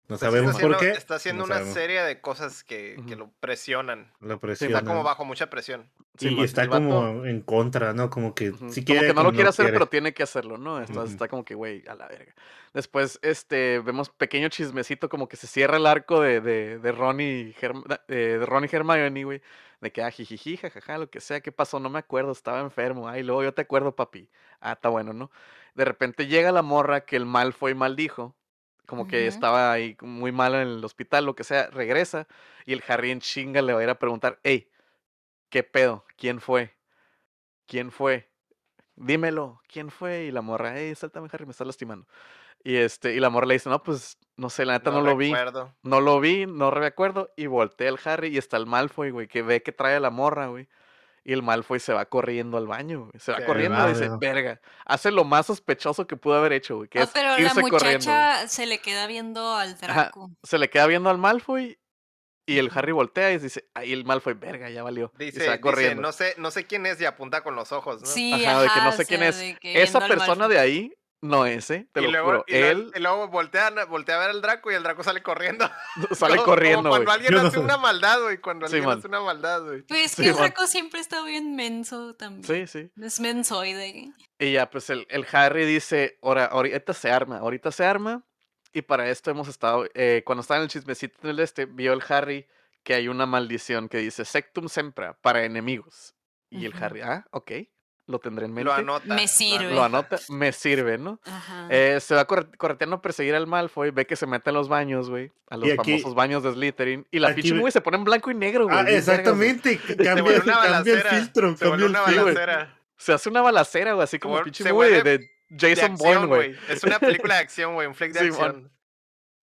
No 0.07 0.17
Pues 0.17 0.21
está 0.21 0.27
sabemos 0.31 0.51
por 0.61 0.75
haciendo- 0.75 0.77
qué. 0.77 0.89
Está 0.91 1.15
haciendo 1.15 1.39
no 1.41 1.45
una 1.45 1.55
sabemos. 1.55 1.73
serie 1.73 2.03
de 2.03 2.21
cosas 2.21 2.63
que, 2.63 2.95
que 3.07 3.15
lo 3.15 3.31
presionan. 3.39 4.11
Lo 4.19 4.35
Está 4.35 4.39
presiona. 4.39 4.83
como 4.83 5.01
bajo 5.01 5.25
mucha 5.25 5.49
presión. 5.49 5.89
Sí, 6.17 6.29
y 6.29 6.43
está 6.43 6.67
como 6.69 7.25
en 7.25 7.41
contra, 7.41 7.91
¿no? 7.93 8.09
Como 8.11 8.35
que 8.35 8.51
si 8.51 8.55
como 8.55 8.71
quiere. 8.85 9.07
que 9.07 9.13
no 9.13 9.21
lo 9.21 9.29
como 9.29 9.31
quiere 9.31 9.49
hacer, 9.49 9.65
quiere. 9.65 9.73
pero 9.79 9.87
tiene 9.87 10.13
que 10.13 10.21
hacerlo, 10.23 10.57
¿no? 10.59 10.79
Entonces 10.79 11.11
está 11.13 11.27
como 11.27 11.43
que, 11.43 11.55
güey, 11.55 11.83
a 11.87 11.95
la 11.95 12.07
verga. 12.07 12.33
Después, 12.73 13.17
este, 13.23 13.79
vemos 13.79 14.09
pequeño 14.09 14.47
chismecito, 14.49 15.09
como 15.09 15.27
que 15.27 15.37
se 15.37 15.47
cierra 15.47 15.77
el 15.77 15.87
arco 15.87 16.21
de, 16.21 16.39
de, 16.39 16.77
de 16.77 16.91
Ron 16.91 17.19
y 17.19 17.53
Herm- 17.53 17.99
eh, 18.07 18.37
de 18.39 18.45
Ron 18.45 18.63
y 18.65 18.67
Hermione, 18.71 19.23
güey. 19.23 19.41
De 19.81 19.91
que, 19.91 20.03
ah, 20.03 20.11
jijiji, 20.11 20.57
jajaja, 20.57 20.99
lo 20.99 21.09
que 21.09 21.19
sea, 21.19 21.41
¿qué 21.41 21.51
pasó? 21.51 21.79
No 21.79 21.89
me 21.89 21.99
acuerdo, 21.99 22.31
estaba 22.31 22.61
enfermo. 22.61 23.09
Ay, 23.09 23.23
luego 23.23 23.43
yo 23.43 23.53
te 23.53 23.63
acuerdo, 23.63 23.95
papi. 23.95 24.29
Ah, 24.61 24.73
está 24.73 24.89
bueno, 24.89 25.13
¿no? 25.13 25.31
De 25.73 25.83
repente 25.83 26.27
llega 26.27 26.51
la 26.51 26.61
morra 26.61 27.01
que 27.01 27.15
el 27.17 27.25
mal 27.25 27.53
fue 27.53 27.71
y 27.71 27.75
maldijo. 27.75 28.35
Como 28.85 29.07
que 29.07 29.27
estaba 29.27 29.71
ahí 29.71 29.97
muy 30.01 30.31
mal 30.31 30.55
en 30.55 30.67
el 30.67 30.85
hospital, 30.85 31.25
lo 31.25 31.35
que 31.35 31.43
sea, 31.43 31.67
regresa. 31.67 32.27
Y 32.65 32.73
el 32.73 32.83
Harry 32.87 33.11
en 33.11 33.19
chinga 33.19 33.61
le 33.61 33.73
va 33.73 33.79
a 33.79 33.83
ir 33.83 33.89
a 33.89 33.99
preguntar, 33.99 34.39
hey, 34.43 34.69
¿qué 35.49 35.63
pedo? 35.63 36.05
¿Quién 36.17 36.41
fue? 36.41 36.75
¿Quién 37.65 37.91
fue? 37.91 38.29
Dímelo, 38.95 39.61
¿quién 39.67 39.89
fue? 39.89 40.25
Y 40.25 40.31
la 40.31 40.41
morra, 40.41 40.73
hey, 40.77 40.95
sáltame, 40.95 41.27
Harry, 41.31 41.45
me 41.45 41.51
estás 41.51 41.67
lastimando. 41.67 42.07
Y 42.63 42.77
este, 42.77 43.13
y 43.13 43.19
la 43.19 43.29
morra 43.29 43.45
le 43.45 43.53
dice, 43.55 43.69
no, 43.69 43.83
pues, 43.83 44.17
no 44.37 44.49
sé, 44.49 44.65
la 44.65 44.73
neta 44.73 44.89
no, 44.91 45.01
lo 45.01 45.15
vi. 45.15 45.31
No 45.83 46.01
lo 46.01 46.19
vi, 46.19 46.45
no 46.47 46.71
recuerdo. 46.71 47.31
Y 47.35 47.45
voltea 47.45 47.89
el 47.89 47.99
Harry 48.03 48.29
y 48.29 48.37
está 48.37 48.57
el 48.57 48.65
Malfoy, 48.65 49.11
güey, 49.11 49.27
que 49.27 49.43
ve 49.43 49.61
que 49.61 49.71
trae 49.71 49.95
a 49.95 49.99
la 49.99 50.09
morra, 50.09 50.47
güey. 50.47 50.67
Y 51.27 51.33
el 51.33 51.41
Malfoy 51.41 51.79
se 51.79 51.91
va 51.91 52.05
corriendo 52.05 52.55
al 52.57 52.67
baño, 52.67 52.99
güey. 53.05 53.11
Se 53.19 53.31
va 53.31 53.43
corriendo 53.45 53.83
y 53.89 53.93
dice, 53.93 54.09
verga. 54.19 54.61
Hace 54.85 55.09
lo 55.09 55.23
más 55.23 55.47
sospechoso 55.47 56.05
que 56.05 56.15
pudo 56.15 56.35
haber 56.35 56.53
hecho, 56.53 56.77
güey, 56.77 56.87
que 56.87 56.99
Ah, 56.99 57.03
es 57.03 57.09
pero 57.11 57.29
la 57.29 57.39
irse 57.39 57.61
corriendo. 57.61 57.71
güey. 57.71 57.93
muchacha 57.95 58.47
se 58.47 58.65
le 58.67 58.77
queda 58.77 59.07
viendo 59.07 59.55
al 59.55 59.75
Draco. 59.77 60.29
Se 60.43 60.59
le 60.59 60.69
queda 60.69 60.85
viendo 60.85 61.09
al 61.09 61.17
Malfoy 61.17 61.79
y 62.45 62.59
el 62.59 62.69
Harry 62.75 62.91
voltea 62.91 63.31
y 63.31 63.39
dice, 63.39 63.67
ahí 63.73 63.91
el 63.91 64.05
Malfoy, 64.05 64.35
verga, 64.35 64.69
ya 64.69 64.83
valió. 64.83 65.11
y 65.17 65.25
Dice, 65.25 65.39
se 65.39 65.47
va 65.47 65.53
dice, 65.53 65.61
corriendo. 65.61 66.01
no 66.03 66.11
sé, 66.11 66.35
no 66.37 66.51
sé 66.51 66.67
quién 66.67 66.85
es 66.85 67.01
y 67.01 67.05
apunta 67.05 67.41
con 67.41 67.55
los 67.55 67.71
ojos, 67.71 68.01
¿no? 68.01 68.07
Sí, 68.07 68.31
Ajá, 68.45 68.61
de 68.61 68.69
que 68.69 68.81
no 68.81 68.91
sé 68.91 69.01
o 69.01 69.05
quién 69.07 69.23
es. 69.23 69.41
Esa 69.63 70.07
persona 70.07 70.47
de 70.47 70.59
ahí 70.59 70.93
no 71.25 71.45
es, 71.45 71.69
¿eh? 71.71 71.87
Te 71.91 71.99
y 71.99 72.03
lo 72.03 72.11
luego, 72.11 72.25
juro. 72.27 72.45
y 72.47 72.51
luego- 72.53 72.67
Él 72.69 72.91
y 72.95 72.99
luego 72.99 73.27
voltea, 73.27 73.71
voltea 73.85 74.15
a 74.15 74.19
ver 74.19 74.29
al 74.29 74.41
Draco 74.41 74.71
y 74.71 74.75
el 74.75 74.83
Draco 74.83 75.03
sale 75.03 75.21
corriendo. 75.23 75.69
sale 76.11 76.35
Como- 76.37 76.43
como 76.43 76.45
corriendo, 76.45 76.89
güey. 76.89 77.03
Cuando 77.03 77.11
alguien 77.11 77.33
no 77.33 77.47
hace 77.47 77.59
una 77.59 77.77
maldad, 77.77 78.21
güey. 78.21 78.37
Cuando 78.39 78.67
Sí, 78.67 78.75
alguien 78.75 78.89
man. 78.89 78.97
hace 78.99 79.07
una 79.07 79.21
maldad, 79.21 79.63
güey. 79.63 79.81
Pues 79.83 80.11
Sí, 80.11 80.23
que 80.23 80.29
el 80.29 80.35
man. 80.35 80.43
Draco 80.43 80.67
siempre 80.67 80.99
está 80.99 81.23
bien 81.23 81.55
menso 81.55 82.15
también. 82.15 82.67
Sí, 82.67 82.67
sí. 82.67 82.91
Es 83.01 83.19
mensoide. 83.19 84.11
Y 84.39 84.51
ya, 84.53 84.69
pues 84.69 84.89
el, 84.89 85.05
el 85.09 85.25
Harry 85.31 85.65
dice, 85.65 86.17
ahora, 86.21 86.45
ahorita 86.45 86.93
se 86.93 87.11
arma, 87.11 87.37
ahorita 87.39 87.71
se 87.71 87.85
arma. 87.85 88.23
Y 88.73 88.81
para 88.81 89.09
esto 89.09 89.31
hemos 89.31 89.47
estado, 89.47 89.85
eh, 89.93 90.21
cuando 90.25 90.41
estaba 90.41 90.57
en 90.57 90.63
el 90.63 90.69
chismecito 90.69 91.25
del 91.27 91.39
este, 91.39 91.65
vio 91.65 91.93
el 91.93 92.03
Harry 92.09 92.45
que 92.83 92.93
hay 92.93 93.07
una 93.07 93.25
maldición 93.25 93.87
que 93.89 93.97
dice 93.99 94.25
Sectum 94.25 94.67
Sempra 94.67 95.17
para 95.21 95.43
enemigos. 95.45 96.13
Y 96.49 96.65
el. 96.65 96.73
Harry, 96.83 97.01
ah, 97.01 97.25
ok, 97.31 97.51
lo 98.07 98.19
tendré 98.19 98.45
en 98.45 98.53
mente. 98.53 98.65
Lo 98.65 98.73
anota. 98.73 99.13
Me 99.15 99.27
sirve. 99.27 99.73
Lo 99.73 99.83
anota, 99.83 100.17
me 100.29 100.51
sirve, 100.51 100.97
¿no? 100.97 101.19
Ajá. 101.25 101.67
Eh, 101.69 101.99
se 101.99 102.13
va 102.15 102.25
corre- 102.27 102.55
correteando 102.57 102.97
a 102.97 103.01
perseguir 103.01 103.33
al 103.35 103.47
Malfoy, 103.47 103.91
ve 103.91 104.05
que 104.05 104.15
se 104.15 104.27
mete 104.27 104.51
a 104.51 104.53
los 104.53 104.67
baños, 104.69 105.09
güey, 105.09 105.31
a 105.49 105.57
los 105.57 105.67
Y 105.67 105.71
aquí- 105.71 105.91
famosos 105.99 106.15
baños 106.15 106.43
de 106.43 106.53
Slytherin. 106.53 107.07
Y 107.11 107.19
la 107.19 107.29
aquí 107.29 107.41
pinche 107.41 107.55
movie 107.57 107.71
se 107.71 107.81
pone 107.81 107.97
en 107.97 108.03
blanco 108.03 108.29
y 108.31 108.35
negro, 108.35 108.65
güey. 108.65 108.77
Ah, 108.77 108.83
güey. 108.83 108.95
exactamente. 108.95 109.77
Cambia, 109.87 110.05
cambia 110.05 110.35
el 110.35 110.41
balacera, 110.43 111.09
filtro. 111.09 111.57
Se 111.57 111.67
vuelve 111.67 111.83
Cambia 111.85 111.87
una 111.87 111.99
el 111.99 112.03
güey. 112.05 112.15
filtro. 112.35 112.45
balacera. 112.45 112.79
Se 112.97 113.13
hace 113.13 113.29
una 113.29 113.41
balacera, 113.41 113.93
güey, 113.93 114.03
así 114.03 114.19
como 114.19 114.37
el 114.37 114.43
pinche 114.45 114.63
se 114.63 114.71
movie 114.71 115.01
de, 115.03 115.29
Jason 115.57 115.95
Bourne, 115.95 116.25
güey. 116.27 116.55
Es 116.69 116.83
una 116.83 116.99
película 116.99 117.35
de 117.35 117.41
acción, 117.41 117.73
güey. 117.73 117.87
Un 117.87 117.95
flick 117.95 118.13
de 118.13 118.19
Sí, 118.21 118.27
acción. 118.27 118.71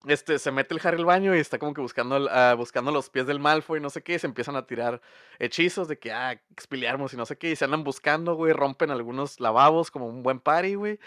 Este, 0.06 0.38
se 0.38 0.50
mete 0.50 0.74
el 0.74 0.80
Harry 0.84 0.98
al 0.98 1.04
baño 1.04 1.34
y 1.34 1.38
está 1.38 1.58
como 1.58 1.74
que 1.74 1.80
buscando, 1.80 2.28
ah, 2.30 2.54
buscando 2.54 2.90
los 2.90 3.08
pies 3.10 3.26
del 3.26 3.38
Malfoy, 3.38 3.80
no 3.80 3.90
sé 3.90 4.02
qué, 4.02 4.14
y 4.14 4.18
se 4.18 4.26
empiezan 4.26 4.56
a 4.56 4.66
tirar 4.66 5.00
hechizos 5.38 5.88
de 5.88 5.98
que, 5.98 6.12
ah, 6.12 6.32
expiliarmos 6.50 7.12
y 7.12 7.16
no 7.16 7.26
sé 7.26 7.36
qué, 7.38 7.50
y 7.50 7.56
se 7.56 7.64
andan 7.64 7.84
buscando, 7.84 8.34
güey, 8.34 8.52
rompen 8.52 8.90
algunos 8.90 9.38
lavabos 9.40 9.90
como 9.90 10.06
un 10.06 10.22
buen 10.22 10.40
party, 10.40 10.74
güey, 10.74 10.98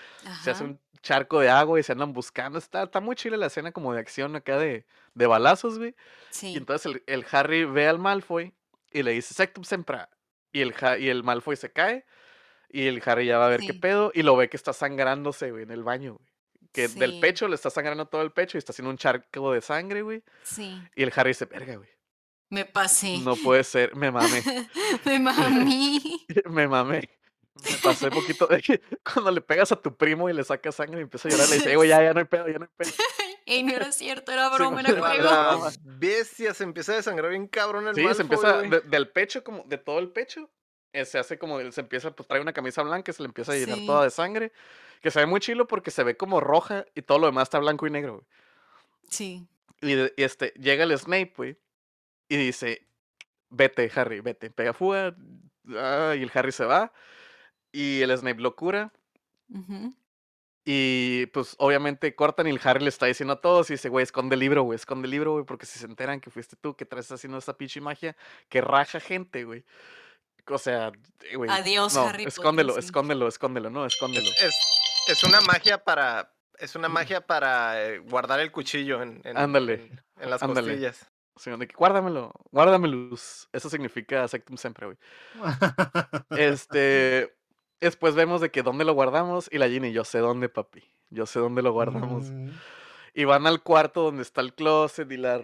se 0.43 0.51
hace 0.51 0.63
un 0.63 0.79
charco 1.01 1.39
de 1.39 1.49
agua 1.49 1.79
y 1.79 1.83
se 1.83 1.91
andan 1.91 2.13
buscando, 2.13 2.57
está, 2.57 2.83
está 2.83 2.99
muy 3.01 3.15
chile 3.15 3.37
la 3.37 3.47
escena 3.47 3.71
como 3.71 3.93
de 3.93 3.99
acción 3.99 4.35
acá 4.35 4.57
de, 4.57 4.85
de 5.13 5.27
balazos, 5.27 5.77
güey, 5.77 5.91
y 5.91 5.95
Sí. 6.31 6.57
entonces 6.57 6.85
el, 6.93 7.03
el 7.07 7.25
Harry 7.31 7.65
ve 7.65 7.87
al 7.87 7.99
Malfoy 7.99 8.53
y 8.91 9.03
le 9.03 9.11
dice, 9.11 9.33
Sectum 9.33 9.63
Sempra, 9.63 10.09
y 10.51 10.61
el, 10.61 10.73
y 10.99 11.09
el 11.09 11.23
Malfoy 11.23 11.55
se 11.57 11.71
cae, 11.71 12.05
y 12.69 12.87
el 12.87 13.01
Harry 13.05 13.25
ya 13.27 13.37
va 13.37 13.45
a 13.47 13.49
ver 13.49 13.59
qué 13.61 13.73
pedo, 13.73 14.11
y 14.13 14.23
lo 14.23 14.35
ve 14.35 14.49
que 14.49 14.57
está 14.57 14.73
sangrándose, 14.73 15.51
güey, 15.51 15.63
en 15.63 15.71
el 15.71 15.83
baño, 15.83 16.15
güey. 16.15 16.27
Que 16.75 16.87
del 16.89 17.13
Sí. 17.13 17.19
pecho 17.21 17.47
le 17.47 17.55
está 17.55 17.69
sangrando 17.69 18.05
todo 18.07 18.21
el 18.21 18.31
pecho 18.31 18.57
y 18.57 18.59
está 18.59 18.71
haciendo 18.71 18.89
un 18.91 18.97
charco 18.97 19.51
de 19.53 19.61
sangre, 19.61 20.01
güey. 20.01 20.23
Sí. 20.43 20.79
Y 20.95 21.03
el 21.03 21.11
Harry 21.15 21.29
dice, 21.31 21.45
verga, 21.45 21.75
güey. 21.77 21.89
Me 22.49 22.65
pasé. 22.65 23.17
No 23.19 23.35
puede 23.35 23.63
ser, 23.63 23.95
me 23.95 24.11
mamé, 24.11 24.43
Me 25.05 25.19
mami. 25.19 26.25
me 26.49 26.67
mamé. 26.67 27.09
Me 27.63 27.77
pasé 27.81 28.11
poquito. 28.11 28.47
de 28.47 28.61
que 28.61 28.81
Cuando 29.13 29.31
le 29.31 29.41
pegas 29.41 29.71
a 29.71 29.77
tu 29.81 29.95
primo 29.95 30.29
y 30.29 30.33
le 30.33 30.43
sacas 30.43 30.75
sangre 30.75 30.99
y 30.99 31.03
empieza 31.03 31.27
a 31.27 31.31
llorar, 31.31 31.49
le 31.49 31.55
dice, 31.55 31.71
"Eh, 31.71 31.75
güey, 31.77 31.89
ya, 31.89 32.03
ya 32.03 32.13
no 32.13 32.19
hay 32.19 32.25
pedo, 32.25 32.47
ya 32.47 32.59
no 32.59 32.65
hay 32.65 32.71
pedo. 32.77 32.91
Ey, 33.47 33.63
no 33.63 33.73
era 33.73 33.91
cierto, 33.91 34.31
era 34.31 34.49
Sí, 34.49 34.55
broma, 34.55 34.81
güey, 34.81 35.19
era 35.19 35.53
juego. 35.53 35.69
bestias 35.83 36.57
se 36.57 36.63
empieza 36.65 36.91
a 36.93 36.95
desangrar 36.95 37.29
bien 37.31 37.47
cabrón 37.47 37.87
el 37.87 37.95
Sí, 37.95 38.01
Malfoy, 38.01 38.15
se 38.15 38.21
empieza 38.23 38.61
de- 38.61 38.81
del 38.81 39.07
pecho, 39.09 39.43
como 39.43 39.63
de 39.63 39.77
todo 39.77 39.99
el 39.99 40.09
pecho. 40.11 40.49
eh, 40.93 41.03
se 41.05 41.19
hace 41.19 41.37
como, 41.37 41.59
se 41.73 41.81
empieza, 41.81 42.11
pues 42.15 42.25
trae 42.25 42.39
una 42.39 42.53
camisa 42.53 42.81
blanca, 42.81 43.11
se 43.11 43.21
le 43.21 43.27
empieza 43.27 43.51
a 43.51 43.55
llenar 43.55 43.77
Sí. 43.79 43.85
toda 43.85 44.03
de 44.05 44.09
sangre. 44.09 44.53
Que 45.01 45.11
se 45.11 45.19
ve 45.19 45.25
muy 45.25 45.39
chilo 45.39 45.67
porque 45.67 45.91
se 45.91 46.03
ve 46.03 46.17
como 46.17 46.39
roja 46.39 46.85
y 46.95 47.01
todo 47.01 47.19
lo 47.19 47.27
demás 47.27 47.43
está 47.43 47.59
blanco 47.59 47.87
y 47.87 47.91
negro, 47.91 48.13
güey. 48.13 48.25
Sí. 49.09 49.47
Y, 49.81 49.93
este, 50.21 50.53
llega 50.59 50.83
el 50.83 50.97
Snape, 50.97 51.33
güey, 51.35 51.57
y 52.27 52.37
dice, 52.37 52.87
vete, 53.49 53.91
Harry, 53.95 54.21
vete, 54.21 54.49
pega 54.49 54.73
fuga. 54.73 55.15
ah, 55.75 56.15
y 56.17 56.23
el 56.23 56.31
Harry 56.33 56.51
se 56.51 56.65
va. 56.65 56.91
Y 57.71 58.01
el 58.01 58.17
Snape 58.17 58.41
lo 58.41 58.55
cura. 58.55 58.91
Y 60.67 61.27
pues 61.27 61.55
obviamente 61.59 62.15
cortan 62.15 62.47
y 62.47 62.49
el 62.49 62.59
Harry 62.63 62.83
le 62.83 62.89
está 62.89 63.05
diciendo 63.05 63.33
a 63.33 63.41
todos 63.41 63.69
y 63.69 63.73
dice, 63.73 63.89
güey, 63.89 64.01
esconde 64.01 64.33
el 64.33 64.39
libro, 64.39 64.63
güey, 64.63 64.75
esconde 64.75 65.05
el 65.05 65.11
libro, 65.11 65.33
güey, 65.33 65.45
porque 65.45 65.67
si 65.67 65.77
se 65.77 65.85
enteran 65.85 66.19
que 66.19 66.31
fuiste 66.31 66.55
tú 66.55 66.75
que 66.75 66.85
traes 66.85 67.11
haciendo 67.11 67.37
esta 67.37 67.55
pinche 67.55 67.79
magia, 67.79 68.15
que 68.49 68.61
raja 68.61 68.99
gente, 68.99 69.43
güey. 69.43 69.63
O 70.47 70.57
sea, 70.57 70.91
eh, 71.29 71.35
güey. 71.35 71.51
Adiós, 71.51 71.93
no, 71.93 72.07
Harry 72.07 72.23
escóndelo, 72.23 72.79
escóndelo, 72.79 73.27
escóndelo, 73.27 73.69
no, 73.69 73.85
escóndelo. 73.85 74.27
Es, 74.41 74.55
es 75.07 75.23
una 75.23 75.41
magia 75.41 75.83
para. 75.83 76.31
Es 76.57 76.75
una 76.75 76.87
magia 76.87 77.19
para 77.25 77.83
eh, 77.83 77.99
guardar 77.99 78.39
el 78.39 78.51
cuchillo 78.51 79.01
en, 79.01 79.19
en, 79.25 79.37
Ándale, 79.37 79.73
en, 79.73 80.01
en 80.21 80.29
las 80.29 80.41
ándale. 80.41 80.69
costillas. 80.69 81.11
Sí, 81.37 81.51
de 81.51 81.67
que 81.67 81.75
guárdamelo, 81.75 82.31
guárdamelo. 82.51 83.13
Eso 83.13 83.69
significa 83.69 84.25
sectum 84.29 84.55
siempre, 84.55 84.85
güey. 84.85 84.97
Este, 86.29 87.35
después 87.81 88.15
vemos 88.15 88.41
de 88.41 88.51
que 88.51 88.63
dónde 88.63 88.85
lo 88.85 88.93
guardamos 88.93 89.49
y 89.51 89.57
la 89.57 89.67
Ginny, 89.67 89.91
yo 89.91 90.03
sé 90.05 90.19
dónde, 90.19 90.49
papi. 90.49 90.83
Yo 91.09 91.25
sé 91.25 91.39
dónde 91.39 91.61
lo 91.61 91.71
guardamos. 91.73 92.31
Mm. 92.31 92.49
y 93.13 93.23
van 93.25 93.47
al 93.47 93.61
cuarto 93.63 94.03
donde 94.03 94.21
está 94.23 94.41
el 94.41 94.53
closet 94.53 95.09
y, 95.11 95.17
la, 95.17 95.39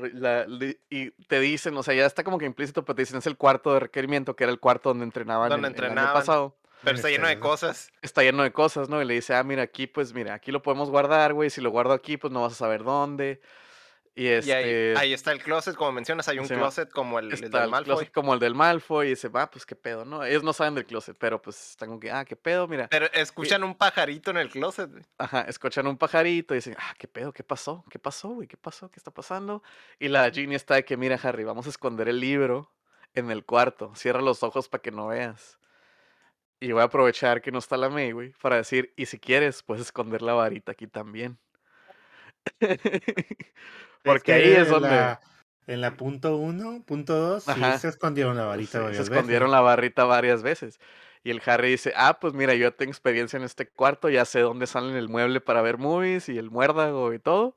y 0.90 1.12
te 1.28 1.40
dicen, 1.40 1.76
o 1.78 1.84
sea, 1.84 1.94
ya 1.94 2.06
está 2.06 2.24
como 2.24 2.38
que 2.38 2.46
implícito, 2.46 2.84
pero 2.84 2.96
te 2.96 3.02
dicen 3.04 3.18
es 3.20 3.28
el 3.28 3.38
cuarto 3.38 3.74
de 3.74 3.80
requerimiento, 3.82 4.36
que 4.36 4.44
era 4.46 4.52
el 4.52 4.60
cuarto 4.60 4.90
donde 4.90 5.06
entrenaban 5.06 5.50
Donde 5.50 5.68
el- 5.70 5.76
el, 5.76 5.98
año 5.98 6.14
pasado. 6.14 6.58
Pero 6.84 6.96
está 6.96 7.10
lleno 7.10 7.28
de 7.28 7.34
Este, 7.34 7.42
cosas. 7.42 7.92
Está 8.02 8.24
lleno 8.24 8.44
de 8.44 8.52
cosas, 8.52 8.90
¿no? 8.90 9.02
Y 9.02 9.06
le 9.06 9.14
dice, 9.16 9.36
ah, 9.36 9.44
mira, 9.44 9.64
aquí, 9.64 9.88
pues, 9.88 10.14
mira, 10.14 10.34
aquí 10.34 10.52
lo 10.52 10.62
podemos 10.62 10.90
guardar, 10.90 11.34
güey. 11.34 11.50
Si 11.50 11.62
lo 11.62 11.70
guardo 11.70 11.94
aquí, 11.94 12.18
pues 12.18 12.32
no 12.34 12.42
vas 12.42 12.54
a 12.54 12.56
saber 12.56 12.84
dónde. 12.84 13.42
Y 14.14 14.24
Y 14.26 14.28
este... 14.28 14.54
ahí, 14.54 14.94
ahí 14.98 15.14
está 15.14 15.32
el 15.32 15.42
closet, 15.42 15.74
como 15.76 15.94
mencionas, 15.94 16.28
hay 16.28 16.38
un 16.38 16.46
Sí, 16.46 16.54
closet 16.54 16.92
como 16.92 17.18
el, 17.18 17.30
del 17.30 17.46
el 17.46 17.50
Malfoy. 17.70 17.84
closet 17.86 18.12
como 18.12 18.34
el 18.34 18.42
del 18.42 18.56
Malfoy 18.56 19.08
y 19.08 19.10
dice, 19.12 19.30
va, 19.30 19.50
pues 19.50 19.66
qué 19.66 19.74
pedo, 19.78 20.04
¿no? 20.04 20.26
Ellos 20.26 20.44
no 20.44 20.52
saben 20.52 20.76
del 20.76 20.86
closet, 20.86 21.16
pero 21.18 21.42
pues 21.42 21.72
están 21.72 21.88
como 21.88 22.00
que, 22.02 22.12
ah, 22.12 22.26
qué 22.26 22.36
pedo, 22.36 22.68
mira. 22.68 22.90
Pero 22.90 23.06
escuchan 23.14 23.64
un 23.64 23.74
pajarito 23.74 24.32
en 24.32 24.38
el 24.38 24.50
closet. 24.50 24.92
güey. 24.92 25.04
Ajá, 25.18 25.42
escuchan 25.48 25.88
un 25.88 25.98
pajarito 25.98 26.54
y 26.54 26.58
dicen, 26.58 26.76
ah, 26.78 26.94
qué 26.98 27.08
pedo, 27.08 27.32
qué 27.32 27.44
pasó, 27.46 27.86
qué 27.90 28.00
pasó, 28.00 28.28
güey, 28.30 28.50
qué 28.50 28.58
pasó, 28.58 28.92
qué 28.92 29.00
está 29.00 29.12
pasando. 29.12 29.64
Y 29.98 30.10
la 30.10 30.30
Ginny 30.30 30.56
está 30.56 30.76
de 30.76 30.84
que, 30.84 30.98
mira, 30.98 31.18
Harry, 31.24 31.46
vamos 31.46 31.66
a 31.68 31.70
esconder 31.70 32.10
el 32.10 32.20
libro 32.20 32.70
en 33.14 33.32
el 33.32 33.46
cuarto, 33.46 33.94
cierra 33.96 34.20
los 34.22 34.44
ojos 34.44 34.68
para 34.68 34.82
que 34.82 34.92
no 34.92 35.08
veas. 35.08 35.58
Y 36.62 36.72
voy 36.72 36.82
a 36.82 36.86
aprovechar 36.86 37.42
que 37.42 37.52
no 37.52 37.60
está 37.60 37.76
la 37.76 37.90
May, 37.90 38.12
güey, 38.12 38.34
para 38.42 38.56
decir, 38.58 38.94
y 38.96 39.08
si 39.08 39.20
quieres, 39.20 39.64
puedes 39.64 39.82
esconder 39.88 40.22
la 40.22 40.34
varita 40.34 40.72
aquí 40.74 40.88
también. 40.88 41.40
Porque 44.04 44.24
que 44.24 44.34
ahí 44.34 44.52
es 44.54 44.70
donde 44.70 44.90
la- 44.90 45.22
en 45.68 45.82
la 45.82 45.96
punto 45.98 46.38
uno, 46.38 46.84
punto 46.86 47.16
dos, 47.16 47.44
sí 47.44 47.62
se 47.74 47.88
escondieron 47.88 48.36
la 48.36 48.44
Sí, 48.44 48.48
varita 48.48 48.78
se 48.78 48.84
varias 48.84 49.04
escondieron 49.04 49.50
veces. 49.50 49.52
la 49.52 49.62
barrita 49.62 50.04
varias 50.06 50.44
veces. 50.44 50.80
Y 51.24 51.30
el 51.32 51.42
Harry 51.46 51.70
dice, 51.70 51.94
ah, 51.96 52.20
pues 52.20 52.34
mira, 52.34 52.54
yo 52.56 52.74
tengo 52.74 52.92
experiencia 52.92 53.38
en 53.38 53.44
este 53.44 53.68
cuarto, 53.68 54.10
ya 54.10 54.26
sé 54.26 54.40
dónde 54.42 54.68
salen 54.68 54.96
el 54.96 55.08
mueble 55.10 55.40
para 55.42 55.62
ver 55.62 55.78
movies 55.78 56.30
y 56.30 56.38
el 56.38 56.50
muérdago 56.52 57.14
y 57.14 57.20
todo. 57.20 57.56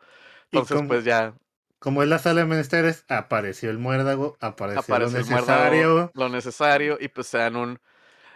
Y 0.51 0.57
Entonces, 0.59 0.77
como, 0.77 0.89
pues 0.89 1.05
ya 1.05 1.35
como 1.79 2.03
es 2.03 2.09
la 2.09 2.19
sala 2.19 2.41
de 2.43 2.47
menesteres, 2.47 3.05
apareció 3.09 3.71
el 3.71 3.79
muérdago, 3.79 4.37
apareció 4.41 5.21
lo 5.21 5.27
muérdago, 5.27 5.29
necesario. 5.29 6.13
lo 6.15 6.29
necesario, 6.29 6.99
y 7.01 7.09
pues 7.09 7.27
se 7.27 7.39
dan 7.39 7.57
un, 7.57 7.81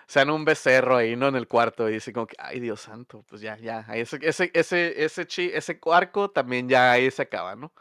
se 0.09 0.19
dan 0.21 0.31
un 0.31 0.45
becerro 0.45 0.97
ahí, 0.97 1.15
¿no? 1.15 1.29
En 1.29 1.37
el 1.37 1.47
cuarto, 1.47 1.89
y 1.89 1.93
dice 1.93 2.13
como 2.13 2.27
que, 2.27 2.35
ay, 2.39 2.59
Dios 2.61 2.81
santo, 2.81 3.25
pues 3.29 3.41
ya, 3.43 3.57
ya, 3.59 3.87
ese, 3.93 4.19
ese, 4.23 4.51
ese, 4.55 5.05
ese, 5.05 5.27
chi, 5.27 5.51
ese 5.53 5.79
arco 5.93 6.31
también 6.31 6.69
ya 6.69 6.91
ahí 6.93 7.11
se 7.11 7.23
acaba, 7.23 7.55
¿no? 7.55 7.61
¿no? 7.61 7.73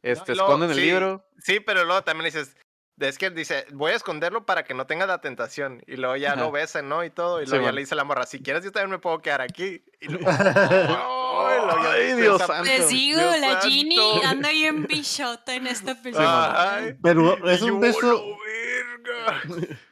Este, 0.00 0.34
luego, 0.34 0.48
esconden 0.50 0.70
el 0.70 0.76
sí, 0.76 0.82
libro, 0.82 1.24
Sí, 1.38 1.60
pero 1.60 1.84
luego 1.84 2.02
también 2.04 2.26
dices, 2.26 2.56
es 3.00 3.18
que 3.18 3.30
dice, 3.30 3.66
voy 3.72 3.90
a 3.90 3.96
esconderlo 3.96 4.46
para 4.46 4.62
que 4.62 4.72
no 4.72 4.86
tenga 4.86 5.04
la 5.06 5.20
tentación. 5.20 5.82
Y 5.86 5.96
luego 5.96 6.14
ya 6.14 6.34
Ajá. 6.34 6.42
lo 6.42 6.52
besan, 6.52 6.88
¿no? 6.88 7.02
Y 7.02 7.10
todo. 7.10 7.42
Y 7.42 7.46
Sí, 7.46 7.50
luego 7.50 7.64
ya 7.64 7.68
man. 7.70 7.74
le 7.74 7.80
dice 7.80 7.94
la 7.96 8.04
morra, 8.04 8.24
si 8.24 8.40
quieres 8.40 8.62
yo 8.62 8.70
también 8.70 8.90
me 8.90 8.98
puedo 9.00 9.18
quedar 9.20 9.40
aquí. 9.40 9.82
Y 10.00 10.08
luego, 10.08 10.30
ya 10.30 11.90
Ay, 11.92 12.02
dice 12.04 12.16
Dios 12.20 12.36
esa- 12.36 12.46
santo. 12.46 12.64
Les 12.70 12.88
digo, 12.88 13.18
Dios 13.18 13.40
la 13.40 13.60
Ginny 13.62 14.20
anda 14.24 14.50
bien 14.50 14.86
bichota 14.86 15.54
en 15.54 15.66
esta 15.66 15.94
película. 16.00 16.76
Ay, 16.76 16.94
Pero 17.02 17.48
es 17.48 17.62
un 17.62 17.80
beso. 17.80 18.36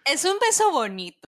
Es 0.04 0.24
un 0.24 0.38
beso 0.38 0.70
bonito 0.70 1.21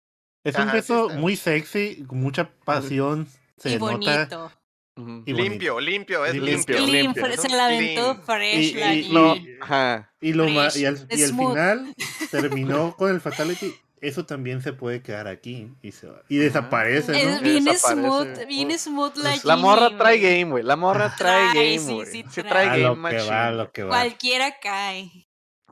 es 0.43 0.55
un 0.55 0.61
Ajá, 0.61 0.71
sí 0.71 0.77
beso 0.77 1.07
está. 1.09 1.19
muy 1.19 1.35
sexy, 1.35 2.05
mucha 2.09 2.49
pasión. 2.65 3.27
Se 3.57 3.71
y 3.71 3.77
nota. 3.77 3.91
bonito. 3.93 4.51
Ujú. 4.95 5.23
Y 5.25 5.33
bonito. 5.33 5.49
Limpio, 5.49 5.79
limpio, 5.79 6.25
es 6.25 6.33
Limpio, 6.35 6.79
limpio. 6.79 7.25
Limpio. 7.25 7.41
se 7.41 7.49
la 7.49 7.65
aventó 7.65 8.15
fresh 8.23 8.71
Y- 8.71 8.73
la 8.75 8.93
y-. 8.93 9.09
No, 9.11 9.35
y- 9.35 9.57
ajá. 9.61 10.11
Y, 10.21 10.33
lo 10.33 10.47
ma- 10.49 10.67
y, 10.75 10.85
al, 10.85 10.97
Fresh, 10.97 11.19
y 11.19 11.23
al 11.23 11.29
final 11.29 11.95
terminó 12.31 12.95
con 12.95 13.09
el 13.11 13.19
Fatality. 13.21 13.73
Eso 14.01 14.25
también 14.25 14.61
se 14.61 14.73
puede 14.73 15.01
quedar 15.01 15.27
aquí. 15.29 15.71
Y, 15.81 15.93
se 15.93 16.07
va- 16.07 16.21
y 16.27 16.35
desaparece, 16.37 17.13
Es 17.19 17.35
¿no? 17.35 17.41
bien 17.41 17.63
Desaparece. 17.63 18.01
smooth, 18.01 18.47
bien 18.47 18.77
smooth 18.77 19.15
la 19.15 19.35
La 19.45 19.55
morra 19.55 19.85
Ginny, 19.87 19.97
trae 19.97 20.19
game, 20.19 20.51
güey. 20.51 20.63
La 20.63 20.75
morra 20.75 21.15
trae 21.17 21.51
Trae, 21.53 21.69
game, 21.75 21.79
sí, 21.79 21.93
güey. 21.93 22.05
sí 22.07 22.25
Sí 22.29 22.41
trae. 22.43 22.49
trae 22.49 22.65
A 22.65 22.69
game 22.77 22.83
lo 22.83 23.09
que 23.17 23.23
va, 23.29 23.47
a 23.47 23.51
lo 23.51 23.71
que 23.71 23.83
va. 23.83 23.89
Cualquiera 23.89 24.59
cae. 24.61 25.22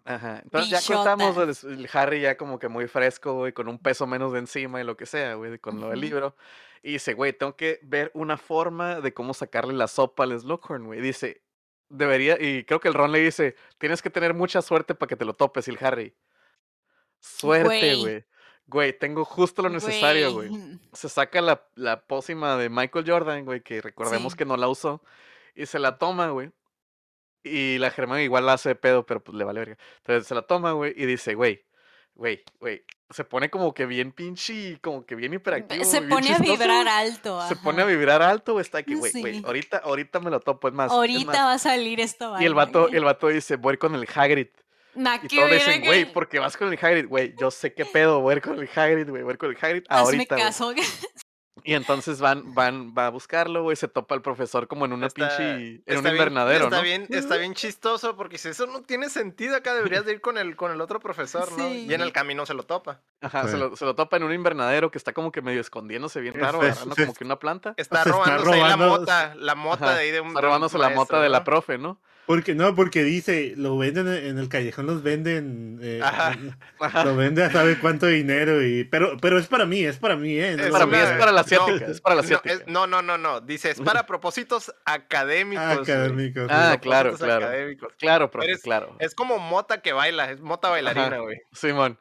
Ajá. 0.03 0.41
Entonces 0.43 0.69
ya 0.87 0.95
contamos 0.95 1.63
el, 1.63 1.71
el 1.79 1.89
Harry 1.93 2.21
ya 2.21 2.35
como 2.37 2.57
que 2.59 2.67
muy 2.67 2.87
fresco, 2.87 3.33
güey, 3.33 3.53
con 3.53 3.67
un 3.67 3.77
peso 3.79 4.07
menos 4.07 4.33
de 4.33 4.39
encima 4.39 4.81
y 4.81 4.83
lo 4.83 4.97
que 4.97 5.05
sea, 5.05 5.35
güey, 5.35 5.59
con 5.59 5.79
lo 5.79 5.89
del 5.89 6.01
libro. 6.01 6.35
Y 6.83 6.93
dice, 6.93 7.13
güey, 7.13 7.33
tengo 7.33 7.55
que 7.55 7.79
ver 7.83 8.09
una 8.15 8.37
forma 8.37 8.99
de 9.01 9.13
cómo 9.13 9.33
sacarle 9.35 9.73
la 9.73 9.87
sopa 9.87 10.23
al 10.23 10.39
Slughorn, 10.39 10.85
güey. 10.87 10.99
Dice, 11.01 11.43
debería, 11.89 12.37
y 12.41 12.63
creo 12.65 12.79
que 12.79 12.87
el 12.87 12.95
Ron 12.95 13.11
le 13.11 13.19
dice, 13.19 13.55
tienes 13.77 14.01
que 14.01 14.09
tener 14.09 14.33
mucha 14.33 14.61
suerte 14.63 14.95
para 14.95 15.07
que 15.07 15.15
te 15.15 15.25
lo 15.25 15.35
topes, 15.35 15.67
y 15.67 15.71
el 15.71 15.77
Harry. 15.81 16.15
Suerte, 17.19 17.67
Güey. 17.67 17.99
güey. 18.01 18.25
Güey, 18.67 18.97
tengo 18.97 19.25
justo 19.25 19.61
lo 19.61 19.69
necesario, 19.69 20.33
güey. 20.33 20.49
Se 20.93 21.09
saca 21.09 21.41
la, 21.41 21.67
la 21.75 22.01
pócima 22.05 22.55
de 22.57 22.69
Michael 22.69 23.05
Jordan, 23.05 23.43
güey, 23.45 23.61
que 23.61 23.81
recordemos 23.81 24.31
Sí. 24.33 24.37
que 24.37 24.45
no 24.45 24.55
la 24.55 24.69
usó. 24.69 25.03
Y 25.55 25.65
se 25.65 25.77
la 25.77 25.97
toma, 25.97 26.29
güey. 26.29 26.51
Y 27.43 27.77
la 27.79 27.89
Germán 27.91 28.21
igual 28.21 28.45
la 28.45 28.53
hace 28.53 28.69
de 28.69 28.75
pedo, 28.75 29.05
pero 29.05 29.23
pues 29.23 29.37
le 29.37 29.43
vale 29.43 29.59
verga. 29.59 29.77
Entonces 29.97 30.27
se 30.27 30.35
la 30.35 30.43
toma, 30.43 30.73
güey, 30.73 30.93
y 30.95 31.05
dice, 31.05 31.33
güey, 31.35 31.65
güey, 32.15 32.43
güey. 32.59 32.83
Se 33.09 33.25
pone 33.25 33.49
como 33.49 33.73
que 33.73 33.85
bien 33.85 34.13
pinche, 34.13 34.79
como 34.79 35.05
que 35.05 35.15
bien 35.15 35.33
hiperactivo. 35.33 35.83
Se 35.83 35.99
bien 35.99 36.09
pone 36.09 36.33
a 36.33 36.37
vibrar 36.37 36.87
alto. 36.87 37.41
Se 37.47 37.55
ajá. 37.55 37.63
pone 37.63 37.81
a 37.81 37.85
vibrar 37.85 38.21
alto, 38.21 38.53
güey. 38.53 38.61
Está 38.61 38.77
aquí, 38.77 38.93
güey, 38.95 39.11
güey. 39.11 39.33
Sí. 39.39 39.43
Ahorita, 39.45 39.77
ahorita 39.79 40.19
me 40.21 40.29
lo 40.29 40.39
topo, 40.39 40.69
es 40.69 40.73
más. 40.73 40.87
es 40.87 40.93
Ahorita 40.93 41.25
más. 41.31 41.37
va 41.39 41.53
a 41.53 41.59
salir 41.59 41.99
esto. 41.99 42.35
Y 42.39 42.45
el 42.45 42.53
vato, 42.53 42.87
el 42.87 43.03
vato 43.03 43.27
dice, 43.27 43.57
voy 43.57 43.75
con 43.77 43.95
el 43.95 44.07
Hagrid. 44.13 44.47
Nah, 44.93 45.15
Y 45.15 45.27
que 45.27 45.37
todos 45.37 45.51
dicen, 45.51 45.83
güey, 45.83 46.11
¿por 46.11 46.27
qué 46.29 46.39
vas 46.39 46.55
con 46.57 46.71
el 46.71 46.79
Hagrid? 46.81 47.07
Güey, 47.07 47.33
yo 47.37 47.49
sé 47.51 47.73
qué 47.73 47.85
pedo, 47.85 48.19
voy 48.21 48.33
a 48.33 48.35
ir 48.37 48.41
con 48.41 48.59
el 48.59 48.69
Hagrid, 48.73 49.09
güey, 49.09 49.23
voy 49.23 49.31
a 49.31 49.33
ir 49.33 49.37
con 49.37 49.49
el 49.49 49.57
Hagrid 49.61 49.83
Hazme 49.89 50.03
ahorita, 50.17 50.35
güey. 50.35 50.45
caso. 50.47 50.73
Y 51.63 51.73
entonces 51.75 52.21
van, 52.21 52.55
van, 52.55 52.93
va 52.97 53.07
a 53.07 53.09
buscarlo, 53.09 53.61
güey, 53.61 53.75
se 53.75 53.87
topa 53.87 54.15
el 54.15 54.21
profesor 54.21 54.67
como 54.67 54.85
en 54.85 54.93
una 54.93 55.07
Está- 55.07 55.27
pinche, 55.27 55.43
en 55.53 55.83
está 55.85 55.97
un 55.97 56.03
bien- 56.03 56.15
invernadero, 56.15 56.63
está 56.65 56.77
¿no? 56.77 56.81
Bien, 56.81 57.05
está 57.09 57.37
bien 57.37 57.53
chistoso 57.53 58.15
porque 58.15 58.37
si 58.37 58.49
eso 58.49 58.65
no 58.67 58.81
tiene 58.81 59.09
sentido, 59.09 59.55
acá 59.57 59.75
deberías 59.75 60.05
de 60.05 60.13
ir 60.13 60.21
con 60.21 60.37
el, 60.37 60.55
con 60.55 60.71
el 60.71 60.79
otro 60.81 60.99
profesor, 60.99 61.51
¿no? 61.57 61.67
Y 61.67 61.93
en 61.93 62.01
el 62.01 62.13
camino 62.13 62.45
se 62.45 62.53
lo 62.53 62.63
topa. 62.63 63.01
Ajá, 63.19 63.47
se 63.47 63.57
lo, 63.57 63.75
se 63.75 63.85
lo 63.85 63.93
topa 63.95 64.17
en 64.17 64.23
un 64.23 64.33
invernadero 64.33 64.89
que 64.91 64.97
está 64.97 65.13
como 65.13 65.31
que 65.31 65.41
medio 65.41 65.61
escondiéndose 65.61 66.19
bien 66.21 66.33
raro, 66.35 66.61
agarrando 66.61 66.95
como 66.95 67.13
que 67.13 67.23
una 67.25 67.37
planta. 67.37 67.73
Está 67.77 68.03
Se 68.03 68.09
está 68.09 68.17
robándose 68.17 68.53
ahí 68.53 68.59
la 68.61 68.75
robando- 68.77 68.99
mota, 68.99 69.35
la 69.35 69.55
mota 69.55 69.85
Ajá, 69.85 69.93
de 69.95 69.99
ahí 70.01 70.11
de 70.11 70.21
un 70.21 70.27
Está 70.29 70.39
de 70.39 70.45
un 70.45 70.49
robándose 70.49 70.77
la 70.77 70.89
mota 70.89 71.19
de 71.21 71.29
la 71.29 71.43
profe, 71.43 71.77
¿no? 71.77 71.99
Porque 72.27 72.55
no, 72.55 72.75
porque 72.75 73.03
dice, 73.03 73.55
lo 73.57 73.77
venden 73.77 74.07
en 74.07 74.25
en 74.25 74.37
el 74.37 74.47
callejón, 74.47 74.85
los 74.85 75.03
venden, 75.03 75.79
eh, 75.81 75.99
Ajá. 76.03 76.37
Ajá. 76.79 77.03
lo 77.03 77.15
vende 77.15 77.43
a 77.43 77.49
sabe 77.51 77.77
cuánto 77.79 78.05
dinero 78.05 78.65
y, 78.65 78.83
pero, 78.85 79.17
pero 79.19 79.37
es 79.37 79.47
para 79.47 79.65
mí, 79.65 79.83
es 79.83 79.97
para 79.97 80.15
mí, 80.15 80.37
eh. 80.37 80.55
no 80.55 80.63
Es 80.63 80.69
para 80.71 80.85
mí, 80.85 80.95
es 80.97 81.09
para 81.11 81.31
la 81.31 81.41
no, 81.41 81.45
asiática, 81.45 81.85
es 81.87 81.99
para 81.99 82.15
la 82.15 82.21
No, 82.21 82.25
asiática. 82.25 82.53
es- 82.53 82.67
no, 82.67 82.87
no, 82.87 83.01
no, 83.01 83.17
no. 83.17 83.41
Dice, 83.41 83.71
es 83.71 83.81
para 83.81 84.05
propósitos 84.07 84.73
académicos. 84.85 85.65
güey. 85.65 85.79
académicos. 85.81 86.47
Ah, 86.49 86.73
sí. 86.73 86.79
claro, 86.79 87.13
claro. 87.17 87.45
académicos. 87.47 87.93
Claro, 87.97 88.31
profe, 88.31 88.47
Eres- 88.49 88.61
claro. 88.61 88.95
Es 88.99 89.13
como 89.15 89.37
mota 89.39 89.81
que 89.81 89.91
baila, 89.91 90.31
es 90.31 90.39
mota 90.41 90.69
bailarina, 90.69 91.07
Ajá. 91.07 91.17
güey. 91.19 91.41
Simón. 91.51 91.99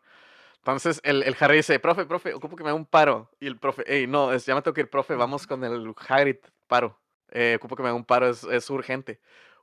Entonces 0.59 1.01
el, 1.02 1.22
el 1.22 1.34
Harry 1.40 1.56
dice, 1.56 1.78
profe, 1.80 2.05
profe, 2.05 2.34
ocupo 2.34 2.55
que 2.55 2.62
me 2.62 2.68
haga 2.68 2.76
un 2.76 2.84
paro. 2.86 3.30
Y 3.40 3.47
el 3.47 3.56
profe, 3.59 3.82
hey, 3.86 4.06
no, 4.06 4.32
es, 4.32 4.44
ya 4.47 4.55
me 4.55 4.60
tengo 4.62 4.74
que 4.74 4.82
ir, 4.82 4.90
profe, 4.90 5.14
vamos 5.14 5.47
con 5.47 5.64
el 5.64 5.92
Hagrid, 6.06 6.36
paro. 6.68 7.01
Eh, 7.32 7.55
ocupo 7.56 7.74
que 7.76 7.82
me 7.82 7.88
haga 7.88 7.97
un 7.97 8.05
paro, 8.05 8.28
es, 8.28 8.44
es 8.44 8.68
urgente. 8.70 9.18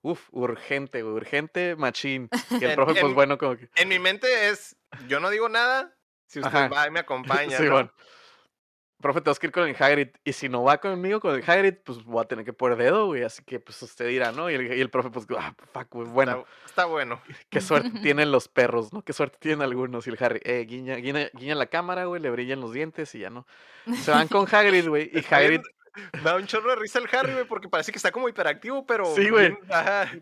Uf, 0.08 0.28
urgente, 0.32 1.04
urgente, 1.04 1.76
machín. 1.76 2.30
Y 2.52 2.56
el 2.64 2.64
En- 2.72 2.76
profe, 2.76 2.94
pues 2.94 3.04
en- 3.04 3.14
bueno, 3.16 3.38
como 3.38 3.58
que... 3.58 3.70
En 3.76 3.88
mi 3.90 4.00
mente 4.00 4.50
es, 4.50 4.76
yo 5.08 5.20
no 5.20 5.30
digo 5.30 5.50
nada, 5.50 5.94
si 6.28 6.40
usted 6.40 6.56
Ajá. 6.56 6.68
va 6.70 6.88
y 6.88 6.92
me 6.92 7.00
acompaña, 7.02 7.58
¿no? 7.60 7.64
Simón. 7.66 7.92
Profe, 9.00 9.22
tengo 9.22 9.36
que 9.36 9.46
ir 9.48 9.52
con 9.54 9.68
el 9.68 9.76
Hagrid. 9.78 10.08
Y 10.24 10.34
si 10.34 10.50
no 10.50 10.64
va 10.64 10.80
conmigo 10.80 11.20
con 11.20 11.36
el 11.36 11.44
Hagrid, 11.48 11.76
pues 11.84 12.04
voy 12.04 12.24
a 12.24 12.28
tener 12.28 12.44
que 12.46 12.52
poner 12.54 12.78
dedo, 12.80 13.06
güey. 13.06 13.22
Así 13.24 13.44
que, 13.44 13.60
pues 13.60 13.80
usted 13.84 14.08
dirá, 14.08 14.32
¿no? 14.32 14.50
Y 14.50 14.56
el, 14.56 14.74
y 14.76 14.82
el 14.82 14.90
profe, 14.90 15.12
pues, 15.12 15.28
ah, 15.38 15.54
fuck, 15.72 15.88
güey, 15.94 16.08
bueno. 16.08 16.40
Está, 16.40 16.66
está 16.66 16.86
bueno. 16.86 17.22
Qué 17.52 17.62
suerte 17.62 17.92
tienen 18.02 18.32
los 18.32 18.48
perros, 18.48 18.92
¿no? 18.94 19.04
Qué 19.04 19.14
suerte 19.14 19.38
tienen 19.40 19.62
algunos. 19.62 20.08
Y 20.08 20.10
el 20.10 20.18
Harry, 20.20 20.40
eh, 20.44 20.66
guiña, 20.68 20.96
guiña, 20.96 21.30
guiña 21.34 21.54
la 21.54 21.68
cámara, 21.68 22.06
güey, 22.06 22.20
le 22.22 22.32
brillan 22.32 22.60
los 22.60 22.74
dientes 22.74 23.14
y 23.14 23.20
ya 23.20 23.30
no. 23.30 23.46
Se 24.02 24.10
van 24.10 24.28
con 24.30 24.48
Hagrid, 24.52 24.88
güey, 24.88 25.12
y 25.14 25.20
Está 25.20 25.42
Da 26.24 26.36
un 26.36 26.46
chorro 26.48 26.70
de 26.72 26.76
risa 26.78 27.00
el 27.00 27.08
Harry, 27.12 27.34
güey, 27.34 27.46
porque 27.46 27.70
parece 27.70 27.92
que 27.92 27.98
está 27.98 28.12
como 28.12 28.30
hiperactivo, 28.30 28.86
pero. 28.86 29.06
Sí, 29.16 29.30
güey. 29.30 29.58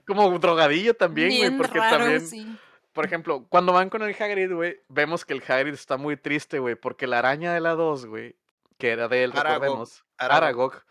como 0.07 0.37
drogadillo 0.39 0.93
también, 0.93 1.29
güey, 1.29 1.41
Bien 1.41 1.57
porque 1.57 1.79
raro, 1.79 1.97
también, 1.97 2.27
sí. 2.27 2.57
por 2.93 3.05
ejemplo, 3.05 3.45
cuando 3.49 3.73
van 3.73 3.89
con 3.89 4.03
el 4.03 4.15
Hagrid, 4.17 4.51
güey, 4.53 4.79
vemos 4.89 5.25
que 5.25 5.33
el 5.33 5.43
Hagrid 5.47 5.73
está 5.73 5.97
muy 5.97 6.17
triste, 6.17 6.59
güey, 6.59 6.75
porque 6.75 7.07
la 7.07 7.19
araña 7.19 7.53
de 7.53 7.61
la 7.61 7.75
2, 7.75 8.05
güey, 8.05 8.35
que 8.77 8.89
era 8.89 9.07
de 9.07 9.23
él, 9.23 9.31
Aragog, 9.31 9.61
recordemos, 9.61 10.05
Aragog. 10.17 10.43
Aragog, 10.43 10.83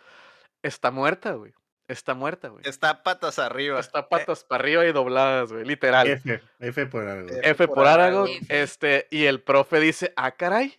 está 0.63 0.91
muerta, 0.91 1.33
güey. 1.33 1.53
Está 1.87 2.15
muerta, 2.15 2.49
güey. 2.49 2.63
Está 2.67 3.03
patas 3.03 3.39
arriba. 3.39 3.79
Está 3.79 4.09
patas 4.09 4.43
para 4.43 4.63
arriba 4.63 4.87
y 4.87 4.93
dobladas, 4.93 5.53
güey, 5.53 5.67
literal. 5.67 6.09
F, 6.09 6.41
F 6.59 6.87
por 6.87 7.07
algo. 7.07 7.29
F 7.29 7.51
F 7.51 7.67
por 7.67 7.77
por 7.77 7.87
Aragog, 7.87 8.29
Aragog. 8.29 8.47
este, 8.49 9.07
y 9.11 9.25
el 9.27 9.43
profe 9.43 9.81
dice, 9.81 10.13
ah, 10.17 10.31
caray, 10.31 10.79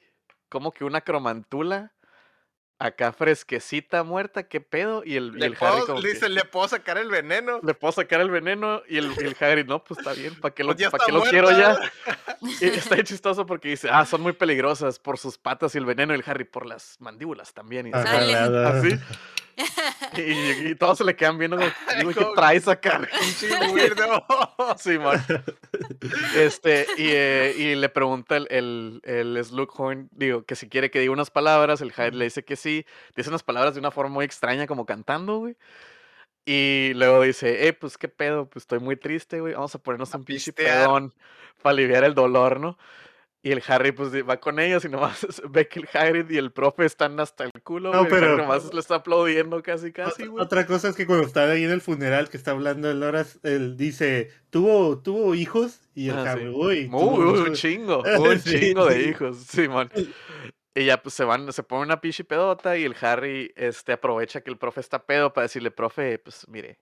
como 0.49 0.71
que 0.71 0.83
una 0.83 1.01
cromantula, 1.01 1.93
acá 2.77 3.13
fresquecita, 3.13 4.03
muerta, 4.03 4.43
qué 4.43 4.61
pedo, 4.61 5.03
y 5.05 5.15
el, 5.15 5.33
y 5.35 5.39
Le 5.39 5.45
el 5.47 5.53
Harry 5.53 5.59
puedo, 5.59 5.85
como 5.87 6.01
que, 6.01 6.09
dice, 6.09 6.29
le 6.29 6.43
puedo 6.43 6.67
sacar 6.67 6.97
el 6.97 7.09
veneno. 7.09 7.59
le 7.63 7.73
puedo 7.73 7.91
sacar 7.91 8.21
el 8.21 8.29
veneno, 8.29 8.81
y 8.87 8.97
el, 8.97 9.11
el 9.19 9.35
Hagrid, 9.39 9.65
no, 9.65 9.83
pues 9.83 9.99
está 9.99 10.13
bien, 10.13 10.35
¿para 10.39 10.53
qué 10.53 10.63
lo, 10.63 10.69
Pues 10.69 10.79
ya 10.79 10.89
pa' 10.89 10.97
está 10.97 11.05
qué 11.05 11.11
lo 11.11 11.23
quiero 11.23 11.51
ya? 11.51 11.77
Y 12.61 12.65
está 12.65 13.01
chistoso 13.03 13.45
porque 13.45 13.69
dice, 13.69 13.89
ah, 13.91 14.05
son 14.05 14.21
muy 14.21 14.33
peligrosas 14.33 14.99
por 14.99 15.17
sus 15.17 15.37
patas 15.37 15.73
y 15.75 15.77
el 15.77 15.85
veneno, 15.85 16.13
y 16.13 16.17
el 16.17 16.23
Harry 16.25 16.43
por 16.43 16.65
las 16.65 16.97
mandíbulas 16.99 17.53
también, 17.53 17.87
y. 17.87 17.91
Ajalada. 17.93 18.79
así. 18.79 18.89
Y, 20.17 20.67
y 20.69 20.75
todos 20.75 20.97
se 20.97 21.03
le 21.03 21.15
quedan 21.15 21.37
viendo 21.37 21.57
como, 21.57 21.69
"Güey, 22.03 22.15
¿qué 22.15 22.25
traes 22.35 22.67
acá? 22.67 22.97
güey?" 22.99 23.09
Pinche 23.19 23.71
weirdo. 23.71 24.25
Simón. 24.77 25.21
Este, 26.35 26.87
y, 26.97 27.07
eh, 27.09 27.53
y 27.57 27.75
le 27.75 27.89
pregunta 27.89 28.37
el, 28.37 28.47
el, 28.49 29.01
el 29.03 29.43
Slughorn, 29.43 30.09
digo, 30.11 30.43
que 30.45 30.55
si 30.55 30.69
quiere 30.69 30.89
que 30.91 30.99
diga 30.99 31.11
unas 31.11 31.31
palabras, 31.31 31.81
el 31.81 31.91
Hyde 31.93 32.11
le 32.11 32.25
dice 32.25 32.43
que 32.45 32.55
sí, 32.55 32.85
dice 33.15 33.29
unas 33.29 33.43
palabras 33.43 33.73
de 33.73 33.79
una 33.79 33.91
forma 33.91 34.13
muy 34.13 34.25
extraña, 34.25 34.67
como 34.67 34.85
cantando, 34.85 35.37
güey. 35.39 35.55
Y 36.45 36.91
luego 36.95 37.23
dice, 37.23 37.67
eh, 37.67 37.73
pues 37.73 37.97
qué 37.97 38.07
pedo, 38.07 38.47
pues 38.49 38.63
estoy 38.63 38.79
muy 38.79 38.95
triste, 38.95 39.39
güey, 39.41 39.53
vamos 39.53 39.73
a 39.75 39.79
ponernos 39.79 40.13
A 40.13 40.17
un 40.17 40.25
pinche 40.25 40.53
pistear". 40.53 40.85
pedón 40.85 41.13
para 41.61 41.73
aliviar 41.73 42.03
el 42.03 42.13
dolor, 42.13 42.59
¿no? 42.59 42.77
Y 43.45 43.51
el 43.51 43.61
Harry, 43.67 43.91
pues 43.91 44.11
va 44.27 44.37
con 44.39 44.57
ellos 44.59 44.83
y 44.85 44.89
nomás 44.89 45.23
ve 45.51 45.67
que 45.67 45.79
el 45.81 45.87
Hagrid 45.93 46.31
y 46.31 46.37
el 46.37 46.51
profe 46.51 46.83
están 46.85 47.19
hasta 47.19 47.43
el 47.43 47.51
culo, 47.63 47.91
No, 47.93 47.99
Harry 47.99 48.09
pero- 48.09 48.37
nomás 48.37 48.73
le 48.73 48.79
está 48.79 48.95
aplaudiendo 48.95 49.61
casi, 49.61 49.91
casi, 49.91 50.23
Otra- 50.23 50.27
güey. 50.31 50.43
Otra 50.43 50.65
cosa 50.65 50.89
es 50.89 50.95
que 50.95 51.05
cuando 51.05 51.27
está 51.27 51.51
ahí 51.51 51.63
en 51.63 51.69
el 51.69 51.79
funeral 51.81 52.27
que 52.29 52.37
está 52.37 52.51
hablando 52.51 52.89
el 52.89 53.03
Horas, 53.03 53.39
él 53.43 53.77
dice, 53.77 54.31
¿tuvo, 54.49 54.97
tuvo 54.99 55.35
hijos? 55.35 55.81
Y 55.93 56.09
el 56.09 56.17
Ah, 56.17 56.31
Harry, 56.31 56.45
sí. 56.45 56.47
uy, 56.55 56.79
Uy, 56.85 56.89
tuvo 56.89 57.11
uy, 57.19 57.25
muchos". 57.25 57.47
un 57.49 57.53
chingo, 57.53 58.03
un 58.19 58.39
Sí, 58.39 58.59
chingo 58.59 58.85
de 58.87 59.03
hijos, 59.09 59.37
Simón. 59.37 59.91
Y 60.73 60.85
ya 60.85 61.01
pues 61.01 61.13
se 61.13 61.23
van, 61.23 61.53
se 61.53 61.61
pone 61.61 61.83
una 61.83 62.01
pinche 62.01 62.23
pedota 62.23 62.75
y 62.77 62.83
el 62.83 62.95
Harry 62.99 63.53
este, 63.55 63.93
aprovecha 63.93 64.41
que 64.41 64.49
el 64.49 64.57
profe 64.57 64.79
está 64.81 65.05
pedo 65.05 65.31
para 65.33 65.43
decirle, 65.43 65.69
profe, 65.69 66.17
pues 66.17 66.47
mire, 66.49 66.79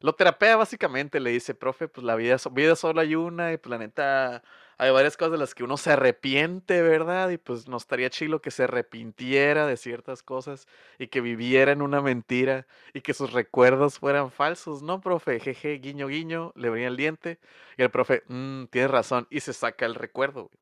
lo 0.00 0.12
terapea 0.14 0.56
básicamente, 0.56 1.20
le 1.20 1.30
dice, 1.30 1.54
profe, 1.54 1.88
pues 1.88 2.04
la 2.04 2.16
vida, 2.16 2.36
vida 2.52 2.76
solo 2.76 3.00
hay 3.00 3.14
una 3.14 3.52
y 3.52 3.56
pues 3.56 3.70
la 3.70 3.78
neta 3.78 4.42
hay 4.82 4.90
varias 4.90 5.16
cosas 5.16 5.32
de 5.32 5.38
las 5.38 5.54
que 5.54 5.62
uno 5.64 5.76
se 5.76 5.92
arrepiente, 5.92 6.82
¿verdad? 6.82 7.30
Y 7.30 7.38
pues 7.38 7.68
no 7.68 7.76
estaría 7.76 8.10
chilo 8.10 8.42
que 8.42 8.50
se 8.50 8.64
arrepintiera 8.64 9.66
de 9.66 9.76
ciertas 9.76 10.22
cosas 10.22 10.66
y 10.98 11.06
que 11.06 11.20
viviera 11.20 11.70
en 11.72 11.82
una 11.82 12.00
mentira 12.00 12.66
y 12.92 13.00
que 13.00 13.14
sus 13.14 13.32
recuerdos 13.32 13.98
fueran 14.00 14.30
falsos, 14.32 14.82
¿no, 14.82 15.00
profe? 15.00 15.38
Jeje, 15.40 15.74
guiño, 15.78 16.08
guiño, 16.08 16.52
le 16.56 16.68
venía 16.70 16.88
el 16.88 16.96
diente 16.96 17.38
y 17.76 17.82
el 17.82 17.90
profe, 17.90 18.24
"Mm, 18.26 18.64
tienes 18.66 18.90
razón, 18.90 19.26
y 19.30 19.40
se 19.40 19.52
saca 19.52 19.86
el 19.86 19.94
recuerdo. 19.94 20.48
güey. 20.48 20.58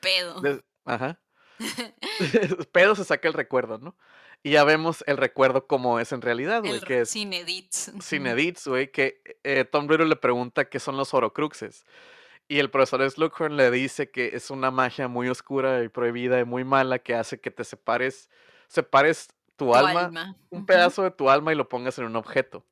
Pedo. 0.00 0.40
De- 0.40 0.62
Ajá. 0.84 1.18
Pero 2.72 2.94
se 2.94 3.04
saca 3.04 3.28
el 3.28 3.34
recuerdo, 3.34 3.78
¿no? 3.78 3.96
Y 4.42 4.52
ya 4.52 4.64
vemos 4.64 5.04
el 5.06 5.16
recuerdo 5.18 5.66
como 5.66 6.00
es 6.00 6.12
en 6.12 6.22
realidad, 6.22 6.62
güey, 6.62 6.80
que 6.80 7.00
es 7.00 7.10
sin 7.10 7.32
edits. 7.32 7.92
sin 8.00 8.26
edits, 8.26 8.66
güey, 8.66 8.90
que 8.90 9.20
eh, 9.44 9.64
Tom 9.64 9.86
Riddle 9.88 10.06
le 10.06 10.16
pregunta 10.16 10.64
qué 10.64 10.78
son 10.80 10.96
los 10.96 11.12
Horocruxes. 11.12 11.84
Y 12.50 12.58
el 12.58 12.68
profesor 12.68 13.08
Slughorn 13.08 13.56
le 13.56 13.70
dice 13.70 14.10
que 14.10 14.30
es 14.34 14.50
una 14.50 14.72
magia 14.72 15.06
muy 15.06 15.28
oscura 15.28 15.84
y 15.84 15.88
prohibida 15.88 16.40
y 16.40 16.44
muy 16.44 16.64
mala 16.64 16.98
que 16.98 17.14
hace 17.14 17.40
que 17.40 17.52
te 17.52 17.62
separes, 17.62 18.28
separes 18.66 19.28
tu, 19.54 19.66
Tu 19.66 19.76
alma, 19.76 20.06
alma. 20.06 20.36
un 20.50 20.66
pedazo 20.66 21.04
de 21.04 21.12
tu 21.12 21.30
alma 21.30 21.52
y 21.52 21.54
lo 21.54 21.68
pongas 21.68 21.96
en 22.00 22.06
un 22.06 22.16
objeto. 22.16 22.66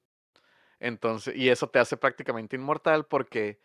Entonces, 0.80 1.36
y 1.36 1.48
eso 1.48 1.68
te 1.68 1.78
hace 1.78 1.96
prácticamente 1.96 2.56
inmortal 2.56 3.06
porque 3.06 3.60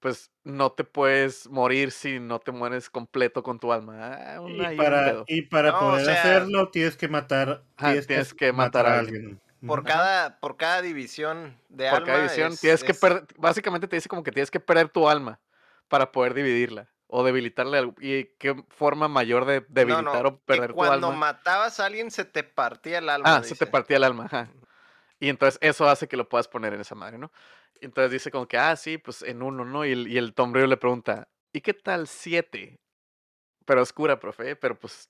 pues 0.00 0.30
no 0.42 0.70
te 0.70 0.84
puedes 0.84 1.48
morir 1.48 1.92
si 1.92 2.20
no 2.20 2.40
te 2.40 2.52
mueres 2.52 2.90
completo 2.90 3.42
con 3.42 3.58
tu 3.58 3.72
alma. 3.72 3.96
Ah, 4.36 4.42
Y 4.46 4.76
para, 4.76 5.24
y 5.26 5.42
para 5.48 5.72
No, 5.72 5.78
o 5.78 5.80
poder 5.92 6.04
sea- 6.04 6.12
hacerlo 6.36 6.70
tienes 6.72 6.94
que 6.98 7.08
matar, 7.08 7.64
Ajá, 7.78 8.02
tienes 8.02 8.34
que 8.34 8.52
matar 8.52 8.84
a 8.84 8.98
alguien. 8.98 9.40
Por 9.66 9.82
cada, 9.82 10.40
por 10.40 10.58
cada 10.58 10.82
división 10.82 11.58
de 11.70 11.88
Por 11.88 11.94
alma. 12.00 12.06
cada 12.06 12.18
división 12.18 12.52
es- 12.52 12.60
tienes 12.60 12.84
que 12.84 12.92
perder, 12.92 13.24
básicamente 13.38 13.88
te 13.88 13.96
dice 13.96 14.10
como 14.10 14.22
que 14.22 14.30
tienes 14.30 14.50
que 14.50 14.60
perder 14.60 14.90
tu 14.90 15.08
alma 15.08 15.40
para 15.88 16.12
poder 16.12 16.34
dividirla 16.34 16.90
o 17.06 17.22
debilitarla. 17.24 17.78
al- 17.78 17.94
¿Y 18.00 18.24
qué 18.38 18.54
forma 18.68 19.08
mayor 19.08 19.44
de 19.44 19.64
debilitar 19.68 20.22
no, 20.24 20.28
o 20.30 20.38
perder 20.40 20.68
que 20.70 20.72
tu 20.74 20.78
cuando 20.78 21.08
alma? 21.08 21.18
matabas 21.18 21.80
a 21.80 21.86
alguien 21.86 22.10
se 22.10 22.24
te 22.24 22.42
partía 22.44 22.98
el 22.98 23.08
alma. 23.08 23.36
Ah, 23.36 23.42
se 23.44 23.54
te 23.54 23.66
partía 23.66 23.96
el 23.98 24.04
alma, 24.04 24.24
ajá. 24.26 24.50
Y 25.20 25.28
entonces 25.28 25.58
eso 25.62 25.88
hace 25.88 26.08
que 26.08 26.16
lo 26.16 26.28
puedas 26.28 26.48
poner 26.48 26.74
en 26.74 26.80
esa 26.80 26.94
madre, 26.94 27.18
¿no? 27.18 27.30
Y 27.80 27.86
entonces 27.86 28.10
dice 28.10 28.30
como 28.30 28.46
que, 28.48 28.58
ah, 28.58 28.76
sí, 28.76 28.98
pues 28.98 29.22
en 29.22 29.42
uno, 29.42 29.64
¿no? 29.64 29.84
Y 29.84 29.92
el, 29.92 30.08
y 30.08 30.18
el 30.18 30.34
Tom 30.34 30.52
Riddle 30.52 30.68
le 30.68 30.76
pregunta, 30.76 31.28
¿y 31.52 31.60
qué 31.60 31.72
tal 31.74 32.08
siete? 32.08 32.80
Pero 33.64 33.82
oscura, 33.82 34.18
profe, 34.20 34.56
pero 34.56 34.78
pues 34.78 35.08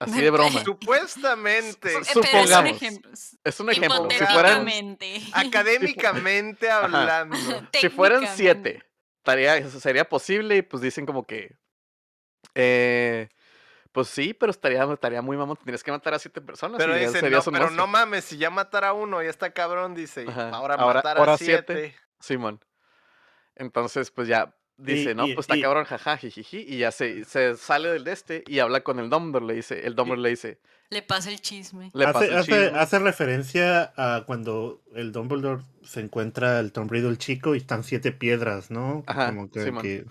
así 0.00 0.20
de 0.20 0.30
broma. 0.30 0.62
Supuestamente, 0.64 1.96
Eh, 1.98 2.04
Su- 2.04 2.20
pero 2.20 2.24
es 2.24 2.30
un 2.30 2.46
supongamos. 2.46 2.76
ejemplo. 2.76 3.10
Es 3.44 3.60
un 3.60 3.70
ejemplo. 3.70 4.08
Si 4.10 4.16
fueran, 4.18 4.68
Hipotéticamente. 4.68 5.20
académicamente 5.32 6.70
hablando. 6.70 7.36
si 7.72 7.88
fueran 7.88 8.26
siete, 8.26 8.82
estaría, 9.24 9.56
eso 9.56 9.80
sería 9.80 10.06
posible 10.06 10.56
y 10.58 10.62
pues 10.62 10.82
dicen 10.82 11.06
como 11.06 11.26
que, 11.26 11.56
eh, 12.54 13.30
pues 13.90 14.08
sí, 14.08 14.34
pero 14.34 14.50
estaría, 14.50 14.84
estaría 14.84 15.22
muy 15.22 15.36
mamón, 15.38 15.56
tendrías 15.56 15.82
que 15.82 15.90
matar 15.90 16.12
a 16.12 16.18
siete 16.18 16.42
personas. 16.42 16.76
Pero 16.78 16.94
y 16.94 17.00
dice, 17.00 17.22
no, 17.22 17.40
pero 17.42 17.52
no 17.52 17.60
monstruo". 17.60 17.86
mames, 17.86 18.24
si 18.26 18.36
ya 18.36 18.50
matara 18.50 18.88
a 18.88 18.92
uno, 18.92 19.22
ya 19.22 19.30
está 19.30 19.50
cabrón, 19.54 19.94
dice. 19.94 20.26
Ajá, 20.28 20.50
Ahora, 20.50 20.74
ahora- 20.74 20.98
matar 20.98 21.16
ahora 21.18 21.32
a 21.34 21.38
siete. 21.38 21.72
siete. 21.74 21.96
Simón. 22.20 22.62
Entonces, 23.54 24.10
pues 24.10 24.28
ya 24.28 24.54
dice, 24.76 25.12
Y- 25.12 25.14
no, 25.14 25.26
y- 25.26 25.34
pues 25.34 25.44
está 25.44 25.56
y- 25.56 25.62
cabrón, 25.62 25.84
jaja, 25.84 26.16
jijiji, 26.16 26.58
y 26.68 26.78
ya 26.78 26.90
se, 26.90 27.24
se 27.24 27.56
sale 27.56 27.88
del 27.90 28.04
de 28.04 28.12
este 28.12 28.44
y 28.46 28.58
habla 28.58 28.82
con 28.82 28.98
el 28.98 29.08
Dumbledore, 29.10 29.46
le 29.46 29.54
dice, 29.54 29.86
el 29.86 29.94
Dumbledore 29.94 30.22
le 30.22 30.28
dice, 30.30 30.60
Le 30.90 31.02
pasa 31.02 31.30
el 31.30 31.40
chisme. 31.40 31.90
le 31.94 32.04
pasa 32.04 32.18
hace, 32.20 32.34
el 32.34 32.42
chisme. 32.44 32.78
hace 32.78 32.98
referencia 32.98 33.92
a 33.96 34.24
cuando 34.26 34.82
el 34.94 35.12
Dumbledore 35.12 35.62
se 35.82 36.00
encuentra 36.00 36.60
el 36.60 36.72
Tom 36.72 36.88
Riddle 36.88 37.16
chico 37.16 37.54
y 37.54 37.58
están 37.58 37.84
siete 37.84 38.12
piedras, 38.12 38.70
¿no? 38.70 39.02
Ajá, 39.06 39.28
Como 39.28 39.50
que, 39.50 40.04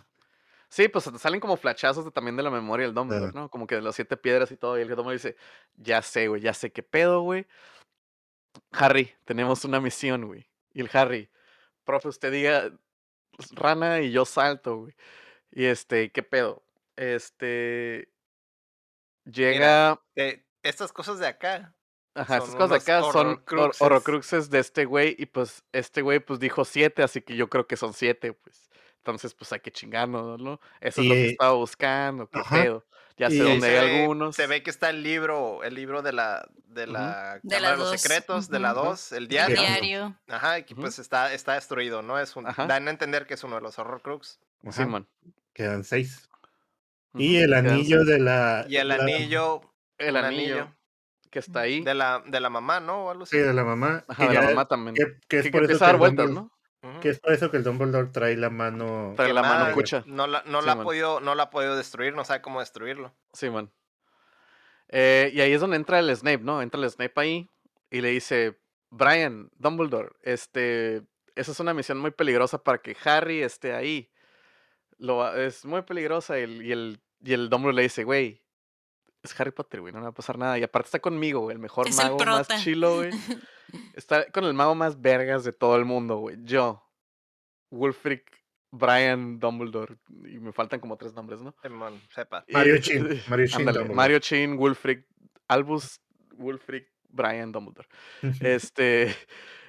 Sí, 0.70 0.88
pues 0.88 1.08
salen 1.20 1.40
como 1.40 1.56
flachazos 1.56 2.04
de- 2.06 2.10
también 2.12 2.36
de 2.36 2.42
la 2.42 2.50
memoria 2.50 2.88
del 2.88 2.96
Dumbledore, 2.96 3.32
Claro. 3.32 3.44
¿no? 3.46 3.50
Como 3.52 3.68
que 3.68 3.76
de 3.76 3.82
las 3.84 3.94
siete 3.96 4.18
piedras 4.18 4.52
y 4.52 4.58
todo, 4.58 4.80
y 4.80 4.82
el 4.82 4.88
Dumbledore 4.88 5.14
dice, 5.18 5.36
ya 5.76 6.02
sé, 6.02 6.28
güey, 6.30 6.42
ya 6.42 6.54
sé 6.56 6.72
qué 6.72 6.82
pedo, 6.82 7.22
güey. 7.22 7.46
Harry, 8.72 9.12
tenemos 9.26 9.66
una 9.66 9.80
misión, 9.80 10.26
güey. 10.26 10.48
Y 10.74 10.82
el 10.82 10.90
Harry, 10.94 11.30
profe, 11.86 12.08
usted 12.08 12.32
diga 12.32 12.72
rana 13.52 14.02
y 14.02 14.12
yo 14.12 14.26
salto, 14.26 14.78
güey. 14.78 14.96
Y 15.52 15.66
este, 15.66 16.12
¿qué 16.12 16.24
pedo? 16.24 16.64
Este... 16.96 18.10
Llega... 19.26 20.02
Estas 20.64 20.92
cosas 20.92 21.20
de 21.20 21.28
acá. 21.28 21.76
Ajá, 22.16 22.38
estas 22.38 22.56
cosas 22.56 22.70
de 22.70 22.76
acá 22.78 23.02
son 23.02 23.14
hor- 23.14 23.44
horrocruxes. 23.48 23.82
horrocruxes 23.82 24.50
de 24.50 24.60
este 24.60 24.86
güey 24.86 25.16
y 25.18 25.26
pues 25.26 25.64
este 25.72 26.02
güey 26.02 26.20
pues 26.20 26.40
dijo 26.40 26.64
siete, 26.64 27.02
así 27.02 27.22
que 27.22 27.36
yo 27.36 27.50
creo 27.50 27.66
que 27.66 27.76
son 27.76 27.94
siete, 27.94 28.34
pues. 28.34 28.70
Entonces 28.98 29.34
pues 29.34 29.52
hay 29.52 29.60
que 29.60 29.72
chingarnos, 29.72 30.40
¿no? 30.40 30.60
Eso 30.80 31.02
es 31.02 31.08
lo 31.08 31.14
que 31.14 31.30
estaba 31.32 31.54
buscando, 31.54 32.30
qué 32.30 32.40
Ajá. 32.40 32.62
pedo. 32.62 32.86
Ya 33.18 33.30
sé 33.30 33.36
Y- 33.36 33.40
dónde 33.40 33.68
se 33.68 33.80
hay 33.80 33.90
ve- 33.90 34.02
algunos. 34.02 34.36
Se 34.36 34.48
ve 34.48 34.64
que 34.64 34.70
está 34.70 34.90
el 34.90 35.04
libro, 35.04 35.64
el 35.64 35.76
libro 35.76 36.02
de 36.02 36.14
la, 36.14 36.48
de 36.66 36.88
la 36.88 37.40
De 37.44 37.50
Cámara 37.56 37.62
la 37.62 37.72
de 37.72 37.78
los 37.78 37.92
dos, 37.92 38.02
secretos, 38.02 38.50
de 38.50 38.60
la 38.60 38.74
ujú. 38.74 38.86
2, 38.86 39.12
el 39.12 39.18
El 39.24 39.28
diario. 39.28 39.56
diario. 39.60 40.16
Ajá, 40.28 40.60
y 40.60 40.64
que 40.64 40.76
pues 40.76 40.98
está, 41.00 41.32
está 41.34 41.54
destruido, 41.54 42.02
¿no? 42.02 42.20
Es 42.20 42.36
un, 42.36 42.48
Ajá. 42.48 42.66
dan 42.66 42.88
a 42.88 42.92
entender 42.92 43.28
que 43.28 43.36
es 43.36 43.44
uno 43.44 43.56
de 43.56 43.62
los 43.62 43.78
Horrocrux. 43.78 44.40
ajá, 44.64 44.72
Simón. 44.84 45.08
quedan 45.54 45.84
seis. 45.84 46.28
Y 47.16 47.38
el 47.38 47.54
anillo 47.54 48.04
de 48.06 48.18
la... 48.20 48.66
Y 48.68 48.78
el 48.78 48.88
la- 48.88 48.96
anillo, 48.96 49.62
El 50.00 50.18
anillo, 50.18 50.74
que 51.30 51.38
está 51.38 51.60
ahí. 51.62 51.82
de 51.84 51.94
la, 51.94 52.24
de 52.26 52.40
la 52.40 52.50
mamá, 52.50 52.80
¿no? 52.80 53.06
O 53.06 53.12
algo 53.12 53.24
así. 53.24 53.38
Sí, 53.38 53.44
de 53.44 53.54
la 53.54 53.64
mamá. 53.64 54.04
Ajá, 54.08 54.24
que 54.24 54.30
de 54.30 54.34
la 54.36 54.42
ya- 54.42 54.48
mamá 54.50 54.66
también. 54.68 54.96
Que, 54.96 55.06
que 55.28 55.38
es 55.38 55.44
que, 55.44 55.50
que 55.50 55.52
por 55.52 55.64
eso 55.64 55.74
empieza 55.74 55.86
a 55.86 55.88
dar 55.90 55.98
vueltas, 55.98 56.26
Dumbledore- 56.32 56.50
¿no? 56.84 56.90
Ujú. 56.90 57.00
Que 57.00 57.10
es 57.10 57.20
por 57.20 57.34
eso 57.34 57.50
que 57.50 57.58
el 57.58 57.64
Dumbledore 57.64 58.10
trae 58.10 58.36
la 58.36 58.50
mano... 58.50 59.14
Trae 59.16 59.34
la 59.34 59.42
mano 59.42 59.54
Quemada, 59.54 59.74
cucha. 59.74 60.04
No 60.06 60.28
la, 60.28 60.44
no, 60.46 60.62
la 60.62 60.74
ha 60.74 60.84
podido, 60.84 61.20
no 61.20 61.34
la 61.34 61.44
ha 61.44 61.50
podido 61.50 61.76
destruir, 61.76 62.14
no 62.14 62.26
sabe 62.26 62.42
cómo 62.42 62.60
destruirlo. 62.60 63.14
Simón. 63.34 63.72
Eh, 64.90 65.32
y 65.34 65.42
ahí 65.42 65.54
es 65.54 65.62
donde 65.62 65.78
entra 65.78 66.00
el 66.00 66.16
Snape, 66.16 66.44
¿no? 66.44 66.62
Entra 66.62 66.80
el 66.80 66.90
Snape 66.90 67.14
ahí 67.16 67.50
y 67.90 68.02
le 68.02 68.10
dice, 68.10 68.60
Brian, 68.92 69.50
Dumbledore, 69.58 70.12
este, 70.22 71.04
esa 71.36 71.52
es 71.52 71.60
una 71.60 71.74
misión 71.74 71.98
muy 71.98 72.12
peligrosa 72.12 72.64
para 72.64 72.78
que 72.78 72.96
Harry 73.06 73.42
esté 73.42 73.74
ahí. 73.74 74.12
Lo, 75.00 75.36
es 75.36 75.66
muy 75.66 75.82
peligrosa 75.82 76.38
y 76.38 76.44
el, 76.44 76.62
y 76.62 76.72
el, 76.72 77.02
y 77.24 77.34
el 77.34 77.50
Dumbledore 77.50 77.76
le 77.76 77.82
dice, 77.84 78.04
güey, 78.04 78.43
es 79.24 79.40
Harry 79.40 79.52
Potter, 79.52 79.82
güey, 79.82 79.94
no 79.94 80.00
le 80.00 80.04
va 80.04 80.10
a 80.10 80.14
pasar 80.14 80.38
nada. 80.38 80.58
Y 80.60 80.64
aparte 80.64 80.88
está 80.88 81.00
conmigo, 81.00 81.42
güey, 81.42 81.56
el 81.56 81.60
mejor 81.62 81.88
Es 81.88 81.98
el 81.98 82.06
mago 82.12 82.26
más 82.26 82.48
chilo, 82.64 82.98
güey. 82.98 83.12
Está 83.96 84.30
con 84.32 84.44
el 84.44 84.54
mago 84.54 84.76
más 84.76 85.02
vergas 85.02 85.44
de 85.44 85.52
todo 85.52 85.76
el 85.78 85.86
mundo, 85.86 86.18
güey. 86.18 86.38
Yo, 86.44 86.84
Wulfric, 87.72 88.30
Brian, 88.70 89.40
Dumbledore. 89.40 89.96
Y 90.30 90.38
me 90.40 90.52
faltan 90.52 90.80
como 90.80 90.96
tres 90.98 91.14
nombres, 91.14 91.42
¿no? 91.42 91.56
Simón, 91.64 92.00
sepa. 92.14 92.44
Y- 92.48 92.54
Mario 92.54 92.78
Chin, 92.80 93.08
Mario 93.30 93.48
Chin 93.48 93.60
Ándale, 93.62 93.80
Dumbledore. 93.80 93.96
Mario 93.96 94.20
Chin, 94.20 94.58
Wulfric, 94.60 95.08
Albus, 95.48 96.02
Wulfric, 96.36 96.88
Brian 97.10 97.52
Dumbledore. 97.52 97.88
Este, 98.42 99.16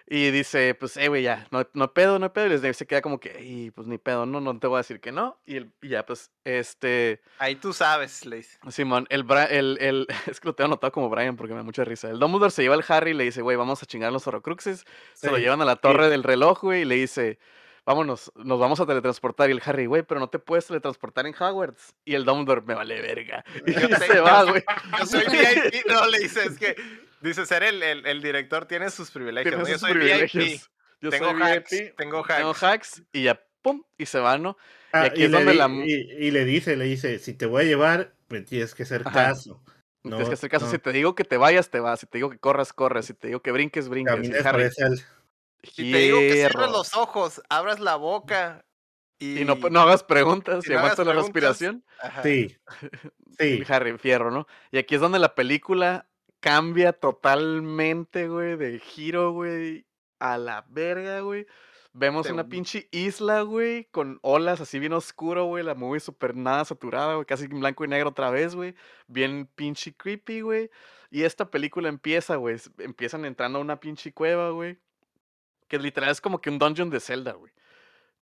y 0.06 0.31
dice, 0.31 0.74
pues, 0.74 0.97
eh, 0.98 1.09
güey, 1.09 1.22
ya, 1.22 1.47
no, 1.51 1.66
no 1.72 1.93
pedo, 1.94 2.18
no 2.18 2.32
pedo. 2.32 2.47
Y 2.47 2.59
les 2.59 2.76
se 2.76 2.86
queda 2.86 3.01
como 3.01 3.18
que, 3.18 3.43
y 3.43 3.70
pues 3.70 3.86
ni 3.86 3.97
pedo, 3.97 4.26
no, 4.26 4.40
no 4.40 4.59
te 4.59 4.66
voy 4.66 4.76
a 4.76 4.78
decir 4.81 5.01
que 5.01 5.12
no. 5.12 5.40
Y, 5.47 5.56
el- 5.56 5.72
y 5.81 5.89
ya, 5.89 6.05
pues, 6.05 6.31
este, 6.44 7.22
Ahí 7.39 7.56
tú 7.56 7.72
sabes, 7.72 8.26
le 8.26 8.36
dice. 8.36 8.59
Simón, 8.68 9.06
el, 9.09 9.24
el, 9.51 9.78
el, 9.81 10.06
es 10.26 10.40
que 10.40 10.48
lo 10.48 10.55
tengo 10.55 10.66
anotado 10.66 10.93
como 10.93 11.09
Brian 11.09 11.36
porque 11.36 11.55
me 11.55 11.59
da 11.60 11.64
mucha 11.64 11.85
risa. 11.85 12.10
El 12.10 12.18
Dumbledore 12.18 12.51
se 12.51 12.62
lleva 12.62 12.74
al 12.74 12.85
Harry 12.86 13.12
y 13.12 13.14
le 13.14 13.24
dice, 13.24 13.40
güey, 13.40 13.56
vamos 13.56 13.82
a 13.82 13.86
chingar 13.86 14.12
los 14.12 14.26
Horrocruxes. 14.26 14.85
Se 15.14 15.31
lo 15.31 15.39
llevan 15.39 15.62
a 15.62 15.64
la 15.64 15.76
torre 15.76 16.10
del 16.10 16.22
reloj, 16.22 16.60
güey, 16.62 16.82
y 16.82 16.85
le 16.85 16.97
dice, 16.97 17.39
vámonos, 17.86 18.31
nos 18.36 18.60
vamos 18.60 18.81
a 18.81 18.86
teletransportar. 18.86 19.48
Y 19.48 19.52
el 19.52 19.62
Harry, 19.64 19.86
güey, 19.86 20.02
pero 20.02 20.20
no 20.20 20.28
te 20.28 20.39
puedes 20.39 20.66
teletransportar 20.66 21.26
en 21.26 21.35
Hogwarts. 21.35 21.94
Y 22.05 22.14
el 22.14 22.26
Dumbledore, 22.26 22.60
me 22.60 22.74
vale 22.74 23.01
verga. 23.01 23.43
Y 23.66 23.72
Yo 23.72 23.89
se 23.97 24.20
va, 24.20 24.44
güey. 24.44 24.62
Yo 25.01 25.06
soy 25.06 25.24
VIP, 25.31 25.86
no 25.89 26.06
le 26.09 26.18
dice, 26.18 26.44
es 26.44 26.59
que 26.59 26.76
Dice 27.25 27.47
ser 27.47 27.63
el, 27.63 27.83
el, 27.83 28.07
el 28.07 28.23
director 28.23 28.67
tiene 28.67 28.91
sus 28.91 29.11
privilegios. 29.11 29.67
Yo 29.69 29.79
soy 29.79 29.93
privilegios. 29.93 30.45
VIP. 30.45 30.61
Yo 31.01 31.11
Tengo 31.11 31.31
soy 31.31 31.43
hacks. 31.43 31.71
VIP, 31.71 31.97
Tengo 31.97 32.19
hacks. 32.21 32.37
tengo 32.37 32.55
hacks 32.55 33.03
y 33.13 33.23
ya, 33.25 33.43
pum, 33.63 33.83
y 33.99 34.07
se 34.07 34.19
va, 34.21 34.37
¿no? 34.39 34.57
Ah, 34.93 35.05
aquí 35.05 35.23
y, 35.23 35.25
es 35.25 35.31
le 35.31 35.37
donde 35.39 35.53
di- 35.53 35.59
la- 35.59 35.69
y- 35.69 36.27
y 36.27 36.31
le 36.31 36.45
dice, 36.45 36.77
le 36.77 36.85
dice, 36.85 37.19
si 37.19 37.33
te 37.35 37.47
voy 37.47 37.63
a 37.63 37.65
llevar, 37.67 38.15
me 38.29 38.43
tienes 38.43 38.75
que 38.75 38.83
hacer 38.85 39.03
Ajá. 39.07 39.29
caso. 39.29 39.63
No, 40.03 40.17
Tienes 40.17 40.29
que 40.29 40.35
hacer 40.35 40.51
caso. 40.51 40.67
no, 40.67 40.71
Si 40.71 40.79
te 40.79 40.93
digo 40.93 41.15
que 41.15 41.25
te 41.25 41.39
vayas, 41.39 41.71
te 41.71 41.81
vas. 41.81 42.01
Si 42.01 42.07
te 42.07 42.19
digo 42.19 42.29
que 42.29 42.39
corras, 42.39 42.75
corres. 42.75 43.07
Si 43.07 43.15
te 43.15 43.29
digo 43.29 43.41
que 43.41 43.53
brinques, 43.53 43.89
brinques. 43.89 44.15
Y 44.21 45.71
Si 45.71 45.93
te 45.93 45.99
digo 45.99 46.19
que 46.19 46.33
cierres 46.35 46.71
los 46.71 46.95
ojos, 46.95 47.41
abras 47.49 47.81
la 47.81 47.97
boca 47.97 48.67
y, 49.19 49.41
Y 49.41 49.45
no, 49.47 49.55
no 49.57 49.81
hagas 49.81 50.03
preguntas 50.05 50.67
y 50.69 50.73
y 50.73 50.75
aguantas 50.75 51.07
la 51.07 51.15
respiración. 51.15 51.85
Ajá. 52.03 52.23
Sí, 52.23 52.55
sí. 53.39 53.65
Y 53.67 53.73
Harry, 53.73 53.97
fierro, 53.99 54.31
¿no? 54.31 54.47
Y 54.71 54.79
aquí 54.79 54.95
es 54.95 55.01
donde 55.01 55.19
la 55.19 55.35
película 55.35 56.07
cambia 56.45 56.93
totalmente, 56.93 58.29
güey, 58.29 58.57
de 58.57 58.79
giro, 58.79 59.33
güey, 59.33 59.87
a 60.19 60.37
la 60.37 60.66
verga, 60.69 61.21
güey. 61.21 61.47
Vemos 61.95 62.27
Te- 62.27 62.35
una 62.35 62.47
pinche 62.51 62.87
isla, 62.91 63.41
güey, 63.41 63.87
con 63.87 64.19
olas 64.21 64.61
así 64.61 64.79
bien 64.79 64.93
oscuro, 64.93 65.47
güey. 65.47 65.65
La 65.65 65.75
movie 65.75 66.01
súper 66.01 66.37
nada 66.37 66.66
saturada, 66.66 67.15
güey, 67.15 67.25
casi 67.25 67.45
en 67.45 67.61
blanco 67.61 67.87
y 67.87 67.89
negro 67.89 68.11
otra 68.11 68.29
vez, 68.29 68.55
güey. 68.55 68.75
Bien 69.07 69.49
pinche 69.55 69.95
creepy, 69.95 70.43
güey. 70.43 70.71
Y 71.11 71.23
esta 71.23 71.51
película 71.51 71.89
empieza, 71.89 72.37
güey. 72.37 72.57
Empiezan 72.77 73.25
entrando 73.25 73.59
a 73.59 73.62
una 73.62 73.81
pinche 73.81 74.12
cueva, 74.12 74.51
güey. 74.51 74.79
Que 75.66 75.79
literal 75.79 76.11
es 76.11 76.21
como 76.21 76.43
que 76.43 76.51
un 76.51 76.59
dungeon 76.59 76.91
de 76.91 77.01
Zelda, 77.01 77.33
güey. 77.33 77.55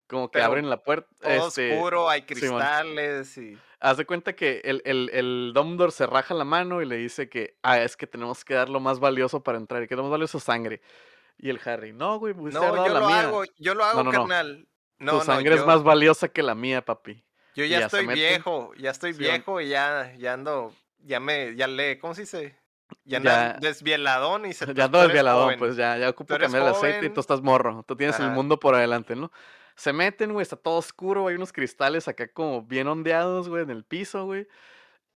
Como 0.07 0.31
que 0.31 0.39
Pero 0.39 0.45
abren 0.45 0.71
la 0.71 0.81
puerta. 0.81 1.07
Todo 1.21 1.49
este, 1.49 1.77
oscuro, 1.77 2.09
hay 2.09 2.23
cristales 2.23 3.37
y... 3.37 3.59
Haz 3.79 3.97
de 3.97 4.05
cuenta 4.05 4.33
que 4.33 4.61
el, 4.63 4.81
el, 4.85 5.09
el 5.13 5.51
Dumbledore 5.53 5.91
se 5.91 6.07
raja 6.07 6.33
la 6.33 6.43
mano 6.43 6.81
y 6.81 6.85
le 6.85 6.97
dice 6.97 7.29
que, 7.29 7.57
ah, 7.61 7.79
es 7.79 7.95
que 7.95 8.07
tenemos 8.07 8.43
que 8.43 8.55
dar 8.55 8.69
lo 8.69 8.79
más 8.79 8.99
valioso 8.99 9.43
para 9.43 9.57
entrar. 9.57 9.83
Y 9.83 9.87
que 9.87 9.95
lo 9.95 10.01
más 10.03 10.11
valioso 10.11 10.39
es 10.39 10.43
sangre. 10.43 10.81
Y 11.37 11.49
el 11.51 11.59
Harry, 11.63 11.93
no, 11.93 12.17
güey, 12.17 12.33
pues 12.33 12.53
No, 12.53 12.85
yo 12.85 12.93
lo 12.99 13.07
hago, 13.07 13.43
yo 13.57 13.75
lo 13.75 13.83
hago, 13.83 14.03
No, 14.03 14.03
no, 14.05 14.11
no. 14.11 14.19
carnal. 14.19 14.67
No, 14.99 15.19
tu 15.19 15.25
sangre 15.25 15.51
yo, 15.55 15.61
es 15.61 15.67
más 15.67 15.83
valiosa 15.83 16.27
que 16.27 16.41
la 16.41 16.55
mía, 16.55 16.83
papi. 16.83 17.23
yo 17.53 17.65
ya 17.65 17.79
ya 17.81 17.85
estoy 17.85 18.07
viejo, 18.07 18.73
ya 18.79 18.89
estoy 18.89 19.13
Sí, 19.13 19.19
viejo 19.19 19.61
y 19.61 19.69
ya, 19.69 20.11
ya 20.17 20.33
ando, 20.33 20.73
ya 21.03 21.19
me, 21.19 21.55
ya 21.55 21.67
le, 21.67 21.99
¿cómo 21.99 22.15
se 22.15 22.21
dice? 22.21 22.59
Ya 23.03 23.19
Ya- 23.19 23.45
andas 23.51 23.61
desvieladón 23.61 24.47
y 24.47 24.53
se 24.53 24.65
Ya 24.73 24.85
eres 24.85 25.11
violador, 25.11 25.43
joven. 25.43 25.59
pues 25.59 25.75
ya, 25.75 25.97
ya 25.99 26.09
ocupo 26.09 26.35
cambiar 26.35 26.63
el 26.63 26.69
aceite 26.69 27.05
y 27.05 27.09
tú 27.11 27.19
estás 27.21 27.41
morro. 27.41 27.83
Tú 27.87 27.95
tienes 27.95 28.19
el 28.19 28.31
mundo 28.31 28.59
por 28.59 28.73
adelante, 28.73 29.15
¿no? 29.15 29.31
Se 29.77 29.93
meten, 29.93 30.33
güey, 30.33 30.41
está 30.41 30.55
todo 30.57 30.77
oscuro, 30.77 31.27
hay 31.27 31.35
unos 31.35 31.53
cristales 31.53 32.07
acá 32.09 32.27
como 32.27 32.63
bien 32.63 32.87
ondeados, 32.87 33.47
güey, 33.47 33.63
en 33.63 33.69
el 33.69 33.85
piso, 33.85 34.25
güey. 34.25 34.47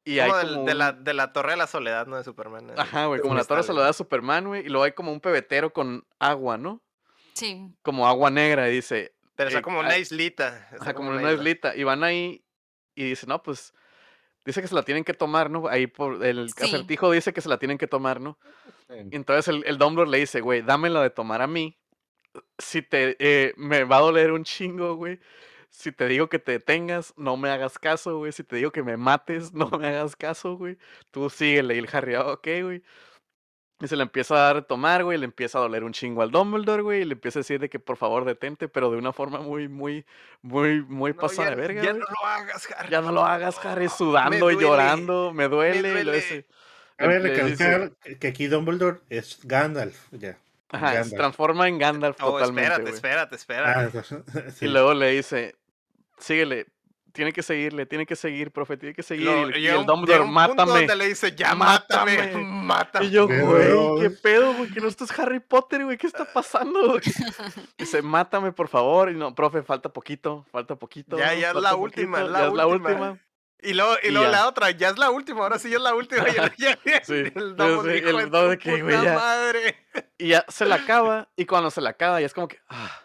Y 0.04 0.18
hay 0.20 0.30
Como 0.30 0.38
del- 0.42 0.54
como 0.54 0.64
de, 0.66 0.74
la, 0.74 0.92
de 0.92 1.14
la 1.14 1.32
Torre 1.32 1.50
de 1.52 1.56
la 1.56 1.66
Soledad, 1.66 2.06
¿no? 2.06 2.16
De 2.16 2.24
Superman. 2.24 2.70
Ajá, 2.78 3.06
güey, 3.06 3.20
como 3.20 3.34
la 3.34 3.40
torre 3.44 3.62
se 3.62 3.66
cristales. 3.68 3.76
lo 3.76 3.82
da 3.82 3.88
a 3.88 3.92
Superman, 3.94 4.46
güey. 4.48 4.64
Y 4.64 4.68
luego 4.68 4.84
hay 4.84 4.92
como 4.92 5.12
un 5.12 5.20
pebetero 5.20 5.72
con 5.72 6.06
agua, 6.18 6.56
¿no? 6.58 6.80
Sí. 7.34 7.74
Como 7.82 8.06
agua 8.06 8.30
negra, 8.30 8.68
y 8.68 8.74
dice, 8.74 9.14
Pero 9.34 9.48
está 9.48 9.58
eh, 9.60 9.62
como 9.62 9.80
una 9.80 9.96
islita. 9.98 10.68
está 10.72 10.82
Ajá, 10.84 10.94
como 10.94 11.10
en 11.12 11.18
una 11.20 11.32
isla. 11.32 11.42
islita. 11.42 11.76
Y 11.76 11.84
van 11.84 12.04
ahí 12.04 12.44
y 12.94 13.04
dice, 13.04 13.26
no, 13.26 13.42
pues. 13.42 13.72
Dice 14.44 14.62
que 14.62 14.68
se 14.68 14.74
la 14.74 14.82
tienen 14.82 15.04
que 15.04 15.12
tomar, 15.14 15.50
¿no? 15.50 15.68
Ahí 15.68 15.86
por 15.86 16.24
el 16.24 16.50
Sí. 16.50 16.64
acertijo 16.64 17.10
dice 17.10 17.32
que 17.34 17.40
se 17.42 17.48
la 17.48 17.58
tienen 17.58 17.76
que 17.78 17.86
tomar, 17.86 18.20
¿no? 18.22 18.38
Y 18.88 19.14
entonces 19.16 19.48
el, 19.48 19.62
el 19.66 19.76
Dumbledore 19.78 20.10
le 20.10 20.18
dice, 20.18 20.40
güey, 20.40 20.62
dámela 20.62 21.02
de 21.02 21.10
tomar 21.10 21.40
a 21.42 21.46
mí. 21.46 21.78
Si 22.58 22.82
te. 22.82 23.16
eh, 23.18 23.54
me 23.56 23.84
va 23.84 23.96
a 23.96 24.00
doler 24.00 24.32
un 24.32 24.44
chingo, 24.44 24.94
güey. 24.94 25.18
Si 25.68 25.92
te 25.92 26.06
digo 26.08 26.28
que 26.28 26.38
te 26.38 26.52
detengas, 26.52 27.14
no 27.16 27.36
me 27.36 27.48
hagas 27.50 27.78
caso, 27.78 28.18
güey. 28.18 28.32
Si 28.32 28.42
te 28.44 28.56
digo 28.56 28.70
que 28.72 28.82
me 28.82 28.96
mates, 28.96 29.52
no 29.54 29.70
me 29.70 29.88
hagas 29.88 30.16
caso, 30.16 30.56
güey. 30.56 30.76
Tú 31.10 31.30
síguele. 31.30 31.74
Y 31.76 31.78
el 31.78 31.88
Harry, 31.92 32.14
"Ah, 32.14 32.26
ok, 32.26 32.48
güey. 32.62 32.82
Y 33.82 33.88
se 33.88 33.96
le 33.96 34.02
empieza 34.02 34.34
a 34.34 34.38
dar 34.40 34.56
de 34.56 34.62
tomar, 34.62 35.04
güey. 35.04 35.16
Le 35.16 35.24
empieza 35.24 35.56
a 35.58 35.62
doler 35.62 35.84
un 35.84 35.92
chingo 35.94 36.20
al 36.20 36.30
Dumbledore, 36.30 36.82
güey. 36.82 37.00
Y 37.00 37.04
le 37.06 37.14
empieza 37.14 37.38
a 37.38 37.40
decir 37.40 37.58
de 37.60 37.70
que 37.70 37.78
por 37.78 37.96
favor 37.96 38.26
detente, 38.26 38.68
pero 38.68 38.90
de 38.90 38.98
una 38.98 39.12
forma 39.14 39.40
muy, 39.40 39.68
muy, 39.68 40.04
muy, 40.42 40.82
muy 40.82 41.12
No, 41.12 41.16
pasada 41.18 41.44
ya, 41.50 41.56
de 41.56 41.56
verga, 41.62 41.82
ya 41.82 41.90
güey. 41.92 42.00
no 42.02 42.06
lo 42.20 42.26
hagas, 42.28 42.68
Harry. 42.76 42.90
Ya 42.90 43.00
no 43.00 43.12
lo 43.12 43.24
hagas, 43.24 43.64
Harry, 43.64 43.84
Me 43.84 43.88
sudando 43.88 44.36
y 44.36 44.54
duele, 44.54 44.60
llorando. 44.60 45.32
Me 45.32 45.48
duele. 45.48 45.80
le- 45.82 46.04
le 46.04 46.12
dice- 46.12 46.46
recalcar 46.98 47.92
que- 48.02 48.18
que 48.18 48.28
aquí 48.28 48.46
Dumbledore 48.48 48.98
es 49.08 49.38
Gandalf, 49.44 50.08
ya. 50.10 50.36
Ajá, 50.72 51.04
se 51.04 51.16
transforma 51.16 51.66
en 51.68 51.78
Gandalf 51.78 52.16
Oh, 52.22 52.32
totalmente, 52.32 52.90
espérate, 52.90 53.34
espérate, 53.36 53.36
espérate. 53.36 53.98
Ah, 53.98 54.50
sí. 54.54 54.66
Y 54.66 54.68
luego 54.68 54.94
le 54.94 55.10
dice, 55.10 55.56
síguele, 56.18 56.66
tiene 57.12 57.32
que 57.32 57.42
seguirle, 57.42 57.86
tiene 57.86 58.06
que 58.06 58.14
seguir, 58.14 58.52
profe, 58.52 58.76
tiene 58.76 58.94
que 58.94 59.02
seguir. 59.02 59.26
Lo- 59.26 59.50
y, 59.58 59.66
el 59.66 59.84
Dumbledore, 59.84 60.20
punto 60.20 60.32
mátame. 60.32 60.70
donde 60.72 60.96
le 60.96 61.08
dice, 61.08 61.34
ya 61.34 61.56
mátame, 61.56 62.16
Mátame". 62.18 62.44
mátame. 62.44 63.06
Y 63.06 63.10
yo, 63.10 63.26
güey, 63.26 64.00
qué 64.00 64.10
pedo, 64.10 64.54
güey, 64.54 64.70
que 64.70 64.80
no 64.80 64.86
esto 64.86 65.02
es 65.04 65.18
Harry 65.18 65.40
Potter, 65.40 65.84
güey, 65.84 65.98
¿qué 65.98 66.06
está 66.06 66.24
pasando? 66.24 66.86
güey?" 66.86 67.00
Dice, 67.78 68.00
mátame, 68.02 68.52
por 68.52 68.68
favor. 68.68 69.10
Y 69.10 69.14
no, 69.14 69.34
profe, 69.34 69.62
falta 69.62 69.88
poquito, 69.88 70.46
falta 70.52 70.76
poquito. 70.76 71.18
Ya, 71.18 71.34
ya 71.34 71.50
es 71.50 71.56
la 71.56 71.74
última, 71.74 72.20
la 72.22 72.40
ya 72.42 72.46
es 72.46 72.52
la 72.54 72.66
última. 72.68 73.18
Y 73.62 73.74
luego, 73.74 73.94
y 74.02 74.10
luego 74.10 74.30
la 74.30 74.48
otra, 74.48 74.70
ya 74.70 74.88
es 74.90 74.98
la 74.98 75.10
última, 75.10 75.40
ahora 75.42 75.58
sí 75.58 75.70
ya 75.70 75.76
es 75.76 75.82
la 75.82 75.94
última. 75.94 76.24
Ya, 76.28 76.50
Sí, 77.02 77.14
el 77.14 77.32
sí, 77.32 77.32
el 77.34 77.56
de 77.56 78.58
que, 78.58 78.82
güey, 78.82 78.96
madre. 78.96 79.76
Y 80.18 80.28
ya 80.28 80.44
se 80.48 80.66
la 80.66 80.76
acaba, 80.76 81.28
y 81.36 81.46
cuando 81.46 81.70
se 81.70 81.80
la 81.80 81.90
acaba, 81.90 82.20
ya 82.20 82.26
es 82.26 82.34
como 82.34 82.48
que, 82.48 82.58
ah, 82.68 83.02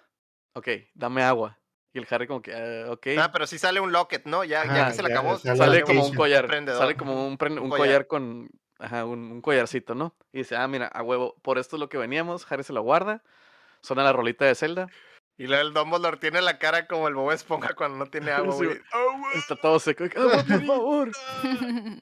ok, 0.53 0.67
dame 0.93 1.23
agua. 1.23 1.59
Y 1.93 1.99
el 1.99 2.07
Harry 2.09 2.27
como 2.27 2.41
que, 2.41 2.53
"Ah, 2.53 2.91
ok. 2.91 3.07
Ah, 3.17 3.31
pero 3.31 3.47
sí 3.47 3.57
sale 3.57 3.79
un 3.79 3.93
locket, 3.93 4.25
¿no? 4.25 4.43
Ya, 4.43 4.65
ya 4.65 4.87
que 4.87 4.93
se 4.93 5.01
le 5.01 5.07
ya 5.09 5.15
acabó. 5.15 5.37
sale 5.37 5.57
sale 5.57 5.79
la 5.79 5.85
como 5.85 6.05
un 6.05 6.13
collar, 6.13 6.47
sale 6.49 6.97
como 6.97 7.25
un, 7.25 7.37
collar. 7.37 7.69
collar 7.69 8.07
con, 8.07 8.49
ajá, 8.79 9.05
un, 9.05 9.31
un 9.31 9.41
collarcito, 9.41 9.95
¿no? 9.95 10.13
Y 10.33 10.39
dice, 10.39 10.57
ah, 10.57 10.67
mira, 10.67 10.87
a 10.87 11.01
huevo, 11.03 11.35
por 11.41 11.57
esto 11.57 11.77
es 11.77 11.79
lo 11.79 11.87
que 11.87 11.97
veníamos, 11.97 12.51
Harry 12.51 12.63
se 12.63 12.73
lo 12.73 12.81
guarda, 12.81 13.23
suena 13.81 14.03
la 14.03 14.11
rolita 14.11 14.43
de 14.43 14.55
Zelda, 14.55 14.87
Y 15.37 15.47
luego 15.47 15.67
el 15.67 15.73
Dumbledore 15.73 16.15
tiene 16.17 16.41
la 16.41 16.57
cara 16.59 16.87
como 16.87 17.09
el 17.09 17.13
Bob 17.15 17.31
Esponja 17.31 17.73
cuando 17.73 17.97
no 17.97 18.05
tiene 18.05 18.31
agua, 18.31 18.55
güey. 18.55 18.69
Oh, 18.93 19.17
güey. 19.19 19.37
está 19.37 19.55
todo 19.57 19.79
seco, 19.79 20.05
agua, 20.15 20.43
por 20.47 20.65
favor. 20.65 21.11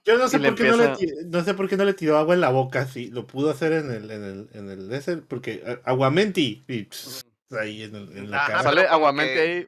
Yo 0.05 0.18
no 0.19 0.27
sé, 0.27 0.39
por 0.39 0.53
qué 0.55 0.64
no, 0.65 0.77
le, 0.77 0.84
empieza- 0.85 0.95
ti- 0.97 1.26
no 1.26 1.43
sé 1.43 1.53
por 1.55 1.68
qué 1.68 1.76
no 1.76 1.85
le 1.85 1.93
tiró 1.95 2.18
agua 2.18 2.35
en 2.35 2.41
la 2.41 2.49
boca, 2.51 2.85
sí, 2.85 3.10
lo 3.10 3.26
pudo 3.26 3.49
hacer 3.49 3.73
en 3.73 3.89
el, 3.91 4.11
en 4.11 4.23
el, 4.23 4.49
en 4.53 4.69
el 4.69 4.93
ese, 4.93 5.18
porque 5.18 5.64
eh, 5.65 5.80
aguamenti, 5.84 6.64
y 6.68 6.84
pss, 6.84 7.26
ahí 7.60 7.81
en, 7.84 7.95
el- 7.95 8.18
en 8.18 8.30
la 8.31 8.38
Ajá, 8.38 8.47
cara. 8.47 8.64
Sale 8.64 8.81
que- 9.34 9.39
ahí, 9.41 9.68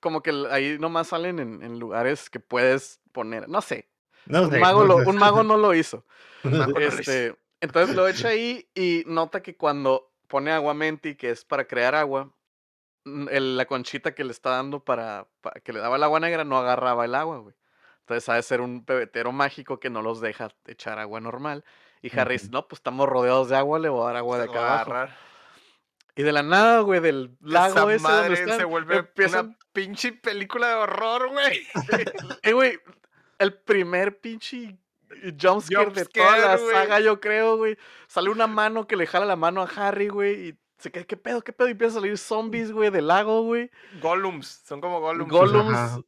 como 0.00 0.22
que 0.22 0.30
ahí 0.50 0.78
nomás 0.78 1.08
salen 1.08 1.38
en, 1.38 1.62
en 1.62 1.78
lugares 1.78 2.30
que 2.30 2.40
puedes 2.40 3.00
poner, 3.12 3.46
no 3.48 3.60
sé, 3.60 3.90
No 4.24 4.44
un 4.44 4.50
sé, 4.52 4.58
mago, 4.58 4.84
no 4.86 4.96
lo- 4.98 5.04
sé. 5.04 5.10
un 5.10 5.16
mago 5.18 5.42
no 5.42 5.56
lo 5.58 5.74
hizo. 5.74 6.06
Mago 6.44 6.72
no 6.72 6.78
lo 6.80 6.86
hizo. 6.88 7.00
Este, 7.00 7.36
entonces 7.60 7.94
lo 7.94 8.08
echa 8.08 8.28
ahí 8.28 8.66
y 8.74 9.02
nota 9.06 9.42
que 9.42 9.54
cuando 9.54 10.10
pone 10.28 10.50
aguamenti, 10.50 11.14
que 11.16 11.28
es 11.30 11.44
para 11.44 11.66
crear 11.66 11.94
agua, 11.94 12.32
el- 13.04 13.56
la 13.56 13.64
conchita 13.66 14.14
que 14.14 14.24
le 14.24 14.32
está 14.32 14.50
dando 14.50 14.84
para, 14.84 15.26
para 15.40 15.60
que 15.60 15.72
le 15.72 15.80
daba 15.80 15.96
el 15.96 16.02
agua 16.02 16.20
negra 16.20 16.44
no 16.44 16.58
agarraba 16.58 17.04
el 17.04 17.14
agua, 17.14 17.38
güey. 17.38 17.54
Entonces 18.00 18.28
ha 18.28 18.34
de 18.34 18.42
ser 18.42 18.60
un 18.60 18.84
pebetero 18.84 19.30
mágico 19.32 19.78
que 19.78 19.90
no 19.90 20.02
los 20.02 20.20
deja 20.20 20.48
echar 20.66 20.98
agua 20.98 21.20
normal. 21.20 21.64
Y 22.02 22.18
Harry 22.18 22.34
dice, 22.34 22.48
no, 22.50 22.66
pues 22.66 22.78
estamos 22.78 23.08
rodeados 23.08 23.48
de 23.50 23.56
agua, 23.56 23.78
le 23.78 23.88
voy 23.88 24.02
a 24.02 24.06
dar 24.06 24.16
agua 24.16 24.38
de 24.38 24.44
acá 24.44 24.82
abajo. 24.82 25.12
Y 26.16 26.22
de 26.22 26.32
la 26.32 26.42
nada, 26.42 26.80
güey, 26.80 27.00
del 27.00 27.36
lago 27.40 27.90
Esa 27.90 27.94
ese 27.94 28.02
madre 28.02 28.26
donde 28.28 28.40
están, 28.40 28.58
se 28.58 28.64
vuelve 28.64 29.08
una 29.26 29.56
pinche 29.72 30.12
película 30.12 30.68
de 30.68 30.74
horror, 30.74 31.28
güey. 31.30 31.66
Eh, 32.42 32.52
güey, 32.52 32.78
el 33.38 33.54
primer 33.54 34.18
pinche 34.20 34.76
jumpscare 35.40 35.90
de 35.92 36.04
toda 36.06 36.36
la 36.38 36.58
saga, 36.58 37.00
yo 37.00 37.20
creo, 37.20 37.56
güey. 37.56 37.76
Sale 38.08 38.30
una 38.30 38.46
mano 38.46 38.86
que 38.86 38.96
le 38.96 39.06
jala 39.06 39.24
la 39.24 39.36
mano 39.36 39.62
a 39.62 39.66
Harry, 39.66 40.08
güey, 40.08 40.48
y 40.48 40.58
se 40.80 40.90
queda, 40.90 41.04
¿qué 41.04 41.16
pedo, 41.16 41.42
qué 41.42 41.52
pedo? 41.52 41.68
Y 41.68 41.72
empiezan 41.72 41.98
a 41.98 42.00
salir 42.00 42.18
zombies, 42.18 42.72
güey, 42.72 42.90
del 42.90 43.06
lago, 43.06 43.42
güey. 43.42 43.70
Gollums, 44.00 44.62
son 44.66 44.80
como 44.80 45.00
Gollums. 45.00 45.30
Gollums. 45.30 45.76
Ajá. 45.76 46.00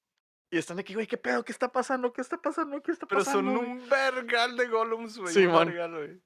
Y 0.50 0.58
están 0.58 0.78
aquí, 0.78 0.94
güey, 0.94 1.06
¿qué 1.06 1.16
pedo? 1.16 1.44
¿Qué 1.44 1.52
está 1.52 1.70
pasando? 1.72 2.12
¿Qué 2.12 2.20
está 2.20 2.36
pasando? 2.36 2.82
¿Qué 2.82 2.92
está 2.92 3.06
pero 3.06 3.20
pasando? 3.20 3.52
son 3.52 3.58
güey?" 3.58 3.70
un 3.70 3.88
vergal 3.88 4.56
de 4.56 4.66
Gollums, 4.68 5.18
güey. 5.18 5.32
Sí, 5.32 5.46
un 5.46 5.52
man. 5.52 5.68
vergal, 5.68 5.94
güey. 5.94 6.20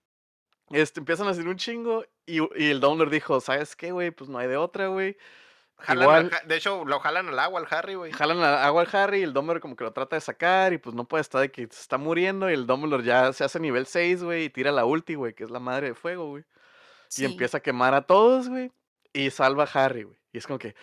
Este, 0.71 0.99
empiezan 0.99 1.29
a 1.29 1.31
hacer 1.31 1.47
un 1.47 1.57
chingo, 1.57 2.05
y, 2.27 2.41
y 2.61 2.71
el 2.71 2.81
Dumbledore 2.81 3.15
dijo, 3.15 3.41
¿sabes 3.41 3.77
qué, 3.77 3.93
güey? 3.93 4.11
Pues 4.11 4.29
no 4.29 4.39
hay 4.39 4.49
de 4.49 4.57
otra, 4.57 4.89
güey. 4.89 5.17
Jalan 5.79 6.03
Igual- 6.05 6.31
al 6.43 6.49
de 6.49 6.57
hecho, 6.57 6.85
lo 6.85 6.99
jalan 7.01 7.29
al 7.29 7.39
agua 7.39 7.61
al 7.61 7.67
Harry, 7.71 7.95
güey. 7.95 8.11
Jalan 8.11 8.39
a- 8.41 8.65
agua 8.65 8.83
al 8.83 8.89
Harry 8.97 9.21
y 9.21 9.23
el 9.23 9.33
Dumbledore 9.33 9.61
como 9.61 9.77
que 9.77 9.85
lo 9.85 9.93
trata 9.93 10.17
de 10.17 10.21
sacar 10.23 10.73
y 10.73 10.79
pues 10.79 10.97
no 10.97 11.05
puede 11.05 11.21
estar 11.21 11.41
de 11.43 11.53
que 11.53 11.63
se 11.71 11.81
está 11.83 11.99
muriendo 11.99 12.51
y 12.51 12.55
el 12.55 12.67
Dumbledore 12.67 13.05
ya 13.05 13.33
se 13.33 13.45
hace 13.45 13.61
nivel 13.61 13.87
6, 13.87 14.25
güey, 14.25 14.45
y 14.45 14.51
tira 14.51 14.73
la 14.73 14.87
ulti, 14.87 15.15
güey, 15.15 15.35
que 15.35 15.45
es 15.45 15.51
la 15.51 15.61
madre 15.61 15.89
de 15.89 15.95
fuego, 15.95 16.27
güey. 16.29 16.45
Sí. 17.09 17.23
Y 17.23 17.25
empieza 17.27 17.59
a 17.59 17.61
quemar 17.61 17.95
a 17.95 18.03
todos, 18.03 18.49
güey, 18.49 18.73
y 19.13 19.31
salva 19.31 19.65
a 19.65 19.85
Harry, 19.85 20.03
güey. 20.05 20.19
Y 20.33 20.39
es 20.39 20.47
como 20.47 20.59
que, 20.59 20.75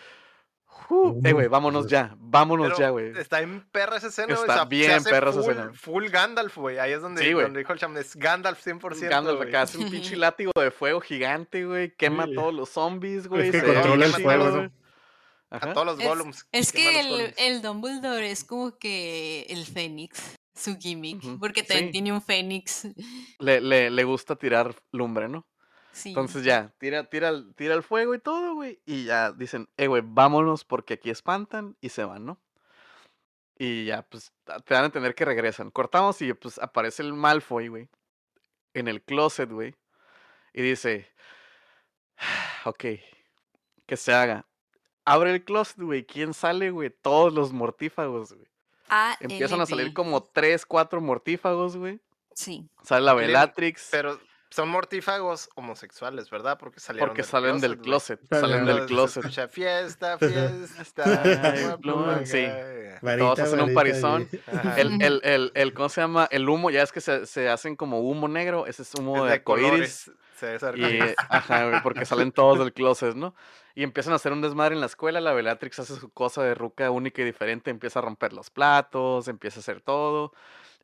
"Uh, 0.90 1.20
eh, 1.24 1.32
güey, 1.32 1.46
vámonos 1.48 1.86
ya, 1.86 2.14
vámonos 2.18 2.66
Pero 2.68 2.78
ya, 2.78 2.88
güey. 2.90 3.16
Está 3.18 3.40
en 3.40 3.60
perra 3.70 3.96
esa 3.98 4.08
escena, 4.08 4.34
güey. 4.34 4.40
Está 4.40 4.52
o 4.52 4.56
sea, 4.56 4.62
se 4.64 4.68
bien 4.68 5.04
perra 5.04 5.30
esa 5.30 5.40
full, 5.42 5.50
escena. 5.52 5.72
Full 5.74 6.06
Gandalf, 6.08 6.56
güey. 6.56 6.78
Ahí 6.78 6.92
es 6.92 7.00
donde, 7.02 7.22
Sí, 7.22 7.32
güey. 7.32 7.44
donde 7.44 7.60
dijo 7.60 7.72
el 7.72 7.78
cham, 7.78 7.96
es 7.96 8.16
Gandalf 8.16 8.60
100%. 8.60 9.08
Gandalf 9.10 9.40
acá 9.40 9.62
hace 9.62 9.78
un 9.78 9.90
pinche 9.90 10.16
látigo 10.16 10.50
de 10.56 10.70
fuego 10.70 11.00
gigante, 11.00 11.64
güey, 11.64 11.94
quema 11.96 12.24
Sí. 12.24 12.32
a 12.32 12.34
todos 12.34 12.54
los 12.54 12.68
zombies, 12.70 13.28
güey. 13.28 13.50
que 13.50 13.60
se 13.60 13.66
controla 13.66 14.06
el 14.06 14.12
fuego, 14.12 14.50
güey. 14.50 14.70
A 15.50 15.72
todos 15.72 15.86
los 15.86 16.00
Es- 16.00 16.06
Gollums. 16.08 16.46
Es 16.50 16.72
que 16.72 16.98
el, 17.00 17.34
el 17.38 17.62
Dumbledore 17.62 18.28
es 18.28 18.42
como 18.42 18.76
que 18.76 19.46
el 19.48 19.64
Fénix 19.66 20.34
su 20.56 20.76
gimmick, 20.78 21.20
porque 21.38 21.62
también 21.62 21.86
sí. 21.88 21.92
tiene 21.92 22.12
un 22.12 22.22
fénix. 22.22 22.86
Le, 23.40 23.60
le, 23.60 23.90
le 23.90 24.04
gusta 24.04 24.36
tirar 24.36 24.74
lumbre, 24.92 25.28
¿no? 25.28 25.46
Sí. 25.94 26.08
Entonces 26.10 26.44
ya, 26.44 26.74
tira, 26.78 27.04
tira, 27.08 27.28
el- 27.30 27.54
tira 27.54 27.74
el 27.74 27.82
fuego 27.82 28.14
y 28.14 28.18
todo, 28.18 28.54
güey. 28.54 28.80
Y 28.84 29.04
ya 29.04 29.32
dicen, 29.32 29.68
eh, 29.76 29.86
güey, 29.86 30.02
vámonos 30.04 30.64
porque 30.64 30.94
aquí 30.94 31.08
espantan 31.08 31.76
y 31.80 31.88
se 31.90 32.04
van, 32.04 32.26
¿no? 32.26 32.40
Y 33.56 33.84
ya, 33.84 34.02
pues, 34.02 34.32
ta- 34.42 34.58
te 34.60 34.74
dan 34.74 34.82
a 34.82 34.86
entender 34.86 35.14
que 35.14 35.24
regresan. 35.24 35.70
Cortamos 35.70 36.20
y 36.20 36.34
pues 36.34 36.58
aparece 36.58 37.02
el 37.02 37.12
Malfoy, 37.14 37.68
güey. 37.68 37.88
En 38.74 38.88
el 38.88 39.00
closet, 39.02 39.48
güey. 39.50 39.74
Y 40.52 40.62
dice, 40.62 41.08
ok, 42.64 42.84
que 43.86 43.96
se 43.96 44.12
haga. 44.12 44.46
Abre 45.04 45.30
el 45.32 45.44
closet, 45.44 45.78
güey. 45.80 46.04
¿Quién 46.04 46.34
sale, 46.34 46.70
güey? 46.70 46.90
Todos 46.90 47.32
los 47.32 47.52
mortífagos, 47.52 48.32
güey. 48.32 48.48
A 48.88 49.16
Empiezan 49.20 49.60
a 49.60 49.66
salir 49.66 49.94
como 49.94 50.22
tres, 50.22 50.66
cuatro 50.66 51.00
mortífagos, 51.00 51.76
güey. 51.76 52.00
Sí. 52.34 52.68
Sale 52.82 53.04
la 53.04 53.14
Bellatrix. 53.14 53.88
Pero 53.90 54.18
son 54.54 54.68
mortífagos 54.68 55.50
homosexuales, 55.56 56.30
¿verdad? 56.30 56.56
Porque 56.58 56.78
salieron 56.78 57.08
Porque 57.08 57.22
del 57.22 57.28
salen 57.28 57.60
del 57.60 57.76
closet. 57.76 58.20
Salen 58.30 58.50
Salen 58.50 58.66
del 58.66 58.86
closet. 58.86 59.24
escucha 59.24 59.48
fiesta, 59.48 60.16
fiesta. 60.18 61.02
Ay, 61.42 61.64
guapo, 61.64 61.80
pluma, 61.80 62.24
sí. 62.24 62.46
Varita, 63.02 63.42
hacen 63.42 63.60
un 63.60 63.74
parizón. 63.74 64.28
El, 64.76 65.02
el, 65.02 65.20
el, 65.24 65.52
el, 65.56 65.74
¿cómo 65.74 65.88
se 65.88 66.00
llama? 66.00 66.28
El 66.30 66.48
humo, 66.48 66.70
ya 66.70 66.82
es 66.82 66.92
que 66.92 67.00
se, 67.00 67.26
se 67.26 67.48
hacen 67.48 67.74
como 67.74 68.00
humo 68.00 68.28
negro. 68.28 68.68
Ese 68.68 68.82
es 68.82 68.94
humo 68.94 69.16
Es 69.16 69.22
de 69.22 69.28
de 69.28 69.34
arcoíris. 69.34 70.12
Se 70.38 70.56
Y, 70.76 71.00
ajá, 71.16 71.68
güey, 71.68 71.82
porque 71.82 72.04
salen 72.04 72.30
todos 72.30 72.60
del 72.60 72.72
closet, 72.72 73.16
¿no? 73.16 73.34
Y 73.74 73.82
empiezan 73.82 74.12
a 74.12 74.16
hacer 74.16 74.32
un 74.32 74.40
desmadre 74.40 74.76
en 74.76 74.80
la 74.80 74.86
escuela. 74.86 75.20
La 75.20 75.32
Bellatrix 75.32 75.80
hace 75.80 75.96
su 75.96 76.10
cosa 76.10 76.44
de 76.44 76.54
ruca 76.54 76.92
única 76.92 77.22
y 77.22 77.24
diferente. 77.24 77.70
Empieza 77.70 77.98
a 77.98 78.02
romper 78.02 78.32
los 78.32 78.50
platos, 78.50 79.26
empieza 79.26 79.58
a 79.58 79.62
hacer 79.62 79.80
todo. 79.80 80.32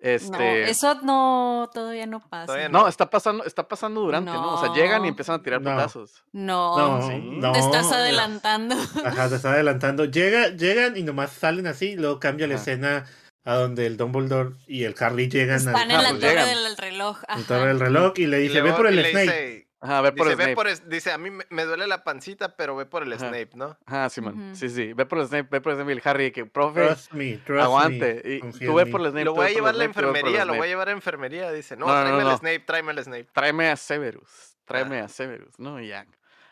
No, 0.02 0.08
Este. 0.08 0.70
eso 0.70 0.94
no, 1.02 1.68
todavía 1.74 2.06
no 2.06 2.20
pasa. 2.20 2.46
Todavía 2.46 2.68
No, 2.70 2.88
está 2.88 3.10
pasando, 3.10 3.44
está 3.44 3.68
pasando 3.68 4.00
durante, 4.00 4.30
¿no? 4.32 4.54
O 4.54 4.58
sea, 4.60 4.72
llegan 4.74 5.04
y 5.04 5.08
empiezan 5.08 5.36
a 5.40 5.42
tirar 5.42 5.60
No. 5.60 5.72
putazos. 5.72 6.24
No, 6.32 6.78
No, 6.78 7.06
sí. 7.08 7.18
no. 7.22 7.52
te 7.52 7.58
estás 7.58 7.92
adelantando. 7.92 8.76
Ajá, 9.04 9.28
te 9.28 9.36
está 9.36 9.52
adelantando. 9.52 10.06
Llega, 10.06 10.48
llegan 10.48 10.96
y 10.96 11.02
nomás 11.02 11.32
salen 11.32 11.66
así, 11.66 11.96
luego 11.96 12.18
cambia 12.18 12.46
la 12.46 12.54
Ajá. 12.54 12.62
escena 12.62 13.04
a 13.44 13.54
donde 13.54 13.86
el 13.86 13.96
Dumbledore 13.98 14.54
y 14.66 14.84
el 14.84 14.94
Harry 15.00 15.28
llegan 15.28 15.56
Están 15.56 15.74
al, 15.76 15.90
en 15.90 16.02
la 16.02 16.08
pues 16.10 16.20
torre 16.20 16.30
llegan. 16.32 16.48
del 16.64 16.76
reloj. 16.76 17.18
ajá. 17.28 17.42
torre 17.46 17.68
del 17.68 17.80
reloj 17.80 18.12
y 18.16 18.26
le 18.26 18.38
Y 18.40 18.42
dice, 18.44 18.54
ve 18.54 18.60
luego- 18.62 18.76
por 18.78 18.86
y 18.92 18.98
el 18.98 19.04
dice- 19.04 19.68
Ajá, 19.82 20.02
ve 20.02 20.12
por 20.12 20.26
Dice, 20.26 20.30
el 20.32 20.36
ve 20.36 20.44
Snape. 20.44 20.54
por 20.56 20.68
es- 20.68 20.88
dice, 20.90 21.10
a 21.12 21.16
mí 21.18 21.30
me, 21.30 21.44
me 21.48 21.64
duele 21.64 21.86
la 21.86 22.04
pancita, 22.04 22.54
pero 22.56 22.76
ve 22.76 22.84
por 22.84 23.02
el 23.02 23.12
Ajá. 23.14 23.28
Snape, 23.28 23.50
¿no? 23.54 23.78
Ajá, 23.86 24.10
sí, 24.10 24.20
man. 24.20 24.54
Sí, 24.54 24.68
sí. 24.68 24.92
Ve 24.92 25.06
por 25.06 25.18
el 25.18 25.26
Snape, 25.26 25.48
ve 25.50 25.60
por 25.62 25.72
el 25.72 25.78
Snape 25.78 25.92
y 25.92 25.96
el 25.96 26.02
Harry, 26.04 26.30
que, 26.32 26.44
profe, 26.44 26.84
Trust 26.86 27.12
me, 27.12 27.38
trust 27.38 27.62
aguante. 27.64 28.22
me. 28.24 28.30
Y 28.34 28.40
tú 28.66 28.74
ve 28.74 28.84
mí". 28.84 28.90
por 28.90 29.00
el 29.00 29.06
Snape. 29.10 29.24
Lo 29.24 29.32
voy 29.34 29.46
a 29.46 29.50
llevar 29.50 29.70
a 29.74 29.78
la 29.78 29.84
Snape, 29.84 30.00
enfermería, 30.00 30.44
lo 30.44 30.54
voy 30.54 30.66
a 30.66 30.70
llevar 30.70 30.88
a 30.88 30.92
enfermería. 30.92 31.50
Dice, 31.52 31.76
no, 31.76 31.86
No, 31.86 31.92
no, 31.92 31.98
no, 31.98 32.04
tráeme 32.04 32.24
no. 32.24 32.30
el 32.32 32.36
Snape, 32.36 32.58
tráeme 32.60 32.92
el 32.92 33.04
Snape. 33.04 33.28
Tráeme 33.32 33.70
a 33.70 33.76
Severus. 33.76 34.56
Tráeme 34.66 35.00
Ah. 35.00 35.04
a 35.04 35.08
Severus, 35.08 35.58
¿no? 35.58 35.80
Y 35.80 35.88
ya. 35.88 36.06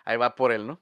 Ahí 0.07 0.17
va 0.17 0.35
por 0.35 0.51
él, 0.53 0.67
¿no? 0.67 0.81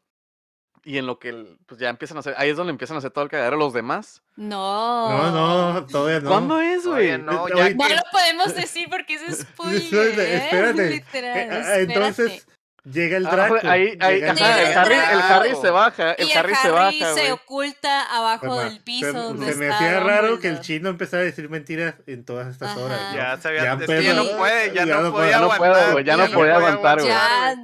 Y 0.89 0.99
en 0.99 1.07
lo 1.07 1.19
que 1.19 1.31
el- 1.31 1.59
pues 1.67 1.81
ya 1.81 1.89
empiezan 1.89 2.17
a 2.17 2.21
hacer, 2.21 2.35
ahí 2.39 2.49
es 2.51 2.57
donde 2.57 2.71
empiezan 2.71 2.95
a 2.95 2.99
hacer 2.99 3.11
todo 3.11 3.25
el 3.25 3.31
cagadero 3.31 3.57
los 3.57 3.73
demás. 3.73 4.23
No. 4.37 5.09
No, 5.33 5.73
no, 5.73 5.87
todavía 5.87 6.21
no. 6.21 6.31
¿Cuándo 6.31 6.61
es, 6.61 6.87
güey? 6.87 7.19
no, 7.19 7.49
Eh, 7.49 7.53
ya 7.57 7.71
No 7.71 7.87
que- 7.89 7.95
lo 7.97 8.03
podemos 8.13 8.55
decir 8.55 8.87
porque 8.89 9.15
es 9.15 9.39
spoiler. 9.41 9.83
Espérate, 9.83 10.37
espérate. 10.37 10.91
Literal, 10.91 11.37
Eh, 11.39 11.49
ah, 11.51 11.79
entonces 11.81 12.33
espérate. 12.35 12.56
Llega 12.91 13.17
el 13.17 13.27
Ah, 13.27 13.31
Draco. 13.31 13.55
ahí, 13.65 13.99
ahí, 14.01 14.15
llega 14.21 14.31
el 14.33 14.39
ajá, 14.39 14.63
el 14.63 14.79
Harry, 14.79 14.95
el 14.95 15.01
el 15.17 15.21
Harry 15.23 15.51
se 15.61 15.71
baja, 15.71 16.13
el 16.13 16.29
y 16.29 16.33
Harry, 16.33 16.55
se 16.55 16.69
Harry 16.69 17.01
baja, 17.01 17.15
se 17.15 17.33
oculta 17.33 18.03
abajo 18.17 18.61
del 18.61 18.81
piso 18.81 19.13
se, 19.13 19.19
donde 19.19 19.53
se 19.53 19.59
me 19.59 19.69
hacía 19.69 20.01
raro 20.01 20.39
que 20.39 20.49
el 20.49 20.61
chino 20.61 20.89
empezara 20.89 21.23
a 21.23 21.27
decir 21.27 21.49
mentiras 21.51 21.97
en 22.07 22.25
todas 22.25 22.49
estas 22.49 22.71
Ajá. 22.71 22.81
horas. 22.81 23.15
Ya 23.15 23.37
se 23.37 23.49
había, 23.49 23.63
Ya 23.65 23.73
es 23.75 23.87
que 23.87 24.03
ya 24.03 24.15
no 24.15 24.25
puede, 24.37 24.75
ya, 24.75 24.85
ya 24.85 24.97
no 25.01 25.13
podía 25.13 25.13
puedo, 25.13 25.31
ya 25.31 25.41
no 25.41 25.49
puedo, 25.57 26.01
ya 26.01 26.17
no 26.17 26.27
ya 26.27 26.35
podía 26.35 26.57
aguantar, 26.57 26.99
güey. 27.01 27.09
Ya, 27.11 27.55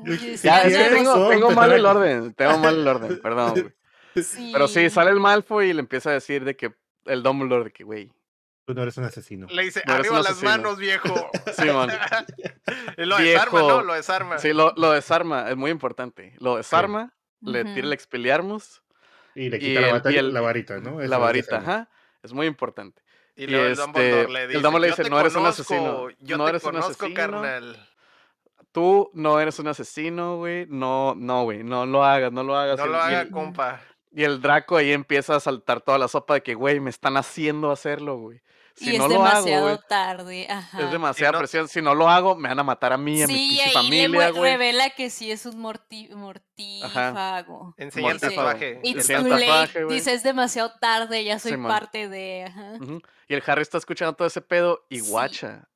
Ya, 0.43 0.63
es 0.63 0.77
que 0.77 0.85
tengo, 0.97 1.29
tengo 1.29 1.47
pues, 1.47 1.57
mal 1.57 1.73
el 1.73 1.87
orden, 1.87 2.35
tengo 2.35 2.59
mal 2.59 2.75
el 2.79 2.89
orden, 2.89 3.21
perdón, 3.23 3.51
güey. 3.53 4.25
sí. 4.25 4.51
Pero 4.53 4.69
sí, 4.69 4.91
sale 4.91 5.11
el 5.11 5.21
Malfoy 5.21 5.71
y 5.71 5.73
le 5.73 5.81
empieza 5.81 6.11
a 6.11 6.15
decir 6.15 6.45
de 6.45 6.57
que 6.57 6.75
el 7.07 7.23
Dumbledore 7.23 7.65
de 7.65 7.71
que, 7.73 7.85
güey, 7.85 8.13
Tú 8.65 8.75
no 8.75 8.83
eres 8.83 8.97
un 8.97 9.05
asesino. 9.05 9.47
Le 9.51 9.63
dice, 9.65 9.83
No 9.87 9.95
arriba 9.95 10.11
un 10.19 10.23
las 10.23 10.33
asesino. 10.33 10.51
manos, 10.51 10.79
viejo. 10.79 11.31
Simón. 11.57 11.91
y 12.97 13.05
lo 13.05 13.17
desarma, 13.19 13.59
Viejo. 13.61 13.69
¿no? 13.69 13.83
Lo 13.83 13.95
desarma. 13.95 14.39
Sí, 14.39 14.53
lo, 14.53 14.73
lo 14.77 14.93
desarma, 14.93 15.51
es 15.51 15.57
muy 15.57 15.71
importante. 15.71 16.35
Lo 16.39 16.57
desarma, 16.57 17.13
le 17.41 17.65
tira 17.65 17.79
el 17.81 17.85
Ujú. 17.87 17.93
Expelliarmus, 17.95 18.83
Y 19.35 19.49
le 19.51 19.57
Y 19.57 19.61
quita 19.61 19.81
la, 19.81 19.89
el- 20.11 20.17
el- 20.17 20.33
la 20.35 20.41
varita, 20.41 20.79
¿no? 20.79 21.01
Eso 21.01 21.11
la 21.11 21.19
varita, 21.19 21.57
ajá. 21.59 21.89
Es 22.23 22.33
muy 22.33 22.47
importante. 22.47 23.03
Y 23.35 23.45
Y 23.45 23.47
luego 23.49 23.65
el 23.67 23.73
este, 23.73 23.83
Dumbledore 23.83 24.29
le 24.33 24.43
el 24.43 24.49
dice, 24.49 24.61
Dumbledore 24.61 24.81
le 24.81 24.89
"Yo 24.91 24.97
dice, 24.97 25.11
"No 25.11 25.21
eres 25.21 25.35
un 25.35 25.47
asesino, 25.47 26.09
Yo 26.21 26.37
no 26.37 26.45
te 26.45 26.51
eres 26.51 26.65
un 26.65 26.71
conozco, 26.71 26.91
asesino". 27.07 27.15
carnal. 27.15 27.89
Tú 28.71 29.11
no 29.15 29.41
eres 29.41 29.59
un 29.59 29.69
asesino, 29.69 30.37
güey. 30.37 30.67
No, 30.69 31.15
no, 31.17 31.43
güey. 31.45 31.63
No 31.65 31.85
lo 31.85 32.05
hagas, 32.05 32.33
no 32.33 32.43
lo 32.43 32.57
hagas. 32.57 32.79
No 32.79 32.85
Y 32.85 32.87
el- 32.87 32.93
lo 32.93 32.99
y 32.99 33.01
haga, 33.01 33.21
el- 33.23 33.31
compa. 33.31 33.81
Y 34.13 34.25
el 34.25 34.41
Draco 34.43 34.77
ahí 34.77 34.93
empieza 34.93 35.35
a 35.37 35.41
saltar 35.41 35.81
toda 35.81 35.99
la 35.99 36.07
sopa 36.09 36.35
de 36.35 36.43
que, 36.43 36.55
güey, 36.55 36.79
me 36.81 36.91
están 36.91 37.17
haciendo 37.17 37.71
hacerlo, 37.71 38.17
güey. 38.19 38.43
Si 38.75 38.95
y 38.95 38.99
no 38.99 39.05
es 39.07 39.13
lo 39.13 39.25
hago, 39.25 39.45
demasiado 39.45 39.79
tarde. 39.81 40.47
Ajá. 40.49 40.81
es 40.83 40.91
demasiada 40.91 41.33
no- 41.33 41.39
presión. 41.39 41.69
Si 41.69 41.83
no 41.83 41.95
lo 41.95 42.09
hago, 42.09 42.35
me 42.37 42.49
van 42.49 42.59
a 42.59 42.63
matar 42.63 42.93
a 42.93 42.97
mí, 42.97 43.19
y 43.19 43.23
a 43.23 43.27
mi 43.27 43.35
Sí, 43.35 43.49
pinche 43.49 43.63
ahí 43.65 43.73
familia, 43.73 44.31
güey. 44.31 44.53
revela 44.53 44.91
que 44.91 45.11
sí 45.11 45.31
es 45.31 45.45
un 45.47 45.59
morti 45.59 46.09
mortífago. 46.15 47.75
Enseña 47.77 48.13
el 48.13 48.21
tatuaje. 48.21 48.81
It's 48.83 48.97
Enseña 49.11 49.19
too 49.21 49.27
el 49.27 49.31
late. 49.33 49.47
tatuaje, 49.47 49.85
güey. 49.85 49.97
Dice, 49.97 50.13
es 50.15 50.23
demasiado 50.23 50.73
tarde, 50.81 51.25
ya 51.25 51.39
soy 51.39 51.57
parte 51.57 52.09
de... 52.09 52.45
Ajá. 52.49 52.73
Y 53.29 53.35
el 53.35 53.43
Harry 53.47 53.63
está 53.63 53.79
escuchando 53.79 54.15
todo 54.15 54.27
ese 54.29 54.41
pedo 54.41 54.85
y 54.89 55.01
Sí. 55.01 55.11
guacha 55.11 55.69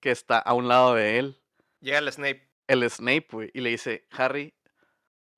que 0.00 0.10
está 0.10 0.38
a 0.38 0.54
un 0.54 0.68
lado 0.68 0.94
de 0.94 1.18
él, 1.18 1.40
Llega 1.80 1.98
el 1.98 2.12
Snape. 2.12 2.48
el 2.66 2.88
Snape, 2.90 3.26
güey, 3.30 3.50
y 3.54 3.60
le 3.60 3.70
dice, 3.70 4.06
Harry, 4.12 4.54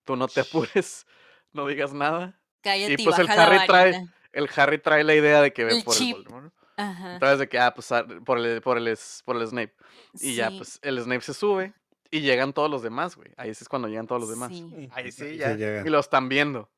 tú 0.05 0.16
no 0.16 0.27
te 0.28 0.41
apures, 0.41 1.07
no 1.53 1.66
digas 1.66 1.93
nada. 1.93 2.41
Cállate 2.62 2.95
y, 2.99 3.05
pues 3.05 3.19
el 3.19 3.27
baja 3.27 3.45
Harry 3.45 3.57
la 3.59 3.66
trae-. 3.66 4.09
El 4.32 4.49
Harry 4.55 4.78
trae 4.78 5.03
la 5.03 5.15
idea 5.15 5.41
de 5.43 5.53
que 5.53 5.65
ve 5.65 5.78
El 5.78 5.82
por 5.85 5.95
chip. 5.95 6.16
el 6.16 6.23
Voldemort. 6.24 6.55
Ajá. 6.81 7.15
Entonces 7.15 7.39
de 7.40 7.48
que, 7.48 7.59
ah, 7.59 7.73
pues 7.74 7.90
ah, 7.93 8.07
por 8.24 8.39
el, 8.39 8.61
por 8.62 8.77
el, 8.78 8.89
es- 8.89 9.23
por 9.24 9.36
el 9.36 9.47
Snape. 9.47 9.74
Y 10.20 10.35
ya, 10.35 10.48
Sí, 10.51 10.57
pues 10.59 10.78
el 10.82 11.01
Snape 11.01 11.20
se 11.23 11.35
sube 11.35 11.73
y 12.11 12.20
llegan 12.20 12.52
todos 12.52 12.70
los 12.70 12.82
demás, 12.82 13.16
güey. 13.16 13.31
Ahí 13.36 13.55
sí 13.55 13.62
es 13.65 13.69
cuando 13.69 13.89
llegan 13.89 14.07
todos 14.07 14.20
los 14.20 14.31
demás. 14.31 14.51
sí. 14.51 14.89
Ahí 14.93 15.12
sí, 15.12 15.27
Y 15.27 15.36
ya. 15.39 15.52
Y 15.52 15.89
lo 15.89 15.98
están 16.01 16.28
viendo. 16.28 16.70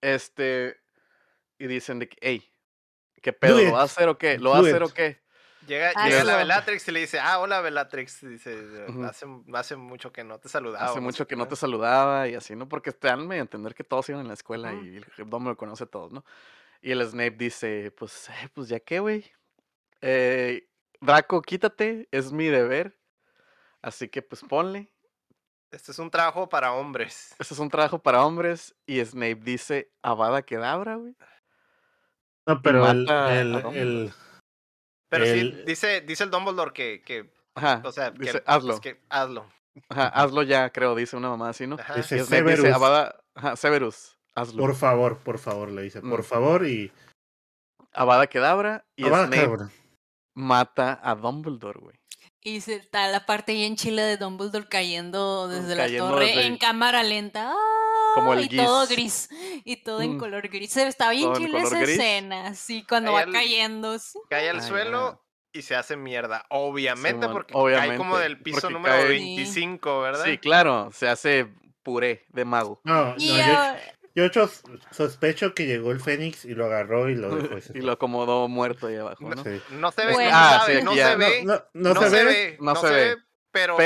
Este. 0.00 0.78
Y 1.58 1.66
dicen 1.66 1.98
de 1.98 2.08
que, 2.08 2.16
hey, 2.20 2.52
¿qué 3.20 3.32
pedo? 3.32 3.56
Do 3.58 3.64
¿Lo 3.64 3.72
va 3.72 3.80
a 3.82 3.84
hacer 3.84 4.08
o 4.08 4.18
qué? 4.18 4.38
¿Lo 4.38 4.50
va 4.50 4.58
a 4.58 4.60
hacer 4.60 4.82
o 4.82 4.88
qué? 4.88 5.20
Llega, 5.66 5.92
Ah, 5.94 6.08
llega 6.08 6.22
sí. 6.22 6.26
la 6.26 6.36
Bellatrix 6.38 6.88
y 6.88 6.90
le 6.90 7.00
dice, 7.00 7.20
ah, 7.20 7.38
hola 7.38 7.60
Bellatrix. 7.60 8.26
Dice, 8.28 8.84
Ujú. 8.88 9.04
hace, 9.04 9.26
hace 9.54 9.76
mucho 9.76 10.12
que 10.12 10.24
no 10.24 10.40
te 10.40 10.48
saludaba. 10.48 10.86
Hace 10.86 10.98
mucho 10.98 11.28
que 11.28 11.36
no 11.36 11.46
te 11.46 11.54
saludaba 11.54 12.26
y 12.26 12.34
así, 12.34 12.56
¿no? 12.56 12.68
Porque 12.68 12.90
te 12.90 13.06
dan 13.06 13.28
medio 13.28 13.42
a 13.42 13.44
entender 13.44 13.72
que 13.76 13.84
todos 13.84 14.08
iban 14.08 14.22
en 14.22 14.28
la 14.28 14.34
escuela 14.34 14.72
Ujú. 14.72 14.82
y 14.84 14.96
el 14.96 15.04
Dumbledore 15.18 15.56
conoce 15.56 15.84
a 15.84 15.86
todos, 15.86 16.10
¿no? 16.10 16.24
Y 16.82 16.90
el 16.90 17.06
Snape 17.06 17.36
dice, 17.36 17.92
pues, 17.92 18.28
eh, 18.28 18.48
pues 18.52 18.68
ya 18.68 18.80
qué, 18.80 18.98
güey. 18.98 19.32
Eh, 20.00 20.68
Draco, 21.00 21.40
quítate, 21.40 22.08
es 22.10 22.32
mi 22.32 22.46
deber. 22.46 22.98
Así 23.80 24.08
que 24.08 24.20
pues 24.20 24.42
ponle. 24.42 24.92
Este 25.70 25.92
es 25.92 25.98
un 25.98 26.10
trabajo 26.10 26.48
para 26.48 26.72
hombres. 26.72 27.34
Este 27.38 27.54
es 27.54 27.60
un 27.60 27.68
trabajo 27.68 28.00
para 28.00 28.24
hombres. 28.24 28.74
Y 28.84 29.02
Snape 29.04 29.36
dice, 29.36 29.92
Avada 30.02 30.42
Kedavra, 30.42 30.96
güey. 30.96 31.16
No, 32.46 32.60
pero 32.60 32.90
el, 32.90 33.08
el, 33.74 34.12
Pero 35.08 35.24
sí, 35.24 35.62
dice, 35.64 36.00
dice 36.00 36.24
el 36.24 36.30
Dumbledore 36.30 36.72
que, 36.72 37.02
que 37.02 37.32
Ajá, 37.54 37.80
o 37.84 37.92
sea, 37.92 38.10
dice, 38.10 38.40
que, 38.40 38.44
hazlo. 38.46 38.68
pues, 38.70 38.80
que 38.80 39.00
hazlo. 39.08 39.46
Ajá, 39.88 40.08
hazlo 40.08 40.42
ya, 40.42 40.70
creo, 40.70 40.96
dice 40.96 41.16
una 41.16 41.30
mamá 41.30 41.50
así, 41.50 41.66
¿no? 41.68 41.76
Ajá. 41.76 41.94
Dice, 41.94 42.16
dice, 42.16 42.26
Severus. 42.26 42.66
Avada, 42.74 43.22
ajá, 43.34 43.54
Severus, 43.54 44.18
hazlo. 44.34 44.62
por 44.62 44.74
favor, 44.74 45.18
por 45.18 45.38
favor, 45.38 45.70
le 45.70 45.82
dice, 45.82 46.00
por 46.00 46.20
Mm. 46.20 46.24
favor 46.24 46.66
y 46.66 46.90
Avada 47.92 48.26
Kedavra 48.26 48.84
y 48.96 49.06
Avada 49.06 49.26
Snape 49.26 49.42
Kedavra. 49.42 49.70
mata 50.34 50.98
a 51.02 51.14
Dumbledore, 51.14 51.80
güey. 51.80 51.96
Y 52.44 52.60
se 52.60 52.74
está 52.74 53.06
la 53.08 53.24
parte 53.26 53.52
ahí 53.52 53.64
en 53.64 53.76
Chile 53.76 54.02
de 54.02 54.16
Dumbledore 54.16 54.66
cayendo 54.68 55.46
desde 55.48 55.76
Cayendo 55.76 56.06
la 56.06 56.10
torre 56.12 56.26
desde- 56.26 56.46
en 56.46 56.56
cámara 56.58 57.02
lenta. 57.04 57.52
Como 58.14 58.34
el 58.34 58.44
y 58.52 58.56
todo 58.56 58.86
gris. 58.88 59.28
Y 59.64 59.76
todo 59.76 60.02
en 60.02 60.16
Mm. 60.16 60.18
color 60.18 60.48
gris. 60.48 60.70
Se- 60.72 60.86
Está 60.86 61.10
bien 61.10 61.32
chile 61.34 61.58
esa 61.60 61.78
gris. 61.78 61.90
escena. 61.90 62.54
Sí, 62.54 62.84
cuando 62.88 63.12
va 63.12 63.22
el- 63.22 63.32
cayendo. 63.32 63.98
sí. 63.98 64.18
Cae 64.28 64.50
al 64.50 64.60
suelo 64.62 65.22
y 65.52 65.62
se 65.62 65.76
hace 65.76 65.96
mierda. 65.96 66.44
Obviamente, 66.50 67.28
porque 67.28 67.54
cae 67.54 67.96
como 67.96 68.18
del 68.18 68.40
piso 68.42 68.62
porque 68.62 68.74
número 68.74 68.94
cae- 68.96 69.08
25, 69.08 70.00
¿verdad? 70.00 70.24
Sí, 70.24 70.36
claro, 70.38 70.90
se 70.92 71.08
hace 71.08 71.48
puré 71.82 72.24
de 72.30 72.44
mago. 72.44 72.80
No, 72.84 73.14
Y 73.18 73.30
no, 73.30 73.36
yo, 73.38 73.76
yo 74.14 74.28
sos- 74.32 74.62
sospecho 74.90 75.54
que 75.54 75.66
llegó 75.66 75.92
el 75.92 76.00
Fénix 76.00 76.44
y 76.44 76.54
lo 76.54 76.66
agarró 76.66 77.08
y 77.08 77.14
lo 77.14 77.34
dejó. 77.34 77.56
ese 77.56 77.72
y 77.78 77.80
lo 77.82 77.92
acomodó 77.92 78.48
muerto 78.48 78.86
ahí 78.88 78.96
abajo, 78.96 79.24
No, 79.28 79.34
¿no? 79.36 79.44
Sí. 79.44 79.60
no 79.70 79.90
se 79.92 80.06
ve, 80.06 80.12
Bueno. 80.12 80.30
no 80.30 80.36
Ah, 80.36 80.62
sí, 80.66 80.72
no 80.82 80.94
se 80.94 81.16
ve. 81.16 81.44
No, 81.44 81.54
se, 81.94 82.24
ve. 82.24 82.56
no 82.60 82.76
se 82.76 82.90
ve, 82.90 83.16
pero, 83.50 83.76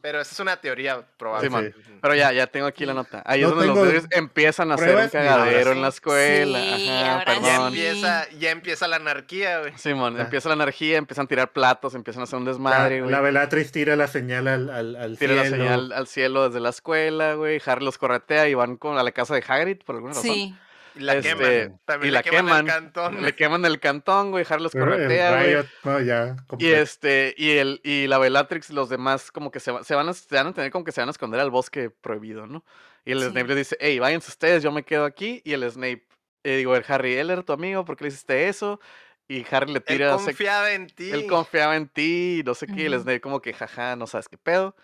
Pero 0.00 0.20
esa 0.20 0.32
es 0.32 0.40
una 0.40 0.56
teoría 0.56 1.04
probable. 1.16 1.72
Sí. 1.74 1.82
Pero 2.00 2.14
ya, 2.14 2.32
ya 2.32 2.46
tengo 2.46 2.66
aquí 2.66 2.86
la 2.86 2.94
nota. 2.94 3.22
Ahí 3.26 3.40
No 3.42 3.48
es 3.48 3.54
donde 3.54 3.66
los 3.66 3.78
bebés 3.80 4.06
empiezan 4.12 4.70
a 4.70 4.74
hacer 4.74 4.94
un 4.96 5.08
cagadero 5.08 5.70
sí. 5.72 5.76
en 5.76 5.82
la 5.82 5.88
escuela. 5.88 6.58
Sí, 6.76 6.88
Ajá, 6.88 7.12
ahora 7.18 7.34
Ya 7.34 7.40
perdón. 7.40 7.72
sí. 7.72 7.86
empieza, 7.86 8.28
ya 8.38 8.50
empieza 8.50 8.88
la 8.88 8.96
anarquía, 8.96 9.58
güey. 9.60 9.72
Simón, 9.76 10.16
Ah. 10.18 10.22
empieza 10.22 10.48
la 10.48 10.54
energía, 10.54 10.98
empiezan 10.98 11.24
a 11.24 11.28
tirar 11.28 11.52
platos, 11.52 11.94
empiezan 11.94 12.20
a 12.20 12.24
hacer 12.24 12.38
un 12.38 12.44
La, 12.44 12.50
desmadre, 12.52 13.00
güey. 13.00 13.10
la 13.10 13.20
Velatriz 13.20 13.72
tira 13.72 13.96
la 13.96 14.06
señal 14.06 14.46
al, 14.48 14.70
al, 14.70 14.96
al 14.96 15.18
Tira 15.18 15.34
la 15.34 15.42
cielo. 15.42 15.56
señal 15.56 15.92
al 15.92 16.06
cielo 16.06 16.46
desde 16.48 16.60
la 16.60 16.68
escuela, 16.70 17.34
güey. 17.34 17.60
Harry 17.66 17.84
los 17.84 17.98
corretea 17.98 18.48
y 18.48 18.54
van 18.54 18.76
con, 18.76 18.98
a 18.98 19.02
la 19.02 19.10
casa 19.12 19.34
de 19.34 19.44
Hagrid 19.46 19.78
por 19.84 19.96
alguna 19.96 20.14
razón. 20.14 20.32
Sí. 20.32 20.54
Y 20.98 21.02
la 21.02 21.14
Este, 21.14 21.28
queman. 21.36 21.80
También 21.84 22.08
y 22.08 22.10
le 22.10 22.12
la 22.18 22.22
queman, 22.22 22.44
queman. 22.44 22.60
el 22.60 22.66
cantón. 22.66 23.22
Le 23.22 23.34
queman 23.34 23.64
el 23.64 23.80
cantón, 23.80 24.30
güey. 24.32 24.44
Harry 24.48 24.62
los 24.62 24.72
Pero 24.72 24.84
el 24.86 24.90
corretea, 24.90 25.30
güey. 25.36 25.46
Riot, 25.54 25.66
no, 25.84 26.00
ya. 26.00 26.36
Y 26.58 26.66
este, 26.70 27.34
y 27.38 27.50
el, 27.52 27.80
y 27.84 28.06
la 28.08 28.18
Bellatrix, 28.18 28.70
los 28.70 28.88
demás, 28.88 29.30
como 29.30 29.50
que 29.50 29.60
se, 29.60 29.70
va- 29.72 29.84
se 29.84 29.94
van 29.94 30.08
a, 30.08 30.12
se 30.12 30.34
van 30.34 30.48
a 30.48 30.52
tener 30.52 30.70
como 30.70 30.84
que 30.84 30.92
se 30.92 31.00
van 31.00 31.08
a 31.08 31.12
esconder 31.12 31.40
al 31.40 31.50
bosque 31.50 31.88
prohibido, 31.90 32.46
¿no? 32.46 32.64
Y 33.04 33.12
el 33.12 33.20
Sí. 33.20 33.30
Snape 33.30 33.48
le 33.48 33.54
dice, 33.54 33.76
hey, 33.80 33.98
váyanse 33.98 34.30
ustedes, 34.30 34.62
yo 34.62 34.72
me 34.72 34.82
quedo 34.82 35.04
aquí. 35.04 35.40
Y 35.44 35.52
el 35.54 35.70
Snape, 35.70 36.06
eh, 36.44 36.56
digo, 36.56 36.74
el 36.76 36.84
Harry, 36.88 37.14
él 37.14 37.30
era 37.30 37.42
tu 37.42 37.52
amigo, 37.52 37.84
¿por 37.84 37.96
qué 37.96 38.04
le 38.04 38.08
hiciste 38.08 38.48
eso? 38.48 38.80
Y 39.28 39.46
Harry 39.50 39.72
le 39.72 39.78
Él 39.78 39.84
tira, 39.84 40.14
sec- 40.16 40.24
confiaba 40.24 40.72
en 40.72 40.86
ti. 40.88 41.10
él 41.10 41.26
confiaba 41.26 41.76
en 41.76 41.88
ti, 41.88 42.38
y 42.40 42.42
no 42.44 42.54
sé 42.54 42.66
qué. 42.66 42.82
Y 42.82 42.84
el. 42.86 42.94
Snape 43.00 43.20
como 43.20 43.40
que, 43.40 43.52
jaja, 43.52 43.94
no 43.96 44.06
sabes 44.06 44.28
qué 44.28 44.36
pedo. 44.38 44.74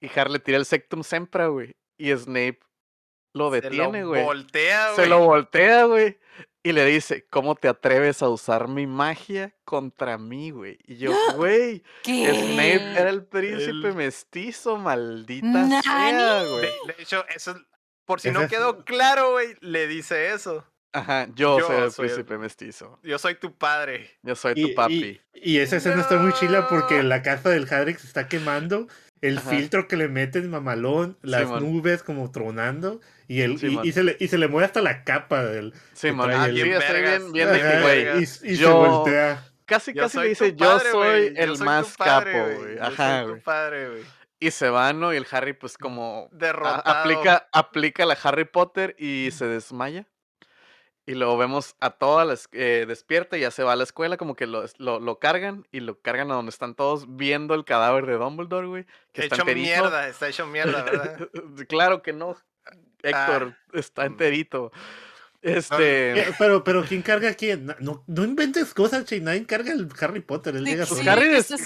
Y 0.00 0.08
Harry 0.18 0.32
le 0.32 0.38
tira 0.38 0.56
el 0.58 0.64
Sectum 0.64 1.02
Sempra, 1.02 1.48
güey. 1.48 1.74
Y 1.98 2.10
Snape 2.16 2.60
lo 3.34 3.50
Se 3.52 3.60
detiene, 3.60 4.02
lo 4.02 4.08
güey. 4.08 4.22
voltea, 4.24 4.92
güey. 4.92 4.96
Se 4.96 5.06
lo 5.06 5.18
voltea, 5.20 5.84
güey. 5.84 6.18
Y 6.64 6.72
le 6.72 6.84
dice, 6.84 7.26
¿cómo 7.28 7.56
te 7.56 7.66
atreves 7.66 8.22
a 8.22 8.28
usar 8.28 8.68
mi 8.68 8.86
magia 8.86 9.52
contra 9.64 10.16
mí, 10.16 10.50
güey? 10.52 10.78
Y 10.86 10.96
yo, 10.96 11.10
güey, 11.36 11.82
¿Qué? 12.04 12.30
Snape 12.30 13.00
era 13.00 13.10
el 13.10 13.24
príncipe 13.24 13.88
El- 13.88 13.94
mestizo, 13.96 14.76
maldita 14.76 15.66
sea, 15.66 15.82
¿Nani? 15.84 16.50
güey. 16.50 16.62
De, 16.86 16.92
de 16.96 17.02
hecho, 17.02 17.24
eso 17.34 17.52
es- 17.52 17.56
por 18.04 18.20
si 18.20 18.30
no 18.30 18.46
quedó 18.48 18.84
claro, 18.84 19.32
güey, 19.32 19.56
le 19.60 19.86
dice 19.88 20.32
eso. 20.32 20.64
Ajá, 20.94 21.26
yo, 21.34 21.58
Yo 21.58 21.66
soy 21.66 21.76
el 21.84 21.90
soy 21.90 22.04
el- 22.06 22.12
príncipe 22.12 22.38
mestizo. 22.38 22.98
Yo 23.02 23.18
soy 23.18 23.34
tu 23.36 23.56
padre. 23.56 24.10
Yo 24.22 24.36
soy 24.36 24.52
Y, 24.56 24.62
tu 24.62 24.74
papi. 24.74 25.20
y- 25.34 25.52
y 25.54 25.58
esa 25.58 25.76
escena 25.78 26.02
está 26.02 26.16
muy 26.18 26.32
chila 26.34 26.68
porque 26.68 27.02
la 27.02 27.22
casa 27.22 27.48
del 27.48 27.66
Hadrick 27.72 27.98
se 27.98 28.06
está 28.06 28.28
quemando, 28.28 28.88
el 29.22 29.38
Ajá. 29.38 29.50
filtro 29.50 29.88
que 29.88 29.96
le 29.96 30.08
meten 30.08 30.50
mamalón, 30.50 31.16
las 31.22 31.48
nubes 31.62 32.02
como 32.02 32.30
tronando 32.30 33.00
y 33.32 33.40
el 33.42 33.52
y- 33.84 33.92
se 33.92 34.02
le 34.04 34.16
y 34.18 34.28
se 34.28 34.38
le 34.38 34.48
mueve 34.48 34.66
hasta 34.66 34.80
la 34.82 35.04
capa 35.04 35.44
del 35.44 35.72
Sí, 35.92 36.12
man, 36.12 36.30
el- 36.30 36.58
estoy 36.58 37.00
bien, 37.02 37.32
bien 37.32 37.48
Ajá, 37.48 37.80
güey. 37.82 38.22
y, 38.22 38.26
se 38.26 38.66
voltea. 38.66 39.44
Casi, 39.64 39.94
casi 39.94 40.18
le 40.18 40.28
dice, 40.28 40.54
yo 40.54 40.78
soy 40.80 40.92
güey, 40.92 41.34
yo 41.34 41.42
el 41.42 41.56
soy 41.56 41.66
más 41.66 41.96
padre, 41.96 42.32
capo, 42.32 42.60
güey, 42.62 42.76
yo 42.76 42.82
Ajá, 42.82 43.18
soy 43.20 43.24
güey. 43.28 43.38
tu 43.38 43.44
padre, 43.44 43.88
güey. 43.88 44.02
Y 44.40 44.50
se 44.50 44.68
va, 44.70 44.92
¿no? 44.92 45.14
Y 45.14 45.16
el 45.16 45.26
Harry, 45.30 45.52
pues, 45.52 45.78
como 45.78 46.28
a- 46.32 46.36
Derrotado. 46.36 46.82
aplica, 46.84 47.48
aplica 47.52 48.04
la 48.06 48.18
Harry 48.22 48.44
Potter 48.44 48.96
y 48.98 49.30
se 49.30 49.46
desmaya. 49.46 50.06
Y 51.06 51.14
luego 51.14 51.36
vemos 51.36 51.74
a 51.80 51.90
todas 51.90 52.26
las 52.26 52.48
eh, 52.52 52.84
despierta 52.86 53.36
y 53.36 53.40
ya 53.40 53.50
se 53.50 53.62
va 53.64 53.72
a 53.72 53.76
la 53.76 53.82
escuela, 53.84 54.16
como 54.16 54.34
que 54.36 54.46
lo, 54.46 54.64
lo, 54.78 55.00
lo 55.00 55.18
cargan 55.18 55.66
y 55.72 55.80
lo 55.80 56.00
cargan 56.00 56.30
a 56.30 56.34
donde 56.34 56.50
están 56.50 56.74
todos 56.76 57.16
viendo 57.16 57.54
el 57.54 57.64
cadáver 57.64 58.06
de 58.06 58.14
Dumbledore, 58.14 58.66
güey. 58.68 58.84
Que 59.12 59.22
está 59.22 59.36
Hecho 59.36 59.42
enterito. 59.42 59.66
mierda, 59.66 60.08
está 60.08 60.28
hecho 60.28 60.46
mierda, 60.46 60.82
¿verdad? 60.84 61.18
claro 61.68 62.02
que 62.02 62.12
no. 62.12 62.36
Héctor 63.02 63.54
está 63.72 64.04
enterito. 64.06 64.72
Este. 65.44 66.32
Pero, 66.38 66.62
pero 66.62 66.84
¿quién 66.84 67.02
carga 67.02 67.30
a 67.30 67.34
quién? 67.34 67.66
No- 67.66 67.74
No, 67.80 68.04
no 68.06 68.22
inventes 68.24 68.72
cosas, 68.74 69.04
Che, 69.06 69.20
nadie 69.20 69.44
carga 69.44 69.72
el 69.72 69.88
Harry 70.00 70.20
Potter. 70.20 70.54
Él 70.54 70.64
Sí, 70.64 70.70
llega 70.70 70.84
a 70.84 70.86
su- 70.86 70.94
Pues 70.94 71.02
Sí, 71.04 71.08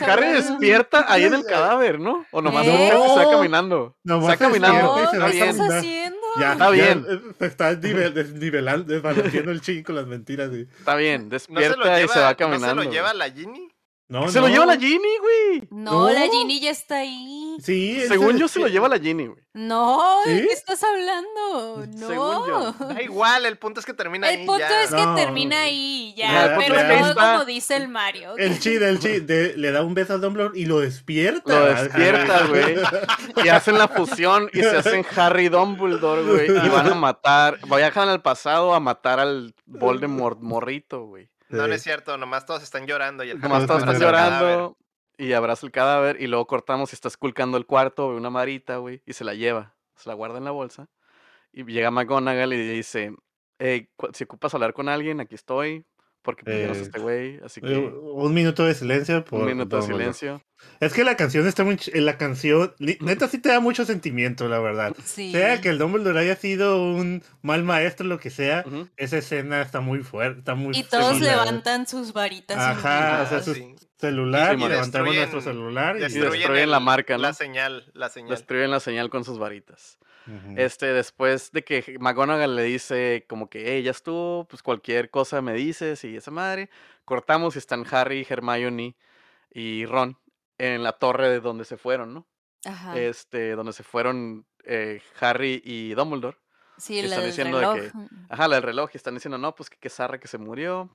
Harry, 0.05 0.33
despierta 0.33 1.05
ahí 1.13 1.25
en 1.25 1.35
el 1.35 1.45
cadáver, 1.45 2.01
¿no? 2.01 2.25
O 2.31 2.41
nomás 2.41 2.65
¿Qué? 2.65 2.71
despierta 2.71 3.05
y 3.05 3.09
se 3.11 3.17
va 3.17 3.23
No. 3.25 3.31
caminando. 3.33 3.97
Se 4.07 4.13
va 4.15 4.37
caminando. 4.39 4.83
No, 4.83 4.97
se 4.97 5.03
está 5.05 5.19
va 5.19 5.27
¿qué 5.27 5.33
bien. 5.37 5.49
estás 5.49 5.57
caminar. 5.59 5.79
haciendo? 5.79 6.17
Ya, 6.41 6.53
Está 6.53 6.65
ya, 6.65 6.71
bien. 6.71 7.07
eh, 7.09 7.21
se 7.39 7.47
está 7.47 7.75
nivel, 7.75 8.15
desnivelando, 8.15 8.93
desbalanceando 8.95 9.51
el 9.51 9.61
chico 9.61 9.87
con 9.89 9.97
las 9.97 10.07
mentiras. 10.07 10.51
y- 10.55 10.63
Está 10.79 10.95
bien, 10.97 11.29
¿No 11.29 11.39
se 11.39 11.49
despierta 11.49 11.77
lo 11.77 12.05
y 12.05 12.09
se 12.09 12.19
va 12.21 12.31
¿no 12.31 12.37
caminando. 12.37 12.83
se 12.83 12.87
lo 12.89 12.93
lleva 12.93 13.13
la 13.15 13.31
Ginny? 13.31 13.69
No, 14.09 14.29
se 14.29 14.41
lo 14.41 14.47
lleva 14.47 14.65
la 14.67 14.77
Ginny, 14.77 14.99
güey. 15.21 15.69
No, 15.71 16.09
la. 16.09 16.29
Ginny 16.29 16.61
ya 16.61 16.71
está 16.71 16.99
ahí. 16.99 17.57
Sí, 17.61 18.01
Según 18.07 18.39
yo 18.39 18.47
se 18.47 18.61
lo 18.61 18.69
lleva 18.69 18.89
la 18.89 19.01
Ginny, 19.01 19.27
güey. 19.27 19.41
No, 19.53 20.21
¿de 20.25 20.41
¿Sí? 20.43 20.47
qué 20.47 20.55
estás 20.55 20.85
hablando? 20.85 21.85
No. 21.97 22.07
Según 22.09 22.47
yo. 22.47 22.73
Da 22.87 23.03
igual, 23.03 23.47
el 23.47 23.59
punto 23.59 23.81
es 23.81 23.87
que 23.87 23.95
termina 23.95 24.29
ahí 24.29 24.41
El 24.41 24.47
punto 24.47 24.61
ya. 24.61 24.83
es 24.85 24.91
que 24.91 25.03
No. 25.05 25.15
termina 25.17 25.63
ahí, 25.63 26.15
Ya, 26.17 26.55
el 26.55 26.59
pero 26.59 27.05
no 27.09 27.15
como 27.15 27.45
dice 27.47 27.75
el 27.77 27.89
Mario. 27.89 28.37
El 28.37 28.59
chi, 28.61 28.75
el 28.77 28.99
chi, 29.01 29.21
de- 29.21 29.57
le 29.57 29.73
da 29.73 29.83
un 29.83 29.95
beso 29.95 30.13
a 30.15 30.19
Dumbledore 30.19 30.59
y 30.59 30.67
lo 30.67 30.81
despierta. 30.81 31.59
Lo 31.59 31.67
despierta, 31.67 32.47
güey. 32.47 32.77
Y 33.45 33.49
hacen 33.49 33.77
la 33.79 33.89
fusión 33.89 34.49
y 34.53 34.61
se 34.61 34.77
hacen 34.77 35.05
Harry 35.17 35.47
y 35.47 35.49
Dumbledore, 35.49 36.23
güey. 36.23 36.67
Y 36.67 36.69
van 36.69 36.91
a 36.91 36.95
matar, 36.95 37.59
viajan 37.69 38.09
al 38.09 38.23
pasado 38.23 38.73
a 38.75 38.81
matar 38.81 39.19
al 39.21 39.55
Voldemort 39.67 40.41
morrito, 40.41 41.07
güey. 41.07 41.29
No, 41.49 41.67
no 41.67 41.75
es 41.75 41.83
cierto, 41.83 42.17
nomás 42.19 42.45
todos 42.47 42.63
están 42.63 42.87
llorando 42.87 43.25
y 43.25 43.31
el 43.31 43.41
Nomás 43.41 43.67
todos 43.67 43.83
están 43.83 44.01
llorando 44.01 44.77
y 45.17 45.33
abraza 45.33 45.65
el 45.65 45.73
cadáver 45.73 46.21
y 46.21 46.27
luego 46.27 46.47
cortamos 46.47 46.93
y 46.93 46.97
está 46.97 47.09
esculcando 47.09 47.57
el 47.57 47.67
cuarto, 47.67 48.11
ve 48.11 48.17
una 48.17 48.31
marita, 48.31 48.79
güey, 48.79 49.03
y 49.07 49.13
se 49.13 49.25
la 49.25 49.35
lleva, 49.35 49.75
se 49.95 50.09
la 50.09 50.15
guarda 50.15 50.39
en 50.39 50.45
la 50.45 50.51
bolsa. 50.51 50.89
Y 51.53 51.65
llega 51.65 51.91
McGonagall 51.91 52.53
y 52.53 52.69
dice, 52.69 53.15
hey, 53.59 53.89
si 54.13 54.25
ocupas 54.25 54.55
hablar 54.55 54.75
con 54.75 54.89
alguien, 54.89 55.21
aquí 55.21 55.35
estoy, 55.35 55.87
porque 56.27 56.43
pues, 56.45 56.59
ya 56.61 56.67
no 56.67 56.73
es 56.73 56.79
Eh, 56.79 56.83
este 56.83 56.99
güey, 56.99 57.41
así 57.43 57.61
Eh, 57.63 57.67
que 57.67 57.77
Un 57.79 58.35
minuto 58.35 58.67
de 58.67 58.75
silencio 58.75 59.25
por 59.25 59.41
un 59.41 59.47
minuto 59.47 59.77
de 59.77 59.83
silencio. 59.83 60.43
Es 60.81 60.93
que 60.93 61.05
la 61.05 61.17
canción 61.17 61.47
está 61.47 61.65
muy... 61.65 61.79
eh, 61.95 62.01
La 62.03 62.19
canción, 62.19 62.75
neta 62.79 63.29
sí 63.29 63.39
te 63.39 63.49
da 63.51 63.61
mucho 63.61 63.85
sentimiento, 63.87 64.49
la 64.49 64.59
verdad. 64.59 64.95
Sí. 65.05 65.33
Sea 65.33 65.61
que 65.63 65.69
el 65.71 65.79
Dumbledore 65.79 66.19
haya 66.21 66.37
sido 66.37 66.83
un 66.83 67.23
mal 67.41 67.63
maestro, 67.63 68.07
lo 68.07 68.19
que 68.19 68.29
sea, 68.31 68.65
esa 68.99 69.17
escena 69.19 69.63
está 69.63 69.81
muy 69.81 70.01
fuerte, 70.03 70.41
está 70.41 70.55
muy 70.55 70.77
Y 70.77 70.83
todos 70.83 71.21
levantan 71.21 71.87
sus 71.87 72.13
varitas. 72.13 72.59
Ajá, 72.59 73.23
o 73.25 73.29
sea, 73.29 73.43
su 73.43 73.55
sí. 73.55 73.75
celular, 73.99 74.59
Y 74.59 74.65
y 74.65 74.69
levantamos 74.69 75.09
destruyen- 75.09 75.17
nuestro 75.19 75.41
celular 75.41 75.97
y... 75.97 75.99
Y 76.01 76.03
destruyen 76.03 76.55
el- 76.57 76.71
la 76.71 76.81
marca, 76.81 77.15
¿no? 77.17 77.23
La 77.23 77.33
señal, 77.33 77.91
la 77.95 78.09
señal. 78.11 78.31
Destruyen 78.31 78.71
la 78.71 78.81
señal 78.81 79.09
con 79.09 79.25
sus 79.25 79.39
varitas. 79.39 79.99
Este, 80.57 80.87
después 80.93 81.53
de 81.53 81.63
que 81.65 81.97
McGonagall 82.01 82.57
le 82.57 82.63
dice 82.65 83.25
como 83.29 83.49
que, 83.49 83.65
hey, 83.77 83.83
ya 83.83 83.91
estuvo, 83.93 84.45
pues 84.49 84.63
cualquier 84.63 85.11
cosa 85.11 85.41
me 85.43 85.53
dices 85.55 86.03
y 86.05 86.17
esa 86.17 86.31
madre. 86.31 86.69
Cortamos 87.05 87.55
y 87.55 87.59
están 87.59 87.85
Harry, 87.91 88.27
Hermione 88.29 88.97
y 89.53 89.87
Ron 89.87 90.19
en 90.59 90.83
la 90.83 90.93
torre 90.93 91.29
de 91.29 91.41
donde 91.41 91.65
se 91.65 91.77
fueron, 91.77 92.13
¿no? 92.15 92.27
Ajá. 92.65 92.99
Este, 92.99 93.53
donde 93.53 93.73
se 93.73 93.83
fueron 93.85 94.47
eh, 94.65 95.01
Harry 95.21 95.63
y 95.65 95.95
Dumbledore. 95.95 96.37
sí, 96.79 96.99
están 96.99 97.11
la 97.11 97.17
del 97.21 97.27
diciendo 97.31 97.59
de 97.59 97.67
reloj. 97.67 97.93
que- 97.93 98.17
Ajá, 98.29 98.49
la 98.49 98.57
del 98.57 98.63
reloj. 98.65 98.91
Y 98.93 98.97
están 98.97 99.15
diciendo, 99.15 99.39
no, 99.39 99.55
pues 99.55 99.71
que, 99.71 99.77
que 99.79 99.89
zarra 99.91 100.19
que 100.19 100.27
se 100.29 100.39
murió. 100.39 100.91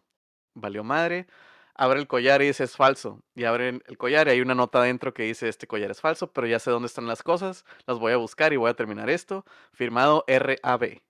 Valió 0.53 0.83
madre. 0.83 1.27
Abre 1.75 1.99
el 1.99 2.07
collar 2.07 2.41
y 2.41 2.47
dice, 2.47 2.63
es 2.65 2.75
falso. 2.75 3.21
Y 3.35 3.45
abren 3.45 3.81
el 3.87 3.97
collar 3.97 4.27
y 4.27 4.31
hay 4.31 4.41
una 4.41 4.55
nota 4.55 4.79
adentro 4.79 5.13
que 5.13 5.23
dice, 5.23 5.47
este 5.47 5.67
collar 5.67 5.91
es 5.91 6.01
falso, 6.01 6.31
pero 6.31 6.47
ya 6.47 6.59
sé 6.59 6.69
dónde 6.71 6.87
están 6.87 7.07
las 7.07 7.23
cosas. 7.23 7.65
Las 7.87 7.97
voy 7.99 8.11
a 8.13 8.17
buscar 8.17 8.53
y 8.53 8.57
voy 8.57 8.69
a 8.69 8.73
terminar 8.73 9.09
esto. 9.09 9.45
Firmado 9.73 10.23
RAB. 10.27 11.01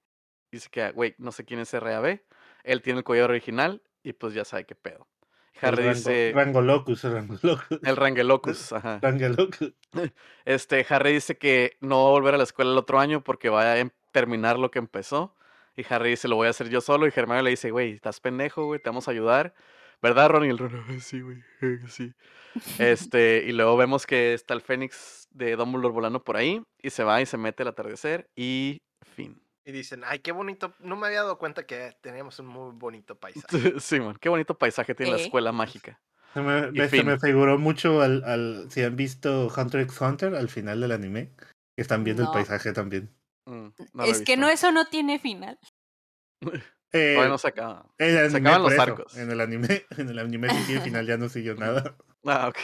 Dice 0.51 0.69
que, 0.69 0.91
güey, 0.91 1.15
no 1.17 1.31
sé 1.31 1.45
quién 1.45 1.59
es 1.59 1.73
RAB. 1.73 2.19
Él 2.63 2.81
tiene 2.81 2.99
el 2.99 3.03
collar 3.03 3.29
original 3.29 3.81
y 4.03 4.13
pues 4.13 4.33
ya 4.33 4.45
sabe 4.45 4.65
qué 4.65 4.75
pedo. 4.75 5.07
El 5.61 5.67
Harry 5.67 5.83
rango, 5.83 5.93
dice, 5.95 6.31
Rangolocus, 6.33 7.03
el 7.03 7.11
Rangolocus. 7.13 7.79
el 7.83 7.95
Rangelocus, 7.95 8.71
ajá. 8.73 8.99
Rangolocus. 9.01 9.73
Este, 10.45 10.85
Harry 10.89 11.13
dice 11.13 11.37
que 11.37 11.77
no 11.81 12.03
va 12.03 12.09
a 12.09 12.11
volver 12.11 12.33
a 12.33 12.37
la 12.37 12.43
escuela 12.43 12.71
el 12.71 12.77
otro 12.77 12.99
año 12.99 13.23
porque 13.23 13.49
va 13.49 13.63
a 13.63 13.77
em- 13.79 13.91
terminar 14.11 14.57
lo 14.57 14.71
que 14.71 14.79
empezó. 14.79 15.35
Y 15.75 15.85
Harry 15.89 16.11
dice, 16.11 16.27
lo 16.27 16.35
voy 16.35 16.47
a 16.47 16.51
hacer 16.51 16.69
yo 16.69 16.81
solo. 16.81 17.05
Y 17.07 17.11
Hermione 17.15 17.43
le 17.43 17.49
dice, 17.51 17.71
güey, 17.71 17.91
estás 17.93 18.19
pendejo, 18.19 18.65
güey, 18.65 18.79
te 18.79 18.89
vamos 18.89 19.07
a 19.07 19.11
ayudar. 19.11 19.53
¿Verdad, 20.01 20.29
Ron? 20.29 20.45
Y 20.45 20.49
el 20.49 20.57
Ron, 20.57 20.75
"Ah, 20.75 20.85
sí, 20.99 21.21
güey, 21.21 21.37
sí. 21.87 22.13
Este, 22.79 23.43
y 23.45 23.51
luego 23.51 23.77
vemos 23.77 24.05
que 24.05 24.33
está 24.33 24.53
el 24.53 24.61
Fénix 24.61 25.27
de 25.31 25.55
Dumbledore 25.55 25.93
volando 25.93 26.23
por 26.23 26.37
ahí. 26.37 26.61
Y 26.81 26.89
se 26.89 27.03
va 27.03 27.21
y 27.21 27.25
se 27.25 27.37
mete 27.37 27.63
el 27.63 27.69
atardecer. 27.69 28.25
Y 28.35 28.79
fin. 29.15 29.41
Y 29.63 29.71
dicen, 29.71 30.01
ay, 30.05 30.19
qué 30.19 30.31
bonito. 30.31 30.73
No 30.79 30.95
me 30.95 31.07
había 31.07 31.21
dado 31.21 31.37
cuenta 31.37 31.65
que 31.67 31.93
teníamos 32.01 32.39
un 32.39 32.47
muy 32.47 32.71
bonito 32.73 33.15
paisaje. 33.19 33.79
Sí, 33.79 33.99
man, 33.99 34.17
qué 34.19 34.29
bonito 34.29 34.57
paisaje 34.57 34.95
tiene 34.95 35.11
la 35.13 35.19
escuela 35.19 35.51
mágica. 35.51 35.99
Se 36.33 36.41
me, 36.41 36.69
Y 36.69 36.71
me- 36.71 36.89
se 36.89 37.03
me 37.03 37.19
figuró 37.19 37.57
mucho 37.59 38.01
al, 38.01 38.23
al... 38.23 38.71
Si 38.71 38.81
han 38.81 38.95
visto 38.95 39.47
Hunter 39.55 39.81
x 39.81 39.99
Hunter 40.01 40.33
al 40.35 40.49
final 40.49 40.79
del 40.81 40.93
anime, 40.93 41.31
que 41.37 41.81
están 41.81 42.03
viendo 42.03 42.23
No. 42.23 42.29
el 42.29 42.33
paisaje 42.33 42.73
también. 42.73 43.13
Mm, 43.45 43.67
no 43.93 44.03
es 44.03 44.21
que 44.21 44.37
no, 44.37 44.47
eso 44.49 44.71
no 44.71 44.85
tiene 44.87 45.19
final. 45.19 45.59
Eh, 46.93 47.13
Todavía 47.13 47.29
no 47.31 47.37
se 47.37 47.47
acaba. 47.47 47.85
en 47.97 48.17
el 48.17 48.31
se 48.31 48.37
acaban 48.37 48.63
los 48.63 48.73
eso, 48.73 48.81
arcos. 48.81 49.17
En 49.17 49.31
el 49.31 49.39
anime, 49.41 49.85
en 49.97 50.09
el 50.09 50.19
anime 50.19 50.49
sí 50.65 50.75
al 50.75 50.81
final 50.81 51.05
ya 51.07 51.17
no 51.17 51.29
siguió 51.29 51.55
nada. 51.55 51.95
Ah, 52.25 52.49
ok. 52.49 52.57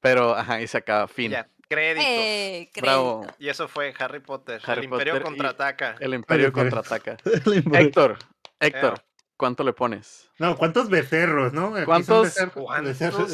Pero, 0.00 0.36
ajá, 0.36 0.60
y 0.60 0.68
se 0.68 0.78
acaba. 0.78 1.08
Fin. 1.08 1.32
Ya, 1.32 1.48
créditos. 1.68 2.04
Eh, 2.08 2.70
Bravo. 2.80 3.22
crédito. 3.22 3.36
Y 3.40 3.48
eso 3.48 3.66
fue 3.66 3.92
Harry 3.98 4.20
Potter. 4.20 4.60
Harry 4.64 4.80
el 4.80 4.84
Imperio 4.84 5.14
Potter 5.14 5.22
contraataca. 5.24 5.96
El 5.98 6.14
Imperio 6.14 6.46
Imperio. 6.48 6.70
contraataca. 6.70 7.16
no, 7.64 7.74
Héctor, 7.78 8.18
Héctor, 8.60 9.02
¿cuánto 9.36 9.64
le 9.64 9.72
pones? 9.72 10.30
¿cuántos 10.56 10.88
becerros, 10.88 11.52
no? 11.52 11.74
Aquí 11.74 11.86
¿Cuántos? 11.86 12.26
becerros- 12.28 12.64
¿Cuántos? 12.64 12.84
becerros, 12.86 13.32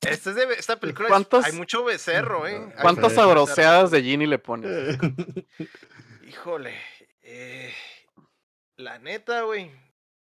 Esta, 0.00 0.30
es 0.30 0.34
de- 0.36 0.54
esta 0.58 0.80
película 0.80 1.06
es- 1.06 1.10
¿Cuántos- 1.12 1.44
hay 1.44 1.52
mucho 1.52 1.84
becerro, 1.84 2.48
¿eh? 2.48 2.56
Hay 2.74 2.82
¿Cuántas 2.82 3.12
sabroseadas 3.12 3.92
de 3.92 4.02
Ginny 4.02 4.26
le 4.26 4.38
pones? 4.40 4.98
Híjole. 6.28 6.74
eh, 7.22 7.72
la 8.76 8.98
neta, 8.98 9.42
güey. 9.42 9.70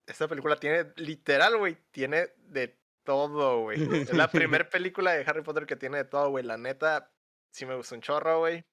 Esta 0.06 0.26
película 0.28 0.56
tiene, 0.56 0.92
literal, 0.96 1.56
güey, 1.58 1.76
tiene 1.90 2.28
de 2.38 2.78
todo, 3.04 3.60
güey. 3.60 3.82
Es 4.02 4.12
la 4.14 4.30
primera 4.30 4.68
película 4.68 5.12
de 5.12 5.24
Harry 5.26 5.42
Potter 5.42 5.66
que 5.66 5.76
tiene 5.76 5.98
de 5.98 6.04
todo, 6.04 6.30
güey. 6.30 6.44
La 6.44 6.56
neta, 6.56 7.10
sí 7.52 7.66
me 7.66 7.74
gustó 7.74 7.94
un 7.94 8.00
chorro, 8.00 8.38
güey. 8.40 8.64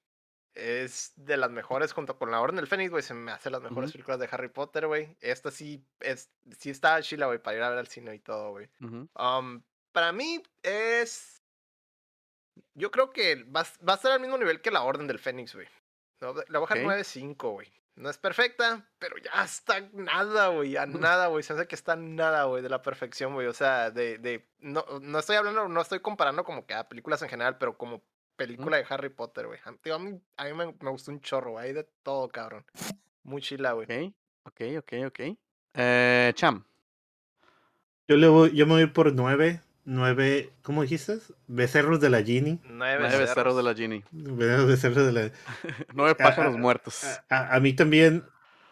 Es 0.54 1.12
de 1.16 1.36
las 1.36 1.50
mejores 1.50 1.92
junto 1.92 2.16
con 2.18 2.30
La 2.30 2.40
Orden 2.40 2.56
del 2.56 2.66
Fénix, 2.66 2.90
güey. 2.90 3.02
Se 3.02 3.12
me 3.12 3.30
hace 3.32 3.50
las 3.50 3.60
mejores 3.60 3.92
películas 3.92 4.18
de 4.18 4.28
Harry 4.30 4.48
Potter, 4.48 4.86
güey. 4.86 5.14
Esta 5.20 5.50
sí, 5.50 5.84
es, 6.00 6.30
sí 6.58 6.70
está 6.70 7.00
chila, 7.02 7.26
güey, 7.26 7.38
para 7.42 7.56
ir 7.58 7.62
a 7.62 7.68
ver 7.68 7.78
al 7.78 7.88
cine 7.88 8.14
y 8.14 8.20
todo, 8.20 8.52
güey. 8.52 8.70
Um, 8.80 9.62
para 9.92 10.12
mí 10.12 10.42
es. 10.62 11.42
Yo 12.74 12.90
creo 12.90 13.10
que 13.10 13.44
va, 13.44 13.60
a- 13.60 13.84
va 13.86 13.92
a 13.92 13.96
estar 13.96 14.12
al 14.12 14.20
mismo 14.20 14.38
nivel 14.38 14.62
que 14.62 14.70
la 14.70 14.82
Orden 14.82 15.06
del 15.06 15.18
Fénix, 15.18 15.54
güey. 15.54 15.68
Le 16.22 16.28
voy 16.32 16.42
a 16.52 16.60
Ok. 16.62 16.70
9.5, 16.70 17.52
güey. 17.52 17.70
No 17.96 18.10
es 18.10 18.18
perfecta, 18.18 18.86
pero 18.98 19.16
ya 19.16 19.42
está 19.42 19.80
nada, 19.94 20.48
güey. 20.48 20.76
A 20.76 20.84
nada, 20.84 21.28
güey. 21.28 21.42
Se 21.42 21.54
hace 21.54 21.66
que 21.66 21.74
está 21.74 21.96
nada, 21.96 22.44
güey, 22.44 22.62
de 22.62 22.68
la 22.68 22.82
perfección, 22.82 23.32
güey. 23.32 23.46
O 23.46 23.54
sea, 23.54 23.90
de. 23.90 24.18
de 24.18 24.46
no, 24.58 24.84
no 25.00 25.18
estoy 25.18 25.36
hablando, 25.36 25.66
no 25.66 25.80
estoy 25.80 26.00
comparando 26.00 26.44
como 26.44 26.66
que 26.66 26.74
a 26.74 26.88
películas 26.88 27.22
en 27.22 27.30
general, 27.30 27.56
pero 27.56 27.78
como 27.78 28.02
película 28.36 28.76
de 28.76 28.84
Harry 28.88 29.08
Potter, 29.08 29.46
güey. 29.46 29.58
A, 29.64 29.98
mí, 29.98 30.20
a 30.36 30.44
mí 30.44 30.52
me, 30.52 30.74
me 30.78 30.90
gustó 30.90 31.10
un 31.10 31.20
chorro, 31.20 31.52
güey. 31.52 31.68
Hay 31.68 31.72
de 31.72 31.84
todo, 32.02 32.28
cabrón. 32.28 32.66
Muy 33.22 33.40
chila, 33.40 33.72
güey. 33.72 33.86
Ok, 34.44 34.60
ok, 34.60 34.62
ok, 34.78 34.92
ok. 35.06 35.20
Eh, 35.74 36.32
Cham. 36.34 36.64
Yo, 38.08 38.16
le 38.16 38.28
voy, 38.28 38.54
yo 38.54 38.66
me 38.66 38.72
voy 38.72 38.80
a 38.82 38.84
ir 38.84 38.92
por 38.92 39.12
nueve. 39.12 39.62
Nueve, 39.86 40.50
¿cómo 40.62 40.82
dijiste? 40.82 41.18
Becerros 41.46 42.00
de 42.00 42.10
la 42.10 42.20
Ginny. 42.22 42.58
Nueve, 42.68 42.98
Nueve 43.02 43.12
cerros. 43.18 43.34
cerros 43.34 43.56
de 43.56 43.62
la 43.62 43.74
Ginny. 43.74 44.02
Becerros 44.10 45.06
de 45.06 45.12
la... 45.12 45.32
Nueve 45.94 46.16
Ah, 46.18 46.22
pájaros 46.24 46.54
ah, 46.56 46.58
muertos. 46.58 47.04
A, 47.04 47.24
a- 47.36 47.54
a 47.56 47.60
mí 47.60 47.72
también 47.72 48.24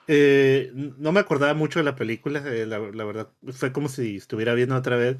eh, 0.08 0.72
no 0.74 1.12
me 1.12 1.20
acordaba 1.20 1.54
mucho 1.54 1.78
de 1.78 1.84
la 1.84 1.94
película, 1.94 2.42
eh, 2.46 2.66
la, 2.66 2.78
la 2.80 3.04
verdad 3.04 3.30
fue 3.52 3.72
como 3.72 3.88
si 3.88 4.16
estuviera 4.16 4.54
viendo 4.54 4.74
otra 4.74 4.96
vez 4.96 5.16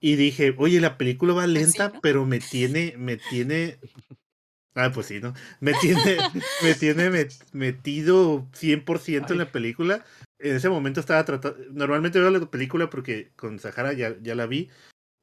y 0.00 0.14
dije, 0.14 0.54
oye, 0.56 0.80
la 0.80 0.96
película 0.96 1.34
va 1.34 1.46
lenta, 1.48 1.90
¿no? 1.94 2.00
pero 2.00 2.24
me 2.26 2.38
tiene, 2.38 2.94
me 2.96 3.16
tiene, 3.16 3.80
ah, 4.76 4.92
pues 4.94 5.06
sí, 5.06 5.18
¿no? 5.20 5.34
Me 5.60 5.74
tiene, 5.74 6.30
me 6.62 6.74
tiene 6.74 7.10
met- 7.10 7.42
metido 7.52 8.46
100% 8.52 9.32
en 9.32 9.38
la 9.38 9.44
Ay. 9.46 9.50
película. 9.50 10.04
En 10.38 10.56
ese 10.56 10.68
momento 10.68 11.00
estaba 11.00 11.24
tratando, 11.24 11.58
normalmente 11.72 12.20
veo 12.20 12.30
la 12.30 12.40
película 12.50 12.88
porque 12.88 13.32
con 13.34 13.58
Sahara 13.58 13.92
ya, 13.94 14.14
ya 14.22 14.34
la 14.36 14.46
vi 14.46 14.68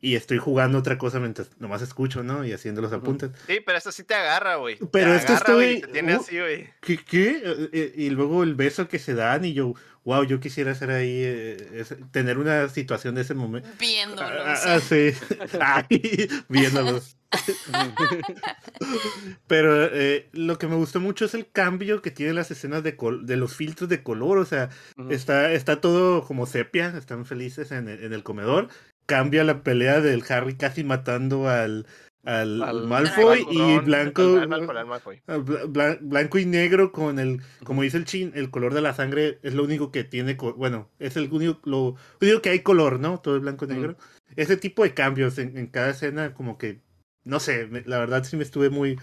y 0.02 0.16
estoy 0.16 0.40
jugando 0.40 0.80
otra 0.80 0.98
cosa 0.98 1.20
mientras 1.20 1.50
nomás 1.60 1.82
escucho, 1.84 2.24
¿no? 2.24 2.44
Y 2.44 2.52
haciendo 2.54 2.82
los 2.82 2.92
apuntes. 2.92 3.30
Sí, 3.48 3.60
pero 3.66 3.78
esto 3.78 3.92
sí 3.92 4.04
te 4.04 4.16
agarra, 4.16 4.56
güey. 4.56 4.78
Pero 4.92 5.14
es 5.14 5.26
que 5.26 5.34
agarra, 5.34 5.52
estoy- 5.54 5.82
Te 5.82 5.88
tiene 5.88 6.16
uh, 6.18 6.20
así, 6.20 6.40
güey. 6.40 6.70
¿Qué? 6.82 6.98
qué? 6.98 7.42
Eh, 7.46 7.70
eh, 7.72 7.94
Y 7.96 8.10
luego 8.10 8.44
el 8.44 8.56
beso 8.56 8.88
que 8.88 8.98
se 9.00 9.14
dan 9.14 9.46
y 9.46 9.54
yo, 9.54 9.76
wow, 10.04 10.24
yo 10.24 10.40
quisiera 10.40 10.72
hacer 10.72 10.90
ahí, 10.90 11.22
eh, 11.24 11.86
tener 12.12 12.40
una 12.40 12.68
situación 12.70 13.14
de 13.16 13.22
ese 13.22 13.36
momento. 13.36 13.70
Viéndolo. 13.80 14.28
Ah, 14.44 14.56
ah, 14.66 14.80
sí, 14.80 15.12
Ay, 15.62 16.28
viéndolos. 16.50 17.16
Pero 19.48 19.86
eh, 19.86 20.28
lo 20.34 20.58
que 20.58 20.68
me 20.68 20.76
gustó 20.76 21.00
mucho 21.00 21.26
es 21.26 21.34
el 21.34 21.50
cambio 21.50 22.02
que 22.02 22.12
tienen 22.12 22.36
las 22.36 22.52
escenas 22.52 22.84
de, 22.84 22.96
col- 22.96 23.26
de 23.26 23.38
los 23.38 23.56
filtros 23.56 23.90
de 23.90 24.04
color. 24.04 24.38
O 24.38 24.46
sea, 24.46 24.70
está, 25.10 25.52
está 25.54 25.80
todo 25.82 26.24
como 26.26 26.46
sepia, 26.46 26.94
están 26.98 27.26
felices 27.26 27.72
en 27.72 27.88
el, 27.88 28.04
en 28.04 28.14
el 28.14 28.24
comedor. 28.24 28.70
Cambia 29.06 29.44
la 29.44 29.64
pelea 29.64 30.00
del 30.02 30.24
Harry 30.30 30.56
casi 30.56 30.84
matando 30.84 31.50
al, 31.50 31.86
al, 32.24 32.62
Al- 32.64 32.88
Malfoy 32.88 33.42
Al 33.48 33.54
y 33.54 33.80
blanco. 33.80 34.22
al- 34.38 34.48
Malfoy. 34.88 35.22
Ah, 35.28 35.38
bla- 35.38 35.66
bla- 35.66 35.98
blanco 36.02 36.40
y 36.40 36.46
negro 36.46 36.92
con 36.92 37.20
el, 37.20 37.42
como 37.64 37.84
dice 37.84 37.98
el 37.98 38.06
chin, 38.06 38.32
el 38.36 38.50
color 38.50 38.74
de 38.74 38.82
la 38.82 38.94
sangre 38.94 39.40
es 39.44 39.54
lo 39.54 39.64
único 39.64 39.92
que 39.92 40.04
tiene, 40.04 40.36
bueno, 40.56 40.90
es 41.00 41.16
el 41.16 41.32
único, 41.32 41.60
lo 41.70 41.96
único 42.22 42.42
que 42.42 42.50
hay 42.50 42.60
color, 42.62 43.00
¿no? 43.00 43.20
Todo 43.20 43.36
es 43.36 43.42
blanco 43.42 43.66
y 43.66 43.70
negro. 43.70 43.98
Ese 44.36 44.58
tipo 44.58 44.84
de 44.84 44.94
cambios 44.94 45.38
en, 45.38 45.58
en 45.58 45.68
cada 45.68 45.90
escena, 45.92 46.34
como 46.34 46.58
que, 46.58 46.82
no 47.24 47.40
sé, 47.40 47.68
me- 47.68 47.82
la 47.82 48.00
verdad 48.00 48.24
sí 48.24 48.36
me 48.38 48.44
estuve 48.44 48.70
muy, 48.70 48.98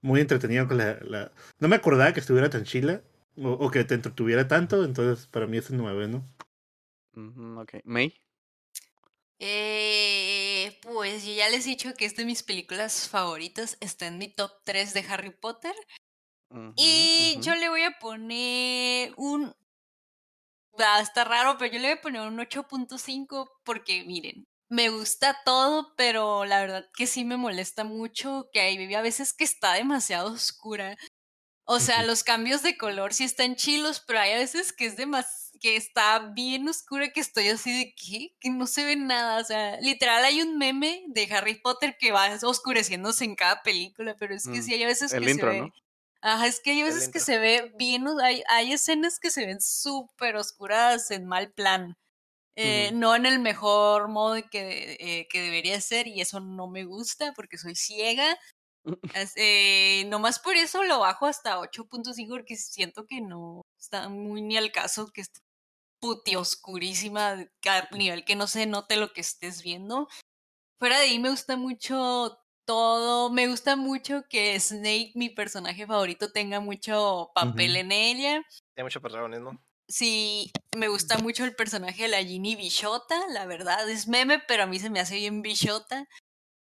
muy 0.00 0.20
entretenido 0.20 0.66
con 0.66 0.78
la, 0.78 0.98
la- 1.02 1.32
no 1.60 1.68
me 1.68 1.76
acordaba 1.76 2.12
que 2.12 2.20
estuviera 2.20 2.50
tan 2.50 2.64
chila 2.64 3.02
o, 3.36 3.50
o 3.50 3.70
que 3.70 3.84
te 3.84 3.94
entretuviera 3.94 4.48
tanto, 4.48 4.84
entonces 4.84 5.26
para 5.26 5.46
mí 5.46 5.58
es 5.58 5.70
un 5.70 5.76
nueve, 5.78 6.08
¿no? 6.08 6.26
Ujú, 7.14 7.60
ok. 7.60 7.74
May. 7.84 8.14
Eh, 9.44 10.78
pues 10.82 11.24
yo 11.24 11.32
ya 11.32 11.48
les 11.48 11.66
he 11.66 11.70
dicho 11.70 11.94
que 11.94 12.04
es 12.04 12.14
de 12.14 12.24
mis 12.24 12.44
películas 12.44 13.08
favoritas. 13.08 13.76
Está 13.80 14.06
en 14.06 14.18
mi 14.18 14.28
top 14.28 14.52
3 14.64 14.94
de 14.94 15.04
Harry 15.08 15.30
Potter. 15.30 15.74
Y 16.76 17.38
yo 17.40 17.56
le 17.56 17.68
voy 17.68 17.82
a 17.82 17.98
poner 17.98 19.12
un. 19.16 19.52
Va 20.80 20.96
a 20.96 21.00
estar 21.00 21.28
raro, 21.28 21.56
pero 21.58 21.72
yo 21.72 21.80
le 21.80 21.88
voy 21.88 21.98
a 21.98 22.02
poner 22.02 22.22
un 22.22 22.38
8.5 22.38 23.50
porque 23.64 24.04
miren, 24.04 24.46
me 24.68 24.90
gusta 24.90 25.36
todo, 25.44 25.92
pero 25.96 26.44
la 26.44 26.60
verdad 26.60 26.88
que 26.96 27.08
sí 27.08 27.24
me 27.24 27.36
molesta 27.36 27.82
mucho 27.82 28.48
que 28.52 28.60
hay 28.60 28.94
a 28.94 29.02
veces 29.02 29.32
que 29.32 29.42
está 29.42 29.74
demasiado 29.74 30.30
oscura. 30.32 30.96
O 31.64 31.80
sea, 31.80 32.04
los 32.04 32.22
cambios 32.22 32.62
de 32.62 32.78
color 32.78 33.12
sí 33.12 33.24
están 33.24 33.56
chilos, 33.56 34.04
pero 34.06 34.20
hay 34.20 34.32
a 34.32 34.38
veces 34.38 34.72
que 34.72 34.86
es 34.86 34.96
demas 34.96 35.41
que 35.62 35.76
está 35.76 36.18
bien 36.34 36.68
oscura 36.68 37.10
que 37.12 37.20
estoy 37.20 37.48
así 37.48 37.72
de 37.76 37.94
¿qué? 37.94 38.36
que 38.40 38.50
no 38.50 38.66
se 38.66 38.84
ve 38.84 38.96
nada. 38.96 39.40
O 39.40 39.44
sea, 39.44 39.80
literal 39.80 40.24
hay 40.24 40.42
un 40.42 40.58
meme 40.58 41.04
de 41.08 41.24
Harry 41.32 41.56
Potter 41.60 41.96
que 41.98 42.12
va 42.12 42.28
oscureciéndose 42.42 43.24
en 43.24 43.36
cada 43.36 43.62
película, 43.62 44.16
pero 44.18 44.34
es 44.34 44.48
que 44.48 44.62
Mm, 44.62 44.62
sí 44.62 44.74
hay 44.74 44.84
veces 44.86 45.14
el 45.14 45.22
que 45.22 45.28
intro, 45.28 45.52
se 45.52 45.54
ve. 45.60 45.66
¿no? 45.66 45.74
Ajá, 46.22 46.46
es 46.48 46.60
que 46.60 46.72
hay 46.72 46.82
veces 46.84 47.08
que 47.08 47.20
se 47.20 47.38
ve 47.38 47.72
bien, 47.78 48.06
hay, 48.22 48.42
hay 48.48 48.72
escenas 48.72 49.18
que 49.20 49.30
se 49.30 49.46
ven 49.46 49.60
súper 49.60 50.36
oscuras 50.36 51.10
en 51.12 51.26
mal 51.26 51.52
plan. 51.52 51.96
eh. 52.56 52.90
No 52.94 53.14
en 53.16 53.26
el 53.26 53.38
mejor 53.40 54.08
modo 54.08 54.36
que, 54.50 54.96
eh, 55.00 55.28
que 55.30 55.40
debería 55.42 55.80
ser, 55.80 56.06
y 56.08 56.20
eso 56.20 56.40
no 56.40 56.68
me 56.68 56.84
gusta 56.84 57.32
porque 57.34 57.58
soy 57.58 57.74
ciega. 57.76 58.38
As- 59.14 59.34
eh, 59.36 60.04
nomás 60.08 60.38
por 60.40 60.56
eso 60.56 60.84
lo 60.84 61.00
bajo 61.00 61.26
hasta 61.26 61.58
8.5 61.60 62.34
porque 62.34 62.56
siento 62.56 63.06
que 63.06 63.20
no 63.20 63.62
está 63.78 64.08
muy 64.08 64.42
ni 64.42 64.56
al 64.56 64.72
caso 64.72 65.08
que 65.12 65.20
esté 65.22 65.40
puti 66.02 66.34
oscurísima 66.34 67.30
a 67.68 67.88
nivel 67.96 68.24
que 68.24 68.34
no 68.34 68.48
se 68.48 68.66
note 68.66 68.96
lo 68.96 69.12
que 69.12 69.20
estés 69.20 69.62
viendo. 69.62 70.08
Fuera 70.80 70.98
de 70.98 71.04
ahí 71.04 71.18
me 71.20 71.30
gusta 71.30 71.56
mucho 71.56 72.36
todo, 72.66 73.30
me 73.30 73.46
gusta 73.46 73.76
mucho 73.76 74.24
que 74.28 74.58
Snake, 74.58 75.12
mi 75.14 75.30
personaje 75.30 75.86
favorito, 75.86 76.32
tenga 76.32 76.58
mucho 76.58 77.30
papel 77.34 77.76
en 77.76 77.92
ella. 77.92 78.42
Tiene 78.74 78.86
mucho 78.86 79.00
protagonismo. 79.00 79.62
Sí, 79.88 80.50
me 80.76 80.88
gusta 80.88 81.18
mucho 81.18 81.44
el 81.44 81.54
personaje 81.54 82.02
de 82.04 82.08
la 82.08 82.22
Ginny 82.24 82.56
Bichota, 82.56 83.26
la 83.28 83.46
verdad, 83.46 83.88
es 83.88 84.08
meme, 84.08 84.40
pero 84.48 84.64
a 84.64 84.66
mí 84.66 84.80
se 84.80 84.90
me 84.90 85.00
hace 85.00 85.16
bien 85.16 85.40
Bichota. 85.42 86.08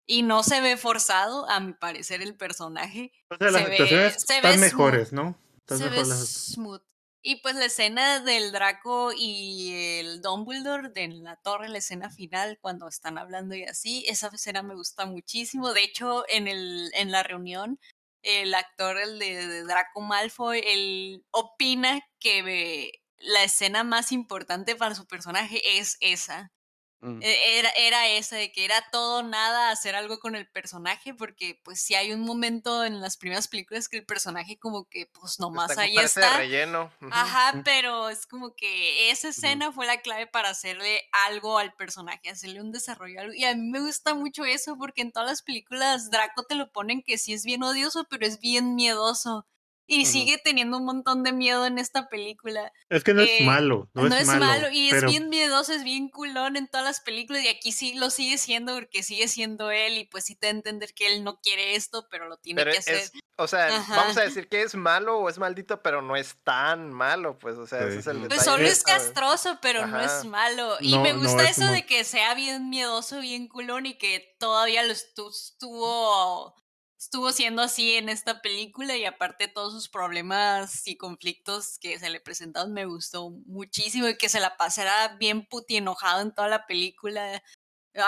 Y 0.09 0.23
no 0.23 0.41
se 0.41 0.61
ve 0.61 0.77
forzado, 0.77 1.47
a 1.49 1.59
mi 1.59 1.73
parecer, 1.73 2.21
el 2.21 2.35
personaje. 2.37 3.11
O 3.29 3.35
sea, 3.35 3.51
las 3.51 3.61
Se 3.63 3.67
ve- 3.67 3.73
actuaciones 3.73 4.13
se 4.25 4.33
ve 4.33 4.37
están 4.37 4.53
smooth. 4.53 4.61
mejores, 4.63 5.13
¿no? 5.13 5.37
Están 5.57 5.77
Se 5.79 5.83
ve 5.83 5.89
mejor 5.91 6.07
las- 6.07 6.27
smooth. 6.53 6.81
Y 7.21 7.41
pues 7.41 7.55
la 7.55 7.65
escena 7.65 8.19
del 8.21 8.51
Draco 8.51 9.11
y 9.15 9.73
el 9.99 10.21
Dumbledore 10.21 10.89
de 10.89 11.07
la 11.09 11.35
torre, 11.37 11.67
la 11.67 11.79
escena 11.79 12.09
final, 12.09 12.57
cuando 12.61 12.87
están 12.87 13.17
hablando 13.17 13.55
y 13.55 13.63
así, 13.63 14.05
esa 14.07 14.27
escena 14.27 14.63
me 14.63 14.75
gusta 14.75 15.05
muchísimo. 15.05 15.73
De 15.73 15.83
hecho, 15.83 16.23
en, 16.29 16.47
el, 16.47 16.89
en 16.93 17.11
la 17.11 17.23
reunión, 17.23 17.79
el 18.21 18.53
actor, 18.53 18.97
el 18.97 19.19
de, 19.19 19.63
Draco 19.63 20.01
Malfoy, 20.01 20.61
él 20.65 21.25
opina 21.31 22.01
que 22.19 22.91
la 23.19 23.43
escena 23.43 23.83
más 23.83 24.11
importante 24.11 24.75
para 24.75 24.95
su 24.95 25.05
personaje 25.07 25.79
es 25.79 25.97
esa. 26.01 26.51
Mm, 26.99 27.19
E- 27.21 27.59
Era, 27.59 27.69
era 27.77 28.07
esa, 28.07 28.35
de 28.37 28.51
que 28.51 28.65
era 28.65 28.83
todo 28.91 29.21
nada 29.21 29.69
hacer 29.69 29.95
algo 29.95 30.19
con 30.19 30.35
el 30.35 30.47
personaje, 30.47 31.13
porque 31.13 31.59
pues 31.63 31.79
si 31.81 31.93
hay 31.95 32.11
un 32.11 32.21
momento 32.21 32.83
en 32.83 33.01
las 33.01 33.17
primeras 33.17 33.47
películas 33.47 33.87
que 33.87 33.97
el 33.97 34.05
personaje 34.05 34.57
como 34.57 34.85
que 34.85 35.05
pues 35.07 35.39
nomás 35.39 35.71
Está, 35.71 35.83
ahí 35.83 35.95
de 35.95 36.03
está. 36.03 36.37
relleno. 36.37 36.91
Ajá, 37.11 37.61
pero 37.63 38.09
es 38.09 38.25
como 38.25 38.55
que 38.55 39.11
esa 39.11 39.29
escena 39.29 39.71
fue 39.71 39.85
la 39.85 40.01
clave 40.01 40.25
para 40.27 40.49
hacerle 40.49 41.01
algo 41.27 41.57
al 41.59 41.73
personaje, 41.73 42.29
hacerle 42.29 42.61
un 42.61 42.71
desarrollo. 42.71 43.21
algo. 43.21 43.33
Y 43.33 43.43
a 43.45 43.55
mí 43.55 43.61
me 43.69 43.79
gusta 43.79 44.15
mucho 44.15 44.43
eso, 44.45 44.75
porque 44.77 45.01
en 45.01 45.11
todas 45.11 45.29
las 45.29 45.41
películas 45.43 46.09
Draco 46.09 46.43
te 46.43 46.55
lo 46.55 46.71
ponen 46.71 47.03
que 47.03 47.17
sí 47.17 47.33
es 47.33 47.45
bien 47.45 47.63
odioso, 47.63 48.05
pero 48.09 48.25
es 48.25 48.39
bien 48.39 48.75
miedoso. 48.75 49.45
Y 49.87 50.05
sigue 50.05 50.37
teniendo 50.37 50.77
un 50.77 50.85
montón 50.85 51.23
de 51.23 51.31
miedo 51.31 51.65
en 51.65 51.77
esta 51.79 52.09
película. 52.09 52.71
Es 52.89 53.03
que 53.03 53.13
no 53.13 53.21
es 53.21 53.29
Eh, 53.39 53.43
malo, 53.45 53.89
no, 53.93 54.03
No, 54.09 54.15
es, 54.15 54.21
es 54.23 54.27
malo. 54.27 54.45
malo, 54.45 54.67
y 54.71 54.89
pero 54.89 55.07
es 55.07 55.11
bien 55.13 55.29
miedoso, 55.29 55.71
es 55.73 55.83
bien 55.83 56.09
culón 56.09 56.57
en 56.57 56.67
todas 56.67 56.85
las 56.85 56.99
películas 56.99 57.43
y 57.43 57.47
aquí 57.47 57.71
sí 57.71 57.93
lo 57.95 58.09
sigue 58.09 58.37
siendo 58.37 58.73
porque 58.75 59.01
sigue 59.01 59.27
siendo 59.29 59.71
él 59.71 59.97
y 59.97 60.05
pues 60.05 60.25
sí 60.25 60.35
te 60.35 60.47
da 60.47 60.51
a 60.51 60.55
entender 60.57 60.93
que 60.93 61.07
él 61.13 61.23
no 61.23 61.39
quiere 61.41 61.75
esto, 61.75 62.05
pero 62.11 62.27
lo 62.27 62.37
tiene 62.37 62.61
Pero 62.61 62.71
que 62.73 62.77
es, 62.79 62.87
hacer. 62.87 63.11
o 63.37 63.47
sea, 63.47 63.67
Ajá. 63.77 63.95
vamos 63.95 64.17
a 64.17 64.21
decir 64.23 64.49
que 64.49 64.61
es 64.61 64.75
malo 64.75 65.19
o 65.19 65.29
es 65.29 65.39
maldito, 65.39 65.81
pero 65.81 66.01
no 66.01 66.15
es 66.17 66.35
tan 66.43 66.91
malo, 66.91 67.39
pues, 67.39 67.55
o 67.57 67.65
sea, 67.65 67.79
ese 67.87 67.99
es 67.99 68.07
el 68.07 68.17
Pues 68.17 68.27
Pues 68.27 68.39
detalle. 68.41 68.57
solo 68.57 68.67
es 68.67 68.83
castroso, 68.83 69.59
pero 69.61 69.87
no 69.87 70.01
es 70.01 70.25
malo. 70.25 70.75
Y 70.81 70.91
No, 70.91 71.01
me 71.01 71.13
no 71.13 71.19
gusta 71.21 71.43
es 71.49 71.57
eso 71.57 71.71
de 71.71 71.85
que 71.85 72.03
sea 72.03 72.33
bien 72.33 72.69
miedoso, 72.69 73.19
bien 73.21 73.47
culón 73.47 73.85
y 73.85 73.97
que 73.97 74.35
todavía 74.39 74.83
lo 74.83 74.91
estu- 74.93 75.29
estuvo 75.31 76.53
estuvo 76.99 77.31
siendo 77.31 77.61
así 77.61 77.93
en 77.95 78.09
esta 78.09 78.41
película 78.41 78.95
y 78.97 79.05
aparte 79.05 79.47
todos 79.47 79.73
sus 79.73 79.89
problemas 79.89 80.87
y 80.87 80.97
conflictos 80.97 81.77
que 81.79 81.99
se 81.99 82.09
le 82.09 82.19
presentaron 82.21 82.73
me 82.73 82.85
gustó 82.85 83.29
muchísimo 83.45 84.07
y 84.07 84.17
que 84.17 84.29
se 84.29 84.39
la 84.39 84.57
pasara 84.57 85.15
bien 85.17 85.45
puti 85.47 85.77
enojado 85.77 86.21
en 86.21 86.33
toda 86.33 86.47
la 86.49 86.65
película 86.67 87.41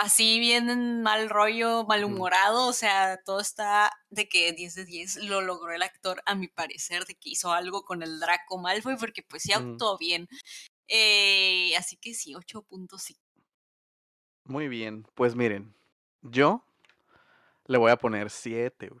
así 0.00 0.38
bien 0.40 1.02
mal 1.02 1.28
rollo, 1.30 1.84
malhumorado, 1.84 2.68
o 2.68 2.72
sea, 2.72 3.18
todo 3.24 3.40
está 3.40 3.90
de 4.10 4.28
que 4.28 4.52
10 4.52 4.74
de 4.76 4.84
10 4.84 5.16
lo 5.16 5.40
logró 5.40 5.72
el 5.72 5.82
actor, 5.82 6.22
a 6.26 6.34
mi 6.36 6.48
parecer, 6.48 7.06
de 7.06 7.16
que 7.16 7.30
hizo 7.30 7.52
algo 7.52 7.82
con 7.84 8.02
el 8.02 8.20
Draco 8.20 8.58
Malfoy, 8.58 8.96
porque 8.96 9.22
pues 9.22 9.42
sí 9.44 9.52
Mm. 9.52 9.54
actuó 9.54 9.98
bien. 9.98 10.28
Eh, 10.88 11.74
así 11.76 11.96
que 11.96 12.14
sí, 12.14 12.34
8.5. 12.34 13.20
Muy 14.44 14.68
bien. 14.68 15.06
Pues 15.14 15.34
miren, 15.36 15.74
yo 16.22 16.64
le 17.70 17.78
voy 17.78 17.90
a 17.92 17.96
poner 17.96 18.30
7, 18.30 18.88
güey. 18.88 19.00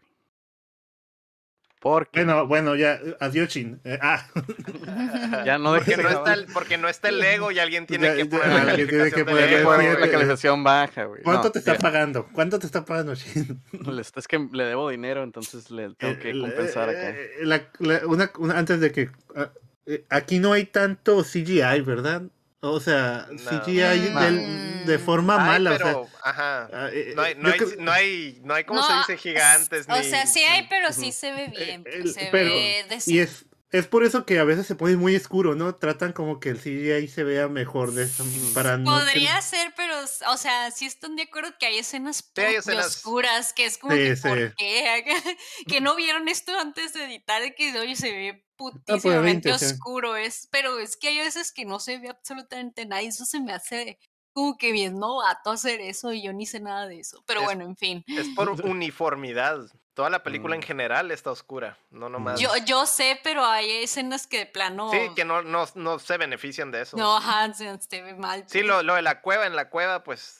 Porque 1.80 2.24
Bueno, 2.24 2.46
bueno, 2.46 2.76
ya, 2.76 2.96
eh, 2.96 3.16
adiós, 3.20 3.48
Chin. 3.48 3.80
Eh, 3.84 3.98
ah, 4.02 4.26
ya 5.46 5.56
no 5.58 5.72
Porque 5.74 5.96
dejes 5.96 6.04
no, 6.04 6.08
de 6.10 6.14
está 6.14 6.34
el, 6.34 6.46
porque 6.52 6.76
no 6.78 6.88
está 6.90 7.08
el 7.08 7.22
ego 7.24 7.50
y 7.50 7.58
alguien 7.58 7.86
tiene 7.86 8.06
Ya- 8.08 8.16
que 8.16 8.24
ya, 8.24 8.30
poner 8.30 8.64
la 8.64 8.74
tiene 8.76 8.86
que 8.90 9.20
ego, 9.60 9.70
calificación 9.70 10.62
baja, 10.62 11.04
güey. 11.04 11.22
¿Cuánto 11.22 11.44
No, 11.48 11.52
te 11.52 11.58
está 11.60 11.76
pagando? 11.78 12.28
¿Cuánto 12.34 12.58
te 12.58 12.66
está 12.66 12.84
pagando, 12.84 13.14
Chin? 13.16 13.62
le- 13.72 14.02
Es 14.02 14.28
que 14.28 14.46
le 14.52 14.64
debo 14.64 14.90
dinero, 14.90 15.22
entonces 15.22 15.70
le 15.70 15.94
tengo 15.94 16.18
que 16.20 16.38
compensar 16.38 16.90
acá. 16.90 17.10
eh, 17.10 17.30
la- 17.44 17.66
la- 17.78 18.06
una- 18.06 18.30
una- 18.38 18.58
antes 18.58 18.78
de 18.80 18.92
que. 18.92 19.10
ah, 19.34 19.50
eh, 19.86 20.04
aquí 20.10 20.38
no 20.38 20.52
hay 20.52 20.66
tanto 20.66 21.24
CGI, 21.24 21.80
¿verdad? 21.80 22.22
O 22.62 22.78
sea, 22.80 23.26
No. 23.30 23.38
CGI 23.64 24.10
No. 24.12 24.20
del- 24.20 24.86
de 24.86 24.98
forma 24.98 25.34
Ay, 25.40 25.46
mala. 25.62 25.70
pero, 25.78 26.00
o 26.02 26.08
sea, 26.08 26.18
ajá. 26.24 26.68
No 27.14 27.22
hay, 27.22 27.34
no 27.36 27.48
hay, 27.50 27.58
creo- 27.58 27.70
no 27.78 27.92
hay, 27.92 28.40
no 28.44 28.54
hay, 28.54 28.64
¿cómo 28.64 28.80
No, 28.80 28.86
se 28.86 29.12
dice? 29.12 29.16
Gigantes, 29.30 29.86
O 29.88 29.96
ni... 29.96 30.04
sea, 30.04 30.26
sí 30.26 30.40
hay, 30.40 30.66
pero 30.68 30.92
sí 30.92 31.12
se 31.12 31.32
ve 31.32 31.48
bien. 31.48 31.82
Eh, 31.86 31.90
el- 31.94 32.12
se 32.14 32.28
pero- 32.30 32.50
ve 32.50 32.84
y 33.06 33.18
es, 33.20 33.46
es 33.72 33.86
por 33.86 34.04
eso 34.04 34.26
que 34.26 34.38
a 34.40 34.44
veces 34.44 34.66
se 34.66 34.74
pone 34.74 34.96
muy 34.96 35.14
oscuro, 35.16 35.54
¿no? 35.54 35.74
Tratan 35.76 36.12
como 36.12 36.40
que 36.40 36.48
el 36.50 36.58
CGI 36.58 37.06
se 37.08 37.22
vea 37.24 37.48
mejor 37.48 37.92
de 37.92 38.02
esa- 38.04 38.24
para 38.52 38.76
no 38.78 38.90
Podría 38.90 39.40
ser, 39.42 39.72
pero, 39.76 39.94
o 40.28 40.36
sea, 40.36 40.70
sí 40.70 40.86
están 40.86 41.14
de 41.16 41.22
acuerdo 41.22 41.54
que 41.58 41.66
hay 41.66 41.78
escenas 41.78 42.16
Sí, 42.16 42.24
hay 42.42 42.56
puti 42.56 42.58
escenas- 42.70 42.86
oscuras, 42.86 43.52
que 43.52 43.66
es 43.66 43.78
como 43.78 43.94
Sí, 43.94 44.00
que, 44.00 44.16
sí. 44.16 44.28
¿por 44.28 44.54
qué? 44.56 45.04
que 45.68 45.80
no 45.80 45.94
vieron 45.94 46.28
esto 46.28 46.52
antes 46.58 46.92
de 46.94 47.04
editar, 47.04 47.40
de 47.42 47.54
que, 47.54 47.78
oye, 47.78 47.94
se 47.96 48.10
ve 48.10 48.44
pues, 48.60 48.74
putísimamente 48.74 49.48
20, 49.50 49.64
sí. 49.64 49.72
oscuro, 49.74 50.16
es, 50.16 50.46
pero 50.50 50.78
es 50.78 50.96
que 50.96 51.08
hay 51.08 51.18
veces 51.18 51.52
que 51.52 51.64
no 51.64 51.80
se 51.80 51.98
ve 51.98 52.08
absolutamente 52.10 52.86
nada, 52.86 53.02
y 53.02 53.06
eso 53.06 53.24
se 53.24 53.40
me 53.40 53.52
hace 53.52 53.98
como 54.32 54.56
que 54.56 54.70
bien 54.70 54.98
novato 54.98 55.50
hacer 55.50 55.80
eso, 55.80 56.12
y 56.12 56.22
yo 56.22 56.32
ni 56.32 56.46
sé 56.46 56.60
nada 56.60 56.86
de 56.86 57.00
eso, 57.00 57.22
pero 57.26 57.40
Es- 57.40 57.46
bueno, 57.46 57.64
en 57.64 57.76
fin. 57.76 58.04
Es 58.06 58.28
por 58.36 58.48
uniformidad. 58.64 59.58
Toda 59.94 60.08
la 60.08 60.22
película 60.22 60.54
en 60.54 60.60
Mm. 60.60 60.64
general 60.64 61.10
está 61.10 61.30
oscura, 61.32 61.76
no 61.90 62.08
nomás. 62.08 62.38
Yo, 62.40 62.48
yo 62.64 62.86
sé, 62.86 63.18
pero 63.24 63.44
hay 63.44 63.70
escenas 63.82 64.26
que 64.26 64.38
de 64.38 64.46
plano... 64.46 64.90
Sí, 64.92 64.98
que 65.16 65.24
no, 65.24 65.42
no, 65.42 65.66
no 65.74 65.98
se 65.98 66.16
benefician 66.16 66.70
de 66.70 66.82
eso. 66.82 66.96
No, 66.96 67.16
ajá, 67.16 67.52
se, 67.52 67.76
ve 68.00 68.14
mal. 68.14 68.40
Sí, 68.46 68.58
pues. 68.60 68.64
lo, 68.66 68.82
lo 68.84 68.94
de 68.94 69.02
la 69.02 69.20
cueva, 69.20 69.46
en 69.46 69.56
la 69.56 69.68
cueva, 69.68 70.04
pues 70.04 70.39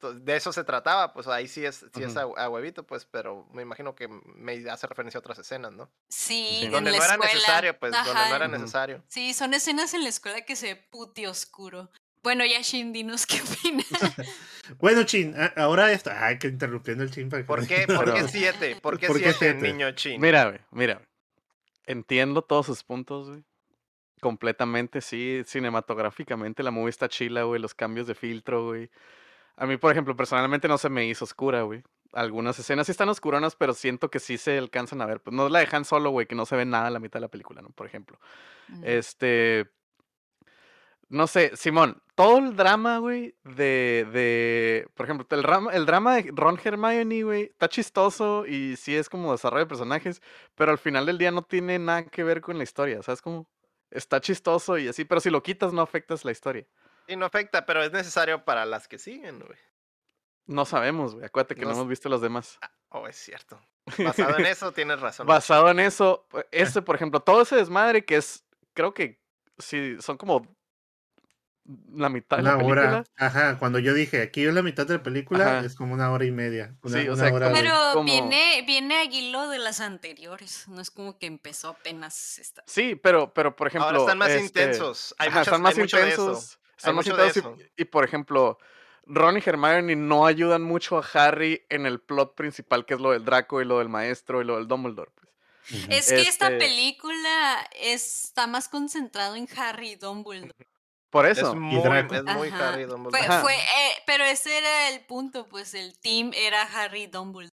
de 0.00 0.36
eso 0.36 0.52
se 0.52 0.62
trataba, 0.64 1.12
pues 1.12 1.26
ahí 1.26 1.48
sí 1.48 1.64
es, 1.64 1.86
sí 1.94 2.02
es 2.02 2.16
a, 2.16 2.26
huevito, 2.48 2.84
pues, 2.86 3.06
pero 3.06 3.46
me 3.52 3.62
imagino 3.62 3.94
que 3.94 4.08
me 4.08 4.68
hace 4.70 4.86
referencia 4.86 5.18
a 5.18 5.20
otras 5.20 5.38
escenas, 5.38 5.72
¿no? 5.72 5.90
Sí, 6.08 6.58
Sí. 6.60 6.64
en 6.66 6.72
Donde 6.72 6.90
la 6.92 6.98
no 6.98 7.04
era 7.04 7.14
escuela. 7.14 7.34
necesario, 7.34 7.78
pues, 7.78 7.92
donde 7.92 8.12
no 8.12 8.36
era 8.36 8.48
necesario. 8.48 9.02
Sí, 9.08 9.32
son 9.34 9.54
escenas 9.54 9.94
en 9.94 10.02
la 10.02 10.10
escuela 10.10 10.42
que 10.42 10.54
se 10.56 10.74
ve 10.74 10.86
puti 10.90 11.26
oscuro. 11.26 11.90
Bueno, 12.22 12.44
ya 12.44 12.60
Shin, 12.60 12.92
dinos 12.92 13.26
qué 13.26 13.40
opinas. 13.40 13.86
Bueno, 14.80 15.04
Chin, 15.04 15.32
ahora 15.56 15.92
esto. 15.92 16.10
Ay, 16.12 16.38
que 16.40 16.48
interrumpiendo 16.48 17.04
el 17.04 17.10
Chin 17.12 17.28
para 17.28 17.42
que. 17.42 17.46
¿Por 17.46 17.66
qué, 17.68 17.86
por 17.86 18.12
qué 18.12 18.26
siete? 18.26 18.74
¿Por 18.82 18.98
qué 18.98 19.06
¿Por 19.06 19.16
qué 19.18 19.32
siete, 19.32 19.52
siete? 19.52 19.72
niño 19.72 19.92
chin? 19.92 20.20
Mira, 20.20 20.46
güey, 20.46 20.58
mira. 20.72 21.00
Entiendo 21.84 22.42
todos 22.42 22.66
sus 22.66 22.82
puntos, 22.82 23.28
güey. 23.28 23.44
Completamente, 24.20 25.00
sí. 25.02 25.42
Cinematográficamente 25.46 26.64
la 26.64 26.72
movie 26.72 26.90
está 26.90 27.08
chila, 27.08 27.44
güey. 27.44 27.60
Los 27.60 27.74
cambios 27.74 28.08
de 28.08 28.16
filtro, 28.16 28.66
güey. 28.66 28.90
A 29.56 29.66
mí, 29.66 29.76
por 29.78 29.90
ejemplo, 29.92 30.14
personalmente 30.16 30.68
no 30.68 30.78
se 30.78 30.88
me 30.90 31.06
hizo 31.06 31.24
oscura, 31.24 31.62
güey. 31.62 31.82
Algunas 32.12 32.58
escenas 32.58 32.86
sí 32.86 32.92
están 32.92 33.08
oscuronas, 33.08 33.56
pero 33.56 33.74
siento 33.74 34.10
que 34.10 34.20
sí 34.20 34.38
se 34.38 34.58
alcanzan 34.58 35.00
a 35.02 35.06
ver. 35.06 35.20
Pues 35.20 35.34
no 35.34 35.48
la 35.48 35.60
dejan 35.60 35.84
solo, 35.84 36.10
güey, 36.10 36.26
que 36.26 36.34
no 36.34 36.46
se 36.46 36.56
ve 36.56 36.64
nada 36.64 36.88
en 36.88 36.92
la 36.94 37.00
mitad 37.00 37.18
de 37.18 37.22
la 37.22 37.28
película, 37.28 37.62
¿no? 37.62 37.70
Por 37.70 37.86
ejemplo. 37.86 38.18
Mm. 38.68 38.82
Este. 38.84 39.70
No 41.08 41.28
sé, 41.28 41.52
Simón, 41.56 42.02
todo 42.16 42.38
el 42.38 42.56
drama, 42.56 42.98
güey, 42.98 43.36
de, 43.44 44.06
de. 44.12 44.88
Por 44.94 45.06
ejemplo, 45.06 45.24
el, 45.30 45.42
drama- 45.42 45.72
el 45.72 45.86
drama 45.86 46.16
de 46.16 46.32
Ron 46.34 46.58
Hermione, 46.62 47.22
güey, 47.22 47.42
está 47.44 47.68
chistoso 47.68 48.44
y 48.44 48.74
sí 48.76 48.96
es 48.96 49.08
como 49.08 49.30
desarrollo 49.30 49.64
de 49.64 49.68
personajes, 49.68 50.20
pero 50.56 50.72
al 50.72 50.78
final 50.78 51.06
del 51.06 51.18
día 51.18 51.30
no 51.30 51.42
tiene 51.42 51.78
nada 51.78 52.04
que 52.06 52.24
ver 52.24 52.40
con 52.40 52.58
la 52.58 52.64
historia, 52.64 53.02
¿sabes? 53.04 53.22
Como 53.22 53.46
está 53.92 54.20
chistoso 54.20 54.78
y 54.78 54.88
así, 54.88 55.04
pero 55.04 55.20
si 55.20 55.30
lo 55.30 55.44
quitas 55.44 55.72
no 55.72 55.80
afectas 55.80 56.24
la 56.24 56.32
historia. 56.32 56.66
Sí, 57.06 57.16
no 57.16 57.26
afecta, 57.26 57.66
pero 57.66 57.82
es 57.82 57.92
necesario 57.92 58.44
para 58.44 58.64
las 58.66 58.88
que 58.88 58.98
siguen, 58.98 59.38
güey. 59.40 59.58
No 60.46 60.64
sabemos, 60.64 61.14
güey, 61.14 61.26
acuérdate 61.26 61.54
que 61.56 61.64
no, 61.64 61.72
hemos 61.72 61.88
visto 61.88 62.08
los 62.08 62.20
demás. 62.20 62.58
Oh, 62.88 63.06
es 63.08 63.16
cierto. 63.16 63.60
Basado 63.98 64.38
en 64.38 64.46
eso, 64.46 64.72
tienes 64.72 65.00
razón. 65.00 65.26
Basado 65.26 65.68
en 65.70 65.80
eso, 65.80 66.26
ese, 66.52 66.82
por 66.82 66.96
ejemplo, 66.96 67.20
todo 67.20 67.42
ese 67.42 67.56
desmadre 67.56 68.04
que 68.04 68.16
es, 68.16 68.44
creo 68.72 68.94
que 68.94 69.20
sí, 69.58 69.96
son 70.00 70.16
como 70.16 70.46
la 71.92 72.08
mitad 72.08 72.36
de 72.36 72.42
la 72.44 72.50
Una 72.50 72.58
película. 72.58 72.82
hora. 72.88 73.04
Ajá, 73.16 73.58
cuando 73.58 73.80
yo 73.80 73.92
dije 73.92 74.22
aquí 74.22 74.44
es 74.44 74.54
la 74.54 74.62
mitad 74.62 74.86
de 74.86 74.98
la 74.98 75.02
película, 75.02 75.58
Ajá. 75.58 75.66
es 75.66 75.74
como 75.74 75.94
una 75.94 76.12
hora 76.12 76.24
y 76.24 76.30
media. 76.30 76.76
Una, 76.82 77.00
Sí, 77.02 77.08
o 77.08 77.16
sea, 77.16 77.32
hora 77.34 77.48
de- 77.48 77.54
Pero 77.54 77.74
como- 77.92 78.04
viene, 78.04 78.62
viene 78.64 78.94
a 78.98 79.04
hilo 79.04 79.48
de 79.48 79.58
las 79.58 79.80
anteriores. 79.80 80.68
No 80.68 80.80
es 80.80 80.92
como 80.92 81.18
que 81.18 81.26
empezó 81.26 81.70
apenas 81.70 82.38
esta. 82.38 82.62
Sí, 82.68 82.94
pero, 82.94 83.34
pero 83.34 83.56
por 83.56 83.66
ejemplo. 83.66 83.88
Ahora 83.88 83.98
están 83.98 84.18
más 84.18 84.30
este, 84.30 84.44
intensos. 84.44 85.12
Hay, 85.18 85.26
Ajá, 85.28 85.38
muchas- 85.40 85.46
están 85.48 85.62
más 85.62 85.74
hay 85.74 85.80
mucho 85.80 85.96
de 85.96 86.08
eso. 86.08 86.22
intensos. 86.28 86.60
Están 86.76 86.94
más. 86.94 87.06
Y, 87.06 87.12
y, 87.82 87.84
por 87.86 88.04
ejemplo, 88.04 88.58
Ron 89.04 89.36
y 89.38 89.42
Hermione 89.44 89.96
no 89.96 90.26
ayudan 90.26 90.62
mucho 90.62 90.98
a 90.98 91.04
Harry 91.14 91.64
en 91.68 91.86
el 91.86 92.00
plot 92.00 92.34
principal, 92.34 92.84
que 92.84 92.94
es 92.94 93.00
lo 93.00 93.12
del 93.12 93.24
Draco 93.24 93.60
y 93.62 93.64
lo 93.64 93.78
del 93.78 93.88
maestro 93.88 94.42
y 94.42 94.44
lo 94.44 94.56
del 94.56 94.66
Dumbledore. 94.68 95.10
Pues. 95.14 95.26
Es 95.88 96.08
que 96.10 96.20
esta 96.22 96.46
Este- 96.48 96.58
película 96.58 97.68
está 97.80 98.46
más 98.46 98.68
concentrado 98.68 99.34
en 99.36 99.48
Harry 99.56 99.90
y 99.92 99.96
Dumbledore. 99.96 100.52
Por 101.10 101.24
Es 101.26 101.38
eso. 101.38 101.54
muy, 101.54 101.80
Draco. 101.82 102.14
es 102.14 102.24
muy. 102.24 102.48
Harry 102.50 102.84
Dumbledore. 102.84 103.40
Fue, 103.40 103.54
eh, 103.54 103.92
pero 104.06 104.24
ese 104.24 104.58
era 104.58 104.90
el 104.90 105.00
punto, 105.06 105.46
pues 105.46 105.72
el 105.74 105.98
team 105.98 106.32
era 106.34 106.62
Harry 106.62 107.04
y 107.04 107.06
Dumbledore. 107.06 107.55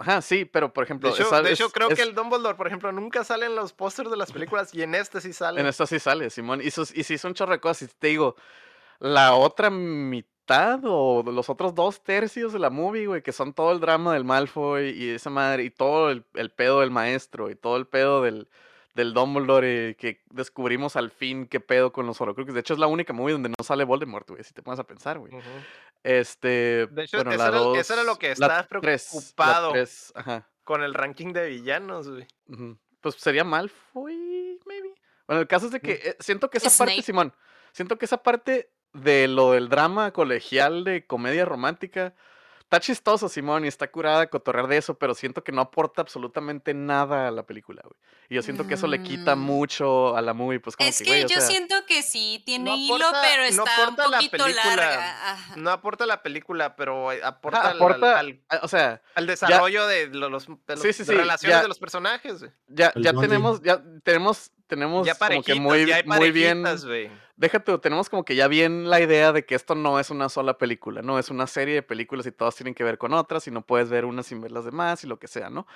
Ajá, 0.00 0.22
sí, 0.22 0.44
pero 0.46 0.72
por 0.72 0.84
ejemplo. 0.84 1.10
De 1.10 1.14
hecho, 1.14 1.24
esa- 1.26 1.42
de 1.42 1.52
hecho 1.52 1.66
es- 1.66 1.72
creo 1.72 1.90
es- 1.90 1.94
que 1.96 2.02
el 2.02 2.14
Dumbledore, 2.14 2.56
por 2.56 2.66
ejemplo, 2.66 2.90
nunca 2.90 3.22
sale 3.22 3.46
en 3.46 3.54
los 3.54 3.72
pósters 3.74 4.10
de 4.10 4.16
las 4.16 4.32
películas 4.32 4.74
y 4.74 4.82
en 4.82 4.94
este 4.94 5.20
sí 5.20 5.32
sale. 5.32 5.60
En 5.60 5.66
esta 5.66 5.86
sí 5.86 5.98
sale, 5.98 6.30
Simón. 6.30 6.60
Y, 6.62 6.70
sus- 6.70 6.96
y 6.96 7.04
sí 7.04 7.18
son. 7.18 7.34
Y 7.34 7.86
te 7.98 8.06
digo, 8.08 8.34
la 8.98 9.34
otra 9.34 9.70
mitad 9.70 10.80
o 10.84 11.22
los 11.22 11.48
otros 11.50 11.74
dos 11.74 12.02
tercios 12.02 12.52
de 12.52 12.58
la 12.58 12.70
movie, 12.70 13.06
güey, 13.06 13.22
que 13.22 13.32
son 13.32 13.52
todo 13.52 13.72
el 13.72 13.80
drama 13.80 14.14
del 14.14 14.24
Malfoy 14.24 14.90
y 14.90 15.10
esa 15.10 15.30
madre, 15.30 15.64
y 15.64 15.70
todo 15.70 16.10
el, 16.10 16.24
el 16.34 16.50
pedo 16.50 16.80
del 16.80 16.90
maestro 16.90 17.50
y 17.50 17.54
todo 17.54 17.76
el 17.76 17.86
pedo 17.86 18.22
del, 18.22 18.48
del 19.00 19.12
Dumbledore, 19.14 19.90
eh, 19.90 19.94
que 19.96 20.22
descubrimos 20.30 20.96
al 20.96 21.10
fin 21.10 21.46
qué 21.46 21.60
pedo 21.60 21.92
con 21.92 22.06
los 22.06 22.20
Horcruxes. 22.20 22.54
De 22.54 22.60
hecho, 22.60 22.74
es 22.74 22.78
la 22.80 22.86
única 22.86 23.12
movie 23.12 23.32
donde 23.32 23.48
no 23.48 23.64
sale 23.64 23.84
Voldemort, 23.84 24.28
güey, 24.30 24.44
si 24.44 24.52
te 24.54 24.62
pones 24.62 24.78
a 24.80 24.84
pensar, 24.84 25.18
güey. 25.18 25.32
Este. 26.02 26.86
De 26.86 27.04
hecho, 27.04 27.18
bueno, 27.18 27.32
eso 27.32 27.38
la 27.42 27.48
era- 27.48 27.58
dos, 27.58 27.78
eso 27.78 27.92
era 27.94 28.04
lo 28.04 28.16
que 28.16 28.28
la 28.28 28.32
estaba 28.32 28.62
tres, 28.62 28.72
la 28.72 28.80
preocupado. 28.80 29.72
tres, 29.72 30.12
ajá. 30.14 30.48
Con 30.64 30.82
el 30.82 30.94
ranking 30.94 31.32
de 31.32 31.48
villanos, 31.48 32.08
güey. 32.08 32.26
Pues 33.00 33.16
sería 33.16 33.44
Malfoy, 33.44 34.60
maybe. 34.66 34.94
Bueno, 35.26 35.42
el 35.42 35.48
caso 35.48 35.66
es 35.66 35.72
de 35.72 35.80
que 35.80 35.92
eh, 35.92 36.16
siento 36.20 36.50
que 36.50 36.58
esa 36.58 36.70
Snape. 36.70 36.90
parte, 36.92 37.02
Simón, 37.02 37.34
siento 37.72 37.98
que 37.98 38.04
esa 38.04 38.22
parte 38.22 38.70
de 38.92 39.28
lo 39.28 39.52
del 39.52 39.68
drama 39.68 40.12
colegial 40.12 40.84
de 40.84 41.06
comedia 41.06 41.44
romántica 41.44 42.14
está 42.70 42.78
chistoso, 42.78 43.28
Simón, 43.28 43.64
y 43.64 43.68
está 43.68 43.90
curada 43.90 44.28
cotorrear 44.28 44.68
de 44.68 44.76
eso, 44.76 44.94
pero 44.96 45.12
siento 45.16 45.42
que 45.42 45.50
no 45.50 45.60
aporta 45.60 46.02
absolutamente 46.02 46.72
nada 46.72 47.26
a 47.26 47.30
la 47.32 47.44
película, 47.44 47.82
güey. 47.82 47.96
Y 48.28 48.36
yo 48.36 48.42
siento 48.42 48.64
que 48.68 48.74
eso 48.74 48.86
le 48.86 49.02
quita 49.02 49.34
Mm. 49.34 49.40
mucho 49.40 50.16
a 50.16 50.22
la 50.22 50.34
movie, 50.34 50.60
pues 50.60 50.76
como 50.76 50.88
Es 50.88 50.98
que, 50.98 51.04
que 51.04 51.10
güey, 51.10 51.24
o 51.24 51.26
yo 51.26 51.40
sea, 51.40 51.48
siento 51.48 51.74
que 51.88 52.04
sí 52.04 52.40
tiene 52.46 52.70
No 52.70 52.76
hilo, 52.76 52.94
aporta- 53.08 53.22
pero 53.22 53.42
no 53.56 53.64
está 53.64 53.88
un 53.88 53.96
la 54.12 54.18
poquito 54.18 54.44
película. 54.44 54.64
larga. 54.76 55.32
Ajá. 55.32 55.56
No 55.56 55.70
aporta 55.72 56.06
la 56.06 56.22
película, 56.22 56.76
pero 56.76 57.10
aporta, 57.24 57.60
al- 57.70 57.76
aporta, 57.76 58.18
al, 58.20 58.40
ah, 58.50 58.60
o 58.62 58.68
sea, 58.68 59.02
al 59.16 59.26
desarrollo 59.26 59.88
de 59.88 60.06
lo- 60.06 60.28
los, 60.30 60.46
de 60.46 60.54
los- 60.68 60.80
Sí, 60.82 60.92
sí, 60.92 61.02
de 61.02 61.06
sí, 61.06 61.12
relaciones 61.18 61.56
ya. 61.56 61.62
de 61.62 61.68
los 61.68 61.78
personajes. 61.80 62.38
güey. 62.38 62.52
ya, 62.68 62.92
ya 62.94 63.12
tenemos, 63.14 63.60
ya 63.62 63.82
tenemos, 64.04 64.52
tenemos 64.70 65.06
Ya 65.06 65.14
como 65.14 65.42
que 65.42 65.54
muy, 65.56 65.84
ya 65.86 65.96
hay 65.96 66.04
muy 66.04 66.30
bien, 66.30 66.64
güey. 66.86 67.10
déjate, 67.36 67.76
tenemos 67.78 68.08
como 68.08 68.24
que 68.24 68.34
ya 68.36 68.48
bien 68.48 68.88
la 68.88 69.00
idea 69.00 69.32
de 69.32 69.44
que 69.44 69.54
esto 69.54 69.74
no 69.74 70.00
es 70.00 70.08
una 70.10 70.28
sola 70.30 70.56
película, 70.56 71.02
no 71.02 71.18
es 71.18 71.28
una 71.28 71.46
serie 71.46 71.74
de 71.74 71.82
películas 71.82 72.24
y 72.26 72.32
todas 72.32 72.54
tienen 72.54 72.74
que 72.74 72.84
ver 72.84 72.96
con 72.96 73.12
otras 73.12 73.46
y 73.46 73.50
no 73.50 73.60
puedes 73.62 73.90
ver 73.90 74.04
unas 74.06 74.26
sin 74.26 74.40
ver 74.40 74.52
las 74.52 74.64
demás 74.64 75.04
y 75.04 75.06
lo 75.06 75.18
que 75.18 75.28
sea, 75.28 75.50
¿no? 75.50 75.66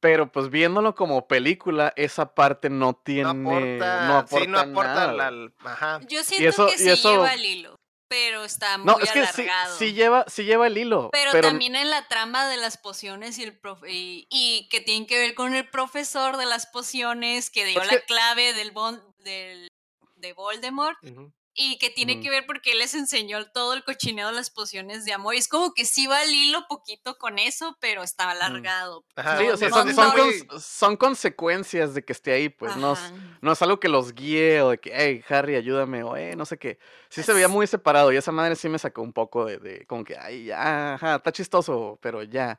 Pero 0.00 0.30
pues 0.30 0.50
viéndolo 0.50 0.94
como 0.94 1.26
película, 1.28 1.92
esa 1.96 2.34
parte 2.34 2.68
no 2.68 2.86
No 2.86 2.94
tiene, 2.94 3.30
aporta, 3.30 4.06
no 4.08 4.18
aporta 4.18 4.44
sí, 4.44 4.50
no 4.50 4.58
aporta 4.58 4.94
nada, 5.06 5.30
la- 5.30 5.50
ajá. 5.64 6.00
Yo 6.08 6.22
siento 6.24 6.48
eso- 6.48 6.66
que 6.66 6.74
y 6.74 6.78
sí 6.78 6.90
eso- 6.90 7.10
lleva 7.12 7.32
el 7.34 7.44
hilo, 7.44 7.78
pero 8.08 8.44
está 8.44 8.78
muy 8.78 8.86
No, 8.86 8.98
es 8.98 9.10
que 9.12 9.26
sí, 9.26 9.42
alargado. 9.42 9.78
sí 9.78 9.92
lleva, 9.92 10.24
sí 10.28 10.44
lleva 10.44 10.66
el 10.66 10.76
hilo, 10.78 11.10
Pero, 11.12 11.32
pero, 11.32 11.48
también 11.48 11.74
en 11.76 11.90
la 11.90 12.06
trama 12.08 12.46
de 12.48 12.56
las 12.56 12.76
pociones 12.78 13.38
y 13.38 13.42
el 13.44 13.60
profe- 13.60 13.88
y, 13.90 14.26
y 14.30 14.68
que 14.68 14.80
tienen 14.80 15.06
que 15.06 15.18
ver 15.18 15.34
con 15.34 15.54
el 15.54 15.68
profesor 15.68 16.36
de 16.36 16.46
las 16.46 16.66
pociones 16.66 17.50
que 17.50 17.64
dio 17.64 17.82
la 17.82 17.88
que- 17.90 18.02
clave 18.02 18.52
del, 18.54 18.70
bon- 18.72 19.02
del 19.18 19.68
de 20.16 20.32
Voldemort 20.32 20.96
Ujú. 21.02 21.32
Y 21.56 21.78
que 21.78 21.88
tiene 21.88 22.20
que 22.20 22.30
ver 22.30 22.46
porque 22.46 22.72
él 22.72 22.78
les 22.78 22.94
enseñó 22.94 23.44
todo 23.52 23.74
el 23.74 23.84
cochineo 23.84 24.28
de 24.28 24.34
las 24.34 24.50
pociones 24.50 25.04
de 25.04 25.12
amor. 25.12 25.34
Y 25.34 25.38
es 25.38 25.46
como 25.46 25.72
que 25.72 25.84
sí 25.84 26.06
va 26.08 26.22
el 26.24 26.34
hilo 26.34 26.66
poquito 26.68 27.16
con 27.16 27.38
eso, 27.38 27.76
pero 27.80 28.02
está 28.02 28.30
alargado. 28.30 29.04
Ajá, 29.14 29.38
sí, 29.38 29.48
o 29.48 29.56
sea, 29.56 29.68
no- 29.68 29.92
son, 29.92 30.60
son, 30.60 30.96
consecuencias 30.96 31.94
de 31.94 32.04
que 32.04 32.12
esté 32.12 32.32
ahí, 32.32 32.48
pues, 32.48 32.76
no, 32.76 32.96
no 33.40 33.52
es 33.52 33.62
algo 33.62 33.78
que 33.78 33.88
los 33.88 34.14
guíe 34.14 34.62
o 34.62 34.70
de 34.70 34.78
que, 34.78 34.90
hey, 34.92 35.24
Harry, 35.28 35.54
ayúdame, 35.54 36.02
o 36.02 36.16
eh, 36.16 36.34
no 36.34 36.44
sé 36.44 36.58
qué. 36.58 36.78
Sí 37.08 37.22
se 37.22 37.32
veía 37.32 37.46
muy 37.46 37.68
separado 37.68 38.12
y 38.12 38.16
esa 38.16 38.32
madre 38.32 38.56
sí 38.56 38.68
me 38.68 38.78
sacó 38.80 39.02
un 39.02 39.12
poco 39.12 39.44
de, 39.44 39.58
de 39.58 39.86
como 39.86 40.02
que, 40.02 40.16
ay, 40.18 40.46
ya, 40.46 40.94
ajá, 40.94 41.16
está 41.16 41.30
chistoso, 41.30 41.98
pero 42.02 42.24
ya. 42.24 42.58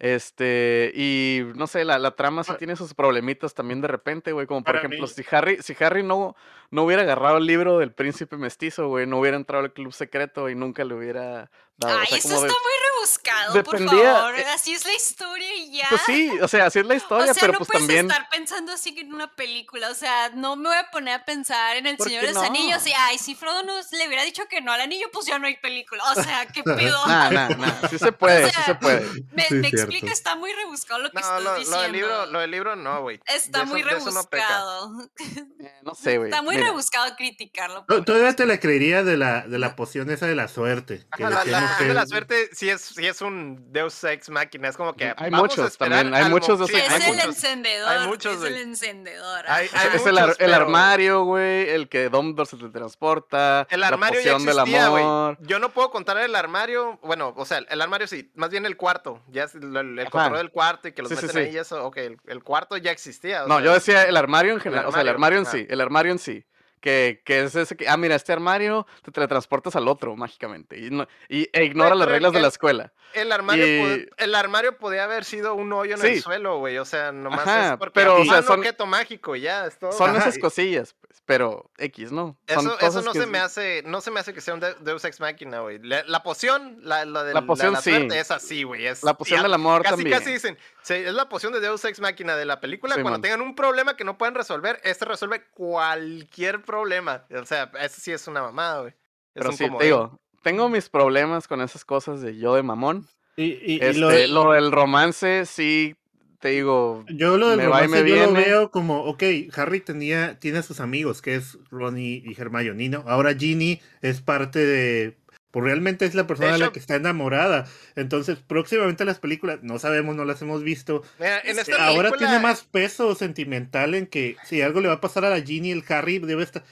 Este, 0.00 0.90
y 0.94 1.42
no 1.54 1.66
sé, 1.66 1.84
la, 1.84 1.98
la 1.98 2.12
trama 2.12 2.42
sí 2.42 2.52
tiene 2.58 2.74
sus 2.74 2.94
problemitas 2.94 3.54
también 3.54 3.80
de 3.82 3.88
repente, 3.88 4.32
güey. 4.32 4.46
Como 4.46 4.60
por 4.64 4.74
Para 4.74 4.78
ejemplo, 4.78 5.02
mí- 5.06 5.08
si 5.08 5.22
Harry, 5.30 5.58
si 5.62 5.76
Harry 5.84 6.02
no, 6.02 6.34
no 6.70 6.82
hubiera 6.84 7.02
agarrado 7.02 7.36
el 7.36 7.44
libro 7.46 7.78
del 7.78 7.92
príncipe 7.92 8.36
mestizo, 8.38 8.88
güey, 8.88 9.06
no 9.06 9.20
hubiera 9.20 9.36
entrado 9.36 9.62
al 9.64 9.72
club 9.72 9.92
secreto 9.92 10.48
y 10.48 10.54
nunca 10.54 10.84
le 10.84 10.94
hubiera 10.94 11.50
dado. 11.76 11.98
Ay, 11.98 12.04
o 12.04 12.06
sea, 12.08 12.18
eso 12.18 12.28
como 12.28 12.40
de- 12.40 12.48
está 12.48 12.58
muy 12.62 12.72
rebuscado, 13.00 13.52
dependía, 13.54 13.88
por 13.90 13.98
favor. 14.04 14.38
eh, 14.38 14.44
Así 14.54 14.72
es 14.74 14.84
la 14.84 14.94
historia 14.94 15.54
y 15.56 15.72
ya. 15.78 15.86
Pues 15.88 16.02
sí, 16.06 16.30
o 16.40 16.48
sea, 16.48 16.66
así 16.66 16.78
es 16.80 16.86
la 16.86 16.94
historia, 16.94 17.30
o 17.30 17.34
sea, 17.34 17.40
pero 17.40 17.52
no 17.54 17.58
pues 17.58 17.70
puedes 17.70 17.86
también. 17.86 18.10
estar 18.10 18.28
pensando 18.30 18.72
así 18.72 18.94
en 18.98 19.12
una 19.14 19.30
película. 19.34 19.90
O 19.90 19.94
sea, 19.94 20.30
no 20.30 20.56
me 20.56 20.68
voy 20.68 20.78
a 20.78 20.90
poner 20.90 21.14
a 21.14 21.24
pensar 21.24 21.76
en 21.76 21.86
El 21.86 21.96
¿Por 21.96 22.08
Señor 22.08 22.26
de 22.26 22.32
los 22.32 22.42
Anillos 22.42 22.82
no? 22.82 22.88
y, 22.88 22.92
ay, 22.96 23.18
si 23.18 23.34
Frodo 23.34 23.62
nos 23.62 23.90
le 23.92 24.06
hubiera 24.06 24.22
dicho 24.24 24.46
que 24.48 24.60
no 24.60 24.72
al 24.72 24.80
anillo, 24.80 25.08
pues 25.12 25.26
ya 25.26 25.38
no 25.38 25.46
hay 25.46 25.56
película. 25.56 26.02
O 26.12 26.14
sea, 26.22 26.46
qué 26.46 26.62
pedo. 26.64 27.06
Nah, 27.06 27.30
nah, 27.30 27.48
nah, 27.48 27.88
sí 27.88 27.98
se 27.98 28.12
puede, 28.20 28.46
sí 28.46 28.54
sea, 28.54 28.64
se 28.66 28.74
puede. 28.76 29.06
Me, 29.32 29.44
Sí, 29.50 29.56
explica, 29.66 30.12
está 30.12 30.36
muy 30.36 30.52
rebuscado 30.52 31.00
lo 31.00 31.10
que 31.10 31.14
No, 31.14 31.20
estás 31.20 31.42
lo, 31.42 31.50
lo 31.52 31.56
diciendo. 31.58 31.82
del 31.82 31.92
libro, 31.92 32.26
lo 32.26 32.38
del 32.40 32.50
libro 32.50 32.76
no, 32.76 33.00
güey. 33.02 33.20
Está 33.26 33.60
De 33.60 33.64
muy 33.66 33.82
no 33.82 33.88
rebuscado. 33.88 35.10
Eh, 35.18 35.72
no 35.82 35.94
sé, 35.94 36.18
güey. 36.18 36.30
Está 36.30 36.42
muy 36.42 36.56
mira. 36.56 36.68
rebuscado 36.68 37.14
criticarlo. 37.16 37.84
Todavía 38.04 38.34
te 38.36 38.46
la 38.46 38.58
creería 38.60 39.02
de 39.02 39.16
la, 39.16 39.42
de 39.46 39.58
la 39.58 39.76
poción 39.76 40.10
esa 40.10 40.26
de 40.26 40.34
la 40.34 40.48
suerte. 40.48 41.06
Que 41.16 41.24
Ajá, 41.24 41.44
la, 41.44 41.60
la 41.60 41.76
de 41.78 41.94
la 41.94 42.06
suerte 42.06 42.50
sí 42.52 42.68
es, 42.68 42.89
sí 42.94 43.06
es 43.06 43.20
un 43.22 43.72
Deus 43.72 44.02
Ex 44.04 44.28
máquina. 44.30 44.68
Es 44.68 44.76
como 44.76 44.94
que. 44.94 45.12
Hay 45.16 45.30
muchos 45.30 45.76
también, 45.78 46.14
hay 46.14 46.28
muchos 46.30 46.58
de 46.60 46.66
sí, 46.66 46.76
esos- 46.76 46.92
Es 46.98 47.04
el 47.06 47.12
muchos. 47.14 47.24
encendedor. 47.26 47.88
hay 47.88 48.06
muchos, 48.08 48.36
es 48.36 48.42
el 48.44 48.56
encendedor. 48.56 49.44
Hay- 49.48 49.66
Es 49.66 50.06
el, 50.06 50.14
muchos, 50.14 50.36
el 50.40 50.54
armario, 50.54 51.24
güey, 51.24 51.68
el 51.70 51.88
que 51.88 52.08
Dumbledore 52.08 52.48
se 52.48 52.56
teletransporta, 52.56 53.66
El 53.70 53.80
la 53.80 53.88
armario 53.88 54.20
ya 54.20 54.32
poción 54.34 54.46
del 54.46 54.58
existía, 54.58 54.88
güey. 54.88 55.02
amor. 55.02 55.38
Yo 55.40 55.58
no 55.58 55.70
puedo 55.70 55.90
contar 55.90 56.18
el 56.18 56.34
armario. 56.34 56.98
Bueno, 57.02 57.32
o 57.36 57.44
sea, 57.44 57.58
el 57.58 57.80
armario 57.80 58.06
sí. 58.06 58.30
Más 58.34 58.50
bien 58.50 58.66
el 58.66 58.76
cuarto. 58.76 59.22
Ya 59.28 59.44
es 59.44 59.54
el, 59.54 59.74
el 59.98 60.10
control 60.10 60.38
del 60.38 60.50
cuarto 60.50 60.88
y 60.88 60.92
que 60.92 61.02
los 61.02 61.08
Sí, 61.10 61.14
meten 61.16 61.30
sí. 61.30 61.38
ahí. 61.38 61.54
y 61.54 61.58
Eso, 61.58 61.84
ok, 61.84 61.96
el, 61.98 62.16
el 62.26 62.42
cuarto 62.42 62.76
ya 62.76 62.90
existía. 62.90 63.44
No, 63.46 63.56
sea, 63.56 63.64
yo 63.64 63.72
decía 63.74 64.02
el 64.04 64.16
armario 64.16 64.52
en 64.52 64.60
general, 64.60 64.86
o 64.86 64.92
sea, 64.92 65.00
el 65.02 65.08
armario, 65.08 65.38
armario 65.38 65.38
en 65.38 65.46
ajá. 65.46 65.52
sí, 65.52 65.66
el 65.68 65.80
armario 65.80 66.12
en 66.12 66.18
sí. 66.18 66.44
Que, 66.80 67.20
que 67.26 67.42
es 67.42 67.54
ese 67.54 67.76
que, 67.76 67.86
ah, 67.88 67.96
mira, 67.98 68.14
este 68.14 68.32
armario 68.32 68.86
te 69.02 69.10
teletransportas 69.12 69.76
al 69.76 69.86
otro 69.86 70.16
mágicamente 70.16 70.78
y, 70.78 70.88
no- 70.90 71.06
y- 71.28 71.46
e 71.52 71.64
ignora 71.64 71.90
Güey, 71.90 71.98
las 71.98 72.08
reglas 72.08 72.32
de 72.32 72.40
la 72.40 72.48
escuela. 72.48 72.92
El 73.12 73.32
armario, 73.32 73.66
Y- 73.66 73.80
pod- 73.80 74.08
el 74.16 74.34
armario 74.34 74.78
podía 74.78 75.04
haber 75.04 75.24
sido 75.24 75.54
un 75.54 75.72
hoyo 75.74 75.96
en 75.96 76.04
el 76.06 76.22
suelo, 76.22 76.58
güey. 76.58 76.78
O 76.78 76.84
sea, 76.86 77.12
nomás 77.12 77.40
Ajá, 77.40 77.72
es 77.72 77.76
porque 77.78 77.92
pero, 77.92 78.20
o 78.20 78.24
sea, 78.24 78.42
son- 78.42 78.60
objeto 78.60 78.86
mágico 78.86 79.36
ya, 79.36 79.66
es 79.66 79.78
todo. 79.78 79.92
Son 79.92 80.10
Ajá, 80.10 80.20
esas 80.20 80.36
y- 80.38 80.40
cosillas, 80.40 80.94
pues, 81.00 81.20
pero 81.26 81.70
X, 81.76 82.12
¿no? 82.12 82.38
Son 82.48 82.66
Eso, 82.66 82.80
eso 82.80 83.02
no 83.02 83.12
se 83.12 83.20
es- 83.20 83.26
me 83.26 83.38
hace, 83.40 83.82
no 83.84 84.00
se 84.00 84.10
me 84.10 84.20
hace 84.20 84.32
que 84.32 84.40
sea 84.40 84.54
un 84.54 84.60
de- 84.60 84.74
Deus 84.76 85.04
Ex 85.04 85.20
Máquina, 85.20 85.60
güey. 85.60 85.80
La, 85.82 86.02
la 86.04 86.22
poción, 86.22 86.78
la, 86.82 87.04
la 87.04 87.24
de 87.24 87.34
La 87.34 87.42
poción, 87.42 87.72
la, 87.74 87.80
sí. 87.82 88.08
es 88.12 88.30
así, 88.30 88.62
güey. 88.62 88.86
es- 88.86 89.02
La 89.02 89.14
poción 89.14 89.42
del 89.42 89.52
amor 89.52 89.82
Casi, 89.82 89.96
también. 89.96 90.16
casi 90.18 90.32
dicen, 90.32 90.56
sí, 90.82 90.94
es 90.94 91.12
la 91.12 91.28
poción 91.28 91.52
de 91.52 91.60
Deus 91.60 91.84
Ex 91.84 92.00
Máquina 92.00 92.36
de 92.36 92.44
la 92.46 92.60
película. 92.60 92.94
Sí, 92.94 93.02
Cuando 93.02 93.18
man. 93.18 93.22
tengan 93.22 93.42
un 93.42 93.54
problema 93.54 93.96
que 93.96 94.04
no 94.04 94.16
pueden 94.16 94.34
resolver, 94.36 94.80
este 94.84 95.04
resuelve 95.04 95.44
cualquier 95.52 96.62
problema. 96.70 97.26
O 97.40 97.44
sea, 97.44 97.70
eso 97.80 98.00
sí 98.00 98.12
es 98.12 98.26
una 98.28 98.42
mamada, 98.42 98.80
güey. 98.80 98.92
Es 98.92 98.96
Pero 99.34 99.50
un 99.50 99.56
sí, 99.56 99.64
te 99.78 99.84
digo, 99.84 100.20
tengo 100.42 100.68
mis 100.68 100.88
problemas 100.88 101.48
con 101.48 101.60
esas 101.60 101.84
cosas 101.84 102.20
de 102.20 102.36
yo 102.38 102.54
de 102.54 102.62
mamón. 102.62 103.06
Y, 103.36 103.44
y- 103.44 103.60
y 103.76 103.78
Este, 103.80 104.28
lo, 104.28 104.44
lo... 104.44 104.52
del 104.52 104.72
romance, 104.72 105.46
sí, 105.46 105.96
te 106.40 106.48
digo, 106.50 107.04
yo 107.08 107.36
lo 107.36 107.48
del 107.50 107.58
me 107.58 107.66
va 107.66 107.80
y 107.84 107.86
romance 107.86 108.02
me 108.04 108.10
yo 108.10 108.16
lo 108.26 108.32
veo 108.32 108.70
como, 108.70 109.04
ok, 109.04 109.22
Harry 109.56 109.80
tenía, 109.80 110.38
tiene 110.40 110.58
a 110.58 110.62
sus 110.62 110.80
amigos, 110.80 111.20
que 111.22 111.34
es 111.36 111.58
Ronnie 111.70 112.22
y 112.24 112.40
Hermione, 112.40 112.88
¿no? 112.88 113.04
Ahora 113.06 113.34
Ginny 113.34 113.80
es 114.00 114.20
parte 114.22 114.58
de... 114.64 115.16
Pues 115.50 115.64
realmente 115.64 116.04
es 116.06 116.14
la 116.14 116.26
persona 116.28 116.52
de 116.52 116.58
la 116.58 116.70
que 116.72 116.78
está 116.78 116.94
enamorada. 116.94 117.66
Entonces, 117.96 118.38
próximamente 118.38 119.04
las 119.04 119.18
películas, 119.18 119.58
no 119.62 119.78
sabemos, 119.80 120.14
no 120.14 120.24
las 120.24 120.40
hemos 120.42 120.62
visto. 120.62 121.02
Mira, 121.18 121.40
en 121.40 121.58
esta 121.58 121.86
Ahora 121.86 122.10
película- 122.10 122.18
tiene 122.30 122.42
más 122.42 122.62
peso 122.62 123.14
sentimental 123.16 123.94
en 123.94 124.06
que 124.06 124.36
si 124.44 124.62
algo 124.62 124.80
le 124.80 124.88
va 124.88 124.94
a 124.94 125.00
pasar 125.00 125.24
a 125.24 125.30
la 125.30 125.40
Ginny, 125.42 125.72
el 125.72 125.84
Harry 125.88 126.18
debe 126.20 126.44
estar... 126.44 126.62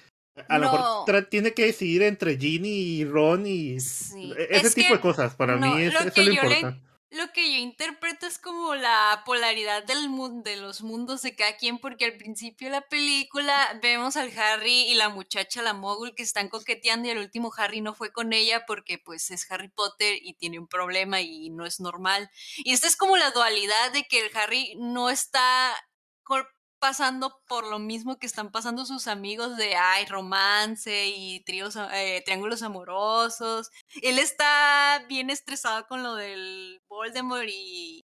A 0.48 0.58
lo 0.58 0.70
mejor 0.70 0.80
tra- 1.08 1.28
tiene 1.28 1.52
que 1.52 1.64
decidir 1.66 2.02
entre 2.04 2.38
Ginny 2.38 2.68
y 3.00 3.04
Ron 3.04 3.44
y 3.44 3.80
Sí. 3.80 4.32
e- 4.38 4.46
ese 4.50 4.68
Es 4.68 4.74
tipo 4.74 4.88
que 4.90 4.94
de 4.94 5.00
cosas. 5.00 5.34
Para 5.34 5.56
no, 5.56 5.74
mí 5.74 5.82
es, 5.82 5.92
lo 5.92 5.98
eso 5.98 6.12
que 6.12 6.20
es 6.20 6.26
lo 6.28 6.32
yo 6.34 6.42
le- 6.42 6.48
importante. 6.60 6.87
Lo 7.10 7.32
que 7.32 7.50
yo 7.50 7.56
interpreto 7.58 8.26
es 8.26 8.38
como 8.38 8.74
la 8.74 9.22
polaridad 9.24 9.82
del 9.82 10.10
mu- 10.10 10.42
de 10.42 10.56
los 10.56 10.82
mundos 10.82 11.22
de 11.22 11.34
cada 11.34 11.56
quien, 11.56 11.78
porque 11.78 12.04
al 12.04 12.18
principio 12.18 12.68
de 12.68 12.72
la 12.72 12.80
película 12.82 13.78
vemos 13.82 14.16
al 14.18 14.30
Harry 14.38 14.82
y 14.90 14.94
la 14.94 15.08
muchacha, 15.08 15.62
la 15.62 15.72
mogul, 15.72 16.14
que 16.14 16.22
están 16.22 16.50
coqueteando 16.50 17.08
y 17.08 17.12
al 17.12 17.18
último 17.18 17.50
Harry 17.56 17.80
no 17.80 17.94
fue 17.94 18.12
con 18.12 18.34
ella 18.34 18.64
porque 18.66 18.98
pues 18.98 19.30
es 19.30 19.50
Harry 19.50 19.68
Potter 19.70 20.18
y 20.20 20.34
tiene 20.34 20.58
un 20.58 20.68
problema 20.68 21.22
y 21.22 21.48
no 21.48 21.64
es 21.64 21.80
normal. 21.80 22.30
Y 22.58 22.74
esta 22.74 22.86
es 22.86 22.96
como 22.96 23.16
la 23.16 23.30
dualidad 23.30 23.90
de 23.92 24.04
que 24.04 24.20
el 24.26 24.36
Harry 24.36 24.74
no 24.78 25.08
está 25.08 25.74
pasando 26.78 27.40
por 27.48 27.66
lo 27.66 27.78
mismo 27.78 28.18
que 28.18 28.26
están 28.26 28.50
pasando 28.50 28.86
sus 28.86 29.06
amigos 29.08 29.56
de 29.56 29.76
ay 29.76 30.06
romance 30.06 31.08
y 31.08 31.40
tríos 31.44 31.76
eh, 31.92 32.22
triángulos 32.24 32.62
amorosos 32.62 33.70
él 34.02 34.18
está 34.18 35.04
bien 35.08 35.30
estresado 35.30 35.86
con 35.86 36.02
lo 36.02 36.14
del 36.14 36.80
Voldemort 36.88 37.48
y, 37.48 38.04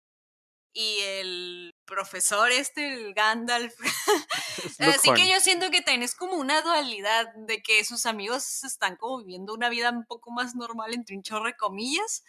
y 0.78 1.00
el 1.02 1.76
profesor 1.86 2.52
este, 2.52 2.94
el 2.94 3.16
Gandalf. 3.16 3.74
Así 4.80 5.12
que 5.16 5.28
yo 5.28 5.40
siento 5.40 5.72
que 5.72 5.82
también 5.82 6.04
es 6.04 6.14
como 6.14 6.36
una 6.36 6.62
dualidad 6.62 7.34
de 7.48 7.64
que 7.64 7.84
sus 7.84 8.06
amigos 8.06 8.64
están 8.64 8.96
como 8.96 9.18
viviendo 9.18 9.56
una 9.56 9.70
vida 9.70 9.90
un 9.90 10.06
poco 10.06 10.30
más 10.30 10.54
normal, 10.54 10.94
entre 10.94 11.16
un 11.16 11.24
chorro 11.24 11.46
de 11.46 11.58
comillas, 11.58 12.24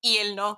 y 0.00 0.16
él 0.16 0.34
no. 0.34 0.56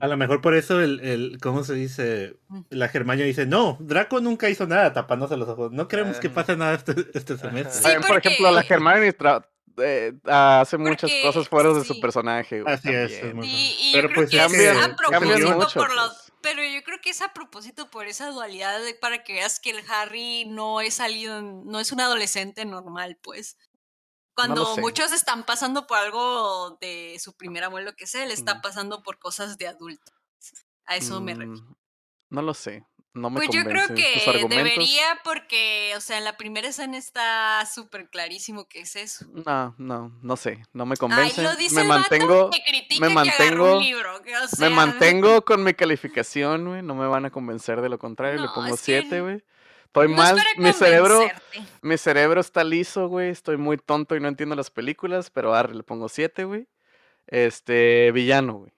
A 0.00 0.06
lo 0.06 0.16
mejor 0.16 0.40
por 0.40 0.54
eso 0.54 0.80
el, 0.80 1.00
el 1.00 1.38
¿cómo 1.42 1.64
se 1.64 1.74
dice? 1.74 2.36
Mm. 2.48 2.60
La 2.70 2.88
Germaña 2.88 3.24
dice, 3.24 3.46
no, 3.46 3.76
Draco 3.80 4.20
nunca 4.20 4.48
hizo 4.48 4.66
nada 4.66 4.92
tapándose 4.92 5.36
los 5.36 5.48
ojos. 5.48 5.72
No 5.72 5.88
queremos 5.88 6.18
que 6.18 6.28
Ajá. 6.28 6.34
pase 6.36 6.56
nada 6.56 6.74
este, 6.74 6.94
este 7.14 7.36
semestre. 7.36 7.72
Sí, 7.72 7.82
También, 7.82 8.02
por 8.02 8.18
ejemplo, 8.18 8.50
la 8.52 8.62
tra- 9.18 9.46
eh, 9.78 10.12
hace 10.24 10.78
muchas 10.78 11.10
Porque- 11.10 11.22
cosas 11.22 11.48
fuera 11.48 11.72
de 11.72 11.84
su 11.84 12.00
personaje. 12.00 12.62
güey, 12.62 12.72
Así 12.74 12.88
es, 12.90 13.10
también. 13.20 13.28
es 13.28 13.34
muy- 13.34 13.46
Y, 13.48 13.76
y 13.80 13.92
Pero 13.92 14.08
yo 14.08 14.14
pues 14.14 14.32
es 14.32 14.40
a 14.40 14.42
cambian 14.46 14.96
propósito 14.96 15.56
mucho, 15.56 15.80
por 15.80 15.94
lo- 15.94 16.06
pues. 16.06 16.22
Pero 16.42 16.62
yo 16.62 16.82
creo 16.84 16.98
que 17.02 17.10
es 17.10 17.22
a 17.22 17.32
propósito 17.34 17.90
por 17.90 18.06
esa 18.06 18.30
dualidad 18.30 18.80
de- 18.80 18.94
para 18.94 19.24
que 19.24 19.32
veas 19.32 19.58
que 19.58 19.70
el 19.70 19.80
Harry 19.90 20.44
no 20.46 20.80
es 20.80 20.94
salido, 20.94 21.38
en- 21.38 21.64
no 21.66 21.80
es 21.80 21.90
un 21.90 22.00
adolescente 22.00 22.64
normal, 22.64 23.18
pues. 23.20 23.56
Cuando 24.36 24.76
muchos 24.76 25.12
están 25.12 25.44
pasando 25.44 25.86
por 25.88 25.98
algo 25.98 26.76
de 26.80 27.16
su 27.18 27.32
primer 27.36 27.64
abuelo 27.64 27.94
que 27.96 28.06
sea, 28.06 28.22
él 28.22 28.30
está 28.30 28.60
pasando 28.60 29.02
por 29.02 29.18
cosas 29.18 29.58
de 29.58 29.66
adulto. 29.66 30.12
A 30.86 30.94
eso 30.96 31.20
me 31.20 31.34
refiero. 31.34 31.62
Mm, 31.62 31.74
No 32.30 32.42
lo 32.42 32.54
sé. 32.54 32.84
No 33.14 33.30
me 33.30 33.36
Pues 33.36 33.48
yo 33.50 33.64
creo 33.64 33.88
que 33.94 34.46
debería 34.50 35.18
porque, 35.24 35.94
o 35.96 36.00
sea, 36.02 36.18
en 36.18 36.24
la 36.24 36.36
primera 36.36 36.68
escena 36.68 36.98
está 36.98 37.64
súper 37.64 38.10
clarísimo 38.10 38.68
que 38.68 38.80
es 38.80 38.94
eso. 38.94 39.24
No, 39.32 39.74
no, 39.78 40.10
no 40.20 40.36
sé. 40.36 40.62
No 40.74 40.84
me 40.84 40.92
Ay, 40.92 40.96
convence. 40.98 41.42
lo 41.42 41.56
dice 41.56 41.76
me 41.76 41.80
el 41.82 41.88
mantengo. 41.88 42.50
que 42.50 42.60
me 43.00 43.08
que 43.08 43.14
mantengo- 43.14 43.76
un 43.78 43.82
libro. 43.82 44.20
que, 44.22 44.36
o 44.36 44.40
Me 44.58 44.68
mantengo 44.68 45.42
con 45.46 45.64
mi 45.64 45.72
calificación, 45.72 46.66
güey. 46.68 46.82
No 46.82 46.94
me 46.94 47.06
van 47.06 47.24
a 47.24 47.30
convencer 47.30 47.80
de 47.80 47.88
lo 47.88 47.98
contrario. 47.98 48.38
Le 48.42 48.48
pongo 48.48 48.74
es 48.74 48.80
7, 48.80 49.22
güey. 49.22 49.42
Estoy 50.02 50.08
no 50.08 50.16
mal. 50.22 50.38
Mi 50.58 50.72
cerebro, 50.72 51.20
mi 51.82 51.96
cerebro 51.98 52.40
está 52.40 52.62
liso, 52.64 53.08
güey. 53.08 53.30
Estoy 53.30 53.56
muy 53.56 53.78
tonto 53.78 54.14
y 54.16 54.20
no 54.20 54.28
entiendo 54.28 54.54
las 54.54 54.70
películas, 54.70 55.30
pero 55.30 55.54
arre, 55.54 55.74
le 55.74 55.82
pongo 55.82 56.08
7, 56.08 56.44
güey. 56.44 56.68
Este, 57.26 58.12
villano, 58.12 58.54
güey. 58.58 58.72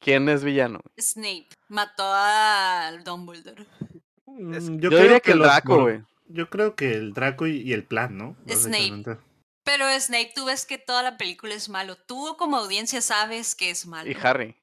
¿Quién 0.00 0.28
es 0.28 0.42
villano? 0.44 0.80
güey? 0.82 0.94
Snape 0.98 1.48
mató 1.68 2.04
al 2.12 3.04
Dumbledore. 3.04 3.62
Es- 3.62 4.68
Mm, 4.70 4.78
Yo, 4.80 4.90
diría 4.90 5.20
que 5.20 5.32
el 5.32 5.38
Draco, 5.40 5.82
güey. 5.82 6.02
Yo 6.28 6.48
creo 6.48 6.74
que 6.74 6.94
el 6.94 7.12
Draco 7.12 7.46
y, 7.46 7.58
y 7.60 7.72
el 7.74 7.84
plan, 7.84 8.16
¿no? 8.16 8.36
Snape. 8.48 9.18
Pero 9.64 9.86
Snape, 10.00 10.32
tú 10.34 10.46
ves 10.46 10.66
que 10.66 10.78
toda 10.78 11.02
la 11.02 11.16
película 11.18 11.54
es 11.54 11.68
malo. 11.68 11.96
Tú 11.96 12.34
como 12.38 12.56
audiencia 12.56 13.00
sabes 13.02 13.54
que 13.54 13.70
es 13.70 13.86
malo. 13.86 14.10
Y 14.10 14.16
Harry. 14.22 14.56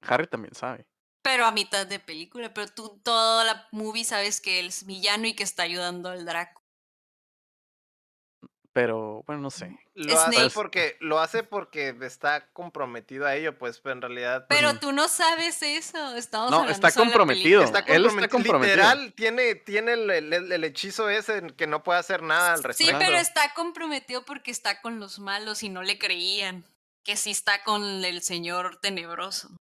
Harry 0.00 0.26
también 0.26 0.54
sabe. 0.54 0.86
Pero 1.22 1.46
a 1.46 1.52
mitad 1.52 1.86
de 1.86 1.98
película. 2.00 2.52
Pero 2.52 2.68
tú 2.72 3.00
toda 3.04 3.44
la 3.44 3.68
movie 3.70 4.04
sabes 4.04 4.40
que 4.40 4.58
él 4.58 4.66
es 4.66 4.84
villano 4.86 5.26
y 5.26 5.34
que 5.34 5.44
está 5.44 5.62
ayudando 5.62 6.08
al 6.08 6.24
Draco. 6.24 6.60
Pero, 8.74 9.22
bueno, 9.26 9.42
no 9.42 9.50
sé. 9.50 9.78
Lo 9.94 10.18
hace 10.18 10.48
porque 10.48 10.96
lo 11.00 11.20
hace 11.20 11.42
porque 11.42 11.94
está 12.00 12.48
comprometido 12.54 13.26
a 13.26 13.36
ello, 13.36 13.58
pues, 13.58 13.78
pero 13.80 13.92
en 13.92 14.00
realidad 14.00 14.46
pues, 14.48 14.58
Pero 14.58 14.78
tú 14.80 14.92
no 14.92 15.08
sabes 15.08 15.62
eso. 15.62 16.16
Estamos 16.16 16.50
No, 16.50 16.60
hablando 16.60 16.72
está 16.72 16.90
solo 16.90 17.04
de 17.04 17.10
la 17.10 17.18
comprometido. 17.18 17.62
está 17.64 17.80
él 17.80 18.06
está 18.06 18.28
comprometido. 18.28 18.30
comprometido. 18.30 18.76
Literal, 18.76 19.12
tiene, 19.12 19.54
tiene 19.56 19.92
el, 19.92 20.10
el- 20.10 20.52
el 20.52 20.64
hechizo 20.64 21.10
ese 21.10 21.36
en 21.36 21.50
que 21.50 21.66
no 21.66 21.82
puede 21.82 21.98
hacer 21.98 22.22
nada 22.22 22.54
al 22.54 22.60
Sí, 22.60 22.66
respecto. 22.68 22.98
pero 22.98 23.18
está 23.18 23.52
comprometido 23.52 24.24
porque 24.24 24.50
está 24.50 24.80
con 24.80 24.98
los 24.98 25.18
malos 25.18 25.62
y 25.62 25.68
no 25.68 25.82
le 25.82 25.98
creían. 25.98 26.64
Que 27.04 27.16
sí 27.16 27.30
está 27.30 27.62
con 27.64 27.82
el 28.04 28.22
señor 28.22 28.78
tenebroso. 28.80 29.54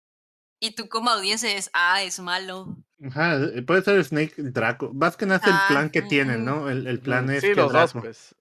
Y 0.63 0.71
tú 0.75 0.87
como 0.87 1.09
audiencia 1.09 1.51
es, 1.51 1.71
ah, 1.73 2.03
es 2.03 2.19
malo. 2.19 2.77
Ajá, 3.03 3.35
eh, 3.37 3.63
puede 3.63 3.81
ser 3.81 4.03
Snake 4.05 4.35
y 4.37 4.43
Draco. 4.43 4.93
Más 4.93 5.17
que 5.17 5.25
nada 5.25 5.41
es 5.43 5.51
Ah, 5.51 5.65
el 5.67 5.73
plan 5.75 5.89
que 5.89 6.03
tienen. 6.03 6.45
¿no? 6.45 6.69
El, 6.69 6.85
el 6.85 6.99
plan 7.01 7.25
Mm, 7.25 7.29
es 7.31 7.41
sí, 7.41 7.47
que 7.47 7.55
los 7.55 7.73
dos, 7.73 7.93
Draco- 7.93 8.01
pues. 8.01 8.35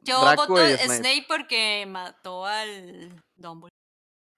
Yo 0.00 0.20
Draco 0.20 0.46
voto 0.48 0.62
y 0.68 0.74
Snape. 0.76 0.96
Snape. 0.98 1.24
porque 1.26 1.86
mató 1.88 2.44
al 2.44 3.22
Dumbledore. 3.36 3.70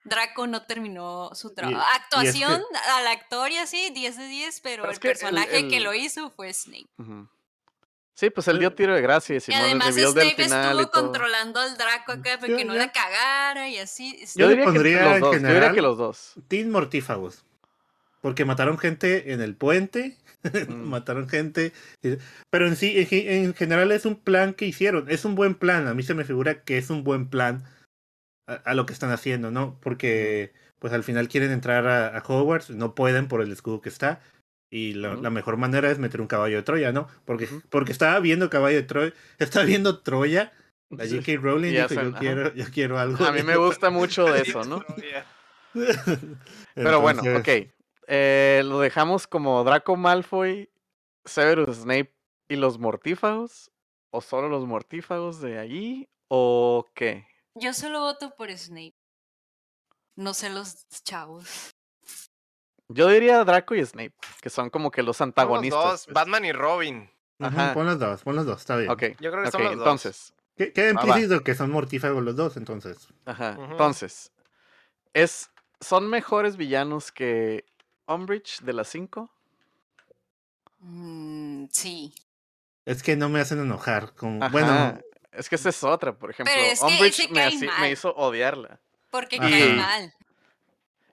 Draco 0.05 0.47
no 0.47 0.63
terminó 0.63 1.31
su 1.35 1.53
trabajo. 1.53 1.77
y 1.79 1.83
es 1.83 1.89
que- 1.89 1.97
Actuación 2.45 2.63
al 2.97 3.07
actor 3.09 3.51
y 3.51 3.57
así, 3.57 3.91
10 3.91 4.17
de 4.17 4.29
10, 4.29 4.61
pero 4.61 4.85
Pero 4.85 4.91
el 4.91 4.93
es 4.95 5.01
que 5.01 5.09
el- 5.09 5.13
personaje 5.19 5.67
que 5.69 5.81
lo 5.81 5.93
hizo 5.95 6.31
fue 6.31 6.55
Snape. 6.55 6.87
Ujú. 6.99 7.29
Sí, 8.17 8.31
pues 8.31 8.49
él 8.49 8.59
dio 8.59 8.73
tiro 8.73 8.95
de 8.95 9.03
gracia 9.03 9.35
y 9.35 9.37
Y 9.37 9.41
Simón 9.41 9.61
el 9.61 9.67
además 9.67 9.89
reveal 9.95 10.15
del 10.15 10.29
Snape 10.31 10.43
final 10.45 10.65
y 10.65 10.81
estuvo 10.81 10.91
todo. 10.91 11.03
controlando 11.05 11.61
al 11.61 11.77
Draco 11.77 12.13
acá 12.13 12.37
para 12.39 12.49
Yo- 12.49 12.57
que 12.57 12.65
no 12.65 12.75
la 12.75 12.91
cagara 12.91 13.69
y 13.69 13.77
así. 13.79 14.17
Yo, 14.35 14.41
Yo 14.41 14.47
le 14.47 14.51
diría 14.53 14.65
pondría 14.65 14.99
que 14.99 15.05
los 15.05 15.15
en 15.15 15.21
dos. 15.21 15.31
Yo 15.33 15.37
diría 15.39 15.49
general- 15.55 15.75
que 15.75 15.83
los 15.83 15.99
dos. 15.99 16.35
Team 16.49 16.69
mortífagos. 16.71 17.45
Porque 18.23 18.47
mataron 18.47 18.79
gente 18.79 19.33
en 19.35 19.43
el 19.43 19.55
puente, 19.55 20.17
Mm. 20.69 20.89
mataron 20.89 21.29
gente. 21.29 21.73
Pero 22.51 22.67
en 22.67 22.77
sí, 22.77 22.99
en, 22.99 23.07
ge- 23.07 23.45
en 23.45 23.55
general 23.55 23.93
es 23.93 24.07
un 24.07 24.17
plan 24.17 24.55
que 24.55 24.65
hicieron. 24.65 25.11
Es 25.11 25.27
un 25.27 25.35
buen 25.35 25.55
plan. 25.55 25.87
A 25.87 25.93
mí 25.93 26.03
se 26.03 26.15
me 26.15 26.25
figura 26.25 26.63
que 26.63 26.79
es 26.79 26.89
un 26.89 27.05
buen 27.05 27.29
plan 27.29 27.65
a, 28.47 28.55
a 28.55 28.73
lo 28.75 28.87
que 28.87 28.95
están 28.95 29.11
haciendo, 29.11 29.51
¿no? 29.51 29.79
Porque 29.83 30.55
pues 30.79 30.93
al 30.95 31.05
final 31.05 31.29
quieren 31.29 31.51
entrar 31.53 31.87
a, 31.87 32.17
a 32.17 32.23
Hogwarts, 32.27 32.71
no 32.71 32.95
pueden 32.95 33.29
por 33.29 33.43
el 33.43 33.53
escudo 33.53 33.83
que 33.83 33.91
está. 33.91 34.21
Y 34.71 34.95
la, 34.95 35.15
mejor 35.31 35.57
manera 35.57 35.91
es 35.91 35.99
meter 35.99 36.21
un 36.21 36.27
caballo 36.27 36.57
de 36.57 36.63
Troya, 36.63 36.93
¿no? 36.93 37.07
Porque, 37.25 37.49
porque 37.71 37.93
estaba 37.93 38.19
viendo 38.21 38.51
caballo 38.51 38.77
de 38.77 38.83
Troya, 38.83 39.13
estaba 39.39 39.65
viendo 39.65 40.01
Troya, 40.01 40.53
la. 40.91 41.21
J.K. 41.23 41.41
Rowling 41.41 41.69
Y 41.71 41.73
dijo, 41.73 41.85
hacen- 41.87 42.03
yo 42.03 42.09
ajá. 42.11 42.19
quiero, 42.19 42.55
yo 42.55 42.65
quiero 42.73 42.99
algo. 42.99 43.25
A 43.25 43.33
mí 43.33 43.43
me 43.43 43.53
eso". 43.53 43.65
gusta 43.65 43.91
mucho 43.91 44.25
de 44.27 44.41
eso, 44.43 44.65
¿no? 44.65 44.85
Pero 46.75 47.01
bueno, 47.01 47.23
ok. 47.39 47.49
Eh, 48.09 48.63
lo 48.65 48.81
dejamos 48.81 49.27
como 49.27 49.63
Draco 49.65 49.97
Malfoy, 49.97 50.71
Severus 51.25 51.79
Snape 51.79 52.15
y 52.49 52.57
los 52.57 52.79
mortífagos. 52.79 53.71
¿O 54.11 54.21
solo 54.21 54.49
los 54.49 54.65
mortífagos 54.65 55.41
de 55.41 55.59
allí? 55.59 56.09
¿O 56.29 56.87
qué? 56.95 57.27
Yo 57.55 57.73
solo 57.75 58.01
voto 58.01 58.35
por 58.37 58.51
Snape. 58.57 58.95
No 60.17 60.33
sé 60.35 60.49
los 60.51 60.87
chavos. 61.05 61.76
Yo 62.89 63.09
diría 63.09 63.43
Draco 63.45 63.75
y 63.75 63.85
Snape, 63.85 64.15
que 64.41 64.49
son 64.51 64.71
como 64.71 64.91
que 64.91 65.03
los 65.03 65.17
Son 65.17 65.29
los 65.29 65.39
antagonistas. 65.39 65.83
dos, 65.85 66.05
pues. 66.07 66.15
Batman 66.15 66.45
y 66.45 66.53
Robin. 66.53 67.11
Ajá. 67.39 67.75
pon 67.75 67.87
los 67.87 67.99
dos, 67.99 68.23
pon 68.23 68.37
los 68.37 68.47
dos, 68.47 68.61
está 68.61 68.77
bien. 68.77 68.91
Ok, 68.91 69.03
Yo 69.21 69.31
creo 69.31 69.43
que 69.43 69.49
ok, 69.49 69.53
son 69.53 69.65
los 69.65 69.73
dos. 69.77 69.83
entonces. 69.83 70.33
Que- 70.57 70.73
Queda 70.73 70.91
implícito 70.91 71.43
que 71.45 71.55
son 71.55 71.71
mortífagos 71.71 72.23
los 72.23 72.35
dos, 72.37 72.57
entonces. 72.57 73.09
Ajá. 73.27 73.59
Entonces, 73.71 74.33
es, 75.13 75.51
¿son 75.81 76.09
mejores 76.09 76.57
villanos 76.57 77.13
que 77.13 77.65
Umbridge 78.07 78.61
de 78.63 78.73
las 78.73 78.89
5? 78.89 79.31
Mm, 80.81 81.67
sí. 81.71 82.15
Es 82.85 83.03
que 83.03 83.17
no 83.17 83.29
me 83.29 83.41
hacen 83.41 83.59
enojar. 83.61 84.15
Como, 84.15 84.43
Ajá. 84.43 84.53
bueno, 84.53 85.01
es 85.33 85.49
que 85.49 85.57
esa 85.57 85.69
es 85.71 85.83
otra, 85.85 86.17
por 86.17 86.31
ejemplo. 86.31 86.55
es 86.57 86.81
que 86.81 86.87
Umbridge 86.87 87.21
ese 87.31 87.33
me, 87.67 87.81
me 87.81 87.91
hizo 87.91 88.15
odiarla. 88.15 88.81
Porque 89.11 89.39
cae 89.39 89.75
mal. 89.75 90.15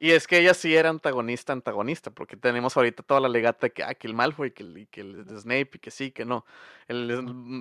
Y 0.04 0.12
es 0.12 0.28
que 0.28 0.40
ella 0.40 0.54
sí 0.54 0.76
era 0.76 0.90
antagonista, 0.90 1.54
antagonista, 1.54 2.12
porque 2.12 2.36
tenemos 2.36 2.76
ahorita 2.76 3.04
toda 3.04 3.22
la 3.22 3.30
legata 3.30 3.68
de 3.68 3.72
que, 3.72 3.84
ah, 3.84 3.94
que 3.94 4.06
el 4.06 4.14
Malfoy, 4.14 4.52
que 4.52 4.64
el, 4.64 4.78
y 4.78 4.86
que 4.88 5.00
el 5.00 5.26
Snape, 5.40 5.70
y 5.76 5.80
que 5.80 5.92
sí, 5.92 6.12
que 6.12 6.26
no. 6.26 6.46
El, 6.90 7.10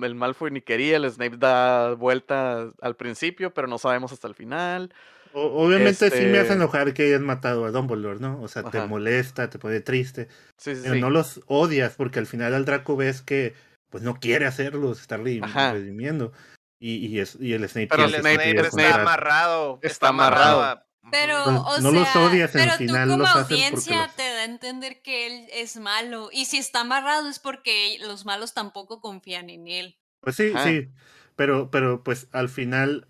el 0.03 0.15
Malfoy 0.15 0.51
ni 0.51 0.59
quería, 0.59 0.97
el 0.97 1.09
Snape 1.09 1.37
da 1.37 1.93
vuelta 1.93 2.69
al 2.81 2.95
principio, 2.97 3.53
pero 3.53 3.67
no 3.67 3.77
sabemos 3.77 4.11
hasta 4.11 4.27
el 4.27 4.35
final. 4.35 4.93
o- 5.31 5.65
obviamente 5.65 6.09
sí 6.11 6.25
me 6.25 6.31
hace 6.39 6.41
Este- 6.41 6.53
enojar 6.55 6.93
que 6.93 7.03
hayan 7.05 7.23
matado 7.25 7.63
a 7.63 7.71
Dumbledore, 7.71 8.19
¿no? 8.19 8.41
O 8.41 8.49
sea, 8.49 8.63
te 8.63 8.81
molesta, 8.87 9.49
te 9.49 9.57
pone 9.57 9.79
triste. 9.79 10.27
Sí, 10.57 10.75
sí, 10.75 10.81
Pero 10.83 10.95
sí. 10.95 10.99
no 11.01 11.09
los 11.09 11.39
odias 11.47 11.95
porque 11.95 12.19
al 12.19 12.27
final 12.27 12.53
al 12.53 12.65
Draco 12.65 12.97
ves 12.97 13.21
que 13.21 13.53
pues 13.89 14.03
no 14.03 14.15
quiere 14.15 14.45
hacerlo, 14.47 14.93
se 14.95 15.01
está 15.01 15.15
redimiendo. 15.15 16.33
Y, 16.77 16.95
y, 17.07 17.19
es, 17.21 17.37
y 17.39 17.53
el 17.53 17.67
Snape 17.69 17.87
Pero 17.87 18.03
el 18.03 18.13
Snape- 18.15 18.59
está 18.65 18.95
amarrado. 19.01 19.79
Está 19.81 20.07
amarrado. 20.09 20.83
Pero, 21.11 21.43
Pues, 21.43 21.55
o 21.57 21.81
no 21.81 21.91
sea, 21.91 21.99
los 21.99 22.15
odias, 22.15 22.55
en 22.55 22.61
pero 22.63 22.77
final 22.77 23.07
tú 23.07 23.11
como 23.13 23.23
los 23.23 23.35
audiencia 23.35 24.03
los- 24.05 24.15
te 24.15 24.23
da 24.23 24.39
a 24.41 24.45
entender 24.45 25.01
que 25.01 25.27
él 25.27 25.47
es 25.51 25.75
malo. 25.77 26.29
Y 26.31 26.45
si 26.45 26.57
está 26.57 26.81
amarrado 26.81 27.27
es 27.29 27.39
porque 27.39 27.97
los 28.01 28.25
malos 28.25 28.53
tampoco 28.53 29.01
confían 29.01 29.49
en 29.49 29.67
él. 29.67 29.97
Pues 30.21 30.35
sí, 30.37 30.53
sí. 30.63 30.87
Pero, 31.35 31.69
pero 31.71 32.03
pues 32.03 32.27
al 32.31 32.47
final, 32.47 33.07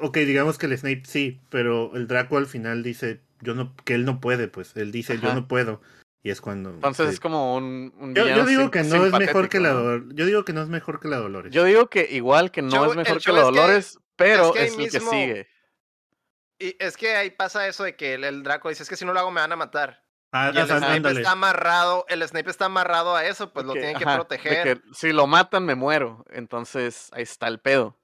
ok, 0.00 0.16
digamos 0.18 0.56
que 0.58 0.66
el 0.66 0.78
Snape 0.78 1.02
sí, 1.06 1.40
pero 1.50 1.94
el 1.94 2.06
Draco 2.06 2.38
al 2.38 2.46
final 2.46 2.82
dice 2.82 3.20
yo 3.42 3.54
no, 3.54 3.74
que 3.84 3.94
él 3.94 4.04
no 4.06 4.20
puede, 4.20 4.48
pues. 4.48 4.74
Él 4.76 4.90
dice 4.90 5.18
yo 5.20 5.34
no 5.34 5.46
puedo. 5.46 5.82
Y 6.22 6.30
es 6.30 6.40
cuando. 6.40 6.70
Entonces 6.70 7.08
sí. 7.08 7.12
es 7.14 7.20
como 7.20 7.54
un, 7.56 7.92
un 7.98 8.14
yo, 8.14 8.24
digo 8.46 8.70
que 8.70 8.82
no 8.84 9.04
es 9.04 9.12
mejor 9.12 9.50
que 9.50 9.60
la 9.60 9.68
simpatético, 9.72 9.74
¿no? 9.74 10.06
Dol- 10.08 10.14
Yo 10.14 10.24
digo 10.24 10.44
que 10.46 10.52
no 10.54 10.62
es 10.62 10.68
mejor 10.70 10.98
que 10.98 11.08
la 11.08 11.18
Dolores. 11.18 11.52
Yo 11.52 11.64
digo 11.64 11.88
que 11.90 12.08
igual 12.10 12.50
que 12.50 12.62
no 12.62 12.86
es 12.90 12.96
mejor 12.96 13.18
el 13.18 13.22
que 13.22 13.32
la 13.32 13.40
es 13.40 13.44
que- 13.44 13.50
Dolores, 13.52 13.98
pero 14.16 14.52
que 14.54 14.64
es, 14.64 14.78
el 14.78 14.90
que 14.90 15.00
sigue. 15.00 15.48
Y 16.68 16.76
es 16.78 16.96
que 16.96 17.14
ahí 17.16 17.30
pasa 17.30 17.66
eso 17.66 17.84
de 17.84 17.96
que 17.96 18.14
el, 18.14 18.24
el 18.24 18.42
Draco 18.42 18.68
dice, 18.68 18.82
es 18.82 18.88
que 18.88 18.96
si 18.96 19.04
no 19.04 19.12
lo 19.12 19.20
hago 19.20 19.30
me 19.30 19.40
van 19.40 19.52
a 19.52 19.56
matar. 19.56 20.02
Ah, 20.32 20.50
Y 20.52 20.56
el 20.58 20.64
ajá, 20.64 20.78
Snape 20.78 20.96
ándale. 20.96 21.20
está 21.20 21.32
amarrado, 21.32 22.04
el 22.08 22.26
Snape 22.26 22.50
está 22.50 22.64
amarrado 22.66 23.14
a 23.14 23.24
eso, 23.24 23.52
pues 23.52 23.66
lo 23.66 23.72
tienen 23.74 23.96
que 23.96 24.04
ajá, 24.04 24.16
proteger. 24.16 24.80
que 24.80 24.94
si 24.94 25.12
lo 25.12 25.26
matan 25.26 25.64
me 25.64 25.74
muero. 25.74 26.24
Entonces 26.30 27.08
ahí 27.12 27.22
está 27.22 27.46
el 27.48 27.60
pedo. 27.60 27.96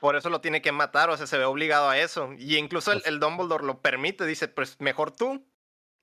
Por 0.00 0.16
eso 0.16 0.28
lo 0.30 0.40
tiene 0.40 0.62
que 0.62 0.72
matar, 0.72 1.10
o 1.10 1.16
sea, 1.16 1.26
se 1.26 1.38
ve 1.38 1.44
obligado 1.44 1.88
a 1.88 1.98
eso. 1.98 2.30
Y 2.38 2.56
incluso 2.56 2.92
el, 2.92 2.98
Pues 2.98 3.08
el 3.08 3.20
Dumbledore 3.20 3.64
lo 3.64 3.80
permite, 3.82 4.26
dice, 4.26 4.48
pues 4.48 4.80
mejor 4.80 5.10
tú 5.10 5.46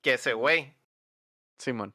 que 0.02 0.14
ese 0.14 0.32
güey. 0.34 0.76
Simón. 1.58 1.94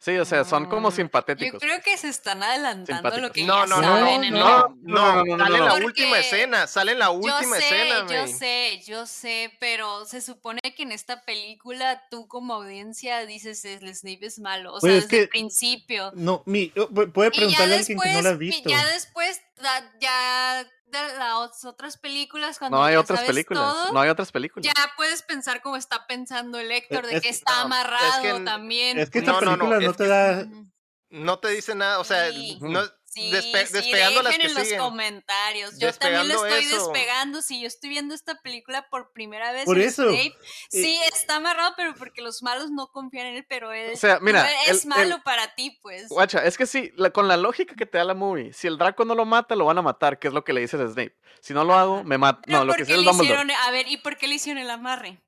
Sí, 0.00 0.16
o 0.16 0.24
sea, 0.24 0.44
son 0.44 0.66
como 0.66 0.88
Mm, 0.88 0.92
Yo 0.92 0.96
simpatéticos. 0.96 1.60
creo 1.60 1.82
que 1.82 1.96
se 1.98 2.08
están 2.08 2.40
adelantando 2.40 3.08
a 3.08 3.18
lo 3.18 3.32
que 3.32 3.42
No, 3.44 3.64
ya 3.64 3.66
no, 3.66 3.82
no, 3.82 3.82
saben 3.82 4.04
no, 4.04 4.22
en 4.22 4.32
no, 4.32 4.38
el- 4.38 4.42
no, 4.44 4.68
no, 4.82 5.24
no, 5.24 5.36
no, 5.36 5.44
sale 5.44 5.58
la 5.58 5.70
Porque 5.70 5.84
última 5.86 6.18
escena, 6.20 6.66
sale 6.68 6.92
en 6.92 6.98
la 7.00 7.06
Yo 7.06 7.12
última 7.14 7.56
sé, 7.56 7.64
escena, 7.64 8.06
yo 8.08 8.26
sé, 8.32 8.82
yo 8.86 9.06
sé, 9.06 9.56
pero 9.58 10.04
se 10.06 10.20
supone 10.20 10.60
que 10.76 10.84
en 10.84 10.92
esta 10.92 11.22
película 11.22 12.06
tú 12.12 12.28
como 12.28 12.54
audiencia 12.54 13.26
dices 13.26 13.64
el 13.64 13.92
Snape 13.92 14.24
es 14.26 14.38
malo, 14.38 14.74
o 14.74 14.80
sea, 14.80 14.88
Pues 14.88 14.94
es 14.94 15.08
desde 15.08 15.18
el 15.18 15.24
que- 15.24 15.30
principio. 15.30 16.12
No, 16.14 16.44
puede 16.44 17.30
preguntarle 17.32 17.74
a 17.74 17.78
alguien 17.78 17.98
que 17.98 18.12
no 18.12 18.22
la 18.22 18.28
ha 18.30 18.34
visto. 18.34 18.68
ya 18.70 18.86
después, 18.86 19.40
da- 19.60 19.92
ya 20.00 20.64
de 20.90 20.98
las 21.18 21.64
otras 21.64 21.96
películas, 21.98 22.58
cuando 22.58 22.78
No 22.78 22.84
hay 22.84 22.94
ya 22.94 23.00
otras 23.00 23.18
sabes 23.20 23.30
películas. 23.30 23.62
todo, 23.62 23.92
No 23.92 24.00
hay 24.00 24.08
otras 24.10 24.32
películas. 24.32 24.72
ya 24.76 24.92
puedes 24.96 25.22
pensar 25.22 25.60
como 25.62 25.76
está 25.76 26.06
pensando 26.06 26.58
el 26.58 26.70
Héctor, 26.70 27.06
de 27.06 27.16
es- 27.16 27.22
que 27.22 27.28
está 27.28 27.52
no, 27.52 27.58
es 27.58 27.64
amarrado 27.66 28.22
que- 28.22 28.44
también. 28.44 28.98
Es 28.98 29.10
que 29.10 29.18
esta 29.20 29.32
No, 29.32 29.40
no, 29.40 29.56
no, 29.56 29.68
película 29.68 29.80
no, 29.80 29.90
es 29.90 29.96
te 29.96 30.04
que- 30.04 30.08
da. 30.10 30.46
No 31.10 31.38
te 31.38 31.48
dice 31.48 31.74
nada, 31.74 31.98
o 32.00 32.04
sea, 32.04 32.30
Sí. 32.30 32.58
no, 32.60 32.82
Sí, 33.18 33.30
despe- 33.32 33.66
sí, 33.66 33.72
despegando 33.72 34.22
las 34.22 34.32
dejen 34.36 34.54
que 34.54 34.60
en 34.62 34.68
los 34.78 34.82
comentarios. 34.84 35.78
Yo 35.78 35.92
también 35.92 36.28
Despegando 36.28 36.46
estoy 36.46 36.64
eso. 36.64 36.90
despegando. 36.92 37.42
Si 37.42 37.60
yo 37.60 37.66
estoy 37.66 37.90
viendo 37.90 38.14
esta 38.14 38.40
película 38.42 38.88
por 38.90 39.12
primera 39.12 39.52
vez, 39.52 39.64
Por 39.64 39.78
eso. 39.78 40.04
Snape, 40.10 40.34
sí, 40.70 40.98
está 41.12 41.36
amarrado, 41.36 41.74
pero 41.76 41.94
porque 41.94 42.22
los 42.22 42.42
malos 42.42 42.70
no 42.70 42.88
confían 42.88 43.26
en 43.26 43.36
él, 43.36 43.46
pero 43.48 43.72
él 43.72 43.92
O 43.94 43.96
sea, 43.96 44.18
mira, 44.20 44.42
no 44.42 44.48
es 44.72 44.84
el- 44.84 44.88
malo 44.88 45.16
el- 45.16 45.22
para 45.22 45.54
ti, 45.54 45.78
pues. 45.82 46.08
Guacha, 46.08 46.44
es 46.44 46.56
que 46.56 46.66
sí, 46.66 46.92
la- 46.96 47.10
con 47.10 47.28
la 47.28 47.36
lógica 47.36 47.74
que 47.74 47.86
te 47.86 47.98
da 47.98 48.04
la 48.04 48.14
movie, 48.14 48.52
si 48.52 48.66
el 48.66 48.78
Draco 48.78 49.04
no 49.04 49.14
lo 49.14 49.24
mata, 49.24 49.54
lo 49.56 49.64
van 49.64 49.78
a 49.78 49.82
matar, 49.82 50.18
que 50.18 50.28
es 50.28 50.34
lo 50.34 50.44
que 50.44 50.52
le 50.52 50.60
dices 50.60 50.80
a 50.80 50.86
Snape. 50.88 51.16
Si 51.40 51.54
no 51.54 51.64
lo 51.64 51.74
hago, 51.74 52.04
me 52.04 52.18
mata. 52.18 52.40
No, 52.46 52.64
lo 52.64 52.72
¿por 52.74 52.86
que 52.86 52.96
le 52.96 53.02
hicieron, 53.10 53.50
a 53.50 53.70
ver, 53.70 53.88
¿y 53.88 53.96
por 53.98 54.16
qué 54.16 54.26
le 54.28 54.34
hicieron 54.36 54.62
el 54.62 54.70
amarre? 54.70 55.22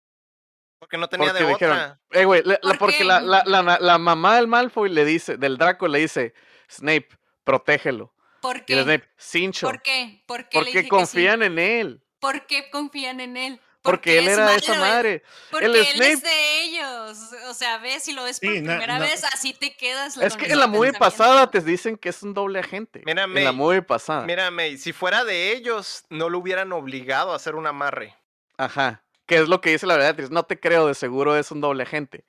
Porque 0.79 0.97
no 0.97 1.09
tenía 1.11 1.29
Porque 1.29 1.45
de 1.45 1.51
dijeron, 1.51 1.77
otra. 1.77 2.01
eh, 2.13 2.25
güey, 2.25 2.43
¿Por 2.43 2.79
porque 2.79 3.05
la, 3.05 3.21
la, 3.21 3.43
la, 3.45 3.79
la 3.79 3.99
mamá 3.99 4.37
del 4.37 4.49
Malfoy 4.49 4.89
le 4.89 5.05
dice, 5.05 5.37
del 5.37 5.59
Draco 5.59 5.87
le 5.89 5.99
dice, 5.99 6.33
Snape, 6.71 7.09
protégelo. 7.45 8.13
¿Por 8.41 8.59
Y 8.59 8.61
qué? 8.65 8.83
Snape, 8.83 9.09
cincho. 9.19 9.67
¿Por 9.67 9.83
qué? 9.83 10.23
¿Por 10.27 10.49
qué 10.49 10.59
le 10.59 10.65
Porque 10.65 10.83
sí? 10.83 10.89
confían 10.89 11.43
en 11.43 11.59
él. 11.59 12.03
¿Por 12.21 12.47
qué 12.47 12.71
confían 12.71 13.21
en 13.21 13.37
él? 13.37 13.61
Porque 13.83 14.19
él 14.19 14.29
era 14.29 14.55
esa 14.57 14.73
malo, 14.75 14.85
él- 14.85 14.91
madre. 14.91 15.23
Porque 15.51 15.67
El 15.67 15.75
él 15.77 15.87
Snape- 15.87 16.13
es 16.13 16.23
de 16.23 16.63
ellos. 16.65 17.19
O 17.49 17.55
sea, 17.55 17.79
ves, 17.79 18.03
si 18.03 18.13
lo 18.13 18.25
ves 18.25 18.39
por 18.39 18.51
Sí, 18.51 18.57
primera 18.61 18.99
vez, 18.99 19.25
así 19.25 19.55
te 19.55 19.75
quedas. 19.75 20.19
Es 20.19 20.37
que 20.37 20.53
en 20.53 20.59
la 20.59 20.67
movie 20.67 20.93
pasada 20.93 21.51
te 21.51 21.61
dicen 21.63 21.97
que 21.97 22.11
es 22.11 22.23
un 22.23 22.35
doble 22.35 22.59
agente. 22.59 23.03
Mira, 23.07 23.25
en 23.25 23.43
la 23.45 23.53
movie 23.53 23.81
pasada. 23.81 24.27
Mira, 24.27 24.51
May, 24.51 24.77
si 24.77 24.93
fuera 24.93 25.25
de 25.25 25.53
ellos, 25.53 26.05
no 26.11 26.29
lo 26.29 26.39
hubieran 26.39 26.73
obligado 26.73 27.33
a 27.33 27.37
hacer 27.37 27.55
un 27.55 27.67
amarre. 27.67 28.15
Ajá. 28.59 29.03
Que 29.25 29.37
es 29.37 29.49
lo 29.49 29.63
que 29.63 29.71
dice 29.71 29.87
la 29.87 29.97
verdad. 29.97 30.29
No 30.29 30.43
te 30.43 30.61
creo, 30.61 30.87
de 30.87 30.95
seguro 30.95 31.37
es 31.39 31.51
un 31.51 31.63
doble 31.63 31.85
agente. 31.85 32.25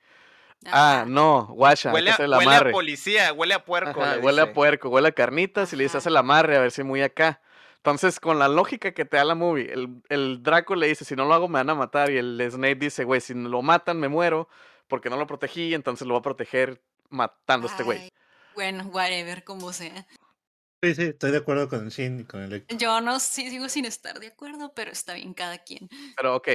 Ah, 0.70 1.04
no, 1.06 1.46
guacha, 1.46 1.92
Huele, 1.92 2.10
a, 2.10 2.16
el 2.16 2.30
huele 2.30 2.54
a 2.54 2.70
policía, 2.70 3.32
huele 3.32 3.54
a 3.54 3.64
puerco. 3.64 4.02
Ajá, 4.02 4.18
huele 4.20 4.42
a 4.42 4.52
puerco, 4.52 4.88
huele 4.88 5.08
a 5.08 5.12
carnitas 5.12 5.72
y 5.72 5.76
le 5.76 5.84
dice, 5.84 5.98
haz 5.98 6.06
el 6.06 6.16
amarre 6.16 6.56
a 6.56 6.60
ver 6.60 6.70
si 6.70 6.82
muy 6.82 7.02
acá. 7.02 7.40
Entonces, 7.76 8.20
con 8.20 8.38
la 8.38 8.48
lógica 8.48 8.92
que 8.92 9.04
te 9.04 9.16
da 9.16 9.24
la 9.24 9.34
movie, 9.34 9.72
el, 9.72 10.02
el 10.08 10.42
Draco 10.42 10.76
le 10.76 10.86
dice, 10.86 11.04
si 11.04 11.16
no 11.16 11.24
lo 11.24 11.34
hago 11.34 11.48
me 11.48 11.58
van 11.58 11.70
a 11.70 11.74
matar. 11.74 12.10
Y 12.10 12.18
el 12.18 12.40
Snape 12.48 12.76
dice, 12.76 13.02
güey, 13.02 13.20
si 13.20 13.34
lo 13.34 13.60
matan 13.62 13.98
me 13.98 14.08
muero 14.08 14.48
porque 14.86 15.10
no 15.10 15.16
lo 15.16 15.26
protegí, 15.26 15.74
entonces 15.74 16.06
lo 16.06 16.14
voy 16.14 16.20
a 16.20 16.22
proteger 16.22 16.80
matando 17.08 17.66
a 17.66 17.70
este 17.70 17.82
güey. 17.82 18.08
Bueno, 18.54 18.84
whatever, 18.84 19.42
como 19.42 19.72
sea. 19.72 20.06
Sí, 20.82 20.94
sí, 20.94 21.02
estoy 21.02 21.30
de 21.30 21.38
acuerdo 21.38 21.68
con 21.68 21.84
el 21.84 21.90
Shin 21.90 22.20
y 22.20 22.24
con 22.24 22.42
el. 22.42 22.66
Yo 22.76 23.00
no 23.00 23.18
sí, 23.18 23.50
sigo 23.50 23.68
sin 23.68 23.84
estar 23.84 24.18
de 24.20 24.28
acuerdo, 24.28 24.72
pero 24.74 24.90
está 24.90 25.14
bien 25.14 25.32
cada 25.32 25.58
quien. 25.58 25.88
Pero 26.16 26.36
ok, 26.36 26.48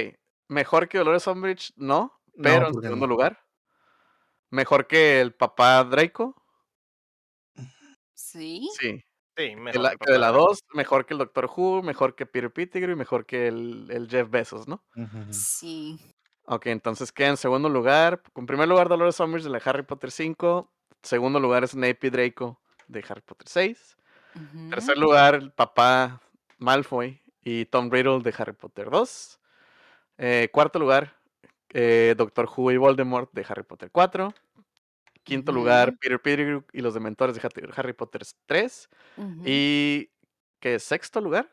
mejor 0.48 0.88
que 0.88 0.98
Dolores 0.98 1.26
Umbridge, 1.26 1.72
no, 1.76 2.20
pero 2.42 2.68
en 2.68 2.72
¿por 2.72 2.82
qué 2.82 2.88
segundo 2.88 3.06
no? 3.06 3.12
lugar. 3.12 3.44
Mejor 4.50 4.86
que 4.86 5.20
el 5.20 5.34
papá 5.34 5.82
Draco, 5.84 6.34
¿Sí? 8.14 8.68
sí. 8.78 9.02
Sí, 9.36 9.50
De 9.50 9.56
mejor 9.56 9.82
la, 9.82 9.90
que 9.92 9.98
que 9.98 10.12
de 10.12 10.18
la 10.18 10.32
papá. 10.32 10.38
2, 10.38 10.58
mejor 10.74 11.06
que 11.06 11.14
el 11.14 11.18
Doctor 11.18 11.48
Who, 11.54 11.82
mejor 11.84 12.16
que 12.16 12.26
Peter 12.26 12.52
Pettigrew 12.52 12.92
y 12.92 12.96
mejor 12.96 13.24
que 13.24 13.46
el, 13.46 13.86
el 13.88 14.08
Jeff 14.08 14.28
Bezos, 14.28 14.66
¿no? 14.66 14.82
Sí. 15.30 15.96
Ok, 16.44 16.66
entonces 16.66 17.12
queda 17.12 17.28
en 17.28 17.36
segundo 17.36 17.68
lugar. 17.68 18.20
En 18.34 18.46
primer 18.46 18.68
lugar, 18.68 18.88
Dolores 18.88 19.20
Umbridge 19.20 19.44
de 19.44 19.50
la 19.50 19.58
Harry 19.64 19.84
Potter 19.84 20.10
5. 20.10 20.72
Segundo 21.02 21.38
lugar, 21.38 21.68
Snape 21.68 21.98
y 22.08 22.10
Draco 22.10 22.60
de 22.88 23.04
Harry 23.08 23.20
Potter 23.20 23.46
6. 23.46 23.96
Ujú. 24.34 24.70
Tercer 24.70 24.98
lugar, 24.98 25.36
el 25.36 25.52
papá 25.52 26.20
Malfoy 26.58 27.22
y 27.40 27.66
Tom 27.66 27.90
Riddle 27.92 28.20
de 28.22 28.34
Harry 28.36 28.54
Potter 28.54 28.90
2. 28.90 29.38
Eh, 30.16 30.48
cuarto 30.52 30.80
lugar, 30.80 31.16
eh, 31.72 32.14
Doctor 32.16 32.48
Who 32.54 32.72
y 32.72 32.76
Voldemort 32.76 33.30
de 33.32 33.44
Harry 33.48 33.62
Potter 33.62 33.90
4. 33.90 34.32
Quinto 35.24 35.52
lugar. 35.52 35.94
Peter 35.98 36.20
Pettigrew 36.20 36.64
y 36.72 36.80
los 36.80 36.94
Dementores 36.94 37.34
de 37.36 37.42
Harry- 37.76 37.92
Potter 37.92 38.22
3. 38.46 38.88
Ujú. 39.16 39.42
Y, 39.44 40.10
¿qué 40.58 40.76
es? 40.76 40.82
Sexto 40.84 41.20
lugar, 41.20 41.52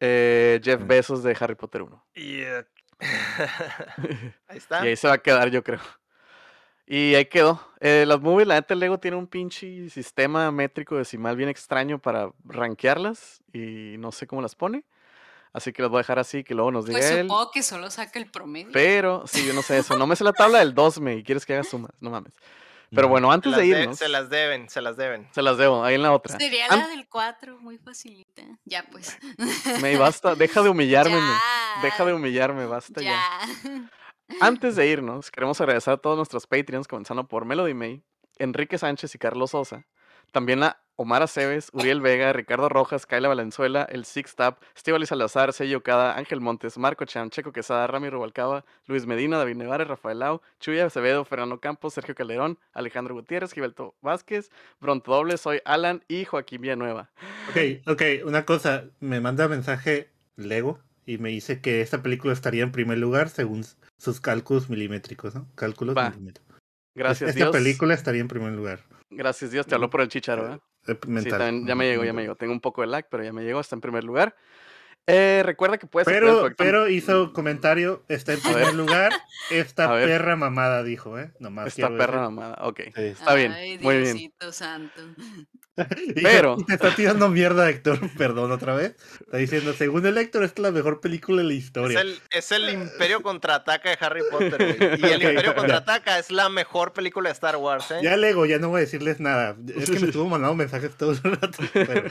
eh, 0.00 0.60
Jeff. 0.62 0.84
Bezos 0.86 1.22
de 1.22 1.36
Harry 1.38 1.54
Potter 1.54 1.82
1. 1.82 2.04
Y, 2.14 2.40
eh, 2.40 2.64
ahí 4.48 4.56
está. 4.58 4.84
Y 4.84 4.88
ahí 4.88 4.96
se 4.96 5.06
va 5.08 5.14
a 5.14 5.18
quedar, 5.18 5.50
yo 5.50 5.62
creo. 5.62 5.80
Y 6.86 7.14
ahí 7.14 7.26
quedó. 7.26 7.60
Eh, 7.78 8.04
las 8.06 8.20
movies, 8.20 8.48
la 8.48 8.54
neta, 8.56 8.74
el 8.74 8.80
Lego 8.80 8.98
tiene 8.98 9.16
un 9.16 9.28
pinche 9.28 9.88
sistema 9.90 10.50
métrico 10.50 10.96
decimal 10.96 11.36
bien 11.36 11.48
extraño 11.48 12.00
para 12.00 12.32
rankearlas. 12.44 13.44
Y 13.52 13.94
no 13.98 14.10
sé 14.10 14.26
cómo 14.26 14.42
las 14.42 14.56
pone. 14.56 14.84
Así 15.52 15.72
que 15.72 15.82
las 15.82 15.90
voy 15.90 15.98
a 15.98 16.02
dejar 16.02 16.18
así, 16.18 16.44
que 16.44 16.54
luego 16.54 16.70
nos 16.70 16.86
diga 16.86 16.98
Pues 16.98 17.10
él. 17.10 17.22
supongo 17.26 17.50
que 17.50 17.62
solo 17.62 17.90
saca 17.90 18.18
el 18.18 18.30
promedio. 18.30 18.70
Pero, 18.72 19.24
sí, 19.26 19.44
yo 19.46 19.52
no 19.52 19.62
sé 19.62 19.78
eso. 19.78 19.96
No 19.98 20.06
me 20.06 20.14
sé 20.16 20.22
la 20.24 20.32
tabla 20.32 20.60
del 20.60 20.74
2, 20.74 21.00
me. 21.00 21.16
Y 21.16 21.22
quieres 21.24 21.44
que 21.44 21.54
haga 21.54 21.64
sumas. 21.64 21.90
No 22.00 22.10
mames. 22.10 22.32
Pero 22.92 23.06
bueno, 23.08 23.30
antes 23.30 23.54
de 23.54 23.62
de- 23.62 23.66
irnos. 23.82 23.98
se 23.98 24.08
las 24.08 24.30
deben, 24.30 24.68
se 24.68 24.80
las 24.80 24.96
deben. 24.96 25.28
Se 25.32 25.42
las 25.42 25.56
debo, 25.58 25.84
ahí 25.84 25.94
en 25.94 26.02
la 26.02 26.12
otra. 26.12 26.36
Sería 26.38 26.66
An- 26.68 26.80
la 26.80 26.88
del 26.88 27.08
4, 27.08 27.58
muy 27.60 27.78
facilita. 27.78 28.42
Ya, 28.64 28.84
pues. 28.90 29.16
Me 29.80 29.96
basta, 29.96 30.34
deja 30.34 30.60
de 30.62 30.70
humillarme, 30.70 31.14
me. 31.14 31.20
Ya, 31.20 31.82
Deja 31.82 32.04
de 32.04 32.12
humillarme, 32.14 32.66
basta 32.66 33.00
ya. 33.00 33.10
ya. 33.64 33.88
Antes 34.40 34.76
de 34.76 34.86
irnos, 34.88 35.30
queremos 35.30 35.60
agradecer 35.60 35.94
a 35.94 35.96
todos 35.96 36.16
nuestros 36.16 36.46
Patreons, 36.46 36.86
comenzando 36.88 37.26
por 37.28 37.44
Melody 37.44 37.74
May, 37.74 38.02
Enrique 38.38 38.78
Sánchez 38.78 39.14
y 39.14 39.18
Carlos 39.18 39.50
Sosa. 39.50 39.86
También 40.32 40.62
a 40.62 40.80
Omar 41.02 41.22
Aceves, 41.22 41.70
Uriel 41.72 42.02
Vega, 42.02 42.30
Ricardo 42.34 42.68
Rojas, 42.68 43.06
Kaila 43.06 43.28
Valenzuela, 43.28 43.84
El 43.90 44.04
Six 44.04 44.34
Tap, 44.36 44.62
Estíbal 44.76 45.06
Salazar, 45.06 45.54
Sello 45.54 45.82
Cada, 45.82 46.18
Ángel 46.18 46.42
Montes, 46.42 46.76
Marco 46.76 47.06
Chan, 47.06 47.30
Checo 47.30 47.52
Quesada, 47.52 47.86
Ramiro 47.86 48.18
Rubalcaba, 48.18 48.66
Luis 48.84 49.06
Medina, 49.06 49.38
David 49.38 49.56
Nevares, 49.56 49.88
Rafael 49.88 50.18
Lau, 50.18 50.42
Chuya 50.58 50.84
Acevedo, 50.84 51.24
Fernando 51.24 51.58
Campos, 51.58 51.94
Sergio 51.94 52.14
Calderón, 52.14 52.58
Alejandro 52.74 53.14
Gutiérrez, 53.14 53.54
Gilberto 53.54 53.94
Vázquez, 54.02 54.50
Bronto 54.78 55.10
Doble, 55.10 55.38
soy 55.38 55.62
Alan 55.64 56.04
y 56.06 56.26
Joaquín 56.26 56.60
Villanueva. 56.60 57.10
Ok, 57.48 57.56
ok, 57.86 58.02
una 58.26 58.44
cosa, 58.44 58.84
me 59.00 59.22
manda 59.22 59.48
mensaje 59.48 60.10
Lego 60.36 60.80
y 61.06 61.16
me 61.16 61.30
dice 61.30 61.62
que 61.62 61.80
esta 61.80 62.02
película 62.02 62.34
estaría 62.34 62.62
en 62.62 62.72
primer 62.72 62.98
lugar 62.98 63.30
según 63.30 63.64
sus 63.96 64.20
cálculos 64.20 64.68
milimétricos, 64.68 65.34
¿no? 65.34 65.48
Cálculos 65.54 65.96
Va. 65.96 66.10
milimétricos. 66.10 66.58
Gracias 66.94 67.30
Esta 67.30 67.44
Dios. 67.44 67.56
película 67.56 67.94
estaría 67.94 68.20
en 68.20 68.28
primer 68.28 68.52
lugar. 68.52 68.80
Gracis 69.08 69.50
Dios, 69.50 69.66
te 69.66 69.74
habló 69.74 69.88
por 69.88 70.02
el 70.02 70.08
chicharo, 70.08 70.52
¿eh? 70.52 70.60
Eh, 70.86 70.96
Sí, 71.02 71.08
mental. 71.10 71.38
también 71.38 71.66
ya 71.66 71.74
me 71.74 71.86
llegó, 71.88 72.04
ya 72.04 72.12
me 72.12 72.22
llegó. 72.22 72.36
Tengo 72.36 72.52
un 72.52 72.60
poco 72.60 72.80
de 72.80 72.86
lag, 72.88 73.06
pero 73.10 73.22
ya 73.22 73.32
me 73.32 73.42
llegó, 73.42 73.60
está 73.60 73.74
en 73.76 73.80
primer 73.80 74.04
lugar. 74.04 74.34
Eh, 75.06 75.42
recuerda 75.44 75.78
que 75.78 75.86
puedes 75.86 76.06
Pero, 76.06 76.50
pero 76.56 76.88
hizo 76.88 77.32
comentario, 77.32 78.04
está 78.08 78.32
en 78.34 78.40
primer 78.40 78.74
lugar, 78.74 79.10
esta 79.50 79.88
perra 79.90 80.36
mamada 80.36 80.82
dijo, 80.84 81.18
¿eh? 81.18 81.32
Nomás 81.40 81.68
Esta 81.68 81.88
perra 81.88 82.20
decir. 82.20 82.20
mamada, 82.20 82.58
ok. 82.60 82.80
Sí. 82.94 83.02
Está 83.02 83.34
bien, 83.34 83.50
Ay, 83.52 83.78
muy 83.78 83.96
bien. 83.96 84.16
Diosito 84.16 84.52
santo. 84.52 85.00
Y- 86.16 86.22
Pero- 86.22 86.56
y 86.58 86.64
te 86.64 86.74
está 86.74 86.94
tirando 86.94 87.28
mierda, 87.28 87.68
Héctor, 87.68 87.98
perdón 88.18 88.52
otra 88.52 88.74
vez. 88.74 88.96
Está 89.20 89.36
diciendo, 89.36 89.72
según 89.72 90.04
el 90.06 90.18
Héctor, 90.18 90.44
esta 90.44 90.60
es 90.60 90.64
la 90.64 90.70
mejor 90.72 91.00
película 91.00 91.38
de 91.42 91.48
la 91.48 91.54
Es 91.54 91.58
historia. 91.58 92.00
el, 92.00 92.18
es 92.30 92.52
el 92.52 92.68
Imperio 92.72 93.22
Contraataca 93.22 93.90
de 93.90 93.98
Harry 94.00 94.22
Potter, 94.30 94.76
güey. 94.76 95.00
Y 95.00 95.04
el 95.12 95.16
Ok, 95.22 95.28
Imperio. 95.30 95.54
Contraataca 95.54 96.18
es 96.18 96.30
la 96.30 96.48
mejor 96.48 96.92
película 96.92 97.28
de 97.28 97.32
Star 97.34 97.56
Wars, 97.56 97.90
¿eh? 97.90 98.00
Ya 98.02 98.16
Lego, 98.16 98.46
ya 98.46 98.58
no 98.58 98.68
voy 98.68 98.78
a 98.78 98.80
decirles 98.80 99.20
nada. 99.20 99.56
Es 99.76 99.90
que 99.90 99.98
me 100.00 100.06
estuvo 100.06 100.28
mandando 100.28 100.54
mensajes 100.56 100.96
todo 100.96 101.12
el 101.12 101.18
rato. 101.22 101.58
Pero, 101.72 102.10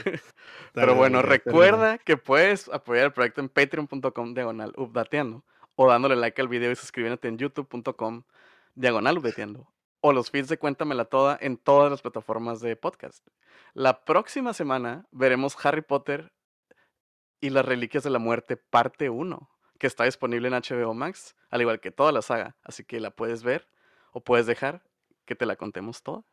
Pero 0.72 0.94
bueno, 0.94 1.22
recuerda 1.22 1.98
que 1.98 2.16
puedes 2.16 2.68
apoyar 2.68 3.06
el 3.06 3.12
proyecto 3.12 3.40
en 3.40 3.48
patreon.com 3.48 4.34
diagonal 4.34 4.72
updateando 4.76 5.44
o 5.76 5.88
dándole 5.88 6.16
like 6.16 6.40
al 6.40 6.48
video 6.48 6.70
y 6.70 6.76
suscribiéndote 6.76 7.28
en 7.28 7.38
youtube.com 7.38 8.22
diagonal 8.74 9.18
updateando 9.18 9.66
o 10.02 10.12
los 10.12 10.30
feeds 10.30 10.48
de 10.48 10.58
Cuéntamela 10.58 11.04
Toda 11.04 11.36
en 11.40 11.56
todas 11.56 11.90
las 11.90 12.00
plataformas 12.02 12.60
de 12.60 12.76
podcast. 12.76 13.26
La 13.74 14.04
próxima 14.04 14.52
semana 14.52 15.06
veremos 15.12 15.56
Harry 15.64 15.82
Potter 15.82 16.32
y 17.40 17.50
las 17.50 17.64
Reliquias 17.64 18.04
de 18.04 18.10
la 18.10 18.18
Muerte 18.18 18.56
parte 18.56 19.10
1, 19.10 19.48
que 19.78 19.86
está 19.86 20.04
disponible 20.04 20.48
en 20.48 20.54
HBO 20.54 20.92
Max, 20.94 21.36
al 21.50 21.60
igual 21.60 21.80
que 21.80 21.90
toda 21.90 22.12
la 22.12 22.22
saga, 22.22 22.56
así 22.62 22.84
que 22.84 23.00
la 23.00 23.10
puedes 23.10 23.42
ver 23.42 23.68
o 24.12 24.22
puedes 24.22 24.46
dejar 24.46 24.82
que 25.24 25.34
te 25.34 25.46
la 25.46 25.56
contemos 25.56 26.02
toda. 26.02 26.24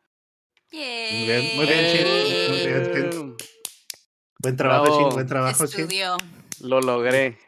Muy 0.72 0.80
bien, 0.80 1.56
muy 1.56 1.66
bien, 1.66 1.96
Chin. 1.96 2.50
Muy 2.50 2.66
bien, 2.66 3.10
Chin. 3.10 3.36
Buen 4.40 4.56
trabajo, 4.56 4.84
Bravo. 4.84 4.98
Chin, 4.98 5.08
buen 5.14 5.26
trabajo, 5.26 5.66
Chin. 5.66 5.80
Estudió. 5.80 6.16
Lo 6.60 6.80
logré. 6.80 7.38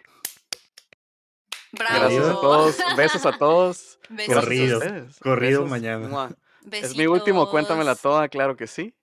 Bravo. 1.72 2.00
Gracias 2.00 2.26
a 2.26 2.32
todos. 2.40 2.76
Besos 2.96 3.26
a 3.26 3.38
todos. 3.38 3.98
A 4.10 4.34
Corrido, 4.34 4.80
Besos. 4.80 5.68
mañana. 5.70 6.34
Es 6.70 6.96
mi 6.96 7.06
último, 7.06 7.50
cuéntamela 7.50 7.94
toda, 7.94 8.28
claro 8.28 8.56
que 8.56 8.66
sí. 8.66 8.94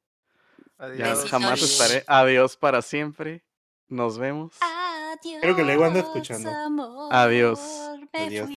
Ya 0.79 0.85
Adiós. 1.11 1.25
jamás 1.29 1.59
Besitos. 1.61 1.81
estaré. 1.81 2.03
Adiós 2.07 2.55
para 2.55 2.81
siempre. 2.81 3.43
Nos 3.89 4.17
vemos. 4.17 4.53
Adiós. 4.61 5.41
Creo 5.41 5.55
que 5.55 5.63
Lego 5.63 5.85
anda 5.85 5.99
escuchando. 5.99 6.49
amor, 6.49 7.09
Adiós. 7.13 7.59
Adiós. 8.13 8.45